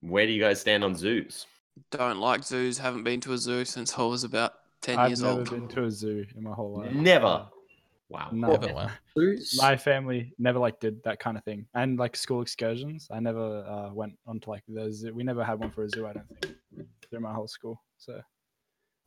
Where 0.00 0.26
do 0.26 0.32
you 0.32 0.40
guys 0.40 0.60
stand 0.60 0.82
on 0.84 0.94
zoos? 0.94 1.46
Don't 1.90 2.18
like 2.18 2.42
zoos. 2.42 2.78
Haven't 2.78 3.04
been 3.04 3.20
to 3.20 3.32
a 3.34 3.38
zoo 3.38 3.64
since 3.64 3.98
I 3.98 4.02
was 4.02 4.24
about 4.24 4.54
10 4.80 4.98
I've 4.98 5.10
years 5.10 5.22
old. 5.22 5.40
I've 5.40 5.44
never 5.52 5.56
been 5.58 5.68
to 5.76 5.84
a 5.84 5.90
zoo 5.90 6.24
in 6.36 6.42
my 6.42 6.52
whole 6.52 6.78
life. 6.78 6.92
Never. 6.92 7.46
Wow. 8.08 8.30
No. 8.32 8.52
Never, 8.56 8.72
wow. 8.72 8.90
My 9.58 9.76
family 9.76 10.32
never 10.38 10.58
like 10.58 10.80
did 10.80 11.02
that 11.02 11.20
kind 11.20 11.36
of 11.36 11.44
thing, 11.44 11.66
and 11.74 11.98
like 11.98 12.16
school 12.16 12.40
excursions. 12.40 13.06
I 13.10 13.20
never 13.20 13.62
uh, 13.68 13.92
went 13.92 14.16
onto 14.26 14.48
like 14.48 14.62
the 14.66 14.90
zoo. 14.90 15.12
We 15.12 15.24
never 15.24 15.44
had 15.44 15.58
one 15.58 15.70
for 15.70 15.84
a 15.84 15.90
zoo. 15.90 16.06
I 16.06 16.14
don't 16.14 16.26
think 16.40 16.56
through 17.10 17.20
my 17.20 17.32
whole 17.32 17.48
school. 17.48 17.82
So 17.98 18.20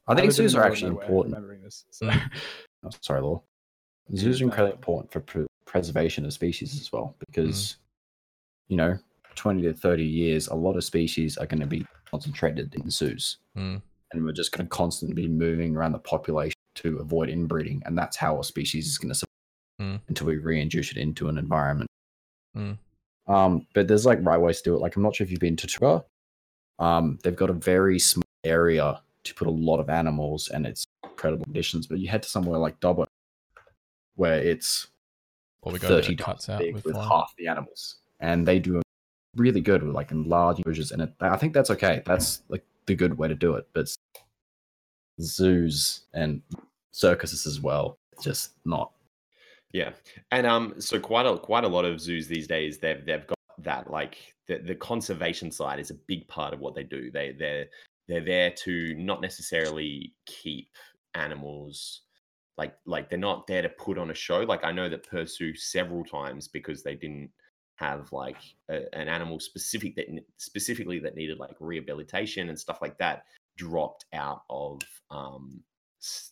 I 0.08 0.16
think 0.16 0.26
in 0.26 0.32
zoos 0.32 0.56
are 0.56 0.64
actually 0.64 0.90
important. 0.92 1.36
Remembering 1.36 1.62
this, 1.62 1.86
so. 1.92 2.08
Mm. 2.08 2.32
Oh, 2.84 2.90
sorry, 3.02 3.22
Law. 3.22 3.42
Zoos 4.16 4.42
are 4.42 4.46
incredibly 4.46 4.76
important 4.76 5.12
for 5.12 5.20
pre- 5.20 5.46
preservation 5.66 6.26
of 6.26 6.34
species 6.34 6.80
as 6.80 6.92
well, 6.92 7.16
Mm. 7.16 7.26
because 7.28 7.78
you 8.68 8.78
know, 8.78 8.98
twenty 9.36 9.62
to 9.64 9.74
thirty 9.74 10.06
years, 10.06 10.48
a 10.48 10.56
lot 10.56 10.76
of 10.78 10.84
species 10.84 11.38
are 11.38 11.46
going 11.46 11.60
to 11.62 11.68
be 11.68 11.86
concentrated 12.10 12.74
in 12.76 12.90
zoos, 12.90 13.38
Mm. 13.58 13.82
and 14.12 14.26
we're 14.26 14.32
just 14.34 14.52
going 14.52 14.66
to 14.66 14.70
constantly 14.70 15.14
be 15.24 15.28
moving 15.28 15.76
around 15.76 15.92
the 15.92 16.00
population 16.00 16.56
to 16.76 16.98
avoid 16.98 17.30
inbreeding, 17.30 17.82
and 17.86 17.98
that's 17.98 18.18
how 18.18 18.40
a 18.40 18.44
species 18.44 18.88
is 18.88 18.98
going 18.98 19.10
to 19.10 19.16
survive 19.16 19.28
Mm. 19.80 20.02
until 20.10 20.28
we 20.28 20.38
reintroduce 20.38 20.92
it 20.92 20.98
into 20.98 21.28
an 21.30 21.38
environment. 21.38 21.90
Mm. 22.58 22.78
Um, 23.28 23.68
but 23.74 23.88
there's 23.88 24.06
like 24.06 24.20
right 24.24 24.38
ways 24.40 24.58
to 24.62 24.70
do 24.72 24.76
it. 24.76 24.80
Like 24.80 24.96
I'm 24.96 25.04
not 25.04 25.16
sure 25.16 25.26
if 25.26 25.32
you've 25.32 25.40
been 25.40 25.56
to 25.58 25.68
Tura. 25.68 26.04
Um, 26.82 27.20
they've 27.24 27.36
got 27.36 27.52
a 27.52 27.54
very 27.54 28.00
small 28.00 28.24
area 28.44 29.00
to 29.24 29.36
put 29.36 29.48
a 29.48 29.52
lot 29.52 29.80
of 29.80 29.90
animals, 29.90 30.50
and 30.50 30.66
it's 30.66 30.84
incredible 31.04 31.46
conditions. 31.46 31.86
But 31.86 32.00
you 32.00 32.10
head 32.10 32.24
to 32.24 32.30
somewhere 32.30 32.58
like 32.58 32.80
Dubbo, 32.80 33.06
where 34.16 34.40
it's 34.40 34.88
Or 35.62 35.72
we 35.72 35.80
go 35.80 35.88
30 35.88 36.16
times 36.16 36.26
cuts 36.26 36.50
out 36.50 36.60
big 36.60 36.74
with 36.74 36.86
with 36.86 36.96
half 36.96 37.34
the 37.38 37.48
animals, 37.48 37.98
and 38.20 38.48
they 38.48 38.60
do 38.60 38.82
really 39.36 39.62
good 39.62 39.84
with 39.84 39.94
like 39.94 40.12
enlarged 40.12 40.60
enclosures, 40.60 40.92
and 40.92 41.04
it, 41.04 41.14
I 41.22 41.38
think 41.38 41.54
that's 41.54 41.70
okay. 41.70 42.02
That's 42.06 42.42
like 42.50 42.66
the 42.88 42.96
good 42.96 43.16
way 43.16 43.28
to 43.28 43.36
do 43.36 43.54
it. 43.56 43.68
But 43.74 43.96
zoos 45.22 46.02
and 46.16 46.42
circuses 46.92 47.46
as 47.46 47.62
well, 47.62 48.00
just 48.22 48.54
not. 48.66 48.92
Yeah, 49.72 49.92
and 50.32 50.48
um, 50.48 50.74
so 50.80 51.00
quite 51.00 51.28
a 51.28 51.38
quite 51.38 51.64
a 51.64 51.68
lot 51.68 51.86
of 51.86 52.02
zoos 52.02 52.28
these 52.28 52.48
days 52.48 52.80
they've 52.80 53.06
they've 53.06 53.26
got 53.28 53.38
that 53.64 53.90
like 53.90 54.18
the 54.48 54.60
the 54.60 54.76
conservation 54.76 55.52
side 55.52 55.80
is 55.80 55.92
a 55.92 55.96
big 56.08 56.28
part 56.28 56.54
of 56.54 56.60
what 56.60 56.76
they 56.76 56.84
do. 56.84 57.12
They 57.12 57.32
they 57.38 57.68
they're 58.08 58.26
there 58.26 58.52
to 58.52 58.96
not 58.96 59.22
necessarily 59.22 60.14
keep 60.26 60.70
animals 61.14 62.02
like 62.58 62.76
like 62.86 63.10
they're 63.10 63.20
not 63.20 63.48
there 63.48 63.62
to 63.62 63.70
put 63.70 63.98
on 63.98 64.12
a 64.12 64.16
show. 64.16 64.40
Like 64.42 64.64
I 64.64 64.72
know 64.72 64.90
that 64.90 65.08
Perth 65.10 65.30
Zoo 65.30 65.56
several 65.56 66.04
times 66.04 66.48
because 66.48 66.84
they 66.84 66.96
didn't 66.96 67.30
have 67.76 68.12
like 68.12 68.38
a, 68.70 68.82
an 68.94 69.08
animal 69.08 69.40
specific 69.40 69.96
that 69.96 70.06
specifically 70.38 71.00
that 71.00 71.16
needed 71.16 71.40
like 71.40 71.56
rehabilitation 71.60 72.50
and 72.50 72.60
stuff 72.60 72.80
like 72.82 72.98
that 73.00 73.24
dropped 73.58 74.06
out 74.14 74.44
of 74.50 74.80
um 75.10 75.62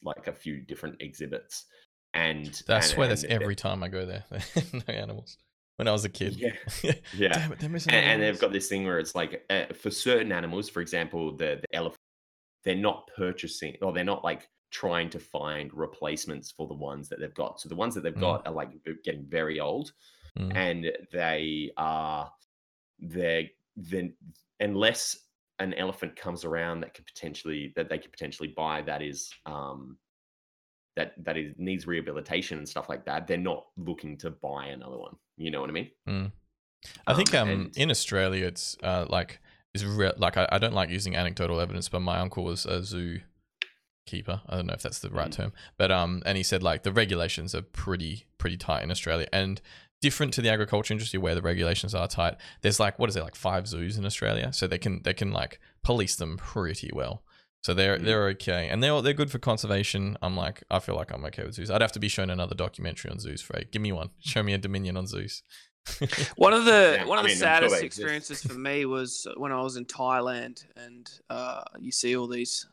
like 0.03 0.27
a 0.27 0.33
few 0.33 0.61
different 0.61 0.95
exhibits 0.99 1.65
and 2.13 2.45
that's 2.67 2.87
and- 2.87 2.95
swear 2.95 3.07
that's 3.07 3.23
and- 3.23 3.33
every 3.33 3.55
time 3.55 3.83
I 3.83 3.87
go 3.87 4.05
there. 4.05 4.25
no 4.73 4.93
animals. 4.93 5.37
When 5.79 5.87
I 5.87 5.91
was 5.93 6.03
a 6.03 6.09
kid. 6.09 6.35
yeah 6.35 6.51
yeah 7.15 7.29
Damn 7.29 7.53
it, 7.53 7.59
they're 7.59 7.69
missing. 7.69 7.93
and, 7.93 8.05
and 8.05 8.21
they've 8.21 8.37
got 8.39 8.51
this 8.51 8.67
thing 8.67 8.83
where 8.85 8.99
it's 8.99 9.15
like 9.15 9.45
uh, 9.49 9.65
for 9.73 9.89
certain 9.89 10.31
animals 10.33 10.67
for 10.69 10.81
example 10.81 11.31
the, 11.35 11.61
the 11.61 11.75
elephant 11.75 12.01
they're 12.65 12.75
not 12.75 13.09
purchasing 13.15 13.77
or 13.81 13.93
they're 13.93 14.03
not 14.03 14.21
like 14.23 14.49
trying 14.71 15.09
to 15.09 15.19
find 15.19 15.73
replacements 15.73 16.51
for 16.51 16.67
the 16.67 16.73
ones 16.73 17.07
that 17.09 17.19
they've 17.19 17.33
got 17.33 17.59
so 17.61 17.69
the 17.69 17.75
ones 17.75 17.95
that 17.95 18.01
they've 18.03 18.13
Mm. 18.13 18.19
got 18.19 18.45
are 18.47 18.53
like 18.53 18.69
getting 19.05 19.25
very 19.25 19.59
old 19.59 19.93
Mm. 20.37 20.55
and 20.55 20.91
they 21.11 21.71
are 21.77 22.29
they're 22.99 23.45
then 23.77 24.13
unless 24.59 25.17
an 25.59 25.73
elephant 25.75 26.15
comes 26.15 26.43
around 26.45 26.81
that 26.81 26.93
could 26.93 27.05
potentially 27.07 27.71
that 27.77 27.89
they 27.89 27.97
could 27.97 28.11
potentially 28.11 28.49
buy 28.55 28.81
that 28.81 29.01
is 29.01 29.31
um 29.45 29.97
that 30.99 31.09
that 31.25 31.35
is 31.41 31.49
needs 31.57 31.83
rehabilitation 31.93 32.57
and 32.59 32.67
stuff 32.73 32.87
like 32.93 33.03
that 33.09 33.19
they're 33.27 33.47
not 33.53 33.61
looking 33.89 34.13
to 34.23 34.29
buy 34.47 34.63
another 34.77 34.97
one 35.05 35.15
you 35.37 35.49
know 35.51 35.61
what 35.61 35.69
i 35.69 35.73
mean 35.79 35.89
Mm. 36.07 36.31
I 37.07 37.13
think 37.13 37.33
um 37.41 37.49
and- 37.49 37.77
in 37.83 37.89
Australia 37.95 38.45
it's 38.51 38.65
uh 38.89 39.05
like 39.17 39.31
is 39.75 39.83
re- 39.85 40.13
like 40.25 40.35
I, 40.41 40.45
I 40.55 40.57
don't 40.63 40.73
like 40.81 40.89
using 40.89 41.13
anecdotal 41.15 41.59
evidence, 41.59 41.87
but 41.93 41.99
my 42.11 42.17
uncle 42.25 42.43
was 42.51 42.65
a 42.65 42.77
zoo 42.91 43.19
keeper. 44.07 44.41
I 44.49 44.55
don't 44.55 44.65
know 44.67 44.73
if 44.73 44.81
that's 44.81 44.99
the 44.99 45.09
right 45.11 45.29
Mm. 45.29 45.35
term, 45.39 45.53
but 45.77 45.91
um 45.91 46.23
and 46.25 46.35
he 46.37 46.43
said 46.43 46.63
like 46.63 46.83
the 46.83 46.91
regulations 46.93 47.53
are 47.53 47.61
pretty 47.61 48.25
pretty 48.37 48.57
tight 48.57 48.83
in 48.83 48.91
Australia 48.91 49.27
and 49.31 49.61
different 50.01 50.33
to 50.35 50.41
the 50.41 50.49
agriculture 50.49 50.93
industry 50.93 51.19
where 51.19 51.35
the 51.35 51.41
regulations 51.41 51.93
are 51.93 52.07
tight. 52.07 52.35
There's 52.61 52.79
like 52.79 52.97
what 52.97 53.09
is 53.09 53.15
it 53.15 53.23
like 53.23 53.35
five 53.35 53.67
zoos 53.67 53.97
in 53.97 54.05
Australia, 54.05 54.51
so 54.53 54.65
they 54.65 54.77
can 54.85 55.01
they 55.03 55.13
can 55.13 55.31
like 55.31 55.59
police 55.83 56.15
them 56.15 56.37
pretty 56.37 56.89
well. 56.93 57.23
So 57.61 57.73
they're 57.73 57.97
Mm. 57.97 58.05
they're 58.05 58.27
okay, 58.29 58.69
and 58.69 58.81
they're 58.81 59.01
they're 59.01 59.13
good 59.13 59.31
for 59.31 59.39
conservation. 59.39 60.17
I'm 60.21 60.35
like 60.37 60.63
I 60.71 60.79
feel 60.79 60.95
like 60.95 61.11
I'm 61.11 61.25
okay 61.25 61.43
with 61.43 61.55
zoos. 61.55 61.69
I'd 61.69 61.81
have 61.81 61.91
to 61.93 61.99
be 61.99 62.07
shown 62.07 62.29
another 62.29 62.55
documentary 62.55 63.11
on 63.11 63.19
zoos. 63.19 63.41
Frey, 63.41 63.65
give 63.71 63.81
me 63.81 63.91
one. 63.91 64.09
Show 64.19 64.43
me 64.43 64.53
a 64.53 64.57
Dominion 64.57 64.95
on 64.97 65.07
zoos. 65.07 65.43
One 66.35 66.53
of 66.53 66.65
the 66.65 66.97
Yeah, 66.99 67.05
one 67.05 67.17
I 67.17 67.21
of 67.21 67.27
the 67.27 67.33
mean, 67.35 67.43
I'm 67.43 67.61
sure 67.61 67.69
saddest 67.69 67.83
experiences 67.83 68.43
for 68.43 68.53
me 68.53 68.85
was 68.85 69.25
when 69.37 69.51
I 69.51 69.61
was 69.61 69.75
in 69.75 69.85
Thailand, 69.85 70.63
and 70.75 71.09
uh, 71.29 71.63
you 71.79 71.91
see 71.91 72.15
all 72.15 72.27
these. 72.27 72.67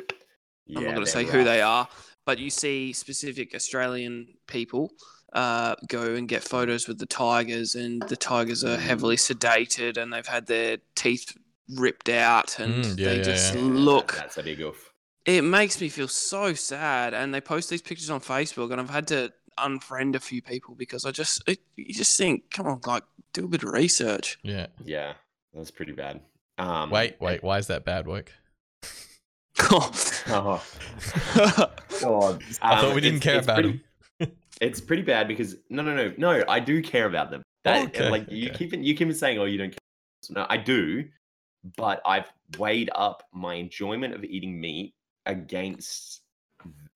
I'm 0.00 0.84
not 0.84 0.94
going 0.94 0.94
to 1.06 1.12
they're 1.12 1.24
say 1.24 1.24
who 1.24 1.44
they 1.44 1.62
are, 1.62 1.88
but 2.26 2.38
you 2.38 2.50
see 2.50 2.92
specific 2.92 3.54
Australian 3.54 4.26
people 4.46 4.90
uh, 5.32 5.76
go 5.88 6.14
and 6.14 6.28
get 6.28 6.42
photos 6.42 6.88
with 6.88 6.98
the 6.98 7.06
tigers, 7.06 7.74
and 7.74 8.02
the 8.02 8.16
tigers 8.16 8.64
are 8.64 8.76
heavily 8.76 9.16
sedated, 9.16 9.96
and 9.96 10.12
they've 10.12 10.26
had 10.26 10.46
their 10.46 10.78
teeth 10.96 11.36
ripped 11.76 12.08
out, 12.08 12.58
and 12.58 12.84
Mm, 12.84 12.98
yeah, 12.98 13.04
they 13.08 13.16
yeah, 13.18 13.22
just 13.22 13.54
yeah. 13.54 13.60
Yeah, 13.60 13.66
look. 13.72 14.14
that's 14.16 14.38
a 14.38 14.42
big 14.42 14.60
oof 14.60 14.92
It 15.26 15.42
makes 15.42 15.80
me 15.80 15.88
feel 15.88 16.08
so 16.08 16.54
sad, 16.54 17.14
and 17.14 17.34
they 17.34 17.40
post 17.40 17.68
these 17.70 17.82
pictures 17.82 18.10
on 18.10 18.20
Facebook, 18.20 18.70
and 18.72 18.80
I've 18.80 18.90
had 18.90 19.06
to 19.08 19.32
unfriend 19.58 20.14
a 20.14 20.20
few 20.20 20.40
people 20.40 20.74
because 20.76 21.04
I 21.04 21.10
just 21.10 21.42
it, 21.48 21.58
you 21.76 21.92
just 21.92 22.16
think, 22.16 22.50
come 22.50 22.66
on, 22.66 22.80
like 22.86 23.02
do 23.32 23.44
a 23.44 23.48
bit 23.48 23.62
of 23.64 23.70
research. 23.70 24.38
yeah. 24.42 24.66
yeah 24.84 25.14
that's 25.54 25.70
pretty 25.70 25.92
bad 25.92 26.20
um 26.58 26.90
Wait, 26.90 27.16
wait. 27.20 27.42
Why 27.42 27.58
is 27.58 27.66
that 27.68 27.84
bad 27.84 28.06
work? 28.06 28.32
Oh. 29.70 29.92
God. 32.00 32.42
I 32.62 32.76
thought 32.80 32.84
Um, 32.90 32.94
we 32.94 33.00
didn't 33.00 33.20
care 33.20 33.40
about 33.40 33.54
pretty- 33.56 33.80
him. 34.20 34.30
It's 34.60 34.80
pretty 34.80 35.02
bad 35.02 35.28
because 35.28 35.56
no, 35.70 35.82
no, 35.82 35.94
no, 35.94 36.12
no. 36.16 36.42
I 36.48 36.58
do 36.60 36.82
care 36.82 37.06
about 37.06 37.30
them. 37.30 37.42
That 37.64 37.88
Okay, 37.88 38.08
like 38.10 38.26
you 38.30 38.50
keep 38.50 38.72
you 38.72 38.94
keep 38.96 39.12
saying, 39.14 39.38
oh, 39.38 39.44
you 39.44 39.56
don't 39.58 39.70
care. 39.70 39.78
No, 40.30 40.46
I 40.48 40.56
do, 40.56 41.04
but 41.76 42.00
I've 42.06 42.30
weighed 42.58 42.90
up 42.94 43.24
my 43.32 43.54
enjoyment 43.54 44.14
of 44.14 44.24
eating 44.24 44.60
meat 44.60 44.94
against 45.26 46.22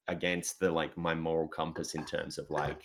against 0.09 0.59
the 0.61 0.71
like 0.71 0.97
my 0.97 1.15
moral 1.15 1.49
compass 1.49 1.95
in 1.95 2.05
terms 2.05 2.39
of 2.39 2.51
like 2.51 2.83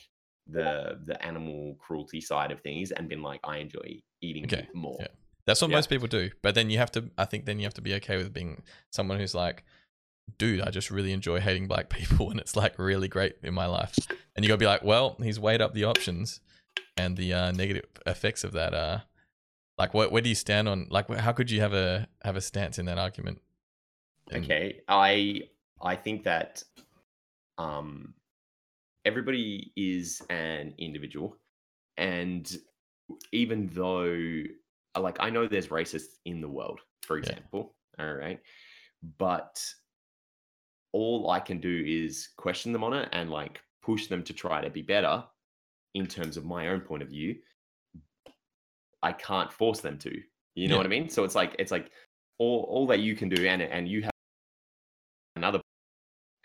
the 0.48 1.00
the 1.06 1.22
animal 1.26 1.76
cruelty 1.80 2.22
side 2.22 2.52
of 2.52 2.62
things, 2.62 2.92
and 2.92 3.10
been 3.10 3.22
like, 3.22 3.40
I 3.44 3.58
enjoy 3.58 4.02
eating 4.22 4.46
Okay, 4.46 4.58
meat 4.62 4.76
more. 4.76 4.98
yeah. 5.00 5.08
That's 5.46 5.62
what 5.62 5.70
Yeah. 5.70 5.78
most 5.78 5.90
people 5.90 6.08
do. 6.08 6.30
But 6.42 6.56
then 6.56 6.70
you 6.70 6.78
have 6.78 6.92
to. 6.92 7.10
I 7.18 7.26
think 7.26 7.46
then 7.46 7.60
you 7.60 7.66
have 7.66 7.74
to 7.76 7.82
be 7.82 7.94
okay 7.96 8.18
with 8.18 8.34
being 8.34 8.64
someone 8.92 9.18
who's 9.18 9.36
like, 9.36 9.64
dude, 10.38 10.62
I 10.62 10.72
just 10.72 10.92
really 10.92 11.12
enjoy 11.12 11.40
hating 11.40 11.68
black 11.68 11.90
people, 11.98 12.30
and 12.32 12.40
it's 12.40 12.56
like 12.56 12.78
really 12.80 13.08
great 13.08 13.36
in 13.44 13.54
my 13.54 13.66
life. 13.66 13.96
And 14.36 14.44
you 14.46 14.50
gotta 14.50 14.60
be 14.60 14.66
like, 14.66 14.84
well, 14.84 15.16
he's 15.22 15.40
weighed 15.40 15.62
up 15.62 15.74
the 15.74 15.84
options 15.86 16.42
and 16.96 17.18
the 17.18 17.34
uh, 17.34 17.52
negative 17.52 17.86
effects 18.06 18.44
of 18.44 18.52
that. 18.54 18.74
Uh, 18.74 19.00
like, 19.78 19.94
what 19.94 20.12
where 20.12 20.22
do 20.22 20.30
you 20.30 20.36
stand 20.36 20.68
on? 20.68 20.88
Like, 20.90 21.10
how 21.10 21.32
could 21.34 21.52
you 21.52 21.62
have 21.62 21.74
a 21.74 22.08
have 22.24 22.36
a 22.36 22.42
stance 22.42 22.80
in 22.80 22.86
that 22.86 22.98
argument? 22.98 23.42
Okay, 24.34 24.82
I 24.88 25.50
I 25.82 25.96
think 25.96 26.24
that 26.24 26.64
um 27.58 28.16
everybody 29.06 29.74
is 29.78 30.22
an 30.30 30.76
individual, 30.78 31.38
and 31.98 32.58
even 33.32 33.68
though 33.68 34.44
like 35.00 35.18
I 35.20 35.30
know 35.30 35.48
there's 35.48 35.68
racists 35.70 36.16
in 36.26 36.42
the 36.42 36.50
world, 36.50 36.82
for 37.04 37.18
Yeah. 37.22 37.32
example, 37.32 37.76
all 38.00 38.14
right, 38.16 38.42
but 39.18 39.64
all 40.94 41.30
I 41.30 41.40
can 41.40 41.60
do 41.60 41.84
is 41.86 42.30
question 42.38 42.72
them 42.72 42.84
on 42.84 42.94
it 42.94 43.10
and 43.12 43.30
like 43.30 43.62
push 43.82 44.08
them 44.08 44.24
to 44.24 44.34
try 44.34 44.62
to 44.62 44.70
be 44.70 44.82
better 44.82 45.24
in 45.96 46.08
terms 46.08 46.38
of 46.38 46.46
my 46.46 46.70
own 46.70 46.82
point 46.82 47.04
of 47.04 47.10
view. 47.10 47.38
I 49.04 49.12
can't 49.14 49.52
force 49.52 49.80
them 49.82 49.98
to. 50.00 50.12
You 50.56 50.68
know 50.68 50.74
Yeah. 50.76 50.78
what 50.78 50.86
I 50.86 50.90
mean? 50.90 51.10
So 51.10 51.24
it's 51.24 51.36
like 51.36 51.56
it's 51.60 51.72
like 51.72 51.92
all 52.40 52.66
all 52.70 52.88
that 52.88 53.00
you 53.00 53.16
can 53.16 53.30
do 53.30 53.46
and 53.48 53.62
and 53.62 53.88
you 53.88 54.02
have 54.04 54.12
another 55.36 55.62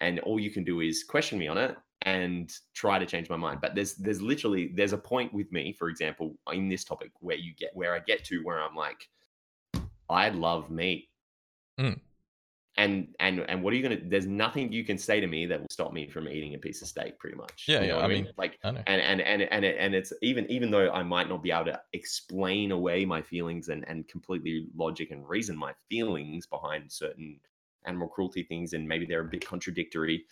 and 0.01 0.19
all 0.21 0.39
you 0.39 0.51
can 0.51 0.65
do 0.65 0.81
is 0.81 1.05
question 1.05 1.39
me 1.39 1.49
on 1.49 1.57
it 1.59 1.77
and 2.03 2.53
try 2.75 2.99
to 2.99 3.07
change 3.07 3.31
my 3.31 3.37
mind 3.37 3.61
but 3.61 3.75
there's 3.75 3.95
there's 3.95 4.21
literally 4.21 4.73
there's 4.75 4.93
a 4.93 4.99
point 4.99 5.33
with 5.33 5.51
me 5.53 5.73
for 5.79 5.89
example 5.89 6.37
in 6.53 6.69
this 6.69 6.83
topic 6.85 7.11
where 7.21 7.37
you 7.37 7.55
get 7.57 7.71
where 7.75 7.95
i 7.95 8.01
get 8.01 8.25
to 8.25 8.41
where 8.43 8.61
i'm 8.61 8.75
like 8.75 9.09
i 10.11 10.29
love 10.31 10.71
meat 10.71 11.09
Mm. 11.81 11.99
And 12.77 13.09
and 13.21 13.41
and 13.41 13.63
what 13.63 13.73
are 13.73 13.77
you 13.77 13.83
gonna 13.83 13.99
there's 14.07 14.27
nothing 14.27 14.73
you 14.73 14.85
can 14.85 14.97
say 14.97 15.21
to 15.21 15.27
me 15.27 15.45
that 15.45 15.61
will 15.61 15.69
stop 15.71 15.93
me 15.93 16.09
from 16.09 16.29
eating 16.29 16.55
a 16.55 16.59
piece 16.59 16.81
of 16.81 16.89
steak 16.89 17.19
pretty 17.19 17.37
much 17.37 17.67
Yeah, 17.69 17.81
You 17.81 17.87
yeah, 17.87 17.93
know 17.93 17.97
what 17.97 18.05
I 18.05 18.09
mean, 18.09 18.29
like 18.39 18.59
I 18.65 18.69
and 18.69 18.87
and 18.87 19.21
and 19.21 19.43
and 19.43 19.65
it, 19.65 19.77
and 19.79 19.95
it's 19.95 20.13
even 20.23 20.51
even 20.51 20.71
though 20.71 20.91
I 20.91 21.03
might 21.03 21.29
not 21.29 21.43
be 21.43 21.51
able 21.51 21.67
to 21.67 21.81
explain 21.93 22.73
away 22.73 23.05
my 23.05 23.21
feelings 23.21 23.69
and 23.69 23.85
and 23.89 24.09
completely 24.09 24.67
logic 24.75 25.11
and 25.11 25.29
reason 25.29 25.57
my 25.57 25.75
feelings 25.91 26.47
behind 26.47 26.91
certain 26.91 27.39
animal 27.85 28.09
cruelty 28.09 28.43
things 28.45 28.73
and 28.73 28.89
maybe 28.89 29.05
they're 29.05 29.21
a 29.21 29.29
bit 29.29 29.47
contradictory. 29.47 30.25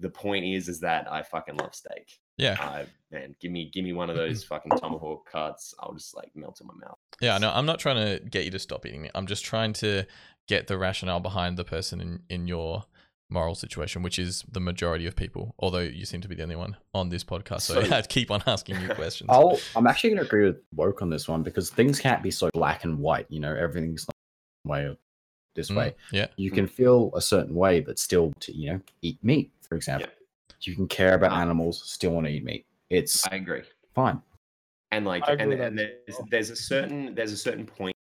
The 0.00 0.10
point 0.10 0.44
is 0.44 0.68
is 0.68 0.80
that 0.80 1.10
I 1.10 1.22
fucking 1.22 1.56
love 1.56 1.74
steak. 1.74 2.18
Yeah, 2.36 2.56
I 2.58 2.86
man, 3.12 3.36
give 3.40 3.52
me 3.52 3.70
give 3.72 3.84
me 3.84 3.92
one 3.92 4.10
of 4.10 4.16
mm-hmm. 4.16 4.26
those 4.26 4.42
fucking 4.42 4.72
tomahawk 4.78 5.30
cuts. 5.30 5.72
I'll 5.78 5.94
just 5.94 6.16
like 6.16 6.32
melt 6.34 6.60
in 6.60 6.66
my 6.66 6.74
mouth. 6.74 6.98
yeah. 7.20 7.38
No, 7.38 7.52
I'm 7.54 7.66
not 7.66 7.78
trying 7.78 8.04
to 8.04 8.24
get 8.24 8.44
you 8.44 8.50
to 8.50 8.58
stop 8.58 8.84
eating 8.84 9.04
it. 9.04 9.12
I'm 9.14 9.28
just 9.28 9.44
trying 9.44 9.72
to 9.74 10.04
get 10.48 10.66
the 10.66 10.76
rationale 10.78 11.20
behind 11.20 11.56
the 11.56 11.64
person 11.64 12.00
in 12.00 12.22
in 12.28 12.46
your 12.48 12.84
moral 13.30 13.54
situation, 13.54 14.02
which 14.02 14.18
is 14.18 14.44
the 14.50 14.60
majority 14.60 15.06
of 15.06 15.16
people. 15.16 15.54
Although 15.58 15.78
you 15.80 16.04
seem 16.04 16.20
to 16.20 16.28
be 16.28 16.34
the 16.34 16.42
only 16.42 16.56
one 16.56 16.76
on 16.92 17.08
this 17.08 17.24
podcast, 17.24 17.62
so, 17.62 17.82
So- 17.82 17.96
I 17.96 18.02
keep 18.02 18.30
on 18.30 18.42
asking 18.46 18.80
you 18.80 18.88
questions. 18.90 19.30
I'll, 19.32 19.58
I'm 19.74 19.86
actually 19.86 20.10
going 20.10 20.20
to 20.20 20.26
agree 20.26 20.44
with 20.44 20.58
woke 20.74 21.00
on 21.02 21.08
this 21.10 21.26
one 21.26 21.42
because 21.42 21.70
things 21.70 21.98
can't 21.98 22.22
be 22.22 22.30
so 22.30 22.50
black 22.52 22.84
and 22.84 22.98
white. 22.98 23.26
You 23.30 23.40
know, 23.40 23.54
everything's 23.54 24.06
not 24.06 24.14
one 24.64 24.78
way 24.78 24.84
or 24.90 24.96
this 25.56 25.70
Mm, 25.70 25.76
way. 25.76 25.94
yeah, 26.12 26.26
You 26.36 26.50
can 26.50 26.66
feel 26.66 27.10
a 27.14 27.20
certain 27.20 27.54
way, 27.54 27.80
but 27.80 27.98
still, 27.98 28.32
to, 28.40 28.54
you 28.56 28.72
know, 28.74 28.80
eat 29.02 29.18
meat. 29.22 29.50
For 29.68 29.74
example, 29.76 30.08
you 30.60 30.74
can 30.74 30.86
care 30.86 31.14
about 31.14 31.32
animals, 31.32 31.82
still 31.84 32.10
want 32.12 32.26
to 32.26 32.32
eat 32.32 32.44
meat. 32.44 32.66
It's 32.90 33.26
I 33.26 33.36
agree. 33.36 33.62
fine. 33.94 34.20
and 34.92 35.04
like 35.06 35.24
and, 35.26 35.52
and 35.52 35.78
there's, 35.78 36.18
there's 36.30 36.50
a 36.50 36.56
certain 36.56 37.14
there's 37.14 37.32
a 37.32 37.36
certain 37.36 37.66
point 37.66 37.94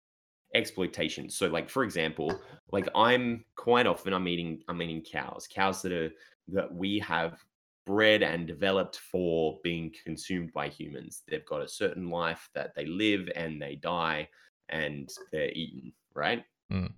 exploitation. 0.53 1.29
So 1.29 1.47
like 1.47 1.69
for 1.69 1.83
example 1.83 2.39
like 2.71 2.87
i'm 2.95 3.45
quite 3.55 3.87
often 3.87 4.13
i'm 4.13 4.27
eating 4.27 4.61
i'm 4.67 4.81
eating 4.81 5.01
cows 5.01 5.47
cows 5.47 5.81
that 5.83 5.91
are 5.91 6.11
that 6.49 6.73
we 6.73 6.99
have 6.99 7.43
bred 7.85 8.23
and 8.23 8.47
developed 8.47 8.97
for 8.97 9.59
being 9.63 9.93
consumed 10.03 10.51
by 10.53 10.69
humans. 10.69 11.23
They've 11.27 11.45
got 11.45 11.61
a 11.61 11.67
certain 11.67 12.09
life 12.09 12.49
that 12.55 12.73
they 12.75 12.85
live 12.85 13.29
and 13.35 13.61
they 13.61 13.75
die 13.75 14.29
and 14.69 15.09
they're 15.31 15.51
eaten 15.51 15.93
right? 16.15 16.43
Mm. 16.71 16.93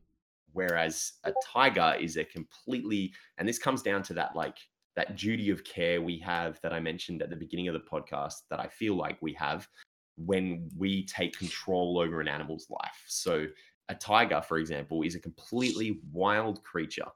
whereas 0.53 1.14
a 1.23 1.34
tiger 1.44 1.95
is 1.99 2.18
a 2.18 2.23
completely 2.23 3.11
and 3.40 3.49
this 3.49 3.57
comes 3.57 3.82
down 3.82 4.03
to 4.03 4.14
that 4.14 4.36
like 4.36 4.57
that 4.95 5.18
duty 5.18 5.49
of 5.49 5.64
care 5.64 6.02
we 6.02 6.19
have 6.19 6.60
that 6.61 6.72
I 6.72 6.80
mentioned 6.80 7.23
at 7.23 7.32
the 7.32 7.36
beginning 7.36 7.68
of 7.68 7.73
the 7.73 7.80
podcast 7.80 8.44
that 8.52 8.60
I 8.60 8.68
feel 8.68 8.95
like 8.95 9.18
we 9.22 9.34
have 9.34 9.68
when 10.17 10.69
we 10.77 11.05
take 11.05 11.37
control 11.37 11.99
over 11.99 12.21
an 12.21 12.27
animal's 12.27 12.67
life. 12.69 13.03
So 13.07 13.47
a 13.89 13.95
tiger, 13.95 14.41
for 14.41 14.57
example, 14.57 15.01
is 15.03 15.15
a 15.15 15.19
completely 15.19 15.99
wild 16.11 16.63
creature. 16.63 17.07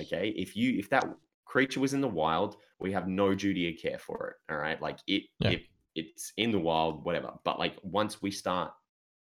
Okay, 0.00 0.28
if 0.36 0.56
you 0.56 0.78
if 0.78 0.88
that 0.90 1.04
creature 1.44 1.80
was 1.80 1.94
in 1.94 2.00
the 2.00 2.08
wild, 2.08 2.56
we 2.78 2.92
have 2.92 3.08
no 3.08 3.34
duty 3.34 3.68
of 3.72 3.80
care 3.80 3.98
for 3.98 4.28
it. 4.28 4.52
All 4.52 4.58
right, 4.58 4.80
like 4.80 4.98
it, 5.06 5.24
Yeah. 5.40 5.50
it 5.50 5.62
it's 5.94 6.32
in 6.36 6.52
the 6.52 6.58
wild, 6.58 7.04
whatever. 7.04 7.32
But 7.44 7.58
like 7.58 7.76
once 7.82 8.22
we 8.22 8.30
start 8.30 8.72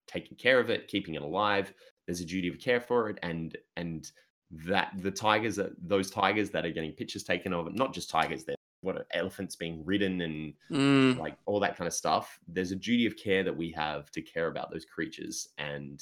taking 0.08 0.38
care 0.38 0.60
of 0.60 0.70
it, 0.70 0.88
keeping 0.88 1.16
it 1.16 1.22
alive, 1.22 1.74
there's 2.06 2.20
a 2.22 2.26
duty 2.26 2.48
of 2.48 2.60
care 2.60 2.82
for 2.82 3.10
it, 3.10 3.20
and 3.24 3.58
and 3.78 4.12
that 4.52 4.92
the 4.98 5.12
tigers 5.12 5.56
that 5.58 5.72
those 5.82 6.10
tigers 6.10 6.50
that 6.50 6.66
are 6.66 6.72
getting 6.72 6.92
pictures 6.92 7.24
taken 7.24 7.54
of 7.54 7.68
it, 7.68 7.76
not 7.76 7.94
just 7.94 8.10
tigers, 8.10 8.44
they're 8.44 8.56
what 8.82 8.96
are 8.96 9.06
elephants 9.12 9.56
being 9.56 9.84
ridden 9.86 10.22
and 10.22 10.54
Mm. 10.72 11.18
like 11.18 11.38
all 11.46 11.60
that 11.60 11.76
kind 11.78 11.88
of 11.88 11.94
stuff. 11.94 12.40
There's 12.48 12.72
a 12.72 12.76
duty 12.76 13.06
of 13.06 13.18
care 13.18 13.44
that 13.44 13.56
we 13.56 13.72
have 13.72 14.10
to 14.12 14.22
care 14.22 14.48
about 14.48 14.72
those 14.72 14.86
creatures, 14.86 15.48
and 15.58 16.02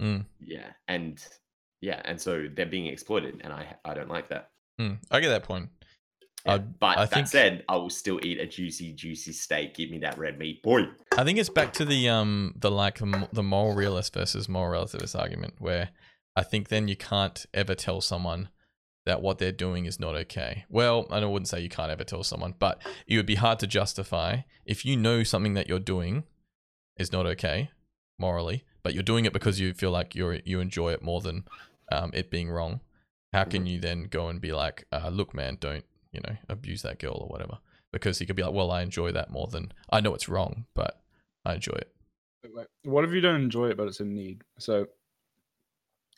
Mm. 0.00 0.24
yeah, 0.40 0.72
and 0.88 1.22
yeah, 1.80 2.00
and 2.04 2.20
so 2.20 2.48
they're 2.54 2.66
being 2.66 2.86
exploited, 2.86 3.40
and 3.42 3.52
I 3.52 3.76
I 3.84 3.94
don't 3.94 4.08
like 4.08 4.28
that. 4.28 4.50
Mm, 4.80 4.98
I 5.10 5.20
get 5.20 5.28
that 5.28 5.44
point. 5.44 5.68
Yeah, 6.46 6.54
I'd- 6.54 6.64
but 6.80 6.96
I 6.98 7.02
that 7.04 7.10
think- 7.14 7.26
said, 7.28 7.64
I 7.68 7.76
will 7.76 7.90
still 7.90 8.18
eat 8.24 8.38
a 8.40 8.46
juicy, 8.46 8.94
juicy 8.94 9.32
steak. 9.32 9.74
Give 9.74 9.90
me 9.90 9.98
that 9.98 10.16
red 10.16 10.38
meat, 10.38 10.62
boy. 10.62 10.88
I 11.18 11.22
think 11.24 11.38
it's 11.38 11.50
back 11.50 11.74
to 11.74 11.84
the 11.84 12.08
um 12.08 12.54
the 12.56 12.70
like 12.70 12.98
the 12.98 13.06
m- 13.06 13.28
the 13.32 13.42
moral 13.42 13.74
realist 13.76 14.14
versus 14.14 14.48
moral 14.48 14.82
relativist 14.84 15.18
argument, 15.18 15.54
where 15.58 15.90
I 16.34 16.42
think 16.42 16.68
then 16.68 16.88
you 16.88 16.96
can't 16.96 17.44
ever 17.52 17.74
tell 17.74 18.00
someone 18.00 18.48
that 19.10 19.22
what 19.22 19.38
they're 19.38 19.50
doing 19.50 19.86
is 19.86 19.98
not 19.98 20.14
okay. 20.14 20.64
Well, 20.68 21.08
I 21.10 21.24
wouldn't 21.24 21.48
say 21.48 21.60
you 21.60 21.68
can't 21.68 21.90
ever 21.90 22.04
tell 22.04 22.22
someone, 22.22 22.54
but 22.60 22.80
it 23.08 23.16
would 23.16 23.26
be 23.26 23.34
hard 23.34 23.58
to 23.58 23.66
justify 23.66 24.42
if 24.64 24.84
you 24.84 24.96
know 24.96 25.24
something 25.24 25.54
that 25.54 25.68
you're 25.68 25.80
doing 25.80 26.22
is 26.96 27.10
not 27.10 27.26
okay 27.26 27.70
morally, 28.20 28.62
but 28.84 28.94
you're 28.94 29.02
doing 29.02 29.24
it 29.24 29.32
because 29.32 29.58
you 29.58 29.74
feel 29.74 29.90
like 29.90 30.14
you're 30.14 30.38
you 30.44 30.60
enjoy 30.60 30.92
it 30.92 31.02
more 31.02 31.20
than 31.20 31.44
um, 31.90 32.12
it 32.14 32.30
being 32.30 32.48
wrong. 32.48 32.82
How 33.32 33.42
can 33.42 33.66
you 33.66 33.80
then 33.80 34.04
go 34.04 34.28
and 34.28 34.40
be 34.40 34.52
like, 34.52 34.86
uh, 34.92 35.08
look, 35.08 35.34
man, 35.34 35.58
don't 35.58 35.84
you 36.12 36.20
know 36.20 36.36
abuse 36.48 36.82
that 36.82 37.00
girl 37.00 37.18
or 37.20 37.26
whatever? 37.26 37.58
Because 37.92 38.20
he 38.20 38.26
could 38.26 38.36
be 38.36 38.44
like, 38.44 38.54
well, 38.54 38.70
I 38.70 38.82
enjoy 38.82 39.10
that 39.10 39.30
more 39.30 39.48
than 39.48 39.72
I 39.90 40.00
know 40.00 40.14
it's 40.14 40.28
wrong, 40.28 40.66
but 40.74 41.02
I 41.44 41.54
enjoy 41.54 41.78
it. 41.84 41.92
What 42.84 43.04
if 43.04 43.10
you 43.10 43.20
don't 43.20 43.42
enjoy 43.42 43.70
it, 43.70 43.76
but 43.76 43.88
it's 43.88 43.98
in 43.98 44.14
need? 44.14 44.42
So, 44.60 44.86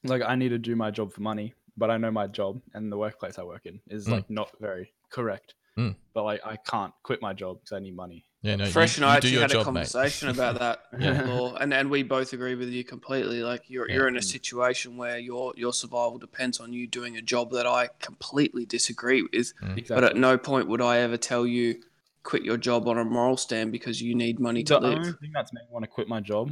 like, 0.04 0.20
I 0.20 0.34
need 0.34 0.50
to 0.50 0.58
do 0.58 0.76
my 0.76 0.90
job 0.90 1.10
for 1.10 1.22
money, 1.22 1.54
but 1.76 1.90
I 1.90 1.96
know 1.96 2.10
my 2.10 2.26
job 2.26 2.60
and 2.74 2.90
the 2.92 2.96
workplace 2.98 3.38
I 3.38 3.44
work 3.44 3.66
in 3.66 3.80
is 3.88 4.06
Mm. 4.06 4.12
like 4.12 4.30
not 4.30 4.50
very 4.60 4.92
correct. 5.10 5.54
Mm. 5.78 5.94
But 6.14 6.24
like, 6.24 6.40
I 6.44 6.56
can't 6.56 6.92
quit 7.02 7.22
my 7.22 7.32
job 7.32 7.58
because 7.60 7.72
I 7.74 7.80
need 7.80 7.96
money. 7.96 8.26
Yeah, 8.42 8.56
no, 8.56 8.66
Fresh 8.66 8.98
you, 8.98 9.04
and 9.04 9.10
I 9.12 9.16
actually 9.16 9.32
your 9.32 9.40
had 9.42 9.52
a 9.52 9.64
conversation 9.64 10.28
mate. 10.28 10.34
about 10.36 10.58
that 10.58 10.80
Yeah. 11.00 11.22
law, 11.26 11.54
and 11.54 11.72
and 11.72 11.90
we 11.90 12.02
both 12.02 12.32
agree 12.34 12.54
with 12.56 12.68
you 12.68 12.84
completely. 12.84 13.42
Like 13.42 13.70
you're 13.70 13.88
Yeah. 13.88 13.94
you're 13.94 14.08
in 14.08 14.16
a 14.16 14.20
Mm. 14.20 14.24
situation 14.24 14.96
where 14.96 15.18
your 15.18 15.54
your 15.56 15.72
survival 15.72 16.18
depends 16.18 16.60
on 16.60 16.72
you 16.72 16.86
doing 16.86 17.16
a 17.16 17.22
job 17.22 17.52
that 17.52 17.66
I 17.66 17.88
completely 18.00 18.66
disagree 18.66 19.22
with. 19.22 19.32
Exactly. 19.62 19.84
But 19.88 20.04
at 20.04 20.16
no 20.16 20.36
point 20.36 20.68
would 20.68 20.82
I 20.82 20.98
ever 20.98 21.16
tell 21.16 21.46
you 21.46 21.80
quit 22.24 22.42
your 22.42 22.56
job 22.58 22.86
on 22.88 22.98
a 22.98 23.04
moral 23.04 23.36
stand 23.36 23.72
because 23.72 24.02
you 24.02 24.14
need 24.14 24.38
money 24.38 24.62
to 24.64 24.74
the 24.74 24.80
live. 24.80 24.98
only 24.98 25.12
thing 25.12 25.30
that's 25.32 25.52
made 25.54 25.62
me 25.62 25.68
want 25.70 25.84
to 25.84 25.88
quit 25.88 26.08
my 26.08 26.20
job 26.20 26.50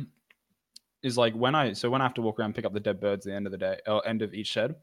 is 1.02 1.18
like 1.18 1.34
when 1.34 1.55
I 1.55 1.72
so 1.74 1.90
when 1.90 2.01
I 2.01 2.05
have 2.05 2.14
to 2.14 2.22
walk 2.22 2.38
around 2.38 2.47
and 2.47 2.55
pick 2.55 2.64
up 2.64 2.72
the 2.72 2.80
dead 2.80 3.01
birds 3.01 3.26
at 3.26 3.30
the 3.30 3.36
end 3.36 3.47
of 3.47 3.52
the 3.52 3.59
day 3.59 3.78
or 3.86 4.06
end 4.06 4.22
of 4.22 4.32
each 4.32 4.47
shed, 4.48 4.74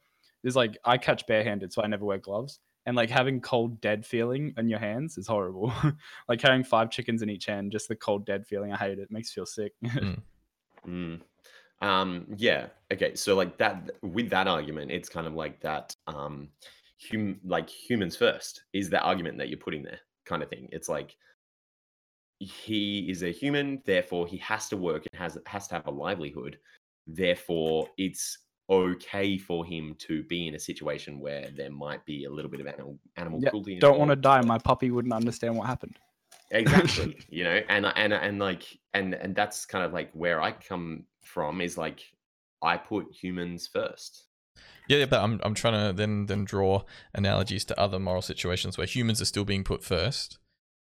is 0.44 0.56
like 0.56 0.78
I 0.86 0.98
catch 0.98 1.26
barehanded, 1.28 1.74
so 1.74 1.84
I 1.84 1.88
never 1.88 2.06
wear 2.06 2.18
gloves. 2.18 2.60
And 2.86 2.96
like 2.96 3.10
having 3.10 3.42
cold 3.42 3.82
dead 3.82 4.06
feeling 4.06 4.54
in 4.58 4.70
your 4.70 4.80
hands 4.80 5.18
is 5.18 5.28
horrible. 5.28 5.74
like 6.30 6.40
carrying 6.40 6.64
five 6.64 6.90
chickens 6.90 7.22
in 7.22 7.30
each 7.30 7.46
hand, 7.46 7.72
just 7.72 7.90
the 7.90 7.96
cold 7.96 8.26
dead 8.26 8.48
feeling. 8.48 8.72
I 8.72 8.78
hate 8.78 8.94
it. 8.94 9.00
It 9.00 9.12
makes 9.12 9.36
you 9.36 9.42
feel 9.42 9.46
sick. 9.46 9.74
Mm. 10.88 11.22
Um, 11.82 12.26
yeah. 12.38 12.68
Okay. 12.92 13.14
So 13.16 13.36
like 13.36 13.58
that 13.60 13.92
with 14.02 14.30
that 14.32 14.48
argument, 14.48 14.92
it's 14.92 15.10
kind 15.10 15.28
of 15.28 15.34
like 15.34 15.60
that 15.62 15.96
um 16.08 16.50
hum 17.12 17.40
like 17.44 17.70
humans 17.70 18.16
first 18.16 18.64
is 18.74 18.90
the 18.90 19.00
argument 19.02 19.38
that 19.38 19.50
you're 19.50 19.60
putting 19.60 19.84
there 19.84 20.00
kind 20.26 20.42
of 20.42 20.50
thing. 20.50 20.68
It's 20.72 20.90
like 20.90 21.16
he 22.40 23.10
is 23.10 23.24
a 23.24 23.32
human, 23.32 23.82
therefore 23.86 24.28
he 24.28 24.38
has 24.38 24.70
to 24.70 24.78
work 24.78 25.06
and 25.12 25.22
has 25.22 25.38
has 25.46 25.68
to 25.68 25.76
have 25.76 25.88
a 25.88 25.92
livelihood. 25.92 26.58
Therefore, 27.06 27.88
it's 27.98 28.40
okay 28.70 29.38
for 29.38 29.66
him 29.66 29.96
to 30.00 30.24
be 30.24 30.48
in 30.48 30.56
a 30.56 30.60
situation 30.60 31.20
where 31.20 31.50
there 31.56 31.72
might 31.72 32.06
be 32.06 32.26
a 32.26 32.30
little 32.30 32.52
bit 32.52 32.60
of 32.60 32.68
animal 32.68 32.98
animal 33.16 33.40
Yeah, 33.42 33.50
cruelty. 33.50 33.80
Don't 33.80 33.98
want 34.00 34.12
to 34.12 34.16
die. 34.16 34.42
My 34.42 34.58
puppy 34.58 34.92
wouldn't 34.92 35.14
understand 35.14 35.56
what 35.58 35.68
happened. 35.68 35.98
exactly 36.52 37.18
you 37.30 37.44
know 37.44 37.60
and 37.70 37.86
and 37.86 38.14
and 38.14 38.40
like 38.40 38.64
and 38.94 39.14
and 39.14 39.36
that's 39.36 39.66
kind 39.66 39.84
of 39.84 39.92
like 39.92 40.10
where 40.14 40.42
i 40.42 40.50
come 40.52 41.04
from 41.22 41.60
is 41.60 41.78
like 41.78 42.00
i 42.62 42.78
put 42.78 43.06
humans 43.12 43.68
first 43.68 44.24
Yeah, 44.88 45.00
yeah, 45.00 45.06
but 45.06 45.22
I'm 45.22 45.40
I'm 45.44 45.54
trying 45.54 45.88
to 45.88 45.94
then 45.94 46.28
then 46.28 46.46
draw 46.46 46.84
analogies 47.14 47.66
to 47.66 47.80
other 47.80 48.00
moral 48.00 48.22
situations 48.22 48.78
where 48.78 48.88
humans 48.88 49.22
are 49.22 49.26
still 49.26 49.44
being 49.44 49.64
put 49.66 49.84
first, 49.84 50.38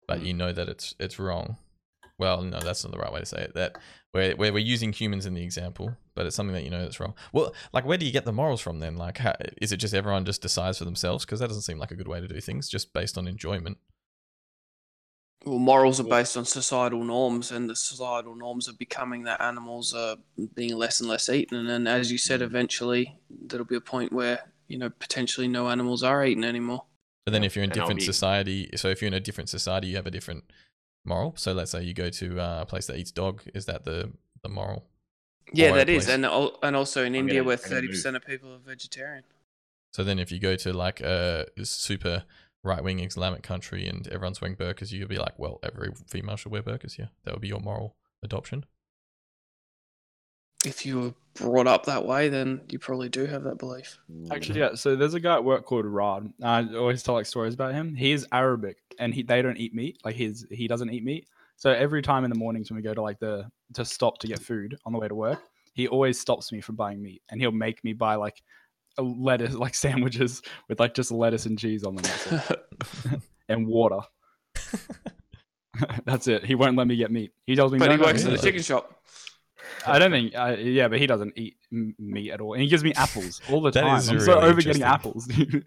but 0.09 0.21
Mm. 0.21 0.27
you 0.27 0.35
know 0.35 0.53
that 0.53 0.69
it's 0.69 0.95
it's 0.99 1.19
wrong. 1.21 1.57
Well, 2.19 2.43
no, 2.43 2.61
that's 2.61 2.85
not 2.85 2.93
the 2.93 2.99
right 2.99 3.13
way 3.13 3.21
to 3.21 3.27
say 3.27 3.43
it. 3.43 3.55
That 3.55 3.79
where 4.13 4.37
where 4.37 4.53
we're 4.53 4.59
using 4.59 4.93
humans 4.93 5.27
in 5.27 5.35
the 5.35 5.43
example, 5.43 5.97
but 6.15 6.27
it's 6.27 6.37
something 6.37 6.55
that 6.55 6.65
you 6.65 6.71
know 6.71 6.83
that's 6.83 7.01
wrong. 7.01 7.15
Well, 7.33 7.55
like 7.73 7.85
where 7.85 7.99
do 7.99 8.07
you 8.07 8.13
get 8.13 8.25
the 8.25 8.33
morals 8.33 8.61
from 8.61 8.79
then? 8.79 8.97
Like, 8.97 9.19
how, 9.19 9.35
is 9.61 9.73
it 9.73 9.79
just 9.79 9.95
everyone 9.95 10.25
just 10.25 10.43
decides 10.43 10.79
for 10.79 10.85
themselves? 10.85 11.25
Because 11.25 11.41
that 11.41 11.49
doesn't 11.49 11.63
seem 11.63 11.79
like 11.79 11.91
a 11.91 11.97
good 11.97 12.09
way 12.09 12.21
to 12.21 12.29
do 12.29 12.41
things, 12.41 12.69
just 12.69 12.93
based 12.93 13.19
on 13.19 13.27
enjoyment. 13.27 13.79
Well, 15.45 15.59
morals 15.59 15.99
are 15.99 16.05
based 16.05 16.37
on 16.37 16.45
societal 16.45 17.03
norms, 17.03 17.51
and 17.51 17.69
the 17.69 17.75
societal 17.75 18.37
norms 18.37 18.69
are 18.69 18.75
becoming 18.75 19.25
that 19.25 19.41
animals 19.41 19.93
are 19.93 20.17
being 20.55 20.77
less 20.77 21.01
and 21.01 21.09
less 21.09 21.29
eaten. 21.29 21.59
And 21.59 21.69
then, 21.69 21.87
as 21.89 22.13
you 22.13 22.19
said, 22.19 22.41
mm. 22.41 22.45
eventually 22.45 23.19
there'll 23.29 23.67
be 23.67 23.77
a 23.77 23.81
point 23.81 24.13
where 24.13 24.53
you 24.69 24.79
know 24.79 24.91
potentially 24.91 25.49
no 25.49 25.69
animals 25.69 26.05
are 26.05 26.25
eaten 26.25 26.45
anymore. 26.45 26.85
But 27.25 27.33
then 27.33 27.45
if 27.45 27.57
you're 27.57 27.65
in 27.65 27.71
and 27.71 27.79
different 27.79 28.01
be- 28.01 28.07
society, 28.07 28.71
so 28.77 28.89
if 28.89 29.01
you're 29.01 29.09
in 29.09 29.15
a 29.15 29.21
different 29.21 29.49
society, 29.49 29.89
you 29.89 29.97
have 29.97 30.07
a 30.07 30.11
different 30.11 30.45
moral. 31.05 31.35
So 31.37 31.53
let's 31.53 31.71
say 31.71 31.83
you 31.83 31.95
go 31.95 32.11
to 32.11 32.41
uh, 32.41 32.59
a 32.63 32.67
place 32.67 32.87
that 32.87 32.97
eats 32.97 33.11
dog. 33.11 33.43
Is 33.55 33.67
that 33.67 33.85
the 33.85 34.13
the 34.43 34.49
moral? 34.49 34.85
Yeah, 35.53 35.73
Or 35.73 35.77
that 35.77 35.89
is, 35.89 36.05
place. 36.07 36.15
and 36.15 36.25
and 36.63 36.77
also 36.77 37.01
in 37.05 37.15
I'm 37.15 37.21
India, 37.21 37.37
gonna- 37.41 37.47
where 37.49 37.57
thirty 37.57 37.89
percent 37.89 38.17
of 38.17 38.25
people 38.25 38.53
are 38.53 38.59
vegetarian. 38.59 39.25
So 39.93 40.03
then, 40.05 40.19
if 40.19 40.33
you 40.33 40.39
go 40.39 40.57
to 40.57 40.73
like 40.73 41.01
a 41.01 41.47
super 41.65 42.25
right 42.65 42.83
wing 42.83 43.01
Islamic 43.01 43.43
country 43.43 43.87
and 43.87 44.07
everyone's 44.09 44.41
wearing 44.41 44.57
burqas, 44.57 44.91
you'd 44.93 45.09
be 45.09 45.19
like, 45.19 45.39
well, 45.39 45.59
every 45.63 45.93
female 46.09 46.37
should 46.37 46.53
wear 46.53 46.63
burqas. 46.63 46.97
Yeah, 46.99 47.07
that 47.25 47.35
would 47.35 47.43
be 47.43 47.49
your 47.49 47.61
moral 47.61 47.97
adoption. 48.23 48.65
If 50.65 50.87
you 50.87 51.01
were 51.01 51.15
brought 51.35 51.67
up 51.67 51.87
that 51.87 52.07
way, 52.07 52.29
then 52.29 52.61
you 52.71 52.79
probably 52.79 53.09
do 53.09 53.27
have 53.27 53.43
that 53.45 53.59
belief. 53.59 53.99
Actually, 54.31 54.61
yeah. 54.61 54.75
So 54.77 54.95
there's 54.95 55.15
a 55.15 55.21
guy 55.21 55.35
at 55.35 55.45
work 55.45 55.65
called 55.67 55.85
Rod. 55.87 56.33
I 56.41 56.63
always 56.77 57.03
tell 57.03 57.15
like 57.15 57.27
stories 57.27 57.55
about 57.55 57.75
him. 57.75 57.97
He 57.97 58.13
is 58.13 58.27
Arabic, 58.31 58.77
and 58.99 59.15
he 59.15 59.23
they 59.23 59.43
don't 59.43 59.57
eat 59.59 59.75
meat. 59.75 59.99
Like 60.05 60.17
his 60.17 60.47
he 60.51 60.69
doesn't 60.69 60.91
eat 60.91 61.05
meat. 61.05 61.27
So 61.57 61.71
every 61.71 62.03
time 62.03 62.25
in 62.25 62.31
the 62.31 62.37
mornings 62.39 62.71
when 62.71 62.77
we 62.77 62.83
go 62.83 62.95
to 62.95 63.03
like 63.03 63.19
the 63.19 63.47
to 63.75 63.85
stop 63.85 64.19
to 64.19 64.27
get 64.27 64.41
food 64.41 64.77
on 64.85 64.93
the 64.93 64.99
way 64.99 65.09
to 65.09 65.15
work, 65.15 65.41
he 65.75 65.89
always 65.89 66.19
stops 66.21 66.51
me 66.53 66.61
from 66.61 66.77
buying 66.77 67.03
meat, 67.03 67.23
and 67.31 67.41
he'll 67.41 67.53
make 67.53 67.83
me 67.85 67.93
buy 67.93 68.15
like 68.17 68.43
a 68.99 69.03
lettuce 69.03 69.55
like 69.67 69.75
sandwiches 69.75 70.43
with 70.69 70.81
like 70.81 70.95
just 70.95 71.11
lettuce 71.13 71.47
and 71.47 71.59
cheese 71.59 71.85
on 71.85 71.97
them 71.97 72.41
and 73.49 73.67
water. 73.67 74.01
that's 76.05 76.29
it. 76.29 76.45
He 76.45 76.55
won't 76.55 76.77
let 76.77 76.87
me 76.87 76.97
get 76.97 77.11
meat. 77.11 77.33
He 77.47 77.55
tells 77.57 77.73
me. 77.73 77.79
but 77.79 77.87
no, 77.87 77.93
he 77.93 77.99
no, 77.99 78.05
works 78.05 78.23
no, 78.25 78.31
in 78.31 78.37
the 78.37 78.43
chicken 78.43 78.63
shop. 78.63 78.99
I 79.87 79.99
don't 79.99 80.11
think. 80.11 80.35
Uh, 80.37 80.57
yeah, 80.59 80.89
but 80.89 80.99
he 80.99 81.07
doesn't 81.07 81.33
eat 81.37 81.57
m- 81.73 81.95
meat 81.99 82.31
at 82.31 82.41
all, 82.41 82.53
and 82.53 82.63
he 82.63 82.69
gives 82.69 82.85
me 82.85 82.93
apples 82.95 83.41
all 83.49 83.61
the 83.61 83.71
That 83.71 83.83
time. 83.83 83.99
is 83.99 84.09
I'm 84.09 84.21
so 84.21 84.41
over 84.41 84.61
getting 84.61 84.83
apples. 84.83 85.27
dude. 85.27 85.65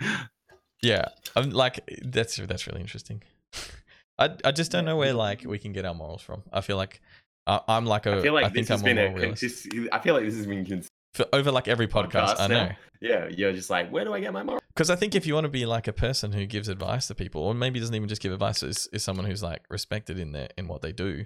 Yeah, 0.86 1.06
I'm 1.36 1.50
like 1.52 1.80
that's 2.04 2.36
that's 2.38 2.68
really 2.68 2.82
interesting. 2.82 3.24
I 4.20 4.30
I 4.44 4.52
just 4.52 4.72
don't 4.72 4.86
know 4.86 4.98
where 4.98 5.14
like 5.14 5.44
we 5.46 5.58
can 5.60 5.74
get 5.74 5.86
our 5.86 5.94
morals 5.94 6.22
from. 6.22 6.44
I 6.54 6.62
feel 6.62 6.78
like 6.78 7.02
uh, 7.48 7.60
I'm 7.68 7.86
like 7.86 8.06
a 8.06 8.18
i 8.18 8.22
feel 8.22 8.34
like 8.34 8.46
I 8.46 8.50
this 8.50 8.56
think 8.56 8.68
has 8.70 8.82
I'm 8.82 8.86
been 8.86 8.98
a 8.98 9.02
a 9.02 9.10
moral 9.10 9.22
realist. 9.22 9.42
consist- 9.42 9.90
i 9.92 10.00
feel 10.00 10.16
like 10.16 10.26
this 10.26 10.36
has 10.36 10.48
been 10.48 10.66
cons- 10.66 10.88
For, 11.14 11.26
over 11.32 11.52
like 11.52 11.68
every 11.68 11.88
podcast. 11.88 12.36
podcast 12.36 12.40
I 12.40 12.48
now. 12.48 12.66
know. 12.66 12.72
yeah 13.02 13.28
you're 13.28 13.54
just 13.54 13.70
like 13.70 13.92
where 13.92 14.04
do 14.04 14.14
i 14.14 14.20
get 14.20 14.34
my 14.34 14.42
morals? 14.44 14.62
Because 14.74 14.90
I 14.90 14.96
think 14.98 15.16
if 15.16 15.26
you 15.28 15.34
want 15.36 15.46
to 15.46 15.50
be 15.62 15.66
like 15.66 15.88
a 15.88 15.94
person 15.94 16.32
who 16.34 16.46
gives 16.46 16.68
advice 16.70 17.08
to 17.08 17.16
people, 17.16 17.42
or 17.44 17.54
maybe 17.54 17.80
doesn't 17.80 17.96
even 17.96 18.10
just 18.10 18.22
give 18.22 18.34
advice, 18.34 18.62
is, 18.62 18.90
is 18.92 19.04
someone 19.04 19.26
who's 19.26 19.42
like 19.42 19.62
respected 19.70 20.20
in 20.20 20.34
their 20.34 20.50
in 20.58 20.68
what 20.68 20.82
they 20.82 20.92
do, 20.92 21.26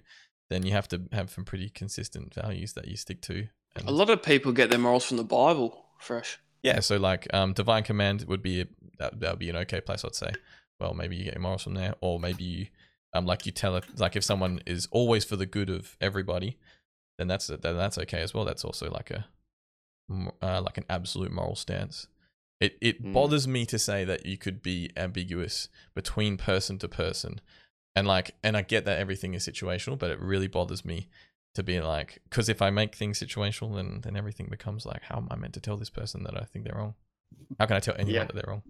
then 0.51 0.63
you 0.65 0.71
have 0.73 0.87
to 0.89 1.01
have 1.11 1.31
some 1.31 1.45
pretty 1.45 1.69
consistent 1.69 2.33
values 2.35 2.73
that 2.73 2.87
you 2.87 2.95
stick 2.95 3.21
to. 3.23 3.47
And 3.75 3.87
A 3.87 3.91
lot 3.91 4.09
of 4.11 4.21
people 4.21 4.51
get 4.51 4.69
their 4.69 4.77
morals 4.77 5.05
from 5.05 5.17
the 5.17 5.23
Bible. 5.23 5.83
Fresh. 5.99 6.37
Yeah, 6.63 6.79
so 6.79 6.97
like 6.97 7.27
um, 7.33 7.53
divine 7.53 7.83
command 7.83 8.25
would 8.27 8.41
be 8.41 8.61
a, 8.61 8.65
that 8.97 9.19
that 9.19 9.31
would 9.31 9.39
be 9.39 9.49
an 9.49 9.55
okay 9.57 9.81
place, 9.81 10.03
I'd 10.03 10.15
say. 10.15 10.31
Well, 10.79 10.93
maybe 10.93 11.15
you 11.15 11.25
get 11.25 11.33
your 11.33 11.41
morals 11.41 11.63
from 11.63 11.73
there, 11.73 11.95
or 12.01 12.19
maybe 12.19 12.43
you 12.43 12.67
um 13.13 13.25
like 13.25 13.45
you 13.45 13.51
tell 13.51 13.75
it 13.75 13.85
like 13.97 14.15
if 14.15 14.23
someone 14.23 14.61
is 14.65 14.87
always 14.91 15.25
for 15.25 15.35
the 15.35 15.45
good 15.45 15.69
of 15.69 15.97
everybody, 15.99 16.57
then 17.17 17.27
that's 17.27 17.47
then 17.47 17.59
that's 17.77 17.97
okay 17.97 18.21
as 18.21 18.33
well. 18.33 18.45
That's 18.45 18.63
also 18.63 18.89
like 18.89 19.11
a 19.11 19.25
uh, 20.41 20.61
like 20.61 20.77
an 20.77 20.85
absolute 20.89 21.31
moral 21.31 21.55
stance. 21.55 22.07
It 22.59 22.77
it 22.81 23.03
Mm. 23.03 23.13
bothers 23.13 23.47
me 23.47 23.65
to 23.67 23.79
say 23.79 24.03
that 24.05 24.25
you 24.25 24.37
could 24.37 24.61
be 24.61 24.89
ambiguous 24.97 25.69
between 25.95 26.37
person 26.37 26.77
to 26.79 26.87
person, 26.87 27.41
and 27.95 28.07
like 28.07 28.31
and 28.43 28.57
I 28.57 28.61
get 28.63 28.85
that 28.85 28.99
everything 28.99 29.33
is 29.33 29.47
situational, 29.47 29.97
but 29.97 30.11
it 30.11 30.19
really 30.19 30.47
bothers 30.47 30.83
me 30.83 31.07
to 31.55 31.63
be 31.63 31.79
like 31.81 32.19
because 32.29 32.47
if 32.49 32.61
I 32.61 32.69
make 32.69 32.95
things 32.95 33.19
situational, 33.19 33.75
then 33.75 34.01
then 34.01 34.15
everything 34.15 34.47
becomes 34.49 34.85
like 34.85 35.03
how 35.03 35.17
am 35.17 35.27
I 35.31 35.35
meant 35.35 35.53
to 35.55 35.59
tell 35.61 35.77
this 35.77 35.89
person 35.89 36.23
that 36.23 36.39
I 36.39 36.45
think 36.45 36.65
they're 36.65 36.75
wrong? 36.77 36.95
How 37.59 37.65
can 37.65 37.75
I 37.77 37.79
tell 37.79 37.95
anyone 37.95 38.13
Yeah. 38.13 38.23
that 38.25 38.33
they're 38.35 38.43
wrong? 38.47 38.63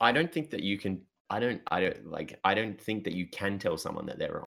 I 0.00 0.12
don't 0.12 0.32
think 0.32 0.50
that 0.50 0.62
you 0.62 0.78
can. 0.78 1.02
I 1.30 1.40
don't. 1.40 1.60
I 1.68 1.80
don't 1.80 2.06
like. 2.06 2.38
I 2.44 2.54
don't 2.54 2.80
think 2.80 3.04
that 3.04 3.14
you 3.14 3.26
can 3.28 3.58
tell 3.58 3.76
someone 3.76 4.06
that 4.06 4.18
they're 4.18 4.32
wrong. 4.34 4.46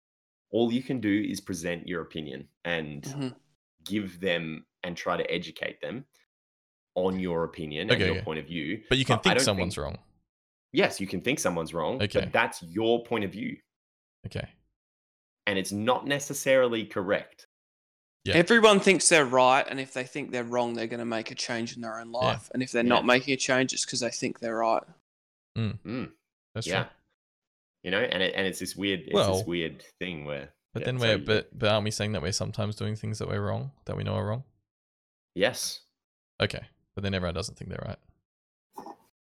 All 0.52 0.72
you 0.72 0.82
can 0.82 1.00
do 1.00 1.26
is 1.28 1.40
present 1.42 1.88
your 1.88 2.02
opinion 2.02 2.48
and 2.66 3.04
Mhm. 3.04 3.36
give 3.84 4.20
them 4.20 4.66
and 4.84 4.96
try 4.96 5.18
to 5.18 5.30
educate 5.32 5.82
them 5.82 6.06
on 6.96 7.20
your 7.20 7.44
opinion 7.44 7.90
and 7.92 8.00
your 8.00 8.12
okay. 8.12 8.22
point 8.22 8.40
of 8.40 8.46
view. 8.48 8.84
But 8.90 8.98
you 8.98 9.06
can 9.06 9.18
But 9.18 9.24
think 9.24 9.40
someone's 9.42 9.76
think- 9.76 9.84
wrong. 9.86 9.98
Yes, 10.72 11.00
you 11.02 11.08
can 11.08 11.22
think 11.22 11.40
someone's 11.40 11.74
wrong, 11.74 12.02
Okay. 12.02 12.20
but 12.22 12.32
that's 12.32 12.62
your 12.64 13.04
point 13.04 13.24
of 13.26 13.32
view, 13.32 13.58
Okay. 14.26 14.48
and 15.48 15.58
it's 15.60 15.72
not 15.72 16.06
necessarily 16.08 16.86
correct. 16.86 17.48
Yeah. 18.26 18.36
Everyone 18.36 18.80
thinks 18.80 19.08
they're 19.10 19.26
right, 19.26 19.66
and 19.68 19.80
if 19.80 19.94
they 19.94 20.04
think 20.04 20.32
they're 20.32 20.44
wrong, 20.44 20.74
they're 20.74 20.88
going 20.88 21.00
to 21.00 21.06
make 21.06 21.32
a 21.32 21.36
change 21.36 21.76
in 21.76 21.82
their 21.82 22.00
own 22.00 22.12
life. 22.12 22.50
And 22.54 22.62
if 22.62 22.72
they're 22.72 22.84
Yeah. 22.84 22.90
not 22.90 23.06
making 23.06 23.34
a 23.34 23.38
change, 23.38 23.74
it's 23.74 23.86
because 23.86 24.02
they 24.02 24.10
think 24.12 24.40
they're 24.40 24.58
right. 24.58 24.84
Mm, 25.58 26.12
That's 26.54 26.68
yeah, 26.68 26.84
true. 26.84 26.92
you 27.84 27.92
know, 27.92 28.00
and 28.02 28.22
it, 28.22 28.34
and 28.36 28.46
it's 28.46 28.60
this 28.60 28.76
weird, 28.76 29.02
it's 29.02 29.14
Well, 29.14 29.38
this 29.38 29.46
weird 29.48 29.84
thing 30.00 30.26
where. 30.26 30.50
But 30.74 30.82
yeah, 30.82 30.86
then 30.86 30.98
we're 31.00 31.18
you- 31.18 31.26
but 31.26 31.58
but 31.58 31.70
aren't 31.70 31.86
we 31.86 31.92
saying 31.92 32.12
that 32.12 32.22
we're 32.22 32.32
sometimes 32.32 32.76
doing 32.76 32.96
things 32.96 33.20
that 33.20 33.28
we're 33.28 33.42
wrong 33.42 33.72
that 33.86 33.96
we 33.98 34.04
know 34.04 34.14
are 34.16 34.26
wrong? 34.28 34.44
yes, 35.36 35.82
Okay. 36.42 36.62
But 36.96 37.04
then 37.04 37.14
everyone 37.14 37.34
doesn't 37.36 37.56
think 37.58 37.70
they're 37.70 37.86
right. 37.88 38.86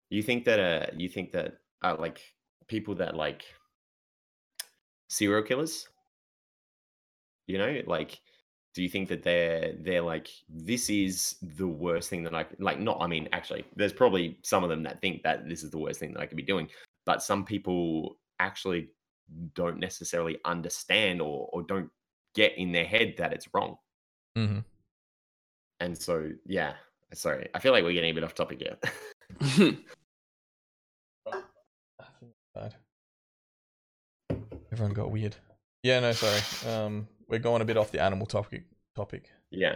You 0.09 0.21
think 0.23 0.45
that 0.45 0.59
uh 0.59 0.91
you 0.97 1.07
think 1.09 1.31
that 1.31 1.59
uh 1.81 1.95
like 1.97 2.21
people 2.67 2.95
that 2.95 3.15
like 3.15 3.43
serial 5.09 5.43
killers? 5.43 5.87
You 7.47 7.57
know, 7.57 7.81
like 7.87 8.19
do 8.73 8.81
you 8.81 8.89
think 8.89 9.09
that 9.09 9.23
they're 9.23 9.73
they're 9.79 10.01
like 10.01 10.29
this 10.49 10.89
is 10.89 11.35
the 11.41 11.67
worst 11.67 12.09
thing 12.09 12.23
that 12.23 12.33
I 12.33 12.43
c- 12.43 12.55
like 12.59 12.79
not 12.79 12.97
I 13.01 13.07
mean 13.07 13.27
actually 13.33 13.65
there's 13.75 13.93
probably 13.93 14.37
some 14.43 14.63
of 14.63 14.69
them 14.69 14.83
that 14.83 15.01
think 15.01 15.23
that 15.23 15.47
this 15.47 15.63
is 15.63 15.71
the 15.71 15.77
worst 15.77 15.99
thing 15.99 16.13
that 16.13 16.21
I 16.21 16.25
could 16.25 16.37
be 16.37 16.43
doing, 16.43 16.69
but 17.05 17.21
some 17.21 17.43
people 17.43 18.17
actually 18.39 18.89
don't 19.55 19.79
necessarily 19.79 20.37
understand 20.45 21.21
or 21.21 21.49
or 21.51 21.63
don't 21.63 21.89
get 22.33 22.57
in 22.57 22.71
their 22.71 22.85
head 22.85 23.15
that 23.17 23.33
it's 23.33 23.47
wrong. 23.53 23.77
Mm-hmm. 24.37 24.59
And 25.81 25.97
so 25.97 26.29
yeah, 26.45 26.73
sorry. 27.13 27.49
I 27.53 27.59
feel 27.59 27.71
like 27.73 27.83
we're 27.83 27.93
getting 27.93 28.11
a 28.11 28.15
bit 28.15 28.23
off 28.23 28.35
topic 28.35 28.61
here. 28.61 28.77
Bad. 32.55 32.75
Everyone 34.71 34.93
got 34.93 35.11
weird. 35.11 35.35
Yeah, 35.83 35.99
no, 35.99 36.13
sorry. 36.13 36.73
Um, 36.73 37.07
we're 37.31 37.39
going 37.39 37.61
a 37.61 37.65
bit 37.65 37.77
off 37.77 37.91
the 37.91 38.01
animal 38.01 38.27
topic. 38.27 38.65
Topic. 38.95 39.31
Yeah. 39.49 39.75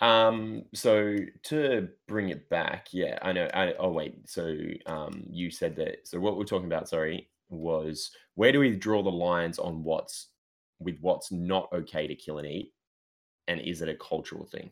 Um, 0.00 0.64
so 0.72 1.16
to 1.44 1.88
bring 2.06 2.30
it 2.30 2.48
back, 2.48 2.88
yeah, 2.92 3.18
I 3.20 3.32
know. 3.32 3.48
I, 3.52 3.74
oh 3.78 3.90
wait, 3.90 4.28
so 4.28 4.56
um, 4.86 5.24
you 5.28 5.50
said 5.50 5.76
that. 5.76 6.06
So 6.06 6.20
what 6.20 6.36
we're 6.36 6.44
talking 6.44 6.66
about, 6.66 6.88
sorry, 6.88 7.28
was 7.48 8.10
where 8.34 8.52
do 8.52 8.60
we 8.60 8.76
draw 8.76 9.02
the 9.02 9.10
lines 9.10 9.58
on 9.58 9.82
what's 9.82 10.28
with 10.78 10.98
what's 11.00 11.32
not 11.32 11.68
okay 11.72 12.06
to 12.06 12.14
kill 12.14 12.38
and 12.38 12.46
eat, 12.46 12.72
and 13.48 13.60
is 13.60 13.82
it 13.82 13.88
a 13.88 13.94
cultural 13.94 14.46
thing? 14.46 14.70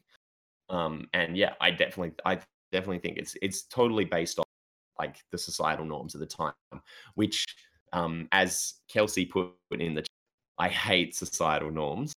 Um, 0.70 1.09
and 1.12 1.36
yeah, 1.36 1.55
I 1.61 1.70
definitely, 1.70 2.15
I 2.24 2.39
definitely 2.70 3.01
think 3.01 3.19
it's 3.19 3.36
it's 3.43 3.62
totally 3.65 4.05
based 4.05 4.39
on 4.39 4.44
like 4.99 5.16
the 5.31 5.39
societal 5.39 5.86
norms 5.86 6.15
of 6.15 6.20
the 6.20 6.27
time, 6.27 6.53
which, 7.15 7.44
um, 7.93 8.28
as 8.32 8.74
Kelsey 8.89 9.24
put 9.24 9.53
in 9.73 9.94
the, 9.94 10.05
I 10.58 10.68
hate 10.68 11.14
societal 11.14 11.70
norms. 11.70 12.12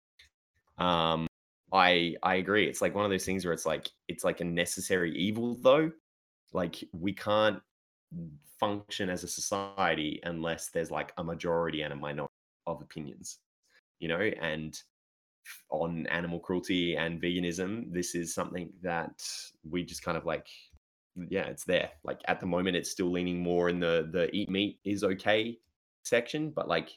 Um, 0.77 1.27
I 1.71 2.15
I 2.23 2.35
agree. 2.35 2.67
It's 2.67 2.81
like 2.81 2.95
one 2.95 3.05
of 3.05 3.11
those 3.11 3.25
things 3.25 3.45
where 3.45 3.53
it's 3.53 3.65
like 3.65 3.89
it's 4.07 4.23
like 4.23 4.41
a 4.41 4.45
necessary 4.45 5.15
evil 5.15 5.55
though. 5.61 5.91
Like 6.53 6.83
we 6.93 7.13
can't 7.13 7.59
function 8.59 9.09
as 9.09 9.23
a 9.23 9.27
society 9.27 10.19
unless 10.23 10.69
there's 10.69 10.91
like 10.91 11.11
a 11.17 11.23
majority 11.23 11.81
and 11.81 11.93
a 11.93 11.95
minority 11.95 12.33
of 12.67 12.81
opinions. 12.81 13.39
You 13.99 14.09
know, 14.09 14.19
and 14.19 14.77
on 15.69 16.07
animal 16.07 16.39
cruelty 16.39 16.95
and 16.95 17.21
veganism, 17.21 17.93
this 17.93 18.15
is 18.15 18.33
something 18.33 18.71
that 18.81 19.21
we 19.69 19.83
just 19.83 20.03
kind 20.03 20.17
of 20.17 20.25
like 20.25 20.47
yeah, 21.29 21.43
it's 21.43 21.63
there. 21.63 21.91
Like 22.03 22.19
at 22.27 22.39
the 22.39 22.45
moment 22.45 22.75
it's 22.75 22.91
still 22.91 23.11
leaning 23.11 23.41
more 23.41 23.69
in 23.69 23.79
the 23.79 24.09
the 24.11 24.33
eat 24.35 24.49
meat 24.49 24.79
is 24.83 25.03
okay 25.03 25.57
section, 26.03 26.51
but 26.51 26.67
like 26.67 26.89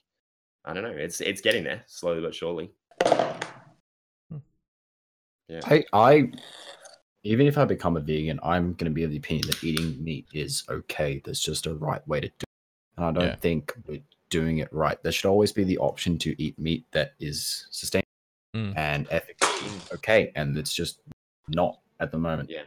I 0.68 0.74
don't 0.74 0.82
know, 0.82 0.90
it's 0.90 1.22
it's 1.22 1.40
getting 1.40 1.64
there 1.64 1.82
slowly 1.86 2.20
but 2.20 2.34
surely. 2.34 2.70
Yeah. 5.48 5.60
I, 5.64 5.82
I, 5.94 6.30
even 7.22 7.46
if 7.46 7.56
I 7.56 7.64
become 7.64 7.96
a 7.96 8.00
vegan, 8.00 8.38
I'm 8.42 8.74
going 8.74 8.84
to 8.84 8.94
be 8.94 9.02
of 9.02 9.10
the 9.10 9.16
opinion 9.16 9.46
that 9.46 9.64
eating 9.64 10.04
meat 10.04 10.26
is 10.34 10.62
okay. 10.68 11.22
There's 11.24 11.40
just 11.40 11.64
a 11.64 11.72
right 11.72 12.06
way 12.06 12.20
to 12.20 12.28
do 12.28 12.32
it. 12.42 12.98
And 12.98 13.06
I 13.06 13.12
don't 13.12 13.24
Yeah. 13.28 13.36
think 13.36 13.74
we're 13.86 14.02
doing 14.28 14.58
it 14.58 14.70
right. 14.70 15.02
There 15.02 15.10
should 15.10 15.30
always 15.30 15.50
be 15.50 15.64
the 15.64 15.78
option 15.78 16.18
to 16.18 16.40
eat 16.42 16.58
meat 16.58 16.84
that 16.92 17.14
is 17.18 17.66
sustainable 17.70 18.04
Mm. 18.54 18.76
and 18.76 19.06
ethically 19.10 19.70
okay. 19.92 20.32
And 20.34 20.56
it's 20.58 20.74
just 20.74 21.00
not 21.48 21.80
at 22.00 22.10
the 22.12 22.18
moment. 22.18 22.50
Yeah. 22.50 22.64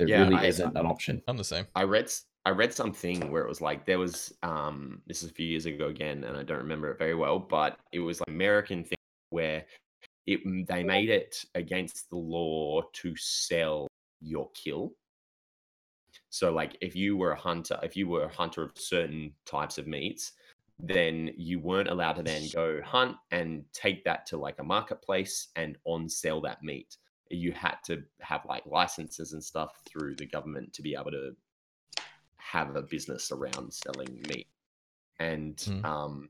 There 0.00 0.08
Yeah, 0.08 0.22
really 0.22 0.36
I- 0.36 0.46
isn't 0.46 0.76
an 0.78 0.86
option. 0.86 1.22
I'm 1.28 1.36
the 1.36 1.44
same. 1.44 1.66
I 1.74 1.82
read 1.82 2.06
s- 2.06 2.24
I 2.46 2.50
read 2.50 2.72
something 2.72 3.30
where 3.30 3.42
it 3.44 3.48
was 3.48 3.60
like 3.60 3.84
there 3.84 3.98
was 3.98 4.32
um 4.42 5.02
this 5.06 5.22
is 5.22 5.30
a 5.30 5.32
few 5.34 5.46
years 5.46 5.66
ago 5.66 5.88
again 5.88 6.24
and 6.24 6.38
I 6.38 6.42
don't 6.42 6.56
remember 6.56 6.90
it 6.90 6.98
very 6.98 7.14
well 7.14 7.38
but 7.38 7.78
it 7.92 8.00
was 8.00 8.18
like 8.20 8.28
American 8.30 8.82
thing 8.82 8.96
where 9.28 9.66
it 10.26 10.40
they 10.66 10.82
made 10.82 11.10
it 11.10 11.44
against 11.54 12.08
the 12.08 12.16
law 12.16 12.80
to 12.94 13.14
sell 13.16 13.88
your 14.22 14.50
kill. 14.52 14.94
So 16.30 16.50
like 16.50 16.78
if 16.80 16.96
you 16.96 17.18
were 17.18 17.32
a 17.32 17.38
hunter, 17.38 17.78
if 17.82 17.94
you 17.94 18.08
were 18.08 18.24
a 18.24 18.32
hunter 18.34 18.62
of 18.62 18.72
certain 18.78 19.34
types 19.44 19.76
of 19.76 19.86
meats, 19.86 20.32
then 20.78 21.30
you 21.36 21.60
weren't 21.60 21.90
allowed 21.90 22.14
to 22.14 22.22
then 22.22 22.48
go 22.54 22.80
hunt 22.82 23.16
and 23.32 23.64
take 23.74 24.02
that 24.04 24.24
to 24.26 24.38
like 24.38 24.58
a 24.60 24.64
marketplace 24.64 25.48
and 25.56 25.76
on 25.84 26.08
sell 26.08 26.40
that 26.40 26.62
meat. 26.62 26.96
You 27.30 27.52
had 27.52 27.76
to 27.84 28.02
have 28.20 28.44
like 28.44 28.64
licenses 28.66 29.32
and 29.32 29.42
stuff 29.42 29.80
through 29.88 30.16
the 30.16 30.26
government 30.26 30.72
to 30.74 30.82
be 30.82 30.94
able 30.94 31.12
to 31.12 31.34
have 32.36 32.74
a 32.76 32.82
business 32.82 33.30
around 33.32 33.72
selling 33.72 34.22
meat. 34.28 34.48
And 35.18 35.56
Mm. 35.56 35.84
um 35.84 36.28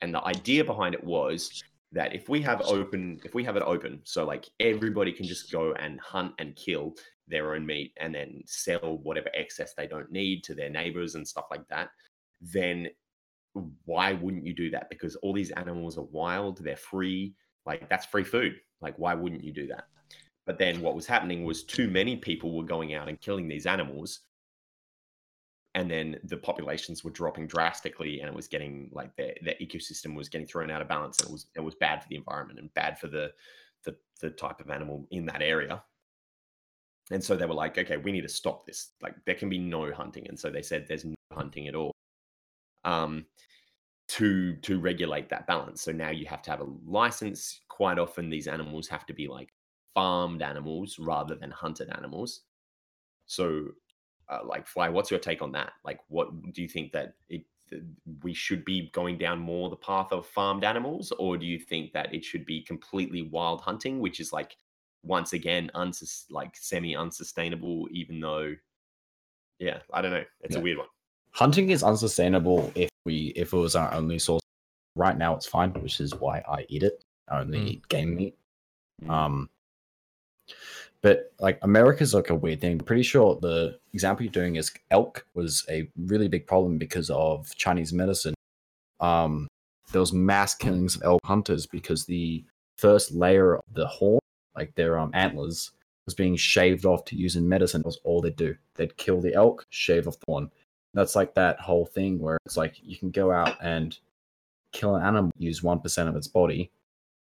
and 0.00 0.14
the 0.14 0.24
idea 0.24 0.64
behind 0.64 0.94
it 0.94 1.02
was 1.02 1.62
that 1.92 2.14
if 2.14 2.28
we 2.28 2.40
have 2.42 2.60
open 2.62 3.20
if 3.24 3.34
we 3.34 3.42
have 3.44 3.56
it 3.56 3.62
open 3.62 4.00
so 4.04 4.24
like 4.24 4.48
everybody 4.60 5.12
can 5.12 5.26
just 5.26 5.50
go 5.50 5.72
and 5.72 5.98
hunt 6.00 6.32
and 6.38 6.54
kill 6.54 6.94
their 7.26 7.54
own 7.54 7.64
meat 7.66 7.92
and 7.98 8.14
then 8.14 8.42
sell 8.46 8.98
whatever 9.02 9.30
excess 9.34 9.74
they 9.74 9.86
don't 9.86 10.12
need 10.12 10.44
to 10.44 10.54
their 10.54 10.70
neighbors 10.70 11.14
and 11.14 11.26
stuff 11.26 11.46
like 11.50 11.66
that 11.68 11.88
then 12.40 12.88
why 13.86 14.12
wouldn't 14.12 14.46
you 14.46 14.54
do 14.54 14.70
that 14.70 14.88
because 14.90 15.16
all 15.16 15.32
these 15.32 15.50
animals 15.52 15.96
are 15.98 16.06
wild 16.12 16.62
they're 16.62 16.76
free 16.76 17.34
like 17.66 17.88
that's 17.88 18.06
free 18.06 18.24
food 18.24 18.60
like 18.80 18.96
why 18.98 19.14
wouldn't 19.14 19.42
you 19.42 19.52
do 19.52 19.66
that 19.66 19.84
but 20.48 20.58
then 20.58 20.80
what 20.80 20.94
was 20.94 21.04
happening 21.04 21.44
was 21.44 21.62
too 21.62 21.90
many 21.90 22.16
people 22.16 22.56
were 22.56 22.64
going 22.64 22.94
out 22.94 23.06
and 23.06 23.20
killing 23.20 23.48
these 23.48 23.66
animals. 23.66 24.20
And 25.74 25.90
then 25.90 26.18
the 26.24 26.38
populations 26.38 27.04
were 27.04 27.10
dropping 27.10 27.46
drastically 27.46 28.20
and 28.20 28.30
it 28.30 28.34
was 28.34 28.48
getting 28.48 28.88
like 28.90 29.14
the, 29.16 29.34
the 29.42 29.54
ecosystem 29.62 30.14
was 30.16 30.30
getting 30.30 30.46
thrown 30.46 30.70
out 30.70 30.80
of 30.80 30.88
balance. 30.88 31.18
And 31.20 31.28
it 31.28 31.32
was 31.32 31.46
it 31.54 31.60
was 31.60 31.74
bad 31.74 32.02
for 32.02 32.08
the 32.08 32.16
environment 32.16 32.58
and 32.58 32.72
bad 32.72 32.98
for 32.98 33.08
the 33.08 33.30
the, 33.84 33.94
the 34.22 34.30
type 34.30 34.58
of 34.58 34.70
animal 34.70 35.06
in 35.10 35.26
that 35.26 35.42
area. 35.42 35.82
And 37.10 37.22
so 37.22 37.36
they 37.36 37.44
were 37.44 37.52
like 37.52 37.76
okay 37.76 37.98
we 37.98 38.10
need 38.10 38.22
to 38.22 38.28
stop 38.30 38.64
this. 38.64 38.92
Like 39.02 39.16
there 39.26 39.34
can 39.34 39.50
be 39.50 39.58
no 39.58 39.92
hunting. 39.92 40.26
And 40.28 40.40
so 40.40 40.48
they 40.48 40.62
said 40.62 40.86
there's 40.88 41.04
no 41.04 41.14
hunting 41.34 41.68
at 41.68 41.74
all 41.74 41.92
um 42.86 43.26
to 44.16 44.56
to 44.56 44.80
regulate 44.80 45.28
that 45.28 45.46
balance. 45.46 45.82
So 45.82 45.92
now 45.92 46.08
you 46.08 46.24
have 46.24 46.40
to 46.44 46.50
have 46.50 46.62
a 46.62 46.72
license. 46.86 47.60
Quite 47.68 47.98
often 47.98 48.30
these 48.30 48.46
animals 48.48 48.88
have 48.88 49.04
to 49.04 49.12
be 49.12 49.28
like 49.28 49.50
farmed 49.98 50.42
animals 50.42 50.98
rather 50.98 51.34
than 51.34 51.50
hunted 51.50 51.88
animals 51.90 52.42
so 53.26 53.64
uh, 54.28 54.38
like 54.44 54.64
fly 54.66 54.88
what's 54.88 55.10
your 55.10 55.18
take 55.20 55.42
on 55.42 55.50
that 55.52 55.72
like 55.84 55.98
what 56.08 56.28
do 56.52 56.62
you 56.62 56.68
think 56.68 56.92
that 56.92 57.14
it 57.28 57.42
we 58.22 58.32
should 58.32 58.64
be 58.64 58.90
going 58.92 59.18
down 59.18 59.38
more 59.38 59.68
the 59.68 59.76
path 59.76 60.10
of 60.12 60.24
farmed 60.26 60.64
animals 60.64 61.12
or 61.18 61.36
do 61.36 61.44
you 61.46 61.58
think 61.58 61.92
that 61.92 62.14
it 62.14 62.24
should 62.24 62.46
be 62.46 62.62
completely 62.62 63.22
wild 63.22 63.60
hunting 63.60 63.98
which 63.98 64.20
is 64.20 64.32
like 64.32 64.56
once 65.02 65.32
again 65.32 65.70
unsus- 65.74 66.24
like 66.30 66.54
semi 66.56 66.94
unsustainable 66.96 67.86
even 67.90 68.20
though 68.20 68.54
yeah 69.58 69.78
i 69.92 70.00
don't 70.00 70.12
know 70.12 70.24
it's 70.42 70.56
a 70.56 70.60
weird 70.60 70.78
one 70.78 70.86
Hunting 71.32 71.70
is 71.70 71.82
unsustainable 71.82 72.72
if 72.74 72.88
we 73.04 73.16
if 73.36 73.52
it 73.52 73.56
was 73.56 73.76
our 73.76 73.92
only 73.92 74.18
source. 74.18 74.42
Right 74.96 75.16
now, 75.16 75.36
it's 75.36 75.46
fine, 75.46 75.70
which 75.74 76.00
is 76.00 76.14
why 76.14 76.42
I 76.48 76.64
eat 76.68 76.82
it. 76.82 77.04
I 77.30 77.40
only 77.40 77.58
Mm. 77.60 77.68
eat 77.68 77.88
game 77.88 78.16
meat. 78.16 78.34
Mm. 79.04 79.10
Um, 79.10 79.50
but 81.00 81.32
like 81.38 81.58
America's 81.62 82.14
like 82.14 82.30
a 82.30 82.34
weird 82.34 82.60
thing. 82.60 82.78
Pretty 82.78 83.02
sure 83.02 83.38
the 83.40 83.78
example 83.92 84.24
you're 84.24 84.32
doing 84.32 84.56
is 84.56 84.72
elk 84.90 85.26
was 85.34 85.64
a 85.68 85.88
really 85.96 86.28
big 86.28 86.46
problem 86.46 86.78
because 86.78 87.10
of 87.10 87.54
Chinese 87.56 87.92
medicine. 87.92 88.34
Um, 89.00 89.46
there 89.92 90.00
was 90.00 90.12
mass 90.12 90.54
killings 90.54 90.96
of 90.96 91.02
elk 91.02 91.20
hunters 91.24 91.66
because 91.66 92.04
the 92.04 92.44
first 92.76 93.12
layer 93.12 93.56
of 93.56 93.62
the 93.72 93.86
horn, 93.86 94.20
like 94.56 94.74
their 94.74 94.98
um, 94.98 95.10
antlers, 95.14 95.70
was 96.04 96.14
being 96.14 96.36
shaved 96.36 96.84
off 96.84 97.04
to 97.06 97.16
use 97.16 97.36
in 97.36 97.48
medicine. 97.48 97.82
Was 97.84 98.00
all 98.02 98.20
they'd 98.20 98.36
do. 98.36 98.56
They'd 98.74 98.96
kill 98.96 99.20
the 99.20 99.34
elk, 99.34 99.66
shave 99.70 100.08
off 100.08 100.18
the 100.18 100.26
horn. 100.26 100.50
That's 100.94 101.14
like 101.14 101.34
that 101.34 101.60
whole 101.60 101.86
thing 101.86 102.18
where 102.18 102.38
it's 102.44 102.56
like 102.56 102.76
you 102.82 102.96
can 102.96 103.10
go 103.10 103.30
out 103.30 103.56
and 103.62 103.96
kill 104.72 104.96
an 104.96 105.04
animal, 105.04 105.30
use 105.38 105.62
one 105.62 105.80
percent 105.80 106.08
of 106.08 106.16
its 106.16 106.28
body, 106.28 106.72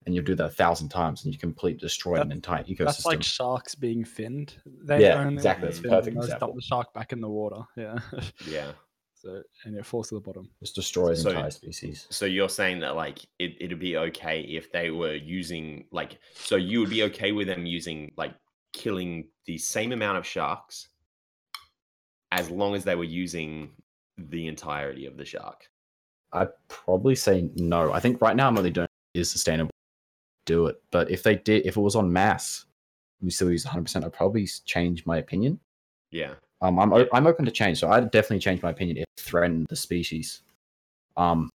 and 0.06 0.14
you'll 0.14 0.24
do 0.24 0.34
that 0.36 0.44
a 0.46 0.50
thousand 0.50 0.88
times, 0.88 1.24
and 1.24 1.32
you 1.32 1.38
completely 1.38 1.78
destroy 1.80 2.20
an 2.20 2.32
entire 2.32 2.64
ecosystem. 2.64 2.84
That's 2.86 3.04
like 3.06 3.22
sharks 3.22 3.74
being 3.74 4.04
finned. 4.04 4.56
They 4.84 5.02
Yeah, 5.02 5.20
only 5.20 5.34
exactly. 5.34 5.66
That's 5.68 5.80
a 5.80 5.82
perfect 5.82 6.16
example. 6.16 6.48
Dump 6.48 6.54
the 6.56 6.62
shark 6.62 6.94
back 6.94 7.12
in 7.12 7.20
the 7.20 7.28
water. 7.28 7.62
Yeah. 7.76 7.98
Yeah. 8.46 8.72
so 9.14 9.42
and 9.64 9.76
it 9.76 9.84
falls 9.84 10.08
to 10.10 10.14
the 10.14 10.20
bottom. 10.20 10.48
just 10.60 10.74
destroys 10.76 11.22
So- 11.22 11.30
entire 11.30 11.50
species. 11.50 12.06
So 12.10 12.24
you're 12.24 12.48
saying 12.48 12.80
that 12.80 12.94
like 12.96 13.18
it, 13.38 13.56
it'd 13.60 13.78
be 13.80 13.96
okay 13.98 14.40
if 14.42 14.70
they 14.72 14.90
were 14.90 15.14
using 15.14 15.86
like 15.90 16.18
so 16.34 16.56
you 16.56 16.80
would 16.80 16.90
be 16.90 17.02
okay 17.04 17.32
with 17.32 17.48
them 17.48 17.66
using 17.66 18.12
like 18.16 18.34
killing 18.72 19.28
the 19.46 19.58
same 19.58 19.92
amount 19.92 20.18
of 20.18 20.26
sharks 20.26 20.88
as 22.30 22.50
long 22.50 22.74
as 22.74 22.84
they 22.84 22.94
were 22.94 23.04
using 23.04 23.70
the 24.16 24.46
entirety 24.46 25.06
of 25.06 25.16
the 25.16 25.24
shark. 25.24 25.68
I'd 26.32 26.48
probably 26.68 27.14
say 27.16 27.48
no. 27.56 27.92
I 27.92 28.00
think 28.00 28.20
right 28.20 28.36
now 28.36 28.46
I'm 28.48 28.56
only 28.58 28.70
doing 28.70 28.86
is 29.14 29.30
sustainable. 29.30 29.70
Do 30.48 30.66
it, 30.66 30.80
but 30.90 31.10
if 31.10 31.22
they 31.22 31.36
did, 31.36 31.66
if 31.66 31.76
it 31.76 31.80
was 31.80 31.94
on 31.94 32.10
mass, 32.12 32.64
we 33.20 33.30
still 33.30 33.50
use 33.50 33.64
100. 33.66 33.82
percent 33.82 34.04
I'd 34.04 34.12
probably 34.14 34.46
change 34.64 35.04
my 35.04 35.18
opinion. 35.18 35.60
Yeah. 36.10 36.34
Um, 36.62 36.78
I'm 36.78 36.92
o- 36.92 37.06
I'm 37.12 37.26
open 37.26 37.44
to 37.44 37.50
change, 37.50 37.78
so 37.78 37.88
I'd 37.90 38.10
definitely 38.10 38.38
change 38.40 38.62
my 38.62 38.70
opinion 38.70 38.96
if 38.96 39.02
it 39.04 39.20
threatened 39.22 39.66
the 39.68 39.76
species. 39.76 40.40
Um, 41.16 41.50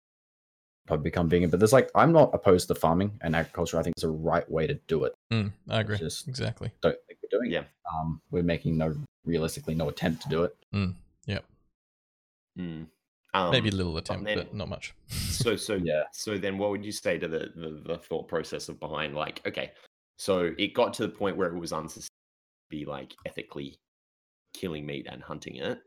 probably 0.88 1.04
become 1.04 1.28
vegan, 1.28 1.50
but 1.50 1.60
there's 1.60 1.72
like 1.72 1.88
I'm 1.94 2.10
not 2.12 2.30
opposed 2.34 2.66
to 2.68 2.74
farming 2.74 3.16
and 3.20 3.36
agriculture. 3.36 3.78
I 3.78 3.82
think 3.84 3.94
it's 3.96 4.02
a 4.04 4.08
right 4.10 4.48
way 4.50 4.66
to 4.66 4.74
do 4.88 5.04
it. 5.04 5.14
Mm, 5.32 5.52
I 5.68 5.80
agree. 5.80 5.96
Just 5.98 6.26
Exactly. 6.26 6.72
don't 6.82 6.96
think 7.06 7.20
we're 7.22 7.38
doing 7.38 7.52
Yeah. 7.52 7.60
it. 7.60 7.66
Um, 7.94 8.20
we're 8.32 8.42
making 8.42 8.76
no 8.76 8.94
realistically 9.24 9.74
no 9.76 9.88
attempt 9.88 10.22
to 10.22 10.28
do 10.28 10.42
it. 10.44 10.56
Mm. 10.74 10.94
Um, 13.32 13.52
Maybe 13.52 13.68
a 13.68 13.72
little 13.72 13.96
attempt, 13.96 14.24
then- 14.24 14.38
but 14.38 14.54
not 14.54 14.68
much. 14.68 14.92
so 15.08 15.54
so 15.68 15.74
Yeah. 15.74 16.04
so 16.12 16.36
then 16.38 16.58
what 16.58 16.70
would 16.70 16.84
you 16.84 16.92
say 16.92 17.18
to 17.18 17.28
the, 17.28 17.52
the 17.54 17.82
the 17.86 17.98
thought 17.98 18.26
process 18.28 18.68
of 18.68 18.78
behind 18.80 19.14
like 19.14 19.40
okay 19.46 19.72
so 20.18 20.52
it 20.58 20.74
got 20.74 20.92
to 20.94 21.02
the 21.06 21.08
point 21.12 21.36
where 21.36 21.48
it 21.48 21.58
was 21.58 21.72
unsustainable 21.72 22.08
to 22.70 22.76
be 22.76 22.84
like 22.84 23.14
ethically 23.26 23.78
killing 24.52 24.84
meat 24.84 25.06
and 25.08 25.22
hunting 25.22 25.56
it 25.56 25.80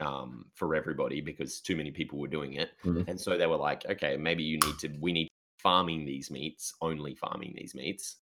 um 0.00 0.44
for 0.54 0.74
everybody 0.74 1.20
because 1.20 1.60
too 1.60 1.74
many 1.76 1.90
people 1.90 2.18
were 2.18 2.28
doing 2.28 2.52
it 2.54 2.70
Mhm. 2.84 3.08
and 3.08 3.18
so 3.20 3.36
they 3.36 3.46
were 3.46 3.56
like 3.56 3.84
okay 3.86 4.16
maybe 4.16 4.42
you 4.42 4.58
need 4.58 4.78
to 4.78 4.88
we 5.00 5.12
need 5.12 5.28
farming 5.58 6.04
these 6.04 6.30
meats 6.30 6.74
only 6.80 7.14
farming 7.14 7.54
these 7.56 7.74
meats 7.74 8.16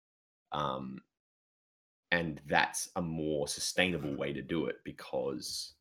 um 0.52 0.98
and 2.12 2.40
that's 2.46 2.88
a 2.96 3.02
more 3.02 3.46
sustainable 3.48 4.14
way 4.16 4.32
to 4.32 4.40
do 4.42 4.66
it 4.66 4.76
because 4.84 5.74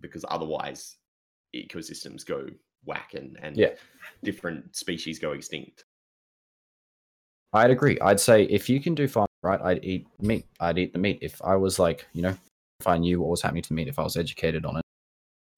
because 0.00 0.24
otherwise 0.28 0.96
ecosystems 1.54 2.24
go 2.24 2.46
whack 2.84 3.14
and 3.14 3.38
and 3.42 3.56
Yeah. 3.56 3.74
different 4.22 4.76
species 4.76 5.18
go 5.18 5.32
extinct. 5.32 5.84
I'd 7.52 7.70
agree. 7.70 7.98
I'd 8.00 8.20
say 8.20 8.44
if 8.44 8.68
you 8.68 8.80
can 8.80 8.94
do 8.94 9.08
farming 9.08 9.28
right, 9.42 9.60
I'd 9.60 9.84
eat 9.84 10.06
meat. 10.20 10.46
I'd 10.60 10.78
eat 10.78 10.92
the 10.92 10.98
meat. 10.98 11.18
If 11.22 11.40
I 11.42 11.56
was 11.56 11.78
like, 11.78 12.06
you 12.12 12.22
know, 12.22 12.36
if 12.80 12.86
I 12.86 12.98
knew 12.98 13.20
what 13.20 13.30
was 13.30 13.42
happening 13.42 13.62
to 13.62 13.68
the 13.70 13.74
meat, 13.74 13.88
if 13.88 13.98
I 13.98 14.02
was 14.02 14.16
educated 14.16 14.66
on 14.66 14.76
it, 14.76 14.84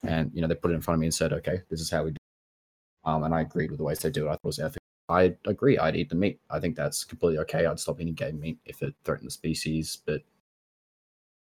and 0.04 0.30
you 0.34 0.40
know, 0.40 0.48
they 0.48 0.54
put 0.54 0.70
it 0.70 0.74
in 0.74 0.80
front 0.80 0.96
of 0.96 1.00
me 1.00 1.06
and 1.06 1.14
said, 1.14 1.32
okay, 1.32 1.62
this 1.68 1.80
is 1.80 1.90
how 1.90 2.04
we 2.04 2.10
do. 2.10 2.14
It. 2.14 3.08
Um, 3.08 3.24
and 3.24 3.34
I 3.34 3.40
agreed 3.40 3.70
with 3.70 3.78
the 3.78 3.84
ways 3.84 3.98
they 3.98 4.10
do 4.10 4.26
it. 4.26 4.28
I 4.28 4.32
thought 4.32 4.40
it 4.44 4.46
was 4.46 4.58
ethical. 4.58 4.80
I 5.08 5.34
agree. 5.46 5.76
I'd 5.78 5.96
eat 5.96 6.08
the 6.08 6.14
meat. 6.14 6.40
I 6.50 6.60
think 6.60 6.76
that's 6.76 7.02
completely 7.02 7.38
okay. 7.40 7.66
I'd 7.66 7.80
stop 7.80 8.00
eating 8.00 8.14
game 8.14 8.38
meat 8.38 8.58
if 8.64 8.82
it 8.82 8.94
threatened 9.04 9.26
the 9.26 9.32
species. 9.32 9.98
But 10.06 10.22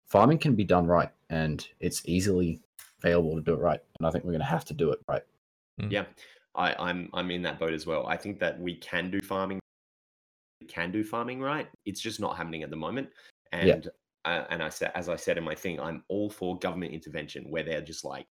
farming 0.07 0.37
can 0.37 0.55
be 0.55 0.63
done 0.63 0.87
right, 0.87 1.09
and 1.29 1.67
it's 1.79 2.01
easily 2.05 2.61
available 3.03 3.35
to 3.35 3.41
do 3.41 3.53
it 3.53 3.59
right. 3.59 3.79
And 3.99 4.07
I 4.07 4.11
think 4.11 4.23
we're 4.23 4.31
going 4.31 4.41
to 4.41 4.47
have 4.47 4.65
to 4.65 4.73
do 4.73 4.91
it 4.91 4.99
right. 5.07 5.23
Yeah, 5.89 6.05
I, 6.55 6.73
I'm 6.77 7.09
I'm 7.13 7.31
in 7.31 7.41
that 7.43 7.57
boat 7.57 7.73
as 7.73 7.85
well. 7.85 8.05
I 8.05 8.17
think 8.17 8.37
that 8.39 8.59
we 8.59 8.75
can 8.75 9.09
do 9.09 9.21
farming, 9.21 9.59
we 10.59 10.67
can 10.67 10.91
do 10.91 11.05
farming 11.05 11.39
right. 11.39 11.69
It's 11.85 12.01
just 12.01 12.19
not 12.19 12.35
happening 12.35 12.63
at 12.63 12.69
the 12.69 12.75
moment. 12.75 13.09
And 13.53 13.85
Yeah. 13.85 13.89
uh, 14.25 14.45
and 14.49 14.61
I 14.61 14.67
said, 14.67 14.91
as 14.93 15.07
I 15.07 15.15
said 15.15 15.37
in 15.37 15.43
my 15.45 15.55
thing, 15.55 15.79
I'm 15.79 16.03
all 16.09 16.29
for 16.29 16.59
government 16.59 16.91
intervention 16.93 17.49
where 17.49 17.63
they're 17.63 17.81
just 17.81 18.03
like 18.03 18.27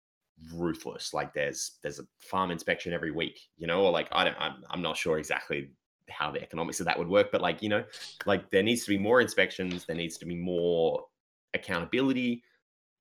ruthless. 0.54 1.12
Like 1.12 1.34
there's 1.34 1.78
there's 1.82 1.98
a 1.98 2.06
farm 2.20 2.52
inspection 2.52 2.92
every 2.92 3.10
week, 3.10 3.40
you 3.56 3.66
know, 3.66 3.82
or 3.82 3.90
like 3.90 4.08
I 4.12 4.22
don't 4.22 4.36
I'm 4.38 4.62
I'm 4.70 4.82
not 4.82 4.96
sure 4.96 5.18
exactly 5.18 5.70
how 6.08 6.30
the 6.30 6.42
economics 6.42 6.78
of 6.78 6.86
that 6.86 6.98
would 6.98 7.08
work, 7.08 7.32
but 7.32 7.40
like 7.40 7.60
you 7.60 7.68
know, 7.68 7.82
like 8.24 8.50
there 8.50 8.62
needs 8.62 8.84
to 8.84 8.90
be 8.90 8.98
more 8.98 9.20
inspections. 9.20 9.84
There 9.84 9.96
needs 9.96 10.16
to 10.18 10.26
be 10.26 10.36
more 10.36 11.06
accountability 11.54 12.44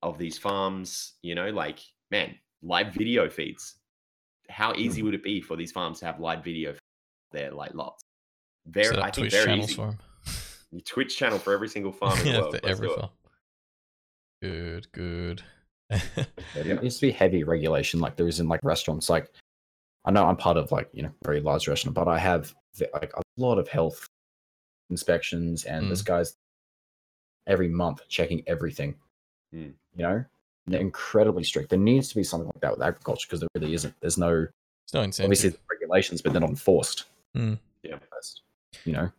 of 0.04 0.18
these 0.18 0.38
farms. 0.38 1.14
You 1.22 1.36
know, 1.36 1.50
like 1.50 1.80
man, 2.12 2.36
live 2.62 2.94
video 2.94 3.30
feeds 3.30 3.76
how 4.52 4.74
easy 4.76 5.02
would 5.02 5.14
it 5.14 5.24
be 5.24 5.42
for 5.42 5.56
these 5.56 5.72
farms 5.72 6.00
to 6.00 6.06
have 6.06 6.20
live 6.20 6.44
video 6.44 6.74
for 6.74 6.80
their 7.32 7.52
like 7.52 7.74
lots? 7.74 8.04
Very, 8.68 8.88
Set 8.88 9.00
up 9.00 9.06
I 9.06 9.12
think 9.12 9.16
Twitch 9.16 9.32
very 9.34 9.46
channels 9.46 9.70
easy. 9.70 9.76
for 9.76 9.88
'em. 9.88 10.00
Your 10.72 10.82
Twitch 10.82 11.18
channel 11.18 11.40
for 11.40 11.54
every 11.54 11.68
single 11.68 11.92
farm 12.00 12.18
in 12.20 12.26
the 12.26 12.32
yeah, 12.32 12.40
world. 12.40 12.56
for 12.56 12.60
Let's 12.64 12.80
every 12.80 12.90
farm. 12.90 13.10
Good, 14.42 14.92
good. 14.92 15.44
There 16.54 16.82
needs 16.82 16.96
to 16.96 17.08
be 17.08 17.12
heavy 17.24 17.44
regulation, 17.44 18.00
like 18.00 18.16
there 18.16 18.28
is 18.28 18.40
in 18.40 18.48
like 18.48 18.60
restaurants. 18.64 19.10
Like 19.10 19.32
I 20.06 20.12
know 20.12 20.26
I'm 20.26 20.38
part 20.38 20.58
of 20.58 20.72
like 20.72 20.90
you 20.94 21.04
know 21.04 21.12
very 21.24 21.40
large 21.42 21.68
restaurant, 21.68 21.96
but 21.96 22.08
I 22.08 22.20
have 22.20 22.54
like 22.94 23.14
a 23.16 23.22
lot 23.38 23.58
of 23.58 23.68
health 23.68 24.06
inspections, 24.90 25.66
and 25.66 25.90
this 25.90 26.02
guy's 26.02 26.36
every 27.48 27.70
month 27.70 28.02
checking 28.08 28.44
everything. 28.48 28.96
Mm. 29.54 29.74
You 29.96 30.04
know, 30.04 30.26
they're 30.68 30.80
incredibly 30.80 31.44
strict. 31.44 31.70
There 31.70 31.80
needs 31.80 32.10
to 32.10 32.16
be 32.16 32.24
something 32.24 32.48
like 32.48 32.62
that 32.62 32.72
with 32.72 32.82
agriculture 32.82 33.28
because 33.28 33.40
there 33.42 33.50
really 33.56 33.74
isn't. 33.74 33.94
There's 34.00 34.18
no 34.18 34.30
There's 34.32 34.50
no 34.94 35.02
obviously 35.02 35.26
incentive. 35.26 35.42
there's 35.42 35.58
regulations, 35.82 36.22
but 36.22 36.32
they're 36.34 36.42
not 36.42 36.50
enforced. 36.50 37.06
Mm. 37.36 37.60
Yeah. 37.84 37.92
That's- 37.96 38.42
You 38.86 38.94
know, 38.94 39.12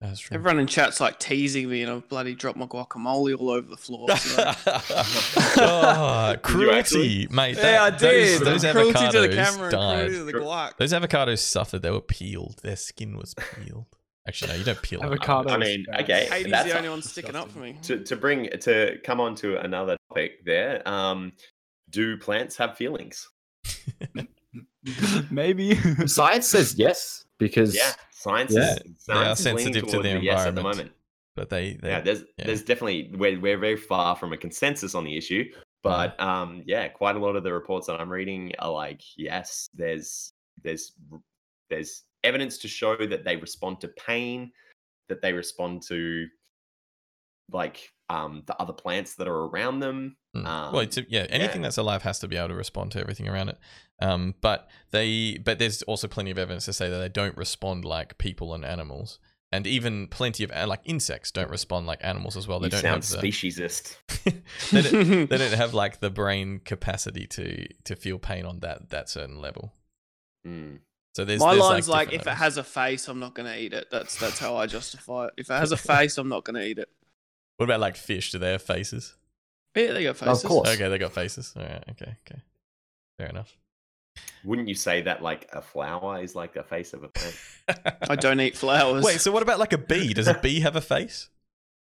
That's 0.00 0.18
true. 0.20 0.34
Everyone 0.34 0.58
in 0.60 0.66
chat's 0.66 1.00
like 1.00 1.18
teasing 1.18 1.68
me, 1.70 1.82
and 1.82 1.90
I've 1.92 2.08
bloody 2.08 2.34
dropped 2.34 2.58
my 2.58 2.66
guacamole 2.66 3.38
all 3.38 3.50
over 3.50 3.68
the 3.68 3.76
floor. 3.76 4.08
So. 4.16 4.52
oh, 5.58 6.36
Did 6.44 6.60
you 6.60 6.70
actually? 6.72 7.26
cruelty, 7.26 7.28
mate. 7.34 7.56
yeah, 7.56 7.82
I 7.84 7.90
that- 7.90 7.98
did. 8.00 8.40
Those, 8.42 8.62
those 8.62 8.72
cruelty 8.72 9.08
to 9.10 9.20
the 9.20 9.28
camera 9.28 9.70
died. 9.70 10.08
cruelty 10.08 10.14
to 10.18 10.24
the 10.24 10.44
guac. 10.44 10.76
Those 10.78 10.92
avocados 10.92 11.38
suffered. 11.38 11.82
They 11.82 11.90
were 11.90 12.00
peeled. 12.00 12.56
Their 12.62 12.76
skin 12.76 13.16
was 13.16 13.34
peeled. 13.34 13.86
Actually, 14.26 14.52
no, 14.52 14.58
you 14.58 14.64
don't 14.64 14.82
peel. 14.82 15.02
Avocado. 15.04 15.50
I 15.50 15.56
mean, 15.56 15.86
okay, 16.00 16.26
Katie's 16.28 16.50
that's 16.50 16.68
the 16.68 16.76
only 16.76 16.88
one 16.88 17.02
sticking 17.02 17.36
up 17.36 17.50
for 17.50 17.60
me. 17.60 17.78
to 17.82 18.02
to 18.02 18.16
bring 18.16 18.48
to 18.60 18.98
come 19.04 19.20
on 19.20 19.34
to 19.36 19.60
another 19.60 19.96
topic. 20.08 20.44
There, 20.44 20.86
um, 20.88 21.32
do 21.90 22.16
plants 22.16 22.56
have 22.56 22.76
feelings? 22.76 23.28
Maybe. 25.30 25.76
science 26.06 26.48
says 26.48 26.74
yes 26.76 27.24
because 27.38 27.74
Yeah, 27.74 27.92
science 28.10 28.52
Yeah. 28.52 28.72
is 28.72 28.78
They 29.06 29.14
are 29.14 29.36
science 29.36 29.40
is 29.40 29.46
leaning 29.46 29.58
sensitive 29.64 29.84
to 29.84 29.92
towards 29.92 30.08
the 30.08 30.16
a 30.16 30.20
yes 30.20 30.46
at 30.46 30.54
the 30.54 30.62
moment. 30.62 30.92
But 31.36 31.50
they, 31.50 31.74
they 31.82 31.90
yeah, 31.90 32.00
there's 32.00 32.24
yeah. 32.38 32.46
there's 32.46 32.62
definitely 32.62 33.12
we're 33.14 33.38
we're 33.38 33.58
very 33.58 33.76
far 33.76 34.16
from 34.16 34.32
a 34.32 34.36
consensus 34.36 34.94
on 34.94 35.04
the 35.04 35.16
issue, 35.16 35.44
but 35.82 36.18
um, 36.18 36.62
yeah, 36.66 36.88
quite 36.88 37.14
a 37.14 37.18
lot 37.18 37.36
of 37.36 37.44
the 37.44 37.52
reports 37.52 37.86
that 37.88 38.00
I'm 38.00 38.10
reading 38.10 38.52
are 38.58 38.70
like, 38.70 39.02
yes, 39.16 39.68
there's 39.74 40.32
there's 40.62 40.92
there's 41.68 42.04
evidence 42.26 42.58
to 42.58 42.68
show 42.68 42.96
that 42.96 43.24
they 43.24 43.36
respond 43.36 43.80
to 43.80 43.88
pain, 43.88 44.52
that 45.08 45.22
they 45.22 45.32
respond 45.32 45.82
to 45.88 46.26
like 47.52 47.90
um 48.08 48.42
the 48.46 48.60
other 48.60 48.72
plants 48.72 49.14
that 49.14 49.28
are 49.28 49.44
around 49.46 49.80
them. 49.80 50.16
Mm. 50.36 50.46
Um, 50.46 50.72
well, 50.72 50.82
it's, 50.82 50.98
yeah, 51.08 51.26
anything 51.30 51.62
yeah. 51.62 51.68
that's 51.68 51.78
alive 51.78 52.02
has 52.02 52.18
to 52.20 52.28
be 52.28 52.36
able 52.36 52.48
to 52.48 52.54
respond 52.54 52.92
to 52.92 53.00
everything 53.00 53.28
around 53.28 53.50
it. 53.50 53.58
Um, 54.00 54.34
but 54.40 54.68
they, 54.90 55.38
but 55.38 55.58
there's 55.58 55.82
also 55.82 56.08
plenty 56.08 56.30
of 56.30 56.38
evidence 56.38 56.66
to 56.66 56.72
say 56.72 56.90
that 56.90 56.98
they 56.98 57.08
don't 57.08 57.36
respond 57.36 57.84
like 57.84 58.18
people 58.18 58.52
and 58.52 58.64
animals, 58.64 59.18
and 59.50 59.66
even 59.66 60.08
plenty 60.08 60.44
of 60.44 60.50
like 60.68 60.80
insects 60.84 61.30
don't 61.30 61.50
respond 61.50 61.86
like 61.86 62.00
animals 62.02 62.36
as 62.36 62.46
well. 62.46 62.60
They 62.60 62.66
you 62.66 62.70
don't 62.70 62.82
sound 62.82 63.04
have 63.04 63.20
the, 63.22 63.28
speciesist. 63.28 63.96
they, 64.72 64.82
don't, 64.82 65.30
they 65.30 65.38
don't 65.38 65.52
have 65.54 65.72
like 65.72 66.00
the 66.00 66.10
brain 66.10 66.60
capacity 66.64 67.26
to 67.28 67.66
to 67.84 67.96
feel 67.96 68.18
pain 68.18 68.44
on 68.44 68.60
that 68.60 68.90
that 68.90 69.08
certain 69.08 69.40
level. 69.40 69.72
Mm. 70.46 70.80
So 71.16 71.24
there's 71.24 71.40
My 71.40 71.54
there's, 71.54 71.64
line's 71.64 71.88
like, 71.88 72.10
different 72.10 72.26
if 72.26 72.32
it 72.34 72.36
has 72.36 72.58
a 72.58 72.62
face, 72.62 73.08
I'm 73.08 73.18
not 73.18 73.32
gonna 73.32 73.56
eat 73.56 73.72
it. 73.72 73.86
That's 73.90 74.16
that's 74.16 74.38
how 74.38 74.56
I 74.56 74.66
justify 74.66 75.28
it. 75.28 75.34
If 75.38 75.48
it 75.48 75.54
has 75.54 75.72
a 75.72 75.76
face, 75.78 76.18
I'm 76.18 76.28
not 76.28 76.44
gonna 76.44 76.60
eat 76.60 76.78
it. 76.78 76.90
What 77.56 77.64
about 77.64 77.80
like 77.80 77.96
fish? 77.96 78.32
Do 78.32 78.38
they 78.38 78.52
have 78.52 78.60
faces? 78.60 79.14
Yeah, 79.74 79.94
they 79.94 80.04
got 80.04 80.18
faces. 80.18 80.44
Of 80.44 80.48
course. 80.50 80.68
Okay, 80.68 80.86
they 80.90 80.98
got 80.98 81.12
faces. 81.12 81.54
All 81.56 81.62
right. 81.62 81.82
Okay. 81.92 82.16
Okay. 82.30 82.42
Fair 83.16 83.28
enough. 83.28 83.56
Wouldn't 84.44 84.68
you 84.68 84.74
say 84.74 85.00
that 85.00 85.22
like 85.22 85.48
a 85.54 85.62
flower 85.62 86.22
is 86.22 86.34
like 86.34 86.52
the 86.52 86.62
face 86.62 86.92
of 86.92 87.02
a 87.02 87.08
plant? 87.08 87.96
I 88.10 88.16
don't 88.16 88.38
eat 88.38 88.54
flowers. 88.54 89.02
Wait, 89.06 89.18
so 89.18 89.32
what 89.32 89.42
about 89.42 89.58
like 89.58 89.72
a 89.72 89.78
bee? 89.78 90.12
Does 90.12 90.28
a 90.28 90.34
bee 90.42 90.60
have 90.60 90.76
a 90.76 90.82
face? 90.82 91.30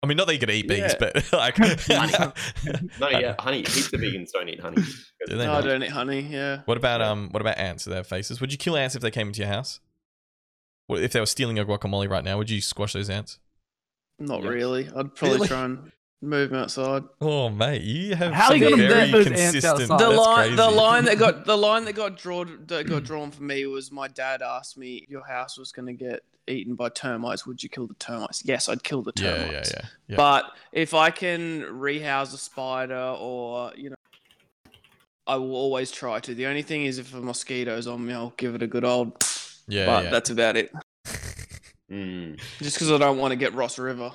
I 0.05 0.07
mean, 0.07 0.17
not 0.19 0.27
that 0.27 0.35
you 0.35 0.39
could 0.39 0.51
eat 0.51 0.69
bees, 0.69 0.79
Yeah. 0.79 0.95
but 1.01 1.33
like, 1.33 1.59
No, 1.59 3.09
yeah, 3.11 3.35
honey. 3.39 3.59
Heaps 3.59 3.93
of 3.93 4.01
vegans 4.01 4.31
don't 4.33 4.49
eat 4.49 4.61
honey. 4.61 4.83
Do 5.27 5.37
they 5.37 5.47
no, 5.47 5.55
I 5.55 5.61
don't 5.63 5.83
eat 5.83 5.91
honey. 5.91 6.21
Yeah. 6.21 6.61
What 6.67 6.77
about 6.77 7.01
um? 7.01 7.31
What 7.31 7.41
about 7.41 7.57
ants? 7.59 7.85
Do 7.85 7.91
they 7.91 7.97
have 7.97 8.07
faces? 8.07 8.41
Would 8.41 8.53
you 8.53 8.59
kill 8.59 8.77
ants 8.77 8.95
if 8.95 9.03
they 9.03 9.11
came 9.11 9.29
into 9.29 9.41
your 9.41 9.49
house? 9.49 9.81
Well, 10.89 11.01
if 11.03 11.13
they 11.13 11.21
were 11.21 11.27
stealing 11.27 11.57
your 11.57 11.65
guacamole 11.65 12.09
right 12.11 12.23
now, 12.23 12.37
would 12.37 12.51
you 12.51 12.61
squash 12.61 12.93
those 12.93 13.09
ants? 13.09 13.39
Not 14.19 14.43
Yeah. 14.43 14.49
really. 14.51 14.89
I'd 14.95 15.15
probably 15.15 15.37
Really? 15.39 15.49
try 15.49 15.65
and 15.65 15.91
move 16.21 16.51
them 16.51 16.59
outside. 16.61 17.05
Oh 17.21 17.49
mate, 17.49 17.83
you 17.83 18.15
have 18.15 18.33
How 18.33 18.51
are 18.51 18.57
you 18.57 18.71
gonna 18.71 18.89
very 18.89 19.11
those 19.11 19.27
ants 19.27 19.41
consistent. 19.53 19.91
outside? 19.91 19.99
the 20.01 20.11
line, 20.11 20.57
the 20.65 20.71
line 20.71 21.05
that 21.07 21.19
got 21.19 21.47
the 21.47 21.57
line 21.57 21.85
that 21.87 21.95
got 21.95 22.19
drawn 22.19 22.65
that 22.67 22.87
got 22.87 23.05
drawn 23.05 23.31
for 23.31 23.43
me 23.43 23.65
was 23.67 23.91
my 23.91 24.09
dad 24.09 24.43
asked 24.43 24.77
me, 24.77 25.07
"Your 25.09 25.27
house 25.27 25.57
was 25.59 25.73
going 25.73 25.87
to 25.87 25.95
get 25.95 26.21
eaten 26.49 26.75
by 26.75 26.89
termites. 26.89 27.47
Would 27.47 27.63
you 27.63 27.69
kill 27.69 27.87
the 27.87 27.95
termites?" 27.95 28.43
Yes, 28.45 28.69
I'd 28.69 28.83
kill 28.83 29.03
the 29.03 29.13
termites. 29.13 29.71
yeah, 29.73 29.81
yeah, 29.81 29.89
yeah. 30.09 30.17
But 30.17 30.53
if 30.73 30.95
I 30.95 31.11
can 31.11 31.63
rehouse 31.63 32.33
a 32.33 32.39
spider 32.39 33.17
or 33.19 33.73
you 33.77 33.91
know, 33.91 33.97
I 35.27 35.37
will 35.37 35.55
always 35.55 35.91
try 35.91 36.21
to. 36.21 36.35
The 36.35 36.47
only 36.47 36.63
thing 36.63 36.85
is, 36.85 36.99
if 36.99 37.15
a 37.15 37.21
mosquito's 37.21 37.87
on 37.87 38.05
me, 38.07 38.13
I'll 38.13 38.35
give 38.37 38.55
it 38.55 38.63
a 38.63 38.67
good 38.67 38.85
old. 38.85 39.13
yeah, 39.69 39.87
but 39.87 40.05
yeah. 40.05 40.11
that's 40.11 40.31
about 40.31 40.57
it. 40.57 40.73
Mm. 41.91 42.41
Just 42.59 42.77
because 42.77 42.91
I 42.91 42.99
don't 42.99 43.19
want 43.19 43.33
to 43.33 43.37
get 43.37 43.55
Ross 43.55 43.79
River. 43.79 44.11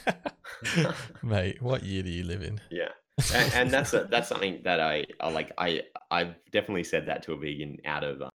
mate, 1.22 1.60
what 1.60 1.84
year 1.84 2.02
do 2.02 2.10
you 2.10 2.24
live 2.24 2.42
in? 2.42 2.60
Yeah, 2.70 2.88
and, 3.34 3.52
and 3.54 3.70
that's 3.70 3.92
a, 3.94 4.04
that's 4.10 4.28
something 4.28 4.60
that 4.64 4.80
I, 4.80 5.04
I 5.20 5.30
like. 5.30 5.52
I 5.58 5.82
I've 6.10 6.34
definitely 6.50 6.84
said 6.84 7.06
that 7.06 7.22
to 7.24 7.32
a 7.32 7.36
vegan 7.36 7.78
out 7.84 8.04
of 8.04 8.22
uh, 8.22 8.30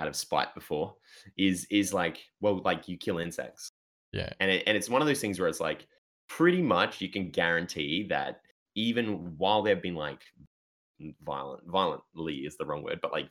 out 0.00 0.08
of 0.08 0.16
spite 0.16 0.54
before. 0.54 0.94
Is 1.36 1.66
is 1.70 1.92
like 1.92 2.18
well, 2.40 2.60
like 2.64 2.88
you 2.88 2.96
kill 2.96 3.18
insects, 3.18 3.70
Yeah, 4.12 4.30
and 4.40 4.50
it, 4.50 4.64
and 4.66 4.76
it's 4.76 4.88
one 4.88 5.02
of 5.02 5.08
those 5.08 5.20
things 5.20 5.38
where 5.38 5.48
it's 5.48 5.60
like 5.60 5.86
pretty 6.28 6.62
much 6.62 7.00
you 7.00 7.08
can 7.08 7.30
guarantee 7.30 8.06
that 8.08 8.40
even 8.74 9.36
while 9.38 9.62
they've 9.62 9.82
been 9.82 9.94
like 9.94 10.20
violent, 11.22 11.62
violently 11.66 12.36
is 12.38 12.56
the 12.56 12.66
wrong 12.66 12.82
word, 12.82 13.00
but 13.00 13.12
like 13.12 13.28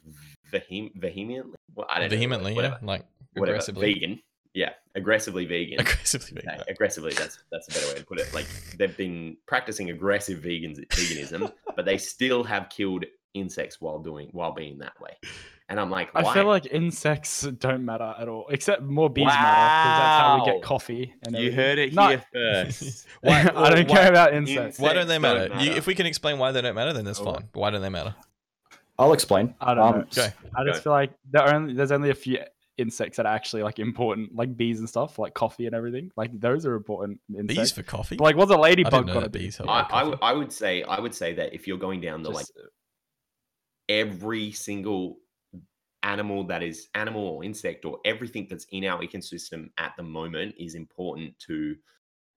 vehem- 0.52 0.92
vehemently, 0.96 1.56
well, 1.76 1.88
I 1.90 2.00
don't 2.00 2.10
vehemently, 2.10 2.54
know, 2.56 2.62
yeah, 2.62 2.68
whatever, 2.70 2.86
like 2.86 3.06
whatever, 3.34 3.56
aggressively, 3.56 3.94
vegan, 3.94 4.20
yeah, 4.54 4.72
aggressively 4.96 5.46
vegan. 5.46 5.80
aggressively. 5.80 6.42
Okay, 6.48 6.60
aggressively 6.70 7.14
that's 7.14 7.40
that's 7.52 7.68
a 7.70 7.72
better 7.72 7.88
way 7.94 8.00
to 8.00 8.06
put 8.06 8.20
it. 8.20 8.34
Like 8.34 8.48
they've 8.78 8.98
been 8.98 9.38
practicing 9.48 9.92
aggressive 9.92 10.40
vegans 10.40 10.86
veganism 10.90 11.52
but 11.78 11.86
they 11.86 11.98
still 11.98 12.44
have 12.44 12.68
killed 12.70 13.06
insects 13.34 13.80
while 13.80 14.00
doing 14.00 14.30
while 14.32 14.52
being 14.52 14.80
that 14.80 15.00
way 15.00 15.16
and 15.70 15.80
i'm 15.80 15.90
like 15.90 16.10
I 16.16 16.34
feel 16.34 16.46
like 16.46 16.66
insects 16.72 17.42
don't 17.42 17.84
matter 17.86 18.14
at 18.20 18.28
all, 18.28 18.48
except 18.50 18.82
more 18.84 19.10
bees 19.10 19.26
matter 19.26 19.38
because 19.40 20.00
that's 20.00 20.22
how 20.22 20.40
we 20.46 20.52
get 20.52 20.62
coffee. 20.64 21.14
And 21.24 21.34
you 21.36 21.40
everything. 21.52 21.56
heard 21.58 21.78
it 21.80 21.94
No. 21.94 22.08
here 22.10 22.24
first 22.34 23.08
Why- 23.22 23.42
I 23.42 23.70
don't 23.70 23.88
why- 23.90 23.96
care 23.96 24.10
about 24.10 24.34
insects. 24.34 24.80
Why 24.80 24.94
don't 24.94 25.08
they 25.08 25.20
matter? 25.20 25.50
don't 25.50 25.60
You, 25.60 25.72
if 25.72 25.86
we 25.88 25.96
can 25.96 26.06
explain 26.06 26.38
why 26.40 26.52
they 26.52 26.62
don't 26.62 26.76
matter, 26.76 26.94
then 26.94 27.04
that's 27.06 27.20
Oh. 27.20 27.26
fine. 27.34 27.50
But 27.52 27.60
why 27.60 27.70
don't 27.72 27.82
they 27.82 27.90
matter? 27.90 28.16
I'll 29.00 29.14
explain. 29.14 29.54
I 29.62 29.74
don't 29.76 29.84
um, 29.86 29.94
know. 30.00 30.06
Okay. 30.06 30.34
I 30.56 30.64
just 30.64 30.80
Go. 30.80 30.84
feel 30.86 30.94
like 30.94 31.12
there 31.30 31.54
only 31.54 31.74
there's 31.74 31.92
only 31.92 32.10
a 32.10 32.16
few 32.16 32.40
insects 32.78 33.18
that 33.18 33.26
are 33.26 33.34
actually 33.36 33.64
like 33.64 33.78
important, 33.80 34.36
like 34.36 34.56
bees 34.56 34.80
and 34.80 34.88
stuff, 34.88 35.20
like 35.20 35.34
coffee 35.34 35.66
and 35.66 35.76
everything. 35.76 36.12
Like 36.16 36.32
those 36.40 36.66
are 36.66 36.76
important 36.76 37.20
insects. 37.30 37.56
Bees 37.56 37.72
for 37.74 37.84
coffee? 37.84 38.16
But, 38.16 38.24
like, 38.24 38.36
what's 38.38 38.52
a 38.52 38.58
ladybug 38.58 38.92
didn't 38.92 39.08
know 39.08 39.14
gonna 39.14 39.26
that 39.26 39.32
be? 39.32 39.40
bees 39.40 39.58
help 39.58 39.70
I, 39.70 39.82
I, 39.82 39.84
coffee. 39.84 40.10
would- 40.12 40.20
I 40.22 40.34
would 40.34 40.52
say 40.52 40.84
i 40.84 41.00
would 41.00 41.14
say 41.14 41.34
that 41.34 41.54
if 41.54 41.68
you're 41.68 41.78
going 41.78 42.02
down 42.02 42.22
the 42.24 42.30
like 42.32 42.46
every 43.90 44.52
single 44.52 45.18
animal 46.08 46.44
that 46.46 46.64
is 46.64 46.88
animal 46.96 47.22
or 47.28 47.44
insect 47.44 47.86
or 47.86 48.00
everything 48.06 48.48
that's 48.50 48.66
in 48.72 48.86
our 48.86 49.00
ecosystem 49.02 49.70
at 49.78 49.92
the 49.98 50.04
moment 50.04 50.56
is 50.58 50.74
important 50.76 51.38
to 51.40 51.76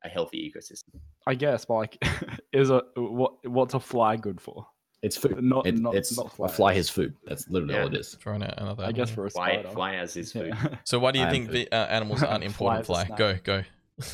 a 0.05 0.09
healthy 0.09 0.39
ecosystem 0.51 0.99
I 1.27 1.35
guess, 1.35 1.65
but 1.67 1.75
like, 1.75 1.99
is 2.53 2.71
a 2.71 2.83
what? 2.97 3.33
What's 3.47 3.75
a 3.75 3.81
fly 3.81 4.17
good 4.17 4.41
for? 4.41 4.67
It's 5.03 5.17
food. 5.17 5.43
Not- 5.43 5.67
It- 5.67 5.79
not- 5.79 5.95
it's 5.95 6.17
not 6.17 6.33
a 6.39 6.49
fly 6.49 6.73
is 6.75 6.89
food. 6.91 7.15
That's 7.27 7.49
literally 7.49 7.75
all 7.79 7.87
it 7.87 7.93
is. 7.95 7.95
Yeah. 7.95 8.01
is. 8.01 8.23
Throwing 8.23 8.43
out 8.43 8.55
another. 8.59 8.85
I 8.85 8.93
guess 8.93 9.11
for 9.11 9.27
a 9.27 9.31
fly 9.31 9.53
spider. 9.55 9.69
fly 9.71 9.95
as 9.97 10.17
is 10.17 10.33
food 10.33 10.49
Yeah. 10.49 10.77
So 10.85 10.99
why 10.99 11.11
do 11.13 11.19
you 11.19 11.27
I 11.27 11.31
think 11.31 11.51
the, 11.51 11.71
uh, 11.73 11.87
animals 11.87 12.23
aren't 12.23 12.45
important? 12.51 12.87
Fly 12.87 13.05
Fly, 13.05 13.17
go, 13.17 13.39
go. 13.45 13.63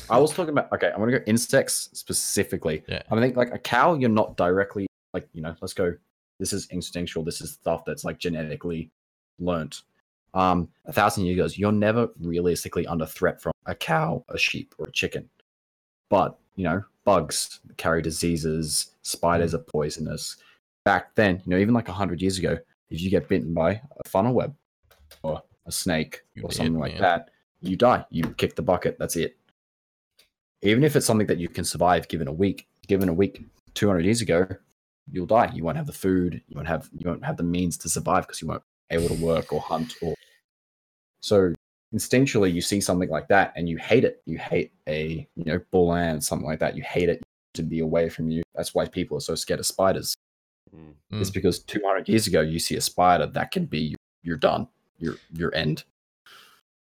I 0.09 0.17
was 0.17 0.33
talking 0.33 0.49
about 0.49 0.71
okay. 0.73 0.91
I'm 0.93 0.99
gonna 0.99 1.13
go 1.19 1.23
insects 1.27 1.89
specifically. 1.93 2.83
Yeah. 2.87 3.03
I 3.09 3.19
think 3.21 3.35
like 3.37 3.53
a 3.53 3.57
cow, 3.59 3.93
you're 3.95 4.09
not 4.09 4.35
directly 4.37 4.85
like 5.13 5.27
you 5.33 5.41
know. 5.41 5.55
Let's 5.61 5.73
go. 5.73 5.93
This 6.39 6.51
is 6.53 6.67
instinctual. 6.71 7.23
This 7.23 7.39
is 7.41 7.51
stuff 7.53 7.83
that's 7.85 8.03
like 8.03 8.17
genetically 8.19 8.91
learnt. 9.39 9.83
Um, 10.33 10.69
a 10.85 10.93
thousand 10.93 11.25
years 11.25 11.37
ago, 11.37 11.53
you're 11.55 11.71
never 11.71 12.09
realistically 12.19 12.85
under 12.85 13.05
threat 13.05 13.41
from 13.41 13.53
a 13.65 13.73
cow, 13.73 14.23
a 14.29 14.37
sheep, 14.37 14.75
or 14.77 14.87
a 14.87 14.91
chicken. 14.91 15.29
But 16.09 16.37
you 16.55 16.63
know, 16.63 16.83
bugs 17.05 17.59
carry 17.77 18.01
diseases. 18.01 18.91
Spiders 19.01 19.53
are 19.53 19.59
poisonous. 19.59 20.37
Back 20.85 21.15
then, 21.15 21.41
you 21.45 21.51
know, 21.51 21.57
even 21.57 21.73
like 21.73 21.89
a 21.89 21.93
hundred 21.93 22.21
years 22.21 22.37
ago, 22.37 22.57
if 22.89 23.01
you 23.01 23.09
get 23.09 23.27
bitten 23.27 23.53
by 23.53 23.71
a 23.71 24.07
funnel 24.07 24.33
web 24.33 24.55
or 25.23 25.41
a 25.65 25.71
snake 25.71 26.23
You 26.35 26.43
or 26.43 26.51
something 26.51 26.79
like 26.79 26.93
man. 26.93 27.01
that, 27.01 27.29
you 27.61 27.75
die. 27.75 28.05
You 28.09 28.23
kick 28.37 28.55
the 28.55 28.61
bucket. 28.61 28.97
That's 28.99 29.15
it 29.15 29.37
even 30.61 30.83
if 30.83 30.95
it's 30.95 31.05
something 31.05 31.27
that 31.27 31.37
you 31.37 31.47
can 31.47 31.63
survive 31.63 32.07
given 32.07 32.27
a 32.27 32.33
week 32.33 32.67
given 32.87 33.09
a 33.09 33.13
week 33.13 33.43
200 33.73 34.03
years 34.03 34.21
ago 34.21 34.47
you'll 35.11 35.25
die 35.25 35.51
you 35.53 35.63
won't 35.63 35.77
have 35.77 35.85
the 35.87 35.93
food 35.93 36.41
you 36.47 36.55
won't 36.55 36.67
have 36.67 36.89
you 36.97 37.07
won't 37.09 37.23
have 37.23 37.37
the 37.37 37.43
means 37.43 37.77
to 37.77 37.89
survive 37.89 38.25
because 38.25 38.41
you 38.41 38.47
won't 38.47 38.63
able 38.91 39.07
to 39.07 39.15
work 39.15 39.51
or 39.53 39.59
hunt 39.59 39.93
or 40.01 40.13
so 41.21 41.53
instinctually 41.93 42.53
you 42.53 42.61
see 42.61 42.81
something 42.81 43.09
like 43.09 43.27
that 43.27 43.53
and 43.55 43.67
you 43.69 43.77
hate 43.77 44.03
it 44.03 44.21
you 44.25 44.37
hate 44.37 44.71
a 44.87 45.27
you 45.35 45.43
know 45.45 45.59
bull 45.71 45.93
ant 45.93 46.23
something 46.23 46.47
like 46.47 46.59
that 46.59 46.75
you 46.75 46.83
hate 46.83 47.09
it 47.09 47.23
to 47.53 47.63
be 47.63 47.79
away 47.79 48.09
from 48.09 48.29
you 48.29 48.43
that's 48.55 48.75
why 48.75 48.85
people 48.85 49.17
are 49.17 49.21
so 49.21 49.35
scared 49.35 49.59
of 49.59 49.65
spiders 49.65 50.15
Mm. 50.75 51.21
it's 51.21 51.29
because 51.29 51.59
200 51.59 52.09
years 52.09 52.27
ago 52.27 52.41
you 52.41 52.59
see 52.59 52.75
a 52.75 52.81
spider 52.81 53.25
that 53.25 53.51
can 53.51 53.63
be 53.65 53.95
you're 54.21 54.35
done 54.35 54.67
your 54.99 55.15
your 55.31 55.55
end 55.55 55.85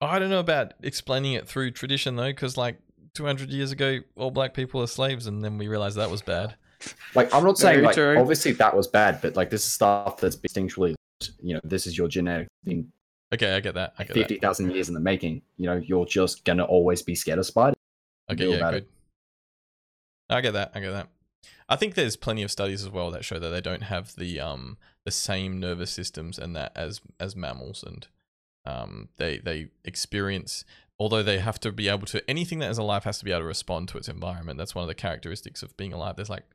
I 0.01 0.19
don't 0.19 0.29
know 0.29 0.39
about 0.41 0.73
explaining 0.83 1.33
it 1.33 1.47
through 1.47 1.71
tradition 1.71 2.17
though, 2.17 2.27
because 2.27 2.57
like 2.57 2.77
200 3.15 3.49
years 3.49 3.71
ago, 3.71 3.99
all 4.15 4.31
black 4.31 4.53
people 4.53 4.81
are 4.81 4.87
slaves, 4.87 5.27
and 5.27 5.43
then 5.43 5.57
we 5.57 5.67
realized 5.67 5.97
that 5.97 6.09
was 6.09 6.21
bad. 6.21 6.55
Like 7.15 7.33
I'm 7.33 7.43
not 7.43 7.57
saying 7.57 7.75
Very 7.77 7.85
like 7.87 7.95
true. 7.95 8.17
obviously 8.17 8.51
that 8.53 8.75
was 8.75 8.87
bad, 8.87 9.21
but 9.21 9.35
like 9.35 9.49
this 9.49 9.65
is 9.65 9.71
stuff 9.71 10.17
that's 10.17 10.37
instinctually, 10.37 10.93
you 11.41 11.53
know, 11.53 11.61
this 11.63 11.87
is 11.87 11.97
your 11.97 12.07
genetic 12.07 12.47
thing. 12.65 12.91
Okay, 13.33 13.55
I 13.55 13.59
get 13.59 13.75
that. 13.75 13.93
I 13.97 14.03
get 14.03 14.13
fifty 14.13 14.37
thousand 14.37 14.71
years 14.71 14.87
in 14.87 14.93
the 14.93 14.99
making. 14.99 15.41
You 15.57 15.67
know, 15.67 15.75
you're 15.75 16.05
just 16.05 16.45
gonna 16.45 16.63
always 16.63 17.01
be 17.01 17.15
scared 17.15 17.39
of 17.39 17.45
spiders. 17.45 17.75
Okay, 18.29 18.43
deal 18.43 18.51
yeah, 18.51 18.71
good. 18.71 18.87
I 20.29 20.41
get 20.41 20.53
that. 20.53 20.71
I 20.73 20.79
get 20.79 20.91
that. 20.91 21.09
I 21.67 21.75
think 21.75 21.93
there's 21.93 22.15
plenty 22.15 22.41
of 22.43 22.51
studies 22.51 22.83
as 22.83 22.89
well 22.89 23.11
that 23.11 23.23
show 23.23 23.39
that 23.39 23.49
they 23.49 23.61
don't 23.61 23.83
have 23.83 24.15
the 24.15 24.39
um 24.39 24.77
the 25.05 25.11
same 25.11 25.59
nervous 25.59 25.91
systems 25.91 26.39
and 26.39 26.55
that 26.55 26.71
as 26.75 27.01
as 27.19 27.35
mammals, 27.35 27.83
and 27.83 28.07
um 28.65 29.09
they 29.17 29.37
they 29.37 29.69
experience. 29.85 30.65
Although 31.01 31.23
they 31.23 31.39
have 31.39 31.61
to 31.61 31.71
be 31.71 31.87
able 31.87 32.07
to 32.07 32.27
anything 32.29 32.59
that 32.59 32.69
is 32.69 32.77
alive 32.77 33.05
has 33.05 33.19
to 33.19 33.25
be 33.25 33.31
able 33.31 33.41
to 33.41 33.45
respond 33.45 33.87
to 33.89 33.97
its 33.97 34.09
environment. 34.09 34.57
That's 34.57 34.75
one 34.75 34.83
of 34.83 34.89
the 34.89 34.95
characteristics 34.95 35.63
of 35.63 35.77
being 35.77 35.93
alive. 35.93 36.15
There's 36.15 36.29
like 36.29 36.45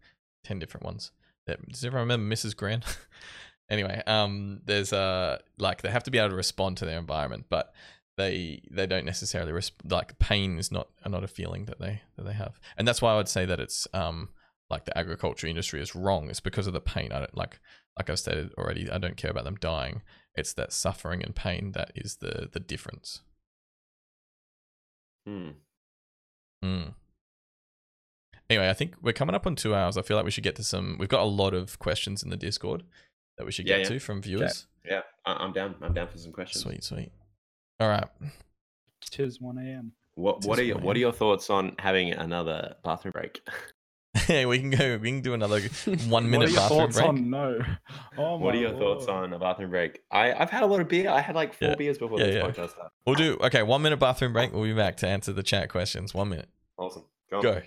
ten 0.43 0.59
different 0.59 0.85
ones. 0.85 1.13
That, 1.47 1.67
does 1.69 1.85
everyone 1.85 2.09
remember 2.09 2.35
Mrs. 2.35 2.57
Grant? 2.57 2.85
anyway, 3.71 4.03
um, 4.07 4.61
there's 4.65 4.93
uh 4.93 5.39
like 5.59 5.83
they 5.83 5.91
have 5.91 6.05
to 6.05 6.11
be 6.11 6.19
able 6.19 6.31
to 6.31 6.37
respond 6.37 6.77
to 6.79 6.85
their 6.85 6.99
environment, 6.99 7.47
but 7.49 7.73
they 8.17 8.63
they 8.71 8.87
don't 8.87 9.05
necessarily 9.07 9.53
resp- 9.53 9.91
like 9.91 10.19
pain 10.19 10.59
is 10.59 10.71
not 10.71 10.89
not 11.07 11.25
a 11.25 11.29
feeling 11.29 11.65
that 11.67 11.81
they 11.81 12.03
that 12.17 12.25
they 12.25 12.33
have, 12.33 12.61
and 12.77 12.87
that's 12.87 13.03
why 13.03 13.13
I 13.13 13.17
would 13.17 13.29
say 13.29 13.45
that 13.45 13.61
it's 13.61 13.87
um 13.93 14.31
like 14.71 14.85
the 14.85 14.97
agriculture 14.97 15.47
industry 15.47 15.81
is 15.81 15.95
wrong. 15.95 16.31
It's 16.31 16.41
because 16.41 16.67
of 16.67 16.73
the 16.73 16.81
pain. 16.81 17.13
I 17.13 17.21
don't 17.21 17.37
like 17.37 17.61
like 17.99 18.11
I've 18.11 18.19
stated 18.19 18.53
already. 18.59 18.91
I 18.91 18.99
don't 18.99 19.17
care 19.17 19.31
about 19.31 19.45
them 19.45 19.57
dying. 19.57 20.03
It's 20.35 20.53
that 20.55 20.73
suffering 20.73 21.23
and 21.23 21.35
pain 21.35 21.73
that 21.73 21.93
is 21.95 22.17
the 22.17 22.49
the 22.53 22.61
difference. 22.61 23.23
Hmm. 25.27 25.51
Mm. 26.65 26.95
Anyway, 28.51 28.69
I 28.69 28.75
think 28.75 28.95
we're 29.01 29.13
coming 29.13 29.35
up 29.35 29.47
on 29.47 29.57
two 29.57 29.75
hours. 29.75 29.97
I 29.97 30.03
feel 30.03 30.17
like 30.17 30.25
we 30.25 30.31
should 30.31 30.45
get 30.45 30.57
to 30.57 30.65
some. 30.65 30.97
We've 30.99 31.09
got 31.09 31.23
a 31.23 31.25
lot 31.25 31.55
of 31.55 31.79
questions 31.79 32.23
in 32.23 32.31
the 32.31 32.37
Discord 32.37 32.83
that 33.39 33.45
we 33.47 33.53
should 33.53 33.67
Yeah, 33.67 33.79
get 33.79 33.83
yeah. 33.85 33.89
to 33.91 33.99
from 34.01 34.23
viewers. 34.23 34.67
Yeah, 34.85 35.01
I- 35.25 35.35
I'm 35.45 35.53
down. 35.53 35.75
I'm 35.83 35.93
down 35.95 36.09
for 36.09 36.19
some 36.19 36.33
questions. 36.33 36.63
Sweet, 36.63 36.85
sweet. 36.85 37.11
All 37.81 37.89
right. 37.89 38.07
Tis 39.11 39.41
1 39.41 39.59
a.m. 39.59 39.93
What 40.15 40.45
What 40.45 40.59
are 40.59 40.63
your 40.63 40.79
What 40.79 40.97
are 40.97 41.01
your 41.01 41.13
thoughts 41.13 41.51
on 41.51 41.75
having 41.79 42.13
another 42.13 42.77
bathroom 42.85 43.13
break? 43.13 43.41
Hey, 44.17 44.47
we 44.47 44.61
can 44.61 44.71
go. 44.71 44.97
We 44.97 45.09
can 45.11 45.23
do 45.23 45.35
another 45.35 45.61
one 45.85 45.99
What 46.09 46.23
minute 46.23 46.49
are 46.49 46.53
your 46.53 46.61
bathroom 46.61 46.79
thoughts 46.81 46.97
break. 46.97 47.09
on 47.09 47.31
no? 47.31 47.59
Oh 48.17 48.37
what 48.37 48.55
are 48.55 48.59
your 48.59 48.71
thoughts 48.79 49.07
on 49.09 49.33
a 49.33 49.39
bathroom 49.41 49.71
break? 49.71 50.01
I 50.11 50.33
I've 50.33 50.51
had 50.51 50.63
a 50.63 50.67
lot 50.67 50.81
of 50.81 50.89
beer. 50.89 51.11
I 51.11 51.21
had 51.21 51.35
like 51.35 51.53
four 51.53 51.71
Yeah. 51.71 51.75
beers 51.75 51.99
before 51.99 52.21
Yeah, 52.21 52.27
this 52.27 52.35
yeah. 52.37 52.43
podcast 52.43 52.71
started. 52.71 52.91
We'll 53.05 53.17
do 53.17 53.37
okay. 53.43 53.65
One 53.65 53.83
minute 53.83 53.99
bathroom 53.99 54.33
break. 54.33 54.53
We'll 54.53 54.63
be 54.63 54.73
back 54.73 54.97
to 54.99 55.09
answer 55.09 55.33
the 55.33 55.43
chat 55.43 55.69
questions. 55.69 56.15
One 56.15 56.29
minute. 56.29 56.49
Awesome. 56.79 57.05
Go. 57.29 57.39
on. 57.39 57.43
Go. 57.43 57.63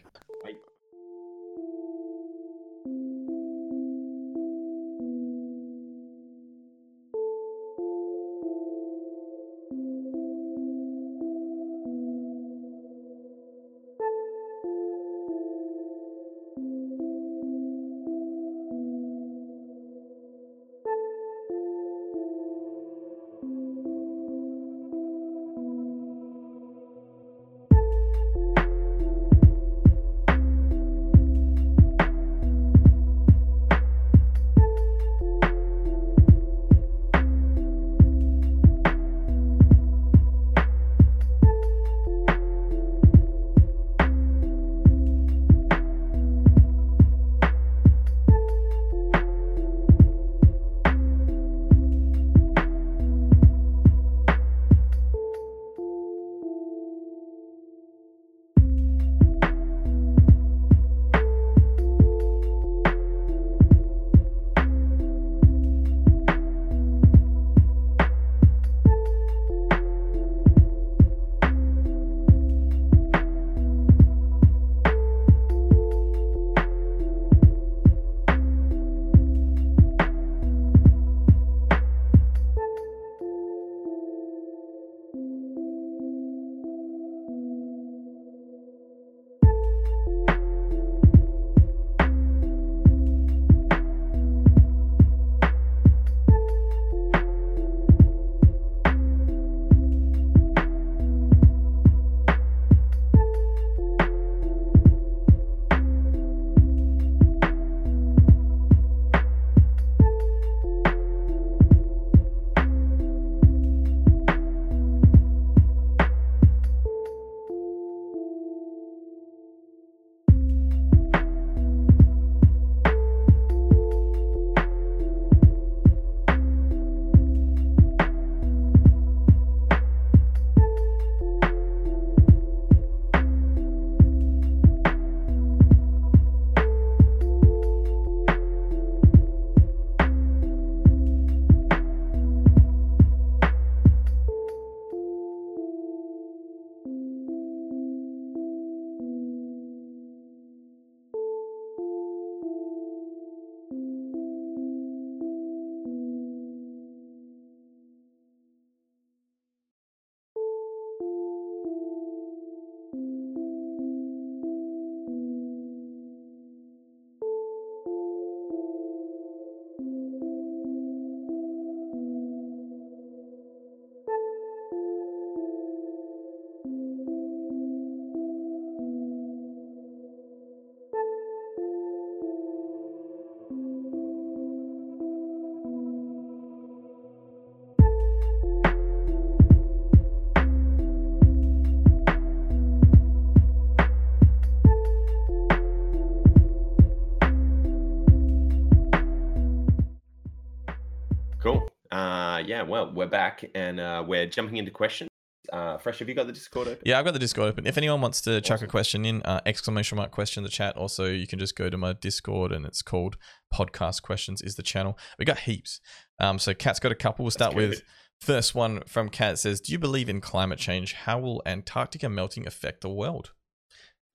Yeah, 202.58 202.64
well, 202.64 202.92
we're 202.92 203.06
back 203.06 203.46
and 203.54 203.80
uh, 203.80 204.04
we're 204.06 204.26
jumping 204.26 204.58
into 204.58 204.72
questions. 204.72 205.10
Uh, 205.54 205.78
Fresh, 205.78 206.00
have 206.00 206.10
you 206.10 206.16
got 206.16 206.26
the 206.26 206.34
Discord 206.34 206.68
open? 206.68 206.82
Yeah, 206.84 206.98
I've 206.98 207.06
got 207.06 207.14
the 207.14 207.20
Discord 207.20 207.50
open. 207.50 207.68
If 207.68 207.78
anyone 207.78 208.02
wants 208.02 208.20
to 208.22 208.42
chuck 208.42 208.62
a 208.64 208.68
question 208.68 209.06
in, 209.06 209.22
uh, 209.22 209.42
exclamation 209.46 209.96
mark 209.96 210.12
question 210.12 210.42
in 210.42 210.44
the 210.44 210.50
chat. 210.50 210.76
Also, 210.76 211.06
you 211.06 211.28
can 211.28 211.38
just 211.40 211.56
go 211.56 211.70
to 211.70 211.78
my 211.78 211.94
Discord 211.94 212.52
and 212.52 212.66
it's 212.66 212.82
called 212.82 213.16
Podcast 213.54 214.02
Questions 214.02 214.42
is 214.42 214.56
the 214.56 214.64
channel. 214.64 214.98
We 215.20 215.26
got 215.26 215.40
heaps. 215.40 215.80
Um, 216.20 216.40
so 216.40 216.54
Kat's 216.54 216.80
got 216.80 216.92
a 216.92 216.96
couple. 216.96 217.24
We'll 217.24 217.32
start 217.32 217.54
with 217.56 217.84
first 218.20 218.56
one 218.56 218.82
from 218.88 219.10
Kat 219.10 219.38
says, 219.38 219.62
"Do 219.62 219.72
you 219.72 219.80
believe 219.80 220.10
in 220.10 220.20
climate 220.20 220.58
change? 220.60 220.94
How 220.94 221.20
will 221.20 221.44
Antarctica 221.46 222.10
melting 222.10 222.48
affect 222.48 222.82
the 222.82 222.90
world?" 222.90 223.34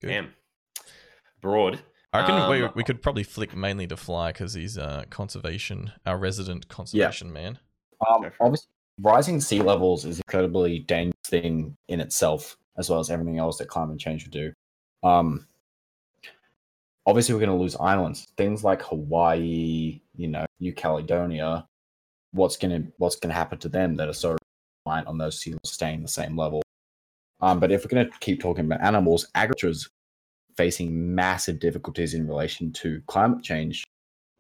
Good. 0.01 0.09
Damn. 0.09 0.35
Broad. 1.41 1.81
I 2.13 2.21
reckon 2.21 2.51
we, 2.51 2.63
Um, 2.63 2.73
we 2.75 2.85
could 2.85 3.01
probably 3.01 3.23
flick 3.23 3.57
mainly 3.57 3.87
to 3.87 3.97
Fly 3.97 4.33
because 4.33 4.53
he's 4.53 4.77
uh, 4.77 5.05
conservation, 5.09 5.93
our 6.05 6.19
resident 6.19 6.69
conservation 6.69 7.33
man. 7.33 7.59
Um, 8.09 8.23
Go 8.23 8.29
for 8.31 8.35
it. 8.35 8.35
obviously, 8.41 8.69
rising 9.01 9.41
sea 9.41 9.61
levels 9.61 10.05
is 10.05 10.19
an 10.19 10.23
incredibly 10.27 10.81
dangerous 10.81 11.17
thing 11.27 11.77
in 11.89 12.01
itself, 12.01 12.57
as 12.79 12.91
well 12.91 13.01
as 13.01 13.11
everything 13.11 13.39
else 13.39 13.59
that 13.59 13.69
climate 13.69 13.99
change 13.99 14.25
would 14.25 14.33
do. 14.33 14.53
Um, 15.03 15.47
obviously, 17.07 17.35
we're 17.35 17.41
going 17.41 17.57
to 17.57 17.63
lose 17.63 17.77
islands. 17.77 18.27
Things 18.37 18.65
like 18.65 18.83
Hawaii, 18.83 20.01
you 20.17 20.29
know, 20.29 20.47
New 20.61 20.73
Caledonia. 20.73 21.67
What's 22.33 22.57
going 22.57 22.83
to 22.83 22.93
what's 22.99 23.17
going 23.17 23.29
to 23.31 23.35
happen 23.35 23.59
to 23.59 23.69
them 23.69 23.97
that 23.97 24.09
are 24.09 24.15
so 24.15 24.37
reliant 24.87 25.07
on 25.09 25.19
those 25.19 25.39
sea 25.39 25.51
levels 25.51 25.73
staying 25.73 26.03
the 26.03 26.09
same 26.09 26.37
level? 26.37 26.63
Um, 27.41 27.59
but 27.61 27.73
if 27.73 27.85
we're 27.85 27.89
going 27.89 28.11
to 28.11 28.19
keep 28.21 28.41
talking 28.41 28.65
about 28.65 28.81
animals, 28.83 29.27
agriculture 29.35 29.69
is 29.69 29.89
facing 30.57 31.15
massive 31.15 31.59
difficulties 31.59 32.15
in 32.15 32.27
relation 32.27 32.73
to 32.73 33.03
climate 33.07 33.43
change 33.43 33.85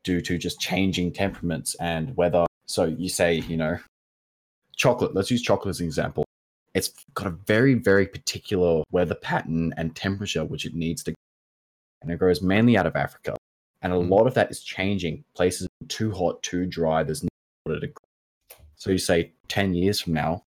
due 0.04 0.20
to 0.20 0.38
just 0.38 0.60
changing 0.60 1.12
temperaments 1.12 1.74
and 1.80 2.16
weather. 2.16 2.46
So 2.72 2.84
you 2.84 3.10
say, 3.10 3.34
you 3.34 3.58
know, 3.58 3.78
chocolate, 4.76 5.14
let's 5.14 5.30
use 5.30 5.42
chocolate 5.42 5.68
as 5.68 5.80
an 5.80 5.86
example. 5.86 6.24
It's 6.72 6.88
got 7.12 7.26
a 7.26 7.30
very, 7.30 7.74
very 7.74 8.06
particular 8.06 8.82
weather 8.90 9.14
pattern 9.14 9.74
and 9.76 9.94
temperature 9.94 10.42
which 10.42 10.64
it 10.64 10.74
needs 10.74 11.02
to 11.04 11.12
and 12.00 12.10
it 12.10 12.18
grows 12.18 12.40
mainly 12.40 12.78
out 12.78 12.86
of 12.86 12.96
Africa. 12.96 13.36
And 13.82 13.92
a 13.92 13.96
Mm. 13.96 14.08
lot 14.08 14.26
of 14.26 14.32
that 14.34 14.50
is 14.50 14.62
changing. 14.62 15.22
Places 15.34 15.66
are 15.66 15.86
too 15.88 16.12
hot, 16.12 16.42
too 16.42 16.64
dry, 16.64 17.02
there's 17.02 17.22
no 17.22 17.28
water 17.66 17.80
to 17.80 17.88
grow. 17.88 18.56
So 18.76 18.90
you 18.90 18.96
say 18.96 19.32
10 19.48 19.74
years 19.74 20.00
from 20.00 20.14
now, 20.14 20.42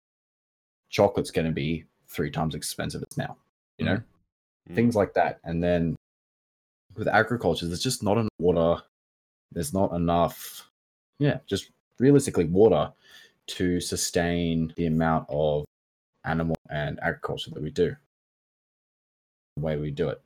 chocolate's 0.90 1.30
gonna 1.30 1.52
be 1.52 1.84
three 2.08 2.32
times 2.32 2.56
expensive 2.56 3.04
as 3.10 3.18
now. 3.18 3.36
You 3.78 3.86
know? 3.86 4.02
Mm. 4.70 4.76
things 4.76 4.96
like 4.96 5.14
that. 5.16 5.42
And 5.44 5.62
then 5.62 5.94
with 6.96 7.10
agriculture, 7.10 7.68
there's 7.68 7.84
just 7.84 8.02
not 8.02 8.18
enough 8.18 8.32
water. 8.40 8.82
There's 9.52 9.74
not 9.74 9.92
enough, 9.92 10.72
yeah, 11.20 11.40
just 11.48 11.70
realistically 12.04 12.46
water 12.46 12.92
to 13.48 13.80
sustain 13.80 14.74
the 14.76 14.86
amount 14.86 15.26
of 15.30 15.64
animal 16.26 16.56
and 16.70 17.00
agriculture 17.02 17.52
that 17.52 17.64
we 17.64 17.72
do. 17.72 17.96
The 19.56 19.64
way 19.64 19.78
we 19.78 19.92
do 19.92 20.10
it. 20.10 20.22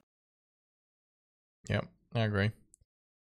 Yep, 1.70 1.86
I 2.16 2.20
agree. 2.22 2.52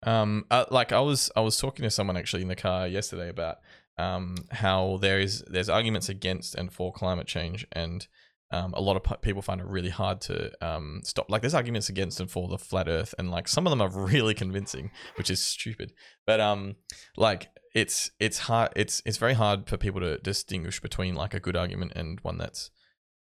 Um, 0.05 0.45
uh, 0.51 0.67
like 0.71 0.93
I 0.93 1.01
was, 1.01 1.31
I 1.35 1.41
was 1.41 1.57
talking 1.57 1.85
to 1.85 1.91
someone 1.91 2.17
actually 2.17 2.43
in 2.43 2.49
the 2.49 2.57
car 2.57 2.87
yesterday 2.87 3.29
about 3.29 3.59
um 3.99 4.37
how 4.51 4.99
there 5.03 5.21
is 5.21 5.45
there's 5.47 5.69
arguments 5.69 6.09
against 6.09 6.55
and 6.55 6.73
for 6.73 6.93
climate 6.93 7.27
change, 7.27 7.67
and 7.73 8.07
um, 8.53 8.75
a 8.75 8.81
lot 8.81 8.97
of 8.97 9.23
people 9.23 9.43
find 9.43 9.61
it 9.61 9.67
really 9.67 9.89
hard 9.89 10.21
to 10.23 10.53
um 10.65 11.01
stop. 11.05 11.31
Like 11.31 11.41
there's 11.41 11.55
arguments 11.55 11.89
against 11.89 12.21
and 12.21 12.31
for 12.31 12.49
the 12.49 12.59
flat 12.59 12.89
Earth, 12.89 13.15
and 13.19 13.31
like 13.31 13.49
some 13.49 13.67
of 13.67 13.71
them 13.71 13.81
are 13.81 13.89
really 14.07 14.35
convincing, 14.35 14.91
which 15.17 15.31
is 15.31 15.43
stupid. 15.43 15.93
But 16.27 16.41
um, 16.41 16.77
like 17.17 17.49
it's 17.75 18.11
it's 18.21 18.41
hard, 18.41 18.73
it's 18.77 19.03
it's 19.07 19.17
very 19.17 19.35
hard 19.35 19.69
for 19.69 19.77
people 19.77 20.01
to 20.01 20.19
distinguish 20.19 20.81
between 20.81 21.15
like 21.15 21.35
a 21.35 21.41
good 21.41 21.57
argument 21.57 21.93
and 21.97 22.21
one 22.21 22.39
that's 22.39 22.71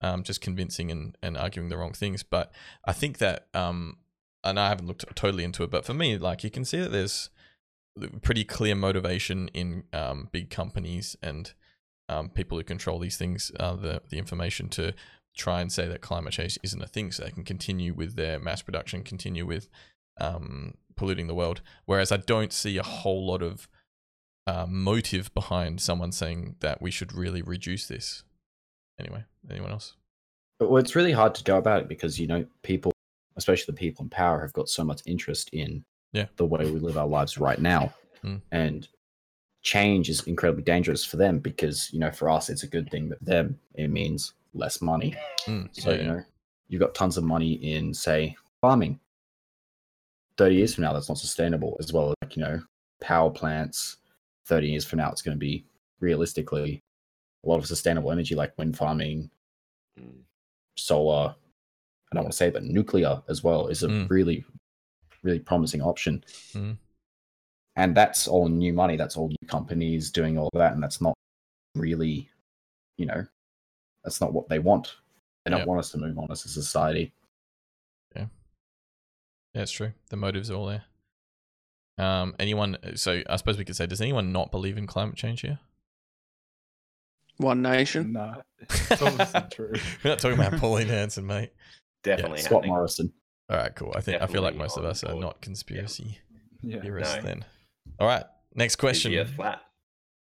um 0.01 0.23
just 0.23 0.41
convincing 0.41 0.91
and 0.91 1.17
and 1.23 1.37
arguing 1.37 1.69
the 1.69 1.77
wrong 1.77 1.93
things. 1.93 2.23
But 2.23 2.51
I 2.85 2.93
think 2.93 3.19
that 3.19 3.47
um 3.53 3.97
and 4.43 4.59
I 4.59 4.69
haven't 4.69 4.87
looked 4.87 5.05
totally 5.15 5.43
into 5.43 5.63
it, 5.63 5.71
but 5.71 5.85
for 5.85 5.93
me, 5.93 6.17
like 6.17 6.43
you 6.43 6.51
can 6.51 6.65
see 6.65 6.79
that 6.79 6.91
there's 6.91 7.29
pretty 8.21 8.43
clear 8.43 8.75
motivation 8.75 9.49
in 9.49 9.83
um, 9.93 10.29
big 10.31 10.49
companies 10.49 11.15
and 11.21 11.53
um, 12.09 12.29
people 12.29 12.57
who 12.57 12.63
control 12.63 12.99
these 12.99 13.17
things, 13.17 13.51
uh, 13.59 13.75
the 13.75 14.01
the 14.09 14.17
information 14.17 14.69
to 14.69 14.93
try 15.35 15.61
and 15.61 15.71
say 15.71 15.87
that 15.87 16.01
climate 16.01 16.33
change 16.33 16.57
isn't 16.63 16.81
a 16.81 16.87
thing, 16.87 17.11
so 17.11 17.23
they 17.23 17.31
can 17.31 17.43
continue 17.43 17.93
with 17.93 18.15
their 18.15 18.39
mass 18.39 18.61
production, 18.61 19.03
continue 19.03 19.45
with 19.45 19.69
um, 20.19 20.73
polluting 20.95 21.27
the 21.27 21.35
world. 21.35 21.61
Whereas 21.85 22.11
I 22.11 22.17
don't 22.17 22.53
see 22.53 22.77
a 22.77 22.83
whole 22.83 23.25
lot 23.25 23.41
of 23.41 23.67
uh, 24.47 24.65
motive 24.67 25.33
behind 25.33 25.81
someone 25.81 26.11
saying 26.11 26.55
that 26.59 26.81
we 26.81 26.91
should 26.91 27.13
really 27.13 27.41
reduce 27.41 27.87
this. 27.87 28.23
Anyway, 28.99 29.23
anyone 29.49 29.71
else? 29.71 29.95
Well, 30.59 30.77
it's 30.77 30.95
really 30.95 31.11
hard 31.11 31.33
to 31.35 31.43
go 31.43 31.57
about 31.57 31.81
it 31.81 31.87
because, 31.87 32.19
you 32.19 32.27
know, 32.27 32.45
people, 32.61 32.91
especially 33.35 33.71
the 33.71 33.79
people 33.79 34.03
in 34.03 34.09
power, 34.09 34.41
have 34.41 34.53
got 34.53 34.69
so 34.69 34.83
much 34.83 35.01
interest 35.05 35.49
in 35.53 35.83
Yeah. 36.13 36.27
the 36.35 36.45
way 36.45 36.69
we 36.69 36.79
live 36.79 36.97
our 36.97 37.07
lives 37.07 37.37
right 37.37 37.59
now. 37.59 37.93
Mm. 38.23 38.41
And 38.51 38.87
change 39.63 40.09
is 40.09 40.21
incredibly 40.27 40.63
dangerous 40.63 41.05
for 41.05 41.17
them 41.17 41.39
because, 41.39 41.91
you 41.93 41.99
know, 41.99 42.11
for 42.11 42.29
us, 42.29 42.49
it's 42.49 42.63
a 42.63 42.67
good 42.67 42.89
thing, 42.91 43.09
but 43.09 43.19
for 43.19 43.25
them, 43.25 43.59
it 43.75 43.89
means 43.89 44.33
less 44.53 44.81
money. 44.81 45.15
Mm, 45.45 45.69
So, 45.71 45.91
yeah, 45.91 45.97
you 46.01 46.07
know, 46.07 46.23
you've 46.67 46.81
got 46.81 46.95
tons 46.95 47.17
of 47.17 47.23
money 47.23 47.53
in, 47.53 47.93
say, 47.93 48.35
farming. 48.59 48.99
30 50.37 50.55
years 50.55 50.73
from 50.73 50.83
now, 50.83 50.93
that's 50.93 51.09
not 51.09 51.17
sustainable, 51.17 51.77
as 51.79 51.93
well 51.93 52.09
as, 52.09 52.15
like, 52.21 52.35
you 52.35 52.43
know, 52.43 52.61
power 53.01 53.29
plants. 53.29 53.97
30 54.45 54.67
years 54.67 54.85
from 54.85 54.97
now, 54.97 55.11
it's 55.11 55.21
going 55.21 55.35
to 55.35 55.39
be 55.39 55.65
realistically 55.99 56.81
a 57.43 57.49
lot 57.49 57.57
of 57.57 57.65
sustainable 57.67 58.11
energy, 58.11 58.35
like 58.35 58.57
wind 58.57 58.77
farming, 58.77 59.29
Mm. 59.99 60.23
solar. 60.77 61.35
I 62.11 62.15
don't 62.15 62.23
want 62.23 62.31
to 62.31 62.37
say, 62.37 62.49
but 62.49 62.63
nuclear 62.63 63.21
as 63.27 63.43
well 63.43 63.67
is 63.67 63.83
a 63.83 63.87
Mm. 63.87 64.09
really, 64.09 64.45
really 65.23 65.39
promising 65.39 65.81
option. 65.81 66.23
Mm. 66.53 66.77
And 67.75 67.95
that's 67.95 68.27
all 68.27 68.47
new 68.47 68.73
money. 68.73 68.95
That's 68.97 69.15
all 69.17 69.27
new 69.29 69.47
companies 69.47 70.11
doing 70.11 70.37
all 70.37 70.49
that, 70.53 70.73
and 70.73 70.81
that's 70.83 71.01
not 71.01 71.13
really, 71.75 72.29
you 72.97 73.05
know, 73.05 73.25
that's 74.03 74.21
not 74.21 74.33
what 74.33 74.47
they 74.49 74.59
want. 74.59 74.95
They 75.45 75.51
don't 75.51 75.59
Yep. 75.59 75.67
want 75.67 75.79
us 75.79 75.91
to 75.91 75.97
move 75.97 76.17
on 76.17 76.31
as 76.31 76.45
a 76.45 76.49
society. 76.49 77.13
Yeah, 79.53 79.63
it's 79.63 79.71
true. 79.73 79.91
The 80.09 80.15
motives 80.15 80.49
are 80.49 80.53
all 80.55 80.67
there. 80.67 80.85
Um, 81.97 82.35
anyone? 82.39 82.77
So 82.95 83.21
I 83.29 83.35
suppose 83.35 83.57
we 83.57 83.65
could 83.65 83.75
say, 83.75 83.85
does 83.85 83.99
anyone 83.99 84.31
not 84.31 84.49
believe 84.49 84.77
in 84.77 84.87
climate 84.87 85.15
change 85.17 85.41
here? 85.41 85.59
One 87.35 87.61
nation. 87.61 88.13
Nah, 88.13 88.35
it's 88.59 89.01
obviously 89.01 89.41
true. 89.51 89.73
We're 90.03 90.11
not 90.11 90.19
talking 90.19 90.39
about 90.39 90.57
Pauline 90.57 90.87
Hanson, 90.87 91.25
mate. 91.27 91.51
Definitely 92.03 92.37
Scott 92.39 92.51
happening. 92.59 92.69
Morrison. 92.71 93.13
All 93.49 93.57
right, 93.57 93.75
cool. 93.75 93.91
I 93.93 93.99
think 93.99 94.21
I 94.21 94.27
feel 94.27 94.41
like 94.41 94.55
most 94.55 94.77
of 94.77 94.85
on 94.85 94.91
us 94.91 95.03
are 95.03 95.15
not 95.15 95.41
conspiracy 95.41 96.19
Yeah. 96.61 96.79
theorists 96.81 97.15
No. 97.17 97.21
then. 97.21 97.45
All 97.99 98.07
right, 98.07 98.23
next 98.55 98.77
question 98.77 99.11
Yeah, 99.11 99.25
flat. 99.25 99.61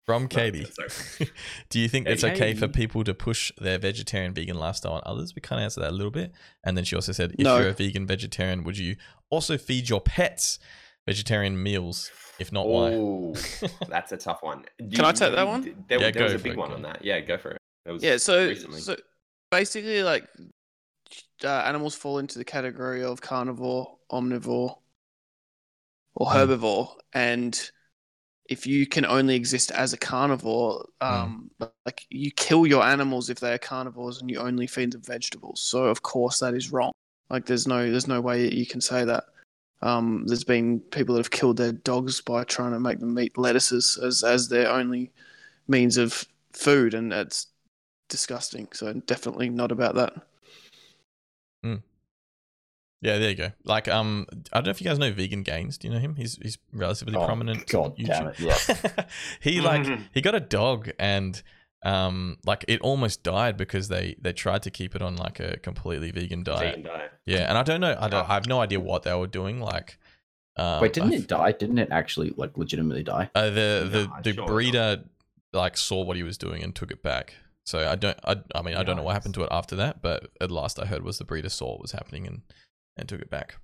From 0.09 0.27
Katie. 0.27 0.65
sorry. 0.65 1.29
Do 1.69 1.79
you 1.79 1.87
think 1.87 2.07
it's 2.07 2.23
Hey. 2.23 2.31
okay 2.31 2.53
for 2.55 2.67
people 2.67 3.03
to 3.03 3.13
push 3.13 3.51
their 3.59 3.77
vegetarian 3.77 4.33
vegan 4.33 4.57
lifestyle 4.57 4.93
on 4.93 5.01
others? 5.05 5.35
We 5.35 5.41
kind 5.41 5.59
of 5.59 5.65
answered 5.65 5.81
that 5.81 5.91
a 5.91 5.97
little 5.99 6.09
bit. 6.11 6.31
And 6.63 6.75
then 6.75 6.83
she 6.83 6.95
also 6.95 7.11
said, 7.11 7.33
if 7.37 7.45
No. 7.45 7.59
you're 7.59 7.69
a 7.69 7.73
vegan 7.73 8.07
vegetarian, 8.07 8.63
would 8.63 8.77
you 8.79 8.95
also 9.29 9.55
feed 9.57 9.87
your 9.87 10.01
pets 10.01 10.57
vegetarian 11.05 11.61
meals? 11.61 12.09
If 12.39 12.51
not, 12.51 12.67
why? 12.67 12.93
Oh, 12.93 13.35
that's 13.87 14.11
a 14.11 14.17
tough 14.17 14.41
one. 14.41 14.63
Do 14.79 14.95
Can 14.95 15.05
I 15.05 15.11
take 15.11 15.35
that 15.35 15.45
one? 15.45 15.85
There, 15.87 15.99
Yeah, 15.99 16.09
there 16.09 16.23
was 16.23 16.33
a 16.33 16.39
big 16.39 16.53
it, 16.53 16.57
one 16.57 16.69
go. 16.69 16.75
on 16.75 16.81
that. 16.81 17.05
Yeah, 17.05 17.19
go 17.19 17.37
for 17.37 17.51
it. 17.51 17.57
That 17.85 17.93
was 17.93 18.01
Yeah, 18.03 18.17
so 18.17 18.47
recently. 18.47 18.81
so 18.81 18.95
basically, 19.51 20.01
like 20.01 20.27
uh, 21.43 21.47
animals 21.49 21.93
fall 21.95 22.17
into 22.17 22.39
the 22.39 22.45
category 22.45 23.03
of 23.03 23.21
carnivore, 23.21 23.97
omnivore, 24.11 24.77
or 26.15 26.27
Mm. 26.27 26.33
herbivore, 26.33 26.95
and 27.13 27.71
if 28.49 28.65
you 28.65 28.87
can 28.87 29.05
only 29.05 29.35
exist 29.35 29.71
as 29.71 29.93
a 29.93 29.97
carnivore, 29.97 30.83
um, 31.01 31.51
like 31.85 32.05
you 32.09 32.31
kill 32.31 32.65
your 32.65 32.83
animals 32.83 33.29
if 33.29 33.39
they 33.39 33.53
are 33.53 33.59
carnivores, 33.59 34.19
and 34.19 34.29
you 34.29 34.39
only 34.39 34.65
feed 34.65 34.91
them 34.91 35.01
vegetables. 35.01 35.61
So 35.61 35.85
of 35.85 36.01
course 36.01 36.39
that 36.39 36.55
is 36.55 36.71
wrong. 36.71 36.91
Like 37.29 37.45
there's 37.45 37.67
no 37.67 37.89
there's 37.89 38.07
no 38.07 38.19
way 38.19 38.51
you 38.51 38.65
can 38.65 38.81
say 38.81 39.05
that. 39.05 39.25
Um, 39.81 40.25
there's 40.25 40.43
been 40.43 40.79
people 40.79 41.15
that 41.15 41.19
have 41.21 41.31
killed 41.31 41.57
their 41.57 41.71
dogs 41.71 42.19
by 42.21 42.43
trying 42.43 42.71
to 42.73 42.79
make 42.79 42.99
them 42.99 43.17
eat 43.19 43.37
lettuces 43.37 43.99
as 44.03 44.23
as 44.23 44.49
their 44.49 44.69
only 44.69 45.11
means 45.67 45.97
of 45.97 46.25
food, 46.53 46.95
and 46.95 47.11
that's 47.11 47.47
disgusting. 48.09 48.67
So 48.73 48.91
definitely 48.93 49.49
not 49.49 49.71
about 49.71 49.95
that. 49.95 50.13
Yeah, 53.01 53.17
there 53.17 53.29
you 53.29 53.35
go. 53.35 53.51
Like, 53.63 53.87
um, 53.87 54.27
I 54.51 54.57
don't 54.57 54.65
know 54.65 54.71
if 54.71 54.81
you 54.81 54.87
guys 54.87 54.99
know 54.99 55.11
Vegan 55.11 55.43
Gains. 55.43 55.77
Do 55.77 55.87
you 55.87 55.93
know 55.93 55.99
him? 55.99 56.15
He's 56.15 56.37
he's 56.41 56.57
relatively 56.73 57.15
Oh, 57.15 57.25
prominent. 57.25 57.65
God 57.67 57.95
damn 57.97 58.27
it, 58.27 58.39
yeah. 58.39 59.05
he 59.39 59.61
like 59.61 59.87
he 60.13 60.21
got 60.21 60.35
a 60.35 60.39
dog 60.41 60.89
and 60.99 61.41
um 61.85 62.37
like 62.45 62.65
it 62.67 62.81
almost 62.81 63.23
died 63.23 63.55
because 63.55 63.87
they 63.87 64.15
they 64.19 64.33
tried 64.33 64.61
to 64.63 64.69
keep 64.69 64.95
it 64.95 65.01
on 65.01 65.15
like 65.15 65.39
a 65.39 65.57
completely 65.59 66.11
vegan 66.11 66.43
diet. 66.43 66.75
Vegan 66.75 66.83
diet. 66.91 67.11
Yeah, 67.25 67.47
and 67.49 67.57
I 67.57 67.63
don't 67.63 67.79
know. 67.79 67.95
I 67.97 68.09
don't. 68.09 68.25
Oh. 68.25 68.29
I 68.29 68.33
have 68.33 68.47
no 68.47 68.59
idea 68.59 68.81
what 68.81 69.03
they 69.03 69.13
were 69.15 69.27
doing. 69.27 69.61
Like, 69.61 69.97
um, 70.57 70.81
Wait, 70.81 70.91
didn't 70.91 71.13
I 71.13 71.15
it 71.15 71.27
die? 71.27 71.51
Didn't 71.53 71.77
it 71.77 71.87
actually 71.91 72.33
like 72.35 72.57
legitimately 72.57 73.03
die? 73.03 73.29
Uh, 73.33 73.45
the 73.49 73.87
the 73.89 74.07
No, 74.07 74.21
the 74.23 74.33
sure 74.33 74.41
not. 74.43 74.47
breeder 74.47 75.03
like 75.53 75.77
saw 75.77 76.03
what 76.03 76.17
he 76.17 76.23
was 76.23 76.37
doing 76.37 76.61
and 76.63 76.75
took 76.75 76.91
it 76.91 77.01
back. 77.01 77.33
So 77.65 77.87
I 77.87 77.95
don't. 77.95 78.19
I, 78.25 78.35
I 78.53 78.61
mean, 78.61 78.75
I 78.75 78.83
don't 78.83 78.97
know 78.97 79.03
what 79.03 79.13
happened 79.13 79.35
to 79.35 79.43
it 79.43 79.49
after 79.51 79.77
that, 79.77 80.01
but 80.01 80.31
at 80.41 80.51
last 80.51 80.81
I 80.81 80.85
heard 80.85 81.03
was 81.03 81.17
the 81.17 81.23
breeder 81.23 81.47
saw 81.49 81.71
what 81.71 81.81
was 81.81 81.91
happening 81.93 82.27
and 82.27 82.41
and 82.99 83.09
took 83.09 83.21
it 83.21 83.29
back. 83.29 83.55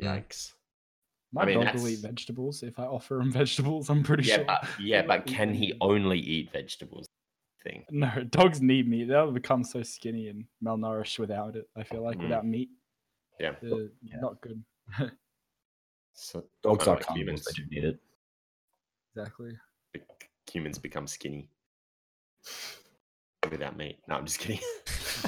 Yikes. 0.00 0.52
My 1.32 1.42
I 1.42 1.46
mean, 1.46 1.60
dog 1.64 1.74
will 1.74 1.88
eat 1.88 2.00
vegetables 2.00 2.62
if 2.62 2.78
I 2.78 2.84
offer 2.84 3.20
him 3.20 3.30
vegetables. 3.30 3.88
I'm 3.90 4.02
pretty 4.02 4.24
Yeah, 4.24 4.36
sure. 4.36 4.44
but 4.46 4.64
yeah, 4.80 5.02
but 5.02 5.26
can 5.26 5.54
he 5.54 5.74
only 5.80 6.18
eat 6.18 6.50
vegetables? 6.52 7.06
Thing. 7.62 7.84
No, 7.90 8.10
dogs 8.30 8.62
need 8.62 8.88
meat. 8.88 9.08
They'll 9.08 9.30
become 9.30 9.62
so 9.64 9.82
skinny 9.82 10.28
and 10.28 10.46
malnourished 10.64 11.18
without 11.18 11.56
it. 11.56 11.68
I 11.76 11.82
feel 11.84 12.02
like 12.02 12.16
Mm. 12.16 12.22
without 12.22 12.46
meat, 12.46 12.70
Yeah. 13.38 13.52
Yeah. 13.62 14.16
not 14.20 14.40
good. 14.40 14.62
So 16.12 16.44
Dogs 16.62 16.86
are 16.86 16.96
like 16.96 17.06
carnivores. 17.06 17.44
They 17.44 17.52
do 17.62 17.68
need 17.70 17.84
it. 17.84 17.98
exactly. 19.14 19.52
humans 20.50 20.76
become 20.78 21.06
skinny 21.06 21.48
without 23.50 23.76
meat. 23.76 24.00
No, 24.08 24.16
I'm 24.16 24.26
just 24.26 24.38
kidding. 24.38 24.60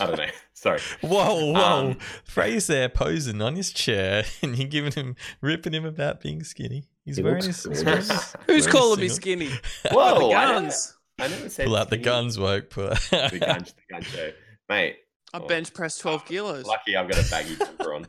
I 0.00 0.06
don't 0.06 0.16
know. 0.18 0.26
Sorry. 0.54 0.80
Whoa, 1.00 1.52
whoa! 1.52 1.54
Um, 1.54 1.98
Frey's 2.24 2.68
there 2.68 2.88
posing 2.88 3.42
on 3.42 3.56
his 3.56 3.72
chair, 3.72 4.24
and 4.42 4.56
you're 4.56 4.68
giving 4.68 4.92
him, 4.92 5.16
ripping 5.40 5.72
him 5.74 5.84
about 5.84 6.20
being 6.20 6.44
skinny. 6.44 6.84
He's 7.04 7.16
He 7.16 7.22
wearing 7.22 7.42
looks 7.42 7.64
his. 7.64 7.64
cool. 7.64 7.72
he's 7.74 7.84
wearing 7.84 8.02
Who's 8.46 8.66
wearing 8.66 8.72
calling 8.72 9.00
me 9.00 9.08
single- 9.08 9.16
skinny? 9.48 9.50
Whoa, 9.90 10.28
the 10.28 10.34
I 10.36 10.44
never- 10.46 10.60
guns. 10.60 10.96
I 11.18 11.28
never 11.28 11.48
said 11.50 11.66
Pull 11.66 11.76
out 11.76 11.90
the 11.90 11.96
guns, 11.98 12.38
woke. 12.38 12.70
Pull 12.70 12.88
out. 12.90 13.00
The 13.10 13.38
guns, 13.44 13.74
the 13.74 13.82
gun 13.94 14.02
show, 14.02 14.30
mate. 14.68 14.96
I 15.34 15.38
Oh. 15.38 15.46
bench 15.46 15.72
press 15.74 15.98
12 15.98 16.24
kilos. 16.26 16.64
Lucky 16.66 16.96
I've 16.96 17.08
got 17.10 17.26
a 17.26 17.30
baggy 17.30 17.56
jumper 17.56 17.94
on. 17.94 18.06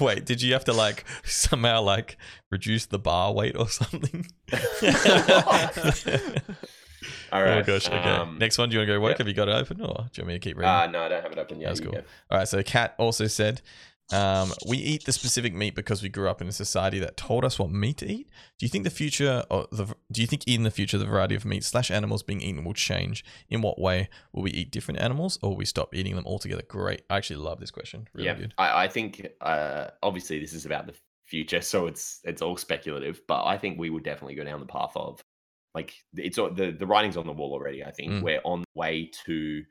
Wait, 0.00 0.24
did 0.26 0.42
you 0.42 0.52
have 0.52 0.64
to 0.64 0.72
like 0.72 1.04
somehow 1.24 1.80
like 1.82 2.16
reduce 2.50 2.86
the 2.86 2.98
bar 2.98 3.32
weight 3.32 3.56
or 3.56 3.68
something? 3.68 4.26
All 7.32 7.42
right. 7.42 7.58
Oh 7.58 7.62
gosh. 7.62 7.86
Okay. 7.86 7.96
um, 7.96 8.38
Next 8.38 8.58
one. 8.58 8.68
Do 8.68 8.74
you 8.74 8.80
want 8.80 8.88
to 8.88 8.94
go 8.94 9.00
work? 9.00 9.12
yeah. 9.12 9.18
Have 9.18 9.28
you 9.28 9.34
got 9.34 9.48
it 9.48 9.54
open, 9.54 9.80
or 9.80 9.86
do 9.86 9.92
you 9.92 10.22
want 10.22 10.28
me 10.28 10.34
to 10.34 10.38
keep 10.38 10.56
reading? 10.56 10.70
Uh, 10.70 10.86
no, 10.86 11.02
I 11.02 11.08
don't 11.08 11.22
have 11.22 11.32
it 11.32 11.38
open 11.38 11.60
yet. 11.60 11.68
That's 11.68 11.80
cool. 11.80 11.92
go. 11.92 12.02
All 12.30 12.38
right. 12.38 12.48
So 12.48 12.62
Kat 12.62 12.94
also 12.98 13.26
said, 13.26 13.62
um, 14.12 14.52
"We 14.66 14.78
eat 14.78 15.04
the 15.04 15.12
specific 15.12 15.54
meat 15.54 15.74
because 15.74 16.02
we 16.02 16.08
grew 16.08 16.28
up 16.28 16.40
in 16.40 16.48
a 16.48 16.52
society 16.52 16.98
that 17.00 17.16
told 17.16 17.44
us 17.44 17.58
what 17.58 17.70
meat 17.70 17.98
to 17.98 18.06
eat. 18.06 18.28
Do 18.58 18.66
you 18.66 18.70
think 18.70 18.84
the 18.84 18.90
future, 18.90 19.44
or 19.50 19.66
the, 19.70 19.86
do 20.10 20.20
you 20.20 20.26
think 20.26 20.46
in 20.46 20.62
the 20.62 20.70
future 20.70 20.98
the 20.98 21.06
variety 21.06 21.34
of 21.34 21.44
meat 21.44 21.64
slash 21.64 21.90
animals 21.90 22.22
being 22.22 22.40
eaten 22.40 22.64
will 22.64 22.74
change? 22.74 23.24
In 23.48 23.60
what 23.60 23.78
way 23.78 24.08
will 24.32 24.42
we 24.42 24.50
eat 24.50 24.70
different 24.70 25.00
animals, 25.00 25.38
or 25.42 25.50
will 25.50 25.56
we 25.56 25.66
stop 25.66 25.94
eating 25.94 26.16
them 26.16 26.26
altogether? 26.26 26.62
Great. 26.66 27.02
I 27.10 27.16
actually 27.16 27.36
love 27.36 27.60
this 27.60 27.70
question. 27.70 28.08
Really 28.14 28.26
yeah, 28.26 28.34
good. 28.34 28.54
I, 28.58 28.84
I 28.84 28.88
think 28.88 29.26
uh, 29.40 29.88
obviously 30.02 30.38
this 30.38 30.52
is 30.52 30.66
about 30.66 30.86
the 30.86 30.94
future, 31.26 31.60
so 31.60 31.86
it's 31.86 32.20
it's 32.24 32.42
all 32.42 32.56
speculative. 32.56 33.20
But 33.28 33.44
I 33.44 33.58
think 33.58 33.78
we 33.78 33.90
would 33.90 34.02
definitely 34.02 34.34
go 34.34 34.44
down 34.44 34.60
the 34.60 34.66
path 34.66 34.92
of 34.96 35.22
like 35.74 35.94
it's 36.14 36.38
all- 36.38 36.50
the 36.52 36.70
the 36.72 36.86
writing's 36.86 37.16
on 37.16 37.26
the 37.26 37.32
wall 37.32 37.52
already. 37.52 37.84
I 37.84 37.90
think 37.92 38.12
Mm. 38.12 38.22
we're 38.22 38.40
on 38.44 38.60
the 38.60 38.66
way 38.74 39.10
to 39.26 39.64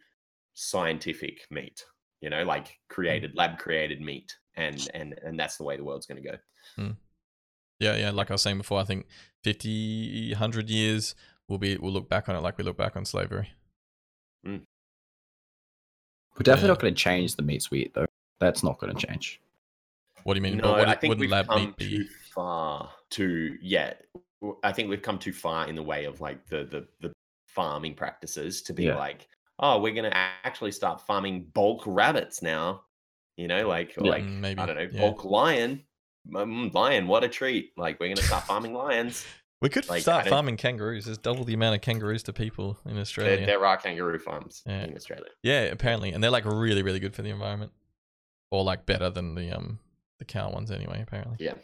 scientific 0.54 1.46
meat. 1.52 1.84
You 2.22 2.30
know, 2.30 2.44
like 2.44 2.68
mm. 2.68 2.74
created 2.90 3.36
lab 3.36 3.58
created 3.60 4.02
meat, 4.02 4.36
and 4.56 4.88
and 4.94 5.14
and 5.24 5.40
that's 5.40 5.58
the 5.58 5.64
way 5.64 5.78
the 5.78 5.84
world's 5.84 6.06
going 6.06 6.22
to 6.22 6.30
go. 6.30 6.38
Mm. 6.78 6.98
Yeah, 7.80 7.96
yeah. 7.96 8.10
Like 8.12 8.32
I 8.32 8.34
was 8.34 8.42
saying 8.42 8.58
before, 8.58 8.80
I 8.80 8.84
think 8.86 9.06
50, 9.44 10.32
100 10.32 10.70
years 10.70 11.14
we'll 11.48 11.60
be 11.60 11.78
we'll 11.78 11.92
look 11.94 12.10
back 12.10 12.28
on 12.28 12.36
it 12.36 12.40
like 12.42 12.58
we 12.58 12.64
look 12.64 12.78
back 12.78 12.96
on 12.98 13.06
slavery. 13.06 13.52
Mm. 14.46 14.64
We're 16.36 16.44
definitely 16.44 16.68
Yeah. 16.68 16.74
not 16.74 16.80
going 16.82 16.94
to 16.96 17.00
change 17.00 17.36
the 17.36 17.42
meats 17.44 17.72
we 17.72 17.80
eat, 17.86 17.94
though. 17.94 18.06
That's 18.40 18.64
not 18.64 18.78
going 18.80 18.96
to 18.96 19.08
change. 19.08 19.42
What 20.24 20.34
do 20.34 20.38
you 20.40 20.44
mean? 20.44 20.58
No, 20.58 20.64
But 20.74 20.78
what, 20.80 20.90
I 20.90 20.96
think 20.96 21.10
wouldn't 21.10 21.22
we've 21.22 21.30
lab 21.32 21.48
come 21.48 21.62
meat 21.66 21.78
be? 21.78 21.90
too 21.98 22.06
far 22.34 22.92
to 23.12 23.58
yeah. 23.62 23.94
I 24.64 24.72
think 24.72 24.90
we've 24.90 25.02
come 25.02 25.18
too 25.20 25.34
far 25.34 25.68
in 25.68 25.76
the 25.76 25.84
way 25.84 26.06
of 26.06 26.22
like 26.22 26.46
the 26.48 26.64
the 26.66 26.88
the 27.02 27.12
farming 27.48 27.96
practices 27.96 28.62
to 28.64 28.74
be 28.74 28.84
Yeah. 28.86 28.96
like, 28.96 29.28
oh, 29.60 29.80
we're 29.80 29.94
gonna 29.94 30.12
actually 30.14 30.72
start 30.72 31.02
farming 31.02 31.46
bulk 31.54 31.84
rabbits 31.86 32.42
now. 32.42 32.84
You 33.36 33.48
know, 33.48 33.68
like 33.68 33.96
Yeah. 33.98 34.04
like 34.12 34.24
Mm, 34.24 34.40
maybe. 34.40 34.60
I 34.62 34.66
don't 34.66 34.76
know, 34.76 34.90
yeah. 34.92 35.00
bulk 35.02 35.24
lion. 35.26 35.84
Mm, 36.30 36.74
lion, 36.74 37.08
what 37.08 37.24
a 37.24 37.30
treat! 37.30 37.72
Like 37.78 38.00
we're 38.00 38.10
gonna 38.14 38.22
start 38.28 38.44
farming 38.44 38.74
lions. 38.74 39.26
We 39.60 39.70
could 39.70 39.90
like, 39.90 40.02
start 40.04 40.28
farming 40.28 40.58
kangaroos. 40.58 41.06
There's 41.06 41.18
double 41.18 41.44
the 41.44 41.56
amount 41.56 41.74
of 41.76 41.82
kangaroos 41.82 42.22
to 42.24 42.34
people 42.34 42.78
in 42.86 42.94
There, 42.94 43.02
Australia. 43.02 43.44
there 43.46 43.66
are 43.66 43.76
kangaroo 43.78 44.20
farms 44.20 44.62
Yeah. 44.68 44.84
in 44.84 44.96
Australia. 44.96 45.30
Yeah, 45.42 45.62
apparently, 45.64 46.12
and 46.12 46.24
they're 46.24 46.30
like 46.30 46.46
really, 46.46 46.84
really 46.84 47.00
good 47.00 47.16
for 47.16 47.24
the 47.24 47.30
environment, 47.32 47.72
or 48.52 48.64
like 48.64 48.86
better 48.86 49.10
than 49.10 49.34
the 49.34 49.50
um 49.52 49.80
the 50.20 50.26
cow 50.26 50.52
ones 50.52 50.70
anyway. 50.70 51.02
Apparently, 51.02 51.38
Yeah. 51.40 51.56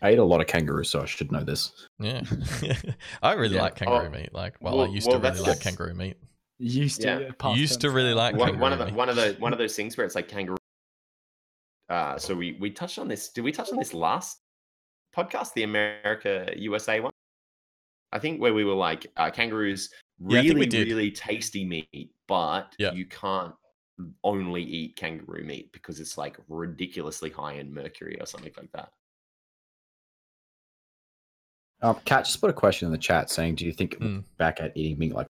I 0.00 0.10
ate 0.10 0.18
a 0.18 0.24
lot 0.24 0.40
of 0.40 0.46
kangaroo, 0.46 0.84
so 0.84 1.02
I 1.02 1.06
should 1.06 1.32
know 1.32 1.42
this. 1.44 1.72
yeah. 1.98 2.22
I 3.22 3.32
really 3.32 3.56
Yeah. 3.56 3.62
like 3.62 3.74
kangaroo 3.76 4.06
Oh, 4.06 4.10
meat. 4.10 4.32
Like, 4.32 4.54
well, 4.60 4.82
I 4.82 4.86
used 4.86 5.08
well, 5.08 5.20
to 5.20 5.28
really 5.28 5.40
like 5.40 5.46
just- 5.46 5.62
kangaroo 5.62 5.94
meat. 5.94 6.16
Used 6.60 7.00
to. 7.02 7.06
Yeah. 7.06 7.30
yeah, 7.50 7.54
Used 7.54 7.80
to 7.82 7.90
really 7.90 8.14
like 8.14 8.34
One, 8.34 8.58
one 8.58 8.72
of 8.72 8.78
the 8.78 8.86
kangaroo 8.86 8.98
one 8.98 9.08
of 9.08 9.16
the 9.16 9.36
one 9.38 9.52
of 9.52 9.58
those 9.58 9.76
things 9.76 9.96
where 9.96 10.04
it's 10.04 10.14
like 10.16 10.28
kangaroo. 10.28 10.56
Uh, 11.88 12.18
so 12.18 12.34
we 12.34 12.56
we 12.60 12.70
touched 12.70 12.98
on 12.98 13.08
this. 13.08 13.28
Did 13.30 13.44
we 13.44 13.52
touch 13.52 13.70
on 13.70 13.78
this 13.78 13.94
last 13.94 14.38
podcast, 15.16 15.54
the 15.54 15.62
America 15.62 16.52
USA 16.56 17.00
one? 17.00 17.12
I 18.12 18.18
think 18.18 18.40
where 18.40 18.54
we 18.54 18.64
were 18.64 18.74
like 18.74 19.06
uh, 19.16 19.30
kangaroos 19.30 19.90
Yeah, 20.18 20.40
I 20.40 20.42
think 20.42 20.54
we 20.54 20.60
really 20.60 20.66
did. 20.66 20.88
really 20.88 21.10
tasty 21.12 21.64
meat, 21.64 22.10
but 22.26 22.74
Yeah. 22.78 22.92
you 22.92 23.06
can't 23.06 23.54
only 24.24 24.62
eat 24.62 24.96
kangaroo 24.96 25.44
meat 25.44 25.72
because 25.72 26.00
it's 26.00 26.16
like 26.18 26.38
ridiculously 26.48 27.30
high 27.30 27.54
in 27.54 27.72
mercury 27.72 28.16
or 28.20 28.26
something 28.26 28.52
like 28.56 28.72
that. 28.72 28.90
Um, 31.82 31.96
Kat 32.04 32.24
just 32.24 32.40
put 32.40 32.50
a 32.50 32.54
question 32.54 32.86
in 32.86 32.92
the 32.92 32.98
chat 32.98 33.30
saying, 33.30 33.54
"Do 33.56 33.64
you 33.64 33.72
think 33.72 33.98
Mm. 33.98 34.24
back 34.36 34.60
at 34.60 34.76
eating 34.76 34.98
meat 34.98 35.14
like 35.14 35.28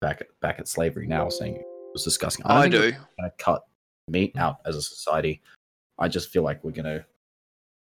back 0.00 0.20
at 0.20 0.28
back 0.40 0.58
at 0.58 0.66
slavery 0.68 1.06
now?" 1.06 1.28
Saying 1.28 1.56
it 1.56 1.64
was 1.92 2.02
disgusting. 2.04 2.44
don't 2.46 2.56
I 2.56 2.68
do. 2.68 2.92
Gonna 3.18 3.30
cut 3.38 3.64
meat 4.08 4.36
out 4.36 4.58
as 4.66 4.76
a 4.76 4.82
society. 4.82 5.40
I 5.98 6.08
just 6.08 6.30
feel 6.30 6.42
like 6.42 6.62
we're 6.64 6.72
gonna, 6.72 7.06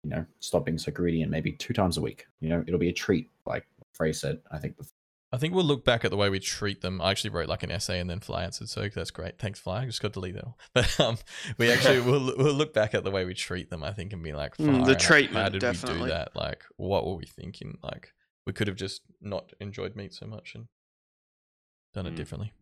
you 0.03 0.10
know, 0.10 0.26
stop 0.40 0.65
being 0.65 0.77
so 0.80 0.91
greedy 0.91 1.22
and 1.22 1.30
maybe 1.31 1.52
two 1.52 1.73
times 1.73 1.98
a 1.98 2.02
week. 2.02 2.26
You 2.40 2.49
know, 2.49 2.64
it'll 2.65 2.80
be 2.80 2.90
a 2.90 2.94
treat, 2.94 3.30
like 3.45 3.68
Frey 3.94 4.11
said. 4.11 4.41
I 4.52 4.57
think 4.57 4.76
before. 4.77 4.91
I 5.31 5.38
think 5.38 5.53
we'll 5.53 5.64
look 5.64 5.85
back 5.85 6.03
at 6.03 6.10
the 6.10 6.18
way 6.18 6.30
we 6.30 6.39
treat 6.39 6.81
them. 6.81 6.99
I 7.01 7.11
actually 7.11 7.30
wrote 7.30 7.47
like 7.49 7.61
an 7.61 7.69
essay 7.69 7.99
and 7.99 8.10
then 8.10 8.19
Fly 8.19 8.43
answered, 8.43 8.68
so 8.68 8.88
that's 8.89 9.11
great. 9.11 9.38
Thanks, 9.38 9.60
Fly. 9.60 9.84
I 9.84 9.85
just 9.85 10.01
got 10.01 10.10
to 10.10 10.14
delete 10.14 10.35
it 10.35 10.43
all. 10.43 10.57
But 10.73 10.99
um, 10.99 11.18
we 11.60 11.72
actually 11.72 11.99
will 12.10 12.34
we'll 12.35 12.53
look 12.53 12.73
back 12.73 12.95
at 12.95 13.03
the 13.03 13.11
way 13.11 13.26
we 13.26 13.35
treat 13.35 13.69
them. 13.69 13.84
I 13.84 13.91
think 13.91 14.11
and 14.11 14.23
be 14.23 14.34
like, 14.34 14.57
Mm, 14.57 14.85
the 14.85 14.95
treatment. 14.95 15.43
How 15.43 15.49
did 15.49 15.61
we 15.61 15.69
do 15.93 16.07
that? 16.07 16.35
Like, 16.35 16.64
what 16.77 17.06
were 17.06 17.15
we 17.15 17.26
thinking? 17.26 17.77
Like, 17.84 18.14
we 18.47 18.53
could 18.53 18.68
have 18.68 18.76
just 18.77 19.01
not 19.22 19.53
enjoyed 19.60 19.95
meat 19.95 20.14
so 20.15 20.26
much 20.26 20.56
and 20.56 20.65
done 21.93 22.07
it 22.07 22.14
Mm. 22.14 22.18
differently. 22.18 22.53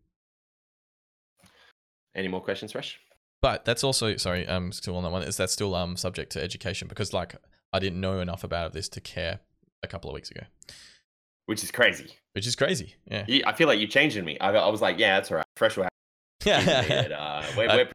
Any 2.16 2.28
more 2.28 2.42
questions, 2.42 2.72
Fresh? 2.74 3.00
But 3.42 3.64
that's 3.64 3.84
also 3.84 4.18
sorry, 4.18 4.48
um, 4.48 4.72
still 4.72 4.98
on 4.98 5.04
that 5.04 5.12
one. 5.12 5.22
Is 5.22 5.38
that 5.38 5.50
still 5.52 5.74
um 5.76 5.96
subject 5.96 6.32
to 6.34 6.44
education? 6.44 6.88
Because 6.88 7.14
like 7.14 7.36
I 7.72 7.80
didn't 7.80 8.02
know 8.02 8.20
enough 8.20 8.44
about 8.44 8.74
this 8.74 8.90
to 8.90 9.00
care 9.02 9.40
a 9.84 9.88
couple 9.88 10.10
of 10.10 10.16
weeks 10.16 10.32
ago, 10.32 10.42
Which 11.48 11.64
is 11.64 11.72
crazy. 11.72 12.12
which 12.34 12.46
is 12.46 12.56
crazy. 12.56 12.96
Yeah. 13.10 13.26
You, 13.28 13.42
I 13.48 13.54
feel 13.54 13.68
like 13.68 13.80
you're 13.80 13.88
changing 13.90 14.24
me. 14.24 14.38
I, 14.40 14.52
I 14.52 14.68
was 14.70 14.82
like, 14.82 15.00
yeah, 15.00 15.16
that's 15.16 15.32
all 15.32 15.38
right. 15.38 15.46
Fresh 15.56 15.76
will 15.78 15.84
have 16.46 16.90
it. 16.92 17.12
Uh, 17.12 17.44
we're, 17.58 17.68
we're 17.68 17.90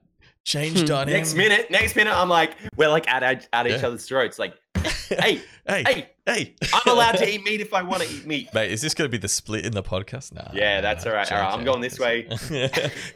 Changed 0.44 0.90
on 0.90 1.06
him. 1.08 1.14
Next 1.14 1.34
minute, 1.34 1.70
next 1.70 1.94
minute, 1.94 2.12
I'm 2.12 2.28
like, 2.28 2.56
we're 2.76 2.88
like 2.88 3.08
at, 3.08 3.22
at, 3.22 3.46
at 3.52 3.66
each 3.68 3.80
Yeah. 3.80 3.86
other's 3.86 4.04
throats. 4.06 4.40
Like, 4.40 4.54
hey, 5.08 5.40
hey, 5.68 5.84
hey, 5.86 6.08
hey! 6.26 6.54
I'm 6.72 6.92
allowed 6.92 7.12
to 7.18 7.28
eat 7.32 7.44
meat 7.44 7.60
if 7.60 7.72
I 7.72 7.82
want 7.82 8.02
to 8.02 8.08
eat 8.12 8.26
meat. 8.26 8.48
Mate, 8.52 8.72
is 8.72 8.80
this 8.82 8.92
going 8.94 9.08
to 9.08 9.12
be 9.12 9.18
the 9.18 9.28
split 9.28 9.64
in 9.64 9.70
the 9.72 9.84
podcast? 9.84 10.34
Nah. 10.34 10.48
Yeah, 10.52 10.80
that's 10.80 11.06
all 11.06 11.12
right. 11.12 11.30
All 11.30 11.38
right, 11.40 11.52
I'm 11.54 11.62
going 11.64 11.80
this 11.80 12.00
way. 12.00 12.22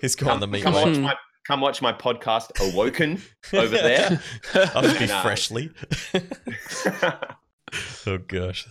He's 0.01 0.15
going 0.15 0.31
Come, 0.31 0.41
the 0.41 0.47
meat 0.47 0.63
come 0.63 0.75
way. 0.75 0.85
watch 0.85 0.99
my 0.99 1.15
come 1.49 1.61
watch 1.61 1.83
my 1.83 1.93
podcast, 1.93 2.51
Awoken, 2.73 3.21
over 3.53 3.77
there. 3.77 4.21
I'll 4.55 4.83
just 4.83 4.99
be 5.01 5.07
freshly. 5.09 5.71
oh 8.07 8.19
gosh. 8.19 8.69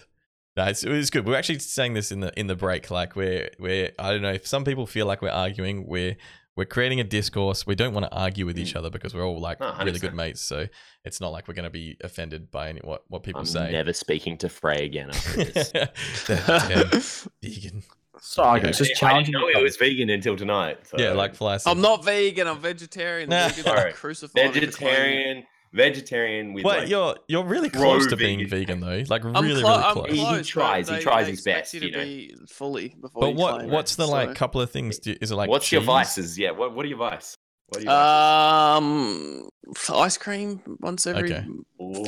No, 0.58 0.66
it's, 0.66 0.84
it 0.84 0.90
was 0.90 1.10
good. 1.10 1.26
We 1.26 1.32
We're 1.32 1.38
actually 1.38 1.60
saying 1.60 1.94
this 1.94 2.12
in 2.12 2.22
the 2.22 2.38
in 2.40 2.48
the 2.48 2.56
break. 2.56 2.90
Like 2.90 3.16
we're 3.16 3.50
we're 3.60 3.92
I 4.00 4.12
don't 4.12 4.22
know 4.22 4.32
if 4.34 4.48
some 4.48 4.64
people 4.64 4.86
feel 4.88 5.06
like 5.06 5.22
we're 5.22 5.30
arguing. 5.30 5.86
We're 5.86 6.16
we're 6.56 6.64
creating 6.66 7.02
a 7.02 7.04
discourse. 7.04 7.68
We 7.68 7.76
don't 7.76 7.94
want 7.94 8.06
to 8.06 8.12
argue 8.18 8.46
with 8.46 8.58
each 8.58 8.74
mm. 8.74 8.78
other 8.78 8.90
because 8.90 9.14
we're 9.14 9.26
all 9.26 9.40
like 9.42 9.60
No, 9.60 9.76
really 9.84 10.00
good 10.00 10.14
mates. 10.14 10.40
So 10.40 10.68
it's 11.04 11.20
not 11.20 11.34
like 11.34 11.50
we're 11.50 11.54
going 11.54 11.66
to 11.66 11.70
be 11.70 11.98
offended 12.02 12.50
by 12.50 12.70
any, 12.70 12.80
what 12.82 13.04
what 13.10 13.24
people 13.24 13.42
I'm 13.42 13.46
say. 13.46 13.72
never 13.74 13.92
speaking 13.92 14.38
to 14.38 14.48
Frey 14.50 14.86
again 14.86 15.10
after 15.10 15.44
this. 15.44 15.72
Damn, 16.28 16.90
vegan. 17.42 17.84
So 18.22 18.44
I 18.44 18.58
Yeah. 18.58 18.68
was 18.68 18.78
just 18.78 18.82
I 18.82 18.84
didn't 18.84 18.98
challenging. 18.98 19.34
know 19.34 19.50
each 19.50 19.58
it 19.58 19.64
was 19.64 19.76
vegan 19.76 20.10
until 20.10 20.38
tonight. 20.38 20.88
So. 20.88 20.98
Yeah, 20.98 21.12
like 21.12 21.36
Fly 21.36 21.58
said. 21.58 21.70
I'm 21.72 21.82
not 21.82 22.06
vegan. 22.06 22.48
I'm 22.48 22.60
vegetarian. 22.60 23.30
The 23.30 23.36
Nah. 23.36 23.50
vegans 23.50 23.64
Sorry. 23.64 23.92
crucified 23.92 24.36
me 24.36 24.48
for 24.48 24.52
claiming 24.52 24.64
it. 24.64 24.66
vegetarian, 24.78 25.44
vegetarian 25.76 26.54
with 26.54 26.66
Wait, 26.66 26.78
like, 26.80 26.90
you're 26.90 27.16
you're 27.28 27.44
really 27.44 27.70
close 27.70 28.08
to 28.08 28.16
being 28.16 28.40
vegan. 28.48 28.80
vegan 28.80 28.80
though. 28.80 29.04
Like 29.10 29.24
I'm 29.26 29.34
really, 29.44 29.62
clo- 29.62 29.72
really 29.72 29.84
I'm 29.84 29.94
close. 29.94 30.12
He- 30.12 30.26
he 30.38 30.44
tries, 30.44 30.90
he 30.90 31.00
tries 31.00 31.28
his 31.28 31.42
best, 31.42 31.74
you 31.74 31.82
you 31.82 31.92
know. 31.92 32.00
be 32.04 32.36
fully 32.50 32.96
before 33.02 33.22
But 33.22 33.36
what 33.36 33.66
what's 33.68 33.94
it, 33.94 33.98
the 33.98 34.08
like 34.08 34.30
so- 34.30 34.34
couple 34.36 34.62
of 34.62 34.72
things? 34.72 35.00
Do, 35.00 35.16
is 35.22 35.32
it 35.32 35.36
like 35.36 35.50
what's 35.50 35.72
your 35.72 35.82
vices? 35.82 36.40
Yeah, 36.40 36.52
what 36.52 36.74
what 36.74 36.86
are 36.86 36.90
your 36.90 36.98
vices? 36.98 37.36
What 37.68 37.80
do 37.80 37.86
you 37.86 37.90
like? 37.90 37.98
Um, 37.98 39.50
ice 39.92 40.18
cream 40.20 40.62
once 40.82 41.08
every. 41.08 41.34
Okay. 41.34 41.46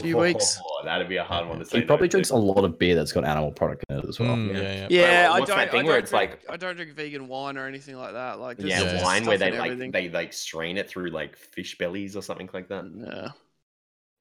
few 0.03 0.15
weeks. 0.17 0.59
Oh, 0.63 0.81
that'd 0.85 1.09
be 1.09 1.17
a 1.17 1.23
hard 1.23 1.49
one 1.49 1.57
to 1.57 1.65
say. 1.65 1.79
He 1.79 1.83
probably 1.85 2.05
no 2.05 2.09
to. 2.09 2.11
drinks 2.11 2.29
a 2.29 2.35
lot 2.35 2.63
of 2.63 2.77
beer 2.77 2.93
that's 2.93 3.11
got 3.11 3.25
animal 3.25 3.51
product 3.51 3.83
in 3.89 3.97
it 3.97 4.05
as 4.07 4.19
well. 4.19 4.35
Mm, 4.35 4.53
yeah. 4.53 4.61
yeah, 4.61 4.73
yeah. 4.81 4.87
Yeah, 4.91 5.29
Well, 5.29 5.33
I 5.33 5.45
don't. 5.45 5.59
I 5.59 5.65
don't 5.65 5.85
drink, 5.85 6.11
like- 6.11 6.39
I 6.47 6.57
don't 6.57 6.75
drink 6.75 6.93
vegan 6.93 7.27
wine 7.27 7.57
or 7.57 7.65
anything 7.65 7.95
like 7.97 8.13
that. 8.13 8.39
Like 8.39 8.57
Yeah, 8.59 8.81
Yeah. 8.83 9.03
wine 9.03 9.25
where 9.25 9.39
they 9.39 9.51
like 9.57 9.91
they 9.91 10.09
like 10.09 10.31
strain 10.31 10.77
it 10.77 10.87
through 10.87 11.09
like 11.09 11.35
fish 11.35 11.75
bellies 11.79 12.15
or 12.15 12.21
something 12.21 12.49
like 12.53 12.67
that. 12.69 12.85
Yeah. 12.95 13.29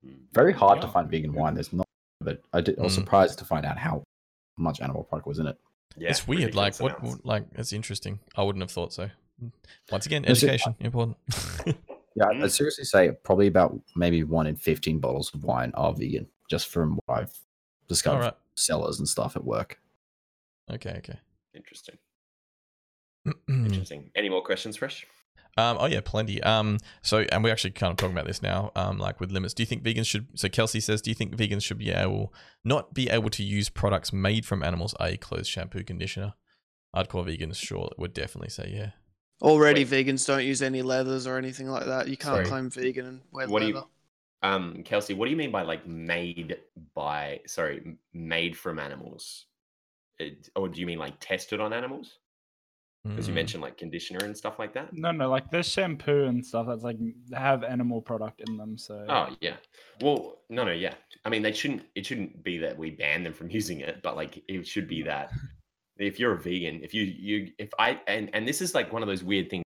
Mm. 0.06 0.14
Very 0.32 0.52
hard 0.52 0.80
to 0.82 0.88
find 0.88 1.10
vegan 1.10 1.32
wine. 1.32 1.54
There's 1.54 1.72
not, 1.72 1.86
but 2.20 2.42
I, 2.52 2.60
did, 2.60 2.78
I 2.78 2.82
was 2.82 2.92
Mm. 2.92 3.00
surprised 3.00 3.38
to 3.40 3.44
find 3.44 3.64
out 3.66 3.78
how 3.78 4.02
much 4.58 4.80
animal 4.80 5.04
product 5.04 5.26
was 5.28 5.38
in 5.38 5.46
it. 5.46 5.56
Yeah, 5.96 6.10
it's 6.10 6.26
weird. 6.28 6.54
Like 6.54 6.78
ridiculous 6.78 7.16
what? 7.16 7.24
Like 7.26 7.44
it's 7.54 7.72
interesting. 7.72 8.20
I 8.36 8.42
wouldn't 8.42 8.62
have 8.62 8.70
thought 8.70 8.92
so. 8.92 9.10
Once 9.90 10.06
again, 10.06 10.24
Is 10.24 10.42
it- 10.42 10.48
education 10.48 10.76
important. 10.80 11.16
Yeah, 12.18 12.24
Mm. 12.32 12.44
I'd 12.44 12.50
seriously 12.52 12.84
say 12.84 13.10
probably 13.24 13.46
about 13.46 13.78
maybe 13.94 14.24
one 14.24 14.46
in 14.46 14.56
15 14.56 15.00
bottles 15.00 15.30
of 15.34 15.44
wine 15.44 15.70
are 15.74 15.92
vegan, 15.92 16.26
just 16.48 16.68
from 16.68 16.98
what 17.04 17.18
I've 17.18 17.38
discovered 17.88 18.16
All 18.16 18.22
right. 18.22 18.32
from 18.32 18.40
sellers 18.56 18.98
and 18.98 19.06
stuff 19.06 19.36
at 19.36 19.44
work. 19.44 19.78
Okay. 20.72 20.94
Okay. 20.96 21.18
Interesting. 21.54 21.98
Interesting. 23.48 24.10
Any 24.14 24.30
more 24.30 24.42
questions, 24.42 24.76
Fresh? 24.78 25.06
Oh 25.56 25.86
yeah, 25.86 26.00
plenty. 26.04 26.42
Um. 26.42 26.78
So, 27.02 27.24
and 27.32 27.42
we're 27.42 27.52
actually 27.52 27.70
kind 27.70 27.90
of 27.90 27.96
talking 27.96 28.14
about 28.14 28.26
this 28.26 28.42
now. 28.42 28.72
Um. 28.76 28.98
Like 28.98 29.20
with 29.20 29.30
limits, 29.30 29.54
do 29.54 29.62
you 29.62 29.66
think 29.66 29.82
vegans 29.82 30.06
should? 30.06 30.38
So 30.38 30.48
Kelsey 30.48 30.80
says, 30.80 31.00
do 31.00 31.10
you 31.10 31.14
think 31.14 31.34
vegans 31.34 31.62
should 31.62 31.78
be 31.78 31.90
able 31.90 32.32
not 32.64 32.94
be 32.94 33.08
able 33.08 33.30
to 33.30 33.42
use 33.42 33.68
products 33.68 34.12
made 34.12 34.44
from 34.44 34.62
animals, 34.62 34.94
i.e., 35.00 35.16
clothes, 35.16 35.48
shampoo, 35.48 35.82
conditioner? 35.82 36.34
Hardcore 36.94 37.26
vegans, 37.26 37.56
sure, 37.56 37.90
would 37.98 38.12
definitely 38.14 38.50
say 38.50 38.72
yeah. 38.74 38.90
Already, 39.42 39.84
Wait. 39.84 40.06
vegans 40.06 40.26
don't 40.26 40.44
use 40.44 40.62
any 40.62 40.80
leathers 40.82 41.26
or 41.26 41.36
anything 41.36 41.68
like 41.68 41.84
that. 41.84 42.08
You 42.08 42.16
can't 42.16 42.36
Sorry. 42.36 42.46
claim 42.46 42.70
vegan 42.70 43.06
and 43.06 43.20
wear 43.32 43.48
What 43.48 43.60
do 43.60 43.68
you, 43.68 43.82
um, 44.42 44.82
Kelsey? 44.82 45.12
What 45.12 45.26
do 45.26 45.30
you 45.30 45.36
mean 45.36 45.50
by 45.50 45.62
like 45.62 45.86
made 45.86 46.58
by? 46.94 47.40
Sorry, 47.46 47.98
made 48.14 48.56
from 48.56 48.78
animals? 48.78 49.46
It, 50.18 50.48
or 50.56 50.68
do 50.68 50.80
you 50.80 50.86
mean 50.86 50.98
like 50.98 51.20
tested 51.20 51.60
on 51.60 51.74
animals? 51.74 52.18
Because 53.08 53.28
you 53.28 53.32
Mm. 53.32 53.36
mentioned 53.36 53.62
like 53.62 53.76
conditioner 53.78 54.24
and 54.24 54.36
stuff 54.36 54.58
like 54.58 54.74
that. 54.74 54.92
No, 54.92 55.10
no, 55.10 55.28
like 55.30 55.50
there's 55.50 55.68
shampoo 55.68 56.24
and 56.24 56.44
stuff 56.44 56.66
that's 56.68 56.82
like 56.82 56.98
have 57.32 57.64
animal 57.64 58.02
product 58.02 58.40
in 58.46 58.56
them. 58.56 58.76
So 58.76 59.04
Oh 59.08 59.34
yeah. 59.40 59.56
Well, 60.00 60.42
no, 60.50 60.64
no, 60.64 60.72
yeah. 60.72 60.94
I 61.24 61.28
mean, 61.30 61.42
they 61.42 61.52
shouldn't. 61.52 61.82
It 61.94 62.06
shouldn't 62.06 62.42
be 62.44 62.58
that 62.58 62.76
we 62.76 62.90
ban 62.90 63.22
them 63.24 63.32
from 63.32 63.50
using 63.60 63.80
it, 63.80 64.02
but 64.02 64.16
like 64.16 64.42
it 64.48 64.66
should 64.66 64.88
be 64.88 65.02
that 65.02 65.30
if 65.98 66.20
you're 66.20 66.34
a 66.34 66.38
vegan, 66.38 66.82
if 66.82 66.92
you 66.92 67.02
you 67.04 67.52
if 67.58 67.70
I 67.78 68.00
and 68.06 68.30
and 68.34 68.46
this 68.46 68.60
is 68.60 68.74
like 68.74 68.92
one 68.92 69.02
of 69.02 69.08
those 69.08 69.24
weird 69.24 69.48
things. 69.50 69.62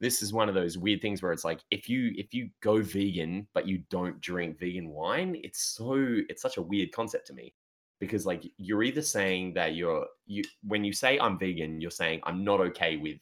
This 0.00 0.22
is 0.22 0.32
one 0.32 0.48
of 0.48 0.54
those 0.54 0.78
weird 0.78 1.02
things 1.02 1.22
where 1.22 1.32
it's 1.32 1.44
like 1.44 1.60
if 1.72 1.88
you 1.88 2.12
if 2.16 2.32
you 2.32 2.50
go 2.62 2.80
vegan 2.82 3.48
but 3.52 3.66
you 3.66 3.82
don't 3.90 4.20
drink 4.20 4.58
vegan 4.58 4.90
wine, 4.90 5.36
it's 5.42 5.74
so 5.76 5.94
it's 6.28 6.40
such 6.40 6.56
a 6.56 6.62
weird 6.62 6.92
concept 6.92 7.26
to 7.28 7.32
me 7.34 7.52
because 8.00 8.26
like 8.26 8.42
you're 8.58 8.82
either 8.82 9.02
saying 9.02 9.54
that 9.54 9.74
you're 9.74 10.06
you 10.26 10.42
when 10.62 10.84
you 10.84 10.92
say 10.92 11.18
I'm 11.18 11.38
vegan, 11.38 11.80
you're 11.80 11.90
saying 11.90 12.20
I'm 12.24 12.44
not 12.44 12.60
okay 12.60 12.96
with 12.96 13.18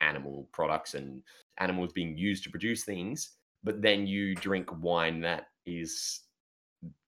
animal 0.00 0.48
products 0.52 0.94
and 0.94 1.22
animals 1.58 1.92
being 1.92 2.16
used 2.16 2.42
to 2.44 2.50
produce 2.50 2.84
things, 2.84 3.32
but 3.64 3.82
then 3.82 4.06
you 4.06 4.34
drink 4.34 4.68
wine 4.82 5.20
that 5.22 5.48
is 5.66 6.20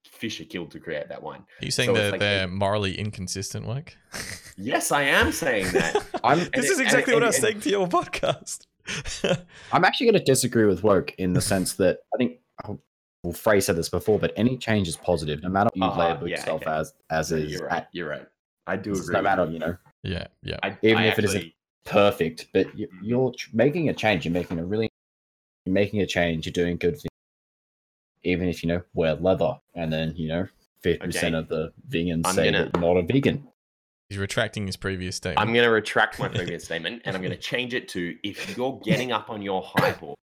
fish 0.05 0.39
are 0.41 0.45
killed 0.45 0.69
to 0.71 0.79
create 0.79 1.09
that 1.09 1.21
wine. 1.23 1.43
Are 1.61 1.65
you 1.65 1.71
saying 1.71 1.87
So 1.87 1.93
it's 1.95 2.01
that 2.03 2.11
like 2.11 2.19
they're 2.19 2.45
a- 2.45 2.47
morally 2.47 2.97
inconsistent, 2.97 3.67
work? 3.67 3.95
Yes, 4.55 4.91
I 4.91 5.01
am 5.03 5.31
saying 5.31 5.71
that. 5.71 6.05
I'm 6.23 6.37
this 6.53 6.69
is 6.69 6.71
it- 6.71 6.73
and 6.73 6.81
exactly 6.81 7.13
it- 7.13 7.15
what 7.15 7.23
I 7.23 7.27
and- 7.27 7.33
was 7.33 7.41
saying 7.41 7.61
to 7.61 7.69
your 7.69 7.87
podcast. 7.87 8.67
I'm 9.71 9.83
actually 9.83 10.07
going 10.11 10.19
to 10.19 10.23
disagree 10.23 10.65
with 10.65 10.83
woke 10.83 11.15
in 11.17 11.33
the 11.33 11.41
sense 11.41 11.73
that 11.75 11.99
I 12.13 12.17
think 12.17 12.37
well, 13.23 13.33
Frey 13.33 13.61
said 13.61 13.75
this 13.77 13.89
before, 13.89 14.19
but 14.19 14.33
any 14.35 14.57
change 14.57 14.87
is 14.87 14.97
positive, 14.97 15.41
no 15.41 15.49
matter 15.49 15.69
what 15.73 15.77
you 15.77 15.83
Uh-huh, 15.83 16.09
label 16.13 16.27
yeah, 16.27 16.35
yourself 16.37 16.61
okay. 16.61 16.71
as 16.71 16.93
as 17.09 17.31
Yeah, 17.31 17.37
is. 17.37 17.51
you're 17.51 17.67
right. 17.67 17.85
You're 17.93 18.09
right. 18.09 18.27
I 18.67 18.75
do 18.75 18.91
agree. 18.91 19.07
No 19.13 19.19
with 19.19 19.23
matter 19.23 19.45
you. 19.45 19.51
you 19.53 19.59
know 19.59 19.77
yeah, 20.03 20.27
yeah. 20.43 20.57
I, 20.63 20.77
even 20.81 20.97
I 20.97 21.05
if 21.07 21.19
it 21.19 21.25
isn't- 21.25 21.53
perfect, 21.85 22.47
but 22.53 22.77
you, 22.77 22.87
Mhm. 22.87 22.99
you're 23.01 23.31
tr- 23.31 23.49
making 23.53 23.89
a 23.89 23.93
change. 23.93 24.25
You're 24.25 24.33
making 24.33 24.59
a 24.59 24.65
really 24.65 24.89
you're 25.65 25.73
making 25.73 26.01
a 26.01 26.05
change. 26.05 26.45
You're 26.45 26.51
doing 26.53 26.77
good 26.77 26.93
things, 26.95 27.09
even 28.23 28.47
if 28.49 28.63
you 28.63 28.67
know 28.69 28.81
wear 28.93 29.15
leather, 29.15 29.59
and 29.75 29.91
then 29.91 30.13
you 30.15 30.27
know 30.27 30.47
fifty 30.81 31.05
percent 31.05 31.35
of 31.35 31.47
the 31.47 31.71
vegans 31.89 32.21
I'm 32.25 32.35
say 32.35 32.51
gonna- 32.51 32.69
that 32.71 32.79
not 32.79 32.97
a 32.97 33.01
vegan. 33.03 33.47
He's 34.09 34.17
retracting 34.19 34.67
his 34.67 34.75
previous 34.77 35.15
statement. 35.15 35.39
I'm 35.39 35.53
going 35.53 35.63
to 35.65 35.71
retract 35.71 36.19
my 36.19 36.27
previous 36.27 36.63
statement 36.69 37.01
and 37.05 37.15
I'm 37.15 37.21
going 37.23 37.31
to 37.35 37.37
change 37.41 37.73
it 37.73 37.87
to 37.89 38.15
if 38.21 38.55
you're 38.55 38.79
getting 38.83 39.11
up 39.11 39.29
on 39.29 39.41
your 39.41 39.63
high 39.63 39.91
horse 39.91 40.17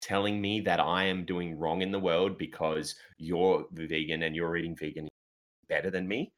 telling 0.00 0.40
me 0.40 0.60
that 0.62 0.80
I 0.80 1.04
am 1.04 1.24
doing 1.24 1.58
wrong 1.58 1.82
in 1.82 1.90
the 1.92 1.98
world 1.98 2.38
because 2.38 2.94
you're 3.18 3.64
vegan 3.72 4.22
and 4.22 4.34
you're 4.34 4.56
eating 4.56 4.76
vegan 4.76 5.08
better 5.68 5.90
than 5.90 6.08
me, 6.08 6.32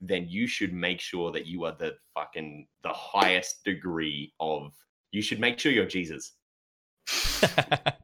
then 0.00 0.26
you 0.28 0.46
should 0.46 0.72
make 0.72 1.00
sure 1.00 1.32
that 1.32 1.46
you 1.46 1.64
are 1.64 1.74
the 1.78 1.94
fucking 2.14 2.66
the 2.82 2.92
highest 2.92 3.64
degree 3.64 4.32
of 4.40 4.72
you 5.12 5.22
should 5.22 5.40
make 5.40 5.58
sure 5.58 5.72
you're 5.72 5.86
Jesus. 5.86 6.32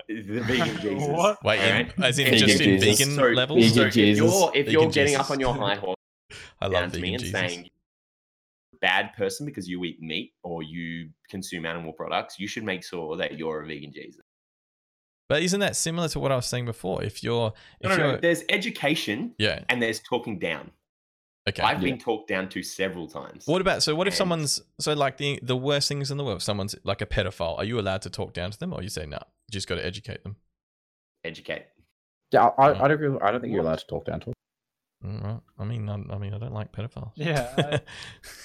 The 0.09 0.40
vegan 0.40 0.76
Jesus. 0.80 1.09
What? 1.09 1.43
Wait, 1.43 1.59
in, 1.60 1.64
alright? 1.66 1.93
as 2.02 2.18
in 2.18 2.26
And 2.28 2.36
just 2.36 2.59
Vegan 2.59 2.74
in 2.74 2.80
Jesus. 2.80 2.98
vegan 2.98 3.14
So- 3.16 3.22
levels? 3.28 3.59
Vegan 3.64 3.74
So 3.74 3.82
if 3.86 3.93
Jesus. 3.94 4.18
you're 4.18 4.48
if 4.55 4.66
Vegan 4.66 4.72
you're 4.72 4.90
getting 4.90 5.12
Jesus. 5.14 5.20
up 5.20 5.30
on 5.30 5.40
your 5.40 5.55
high 5.55 5.74
horse 5.76 5.97
I 6.60 6.68
down 6.68 6.82
love 6.84 6.93
to 6.93 7.01
me 7.01 7.14
and 7.14 7.22
Jesus. 7.22 7.39
saying 7.39 7.68
bad 8.80 9.12
person 9.16 9.47
because 9.47 9.68
you 9.68 9.82
eat 9.84 10.01
meat 10.02 10.32
or 10.43 10.62
you 10.62 11.09
consume 11.30 11.64
animal 11.66 11.93
products, 11.93 12.39
you 12.39 12.47
should 12.48 12.64
make 12.64 12.84
sure 12.84 13.16
that 13.16 13.39
you're 13.39 13.62
a 13.62 13.66
vegan 13.66 13.93
Jesus. 13.93 14.20
But 15.33 15.43
isn't 15.45 15.61
that 15.61 15.77
similar 15.77 16.09
to 16.09 16.21
what 16.21 16.31
I 16.31 16.37
was 16.37 16.45
saying 16.45 16.67
before? 16.67 17.03
If 17.03 17.25
you're, 17.25 17.55
if 17.81 17.89
No, 17.89 17.97
no, 17.97 18.05
you're, 18.05 18.13
no. 18.13 18.19
There's 18.21 18.43
education 18.51 19.35
yeah, 19.39 19.65
and 19.71 19.83
there's 19.83 19.99
talking 19.99 20.39
down. 20.39 20.73
okay. 21.49 21.63
I've 21.63 21.79
Yeah. 21.83 21.89
been 21.93 21.99
talked 21.99 22.29
down 22.29 22.51
to 22.51 22.63
several 22.63 23.09
times. 23.09 23.47
What 23.47 23.63
about 23.63 23.83
so? 23.83 23.95
What 23.95 24.07
if 24.07 24.15
someone's 24.15 24.61
so 24.79 24.93
like 24.93 25.17
the 25.17 25.41
the 25.43 25.57
worst 25.57 25.89
things 25.89 26.11
in 26.11 26.19
the 26.19 26.25
world? 26.25 26.43
Someone's 26.43 26.75
like 26.85 27.01
a 27.01 27.07
pedophile, 27.07 27.57
are 27.57 27.65
you 27.65 27.81
allowed 27.81 28.03
to 28.03 28.11
talk 28.11 28.35
down 28.35 28.51
to 28.51 28.59
them, 28.59 28.75
or 28.75 28.83
you 28.83 28.91
say 28.91 29.07
no? 29.07 29.21
You 29.49 29.53
just 29.53 29.69
got 29.69 29.77
to 29.77 29.87
educate 29.87 30.23
them. 30.23 30.37
Educate. 31.25 31.65
Yeah, 32.31 32.49
I, 32.59 32.67
I, 32.67 32.71
I 32.71 32.75
mm. 32.75 32.79
don't. 32.81 32.91
agree- 32.91 33.19
I 33.23 33.31
don't 33.31 33.41
think 33.41 33.55
you're 33.55 33.63
allowed 33.63 33.79
to 33.79 33.87
talk 33.87 34.05
down 34.05 34.21
to 34.21 34.31
it. 34.33 34.37
All 35.05 35.11
right. 35.23 35.41
I 35.59 35.65
mean, 35.65 35.89
I, 35.89 35.95
I 36.15 36.19
mean, 36.19 36.33
I 36.33 36.39
don't 36.39 36.53
like 36.53 36.70
pedophiles. 36.73 37.11
Yeah, 37.16 37.79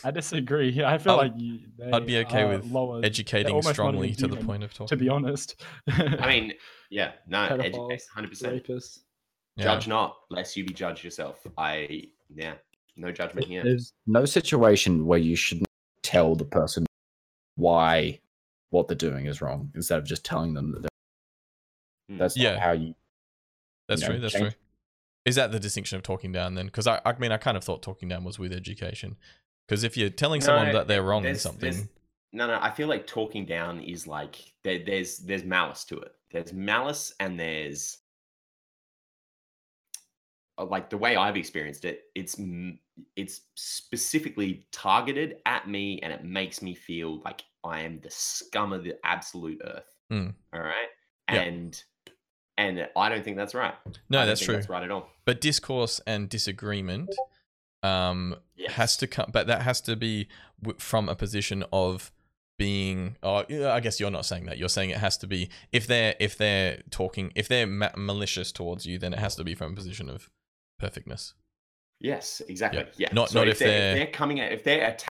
I 0.03 0.11
disagree. 0.11 0.83
I 0.83 0.97
feel 0.97 1.13
I 1.13 1.15
like 1.15 1.33
you, 1.37 1.59
they 1.77 1.91
I'd 1.91 2.05
be 2.05 2.17
okay 2.19 2.45
with 2.45 2.65
lower, 2.71 3.01
Educating 3.03 3.61
strongly 3.61 4.09
even 4.09 4.29
to 4.29 4.35
the 4.35 4.43
point 4.43 4.63
of 4.63 4.73
talking. 4.73 4.87
To 4.87 4.95
be 4.97 5.09
honest, 5.09 5.61
I 5.87 6.27
mean, 6.27 6.53
yeah, 6.89 7.11
no, 7.27 7.43
educate. 7.43 7.73
100%. 7.75 8.07
rapists. 8.17 8.99
Yeah. 9.55 9.63
Judge 9.65 9.87
not, 9.87 10.15
lest 10.29 10.55
you 10.57 10.65
be 10.65 10.73
judged 10.73 11.03
yourself. 11.03 11.45
I, 11.57 12.03
yeah, 12.33 12.53
no 12.95 13.11
judgment 13.11 13.47
here. 13.47 13.63
There's 13.63 13.93
no 14.05 14.25
situation 14.25 15.05
where 15.05 15.19
you 15.19 15.35
shouldn't 15.35 15.67
tell 16.03 16.35
the 16.35 16.45
person 16.45 16.85
why 17.55 18.19
what 18.69 18.87
they're 18.87 18.95
doing 18.97 19.25
is 19.25 19.41
wrong 19.41 19.71
instead 19.75 19.97
of 19.97 20.05
just 20.05 20.23
telling 20.25 20.53
them 20.53 20.71
that 20.73 20.81
they're, 20.81 20.89
Hmm. 22.09 22.17
that's 22.19 22.37
Yeah. 22.37 22.59
how 22.59 22.71
you. 22.71 22.93
That's 23.89 24.01
you 24.01 24.07
know, 24.07 24.13
true. 24.13 24.21
That's 24.21 24.33
change- 24.33 24.43
true. 24.53 24.61
Is 25.27 25.35
that 25.35 25.51
the 25.51 25.59
distinction 25.59 25.97
of 25.97 26.03
talking 26.03 26.31
down 26.31 26.55
then? 26.55 26.67
Because 26.67 26.87
I, 26.87 27.01
I 27.05 27.17
mean, 27.19 27.33
I 27.33 27.37
kind 27.37 27.57
of 27.57 27.63
thought 27.63 27.83
talking 27.83 28.07
down 28.07 28.23
was 28.23 28.39
with 28.39 28.53
education. 28.53 29.17
Because 29.67 29.83
if 29.83 29.97
you're 29.97 30.09
telling 30.09 30.39
someone 30.39 30.71
that 30.71 30.87
they're 30.87 31.03
wrong 31.03 31.25
in 31.25 31.35
something, 31.35 31.89
No, 32.31 32.47
no, 32.47 32.57
I 32.61 32.71
feel 32.71 32.87
like 32.87 33.05
talking 33.07 33.45
down 33.45 33.81
is 33.81 34.07
like 34.07 34.53
there, 34.63 34.79
there's 34.85 35.17
there's 35.17 35.43
malice 35.43 35.83
to 35.85 35.99
it. 35.99 36.13
There's 36.31 36.53
malice 36.53 37.13
and 37.19 37.37
there's 37.37 37.97
uh, 40.57 40.65
like 40.65 40.89
the 40.89 40.97
way 40.97 41.17
I've 41.17 41.35
experienced 41.35 41.83
it. 41.83 42.03
It's 42.15 42.39
it's 43.17 43.41
specifically 43.55 44.65
targeted 44.71 45.37
at 45.45 45.67
me, 45.67 45.99
and 46.01 46.13
it 46.13 46.23
makes 46.23 46.61
me 46.61 46.73
feel 46.73 47.21
like 47.25 47.43
I 47.65 47.81
am 47.81 47.99
the 47.99 48.09
scum 48.11 48.71
of 48.71 48.85
the 48.85 48.95
absolute 49.03 49.61
earth. 49.65 49.93
Hmm. 50.09 50.29
All 50.53 50.61
right, 50.61 50.87
Yeah. 51.29 51.41
and 51.41 51.83
and 52.57 52.87
I 52.95 53.09
don't 53.09 53.23
think 53.23 53.37
that's 53.37 53.53
right. 53.55 53.73
no, 54.09 54.25
that's 54.25 54.41
true. 54.41 54.55
That's 54.55 54.69
right 54.69 54.83
at 54.83 54.91
all. 54.91 55.09
But 55.25 55.41
discourse 55.41 55.99
and 56.07 56.29
disagreement 56.29 57.13
um, 57.83 58.35
Yes. 58.55 58.71
has 58.73 58.97
to 58.97 59.07
come, 59.07 59.29
but 59.31 59.47
that 59.47 59.61
has 59.61 59.81
to 59.81 59.95
be 59.95 60.27
w- 60.61 60.79
from 60.79 61.09
a 61.09 61.15
position 61.15 61.63
of 61.71 62.11
being. 62.57 63.15
Oh, 63.21 63.45
I 63.49 63.79
guess 63.79 63.99
you're 63.99 64.09
not 64.11 64.25
saying 64.25 64.45
that. 64.47 64.57
You're 64.57 64.69
saying 64.69 64.89
it 64.89 64.97
has 64.97 65.17
to 65.19 65.27
be 65.27 65.49
if 65.71 65.85
they're 65.87 66.15
if 66.19 66.37
they're 66.37 66.81
talking 66.89 67.31
if 67.35 67.47
they're 67.47 67.67
ma- 67.67 67.91
malicious 67.95 68.51
towards 68.51 68.85
you, 68.85 68.97
then 68.97 69.13
it 69.13 69.19
has 69.19 69.35
to 69.35 69.43
be 69.43 69.53
from 69.53 69.73
a 69.73 69.75
position 69.75 70.09
of 70.09 70.29
perfectness. 70.79 71.33
Yes, 71.99 72.41
exactly. 72.47 72.85
Yeah. 72.97 73.09
Not- 73.11 73.33
not 73.33 73.47
if 73.47 73.59
they're, 73.59 73.67
they're- 73.69 73.91
if 73.91 73.95
they're 73.97 74.13
coming 74.13 74.39
at 74.39 74.51
if 74.51 74.63
they're 74.63 74.87
attack, 74.87 75.09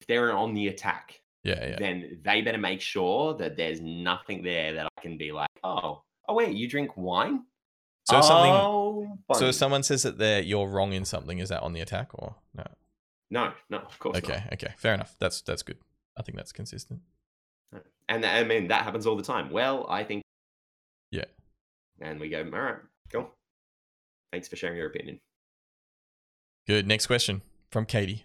if 0.00 0.06
they're 0.06 0.32
on 0.36 0.54
the 0.54 0.68
attack, 0.68 1.20
Yeah, 1.42 1.66
yeah. 1.70 1.76
then 1.78 2.20
they 2.24 2.42
better 2.42 2.58
make 2.58 2.80
sure 2.80 3.34
that 3.34 3.56
there's 3.56 3.80
nothing 3.80 4.42
there 4.42 4.72
that 4.74 4.86
I 4.96 5.00
can 5.00 5.16
be 5.18 5.32
like, 5.32 5.48
oh, 5.64 6.02
oh 6.28 6.34
wait, 6.34 6.54
you 6.56 6.68
drink 6.68 6.96
wine? 6.96 7.44
So 8.04 8.20
something. 8.20 8.52
Oh, 8.52 9.18
So 9.34 9.46
if 9.46 9.54
someone 9.54 9.82
says 9.82 10.02
that 10.02 10.18
they're 10.18 10.40
you're 10.42 10.68
wrong 10.68 10.92
in 10.92 11.04
something, 11.04 11.38
is 11.38 11.48
that 11.48 11.62
on 11.62 11.72
the 11.72 11.80
attack 11.80 12.10
or 12.14 12.36
no? 12.54 12.64
no, 13.30 13.52
no, 13.70 13.78
of 13.78 13.98
course 13.98 14.18
Okay, 14.18 14.42
not. 14.44 14.52
okay, 14.54 14.74
fair 14.76 14.94
enough. 14.94 15.16
That's 15.18 15.40
that's 15.40 15.62
good. 15.62 15.78
I 16.16 16.22
think 16.22 16.36
that's 16.36 16.52
consistent. 16.52 17.00
And 18.08 18.24
I 18.26 18.44
mean 18.44 18.68
that 18.68 18.82
happens 18.84 19.06
all 19.06 19.16
the 19.16 19.22
time. 19.22 19.50
Well, 19.50 19.86
I 19.88 20.04
think 20.04 20.22
Yeah. 21.10 21.24
And 22.00 22.20
we 22.20 22.28
go, 22.28 22.42
all 22.44 22.60
right, 22.60 22.76
cool. 23.10 23.30
Thanks 24.32 24.48
for 24.48 24.56
sharing 24.56 24.76
your 24.76 24.88
opinion. 24.88 25.20
Good. 26.66 26.86
Next 26.86 27.06
question 27.06 27.42
from 27.70 27.86
Katie. 27.86 28.24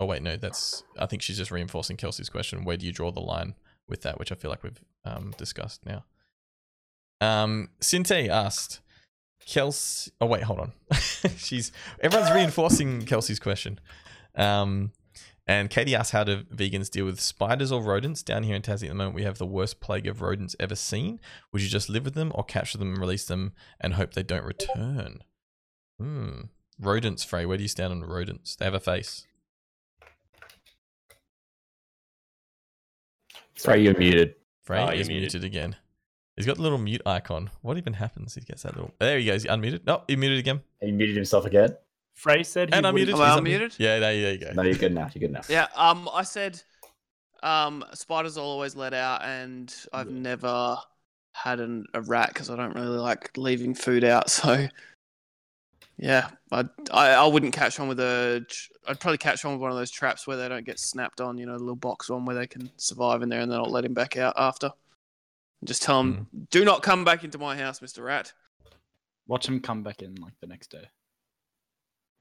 Oh 0.00 0.06
wait, 0.06 0.22
no, 0.22 0.36
that's. 0.36 0.82
I 0.98 1.06
think 1.06 1.22
she's 1.22 1.36
just 1.36 1.50
reinforcing 1.52 1.96
Kelsey's 1.96 2.28
question. 2.28 2.64
Where 2.64 2.76
do 2.76 2.84
you 2.86 2.92
draw 2.92 3.12
the 3.12 3.20
line 3.20 3.54
with 3.88 4.02
that? 4.02 4.18
Which 4.18 4.32
I 4.32 4.34
feel 4.34 4.50
like 4.50 4.62
we've 4.64 4.80
um, 5.04 5.32
discussed 5.36 5.86
now. 5.86 6.04
Um, 7.22 7.68
Sinte 7.80 8.28
asked, 8.28 8.80
Kelsey. 9.46 10.10
Oh 10.20 10.26
wait, 10.26 10.42
hold 10.42 10.60
on. 10.60 10.72
she's 11.36 11.72
everyone's 12.00 12.32
reinforcing 12.32 13.04
Kelsey's 13.06 13.38
question. 13.38 13.78
Um, 14.34 14.92
and 15.46 15.68
Katie 15.70 15.94
asked, 15.94 16.12
how 16.12 16.22
do 16.24 16.44
vegans 16.44 16.88
deal 16.88 17.04
with 17.04 17.20
spiders 17.20 17.72
or 17.72 17.82
rodents? 17.82 18.22
Down 18.22 18.44
here 18.44 18.54
in 18.54 18.62
Tassie 18.62 18.84
at 18.84 18.88
the 18.90 18.94
moment, 18.94 19.14
we 19.16 19.24
have 19.24 19.38
the 19.38 19.46
worst 19.46 19.80
plague 19.80 20.06
of 20.06 20.22
rodents 20.22 20.54
ever 20.60 20.76
seen. 20.76 21.20
Would 21.52 21.62
you 21.62 21.68
just 21.68 21.88
live 21.88 22.04
with 22.04 22.14
them 22.14 22.30
or 22.34 22.44
capture 22.44 22.78
them 22.78 22.90
and 22.92 22.98
release 22.98 23.24
them 23.26 23.52
and 23.80 23.94
hope 23.94 24.14
they 24.14 24.22
don't 24.22 24.44
return? 24.44 25.24
Hmm. 25.98 26.40
Rodents, 26.80 27.24
Frey. 27.24 27.44
Where 27.44 27.56
do 27.56 27.62
you 27.64 27.68
stand 27.68 27.92
on 27.92 28.00
rodents? 28.04 28.56
They 28.56 28.64
have 28.64 28.74
a 28.74 28.80
face. 28.80 29.26
Frey, 33.56 33.82
you're 33.82 33.98
muted. 33.98 34.34
Frey 34.64 34.80
Oh, 34.80 34.88
is 34.88 35.08
you're 35.08 35.18
muted. 35.18 35.34
muted 35.34 35.44
again. 35.44 35.76
He's 36.36 36.46
got 36.46 36.56
the 36.56 36.62
little 36.62 36.78
mute 36.78 37.02
icon. 37.04 37.50
What 37.60 37.76
even 37.76 37.92
happens? 37.92 38.34
He 38.34 38.40
gets 38.40 38.62
that 38.62 38.74
little. 38.74 38.92
There 38.98 39.18
he 39.18 39.26
goes. 39.26 39.42
He 39.42 39.48
unmuted. 39.48 39.84
No, 39.86 40.02
he 40.08 40.16
muted 40.16 40.38
again. 40.38 40.62
He 40.80 40.90
muted 40.90 41.14
himself 41.16 41.44
again. 41.44 41.76
Frey 42.14 42.42
said 42.42 42.70
he 42.70 42.74
And 42.74 42.84
wouldn't- 42.86 43.10
unmuted. 43.10 43.14
Am 43.14 43.20
I 43.46 43.48
He's 43.50 43.58
unmuted? 43.60 43.74
Yeah, 43.78 43.98
there, 43.98 44.20
there 44.20 44.32
you 44.32 44.38
go. 44.38 44.52
No, 44.54 44.62
you're 44.62 44.74
good 44.74 44.94
now. 44.94 45.10
You're 45.14 45.20
good 45.28 45.32
now. 45.32 45.42
Yeah, 45.48 45.66
um, 45.74 46.08
I 46.12 46.22
said, 46.22 46.62
um, 47.42 47.84
spiders 47.94 48.36
will 48.36 48.44
always 48.44 48.74
let 48.76 48.94
out, 48.94 49.22
and 49.24 49.74
I've 49.92 50.10
Yeah. 50.10 50.18
never 50.18 50.76
had 51.34 51.60
an, 51.60 51.86
a 51.94 52.00
rat 52.02 52.28
because 52.28 52.50
I 52.50 52.56
don't 52.56 52.74
really 52.74 52.98
like 52.98 53.36
leaving 53.36 53.74
food 53.74 54.04
out. 54.04 54.30
So, 54.30 54.68
yeah, 55.98 56.30
I, 56.50 56.64
I 56.90 57.10
I 57.10 57.26
wouldn't 57.26 57.52
catch 57.52 57.78
on 57.78 57.86
with 57.88 58.00
a. 58.00 58.44
tr- 58.48 58.72
I'd 58.88 58.98
probably 59.00 59.18
catch 59.18 59.44
on 59.44 59.52
with 59.52 59.60
one 59.60 59.70
of 59.70 59.76
those 59.76 59.90
traps 59.90 60.26
where 60.26 60.36
they 60.36 60.48
don't 60.48 60.64
get 60.66 60.80
snapped 60.80 61.20
on. 61.20 61.38
You 61.38 61.46
know, 61.46 61.52
the 61.52 61.58
little 61.60 61.76
box 61.76 62.08
one 62.10 62.24
where 62.24 62.34
they 62.34 62.46
can 62.46 62.70
survive 62.76 63.22
in 63.22 63.28
there, 63.28 63.40
and 63.40 63.52
then 63.52 63.58
I'll 63.58 63.70
let 63.70 63.84
him 63.84 63.94
back 63.94 64.16
out 64.16 64.34
after. 64.36 64.72
And 65.62 65.68
just 65.68 65.82
tell 65.82 66.00
him, 66.00 66.26
do 66.50 66.64
not 66.64 66.82
come 66.82 67.04
back 67.04 67.22
into 67.22 67.38
my 67.38 67.56
house, 67.56 67.80
Mister 67.80 68.02
Rat. 68.02 68.32
Watch 69.28 69.46
him 69.46 69.60
come 69.60 69.84
back 69.84 70.02
in 70.02 70.16
like 70.16 70.34
the 70.40 70.48
next 70.48 70.72
day. 70.72 70.82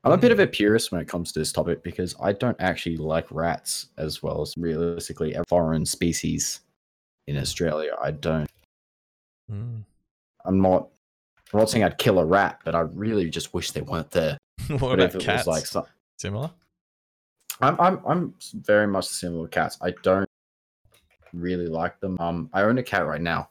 I'm 0.04 0.12
a 0.12 0.18
bit 0.18 0.32
of 0.32 0.40
a 0.40 0.46
purist 0.46 0.92
when 0.92 1.02
it 1.02 1.08
comes 1.08 1.32
to 1.32 1.40
this 1.40 1.52
topic 1.52 1.82
because 1.82 2.16
I 2.22 2.34
don't 2.34 2.56
actually 2.60 2.98
like 2.98 3.26
rats 3.32 3.88
as 3.98 4.22
well 4.22 4.44
as 4.44 4.54
realistically 4.58 5.34
a 5.34 5.44
foreign 5.48 5.88
species 5.88 6.62
in 7.28 7.36
Australia. 7.36 7.96
I 8.00 8.12
don't. 8.12 8.48
Mm. 9.52 9.84
I'm 10.46 10.62
not. 10.62 10.90
I'm 11.52 11.60
not 11.60 11.70
saying 11.72 11.84
I'd 11.84 11.98
kill 11.98 12.20
a 12.20 12.26
rat, 12.26 12.60
but 12.64 12.76
I 12.76 12.82
really 12.82 13.28
just 13.30 13.56
wish 13.56 13.72
they 13.72 13.82
weren't 13.82 14.12
there. 14.12 14.38
what 14.68 14.80
But 14.80 14.94
about 14.94 15.06
if 15.10 15.16
it 15.16 15.22
cats? 15.22 15.48
was 15.48 15.48
like 15.48 15.66
some, 15.66 15.86
Similar. 16.20 16.52
I'm 17.60 17.80
I'm 17.80 18.02
I'm 18.06 18.34
very 18.54 18.86
much 18.86 19.06
similar 19.08 19.48
to 19.48 19.50
cats. 19.52 19.80
I 19.82 19.96
don't 20.04 20.30
really 21.34 21.68
like 21.68 22.00
them. 22.00 22.18
Um, 22.20 22.50
I 22.54 22.62
own 22.64 22.78
a 22.78 22.84
cat 22.84 23.06
right 23.06 23.22
now, 23.22 23.50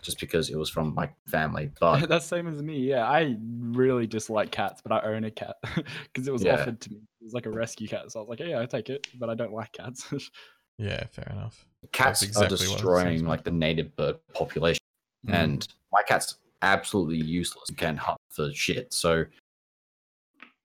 just 0.00 0.18
because 0.20 0.50
it 0.50 0.56
was 0.56 0.70
from 0.70 0.94
my 0.94 1.10
family. 1.26 1.70
But 1.80 2.08
That's 2.08 2.26
same 2.26 2.46
as 2.48 2.62
me. 2.62 2.78
Yeah, 2.78 3.04
I 3.08 3.36
really 3.60 4.06
dislike 4.06 4.50
cats, 4.50 4.80
but 4.82 4.92
I 4.92 5.00
own 5.12 5.24
a 5.24 5.30
cat 5.30 5.56
because 6.04 6.26
it 6.28 6.32
was 6.32 6.44
Yeah. 6.44 6.54
offered 6.54 6.80
to 6.80 6.90
me. 6.90 6.96
It 7.20 7.24
was 7.24 7.32
like 7.34 7.46
a 7.46 7.50
rescue 7.50 7.88
cat, 7.88 8.10
so 8.10 8.20
I 8.20 8.22
was 8.22 8.28
like, 8.28 8.40
yeah, 8.40 8.60
I 8.60 8.66
take 8.66 8.88
it, 8.90 9.06
but 9.18 9.28
I 9.30 9.34
don't 9.34 9.52
like 9.52 9.72
cats. 9.72 10.06
Yeah, 10.78 11.04
fair 11.12 11.28
enough. 11.30 11.64
cats 11.92 12.22
exactly 12.22 12.42
are 12.42 12.48
what 12.48 12.56
it 12.56 12.58
sounds 12.66 12.80
destroying 12.90 13.18
like. 13.20 13.28
like 13.28 13.44
the 13.44 13.50
native 13.52 13.94
bird 13.94 14.16
population, 14.34 14.80
Mm. 15.28 15.34
and 15.34 15.68
my 15.92 16.02
cat's 16.02 16.36
absolutely 16.62 17.18
useless 17.18 17.68
and 17.68 17.76
can't 17.78 17.98
hunt 17.98 18.18
for 18.30 18.50
shit. 18.52 18.92
So 18.92 19.24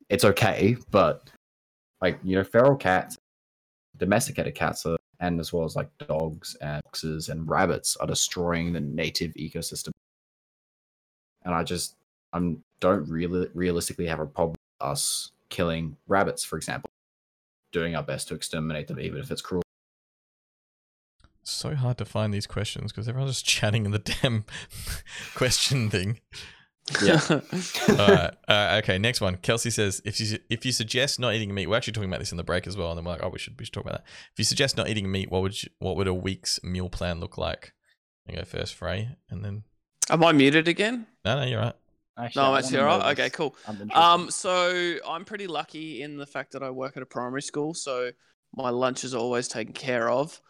it's 0.09 0.23
okay, 0.23 0.77
but 0.89 1.29
like 2.01 2.19
you 2.23 2.35
know, 2.37 2.43
feral 2.43 2.75
cats, 2.75 3.17
domesticated 3.97 4.55
cats 4.55 4.85
are, 4.85 4.96
and 5.19 5.39
as 5.39 5.51
well 5.51 5.63
as 5.63 5.75
like 5.75 5.89
dogs 5.97 6.55
and 6.61 6.81
foxes 6.83 7.29
and 7.29 7.49
rabbits 7.49 7.95
are 7.97 8.07
destroying 8.07 8.73
the 8.73 8.79
native 8.79 9.33
ecosystem. 9.33 9.91
And 11.43 11.53
I 11.53 11.63
just 11.63 11.95
I'm 12.33 12.63
don't 12.79 13.09
really 13.09 13.47
realistically 13.53 14.07
have 14.07 14.19
a 14.19 14.25
problem 14.25 14.51
with 14.79 14.87
us 14.87 15.31
killing 15.49 15.97
rabbits, 16.07 16.43
for 16.43 16.57
example, 16.57 16.89
doing 17.71 17.95
our 17.95 18.03
best 18.03 18.27
to 18.27 18.35
exterminate 18.35 18.87
them, 18.87 18.99
even 18.99 19.19
if 19.19 19.31
it's 19.31 19.41
cruel. 19.41 19.63
So 21.43 21.75
hard 21.75 21.97
to 21.99 22.05
find 22.05 22.33
these 22.33 22.45
questions 22.45 22.91
because 22.91 23.07
everyone's 23.07 23.33
just 23.35 23.45
chatting 23.55 23.85
in 23.85 23.91
the 23.91 23.99
damn 23.99 24.45
question 25.35 25.89
thing. 25.89 26.19
Yeah. 27.03 27.19
All 27.29 28.07
right. 28.07 28.33
Uh, 28.47 28.79
okay. 28.83 28.97
Next 28.97 29.19
one. 29.21 29.35
Kelsey 29.37 29.69
says 29.69 30.01
if 30.05 30.19
you 30.19 30.39
if 30.49 30.65
you 30.65 30.71
suggest 30.71 31.19
not 31.19 31.33
eating 31.33 31.53
meat, 31.53 31.67
we're 31.67 31.75
actually 31.75 31.93
talking 31.93 32.09
about 32.09 32.19
this 32.19 32.31
in 32.31 32.37
the 32.37 32.43
break 32.43 32.67
as 32.67 32.77
well, 32.77 32.89
and 32.91 32.97
then 32.97 33.05
we're 33.05 33.11
like, 33.11 33.23
oh, 33.23 33.29
we 33.29 33.39
should 33.39 33.59
we 33.59 33.65
should 33.65 33.73
talk 33.73 33.83
about 33.85 33.99
that. 33.99 34.05
If 34.33 34.39
you 34.39 34.45
suggest 34.45 34.77
not 34.77 34.87
eating 34.89 35.11
meat, 35.11 35.29
what 35.29 35.41
would 35.41 35.61
you, 35.61 35.69
what 35.79 35.95
would 35.97 36.07
a 36.07 36.13
week's 36.13 36.63
meal 36.63 36.89
plan 36.89 37.19
look 37.19 37.37
like? 37.37 37.73
I 38.29 38.33
go 38.33 38.43
first, 38.43 38.75
Frey, 38.75 39.15
and 39.29 39.43
then 39.43 39.63
Am 40.09 40.23
I 40.23 40.31
muted 40.31 40.67
again? 40.67 41.07
no, 41.25 41.39
no, 41.39 41.45
you're 41.45 41.61
right. 41.61 41.75
Actually, 42.17 42.41
No, 42.41 42.47
I 42.47 42.51
I'm 42.51 42.57
actually 42.63 42.79
alright. 42.79 43.19
Okay, 43.19 43.29
cool. 43.29 43.55
Um, 43.93 44.31
so 44.31 44.95
I'm 45.07 45.23
pretty 45.23 45.47
lucky 45.47 46.01
in 46.01 46.17
the 46.17 46.25
fact 46.25 46.53
that 46.53 46.63
I 46.63 46.69
work 46.71 46.97
at 46.97 47.03
a 47.03 47.05
primary 47.05 47.41
school, 47.41 47.73
so 47.73 48.11
my 48.55 48.69
lunch 48.69 49.03
is 49.03 49.13
always 49.13 49.47
taken 49.47 49.73
care 49.73 50.09
of. 50.09 50.41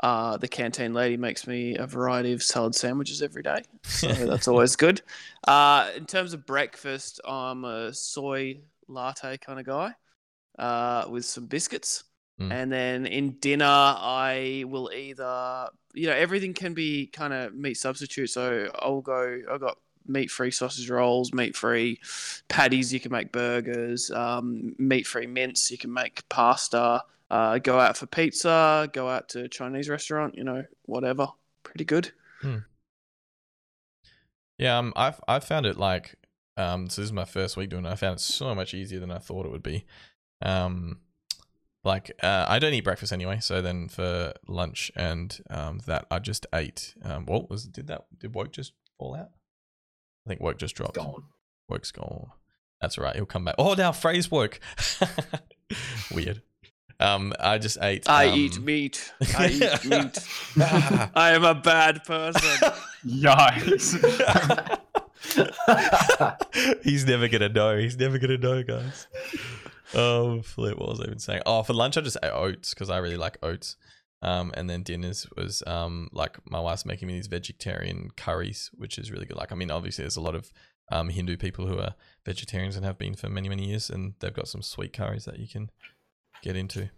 Uh, 0.00 0.36
the 0.36 0.48
canteen 0.48 0.92
lady 0.92 1.16
makes 1.16 1.46
me 1.46 1.76
a 1.76 1.86
variety 1.86 2.32
of 2.32 2.42
salad 2.42 2.74
sandwiches 2.74 3.22
every 3.22 3.42
day, 3.42 3.62
so 3.84 4.08
that's 4.08 4.48
always 4.48 4.76
good. 4.84 5.00
Uh, 5.46 5.90
in 5.96 6.04
terms 6.04 6.34
of 6.34 6.44
breakfast, 6.46 7.20
I'm 7.24 7.64
a 7.64 7.92
soy 7.94 8.58
latte 8.88 9.38
kind 9.38 9.60
of 9.60 9.66
guy, 9.66 9.94
uh, 10.58 11.06
with 11.08 11.24
some 11.24 11.46
biscuits, 11.46 12.04
Mm. 12.40 12.50
and 12.52 12.72
then 12.72 13.06
in 13.06 13.36
dinner 13.38 13.64
I 13.64 14.64
will 14.66 14.90
either, 14.92 15.68
you 15.94 16.08
know, 16.08 16.14
everything 16.14 16.52
can 16.52 16.74
be 16.74 17.06
kind 17.06 17.32
of 17.32 17.54
meat 17.54 17.76
substitute. 17.76 18.28
So 18.30 18.68
I'll 18.80 19.02
go. 19.02 19.40
I've 19.48 19.60
got 19.60 19.78
meat-free 20.08 20.50
sausage 20.50 20.90
rolls, 20.90 21.32
meat-free 21.32 22.00
patties. 22.48 22.92
You 22.92 22.98
can 22.98 23.12
make 23.12 23.30
burgers. 23.30 24.10
Um, 24.10 24.74
meat-free 24.78 25.28
mince. 25.28 25.70
You 25.70 25.78
can 25.78 25.92
make 25.92 26.28
pasta. 26.28 27.04
Uh, 27.34 27.58
go 27.58 27.80
out 27.80 27.96
for 27.96 28.06
pizza. 28.06 28.88
Go 28.92 29.08
out 29.08 29.30
to 29.30 29.42
a 29.42 29.48
Chinese 29.48 29.88
restaurant. 29.88 30.36
You 30.36 30.44
know, 30.44 30.64
whatever. 30.84 31.26
Pretty 31.64 31.84
good. 31.84 32.12
Yeah, 34.56 34.78
um, 34.78 34.92
I've 34.94 35.20
I've 35.26 35.42
found 35.42 35.66
it 35.66 35.76
like 35.76 36.14
um, 36.56 36.88
so 36.88 37.02
this 37.02 37.08
is 37.08 37.12
my 37.12 37.24
first 37.24 37.56
week 37.56 37.70
doing 37.70 37.86
it. 37.86 37.90
I 37.90 37.96
found 37.96 38.18
it 38.18 38.20
so 38.20 38.54
much 38.54 38.72
easier 38.72 39.00
than 39.00 39.10
I 39.10 39.18
thought 39.18 39.46
it 39.46 39.50
would 39.52 39.64
be. 39.64 39.84
Um, 40.42 41.00
like 41.82 42.12
uh, 42.22 42.46
I 42.48 42.60
don't 42.60 42.72
eat 42.72 42.84
breakfast 42.84 43.12
anyway, 43.12 43.38
so 43.40 43.60
then 43.60 43.88
for 43.88 44.32
lunch 44.46 44.92
and 44.94 45.36
um, 45.50 45.80
that 45.86 46.06
I 46.12 46.20
just 46.20 46.46
ate. 46.54 46.94
Um, 47.02 47.26
what 47.26 47.50
was 47.50 47.64
did 47.64 47.88
that 47.88 48.04
did 48.16 48.32
Woke 48.36 48.52
just 48.52 48.74
fall 48.96 49.16
out? 49.16 49.30
I 50.24 50.28
think 50.28 50.40
Woke 50.40 50.58
just 50.58 50.76
dropped. 50.76 50.94
Gone. 50.94 51.24
Woke's 51.68 51.90
gone. 51.90 52.28
That's 52.80 52.96
all 52.96 53.02
right. 53.02 53.16
He'll 53.16 53.26
come 53.26 53.44
back. 53.44 53.56
Oh, 53.58 53.74
now 53.74 53.90
phrase 53.90 54.30
work. 54.30 54.60
Weird. 56.14 56.42
Um, 57.04 57.34
I 57.38 57.58
just 57.58 57.78
ate. 57.82 58.08
I 58.08 58.28
um, 58.28 58.38
eat 58.38 58.60
meat. 58.60 59.12
I 59.36 59.48
eat 59.48 59.84
meat. 59.84 60.18
I 61.14 61.32
am 61.32 61.44
a 61.44 61.54
bad 61.54 62.04
person. 62.04 62.40
Yikes. 63.06 64.00
He's 66.82 67.06
never 67.06 67.28
gonna 67.28 67.50
know. 67.50 67.76
He's 67.76 67.98
never 67.98 68.18
gonna 68.18 68.38
know, 68.38 68.62
guys. 68.62 69.06
Oh, 69.94 70.40
flip. 70.42 70.78
What 70.78 70.88
was 70.88 71.00
I 71.00 71.04
even 71.04 71.18
saying? 71.18 71.42
Oh, 71.44 71.62
for 71.62 71.74
lunch 71.74 71.96
I 71.98 72.00
just 72.00 72.16
ate 72.22 72.32
oats 72.32 72.72
because 72.72 72.88
I 72.90 72.98
really 72.98 73.18
like 73.18 73.36
oats. 73.42 73.76
Um, 74.22 74.52
and 74.56 74.70
then 74.70 74.82
dinners 74.82 75.26
was 75.36 75.62
um 75.66 76.08
like 76.12 76.38
my 76.50 76.60
wife's 76.60 76.86
making 76.86 77.08
me 77.08 77.14
these 77.14 77.26
vegetarian 77.26 78.10
curries, 78.16 78.70
which 78.74 78.96
is 78.96 79.10
really 79.10 79.26
good. 79.26 79.36
Like, 79.36 79.52
I 79.52 79.56
mean, 79.56 79.70
obviously 79.70 80.04
there's 80.04 80.16
a 80.16 80.22
lot 80.22 80.34
of 80.34 80.50
um 80.90 81.10
Hindu 81.10 81.36
people 81.36 81.66
who 81.66 81.78
are 81.78 81.94
vegetarians 82.24 82.76
and 82.76 82.84
have 82.86 82.96
been 82.96 83.14
for 83.14 83.28
many 83.28 83.50
many 83.50 83.66
years, 83.68 83.90
and 83.90 84.14
they've 84.20 84.32
got 84.32 84.48
some 84.48 84.62
sweet 84.62 84.94
curries 84.94 85.26
that 85.26 85.38
you 85.38 85.48
can 85.48 85.70
get 86.44 86.56
into. 86.56 86.90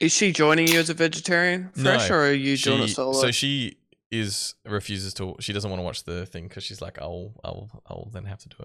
Is 0.00 0.12
she 0.12 0.32
joining 0.32 0.68
you 0.68 0.78
as 0.78 0.90
a 0.90 0.94
vegetarian, 0.94 1.70
Fresh, 1.74 2.08
No, 2.08 2.16
or 2.16 2.20
are 2.26 2.32
you 2.32 2.56
doing 2.56 2.82
it 2.82 2.88
solo? 2.88 3.12
So 3.12 3.30
she 3.30 3.76
is 4.10 4.54
refuses 4.64 5.14
to. 5.14 5.36
She 5.40 5.52
doesn't 5.52 5.70
want 5.70 5.80
to 5.80 5.84
watch 5.84 6.04
the 6.04 6.26
thing 6.26 6.48
because 6.48 6.64
she's 6.64 6.80
like, 6.80 7.00
I'll, 7.00 7.32
I'll, 7.44 7.82
I'll 7.86 8.10
then 8.12 8.24
have 8.24 8.38
to 8.40 8.48
do 8.48 8.56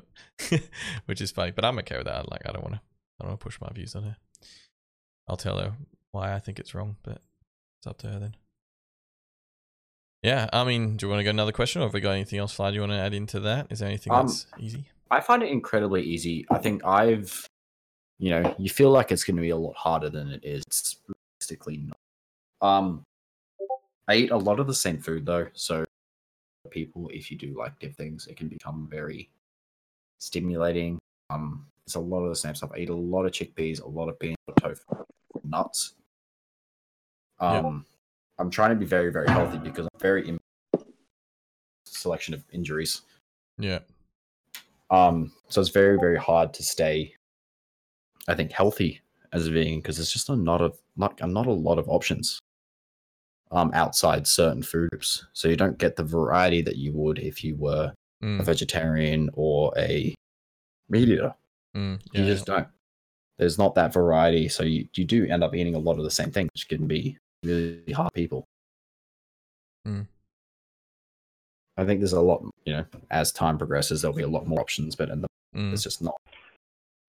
it, 0.52 0.69
which 1.06 1.22
is 1.22 1.32
funny. 1.32 1.52
But 1.52 1.66
I'm 1.66 1.78
okay 1.80 1.98
with 1.98 2.08
that. 2.08 2.32
Like, 2.32 2.42
I 2.48 2.52
don't 2.52 2.64
want 2.64 2.76
to, 2.76 2.82
I 3.19 3.24
don't 3.24 3.30
want 3.30 3.40
to 3.40 3.44
push 3.44 3.60
my 3.61 3.69
views 3.74 3.95
on 3.95 4.03
her. 4.03 4.18
I'll 5.28 5.38
tell 5.38 5.60
her 5.60 5.74
why 6.11 6.34
I 6.34 6.40
think 6.40 6.60
it's 6.60 6.74
wrong, 6.74 6.95
but 7.03 7.22
it's 7.80 7.88
up 7.88 7.98
to 8.00 8.08
her 8.08 8.19
then. 8.19 8.36
Yeah, 10.24 10.50
I 10.52 10.64
mean, 10.66 10.98
do 10.98 11.06
you 11.06 11.10
want 11.10 11.19
to 11.19 11.24
go 11.24 11.30
another 11.30 11.52
question, 11.53 11.82
or 11.82 11.86
have 11.86 11.94
we 11.94 12.02
got 12.02 12.11
anything 12.11 12.40
else, 12.40 12.53
Fly? 12.53 12.72
Do 12.72 12.76
you 12.76 12.82
want 12.82 12.92
to 12.92 12.98
add 12.98 13.14
into 13.14 13.40
that? 13.42 13.68
Is 13.69 13.80
there 13.80 13.88
anything 13.88 14.11
Um, 14.11 14.28
that's 14.28 14.48
easy? 14.60 14.86
I 15.11 15.22
find 15.22 15.42
it 15.44 15.50
incredibly 15.50 16.03
easy. 16.03 16.45
I 16.52 16.58
think 16.58 16.84
I've, 16.84 17.48
you 18.20 18.30
know, 18.30 18.56
you 18.60 18.70
feel 18.70 18.92
like 18.92 19.12
it's 19.12 19.24
going 19.24 19.38
to 19.38 19.42
be 19.42 19.50
a 19.50 19.58
lot 19.58 19.76
harder 19.76 20.10
than 20.10 20.30
it 20.30 20.44
is. 20.44 20.64
It's 20.68 20.98
realistically 21.08 21.78
not. 21.78 21.98
Um, 22.62 23.04
I 24.08 24.16
eat 24.16 24.32
a 24.32 24.38
lot 24.38 24.60
of 24.60 24.68
the 24.68 24.74
same 24.74 24.98
food 24.98 25.26
though, 25.26 25.48
so 25.54 25.86
people, 26.70 27.10
if 27.14 27.32
you 27.32 27.38
do 27.38 27.58
like 27.58 27.80
diff 27.80 27.96
things, 27.96 28.28
it 28.28 28.38
can 28.38 28.48
become 28.48 28.88
very 28.90 29.30
stimulating. 30.20 31.00
Um, 31.30 31.66
it's 31.86 31.96
a 31.96 32.00
lot 32.00 32.24
of 32.24 32.30
the 32.30 32.36
same 32.36 32.56
stuff. 32.56 32.72
I 32.76 32.80
eat 32.80 32.90
a 32.90 32.96
lot 32.96 33.26
of 33.26 33.32
chickpeas, 33.32 33.82
a 33.82 33.88
lot 33.88 34.10
of 34.10 34.20
beans, 34.20 34.38
tofu, 34.60 34.84
nuts. 35.44 35.94
Yeah. 37.42 37.60
Um, 37.60 37.86
I'm 38.38 38.50
trying 38.50 38.72
to 38.72 38.76
be 38.76 38.86
very, 38.86 39.12
very 39.12 39.30
healthy 39.30 39.58
because 39.58 39.86
I'm 39.86 40.00
very 40.00 40.28
in 40.28 40.40
selection 41.86 42.34
of 42.34 42.44
injuries. 42.52 43.02
Yeah. 43.58 43.80
Um, 44.92 45.32
so 45.50 45.62
it's 45.62 45.70
very, 45.70 45.98
very 45.98 46.18
hard 46.18 46.54
to 46.56 46.64
stay, 46.64 47.14
I 48.28 48.36
think, 48.36 48.52
healthy 48.52 49.02
as 49.32 49.48
a 49.48 49.52
vegan 49.52 49.80
because 49.80 49.98
there's 49.98 50.12
just 50.12 50.30
a 50.30 50.36
not 50.36 50.62
of 50.62 50.78
not 50.98 51.20
not 51.28 51.46
a 51.48 51.52
lot 51.52 51.78
of 51.78 51.88
options 51.88 52.40
um 53.52 53.72
outside 53.74 54.26
certain 54.28 54.62
food 54.64 54.90
groups. 54.90 55.26
So 55.34 55.48
you 55.48 55.56
don't 55.56 55.78
get 55.78 55.96
the 55.96 56.04
variety 56.04 56.62
that 56.62 56.78
you 56.78 56.92
would 56.94 57.20
if 57.20 57.44
you 57.44 57.56
were 57.56 57.94
a 58.22 58.26
Mm, 58.26 58.44
vegetarian 58.44 59.30
or 59.34 59.72
a 59.78 60.14
meat 60.90 61.08
eater. 61.08 61.34
mm, 61.74 61.98
You 62.12 62.24
yeah, 62.24 62.26
just 62.26 62.46
don't. 62.46 62.68
There's 63.38 63.58
not 63.58 63.76
that 63.76 63.94
variety, 63.94 64.50
so 64.50 64.64
you, 64.64 64.90
you 64.94 65.06
do 65.06 65.26
end 65.26 65.42
up 65.42 65.56
eating 65.56 65.76
a 65.76 65.80
lot 65.80 65.98
of 65.98 66.04
the 66.04 66.12
same 66.12 66.30
thing, 66.30 66.50
which 66.54 66.68
can 66.68 66.86
be 66.86 67.18
really 67.46 67.94
hard 67.94 68.12
people. 68.14 68.44
Mm. 69.88 70.06
I 71.78 71.86
think 71.86 72.02
there's 72.02 72.12
a 72.12 72.20
lot, 72.20 72.44
you 72.66 72.74
know, 72.74 72.86
as 73.10 73.32
time 73.32 73.58
progresses, 73.58 74.02
there'll 74.02 74.18
be 74.18 74.24
a 74.24 74.28
lot 74.28 74.46
more 74.48 74.60
options, 74.60 74.98
but 74.98 75.08
in 75.08 75.22
the, 75.22 75.28
mm. 75.56 75.72
it's 75.72 75.84
just 75.84 76.02
not. 76.02 76.18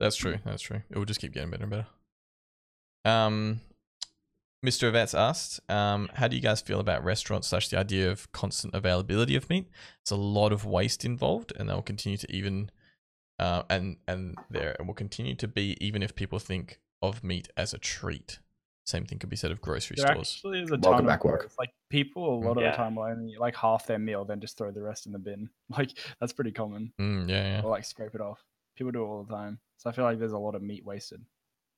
That's 0.00 0.16
true. 0.16 0.38
That's 0.44 0.62
true. 0.62 0.80
It 0.90 0.98
will 0.98 1.04
just 1.04 1.20
keep 1.20 1.32
getting 1.32 1.50
better 1.50 1.64
and 1.64 1.70
better. 1.70 1.86
Um, 3.04 3.60
Mr. 4.64 4.84
Events 4.84 5.14
asked, 5.14 5.60
um, 5.70 6.10
how 6.14 6.28
do 6.28 6.36
you 6.36 6.42
guys 6.42 6.60
feel 6.60 6.80
about 6.80 7.04
restaurants 7.04 7.48
slash 7.48 7.68
the 7.68 7.78
idea 7.78 8.10
of 8.10 8.30
constant 8.32 8.74
availability 8.74 9.36
of 9.36 9.48
meat? 9.48 9.68
It's 10.02 10.10
a 10.10 10.16
lot 10.16 10.52
of 10.52 10.64
waste 10.64 11.04
involved, 11.04 11.52
and 11.58 11.68
they'll 11.68 11.80
continue 11.82 12.18
to 12.18 12.30
even, 12.34 12.70
uh, 13.38 13.62
and 13.70 13.96
and 14.08 14.36
there 14.50 14.76
it 14.78 14.86
will 14.86 14.94
continue 14.94 15.34
to 15.36 15.48
be 15.48 15.76
even 15.80 16.02
if 16.02 16.14
people 16.14 16.38
think 16.38 16.80
of 17.00 17.24
meat 17.24 17.48
as 17.56 17.72
a 17.72 17.78
treat. 17.78 18.38
Same 18.84 19.04
thing 19.06 19.18
could 19.18 19.30
be 19.30 19.36
said 19.36 19.50
of 19.50 19.60
grocery 19.60 19.94
There 19.96 20.06
stores. 20.08 20.34
actually 20.36 20.60
is 20.62 20.70
a 20.70 20.76
Welcome 20.76 20.92
ton 20.92 21.06
back, 21.06 21.20
of 21.20 21.30
work. 21.30 21.42
work. 21.42 21.52
Like 21.58 21.70
people, 21.90 22.34
a 22.34 22.40
lot 22.46 22.56
of 22.58 22.64
the 22.64 22.70
time 22.72 22.96
will 22.96 23.04
only 23.04 23.36
like 23.38 23.54
half 23.54 23.86
their 23.86 23.98
meal, 23.98 24.24
then 24.24 24.40
just 24.40 24.58
throw 24.58 24.70
the 24.72 24.82
rest 24.82 25.06
in 25.06 25.12
the 25.12 25.18
bin. 25.18 25.48
Like 25.70 25.90
that's 26.20 26.32
pretty 26.32 26.52
common. 26.52 26.92
Mm, 27.00 27.28
yeah, 27.30 27.56
yeah. 27.56 27.62
Or 27.62 27.70
like 27.70 27.84
scrape 27.84 28.14
it 28.14 28.20
off. 28.20 28.42
People 28.80 28.92
do 28.92 29.02
it 29.02 29.06
all 29.06 29.24
the 29.24 29.34
time. 29.34 29.58
So 29.76 29.90
I 29.90 29.92
feel 29.92 30.06
like 30.06 30.18
there's 30.18 30.32
a 30.32 30.38
lot 30.38 30.54
of 30.54 30.62
meat 30.62 30.86
wasted 30.86 31.20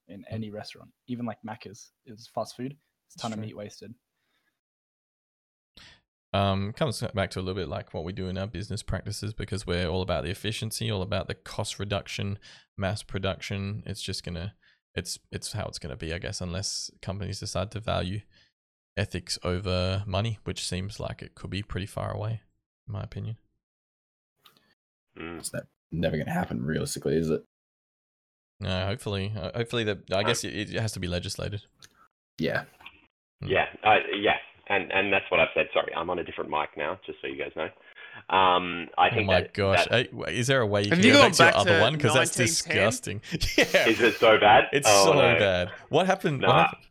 in 0.06 0.24
any 0.30 0.50
restaurant. 0.52 0.90
Even 1.08 1.26
like 1.26 1.38
Macca's 1.44 1.90
is 2.06 2.30
fast 2.32 2.54
food. 2.56 2.76
It's 3.08 3.16
a 3.16 3.18
ton 3.18 3.32
of 3.32 3.38
true. 3.38 3.46
meat 3.46 3.56
wasted. 3.56 3.92
um, 6.32 6.72
comes 6.72 7.02
back 7.12 7.30
to 7.30 7.40
a 7.40 7.42
little 7.42 7.60
bit 7.60 7.68
like 7.68 7.92
what 7.92 8.04
we 8.04 8.12
do 8.12 8.28
in 8.28 8.38
our 8.38 8.46
business 8.46 8.84
practices 8.84 9.34
because 9.34 9.66
we're 9.66 9.88
all 9.88 10.00
about 10.00 10.22
the 10.22 10.30
efficiency, 10.30 10.92
all 10.92 11.02
about 11.02 11.26
the 11.26 11.34
cost 11.34 11.80
reduction, 11.80 12.38
mass 12.78 13.02
production. 13.02 13.82
It's 13.84 14.00
just 14.00 14.22
gonna, 14.24 14.54
it's 14.94 15.18
it's 15.32 15.54
how 15.54 15.64
it's 15.66 15.80
gonna 15.80 15.96
be, 15.96 16.14
I 16.14 16.18
guess, 16.18 16.40
unless 16.40 16.88
companies 17.02 17.40
decide 17.40 17.72
to 17.72 17.80
value 17.80 18.20
ethics 18.96 19.40
over 19.42 20.04
money, 20.06 20.38
which 20.44 20.64
seems 20.64 21.00
like 21.00 21.20
it 21.20 21.34
could 21.34 21.50
be 21.50 21.64
pretty 21.64 21.86
far 21.86 22.12
away, 22.12 22.42
in 22.86 22.92
my 22.92 23.02
opinion. 23.02 23.38
Mm. 25.18 25.40
It's 25.40 25.52
not, 25.52 25.64
never 25.92 26.16
going 26.16 26.26
to 26.26 26.32
happen 26.32 26.64
realistically, 26.64 27.16
is 27.16 27.30
it? 27.30 27.44
No, 28.60 28.86
hopefully, 28.86 29.32
uh, 29.36 29.50
hopefully 29.54 29.84
that 29.84 29.98
I 30.14 30.22
guess 30.22 30.44
it, 30.44 30.54
it 30.54 30.80
has 30.80 30.92
to 30.92 31.00
be 31.00 31.08
legislated. 31.08 31.62
Yeah. 32.38 32.64
Yeah, 33.44 33.66
uh, 33.84 33.96
yeah, 34.16 34.36
and 34.68 34.92
and 34.92 35.12
that's 35.12 35.24
what 35.28 35.40
I've 35.40 35.48
said. 35.54 35.66
Sorry, 35.74 35.92
I'm 35.96 36.08
on 36.10 36.20
a 36.20 36.24
different 36.24 36.48
mic 36.48 36.68
now, 36.76 36.98
just 37.04 37.20
so 37.20 37.26
you 37.26 37.36
guys 37.36 37.50
know. 37.56 37.68
Um, 38.34 38.88
I 38.96 39.08
Oh 39.08 39.14
think 39.14 39.26
my 39.26 39.40
that, 39.40 39.52
gosh, 39.54 39.84
that- 39.88 40.06
Hey, 40.06 40.08
wait, 40.12 40.34
is 40.36 40.46
there 40.46 40.60
a 40.60 40.66
way 40.66 40.82
you 40.84 40.90
Have 40.90 40.98
can 41.00 41.06
you 41.06 41.12
go 41.14 41.22
back 41.22 41.32
to 41.34 41.42
your 41.44 41.56
other 41.56 41.74
to 41.78 41.80
one? 41.80 41.94
Because 41.94 42.14
that's 42.14 42.36
disgusting. 42.36 43.20
Yeah, 43.58 43.88
is 43.88 44.00
it 44.00 44.14
so 44.20 44.38
bad? 44.38 44.64
it's 44.72 44.86
Oh, 44.88 45.06
so 45.06 45.12
no. 45.14 45.38
bad. 45.40 45.70
What 45.88 46.06
happened? 46.06 46.42
What 46.42 46.48
Nah. 46.48 46.62
happened? 46.66 46.82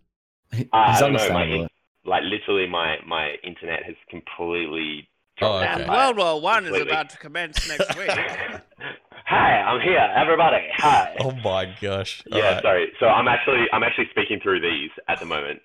He's 0.52 0.66
Uh, 0.74 0.78
I 0.78 1.00
don't 1.00 1.14
know, 1.14 1.20
understandable. 1.20 1.62
like, 1.62 1.72
like 2.06 2.24
literally, 2.24 2.68
my 2.68 2.98
my 3.08 3.36
internet 3.44 3.84
has 3.84 3.96
completely 4.10 5.08
Oh, 5.42 5.58
okay. 5.58 5.68
And 5.84 5.90
World 5.90 6.18
War 6.18 6.42
One 6.42 6.66
is 6.66 6.80
about 6.82 7.10
to 7.12 7.18
commence 7.18 7.68
next 7.68 7.98
week. 7.98 8.10
Hi, 9.26 9.62
I'm 9.62 9.80
here, 9.82 10.12
everybody. 10.16 10.66
Hi. 10.78 11.16
Oh 11.22 11.32
my 11.44 11.74
gosh. 11.82 12.22
yeah, 12.28 12.38
Alright. 12.38 12.62
sorry. 12.64 12.92
So 13.00 13.06
I'm 13.08 13.28
actually 13.28 13.66
I'm 13.72 13.84
actually 13.84 14.08
speaking 14.12 14.40
through 14.42 14.60
these 14.62 14.90
at 15.08 15.20
the 15.20 15.26
moment. 15.26 15.62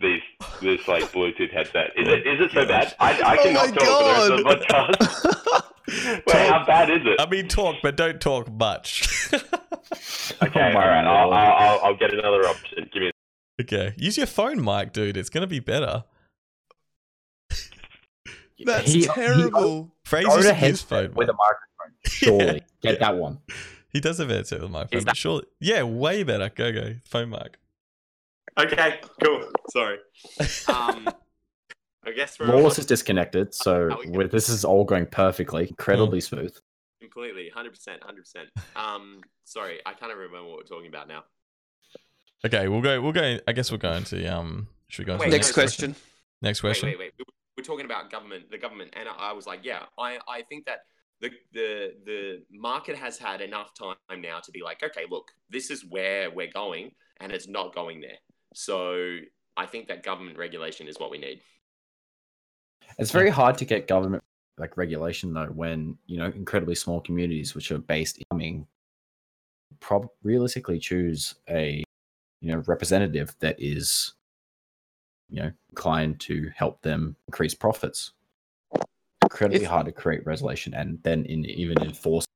These 0.00 0.20
this 0.60 0.86
like 0.86 1.04
Bluetooth 1.12 1.52
headset. 1.52 1.90
Is 1.96 2.06
it 2.08 2.26
is 2.26 2.40
it 2.46 2.50
so 2.52 2.66
bad? 2.66 2.94
I 3.00 3.12
I 3.20 3.36
Oh 3.38 3.42
cannot 3.42 3.70
my 3.70 3.76
talk 3.76 3.84
for 3.98 4.04
the 4.04 4.10
rest 4.10 4.30
of 4.30 4.38
the 4.38 4.44
podcast. 4.54 6.24
Wait, 6.26 6.48
how 6.48 6.64
bad 6.66 6.90
is 6.90 7.00
it? 7.04 7.20
I 7.20 7.26
mean, 7.28 7.48
talk, 7.48 7.76
but 7.82 7.96
don't 7.96 8.20
talk 8.20 8.50
much. 8.52 9.08
Okay, 9.32 9.40
Oh 10.42 10.60
all 10.60 10.72
my 10.72 10.86
right. 10.86 11.04
I'll. 11.04 11.32
I'll 11.32 11.52
I'll 11.52 11.80
I'll 11.84 11.96
get 11.96 12.12
another 12.12 12.46
option. 12.46 12.88
Give 12.92 13.02
me. 13.02 13.10
okay, 13.60 13.94
use 13.96 14.16
your 14.16 14.26
phone 14.26 14.62
mic, 14.62 14.92
dude. 14.92 15.16
It's 15.16 15.30
gonna 15.30 15.46
be 15.46 15.60
better. 15.60 16.04
That's 18.64 18.90
He- 18.92 19.00
he- 19.00 19.06
terrible. 19.06 19.94
Fraser 20.04 20.28
Go 20.28 20.36
to 20.36 20.42
his 20.42 20.50
headset 20.52 20.88
phone 20.88 21.14
with 21.14 21.28
a 21.28 21.32
microphone. 21.34 21.96
Surely. 22.06 22.62
Yeah. 22.82 22.90
Get 22.92 23.00
that 23.00 23.16
one. 23.16 23.38
He 23.90 24.00
does 24.00 24.18
have 24.18 24.28
a 24.30 24.34
headset 24.34 24.60
with 24.60 24.70
my 24.70 24.84
phone, 24.86 24.98
Is 24.98 25.04
but 25.04 25.16
surely, 25.16 25.44
yeah, 25.60 25.82
way 25.84 26.22
better. 26.24 26.50
Go 26.54 26.72
go 26.72 26.94
phone 27.04 27.30
mic. 27.30 27.56
Okay, 28.58 29.00
cool. 29.22 29.42
Sorry. 29.70 29.98
Um, 30.68 31.08
I 32.06 32.10
guess 32.14 32.38
we're 32.38 32.46
Lawless 32.46 32.78
is 32.78 32.86
disconnected, 32.86 33.54
so 33.54 33.90
Are 33.90 33.98
we 34.06 34.26
this 34.26 34.48
is 34.48 34.64
all 34.64 34.84
going 34.84 35.06
perfectly, 35.06 35.68
incredibly 35.68 36.18
Hmm. 36.20 36.24
smooth. 36.36 36.56
completely 37.00 37.50
100%. 37.54 38.00
100%. 38.02 38.46
Um, 38.76 39.20
sorry, 39.44 39.80
I 39.86 39.92
can't 39.94 40.14
remember 40.14 40.48
what 40.48 40.56
we're 40.58 40.62
talking 40.64 40.88
about 40.88 41.06
now. 41.08 41.24
Okay, 42.44 42.68
we'll 42.68 42.80
go. 42.82 43.00
We'll 43.00 43.12
go. 43.12 43.38
I 43.48 43.52
guess 43.52 43.70
we'll 43.70 43.78
go 43.78 43.92
into 43.92 44.26
um. 44.34 44.68
Should 44.88 45.02
we 45.02 45.06
go 45.06 45.12
into 45.14 45.24
Wait, 45.24 45.30
the 45.30 45.36
Next 45.36 45.52
question. 45.52 45.94
Next 46.42 46.60
question. 46.60 46.88
wait, 46.90 46.98
wait. 46.98 47.12
We- 47.18 47.24
We're 47.56 47.64
talking 47.64 47.86
about 47.86 48.10
government, 48.10 48.50
the 48.50 48.58
government, 48.58 48.94
and 48.94 49.08
I 49.08 49.32
was 49.32 49.46
like, 49.46 49.60
yeah, 49.62 49.84
I, 49.98 50.18
I 50.28 50.42
think 50.42 50.66
that 50.66 50.80
the 51.20 51.30
the 51.52 51.92
the 52.04 52.42
market 52.50 52.96
has 52.96 53.16
had 53.16 53.40
enough 53.40 53.72
time 53.74 53.96
now 54.20 54.40
to 54.40 54.50
be 54.50 54.62
like, 54.62 54.82
okay, 54.82 55.04
look, 55.08 55.30
this 55.50 55.70
is 55.70 55.84
where 55.84 56.30
we're 56.30 56.50
going, 56.52 56.90
and 57.20 57.32
it's 57.32 57.48
not 57.48 57.74
going 57.74 58.00
there. 58.00 58.18
So 58.54 59.18
I 59.56 59.66
think 59.66 59.88
that 59.88 60.02
government 60.02 60.36
regulation 60.36 60.88
is 60.88 60.98
what 60.98 61.10
we 61.10 61.18
need. 61.18 61.40
It's 62.98 63.10
very 63.10 63.30
hard 63.30 63.56
to 63.58 63.64
get 63.64 63.88
government 63.88 64.22
like 64.58 64.76
regulation 64.76 65.32
though 65.32 65.46
when 65.46 65.98
you 66.06 66.18
know 66.18 66.26
incredibly 66.26 66.74
small 66.74 67.00
communities 67.00 67.54
which 67.54 67.72
are 67.72 67.78
based 67.78 68.18
in 68.18 68.24
farming 68.30 68.66
prob 69.80 70.06
realistically 70.22 70.78
choose 70.78 71.34
a 71.48 71.82
you 72.40 72.52
know 72.52 72.62
representative 72.66 73.34
that 73.40 73.56
is 73.58 74.14
you 75.30 75.42
know 75.42 75.50
inclined 75.70 76.20
to 76.20 76.50
help 76.54 76.80
them 76.82 77.16
increase 77.28 77.54
profits. 77.54 78.12
Incredibly 79.22 79.62
If- 79.64 79.68
hard 79.68 79.86
to 79.86 79.92
create 79.92 80.24
resolution 80.26 80.74
and 80.74 80.98
then 81.02 81.24
in 81.26 81.44
even 81.46 81.82
enforce. 81.82 82.26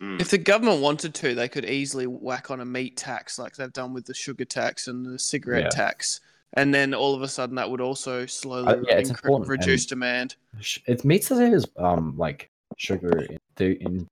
Mm. 0.00 0.20
If 0.20 0.30
the 0.30 0.38
government 0.38 0.80
wanted 0.82 1.14
to, 1.14 1.34
they 1.34 1.48
could 1.48 1.64
easily 1.64 2.06
whack 2.06 2.50
on 2.50 2.60
a 2.60 2.64
meat 2.64 2.96
tax 2.96 3.38
like 3.38 3.56
they've 3.56 3.72
done 3.72 3.92
with 3.94 4.04
the 4.04 4.14
sugar 4.14 4.44
tax 4.44 4.88
and 4.88 5.04
the 5.06 5.18
cigarette 5.18 5.64
Yeah. 5.64 5.68
tax. 5.70 6.20
And 6.52 6.72
then 6.72 6.94
all 6.94 7.14
of 7.14 7.22
a 7.22 7.28
sudden 7.28 7.56
that 7.56 7.70
would 7.70 7.80
also 7.80 8.24
slowly 8.26 8.68
Uh, 8.68 8.76
yeah, 8.86 9.00
incre- 9.00 9.10
important, 9.24 9.48
reduce 9.48 9.82
and- 9.84 9.88
demand. 9.88 10.36
Sh- 10.60 10.78
It 10.86 11.04
meets 11.04 11.28
the 11.28 11.36
same 11.36 11.54
as 11.54 11.66
um 11.76 12.16
like 12.16 12.50
sugar 12.76 13.22
in, 13.22 13.38
in 13.58 14.08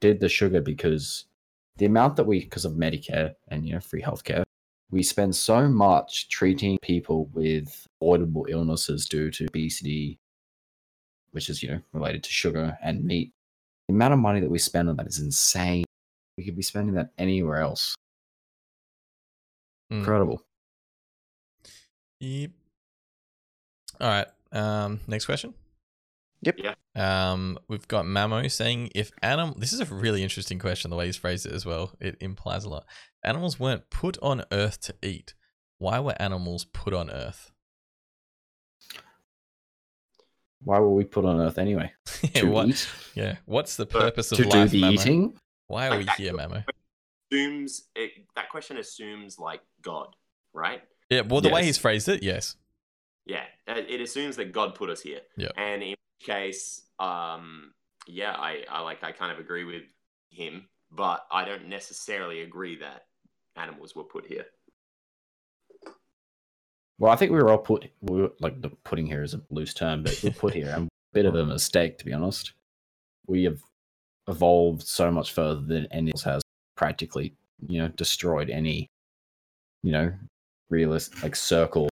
did 0.00 0.20
the 0.20 0.28
sugar 0.28 0.60
because 0.60 1.26
the 1.76 1.86
amount 1.86 2.16
that 2.16 2.24
we 2.24 2.40
because 2.40 2.64
of 2.64 2.72
Medicare 2.72 3.34
and 3.48 3.66
you 3.66 3.74
know 3.74 3.80
free 3.80 4.02
healthcare 4.02 4.42
we 4.90 5.02
spend 5.02 5.34
so 5.34 5.68
much 5.68 6.28
treating 6.28 6.78
people 6.82 7.26
with 7.32 7.86
avoidable 8.00 8.46
illnesses 8.48 9.06
due 9.06 9.30
to 9.32 9.46
obesity, 9.46 10.18
which 11.32 11.48
is 11.48 11.62
you 11.62 11.70
know 11.70 11.80
related 11.92 12.22
to 12.24 12.30
sugar 12.30 12.78
and 12.82 13.04
meat. 13.04 13.32
The 13.88 13.94
amount 13.94 14.14
of 14.14 14.20
money 14.20 14.40
that 14.40 14.50
we 14.50 14.58
spend 14.58 14.88
on 14.88 14.96
that 14.96 15.06
is 15.06 15.18
insane. 15.18 15.84
We 16.36 16.44
could 16.44 16.56
be 16.56 16.62
spending 16.62 16.94
that 16.94 17.10
anywhere 17.18 17.60
else. 17.60 17.94
Mm. 19.92 19.98
Incredible. 19.98 20.42
Yep. 22.20 22.50
All 24.00 24.08
right. 24.08 24.26
Um. 24.52 25.00
Next 25.06 25.26
question. 25.26 25.54
Yep. 26.46 26.56
Yeah. 26.58 26.74
Um. 27.32 27.58
We've 27.68 27.86
got 27.88 28.04
Mamo 28.04 28.50
saying 28.50 28.90
if 28.94 29.10
animal. 29.22 29.54
This 29.58 29.72
is 29.72 29.80
a 29.80 29.84
really 29.86 30.22
interesting 30.22 30.58
question. 30.58 30.90
The 30.90 30.96
way 30.96 31.06
he's 31.06 31.16
phrased 31.16 31.44
it 31.46 31.52
as 31.52 31.66
well. 31.66 31.92
It 32.00 32.16
implies 32.20 32.64
a 32.64 32.68
lot. 32.68 32.86
Animals 33.24 33.58
weren't 33.60 33.90
put 33.90 34.16
on 34.22 34.44
Earth 34.52 34.80
to 34.82 34.94
eat. 35.02 35.34
Why 35.78 35.98
were 36.00 36.14
animals 36.22 36.64
put 36.64 36.94
on 36.94 37.10
Earth? 37.10 37.50
Why 40.62 40.78
were 40.80 40.92
we 40.94 41.04
put 41.04 41.24
on 41.24 41.40
Earth 41.40 41.58
anyway? 41.58 41.92
yeah. 42.22 42.28
To 42.40 42.46
What? 42.50 42.68
eat? 42.68 42.88
Yeah. 43.14 43.36
What's 43.44 43.76
the 43.76 43.86
purpose 43.86 44.32
of 44.32 44.38
To 44.38 44.44
do 44.44 44.50
life, 44.50 44.70
the 44.70 44.82
Mamo? 44.82 44.92
eating? 44.92 45.38
Why 45.66 45.88
are 45.88 45.98
we 45.98 46.06
here, 46.16 46.32
Mamo? 46.32 46.64
Assumes 47.30 47.88
it, 47.94 48.12
that 48.36 48.48
question 48.50 48.76
assumes 48.78 49.38
like 49.38 49.60
God, 49.82 50.14
right? 50.52 50.82
Yeah. 51.10 51.22
Well, 51.22 51.40
the 51.40 51.50
way 51.50 51.64
he's 51.64 51.78
phrased 51.78 52.08
it, 52.08 52.22
yes. 52.22 52.56
Yeah, 53.26 53.42
it 53.66 53.90
it 53.90 54.00
assumes 54.00 54.36
that 54.36 54.52
God 54.52 54.74
put 54.76 54.88
us 54.90 55.00
here. 55.00 55.20
Yeah. 55.36 55.48
And 55.56 55.82
in 55.82 55.88
which 55.90 55.98
case, 56.20 56.82
um, 56.98 57.72
yeah, 58.06 58.32
I, 58.32 58.64
I 58.70 58.80
like 58.80 59.02
I 59.02 59.12
kind 59.12 59.32
of 59.32 59.38
agree 59.38 59.64
with 59.64 59.82
him, 60.30 60.68
but 60.90 61.26
I 61.30 61.44
don't 61.44 61.68
necessarily 61.68 62.42
agree 62.42 62.76
that 62.78 63.06
animals 63.56 63.96
were 63.96 64.04
put 64.04 64.26
here. 64.26 64.46
Well, 66.98 67.12
I 67.12 67.16
think 67.16 67.30
we 67.30 67.38
were 67.38 67.50
all 67.50 67.58
put. 67.58 67.90
We 68.00 68.22
were, 68.22 68.32
like 68.40 68.60
the 68.62 68.70
putting 68.84 69.06
here 69.06 69.22
is 69.22 69.34
a 69.34 69.42
loose 69.50 69.74
term, 69.74 70.02
but 70.02 70.18
we're 70.22 70.30
put 70.30 70.54
here. 70.54 70.74
a 70.76 70.88
bit 71.12 71.26
of 71.26 71.34
a 71.34 71.44
mistake, 71.44 71.98
to 71.98 72.04
be 72.04 72.12
honest. 72.12 72.52
We 73.26 73.44
have 73.44 73.60
evolved 74.28 74.86
so 74.86 75.10
much 75.10 75.32
further 75.32 75.60
than 75.60 75.88
else 75.92 76.22
has. 76.22 76.42
Practically, 76.76 77.34
you 77.66 77.80
know, 77.80 77.88
destroyed 77.88 78.50
any, 78.50 78.90
you 79.82 79.92
know, 79.92 80.12
realist 80.68 81.22
like 81.22 81.34
circle. 81.34 81.88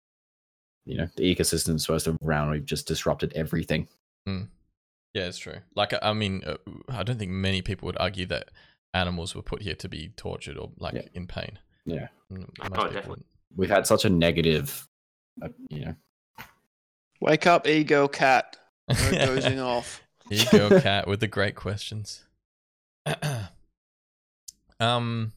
You 0.85 0.97
know, 0.97 1.07
the 1.15 1.23
ecosystem 1.23 1.75
is 1.75 1.83
supposed 1.83 2.05
to 2.05 2.17
round. 2.21 2.51
We've 2.51 2.65
just 2.65 2.87
disrupted 2.87 3.31
everything. 3.33 3.87
Yeah, 4.25 5.25
it's 5.27 5.37
true. 5.37 5.57
Like, 5.75 5.93
I 6.01 6.13
mean, 6.13 6.43
uh, 6.45 6.57
I 6.89 7.03
don't 7.03 7.19
think 7.19 7.31
many 7.31 7.61
people 7.61 7.85
would 7.85 7.97
argue 7.99 8.25
that 8.27 8.49
animals 8.95 9.35
were 9.35 9.41
put 9.43 9.61
here 9.61 9.75
to 9.75 9.87
be 9.89 10.09
tortured 10.15 10.57
or 10.57 10.71
like 10.77 10.95
Yeah. 10.95 11.01
in 11.13 11.27
pain. 11.27 11.59
Yeah, 11.85 12.07
Mm, 12.31 12.39
Most 12.39 12.71
Oh, 12.71 12.83
definitely. 12.85 13.09
wouldn't. 13.09 13.25
we've 13.55 13.69
had 13.69 13.85
such 13.85 14.05
a 14.05 14.09
negative, 14.09 14.87
uh, 15.41 15.49
you 15.69 15.85
know, 15.85 15.95
Wake 17.21 17.45
up, 17.47 17.67
ego 17.67 18.07
cat. 18.07 18.57
We're 18.89 19.11
dozing 19.25 19.59
off. 19.59 20.01
Here 20.29 20.45
you 20.51 20.57
go, 20.69 20.81
Cat, 20.81 21.07
with 21.07 21.19
the 21.21 21.27
great 21.27 21.55
questions. 21.55 22.25
um, 24.79 25.31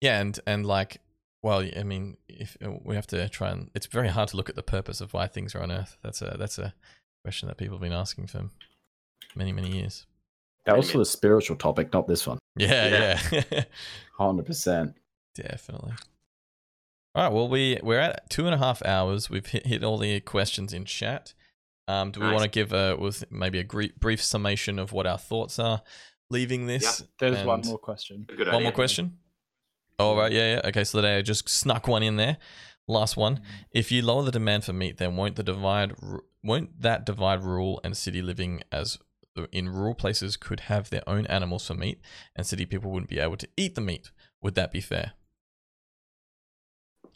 yeah, 0.00 0.20
and 0.20 0.38
and 0.46 0.64
like, 0.66 1.00
well, 1.42 1.66
I 1.76 1.82
mean, 1.82 2.16
if 2.28 2.56
uh, 2.64 2.72
we 2.84 2.94
have 2.94 3.06
to 3.08 3.28
try 3.28 3.50
and, 3.50 3.70
it's 3.74 3.86
very 3.86 4.08
hard 4.08 4.28
to 4.30 4.36
look 4.36 4.48
at 4.48 4.56
the 4.56 4.62
purpose 4.62 5.00
of 5.00 5.12
why 5.12 5.26
things 5.26 5.54
are 5.54 5.62
on 5.62 5.70
Earth. 5.72 5.98
That's 6.02 6.22
a 6.22 6.36
that's 6.38 6.58
a 6.58 6.74
question 7.22 7.48
that 7.48 7.56
people 7.56 7.76
have 7.76 7.82
been 7.82 7.92
asking 7.92 8.26
for 8.26 8.44
many 9.34 9.52
many 9.52 9.70
years. 9.70 10.06
that 10.66 10.76
was 10.76 10.90
for 10.90 10.98
the 10.98 11.04
spiritual 11.04 11.56
topic, 11.56 11.92
not 11.92 12.06
this 12.06 12.26
one. 12.26 12.38
Yeah, 12.56 13.18
yeah, 13.32 13.64
Hundred 14.18 14.46
percent. 14.46 14.94
definitely. 15.34 15.92
All 17.14 17.24
right, 17.24 17.32
well, 17.32 17.48
we 17.48 17.78
we're 17.82 17.98
at 18.00 18.28
two 18.30 18.46
and 18.46 18.54
a 18.54 18.58
half 18.58 18.84
hours. 18.84 19.28
We've 19.30 19.46
hit, 19.46 19.66
hit 19.66 19.82
all 19.84 19.98
the 19.98 20.20
questions 20.20 20.72
in 20.72 20.84
chat. 20.84 21.34
Um, 21.88 22.12
do 22.12 22.20
we 22.20 22.26
Nice. 22.26 22.32
want 22.34 22.44
to 22.44 22.50
give 22.50 22.72
a 22.72 22.96
with 22.96 23.24
maybe 23.32 23.58
a 23.58 23.64
gre- 23.64 23.94
brief 23.98 24.22
summation 24.22 24.78
of 24.78 24.92
what 24.92 25.06
our 25.06 25.18
thoughts 25.18 25.58
are 25.58 25.82
leaving 26.30 26.66
this? 26.66 27.02
There's 27.18 27.44
one 27.44 27.62
more 27.66 27.78
question. 27.78 28.26
Good 28.28 28.38
One 28.46 28.48
idea. 28.48 28.62
more 28.62 28.72
question. 28.72 29.18
Oh 29.98 30.16
right, 30.16 30.30
yeah, 30.32 30.54
yeah. 30.54 30.60
Okay, 30.68 30.84
so 30.84 31.00
they 31.00 31.20
just 31.22 31.48
snuck 31.48 31.88
one 31.88 32.02
in 32.02 32.16
there. 32.16 32.36
Last 32.90 33.16
one. 33.16 33.36
Mm-hmm. 33.36 33.44
If 33.70 33.92
you 33.92 34.02
lower 34.02 34.24
the 34.24 34.32
demand 34.32 34.64
for 34.64 34.72
meat, 34.72 34.98
then 34.98 35.16
won't 35.16 35.36
the 35.36 35.42
divide 35.42 35.94
won't 36.42 36.80
that 36.82 37.06
divide 37.06 37.44
rural 37.44 37.80
and 37.84 37.96
city 37.96 38.20
living 38.20 38.62
as 38.72 38.98
uh, 39.36 39.46
in 39.52 39.68
rural 39.68 39.94
places 39.94 40.36
could 40.36 40.60
have 40.60 40.90
their 40.90 41.08
own 41.08 41.26
animals 41.26 41.66
for 41.66 41.74
meat, 41.74 42.00
and 42.34 42.46
city 42.46 42.66
people 42.66 42.90
wouldn't 42.90 43.10
be 43.10 43.20
able 43.20 43.36
to 43.36 43.48
eat 43.56 43.74
the 43.76 43.80
meat? 43.80 44.10
Would 44.42 44.56
that 44.56 44.72
be 44.72 44.80
fair? 44.80 45.12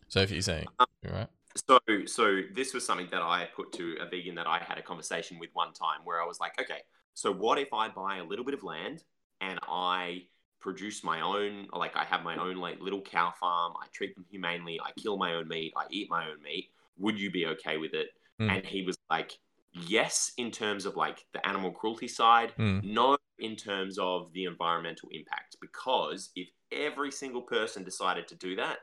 So 0.08 0.20
if 0.20 0.30
you're 0.30 0.42
saying, 0.42 0.66
um, 0.78 0.86
right? 1.02 1.26
So, 1.68 1.78
so 2.06 2.40
this 2.52 2.72
was 2.72 2.86
something 2.86 3.08
that 3.10 3.22
I 3.22 3.48
put 3.56 3.72
to 3.72 3.96
a 4.00 4.08
vegan 4.08 4.36
that 4.36 4.46
I 4.46 4.58
had 4.58 4.78
a 4.78 4.82
conversation 4.82 5.38
with 5.40 5.50
one 5.54 5.72
time, 5.72 6.00
where 6.04 6.22
I 6.22 6.26
was 6.26 6.38
like, 6.38 6.60
okay, 6.60 6.82
so 7.14 7.32
what 7.32 7.58
if 7.58 7.72
I 7.72 7.88
buy 7.88 8.18
a 8.18 8.24
little 8.24 8.44
bit 8.44 8.54
of 8.54 8.62
land 8.62 9.02
and 9.40 9.58
I 9.68 10.26
produce 10.64 11.04
my 11.04 11.20
own, 11.20 11.68
like 11.74 11.94
I 11.94 12.04
have 12.04 12.22
my 12.24 12.36
own 12.38 12.56
like 12.56 12.80
little 12.80 13.02
cow 13.02 13.34
farm, 13.38 13.74
I 13.82 13.86
treat 13.92 14.14
them 14.14 14.24
humanely, 14.30 14.80
I 14.80 14.92
kill 14.98 15.18
my 15.18 15.34
own 15.34 15.46
meat, 15.46 15.74
I 15.76 15.84
eat 15.90 16.08
my 16.08 16.22
own 16.30 16.42
meat. 16.42 16.70
Would 16.98 17.18
you 17.18 17.30
be 17.30 17.44
okay 17.48 17.76
with 17.76 17.92
it? 17.92 18.08
Hmm. 18.38 18.48
And 18.48 18.64
he 18.64 18.80
was 18.82 18.96
like, 19.10 19.32
yes, 19.72 20.32
in 20.38 20.50
terms 20.50 20.86
of 20.86 20.96
like 20.96 21.26
the 21.34 21.46
animal 21.46 21.70
cruelty 21.70 22.08
side, 22.08 22.52
Hmm. 22.56 22.78
no, 22.82 23.18
in 23.38 23.56
terms 23.56 23.98
of 23.98 24.32
the 24.32 24.44
environmental 24.46 25.10
impact, 25.12 25.56
because 25.60 26.30
if 26.34 26.48
every 26.72 27.12
single 27.12 27.42
person 27.42 27.84
decided 27.84 28.26
to 28.28 28.34
do 28.34 28.56
that, 28.56 28.78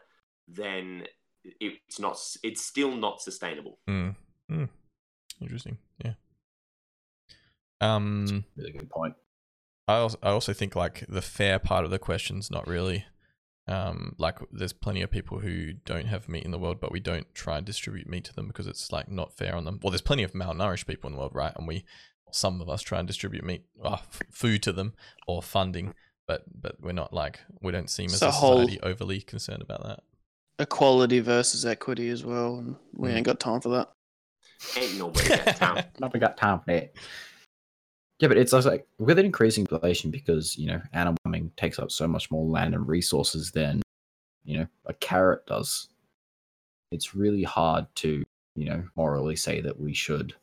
then 0.48 1.08
it's 1.44 2.00
not 2.00 2.16
it's 2.44 2.62
still 2.62 2.96
not 2.96 3.20
sustainable 3.20 3.80
Mm. 3.88 4.16
Mm. 4.52 4.70
Interesting. 5.42 5.76
Yeah. 6.06 6.14
Um. 7.82 8.46
Really 8.56 8.74
good 8.74 8.92
point. 8.92 9.16
I 9.88 9.96
also, 9.96 10.18
I 10.24 10.30
also 10.30 10.54
think 10.54 10.76
like 10.76 11.06
the 11.10 11.22
fair 11.22 11.60
part 11.60 11.84
of 11.86 11.92
the 11.92 12.00
question's 12.00 12.50
not 12.52 12.68
really 12.68 13.06
um 13.68 14.16
like 14.18 14.40
there's 14.52 14.74
plenty 14.74 15.02
of 15.04 15.12
people 15.12 15.40
who 15.40 15.74
don't 15.86 16.08
have 16.08 16.28
meat 16.28 16.44
in 16.44 16.50
the 16.52 16.58
world 16.58 16.80
but 16.82 16.92
we 16.92 17.00
don't 17.00 17.34
try 17.36 17.58
and 17.58 17.66
distribute 17.66 18.10
meat 18.10 18.24
to 18.24 18.34
them 18.34 18.48
because 18.48 18.66
it's 18.66 18.92
like 18.92 19.08
not 19.10 19.32
fair 19.38 19.56
on 19.56 19.66
them 19.66 19.80
well 19.84 19.92
there's 19.92 20.02
plenty 20.02 20.24
of 20.24 20.32
malnourished 20.34 20.88
people 20.88 21.08
in 21.08 21.14
the 21.14 21.20
world 21.20 21.36
right 21.36 21.54
and 21.56 21.68
we 21.68 21.86
some 22.32 22.60
of 22.60 22.68
us 22.70 22.82
try 22.82 22.98
and 22.98 23.08
distribute 23.08 23.44
meat 23.44 23.64
uh, 23.84 23.94
f- 23.94 24.22
food 24.32 24.64
to 24.64 24.72
them 24.74 24.94
or 25.28 25.44
funding 25.44 25.94
but 26.28 26.44
but 26.60 26.82
we're 26.82 26.92
not 26.92 27.14
like 27.14 27.42
we 27.62 27.72
don't 27.72 27.90
seem 27.90 28.08
as 28.08 28.14
It's 28.14 28.22
a 28.24 28.28
a 28.30 28.32
whole- 28.32 28.58
society 28.62 28.80
overly 28.82 29.22
concerned 29.22 29.62
about 29.62 29.84
that 29.84 30.00
Equality 30.60 31.20
versus 31.22 31.66
equity 31.66 32.10
as 32.10 32.24
well, 32.24 32.58
and 32.58 32.76
we 32.94 33.10
Mm. 33.10 33.16
ain't 33.16 33.26
got 33.26 33.40
time 33.40 33.62
for 33.62 33.70
that. 33.70 33.90
ain't 34.78 34.96
nobody 34.98 35.28
got 35.30 35.56
time 35.56 35.86
Not 36.00 36.14
we 36.14 36.20
got 36.20 36.38
time 36.38 36.60
for 36.60 36.66
that. 36.72 36.94
Yeah, 38.22 38.28
but 38.28 38.38
it's 38.38 38.54
like 38.54 38.86
with 39.00 39.18
an 39.18 39.26
increasing 39.26 39.66
population 39.66 40.12
because 40.12 40.56
you 40.56 40.68
know 40.68 40.80
animal 40.94 41.18
farming 41.24 41.52
takes 41.58 41.80
up 41.80 41.92
so 41.92 42.08
much 42.08 42.30
more 42.30 42.46
land 42.46 42.76
and 42.76 42.88
resources 42.88 43.52
than 43.52 43.82
you 44.46 44.60
know 44.60 44.68
a 44.86 44.94
carrot 44.94 45.46
does. 45.48 45.88
It's 46.92 47.16
really 47.16 47.42
hard 47.42 47.88
to 47.96 48.24
you 48.56 48.66
know 48.70 48.84
morally 48.96 49.36
say 49.36 49.60
that 49.62 49.80
we 49.80 49.96
should 49.96 50.36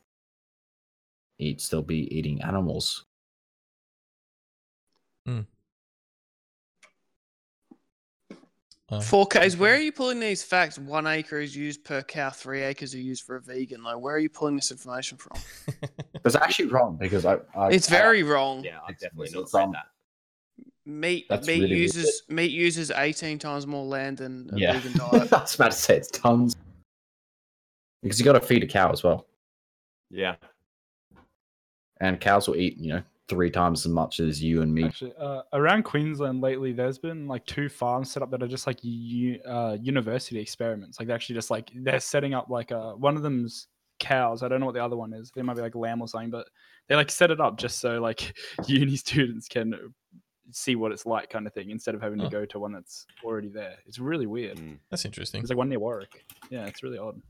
eat 1.39 1.61
still 1.61 1.81
be 1.81 2.13
eating 2.13 2.41
animals. 2.41 3.05
Hmm. 5.25 5.41
Uh, 8.91 8.99
Four 8.99 9.27
Ks. 9.27 9.55
Where 9.55 9.75
are 9.75 9.79
you 9.79 9.91
pulling 9.91 10.19
these 10.19 10.41
facts? 10.43 10.79
One 10.79 11.05
acre 11.05 11.39
is 11.39 11.55
used 11.55 11.83
per 11.83 12.01
cow. 12.01 12.31
Three 12.31 12.61
acres 12.63 12.95
are 12.95 12.99
used 12.99 13.23
for 13.23 13.35
a 13.35 13.41
vegan. 13.41 13.83
Like, 13.83 13.99
where 13.99 14.15
are 14.15 14.19
you 14.19 14.29
pulling 14.29 14.55
this 14.55 14.71
information 14.71 15.17
from? 15.17 15.37
That's 16.23 16.35
actually 16.35 16.69
wrong 16.69 16.97
because 16.99 17.25
I. 17.25 17.37
I 17.55 17.69
It's 17.69 17.87
very 17.87 18.23
wrong. 18.23 18.63
yeah 18.63 18.79
i've 18.83 18.95
It's- 18.95 19.01
definitely 19.01 19.39
not 19.39 19.53
wrong. 19.53 19.71
that 19.73 19.85
Meat 20.85 21.27
That's 21.29 21.45
meat 21.45 21.61
really 21.61 21.77
uses 21.77 22.23
meat 22.29 22.49
uses 22.51 22.89
eighteen 22.89 23.37
times 23.37 23.67
more 23.67 23.85
land 23.85 24.17
than 24.17 24.49
a 24.53 24.57
yeah. 24.57 24.79
vegan 24.79 24.99
I 25.11 25.17
diet. 25.19 25.31
was 25.31 25.53
about 25.55 25.71
to 25.71 25.77
say 25.77 25.97
it's 25.97 26.07
tons 26.09 26.55
because 28.01 28.17
you 28.17 28.25
got 28.25 28.33
to 28.33 28.41
feed 28.41 28.63
a 28.63 28.67
cow 28.67 28.89
as 28.91 29.03
well, 29.03 29.27
Yeah. 30.09 30.35
and 32.01 32.19
cows 32.19 32.47
will 32.47 32.55
eat 32.55 32.77
you 32.77 32.93
know 32.93 33.03
three 33.29 33.49
times 33.51 33.85
as 33.85 33.91
much 33.91 34.19
as 34.19 34.41
you 34.43 34.61
and 34.61 34.73
me. 34.73 34.83
Actually, 34.85 35.13
uh, 35.19 35.43
around 35.53 35.83
Queensland 35.83 36.41
lately, 36.41 36.73
there's 36.73 36.97
been 36.99 37.27
like 37.27 37.45
two 37.45 37.69
farms 37.69 38.11
set 38.11 38.23
up 38.23 38.31
that 38.31 38.43
are 38.43 38.47
just 38.47 38.67
like 38.67 38.79
u- 38.81 39.39
uh, 39.47 39.77
university 39.81 40.39
experiments. 40.39 40.99
Like 40.99 41.07
they're 41.07 41.15
actually 41.15 41.35
just 41.35 41.51
like 41.51 41.71
they're 41.75 41.99
setting 41.99 42.33
up 42.33 42.49
like 42.49 42.71
uh, 42.71 42.93
one 42.93 43.15
of 43.15 43.21
them's 43.21 43.67
cows. 43.99 44.43
I 44.43 44.47
don't 44.47 44.59
know 44.59 44.65
what 44.65 44.75
the 44.75 44.83
other 44.83 44.97
one 44.97 45.13
is. 45.13 45.31
They 45.35 45.41
might 45.43 45.55
be 45.55 45.61
like 45.61 45.75
lamb 45.75 46.01
or 46.01 46.07
something, 46.07 46.31
but 46.31 46.47
they 46.87 46.95
like 46.95 47.11
set 47.11 47.31
it 47.31 47.39
up 47.39 47.57
just 47.57 47.79
so 47.79 48.01
like 48.01 48.33
uni 48.67 48.95
students 48.95 49.47
can 49.47 49.73
see 50.51 50.75
what 50.75 50.91
it's 50.91 51.05
like, 51.05 51.29
kind 51.29 51.45
of 51.45 51.53
thing, 51.53 51.69
instead 51.69 51.93
of 51.93 52.01
having 52.01 52.17
Huh. 52.17 52.25
to 52.25 52.31
go 52.31 52.45
to 52.45 52.59
one 52.59 52.71
that's 52.71 53.05
already 53.23 53.49
there. 53.49 53.75
It's 53.85 53.99
really 53.99 54.25
weird. 54.25 54.57
Mm. 54.57 54.79
that's 54.89 55.05
interesting 55.05 55.41
There's 55.41 55.49
like 55.51 55.57
one 55.59 55.69
near 55.69 55.77
Warwick. 55.79 56.25
Yeah, 56.49 56.65
it's 56.65 56.81
really 56.81 56.97
odd. 56.97 57.21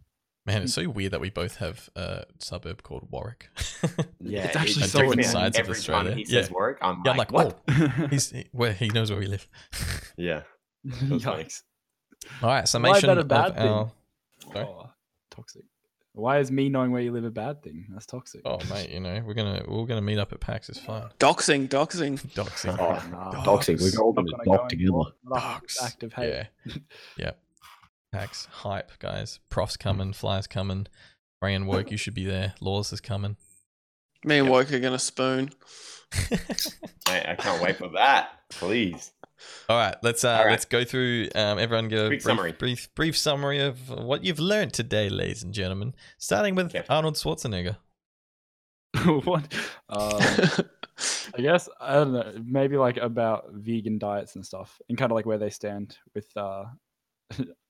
Man 0.49 0.63
it's 0.63 0.73
so 0.73 0.89
weird 0.89 1.11
that 1.13 1.21
we 1.21 1.29
both 1.29 1.57
have 1.57 1.89
a 1.95 2.23
suburb 2.39 2.83
called 2.83 3.07
warwick 3.11 3.49
yeah 4.19 4.45
It's 4.45 4.55
actually 4.55 4.83
On 4.83 4.89
so 4.89 4.99
different 4.99 5.19
annoying. 5.21 5.31
sides 5.31 5.59
of 5.59 5.69
Australia. 5.69 6.09
time 6.09 6.17
he 6.17 6.25
says 6.25 6.47
Yeah. 6.49 6.53
work 6.55 6.77
i'm 6.81 7.01
yeah 7.05 7.11
i'm 7.11 7.17
like, 7.17 7.31
like 7.31 7.45
what 7.45 7.61
oh, 7.69 8.07
he's 8.09 8.31
he, 8.31 8.45
where 8.51 8.73
he 8.73 8.87
knows 8.89 9.09
where 9.11 9.19
we 9.19 9.27
live 9.27 9.47
Yeah. 10.17 10.41
Yikes. 10.87 11.61
all 12.41 12.49
right 12.49 12.67
Why 12.73 12.97
is 12.97 13.01
that 13.03 13.17
a 13.17 13.23
bad 13.23 13.55
thing? 13.55 13.67
our 13.67 13.91
Oh, 14.55 14.89
toxic. 15.29 15.63
Why 16.13 16.39
is 16.39 16.51
me 16.51 16.69
knowing 16.69 16.91
where 16.91 17.01
you 17.01 17.11
live 17.11 17.23
a 17.23 17.29
bad 17.29 17.61
thing? 17.61 17.85
That's 17.91 18.05
toxic. 18.07 18.41
Oh 18.43 18.57
mate, 18.69 18.89
you 18.89 18.99
know 18.99 19.21
we're 19.25 19.35
gonna 19.35 19.63
we're 19.67 19.85
gonna 19.85 20.01
meet 20.01 20.17
up 20.17 20.33
at 20.33 20.39
PAX. 20.39 20.67
It's 20.69 20.79
fine. 20.79 21.03
Doxing, 21.19 21.67
doxing. 21.69 22.17
Doxing. 22.33 22.75
Oh, 22.79 22.97
nah. 23.11 23.31
Doxing, 23.45 23.79
we're 23.79 24.01
all 24.03 24.11
gonna 24.13 24.31
gonna 24.31 24.43
go 24.57 24.67
together. 24.67 25.11
Dox. 25.33 25.81
Active 25.83 26.11
hate. 26.13 26.47
Yeah, 26.65 26.73
yeah. 27.17 27.31
PAX 28.11 28.45
hype, 28.51 28.91
guys. 28.99 29.39
Profs 29.49 29.77
coming, 29.77 30.13
flies 30.13 30.47
coming. 30.47 30.87
Ray 31.41 31.53
and 31.55 31.67
work, 31.67 31.91
you 31.91 31.97
should 31.97 32.13
be 32.15 32.25
there. 32.25 32.53
Laws 32.59 32.91
is 32.91 32.99
coming. 33.01 33.37
Me 34.25 34.39
and 34.39 34.47
Yep. 34.47 34.51
Woke 34.53 34.71
are 34.73 34.79
gonna 34.79 34.99
spoon. 34.99 35.49
I, 37.07 37.23
I 37.29 37.35
can't 37.35 37.61
wait 37.61 37.77
for 37.77 37.89
that. 37.89 38.29
Please. 38.49 39.13
All 39.69 39.77
right, 39.77 39.95
let's 40.03 40.25
uh 40.25 40.31
All 40.31 40.43
right. 40.45 40.51
let's 40.51 40.65
go 40.65 40.83
through. 40.83 41.29
Um, 41.35 41.59
everyone 41.59 41.87
get 41.87 41.99
a 41.99 42.07
Quick 42.07 42.09
brief, 42.09 42.23
summary. 42.23 42.51
brief 42.51 42.93
brief 42.95 43.17
summary 43.17 43.59
of 43.59 43.89
what 43.89 44.25
you've 44.25 44.39
learned 44.39 44.73
today, 44.73 45.07
ladies 45.07 45.43
and 45.43 45.53
gentlemen. 45.53 45.93
Starting 46.17 46.55
with 46.55 46.75
Okay. 46.75 46.83
Arnold 46.89 47.15
Schwarzenegger. 47.15 47.77
what? 49.23 49.53
Um, 49.87 50.19
I 51.37 51.41
guess 51.41 51.69
I 51.79 51.93
don't 51.93 52.11
know. 52.11 52.33
Maybe 52.43 52.75
like 52.75 52.97
about 52.97 53.45
vegan 53.53 53.97
diets 53.99 54.35
and 54.35 54.45
stuff, 54.45 54.81
and 54.89 54.97
kind 54.97 55.11
of 55.11 55.15
like 55.15 55.25
where 55.25 55.37
they 55.37 55.51
stand 55.51 55.97
with. 56.13 56.27
uh 56.35 56.65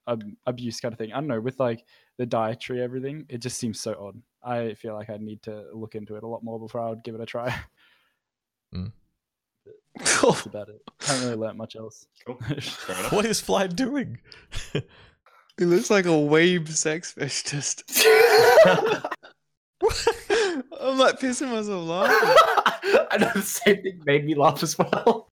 ab- 0.10 0.36
abuse 0.46 0.80
kind 0.80 0.92
of 0.94 0.98
thing. 0.98 1.12
I 1.14 1.16
don't 1.16 1.28
know 1.28 1.40
with 1.40 1.60
like 1.60 1.86
the 2.18 2.26
dietary 2.26 2.82
everything. 2.82 3.26
It 3.30 3.38
just 3.40 3.58
seems 3.58 3.80
so 3.80 3.96
odd. 4.00 4.22
I 4.44 4.74
feel 4.74 4.94
like 4.96 5.10
I'd 5.10 5.22
need 5.22 5.42
to 5.44 5.66
look 5.74 5.96
into 5.96 6.16
it 6.16 6.24
a 6.24 6.28
lot 6.28 6.44
more 6.44 6.60
before 6.60 6.82
I 6.82 6.90
would 6.90 7.04
give 7.04 7.16
it 7.16 7.22
a 7.22 7.26
try. 7.26 7.56
Hmm. 8.72 8.86
That's 9.98 10.46
about 10.46 10.70
it. 10.70 10.80
Haven't 11.02 11.24
really 11.24 11.38
learnt 11.38 11.58
much 11.58 11.76
else. 11.76 12.06
Cool. 12.24 12.40
What 13.10 13.26
is 13.26 13.42
Fly 13.42 13.66
doing? 13.66 14.20
He 15.58 15.66
looks 15.66 15.90
like 15.90 16.06
a 16.06 16.10
weeb 16.10 16.70
sex 16.70 17.16
fetishist. 17.18 17.82
I'm 20.80 20.98
like 21.00 21.20
pissing 21.20 21.50
myself 21.50 21.88
laughing. 21.88 23.08
I 23.12 23.18
know 23.18 23.32
the 23.34 23.42
same 23.42 23.82
thing 23.82 24.02
made 24.06 24.24
me 24.26 24.36
laugh 24.36 24.62
as 24.62 24.78
well. 24.78 25.32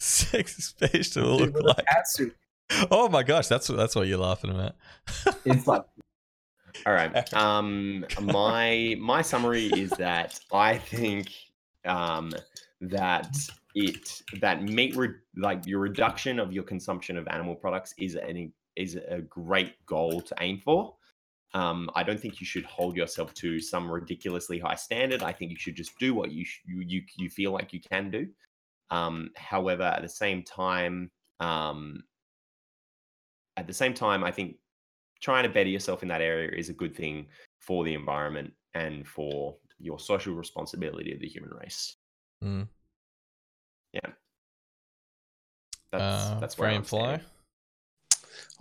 Sex 0.00 0.56
space 0.56 1.10
to 1.10 1.24
look 1.24 1.54
like. 1.62 1.84
hat 1.86 2.08
suit. 2.08 2.34
Oh 2.90 3.08
my 3.08 3.22
gosh, 3.22 3.48
that's 3.48 3.68
what 3.68 3.76
that's 3.76 3.94
what 3.94 4.06
you're 4.06 4.18
laughing 4.18 4.50
about. 4.50 4.74
It's 5.44 5.66
like 5.66 5.84
All 6.86 6.92
right. 6.92 7.32
Um, 7.34 8.04
my 8.20 8.96
my 8.98 9.22
summary 9.22 9.66
is 9.66 9.90
that 9.92 10.40
I 10.52 10.78
think 10.78 11.28
um, 11.84 12.32
that 12.80 13.36
it 13.74 14.22
that 14.40 14.62
meat 14.62 14.96
re- 14.96 15.14
like 15.36 15.66
your 15.66 15.80
reduction 15.80 16.38
of 16.38 16.52
your 16.52 16.64
consumption 16.64 17.16
of 17.16 17.26
animal 17.28 17.54
products 17.54 17.94
is 17.98 18.16
an 18.16 18.52
is 18.76 18.96
a 18.96 19.20
great 19.20 19.84
goal 19.86 20.20
to 20.22 20.34
aim 20.40 20.58
for. 20.58 20.94
Um, 21.54 21.90
I 21.94 22.02
don't 22.02 22.18
think 22.18 22.40
you 22.40 22.46
should 22.46 22.64
hold 22.64 22.96
yourself 22.96 23.34
to 23.34 23.60
some 23.60 23.90
ridiculously 23.90 24.58
high 24.58 24.74
standard. 24.74 25.22
I 25.22 25.32
think 25.32 25.50
you 25.50 25.58
should 25.58 25.76
just 25.76 25.96
do 25.98 26.14
what 26.14 26.32
you 26.32 26.44
sh- 26.44 26.62
you, 26.66 26.80
you 26.80 27.02
you 27.16 27.30
feel 27.30 27.52
like 27.52 27.72
you 27.72 27.80
can 27.80 28.10
do. 28.10 28.26
Um, 28.90 29.30
however, 29.36 29.84
at 29.84 30.02
the 30.02 30.08
same 30.08 30.42
time, 30.42 31.10
um, 31.40 32.02
at 33.62 33.66
the 33.68 33.72
same 33.72 33.94
time, 33.94 34.24
I 34.24 34.30
think 34.30 34.56
trying 35.20 35.44
to 35.44 35.48
better 35.48 35.68
yourself 35.68 36.02
in 36.02 36.08
that 36.08 36.20
area 36.20 36.50
is 36.50 36.68
a 36.68 36.72
good 36.72 36.94
thing 36.94 37.26
for 37.58 37.84
the 37.84 37.94
environment 37.94 38.52
and 38.74 39.06
for 39.06 39.56
your 39.78 39.98
social 39.98 40.34
responsibility 40.34 41.12
of 41.12 41.20
the 41.20 41.28
human 41.28 41.50
race. 41.50 41.96
Mm. 42.44 42.68
That's 45.92 46.02
Uh, 46.02 46.40
that's 46.40 46.58
where 46.58 46.70
I'm 46.70 46.82
Fly. 46.82 47.20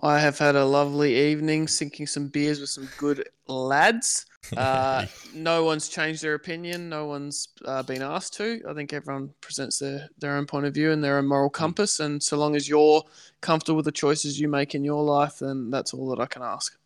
I 0.04 0.20
have 0.20 0.38
had 0.38 0.56
a 0.56 0.66
lovely 0.66 1.16
evening 1.32 1.68
sinking 1.68 2.08
some 2.08 2.28
beers 2.28 2.60
with 2.60 2.70
some 2.70 2.90
good 2.98 3.30
lads. 3.48 4.26
Uh, 4.58 5.06
no 5.34 5.64
one's 5.64 5.88
changed 5.88 6.22
their 6.22 6.34
opinion. 6.34 6.90
No 6.90 7.06
one's 7.06 7.48
uh, 7.64 7.84
been 7.84 8.02
asked 8.02 8.34
to. 8.34 8.62
I 8.68 8.74
think 8.74 8.92
everyone 8.92 9.34
presents 9.40 9.80
their, 9.80 10.10
their 10.18 10.36
own 10.36 10.46
point 10.46 10.66
of 10.66 10.74
view 10.74 10.92
and 10.92 11.02
their 11.02 11.18
own 11.20 11.28
moral 11.28 11.50
compass. 11.50 12.02
And 12.02 12.22
so 12.22 12.38
long 12.38 12.56
as 12.56 12.68
you're 12.68 13.04
comfortable 13.40 13.78
with 13.78 13.86
the 13.86 13.94
choices 13.94 14.40
you 14.40 14.50
make 14.50 14.76
in 14.76 14.84
your 14.84 15.04
life, 15.04 15.40
then 15.40 15.70
that's 15.70 15.94
all 15.94 16.10
that 16.10 16.20
I 16.20 16.26
can 16.26 16.42
ask. 16.42 16.78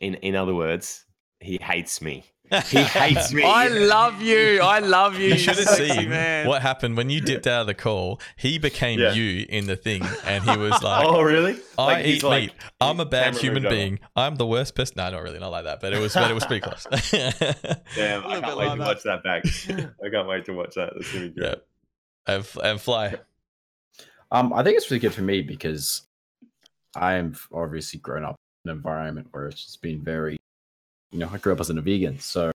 In 0.00 0.14
in 0.16 0.36
other 0.36 0.54
words, 0.54 1.06
he 1.40 1.58
hates 1.60 2.02
me. 2.02 2.24
He 2.66 2.78
hates 2.82 3.32
me. 3.34 3.42
I 3.44 3.68
love 3.68 4.22
you. 4.22 4.60
I 4.62 4.78
love 4.78 5.18
you. 5.18 5.28
You 5.28 5.38
should 5.38 5.56
have 5.56 5.68
seen 5.68 6.08
man. 6.10 6.46
what 6.46 6.62
happened 6.62 6.96
when 6.96 7.10
you 7.10 7.20
dipped 7.20 7.46
out 7.46 7.62
of 7.62 7.66
the 7.66 7.74
call. 7.74 8.20
He 8.36 8.58
became 8.58 8.98
Yeah. 8.98 9.12
you 9.12 9.44
in 9.48 9.66
the 9.66 9.76
thing, 9.76 10.02
and 10.24 10.42
he 10.44 10.56
was 10.56 10.82
like, 10.82 11.04
oh 11.06 11.22
really? 11.22 11.58
I 11.76 11.84
Like, 11.84 12.04
he's 12.04 12.16
eat 12.16 12.22
like, 12.22 12.42
meat. 12.42 12.52
I'm 12.80 13.00
a 13.00 13.04
bad 13.04 13.36
human 13.36 13.62
moved 13.62 13.66
over. 13.66 13.74
being. 13.76 13.98
I'm 14.16 14.36
the 14.36 14.46
worst 14.46 14.74
person. 14.74 14.94
No, 14.96 15.10
not 15.10 15.22
really, 15.22 15.38
not 15.38 15.50
like 15.50 15.64
that. 15.64 15.80
But 15.80 15.92
it 15.92 15.98
was, 16.00 16.14
but 16.14 16.30
it 16.30 16.34
was 16.34 16.44
pretty 16.46 16.60
close. 16.62 16.86
Damn, 17.10 18.26
I 18.26 18.40
can't 18.40 18.56
wait 18.56 18.66
like 18.66 18.72
to 18.72 18.78
that. 18.78 18.86
watch 18.86 19.02
that 19.04 19.22
back. 19.22 19.44
I 20.04 20.08
can't 20.10 20.28
wait 20.28 20.44
to 20.46 20.52
watch 20.52 20.74
that. 20.76 20.92
That's 20.94 21.12
gonna 21.12 21.28
be 21.28 21.40
great. 21.40 21.46
yeah, 22.26 22.34
and, 22.34 22.46
and 22.64 22.80
fly. 22.80 23.14
Um, 24.30 24.52
I 24.52 24.62
think 24.62 24.76
it's 24.76 24.90
really 24.90 25.00
good 25.00 25.14
for 25.14 25.22
me 25.22 25.42
because 25.42 26.02
I 26.94 27.14
am 27.14 27.34
obviously 27.52 28.00
grown 28.00 28.24
up 28.24 28.36
in 28.64 28.70
an 28.70 28.76
environment 28.76 29.28
where 29.30 29.46
it's 29.46 29.62
just 29.64 29.80
been 29.80 30.02
very, 30.02 30.38
you 31.10 31.18
know, 31.18 31.28
I 31.32 31.38
grew 31.38 31.52
up 31.52 31.60
as 31.60 31.70
a 31.70 31.80
vegan, 31.80 32.18
so 32.18 32.52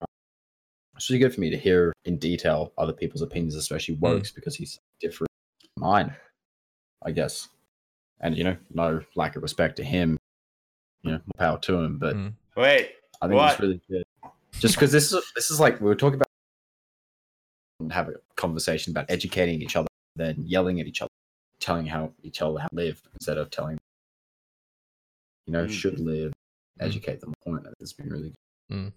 it's 0.96 1.08
really 1.10 1.20
good 1.20 1.34
for 1.34 1.40
me 1.40 1.50
to 1.50 1.56
hear 1.58 1.92
in 2.04 2.18
detail 2.18 2.72
other 2.78 2.92
people's 2.92 3.22
opinions, 3.22 3.54
especially 3.54 3.96
Mm. 3.96 4.00
Woke's, 4.00 4.30
because 4.32 4.56
he's 4.56 4.78
different 5.00 5.30
from 5.74 5.82
mine, 5.82 6.16
I 7.04 7.12
guess. 7.12 7.48
And 8.20 8.36
you 8.36 8.44
know, 8.44 8.56
no 8.74 9.00
lack 9.14 9.36
of 9.36 9.42
respect 9.42 9.76
to 9.76 9.84
him, 9.84 10.16
you 11.02 11.12
know, 11.12 11.18
more 11.18 11.34
power 11.38 11.58
to 11.60 11.78
him. 11.78 11.98
But 11.98 12.16
Mm. 12.16 12.34
Wait, 12.56 12.94
I 13.22 13.28
think 13.28 13.36
What? 13.36 13.52
it's 13.52 13.60
really 13.60 13.80
good, 13.88 14.02
just 14.58 14.74
because 14.74 14.90
this 14.90 15.12
is 15.12 15.32
this 15.36 15.50
is 15.50 15.60
like 15.60 15.80
we 15.80 15.86
were 15.86 15.94
talking 15.94 16.16
about 16.16 16.26
have 17.92 18.08
a 18.08 18.14
conversation 18.34 18.90
about 18.92 19.06
educating 19.08 19.62
each 19.62 19.76
other, 19.76 19.86
then 20.16 20.34
yelling 20.44 20.80
at 20.80 20.86
each 20.88 21.00
other, 21.00 21.10
telling 21.60 21.86
how 21.86 22.12
each 22.24 22.42
other 22.42 22.58
how 22.58 22.66
to 22.66 22.74
live 22.74 23.00
instead 23.14 23.38
of 23.38 23.50
telling, 23.50 23.78
you 25.46 25.52
know, 25.52 25.64
Mm. 25.66 25.70
should 25.70 26.00
live, 26.00 26.32
Mm. 26.32 26.34
Educate 26.80 27.20
them. 27.20 27.34
Point. 27.44 27.66
It's 27.80 27.92
been 27.92 28.08
really 28.08 28.34
good. 28.70 28.92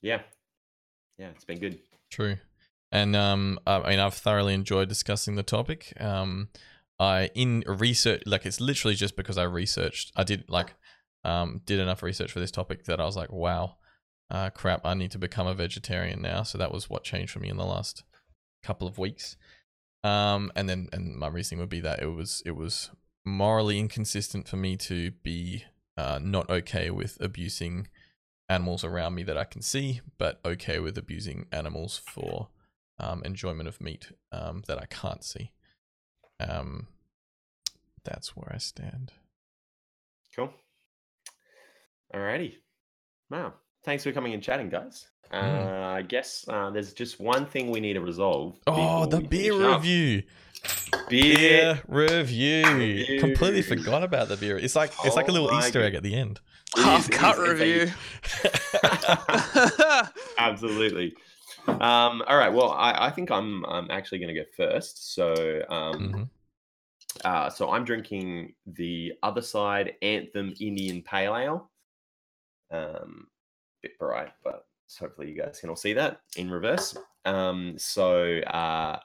yeah, 0.00 0.22
yeah, 1.18 1.28
it's 1.28 1.44
been 1.44 1.58
good. 1.58 1.78
True. 2.10 2.36
And 2.90 3.16
um, 3.16 3.58
I 3.66 3.76
I 3.76 3.90
mean, 3.90 4.00
I've 4.00 4.14
thoroughly 4.14 4.54
enjoyed 4.54 4.88
discussing 4.88 5.34
the 5.34 5.42
topic. 5.42 5.92
Um, 6.00 6.48
I 6.98 7.30
in 7.34 7.64
research, 7.66 8.22
like 8.26 8.46
it's 8.46 8.60
literally 8.60 8.94
just 8.94 9.16
because 9.16 9.38
I 9.38 9.44
researched. 9.44 10.12
I 10.14 10.24
did 10.24 10.44
like, 10.48 10.74
um, 11.24 11.62
did 11.64 11.80
enough 11.80 12.02
research 12.02 12.30
for 12.30 12.40
this 12.40 12.50
topic 12.50 12.84
that 12.84 13.00
I 13.00 13.04
was 13.04 13.16
like, 13.16 13.32
wow, 13.32 13.76
uh, 14.30 14.50
crap, 14.50 14.84
I 14.84 14.94
need 14.94 15.10
to 15.12 15.18
become 15.18 15.46
a 15.46 15.54
vegetarian 15.54 16.22
now. 16.22 16.42
So 16.42 16.58
that 16.58 16.72
was 16.72 16.88
what 16.88 17.04
changed 17.04 17.32
for 17.32 17.38
me 17.38 17.48
in 17.48 17.56
the 17.56 17.64
last 17.64 18.04
couple 18.62 18.86
of 18.86 18.98
weeks. 18.98 19.36
Um, 20.04 20.50
and 20.56 20.68
then 20.68 20.88
and 20.92 21.16
my 21.16 21.28
reasoning 21.28 21.60
would 21.60 21.68
be 21.68 21.80
that 21.80 22.02
it 22.02 22.06
was 22.06 22.42
it 22.44 22.56
was 22.56 22.90
morally 23.24 23.78
inconsistent 23.78 24.48
for 24.48 24.56
me 24.56 24.76
to 24.76 25.12
be 25.22 25.64
uh, 25.96 26.18
not 26.22 26.48
okay 26.50 26.90
with 26.90 27.18
abusing 27.20 27.88
animals 28.48 28.84
around 28.84 29.14
me 29.14 29.22
that 29.24 29.38
I 29.38 29.44
can 29.44 29.62
see, 29.62 30.00
but 30.18 30.40
okay 30.44 30.78
with 30.78 30.96
abusing 30.98 31.46
animals 31.52 32.00
for 32.06 32.48
um, 32.98 33.22
enjoyment 33.24 33.68
of 33.68 33.80
meat 33.80 34.12
um, 34.30 34.62
that 34.68 34.78
I 34.78 34.86
can't 34.86 35.24
see. 35.24 35.52
Um, 36.40 36.88
that's 38.04 38.36
where 38.36 38.50
I 38.52 38.58
stand. 38.58 39.12
Cool. 40.34 40.52
Alrighty. 42.14 42.54
Wow. 43.30 43.54
Thanks 43.84 44.04
for 44.04 44.12
coming 44.12 44.34
and 44.34 44.42
chatting, 44.42 44.68
guys. 44.68 45.06
Uh, 45.30 45.40
Mm. 45.42 45.82
I 45.94 46.02
guess 46.02 46.44
uh, 46.48 46.70
there's 46.70 46.92
just 46.92 47.18
one 47.18 47.46
thing 47.46 47.70
we 47.70 47.80
need 47.80 47.94
to 47.94 48.00
resolve. 48.02 48.58
Oh, 48.66 49.06
the 49.06 49.20
beer 49.20 49.54
review. 49.54 50.18
up. 50.18 50.24
Review. 50.64 51.36
Beer. 51.36 51.74
Beer 51.74 51.82
review. 51.88 52.66
Review. 52.66 53.20
Completely 53.20 53.62
forgot 53.62 54.02
about 54.02 54.28
the 54.28 54.36
beer. 54.36 54.58
It's 54.58 54.76
like 54.76 54.92
it's 55.04 55.16
like 55.16 55.28
a 55.28 55.30
Oh 55.30 55.34
little 55.34 55.50
my 55.50 55.58
Easter 55.60 55.82
egg 55.82 55.94
at 55.94 56.02
the 56.02 56.14
end. 56.14 56.40
Half 56.76 57.10
cut 57.10 57.38
it 57.38 57.60
is 57.60 57.60
a- 57.60 57.64
review. 57.64 57.92
Absolutely. 60.38 61.14
Um, 61.68 62.22
all 62.26 62.36
right. 62.36 62.52
Well, 62.52 62.70
I, 62.72 63.06
I 63.06 63.10
think 63.10 63.30
I'm 63.30 63.64
I'm 63.66 63.90
actually 63.90 64.18
going 64.18 64.34
to 64.34 64.40
go 64.40 64.46
first. 64.56 65.14
So 65.14 65.62
um, 65.68 66.12
Mhm. 66.12 66.28
uh, 67.24 67.50
so 67.50 67.70
I'm 67.70 67.84
drinking 67.84 68.54
the 68.66 69.12
other 69.22 69.42
side 69.42 69.94
Anthem 70.02 70.54
Indian 70.60 71.02
Pale 71.02 71.36
Ale. 71.36 71.70
Um, 72.70 73.26
bit 73.82 73.98
bright, 73.98 74.32
but 74.42 74.66
hopefully 74.98 75.28
you 75.30 75.36
guys 75.36 75.60
can 75.60 75.68
all 75.68 75.76
see 75.76 75.92
that 75.92 76.20
in 76.36 76.50
reverse. 76.50 76.96
Um, 77.24 77.74
so 77.78 78.38
uh, 78.40 78.98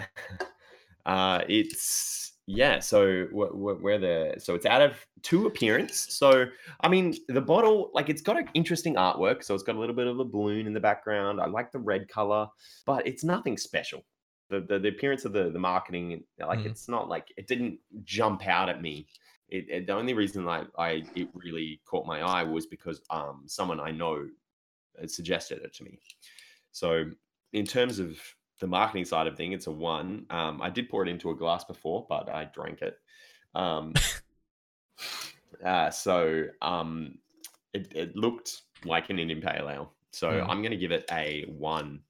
uh, 1.06 1.44
it's 1.48 2.32
yeah. 2.46 2.80
So 2.80 3.26
wh- 3.26 3.52
wh- 3.52 3.82
where 3.82 3.98
the 3.98 4.34
so 4.38 4.54
it's 4.54 4.66
out 4.66 4.82
of 4.82 5.06
two 5.22 5.46
appearance. 5.46 6.06
So 6.14 6.46
I 6.80 6.88
mean, 6.88 7.14
the 7.28 7.40
bottle, 7.40 7.90
like, 7.94 8.08
it's 8.08 8.22
got 8.22 8.38
an 8.38 8.48
interesting 8.54 8.94
artwork. 8.94 9.42
So 9.44 9.54
it's 9.54 9.62
got 9.62 9.76
a 9.76 9.78
little 9.78 9.94
bit 9.94 10.06
of 10.06 10.18
a 10.18 10.24
balloon 10.24 10.66
in 10.66 10.72
the 10.72 10.80
background. 10.80 11.40
I 11.40 11.46
like 11.46 11.70
the 11.72 11.78
red 11.78 12.08
color, 12.08 12.48
but 12.86 13.06
it's 13.06 13.24
nothing 13.24 13.56
special. 13.56 14.04
The 14.48 14.60
the, 14.60 14.78
the 14.78 14.88
appearance 14.88 15.24
of 15.24 15.32
the 15.32 15.50
the 15.50 15.58
marketing, 15.58 16.24
like, 16.38 16.60
Mhm. 16.60 16.66
it's 16.66 16.88
not 16.88 17.08
like 17.08 17.32
it 17.36 17.46
didn't 17.46 17.78
jump 18.04 18.46
out 18.48 18.68
at 18.68 18.82
me. 18.82 19.06
It, 19.48 19.68
it- 19.68 19.86
the 19.86 19.94
only 19.94 20.14
reason 20.14 20.46
I, 20.48 20.64
I 20.78 21.04
it 21.14 21.28
really 21.34 21.80
caught 21.84 22.06
my 22.06 22.20
eye 22.22 22.42
was 22.42 22.66
because 22.66 23.00
um 23.10 23.44
someone 23.46 23.80
I 23.80 23.90
know 23.92 24.28
had 24.98 25.10
suggested 25.10 25.62
it 25.62 25.72
to 25.74 25.84
me. 25.84 25.98
So 26.72 27.04
in 27.52 27.64
terms 27.66 27.98
of 27.98 28.20
the 28.60 28.66
marketing 28.66 29.04
side 29.04 29.26
of 29.26 29.36
thing, 29.36 29.52
it's 29.52 29.66
a 29.66 29.70
one. 29.70 30.26
Um, 30.30 30.60
I 30.62 30.70
did 30.70 30.88
pour 30.88 31.02
it 31.02 31.08
into 31.08 31.30
a 31.30 31.34
glass 31.34 31.64
before, 31.64 32.06
but 32.08 32.28
I 32.28 32.44
drank 32.44 32.82
it. 32.82 32.98
Um, 33.54 33.94
uh, 35.64 35.90
so 35.90 36.44
um, 36.62 37.18
it, 37.72 37.92
it 37.94 38.16
looked 38.16 38.62
like 38.84 39.10
an 39.10 39.18
Indian 39.18 39.40
Pale 39.40 39.68
Ale. 39.68 39.92
So 40.12 40.28
Mm. 40.30 40.48
I'm 40.48 40.60
going 40.62 40.72
to 40.72 40.76
give 40.76 40.92
it 40.92 41.04
a 41.12 41.44
one 41.48 42.00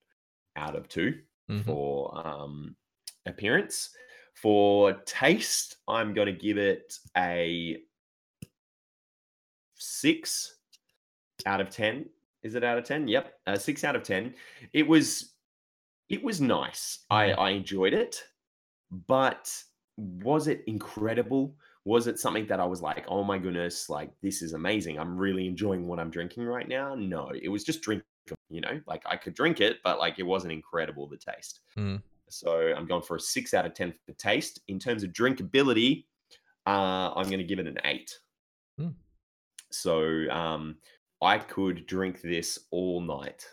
out 0.56 0.74
of 0.76 0.88
two 0.88 1.20
Mhm. 1.50 1.64
for 1.64 2.26
um, 2.26 2.76
appearance. 3.26 3.90
For 4.34 4.94
taste, 5.04 5.76
I'm 5.86 6.14
going 6.14 6.26
to 6.26 6.32
give 6.32 6.56
it 6.56 6.98
a 7.16 7.82
six 9.74 10.56
out 11.46 11.60
of 11.60 11.70
10. 11.70 12.06
Is 12.42 12.54
it 12.54 12.64
out 12.64 12.78
of 12.78 12.84
10? 12.84 13.06
Yep. 13.08 13.34
A 13.46 13.58
six 13.60 13.84
out 13.84 13.96
of 13.96 14.02
10. 14.02 14.34
It 14.72 14.86
was, 14.86 15.34
it 16.10 16.22
was 16.22 16.40
nice. 16.40 17.04
I, 17.10 17.28
Mhm. 17.28 17.38
I 17.38 17.50
enjoyed 17.50 17.94
it. 17.94 18.22
But 19.06 19.64
was 19.96 20.48
it 20.48 20.64
incredible? 20.66 21.56
Was 21.84 22.06
it 22.08 22.18
something 22.18 22.46
that 22.48 22.60
I 22.60 22.64
was 22.66 22.82
like, 22.82 23.04
oh 23.08 23.22
my 23.24 23.38
goodness, 23.38 23.88
like 23.88 24.10
this 24.20 24.42
is 24.42 24.52
amazing. 24.52 24.98
I'm 24.98 25.16
really 25.16 25.46
enjoying 25.46 25.86
what 25.86 26.00
I'm 26.00 26.10
drinking 26.10 26.44
right 26.44 26.68
now. 26.68 26.94
No, 26.94 27.30
it 27.30 27.48
was 27.48 27.64
just 27.64 27.82
drink, 27.82 28.02
you 28.48 28.60
know, 28.60 28.80
like 28.86 29.02
I 29.06 29.16
could 29.16 29.34
drink 29.34 29.60
it, 29.60 29.78
but 29.84 29.98
like 29.98 30.18
it 30.18 30.24
wasn't 30.24 30.52
incredible 30.52 31.08
the 31.08 31.16
taste. 31.16 31.60
Mm. 31.76 32.02
So 32.28 32.72
I'm 32.76 32.86
going 32.86 33.02
for 33.02 33.16
a 33.16 33.20
six 33.20 33.54
out 33.54 33.66
of 33.66 33.74
10 33.74 33.94
for 34.04 34.12
taste. 34.14 34.60
In 34.68 34.78
terms 34.78 35.02
of 35.04 35.10
drinkability, 35.12 36.06
uh, 36.66 37.12
I'm 37.14 37.26
going 37.26 37.38
to 37.38 37.44
give 37.44 37.58
it 37.58 37.66
an 37.66 37.78
eight. 37.84 38.18
Hmm. 38.78 38.90
So 39.70 40.28
um, 40.30 40.76
I 41.22 41.38
could 41.38 41.86
drink 41.86 42.20
this 42.22 42.58
all 42.70 43.00
night 43.00 43.44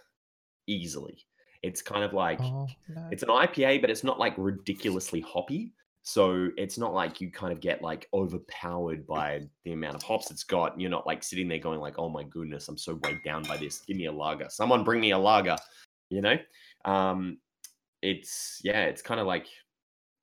easily. 0.68 1.26
It's 1.68 1.82
kind 1.82 2.04
of 2.04 2.14
like, 2.14 2.40
Oh, 2.42 2.68
no. 2.88 3.08
it's 3.12 3.24
an 3.24 3.30
IPA, 3.30 3.82
but 3.82 3.90
it's 3.90 4.04
not 4.04 4.20
like 4.20 4.34
ridiculously 4.38 5.22
hoppy. 5.22 5.74
So 6.04 6.48
it's 6.56 6.78
not 6.78 6.94
like 6.94 7.20
you 7.20 7.30
kind 7.30 7.52
of 7.52 7.60
get 7.60 7.82
like 7.82 8.08
overpowered 8.14 9.06
by 9.06 9.42
the 9.66 9.74
amount 9.74 9.96
of 9.96 10.04
hops 10.04 10.32
it's 10.32 10.46
got. 10.46 10.80
You're 10.80 10.90
not 10.90 11.06
like 11.06 11.22
sitting 11.22 11.50
there 11.50 11.60
going 11.60 11.82
like, 11.82 12.00
"Oh 12.00 12.08
my 12.08 12.24
goodness, 12.24 12.70
I'm 12.70 12.78
so 12.78 12.98
weighed 13.04 13.22
down 13.24 13.44
by 13.44 13.58
this. 13.58 13.82
Give 13.82 13.98
me 13.98 14.06
a 14.06 14.12
lager. 14.12 14.48
Someone 14.50 14.86
bring 14.86 15.02
me 15.02 15.12
a 15.12 15.18
lager." 15.18 15.58
You 16.10 16.22
know, 16.22 16.38
um, 16.86 17.40
it's 18.02 18.62
yeah, 18.64 18.86
it's 18.86 19.02
kind 19.02 19.20
of 19.20 19.28
like 19.28 19.48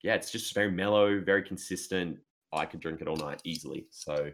yeah, 0.03 0.15
it's 0.15 0.31
just 0.31 0.55
very 0.55 0.71
mellow, 0.71 1.21
very 1.21 1.43
consistent. 1.43 2.19
I 2.53 2.65
could 2.67 2.81
drink 2.81 3.03
it 3.03 3.09
all 3.09 3.17
night 3.17 3.41
easily. 3.45 3.87
So 3.91 4.31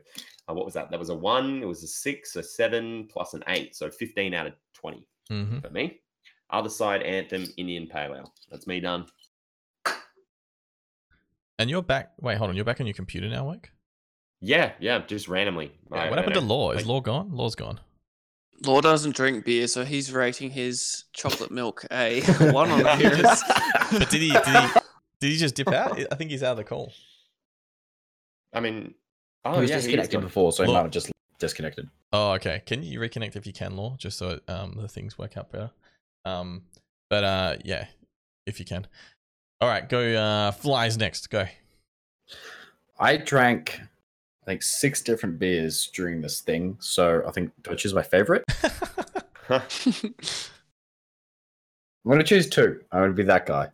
uh, 0.48 0.54
what 0.54 0.64
was 0.64 0.74
that? 0.74 0.90
That 0.90 1.00
was 1.00 1.08
a 1.08 1.14
one. 1.14 1.62
It 1.62 1.66
was 1.66 1.82
a 1.82 1.88
six, 1.88 2.36
a 2.36 2.42
seven, 2.42 3.08
plus 3.10 3.34
an 3.34 3.42
eight. 3.48 3.74
So 3.74 3.90
15 3.90 4.34
out 4.34 4.46
of 4.46 4.52
20 4.74 5.06
hmm 5.28 5.58
for 5.60 5.70
me. 5.70 6.00
Other 6.52 6.68
side, 6.68 7.02
Anthem, 7.02 7.46
Indian 7.56 7.86
Pale 7.86 8.14
Ale. 8.16 8.32
That's 8.50 8.66
me 8.66 8.80
done. 8.80 9.06
And 11.58 11.68
you're 11.68 11.82
back. 11.82 12.12
Wait, 12.20 12.38
hold 12.38 12.50
on. 12.50 12.56
You're 12.56 12.64
back 12.64 12.80
on 12.80 12.86
your 12.86 12.94
computer 12.94 13.28
now, 13.28 13.48
Wick? 13.50 13.70
Yeah, 14.40 14.72
yeah, 14.80 15.00
just 15.06 15.28
randomly. 15.28 15.72
I- 15.92 16.08
what 16.08 16.18
I 16.18 16.22
happened 16.22 16.34
to 16.34 16.40
Law? 16.40 16.70
Is 16.72 16.78
like- 16.78 16.86
Law 16.86 17.00
gone? 17.00 17.30
Law's 17.32 17.54
gone. 17.54 17.80
Law 18.64 18.80
doesn't 18.80 19.14
drink 19.16 19.44
beer, 19.44 19.66
so 19.66 19.84
he's 19.84 20.12
rating 20.12 20.50
his 20.50 21.04
chocolate 21.14 21.50
milk 21.50 21.84
a 21.90 22.20
one 22.52 22.70
on 22.70 22.80
appearance. 22.86 23.42
But 23.90 24.08
did 24.10 24.20
he? 24.20 24.30
Did 24.30 24.44
he? 24.46 24.68
Did 25.20 25.30
he 25.32 25.36
just 25.36 25.54
dip 25.56 25.68
out? 25.68 25.98
I 26.12 26.14
think 26.14 26.30
he's 26.30 26.42
out 26.44 26.52
of 26.52 26.56
the 26.58 26.64
call. 26.64 26.92
I 28.52 28.60
mean, 28.60 28.94
oh 29.44 29.54
he 29.54 29.60
was 29.62 29.70
yeah, 29.70 29.76
he 29.76 29.82
disconnected 29.82 30.12
gone. 30.12 30.22
before, 30.22 30.52
so 30.52 30.64
he 30.64 30.72
might 30.72 30.82
have 30.82 30.90
just 30.90 31.10
disconnected. 31.38 31.88
Oh, 32.12 32.32
okay. 32.32 32.62
Can 32.66 32.82
you 32.84 33.00
reconnect 33.00 33.34
if 33.34 33.46
you 33.46 33.52
can, 33.52 33.76
Law, 33.76 33.96
just 33.98 34.16
so 34.18 34.38
um 34.46 34.74
the 34.80 34.86
things 34.88 35.18
work 35.18 35.36
out 35.36 35.50
better. 35.50 35.70
Um, 36.24 36.62
but 37.08 37.24
uh, 37.24 37.56
yeah, 37.64 37.86
if 38.46 38.58
you 38.58 38.64
can. 38.64 38.86
All 39.60 39.68
right, 39.68 39.88
go. 39.88 40.00
Uh, 40.00 40.52
flies 40.52 40.96
next. 40.96 41.28
Go. 41.30 41.46
I 42.98 43.16
drank, 43.16 43.80
I 44.42 44.46
think, 44.46 44.62
six 44.62 45.02
different 45.02 45.38
beers 45.38 45.90
during 45.92 46.20
this 46.20 46.40
thing. 46.40 46.76
So 46.80 47.22
I 47.26 47.30
think, 47.30 47.50
do 47.62 47.72
I 47.72 47.74
choose 47.74 47.94
my 47.94 48.02
favorite? 48.02 48.44
I'm 49.48 49.62
going 52.06 52.18
to 52.18 52.24
choose 52.24 52.48
two. 52.48 52.80
I'm 52.92 53.00
going 53.00 53.10
to 53.10 53.16
be 53.16 53.24
that 53.24 53.46
guy. 53.46 53.68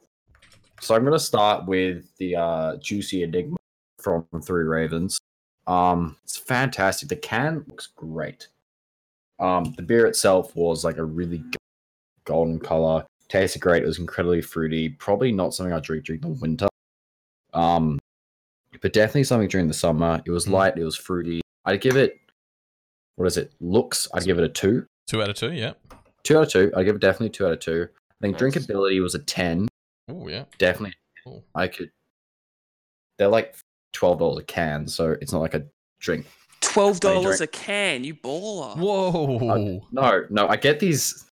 So 0.80 0.94
I'm 0.94 1.02
going 1.02 1.12
to 1.12 1.18
start 1.18 1.66
with 1.66 2.04
the 2.18 2.36
uh, 2.36 2.76
Juicy 2.76 3.22
Enigma 3.22 3.56
from 3.98 4.26
Three 4.42 4.64
Ravens. 4.64 5.18
Um, 5.66 6.16
it's 6.24 6.36
fantastic. 6.36 7.08
The 7.08 7.16
can 7.16 7.64
looks 7.68 7.88
great. 7.96 8.48
Um, 9.38 9.74
the 9.76 9.82
beer 9.82 10.06
itself 10.06 10.54
was 10.56 10.84
like 10.84 10.98
a 10.98 11.04
really 11.04 11.38
g- 11.38 11.58
golden 12.26 12.58
color. 12.58 13.04
Tasted 13.28 13.60
great. 13.60 13.82
It 13.82 13.86
was 13.86 13.98
incredibly 13.98 14.40
fruity. 14.42 14.90
Probably 14.90 15.32
not 15.32 15.54
something 15.54 15.72
I 15.72 15.80
drink 15.80 16.04
during 16.04 16.20
the 16.20 16.28
winter. 16.28 16.68
Um, 17.54 17.98
but 18.82 18.92
definitely 18.92 19.24
something 19.24 19.48
during 19.48 19.68
the 19.68 19.74
summer. 19.74 20.22
It 20.26 20.30
was 20.30 20.46
Mm. 20.46 20.52
light. 20.52 20.78
It 20.78 20.84
was 20.84 20.96
fruity. 20.96 21.40
I'd 21.64 21.80
give 21.80 21.96
it. 21.96 22.18
What 23.16 23.26
is 23.26 23.36
it? 23.38 23.52
Looks. 23.60 24.08
I'd 24.14 24.24
give 24.24 24.38
it 24.38 24.44
a 24.44 24.48
two. 24.48 24.86
Two 25.08 25.22
out 25.22 25.30
of 25.30 25.36
two. 25.36 25.52
Yeah. 25.52 25.72
Two 26.22 26.36
out 26.38 26.42
of 26.44 26.52
two. 26.52 26.72
I'd 26.76 26.84
give 26.84 26.96
it 26.96 27.00
definitely 27.00 27.30
two 27.30 27.46
out 27.46 27.52
of 27.52 27.60
two. 27.60 27.88
I 27.90 28.14
think 28.20 28.40
Nice. 28.40 28.54
drinkability 28.54 29.00
was 29.02 29.14
a 29.14 29.20
ten. 29.20 29.68
Oh 30.08 30.28
yeah. 30.28 30.44
Definitely, 30.58 30.94
Cool. 31.24 31.44
I 31.54 31.66
could. 31.68 31.90
They're 33.18 33.28
like 33.28 33.56
twelve 33.92 34.18
dollars 34.18 34.42
a 34.42 34.44
can, 34.44 34.86
so 34.86 35.16
it's 35.20 35.32
not 35.32 35.40
like 35.40 35.54
a 35.54 35.64
drink. 36.00 36.26
Twelve 36.60 37.00
dollars 37.00 37.40
a 37.40 37.46
can, 37.46 38.04
you 38.04 38.14
baller. 38.14 38.76
Whoa. 38.76 39.82
No, 39.90 40.24
no, 40.30 40.48
I 40.48 40.56
get 40.56 40.78
these. 40.80 41.25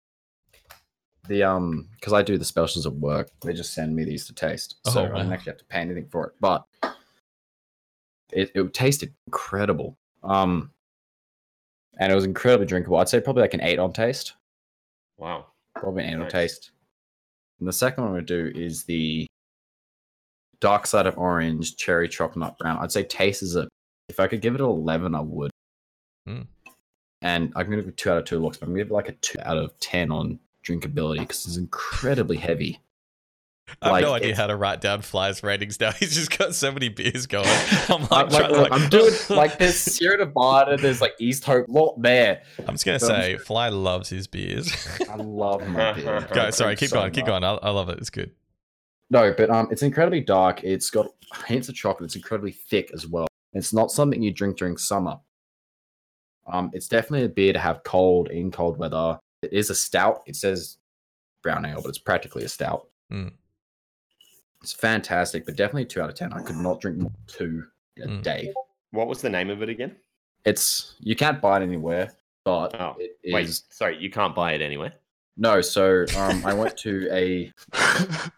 The 1.29 1.43
um, 1.43 1.89
because 1.95 2.13
I 2.13 2.23
do 2.23 2.37
the 2.37 2.45
specials 2.45 2.87
at 2.87 2.93
work, 2.95 3.31
they 3.41 3.53
just 3.53 3.73
send 3.73 3.97
me 3.97 4.05
these 4.05 4.27
to 4.27 4.35
taste, 4.35 4.77
so 4.85 5.01
Oh, 5.01 5.05
I 5.05 5.19
don't 5.19 5.33
actually 5.33 5.53
have 5.53 5.59
to 5.59 5.65
pay 5.65 5.81
anything 5.81 6.07
for 6.09 6.27
it. 6.27 6.33
But 6.41 6.65
it 8.33 8.51
it 8.55 8.75
tasted 8.75 9.15
incredible. 9.27 9.97
Um, 10.23 10.71
and 11.99 12.11
it 12.11 12.15
was 12.15 12.25
incredibly 12.25 12.67
drinkable. 12.67 12.99
I'd 12.99 13.09
say 13.09 13.21
probably 13.21 13.43
like 13.43 13.55
an 13.55 13.63
eight 13.63 13.79
on 13.79 13.93
taste. 13.93 14.35
Wow. 15.17 15.47
Probably 15.77 16.05
an 16.05 16.11
eight 16.11 16.23
on 16.23 16.29
taste. 16.29 16.73
And 17.61 17.69
the 17.69 17.73
second 17.73 18.05
one 18.05 18.15
I'm 18.15 18.27
to 18.27 18.53
do 18.53 18.59
is 18.59 18.85
the 18.85 19.27
Dark 20.61 20.87
Side 20.87 21.07
of 21.07 21.17
Orange 21.19 21.77
Cherry 21.77 22.09
Chocolate 22.09 22.39
Nut 22.39 22.59
Brown. 22.59 22.79
I'd 22.79 22.93
say 22.93 23.05
taste 23.05 23.43
is 23.43 23.57
a. 23.57 23.69
If 24.09 24.21
I 24.21 24.27
could 24.27 24.43
give 24.43 24.55
it 24.55 24.61
an 24.61 24.67
11, 24.67 25.15
I 25.15 25.21
would. 25.21 25.51
Hmm. 26.27 26.43
And 27.23 27.53
I'm 27.57 27.71
to 27.71 27.77
give 27.77 27.89
it 27.89 27.97
2 27.97 28.11
out 28.11 28.19
of 28.19 28.25
2 28.25 28.39
looks, 28.39 28.59
but 28.59 28.67
I'm 28.67 28.75
to 28.75 28.81
give 28.81 28.91
it 28.91 28.93
like 28.95 29.09
a 29.09 29.13
2 29.13 29.39
out 29.43 29.57
of 29.57 29.79
10 29.81 30.11
on 30.11 30.39
drinkability 30.67 31.21
because 31.21 31.47
it's 31.47 31.57
incredibly 31.57 32.37
heavy. 32.37 32.81
I 33.81 33.87
have 33.87 33.93
like, 33.93 34.03
no 34.03 34.13
idea 34.13 34.37
how 34.37 34.47
to 34.47 34.57
write 34.57 34.81
down 34.83 35.01
Fly's 35.01 35.43
ratings 35.43 35.81
now. 35.81 35.91
He's 35.99 36.15
just 36.15 36.37
got 36.37 36.55
so 36.55 36.71
many 36.71 36.91
beers 36.91 37.27
going. 37.27 37.47
I'm 37.89 38.03
like, 38.09 38.31
like, 38.31 38.51
look, 38.51 38.71
like- 38.71 38.73
I'm 38.73 38.89
doing 38.91 39.13
like 39.31 39.59
there's 39.59 39.77
Sierra 39.79 40.19
Nevada, 40.19 40.77
there's 40.77 41.01
like 41.01 41.15
East 41.19 41.45
Hope, 41.45 41.67
lot 41.69 42.01
there. 42.01 42.43
I'm 42.59 42.75
just 42.75 42.85
gonna 42.85 42.97
I'm 42.97 43.01
say, 43.01 43.39
Fly 43.39 43.71
loves 43.71 44.09
his 44.09 44.27
beers. 44.27 44.71
I 45.11 45.17
love 45.17 45.67
my 45.69 45.93
beer. 45.93 46.29
Go, 46.33 46.51
sorry, 46.51 46.77
keep 46.77 46.91
So 46.91 46.97
going, 46.97 47.13
keep 47.13 47.27
going. 47.27 47.43
I, 47.45 47.55
I 47.55 47.71
love 47.71 47.89
it. 47.89 47.99
It's 47.99 48.11
good. 48.11 48.33
No, 49.11 49.33
but 49.37 49.51
um, 49.51 49.69
it's 49.71 49.83
incredibly 49.83 50.21
dark. 50.21 50.65
It's 50.65 50.91
got 50.91 51.07
hints 51.47 51.69
of 51.69 51.75
chocolate. 51.75 52.07
It's 52.07 52.17
incredibly 52.17 52.53
thick 52.53 52.91
as 52.93 53.07
well. 53.07 53.27
It's 53.53 53.73
not 53.73 53.91
something 53.91 54.23
you 54.23 54.33
drink 54.33 54.57
during 54.57 54.77
summer. 54.77 55.19
Um, 56.47 56.71
it's 56.75 56.89
definitely 56.89 57.25
a 57.25 57.29
beer 57.29 57.53
to 57.53 57.59
have 57.59 57.83
cold 57.85 58.29
in 58.29 58.51
cold 58.51 58.77
weather. 58.77 59.19
It 59.45 59.53
is 59.53 59.71
a 59.71 59.75
stout. 59.75 60.23
It 60.27 60.37
says 60.37 60.79
brown 61.43 61.65
ale, 61.67 61.81
but 61.83 61.89
it's 61.89 61.99
practically 61.99 62.45
a 62.45 62.49
stout. 62.49 62.89
Mm. 63.13 63.33
It's 64.63 64.73
fantastic, 64.73 65.45
but 65.45 65.57
definitely 65.57 65.85
two 65.85 66.01
out 66.01 66.09
of 66.09 66.15
ten. 66.17 66.33
I 66.33 66.41
could 66.43 66.57
not 66.57 66.81
drink 66.81 66.99
more 66.99 67.11
than 67.11 67.27
two 67.27 67.65
a 68.03 68.07
Mm. 68.09 68.23
day. 68.23 68.53
What 68.93 69.09
was 69.09 69.21
the 69.21 69.29
name 69.31 69.51
of 69.51 69.63
it 69.63 69.69
again? 69.69 69.97
It's 70.45 70.95
you 71.01 71.15
can't 71.17 71.41
buy 71.41 71.61
it 71.61 71.63
anywhere, 71.63 72.13
but 72.45 72.79
Oh, 72.81 72.97
it 72.99 73.19
is 73.23 73.33
Wait, 73.35 73.51
sorry, 73.75 73.99
you 73.99 74.11
can't 74.11 74.35
buy 74.35 74.53
it 74.53 74.63
anywhere. 74.63 74.95
no. 75.37 75.61
So 75.61 76.05
um, 76.17 76.45
I 76.47 76.55
went 76.55 76.77
to 76.79 77.09
a. 77.13 77.53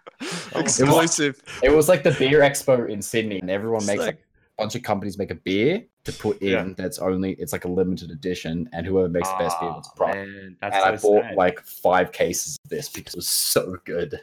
Exclusive. 0.55 1.43
It 1.63 1.71
was 1.71 1.89
like 1.89 2.03
the 2.03 2.13
beer 2.13 2.41
expo 2.41 2.89
in 2.89 3.03
Sydney, 3.03 3.39
and 3.41 3.51
everyone 3.51 3.79
It's 3.79 3.87
makes 3.87 3.99
like- 4.01 4.07
like 4.07 4.25
a 4.59 4.63
bunch 4.63 4.75
of 4.75 4.83
companies 4.83 5.19
make 5.19 5.31
a 5.31 5.35
beer 5.35 5.85
to 6.07 6.13
put 6.13 6.41
in 6.41 6.49
Yeah. 6.49 6.75
that's 6.77 6.99
only 6.99 7.33
it's 7.35 7.53
like 7.53 7.65
a 7.65 7.69
limited 7.69 8.11
edition, 8.11 8.69
and 8.73 8.87
whoever 8.87 9.09
makes 9.09 9.29
the 9.29 9.37
best 9.39 9.61
beer 9.61 9.71
wins 9.73 9.87
the 9.87 9.93
Aw, 9.93 9.97
prize. 9.97 10.15
man, 10.15 10.57
that's 10.61 10.75
And 10.77 10.85
I 10.85 10.97
bought 10.97 11.23
sad. 11.25 11.37
like 11.37 11.61
five 11.61 12.13
cases 12.13 12.59
of 12.65 12.71
this 12.71 12.89
because 12.89 13.15
it 13.15 13.19
was 13.19 13.29
so 13.29 13.77
good. 13.85 14.21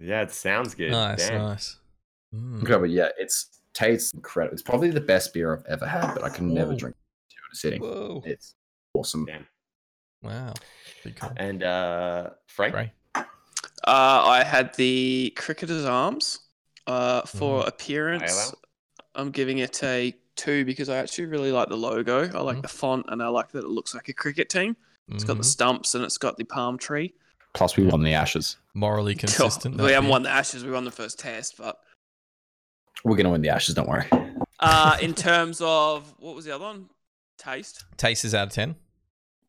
yeah, 0.00 0.22
it 0.22 0.32
sounds 0.32 0.74
good. 0.74 0.90
Nice, 0.90 1.28
Damn. 1.28 1.38
nice. 1.42 1.76
Mm. 2.34 2.58
Incredible, 2.60 2.86
yeah. 2.88 3.08
It's 3.18 3.60
tastes 3.72 4.12
incredible. 4.14 4.52
It's 4.54 4.62
probably 4.62 4.90
the 4.90 5.00
best 5.00 5.32
beer 5.32 5.54
I've 5.56 5.64
ever 5.66 5.86
had, 5.86 6.14
but 6.14 6.24
I 6.24 6.28
can 6.30 6.52
never 6.52 6.72
Whoa. 6.72 6.78
drink 6.78 6.96
it 6.96 7.34
in 7.34 7.52
a 7.52 7.54
sitting. 7.56 7.80
Whoa. 7.82 8.22
It's 8.26 8.54
awesome. 8.94 9.24
Damn. 9.26 9.46
Wow. 10.22 10.54
Cool. 11.14 11.32
And 11.36 11.62
uh, 11.62 12.30
Frank, 12.46 12.74
Ray. 12.74 12.92
Uh, 13.14 13.22
I 13.86 14.42
had 14.44 14.74
the 14.74 15.32
Cricketer's 15.36 15.84
Arms 15.84 16.40
uh, 16.86 17.22
for 17.22 17.62
Mm. 17.62 17.68
appearance. 17.68 18.54
I'm 19.14 19.30
giving 19.30 19.58
it 19.58 19.82
a 19.84 20.14
two 20.36 20.64
because 20.64 20.88
I 20.88 20.96
actually 20.98 21.26
really 21.26 21.50
like 21.52 21.68
the 21.68 21.76
logo. 21.76 22.30
I 22.32 22.40
like 22.42 22.58
Mhm. 22.58 22.62
the 22.62 22.68
font 22.68 23.06
and 23.08 23.22
I 23.22 23.28
like 23.28 23.50
that 23.52 23.60
it 23.64 23.68
looks 23.68 23.94
like 23.94 24.08
a 24.08 24.12
cricket 24.12 24.48
team. 24.48 24.76
It's 25.08 25.24
got 25.24 25.36
the 25.36 25.42
Mhm. 25.42 25.46
stumps 25.46 25.94
and 25.94 26.04
it's 26.04 26.18
got 26.18 26.36
the 26.36 26.44
palm 26.44 26.78
tree. 26.78 27.14
Plus, 27.54 27.76
we 27.76 27.84
won 27.86 28.02
the 28.02 28.12
Ashes. 28.12 28.56
morally 28.74 29.14
consistent. 29.22 29.80
we 29.80 29.92
haven't 29.92 30.10
won 30.10 30.22
the 30.22 30.30
Ashes. 30.30 30.64
We 30.64 30.70
won 30.72 30.84
the 30.84 30.90
first 30.90 31.18
test, 31.18 31.56
but 31.58 31.80
We're 33.04 33.16
gonna 33.16 33.30
win 33.30 33.42
the 33.42 33.50
Ashes. 33.50 33.74
Don't 33.74 33.88
worry. 33.88 34.08
uh, 34.60 34.96
in 35.02 35.14
terms 35.14 35.60
of 35.60 36.14
what 36.18 36.34
was 36.34 36.44
the 36.44 36.54
other 36.54 36.64
one? 36.64 36.88
Taste. 37.38 37.84
Taste 37.96 38.24
is 38.24 38.34
out 38.34 38.48
of 38.48 38.52
ten. 38.52 38.74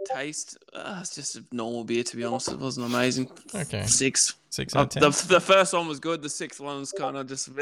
Taste. 0.05 0.57
Uh, 0.73 0.99
it's 1.01 1.15
just 1.15 1.35
a 1.37 1.43
normal 1.51 1.83
beer, 1.83 2.03
to 2.03 2.15
be 2.15 2.23
honest. 2.23 2.49
It 2.49 2.59
wasn't 2.59 2.85
amazing. 2.85 3.31
Okay. 3.55 3.85
Six. 3.87 4.35
Six 4.49 4.75
Uh, 4.75 4.79
out 4.79 4.95
of 4.95 5.01
the, 5.01 5.09
ten. 5.11 5.27
the 5.29 5.39
first 5.41 5.73
one 5.73 5.87
was 5.87 5.99
good. 5.99 6.21
The 6.21 6.29
sixth 6.29 6.59
one 6.59 6.79
was 6.79 6.91
kind 6.91 7.17
of 7.17 7.27
just. 7.27 7.49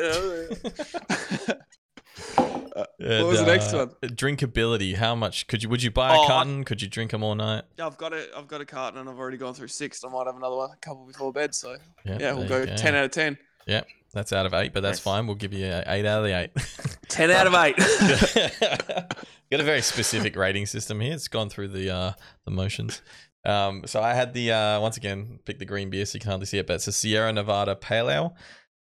And, 3.00 3.28
was 3.28 3.40
the 3.40 3.46
next 3.46 3.74
uh, 3.74 3.88
one? 4.02 4.10
Drinkability. 4.12 4.96
How 4.96 5.16
much 5.16 5.48
could 5.48 5.64
you? 5.64 5.70
Would 5.70 5.82
you 5.82 5.92
buy 5.92 6.14
a 6.14 6.18
Oh, 6.20 6.24
I- 6.24 6.28
carton? 6.28 6.64
Could 6.66 6.82
you 6.82 6.88
drink 6.88 7.12
them 7.12 7.24
all 7.24 7.36
night? 7.36 7.64
Yeah, 7.78 7.88
I've 7.88 7.98
got 7.98 8.14
a, 8.14 8.28
I've 8.38 8.48
got 8.48 8.62
a 8.62 8.66
carton, 8.66 9.00
and 9.00 9.10
I've 9.10 9.18
already 9.18 9.38
gone 9.38 9.54
through 9.54 9.70
six. 9.70 10.04
I 10.04 10.10
might 10.10 10.28
have 10.28 10.36
another 10.36 10.56
one, 10.58 10.70
a 10.72 10.76
couple 10.78 11.06
before 11.06 11.32
bed. 11.32 11.56
So 11.56 11.78
yeah, 12.04 12.34
we'll 12.34 12.44
you 12.44 12.50
go 12.50 12.66
ten 12.66 12.96
out 12.96 13.06
of 13.06 13.12
ten. 13.12 13.38
Yeah, 13.68 13.82
That's 14.14 14.32
out 14.32 14.46
of 14.46 14.54
eight, 14.54 14.74
but 14.74 14.84
that's 14.84 15.00
Nice. 15.00 15.04
fine. 15.04 15.26
We'll 15.26 15.36
give 15.38 15.52
you 15.52 15.66
eight 15.66 16.06
out 16.06 16.20
of 16.20 16.24
the 16.26 16.38
eight. 16.38 16.52
10 17.08 17.32
out 17.32 17.48
of 17.48 17.54
8. 17.56 17.76
Got 19.52 19.60
a 19.60 19.64
very 19.64 19.82
specific 19.82 20.36
rating 20.36 20.66
system 20.68 21.00
here. 21.00 21.14
It's 21.14 21.28
gone 21.28 21.50
through 21.50 21.70
the 21.70 21.90
uh, 21.90 22.14
the 22.46 22.52
motions. 22.52 23.02
Um, 23.46 23.84
so 23.86 24.02
I 24.02 24.14
had 24.14 24.34
the 24.34 24.52
uh, 24.52 24.80
once 24.82 24.98
again 24.98 25.40
pick 25.46 25.60
the 25.60 25.66
green 25.66 25.90
beer, 25.90 26.06
so 26.06 26.16
you 26.16 26.20
can 26.20 26.30
hardly 26.30 26.46
see 26.48 26.58
it, 26.58 26.68
but 26.68 26.74
it's 26.76 26.88
a 26.88 26.92
Sierra 26.92 27.32
Nevada 27.32 27.76
Pale 27.76 28.10
Ale. 28.10 28.36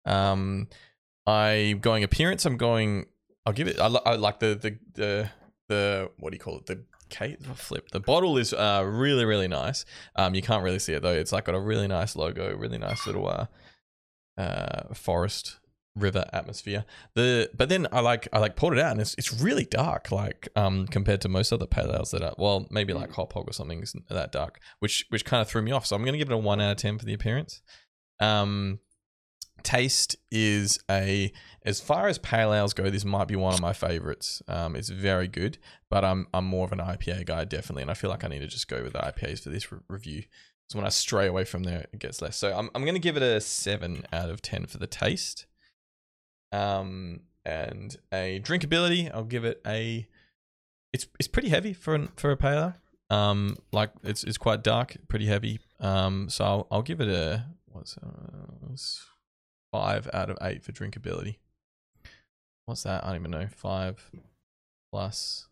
Um, 0.06 0.68
I'm 1.26 1.78
going 1.80 2.04
appearance. 2.04 2.44
I'm 2.44 2.56
going. 2.56 3.06
I'll 3.46 3.52
give 3.52 3.68
it. 3.68 3.78
I, 3.78 3.86
I 3.86 4.16
like 4.16 4.40
the 4.40 4.54
the 4.54 4.78
the 4.94 5.30
the 5.68 6.10
what 6.18 6.30
do 6.30 6.36
you 6.36 6.40
call 6.40 6.58
it? 6.58 6.66
The 6.66 6.84
case 7.10 7.36
flip. 7.54 7.90
The 7.90 8.00
bottle 8.00 8.38
is 8.38 8.52
uh 8.52 8.82
really 8.86 9.24
really 9.24 9.48
nice. 9.48 9.84
Um, 10.16 10.34
you 10.34 10.42
can't 10.42 10.64
really 10.64 10.78
see 10.78 10.94
it 10.94 11.02
though. 11.02 11.12
It's 11.12 11.32
like 11.32 11.44
got 11.44 11.54
a 11.54 11.60
really 11.60 11.86
nice 11.88 12.16
logo, 12.16 12.56
really 12.56 12.78
nice 12.78 13.06
little 13.06 13.28
uh 13.28 13.46
uh 14.38 14.94
forest 14.94 15.58
river 15.96 16.24
atmosphere. 16.32 16.84
The 17.14 17.50
but 17.54 17.68
then 17.68 17.86
I 17.92 18.00
like 18.00 18.26
I 18.32 18.38
like 18.38 18.56
poured 18.56 18.76
it 18.76 18.80
out 18.80 18.92
and 18.92 19.00
it's 19.00 19.14
it's 19.16 19.32
really 19.32 19.64
dark 19.64 20.10
like 20.10 20.48
um 20.56 20.86
compared 20.86 21.20
to 21.20 21.28
most 21.28 21.52
other 21.52 21.66
pale 21.66 21.92
ales 21.92 22.10
that 22.10 22.22
are 22.22 22.34
well 22.36 22.66
maybe 22.70 22.92
like 22.92 23.12
hop 23.12 23.32
hog 23.32 23.48
or 23.48 23.52
something 23.52 23.80
isn't 23.80 24.08
that 24.08 24.32
dark 24.32 24.58
which 24.80 25.06
which 25.10 25.24
kind 25.24 25.40
of 25.40 25.48
threw 25.48 25.62
me 25.62 25.70
off. 25.70 25.86
So 25.86 25.94
I'm 25.94 26.04
gonna 26.04 26.18
give 26.18 26.30
it 26.30 26.34
a 26.34 26.38
one 26.38 26.60
out 26.60 26.72
of 26.72 26.76
ten 26.78 26.98
for 26.98 27.04
the 27.04 27.14
appearance. 27.14 27.62
Um, 28.20 28.80
taste 29.64 30.16
is 30.30 30.78
a 30.90 31.32
as 31.62 31.80
far 31.80 32.08
as 32.08 32.18
pale 32.18 32.52
ales 32.52 32.74
go, 32.74 32.90
this 32.90 33.04
might 33.04 33.26
be 33.26 33.36
one 33.36 33.54
of 33.54 33.60
my 33.60 33.72
favorites. 33.72 34.42
Um, 34.46 34.76
it's 34.76 34.90
very 34.90 35.26
good, 35.26 35.58
but 35.90 36.04
I'm 36.04 36.26
I'm 36.32 36.44
more 36.44 36.64
of 36.64 36.72
an 36.72 36.78
IPA 36.78 37.26
guy 37.26 37.44
definitely, 37.44 37.82
and 37.82 37.90
I 37.90 37.94
feel 37.94 38.10
like 38.10 38.22
I 38.22 38.28
need 38.28 38.40
to 38.40 38.46
just 38.46 38.68
go 38.68 38.82
with 38.82 38.92
the 38.92 39.00
IPAs 39.00 39.40
for 39.40 39.48
this 39.48 39.72
re- 39.72 39.80
review. 39.88 40.24
So 40.68 40.78
when 40.78 40.86
I 40.86 40.90
stray 40.90 41.26
away 41.26 41.44
from 41.44 41.64
there, 41.64 41.86
it 41.92 41.98
gets 41.98 42.22
less. 42.22 42.36
So 42.36 42.56
I'm 42.56 42.70
I'm 42.74 42.84
gonna 42.84 42.98
give 42.98 43.16
it 43.16 43.22
a 43.22 43.40
seven 43.40 44.04
out 44.12 44.30
of 44.30 44.42
ten 44.42 44.66
for 44.66 44.78
the 44.78 44.86
taste. 44.86 45.46
Um, 46.52 47.20
and 47.44 47.96
a 48.12 48.40
drinkability, 48.40 49.10
I'll 49.12 49.24
give 49.24 49.44
it 49.44 49.60
a. 49.66 50.06
It's 50.92 51.06
it's 51.18 51.28
pretty 51.28 51.48
heavy 51.48 51.72
for 51.72 51.94
an, 51.94 52.10
for 52.16 52.30
a 52.30 52.36
pale 52.36 52.58
ale. 52.58 52.74
Um, 53.10 53.56
like 53.72 53.90
it's 54.02 54.24
it's 54.24 54.38
quite 54.38 54.62
dark, 54.62 54.96
pretty 55.08 55.26
heavy. 55.26 55.60
Um, 55.80 56.28
so 56.28 56.44
I'll, 56.44 56.66
I'll 56.70 56.82
give 56.82 57.00
it 57.00 57.08
a 57.08 57.46
what's 57.66 57.96
uh, 57.98 58.46
what's 58.60 59.04
five 59.74 60.08
out 60.12 60.30
of 60.30 60.38
eight 60.40 60.62
for 60.62 60.70
drinkability. 60.70 61.38
What's 62.66 62.84
that? 62.84 63.02
I 63.02 63.08
don't 63.08 63.16
even 63.16 63.32
know. 63.32 63.48
Five 63.48 64.08
plus. 64.92 65.48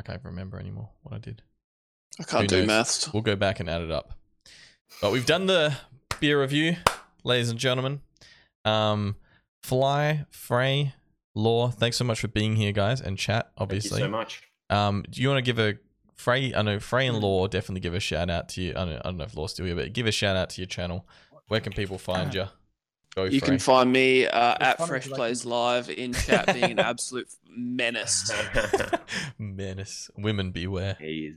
I 0.00 0.02
can't 0.02 0.20
remember 0.24 0.58
anymore 0.58 0.88
what 1.02 1.14
I 1.14 1.18
did. 1.18 1.42
I 2.18 2.24
can't 2.24 2.48
do 2.48 2.66
maths. 2.66 3.12
We'll 3.12 3.22
go 3.22 3.36
back 3.36 3.60
and 3.60 3.70
add 3.70 3.82
it 3.82 3.92
up. 3.92 4.14
But 5.00 5.12
we've 5.12 5.24
done 5.24 5.46
the 5.46 5.76
beer 6.18 6.40
review, 6.40 6.76
ladies 7.22 7.48
and 7.48 7.60
gentlemen. 7.60 8.00
Um, 8.64 9.14
Fly, 9.62 10.26
Frey, 10.30 10.94
Law, 11.36 11.68
thanks 11.70 11.96
so 11.96 12.04
much 12.04 12.20
for 12.20 12.28
being 12.28 12.56
here, 12.56 12.72
guys, 12.72 13.00
and 13.00 13.16
chat. 13.16 13.52
Obviously. 13.56 14.00
Thank 14.00 14.10
you 14.10 14.16
Obviously, 14.16 14.48
so 14.68 14.74
much. 14.74 14.88
um, 14.88 15.04
do 15.08 15.22
you 15.22 15.28
want 15.28 15.38
to 15.38 15.42
give 15.42 15.60
a 15.60 15.78
Frey? 16.16 16.52
I 16.52 16.62
know 16.62 16.80
Frey 16.80 17.06
and 17.06 17.18
Law 17.20 17.46
definitely 17.46 17.82
give 17.82 17.94
a 17.94 18.00
shout 18.00 18.28
out 18.30 18.48
to 18.50 18.62
you. 18.62 18.72
I 18.72 18.84
don't, 18.84 18.96
I 18.96 19.02
don't 19.04 19.16
know 19.18 19.24
if 19.24 19.36
Law's 19.36 19.52
still 19.52 19.66
here, 19.66 19.76
but 19.76 19.92
give 19.92 20.08
a 20.08 20.12
shout 20.12 20.34
out 20.34 20.50
to 20.50 20.60
your 20.60 20.66
channel. 20.66 21.06
Where 21.46 21.60
can 21.60 21.72
people 21.72 21.98
find 21.98 22.34
you? 22.34 22.46
Go 23.16 23.24
You 23.24 23.40
Frey. 23.40 23.48
can 23.48 23.58
find 23.58 23.92
me 23.92 24.26
uh, 24.26 24.54
at 24.60 24.76
Fresh 24.76 24.88
Fresh 24.88 25.08
'cause 25.08 25.16
Plays 25.16 25.40
can- 25.42 25.50
Live 25.50 25.90
in 25.90 26.12
chat 26.14 26.46
being 26.54 26.64
an 26.72 26.78
absolute 26.78 27.28
menace. 27.48 28.30
Menace. 29.38 30.10
Women 30.16 30.52
beware. 30.52 30.96
He 31.00 31.32
is. 31.34 31.36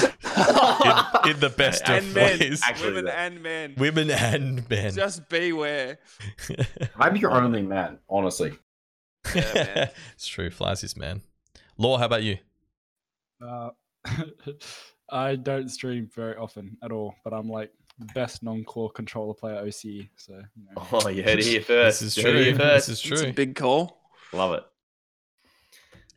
In, 0.00 1.30
in 1.30 1.40
the 1.40 1.52
best 1.56 1.88
of 1.88 2.14
men. 2.14 2.38
ways. 2.38 2.60
Actually, 2.64 2.88
Women 2.88 3.04
though. 3.06 3.10
and 3.12 3.42
men. 3.42 3.74
Women 3.76 4.10
and 4.10 4.68
men. 4.70 4.92
Just 4.94 5.28
beware. 5.28 5.98
I'm 6.96 7.16
your 7.16 7.32
only 7.32 7.62
man, 7.62 7.98
honestly. 8.08 8.54
Yeah, 9.34 9.52
man. 9.54 9.90
it's 10.14 10.26
true. 10.26 10.50
Flies 10.50 10.80
his 10.80 10.96
man. 10.96 11.22
Law, 11.76 11.98
how 11.98 12.06
about 12.06 12.22
you? 12.22 12.38
Uh, 13.44 13.70
I 15.10 15.36
don't 15.36 15.68
stream 15.68 16.08
very 16.14 16.36
often 16.36 16.76
at 16.82 16.90
all, 16.92 17.14
but 17.24 17.32
I'm 17.32 17.48
like 17.48 17.70
best 18.14 18.42
non-core 18.42 18.90
controller 18.90 19.34
player 19.34 19.56
OCE. 19.64 20.08
So 20.16 20.32
you 20.34 20.64
know. 20.74 20.86
Oh, 20.92 21.08
you 21.08 21.22
heard 21.22 21.38
it 21.38 21.44
here 21.44 21.60
first. 21.60 22.00
This 22.00 22.16
is 22.16 22.16
You 22.18 22.24
heard 22.24 22.36
it 22.36 22.44
here 22.44 22.52
true. 22.54 22.58
first. 22.64 22.86
This 22.88 23.04
is 23.04 23.12
It's 23.12 23.20
a 23.20 23.24
true. 23.24 23.32
big 23.32 23.54
call. 23.56 24.00
Love 24.32 24.54
it. 24.54 24.64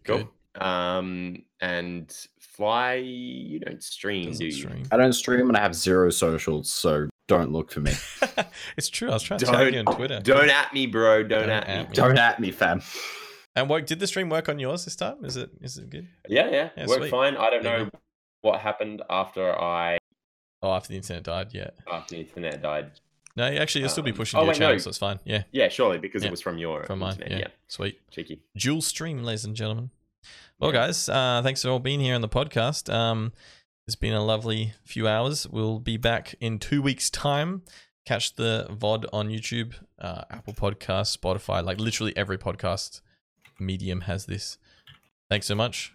Good. 0.04 0.28
Cool. 0.56 0.62
Um, 0.68 1.44
and 1.62 2.14
fly, 2.40 2.96
you 2.96 3.60
don't 3.60 3.82
stream, 3.82 4.26
Doesn't 4.32 4.40
do 4.40 4.46
you? 4.48 4.52
stream. 4.52 4.84
I 4.92 4.98
don't 4.98 5.14
stream 5.14 5.48
and 5.48 5.56
I 5.58 5.62
have 5.62 5.74
zero 5.76 6.10
socials, 6.10 6.70
so 6.72 7.08
don't 7.28 7.52
look 7.54 7.72
for 7.72 7.80
me. 7.80 7.94
it's 8.78 8.90
true. 8.90 9.10
I 9.10 9.14
was 9.14 9.24
trying 9.24 9.40
to 9.40 9.46
tag 9.46 9.74
you 9.74 9.80
on 9.80 9.86
Don't, 9.86 9.96
Twitter. 9.96 10.20
don't 10.20 10.50
at 10.50 10.74
me, 10.74 10.88
bro. 10.88 11.24
Don't, 11.24 11.42
Don't 11.42 11.50
at, 11.50 11.68
at 11.68 11.84
me. 11.84 11.90
me. 11.90 11.96
don't 11.96 12.18
at 12.18 12.40
me, 12.42 12.52
fam. 12.52 12.82
And 13.56 13.70
what 13.70 13.88
did 13.88 14.00
the 14.00 14.08
stream 14.08 14.30
work 14.30 14.50
on 14.50 14.60
yours 14.60 14.84
this 14.86 14.96
time? 14.98 15.24
Is 15.24 15.38
it 15.38 15.52
is 15.62 15.78
it 15.78 15.90
good? 15.90 16.08
Yeah, 16.28 16.50
yeah, 16.50 16.70
Yeah, 16.76 16.86
worked 16.88 17.02
sweet. 17.02 17.12
fine. 17.12 17.38
I 17.38 17.50
don't 17.50 17.64
There 17.64 17.78
you 17.80 17.84
know 17.86 17.90
what 18.42 18.60
happened 18.60 19.02
after 19.10 19.58
I 19.58 19.98
Oh, 20.64 20.74
after 20.74 20.90
the 20.90 20.96
internet 20.98 21.24
died, 21.24 21.54
yeah. 21.54 21.70
after 21.92 22.16
the 22.16 22.22
internet 22.22 22.62
died. 22.62 22.92
No, 23.36 23.46
actually, 23.46 23.82
you'll 23.82 23.90
still 23.90 24.04
be 24.04 24.12
Um, 24.12 24.18
pushing 24.18 24.38
oh, 24.38 24.42
to 24.42 24.46
your 24.46 24.52
wait, 24.54 24.58
channel, 24.58 24.74
no. 24.74 24.78
so 24.80 24.90
it's 24.90 24.98
fine. 24.98 25.20
Yeah, 25.24 25.44
Yeah, 25.52 25.70
surely 25.70 25.98
because 25.98 26.22
Yeah. 26.22 26.28
it 26.28 26.32
was 26.32 26.42
from 26.42 26.58
your 26.58 26.84
from 26.84 27.00
mine. 27.00 27.14
internet. 27.14 27.32
Yeah, 27.32 27.38
Yeah, 27.40 27.48
sweet. 27.68 28.00
cheeky. 28.12 28.42
Dual 28.58 28.82
stream, 28.82 29.24
ladies 29.24 29.46
and 29.46 29.56
gentlemen. 29.56 29.90
Well, 30.60 30.72
Yeah. 30.74 30.88
guys, 30.88 31.08
uh, 31.10 31.42
thanks 31.44 31.62
for 31.64 31.70
all 31.70 31.80
being 31.80 32.00
here 32.02 32.14
on 32.14 32.22
the 32.22 32.30
podcast. 32.30 32.94
Um, 32.94 33.32
it's 33.88 33.96
been 33.96 34.14
a 34.14 34.24
lovely 34.24 34.74
few 34.84 35.08
hours. 35.08 35.48
We'll 35.48 35.80
be 35.80 35.98
back 35.98 36.36
in 36.40 36.60
two 36.60 36.82
weeks' 36.82 37.10
time. 37.10 37.64
Catch 38.06 38.36
the 38.36 38.68
VOD 38.70 39.06
on 39.14 39.30
YouTube, 39.30 39.76
uh, 40.00 40.24
Apple 40.30 40.54
Podcasts, 40.54 41.16
Spotify, 41.18 41.64
like 41.64 41.80
literally 41.80 42.16
every 42.18 42.38
podcast 42.38 43.02
medium 43.60 44.02
has 44.02 44.26
this. 44.26 44.58
Thanks 45.30 45.46
so 45.48 45.56
much. 45.56 45.94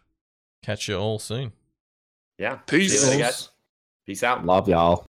Catch 0.63 0.89
you 0.89 0.97
all 0.97 1.19
soon. 1.19 1.53
Yeah. 2.39 2.57
Peace. 2.67 3.49
Peace 4.07 4.23
out. 4.23 4.47
Love 4.47 4.69
y'all. 4.69 5.05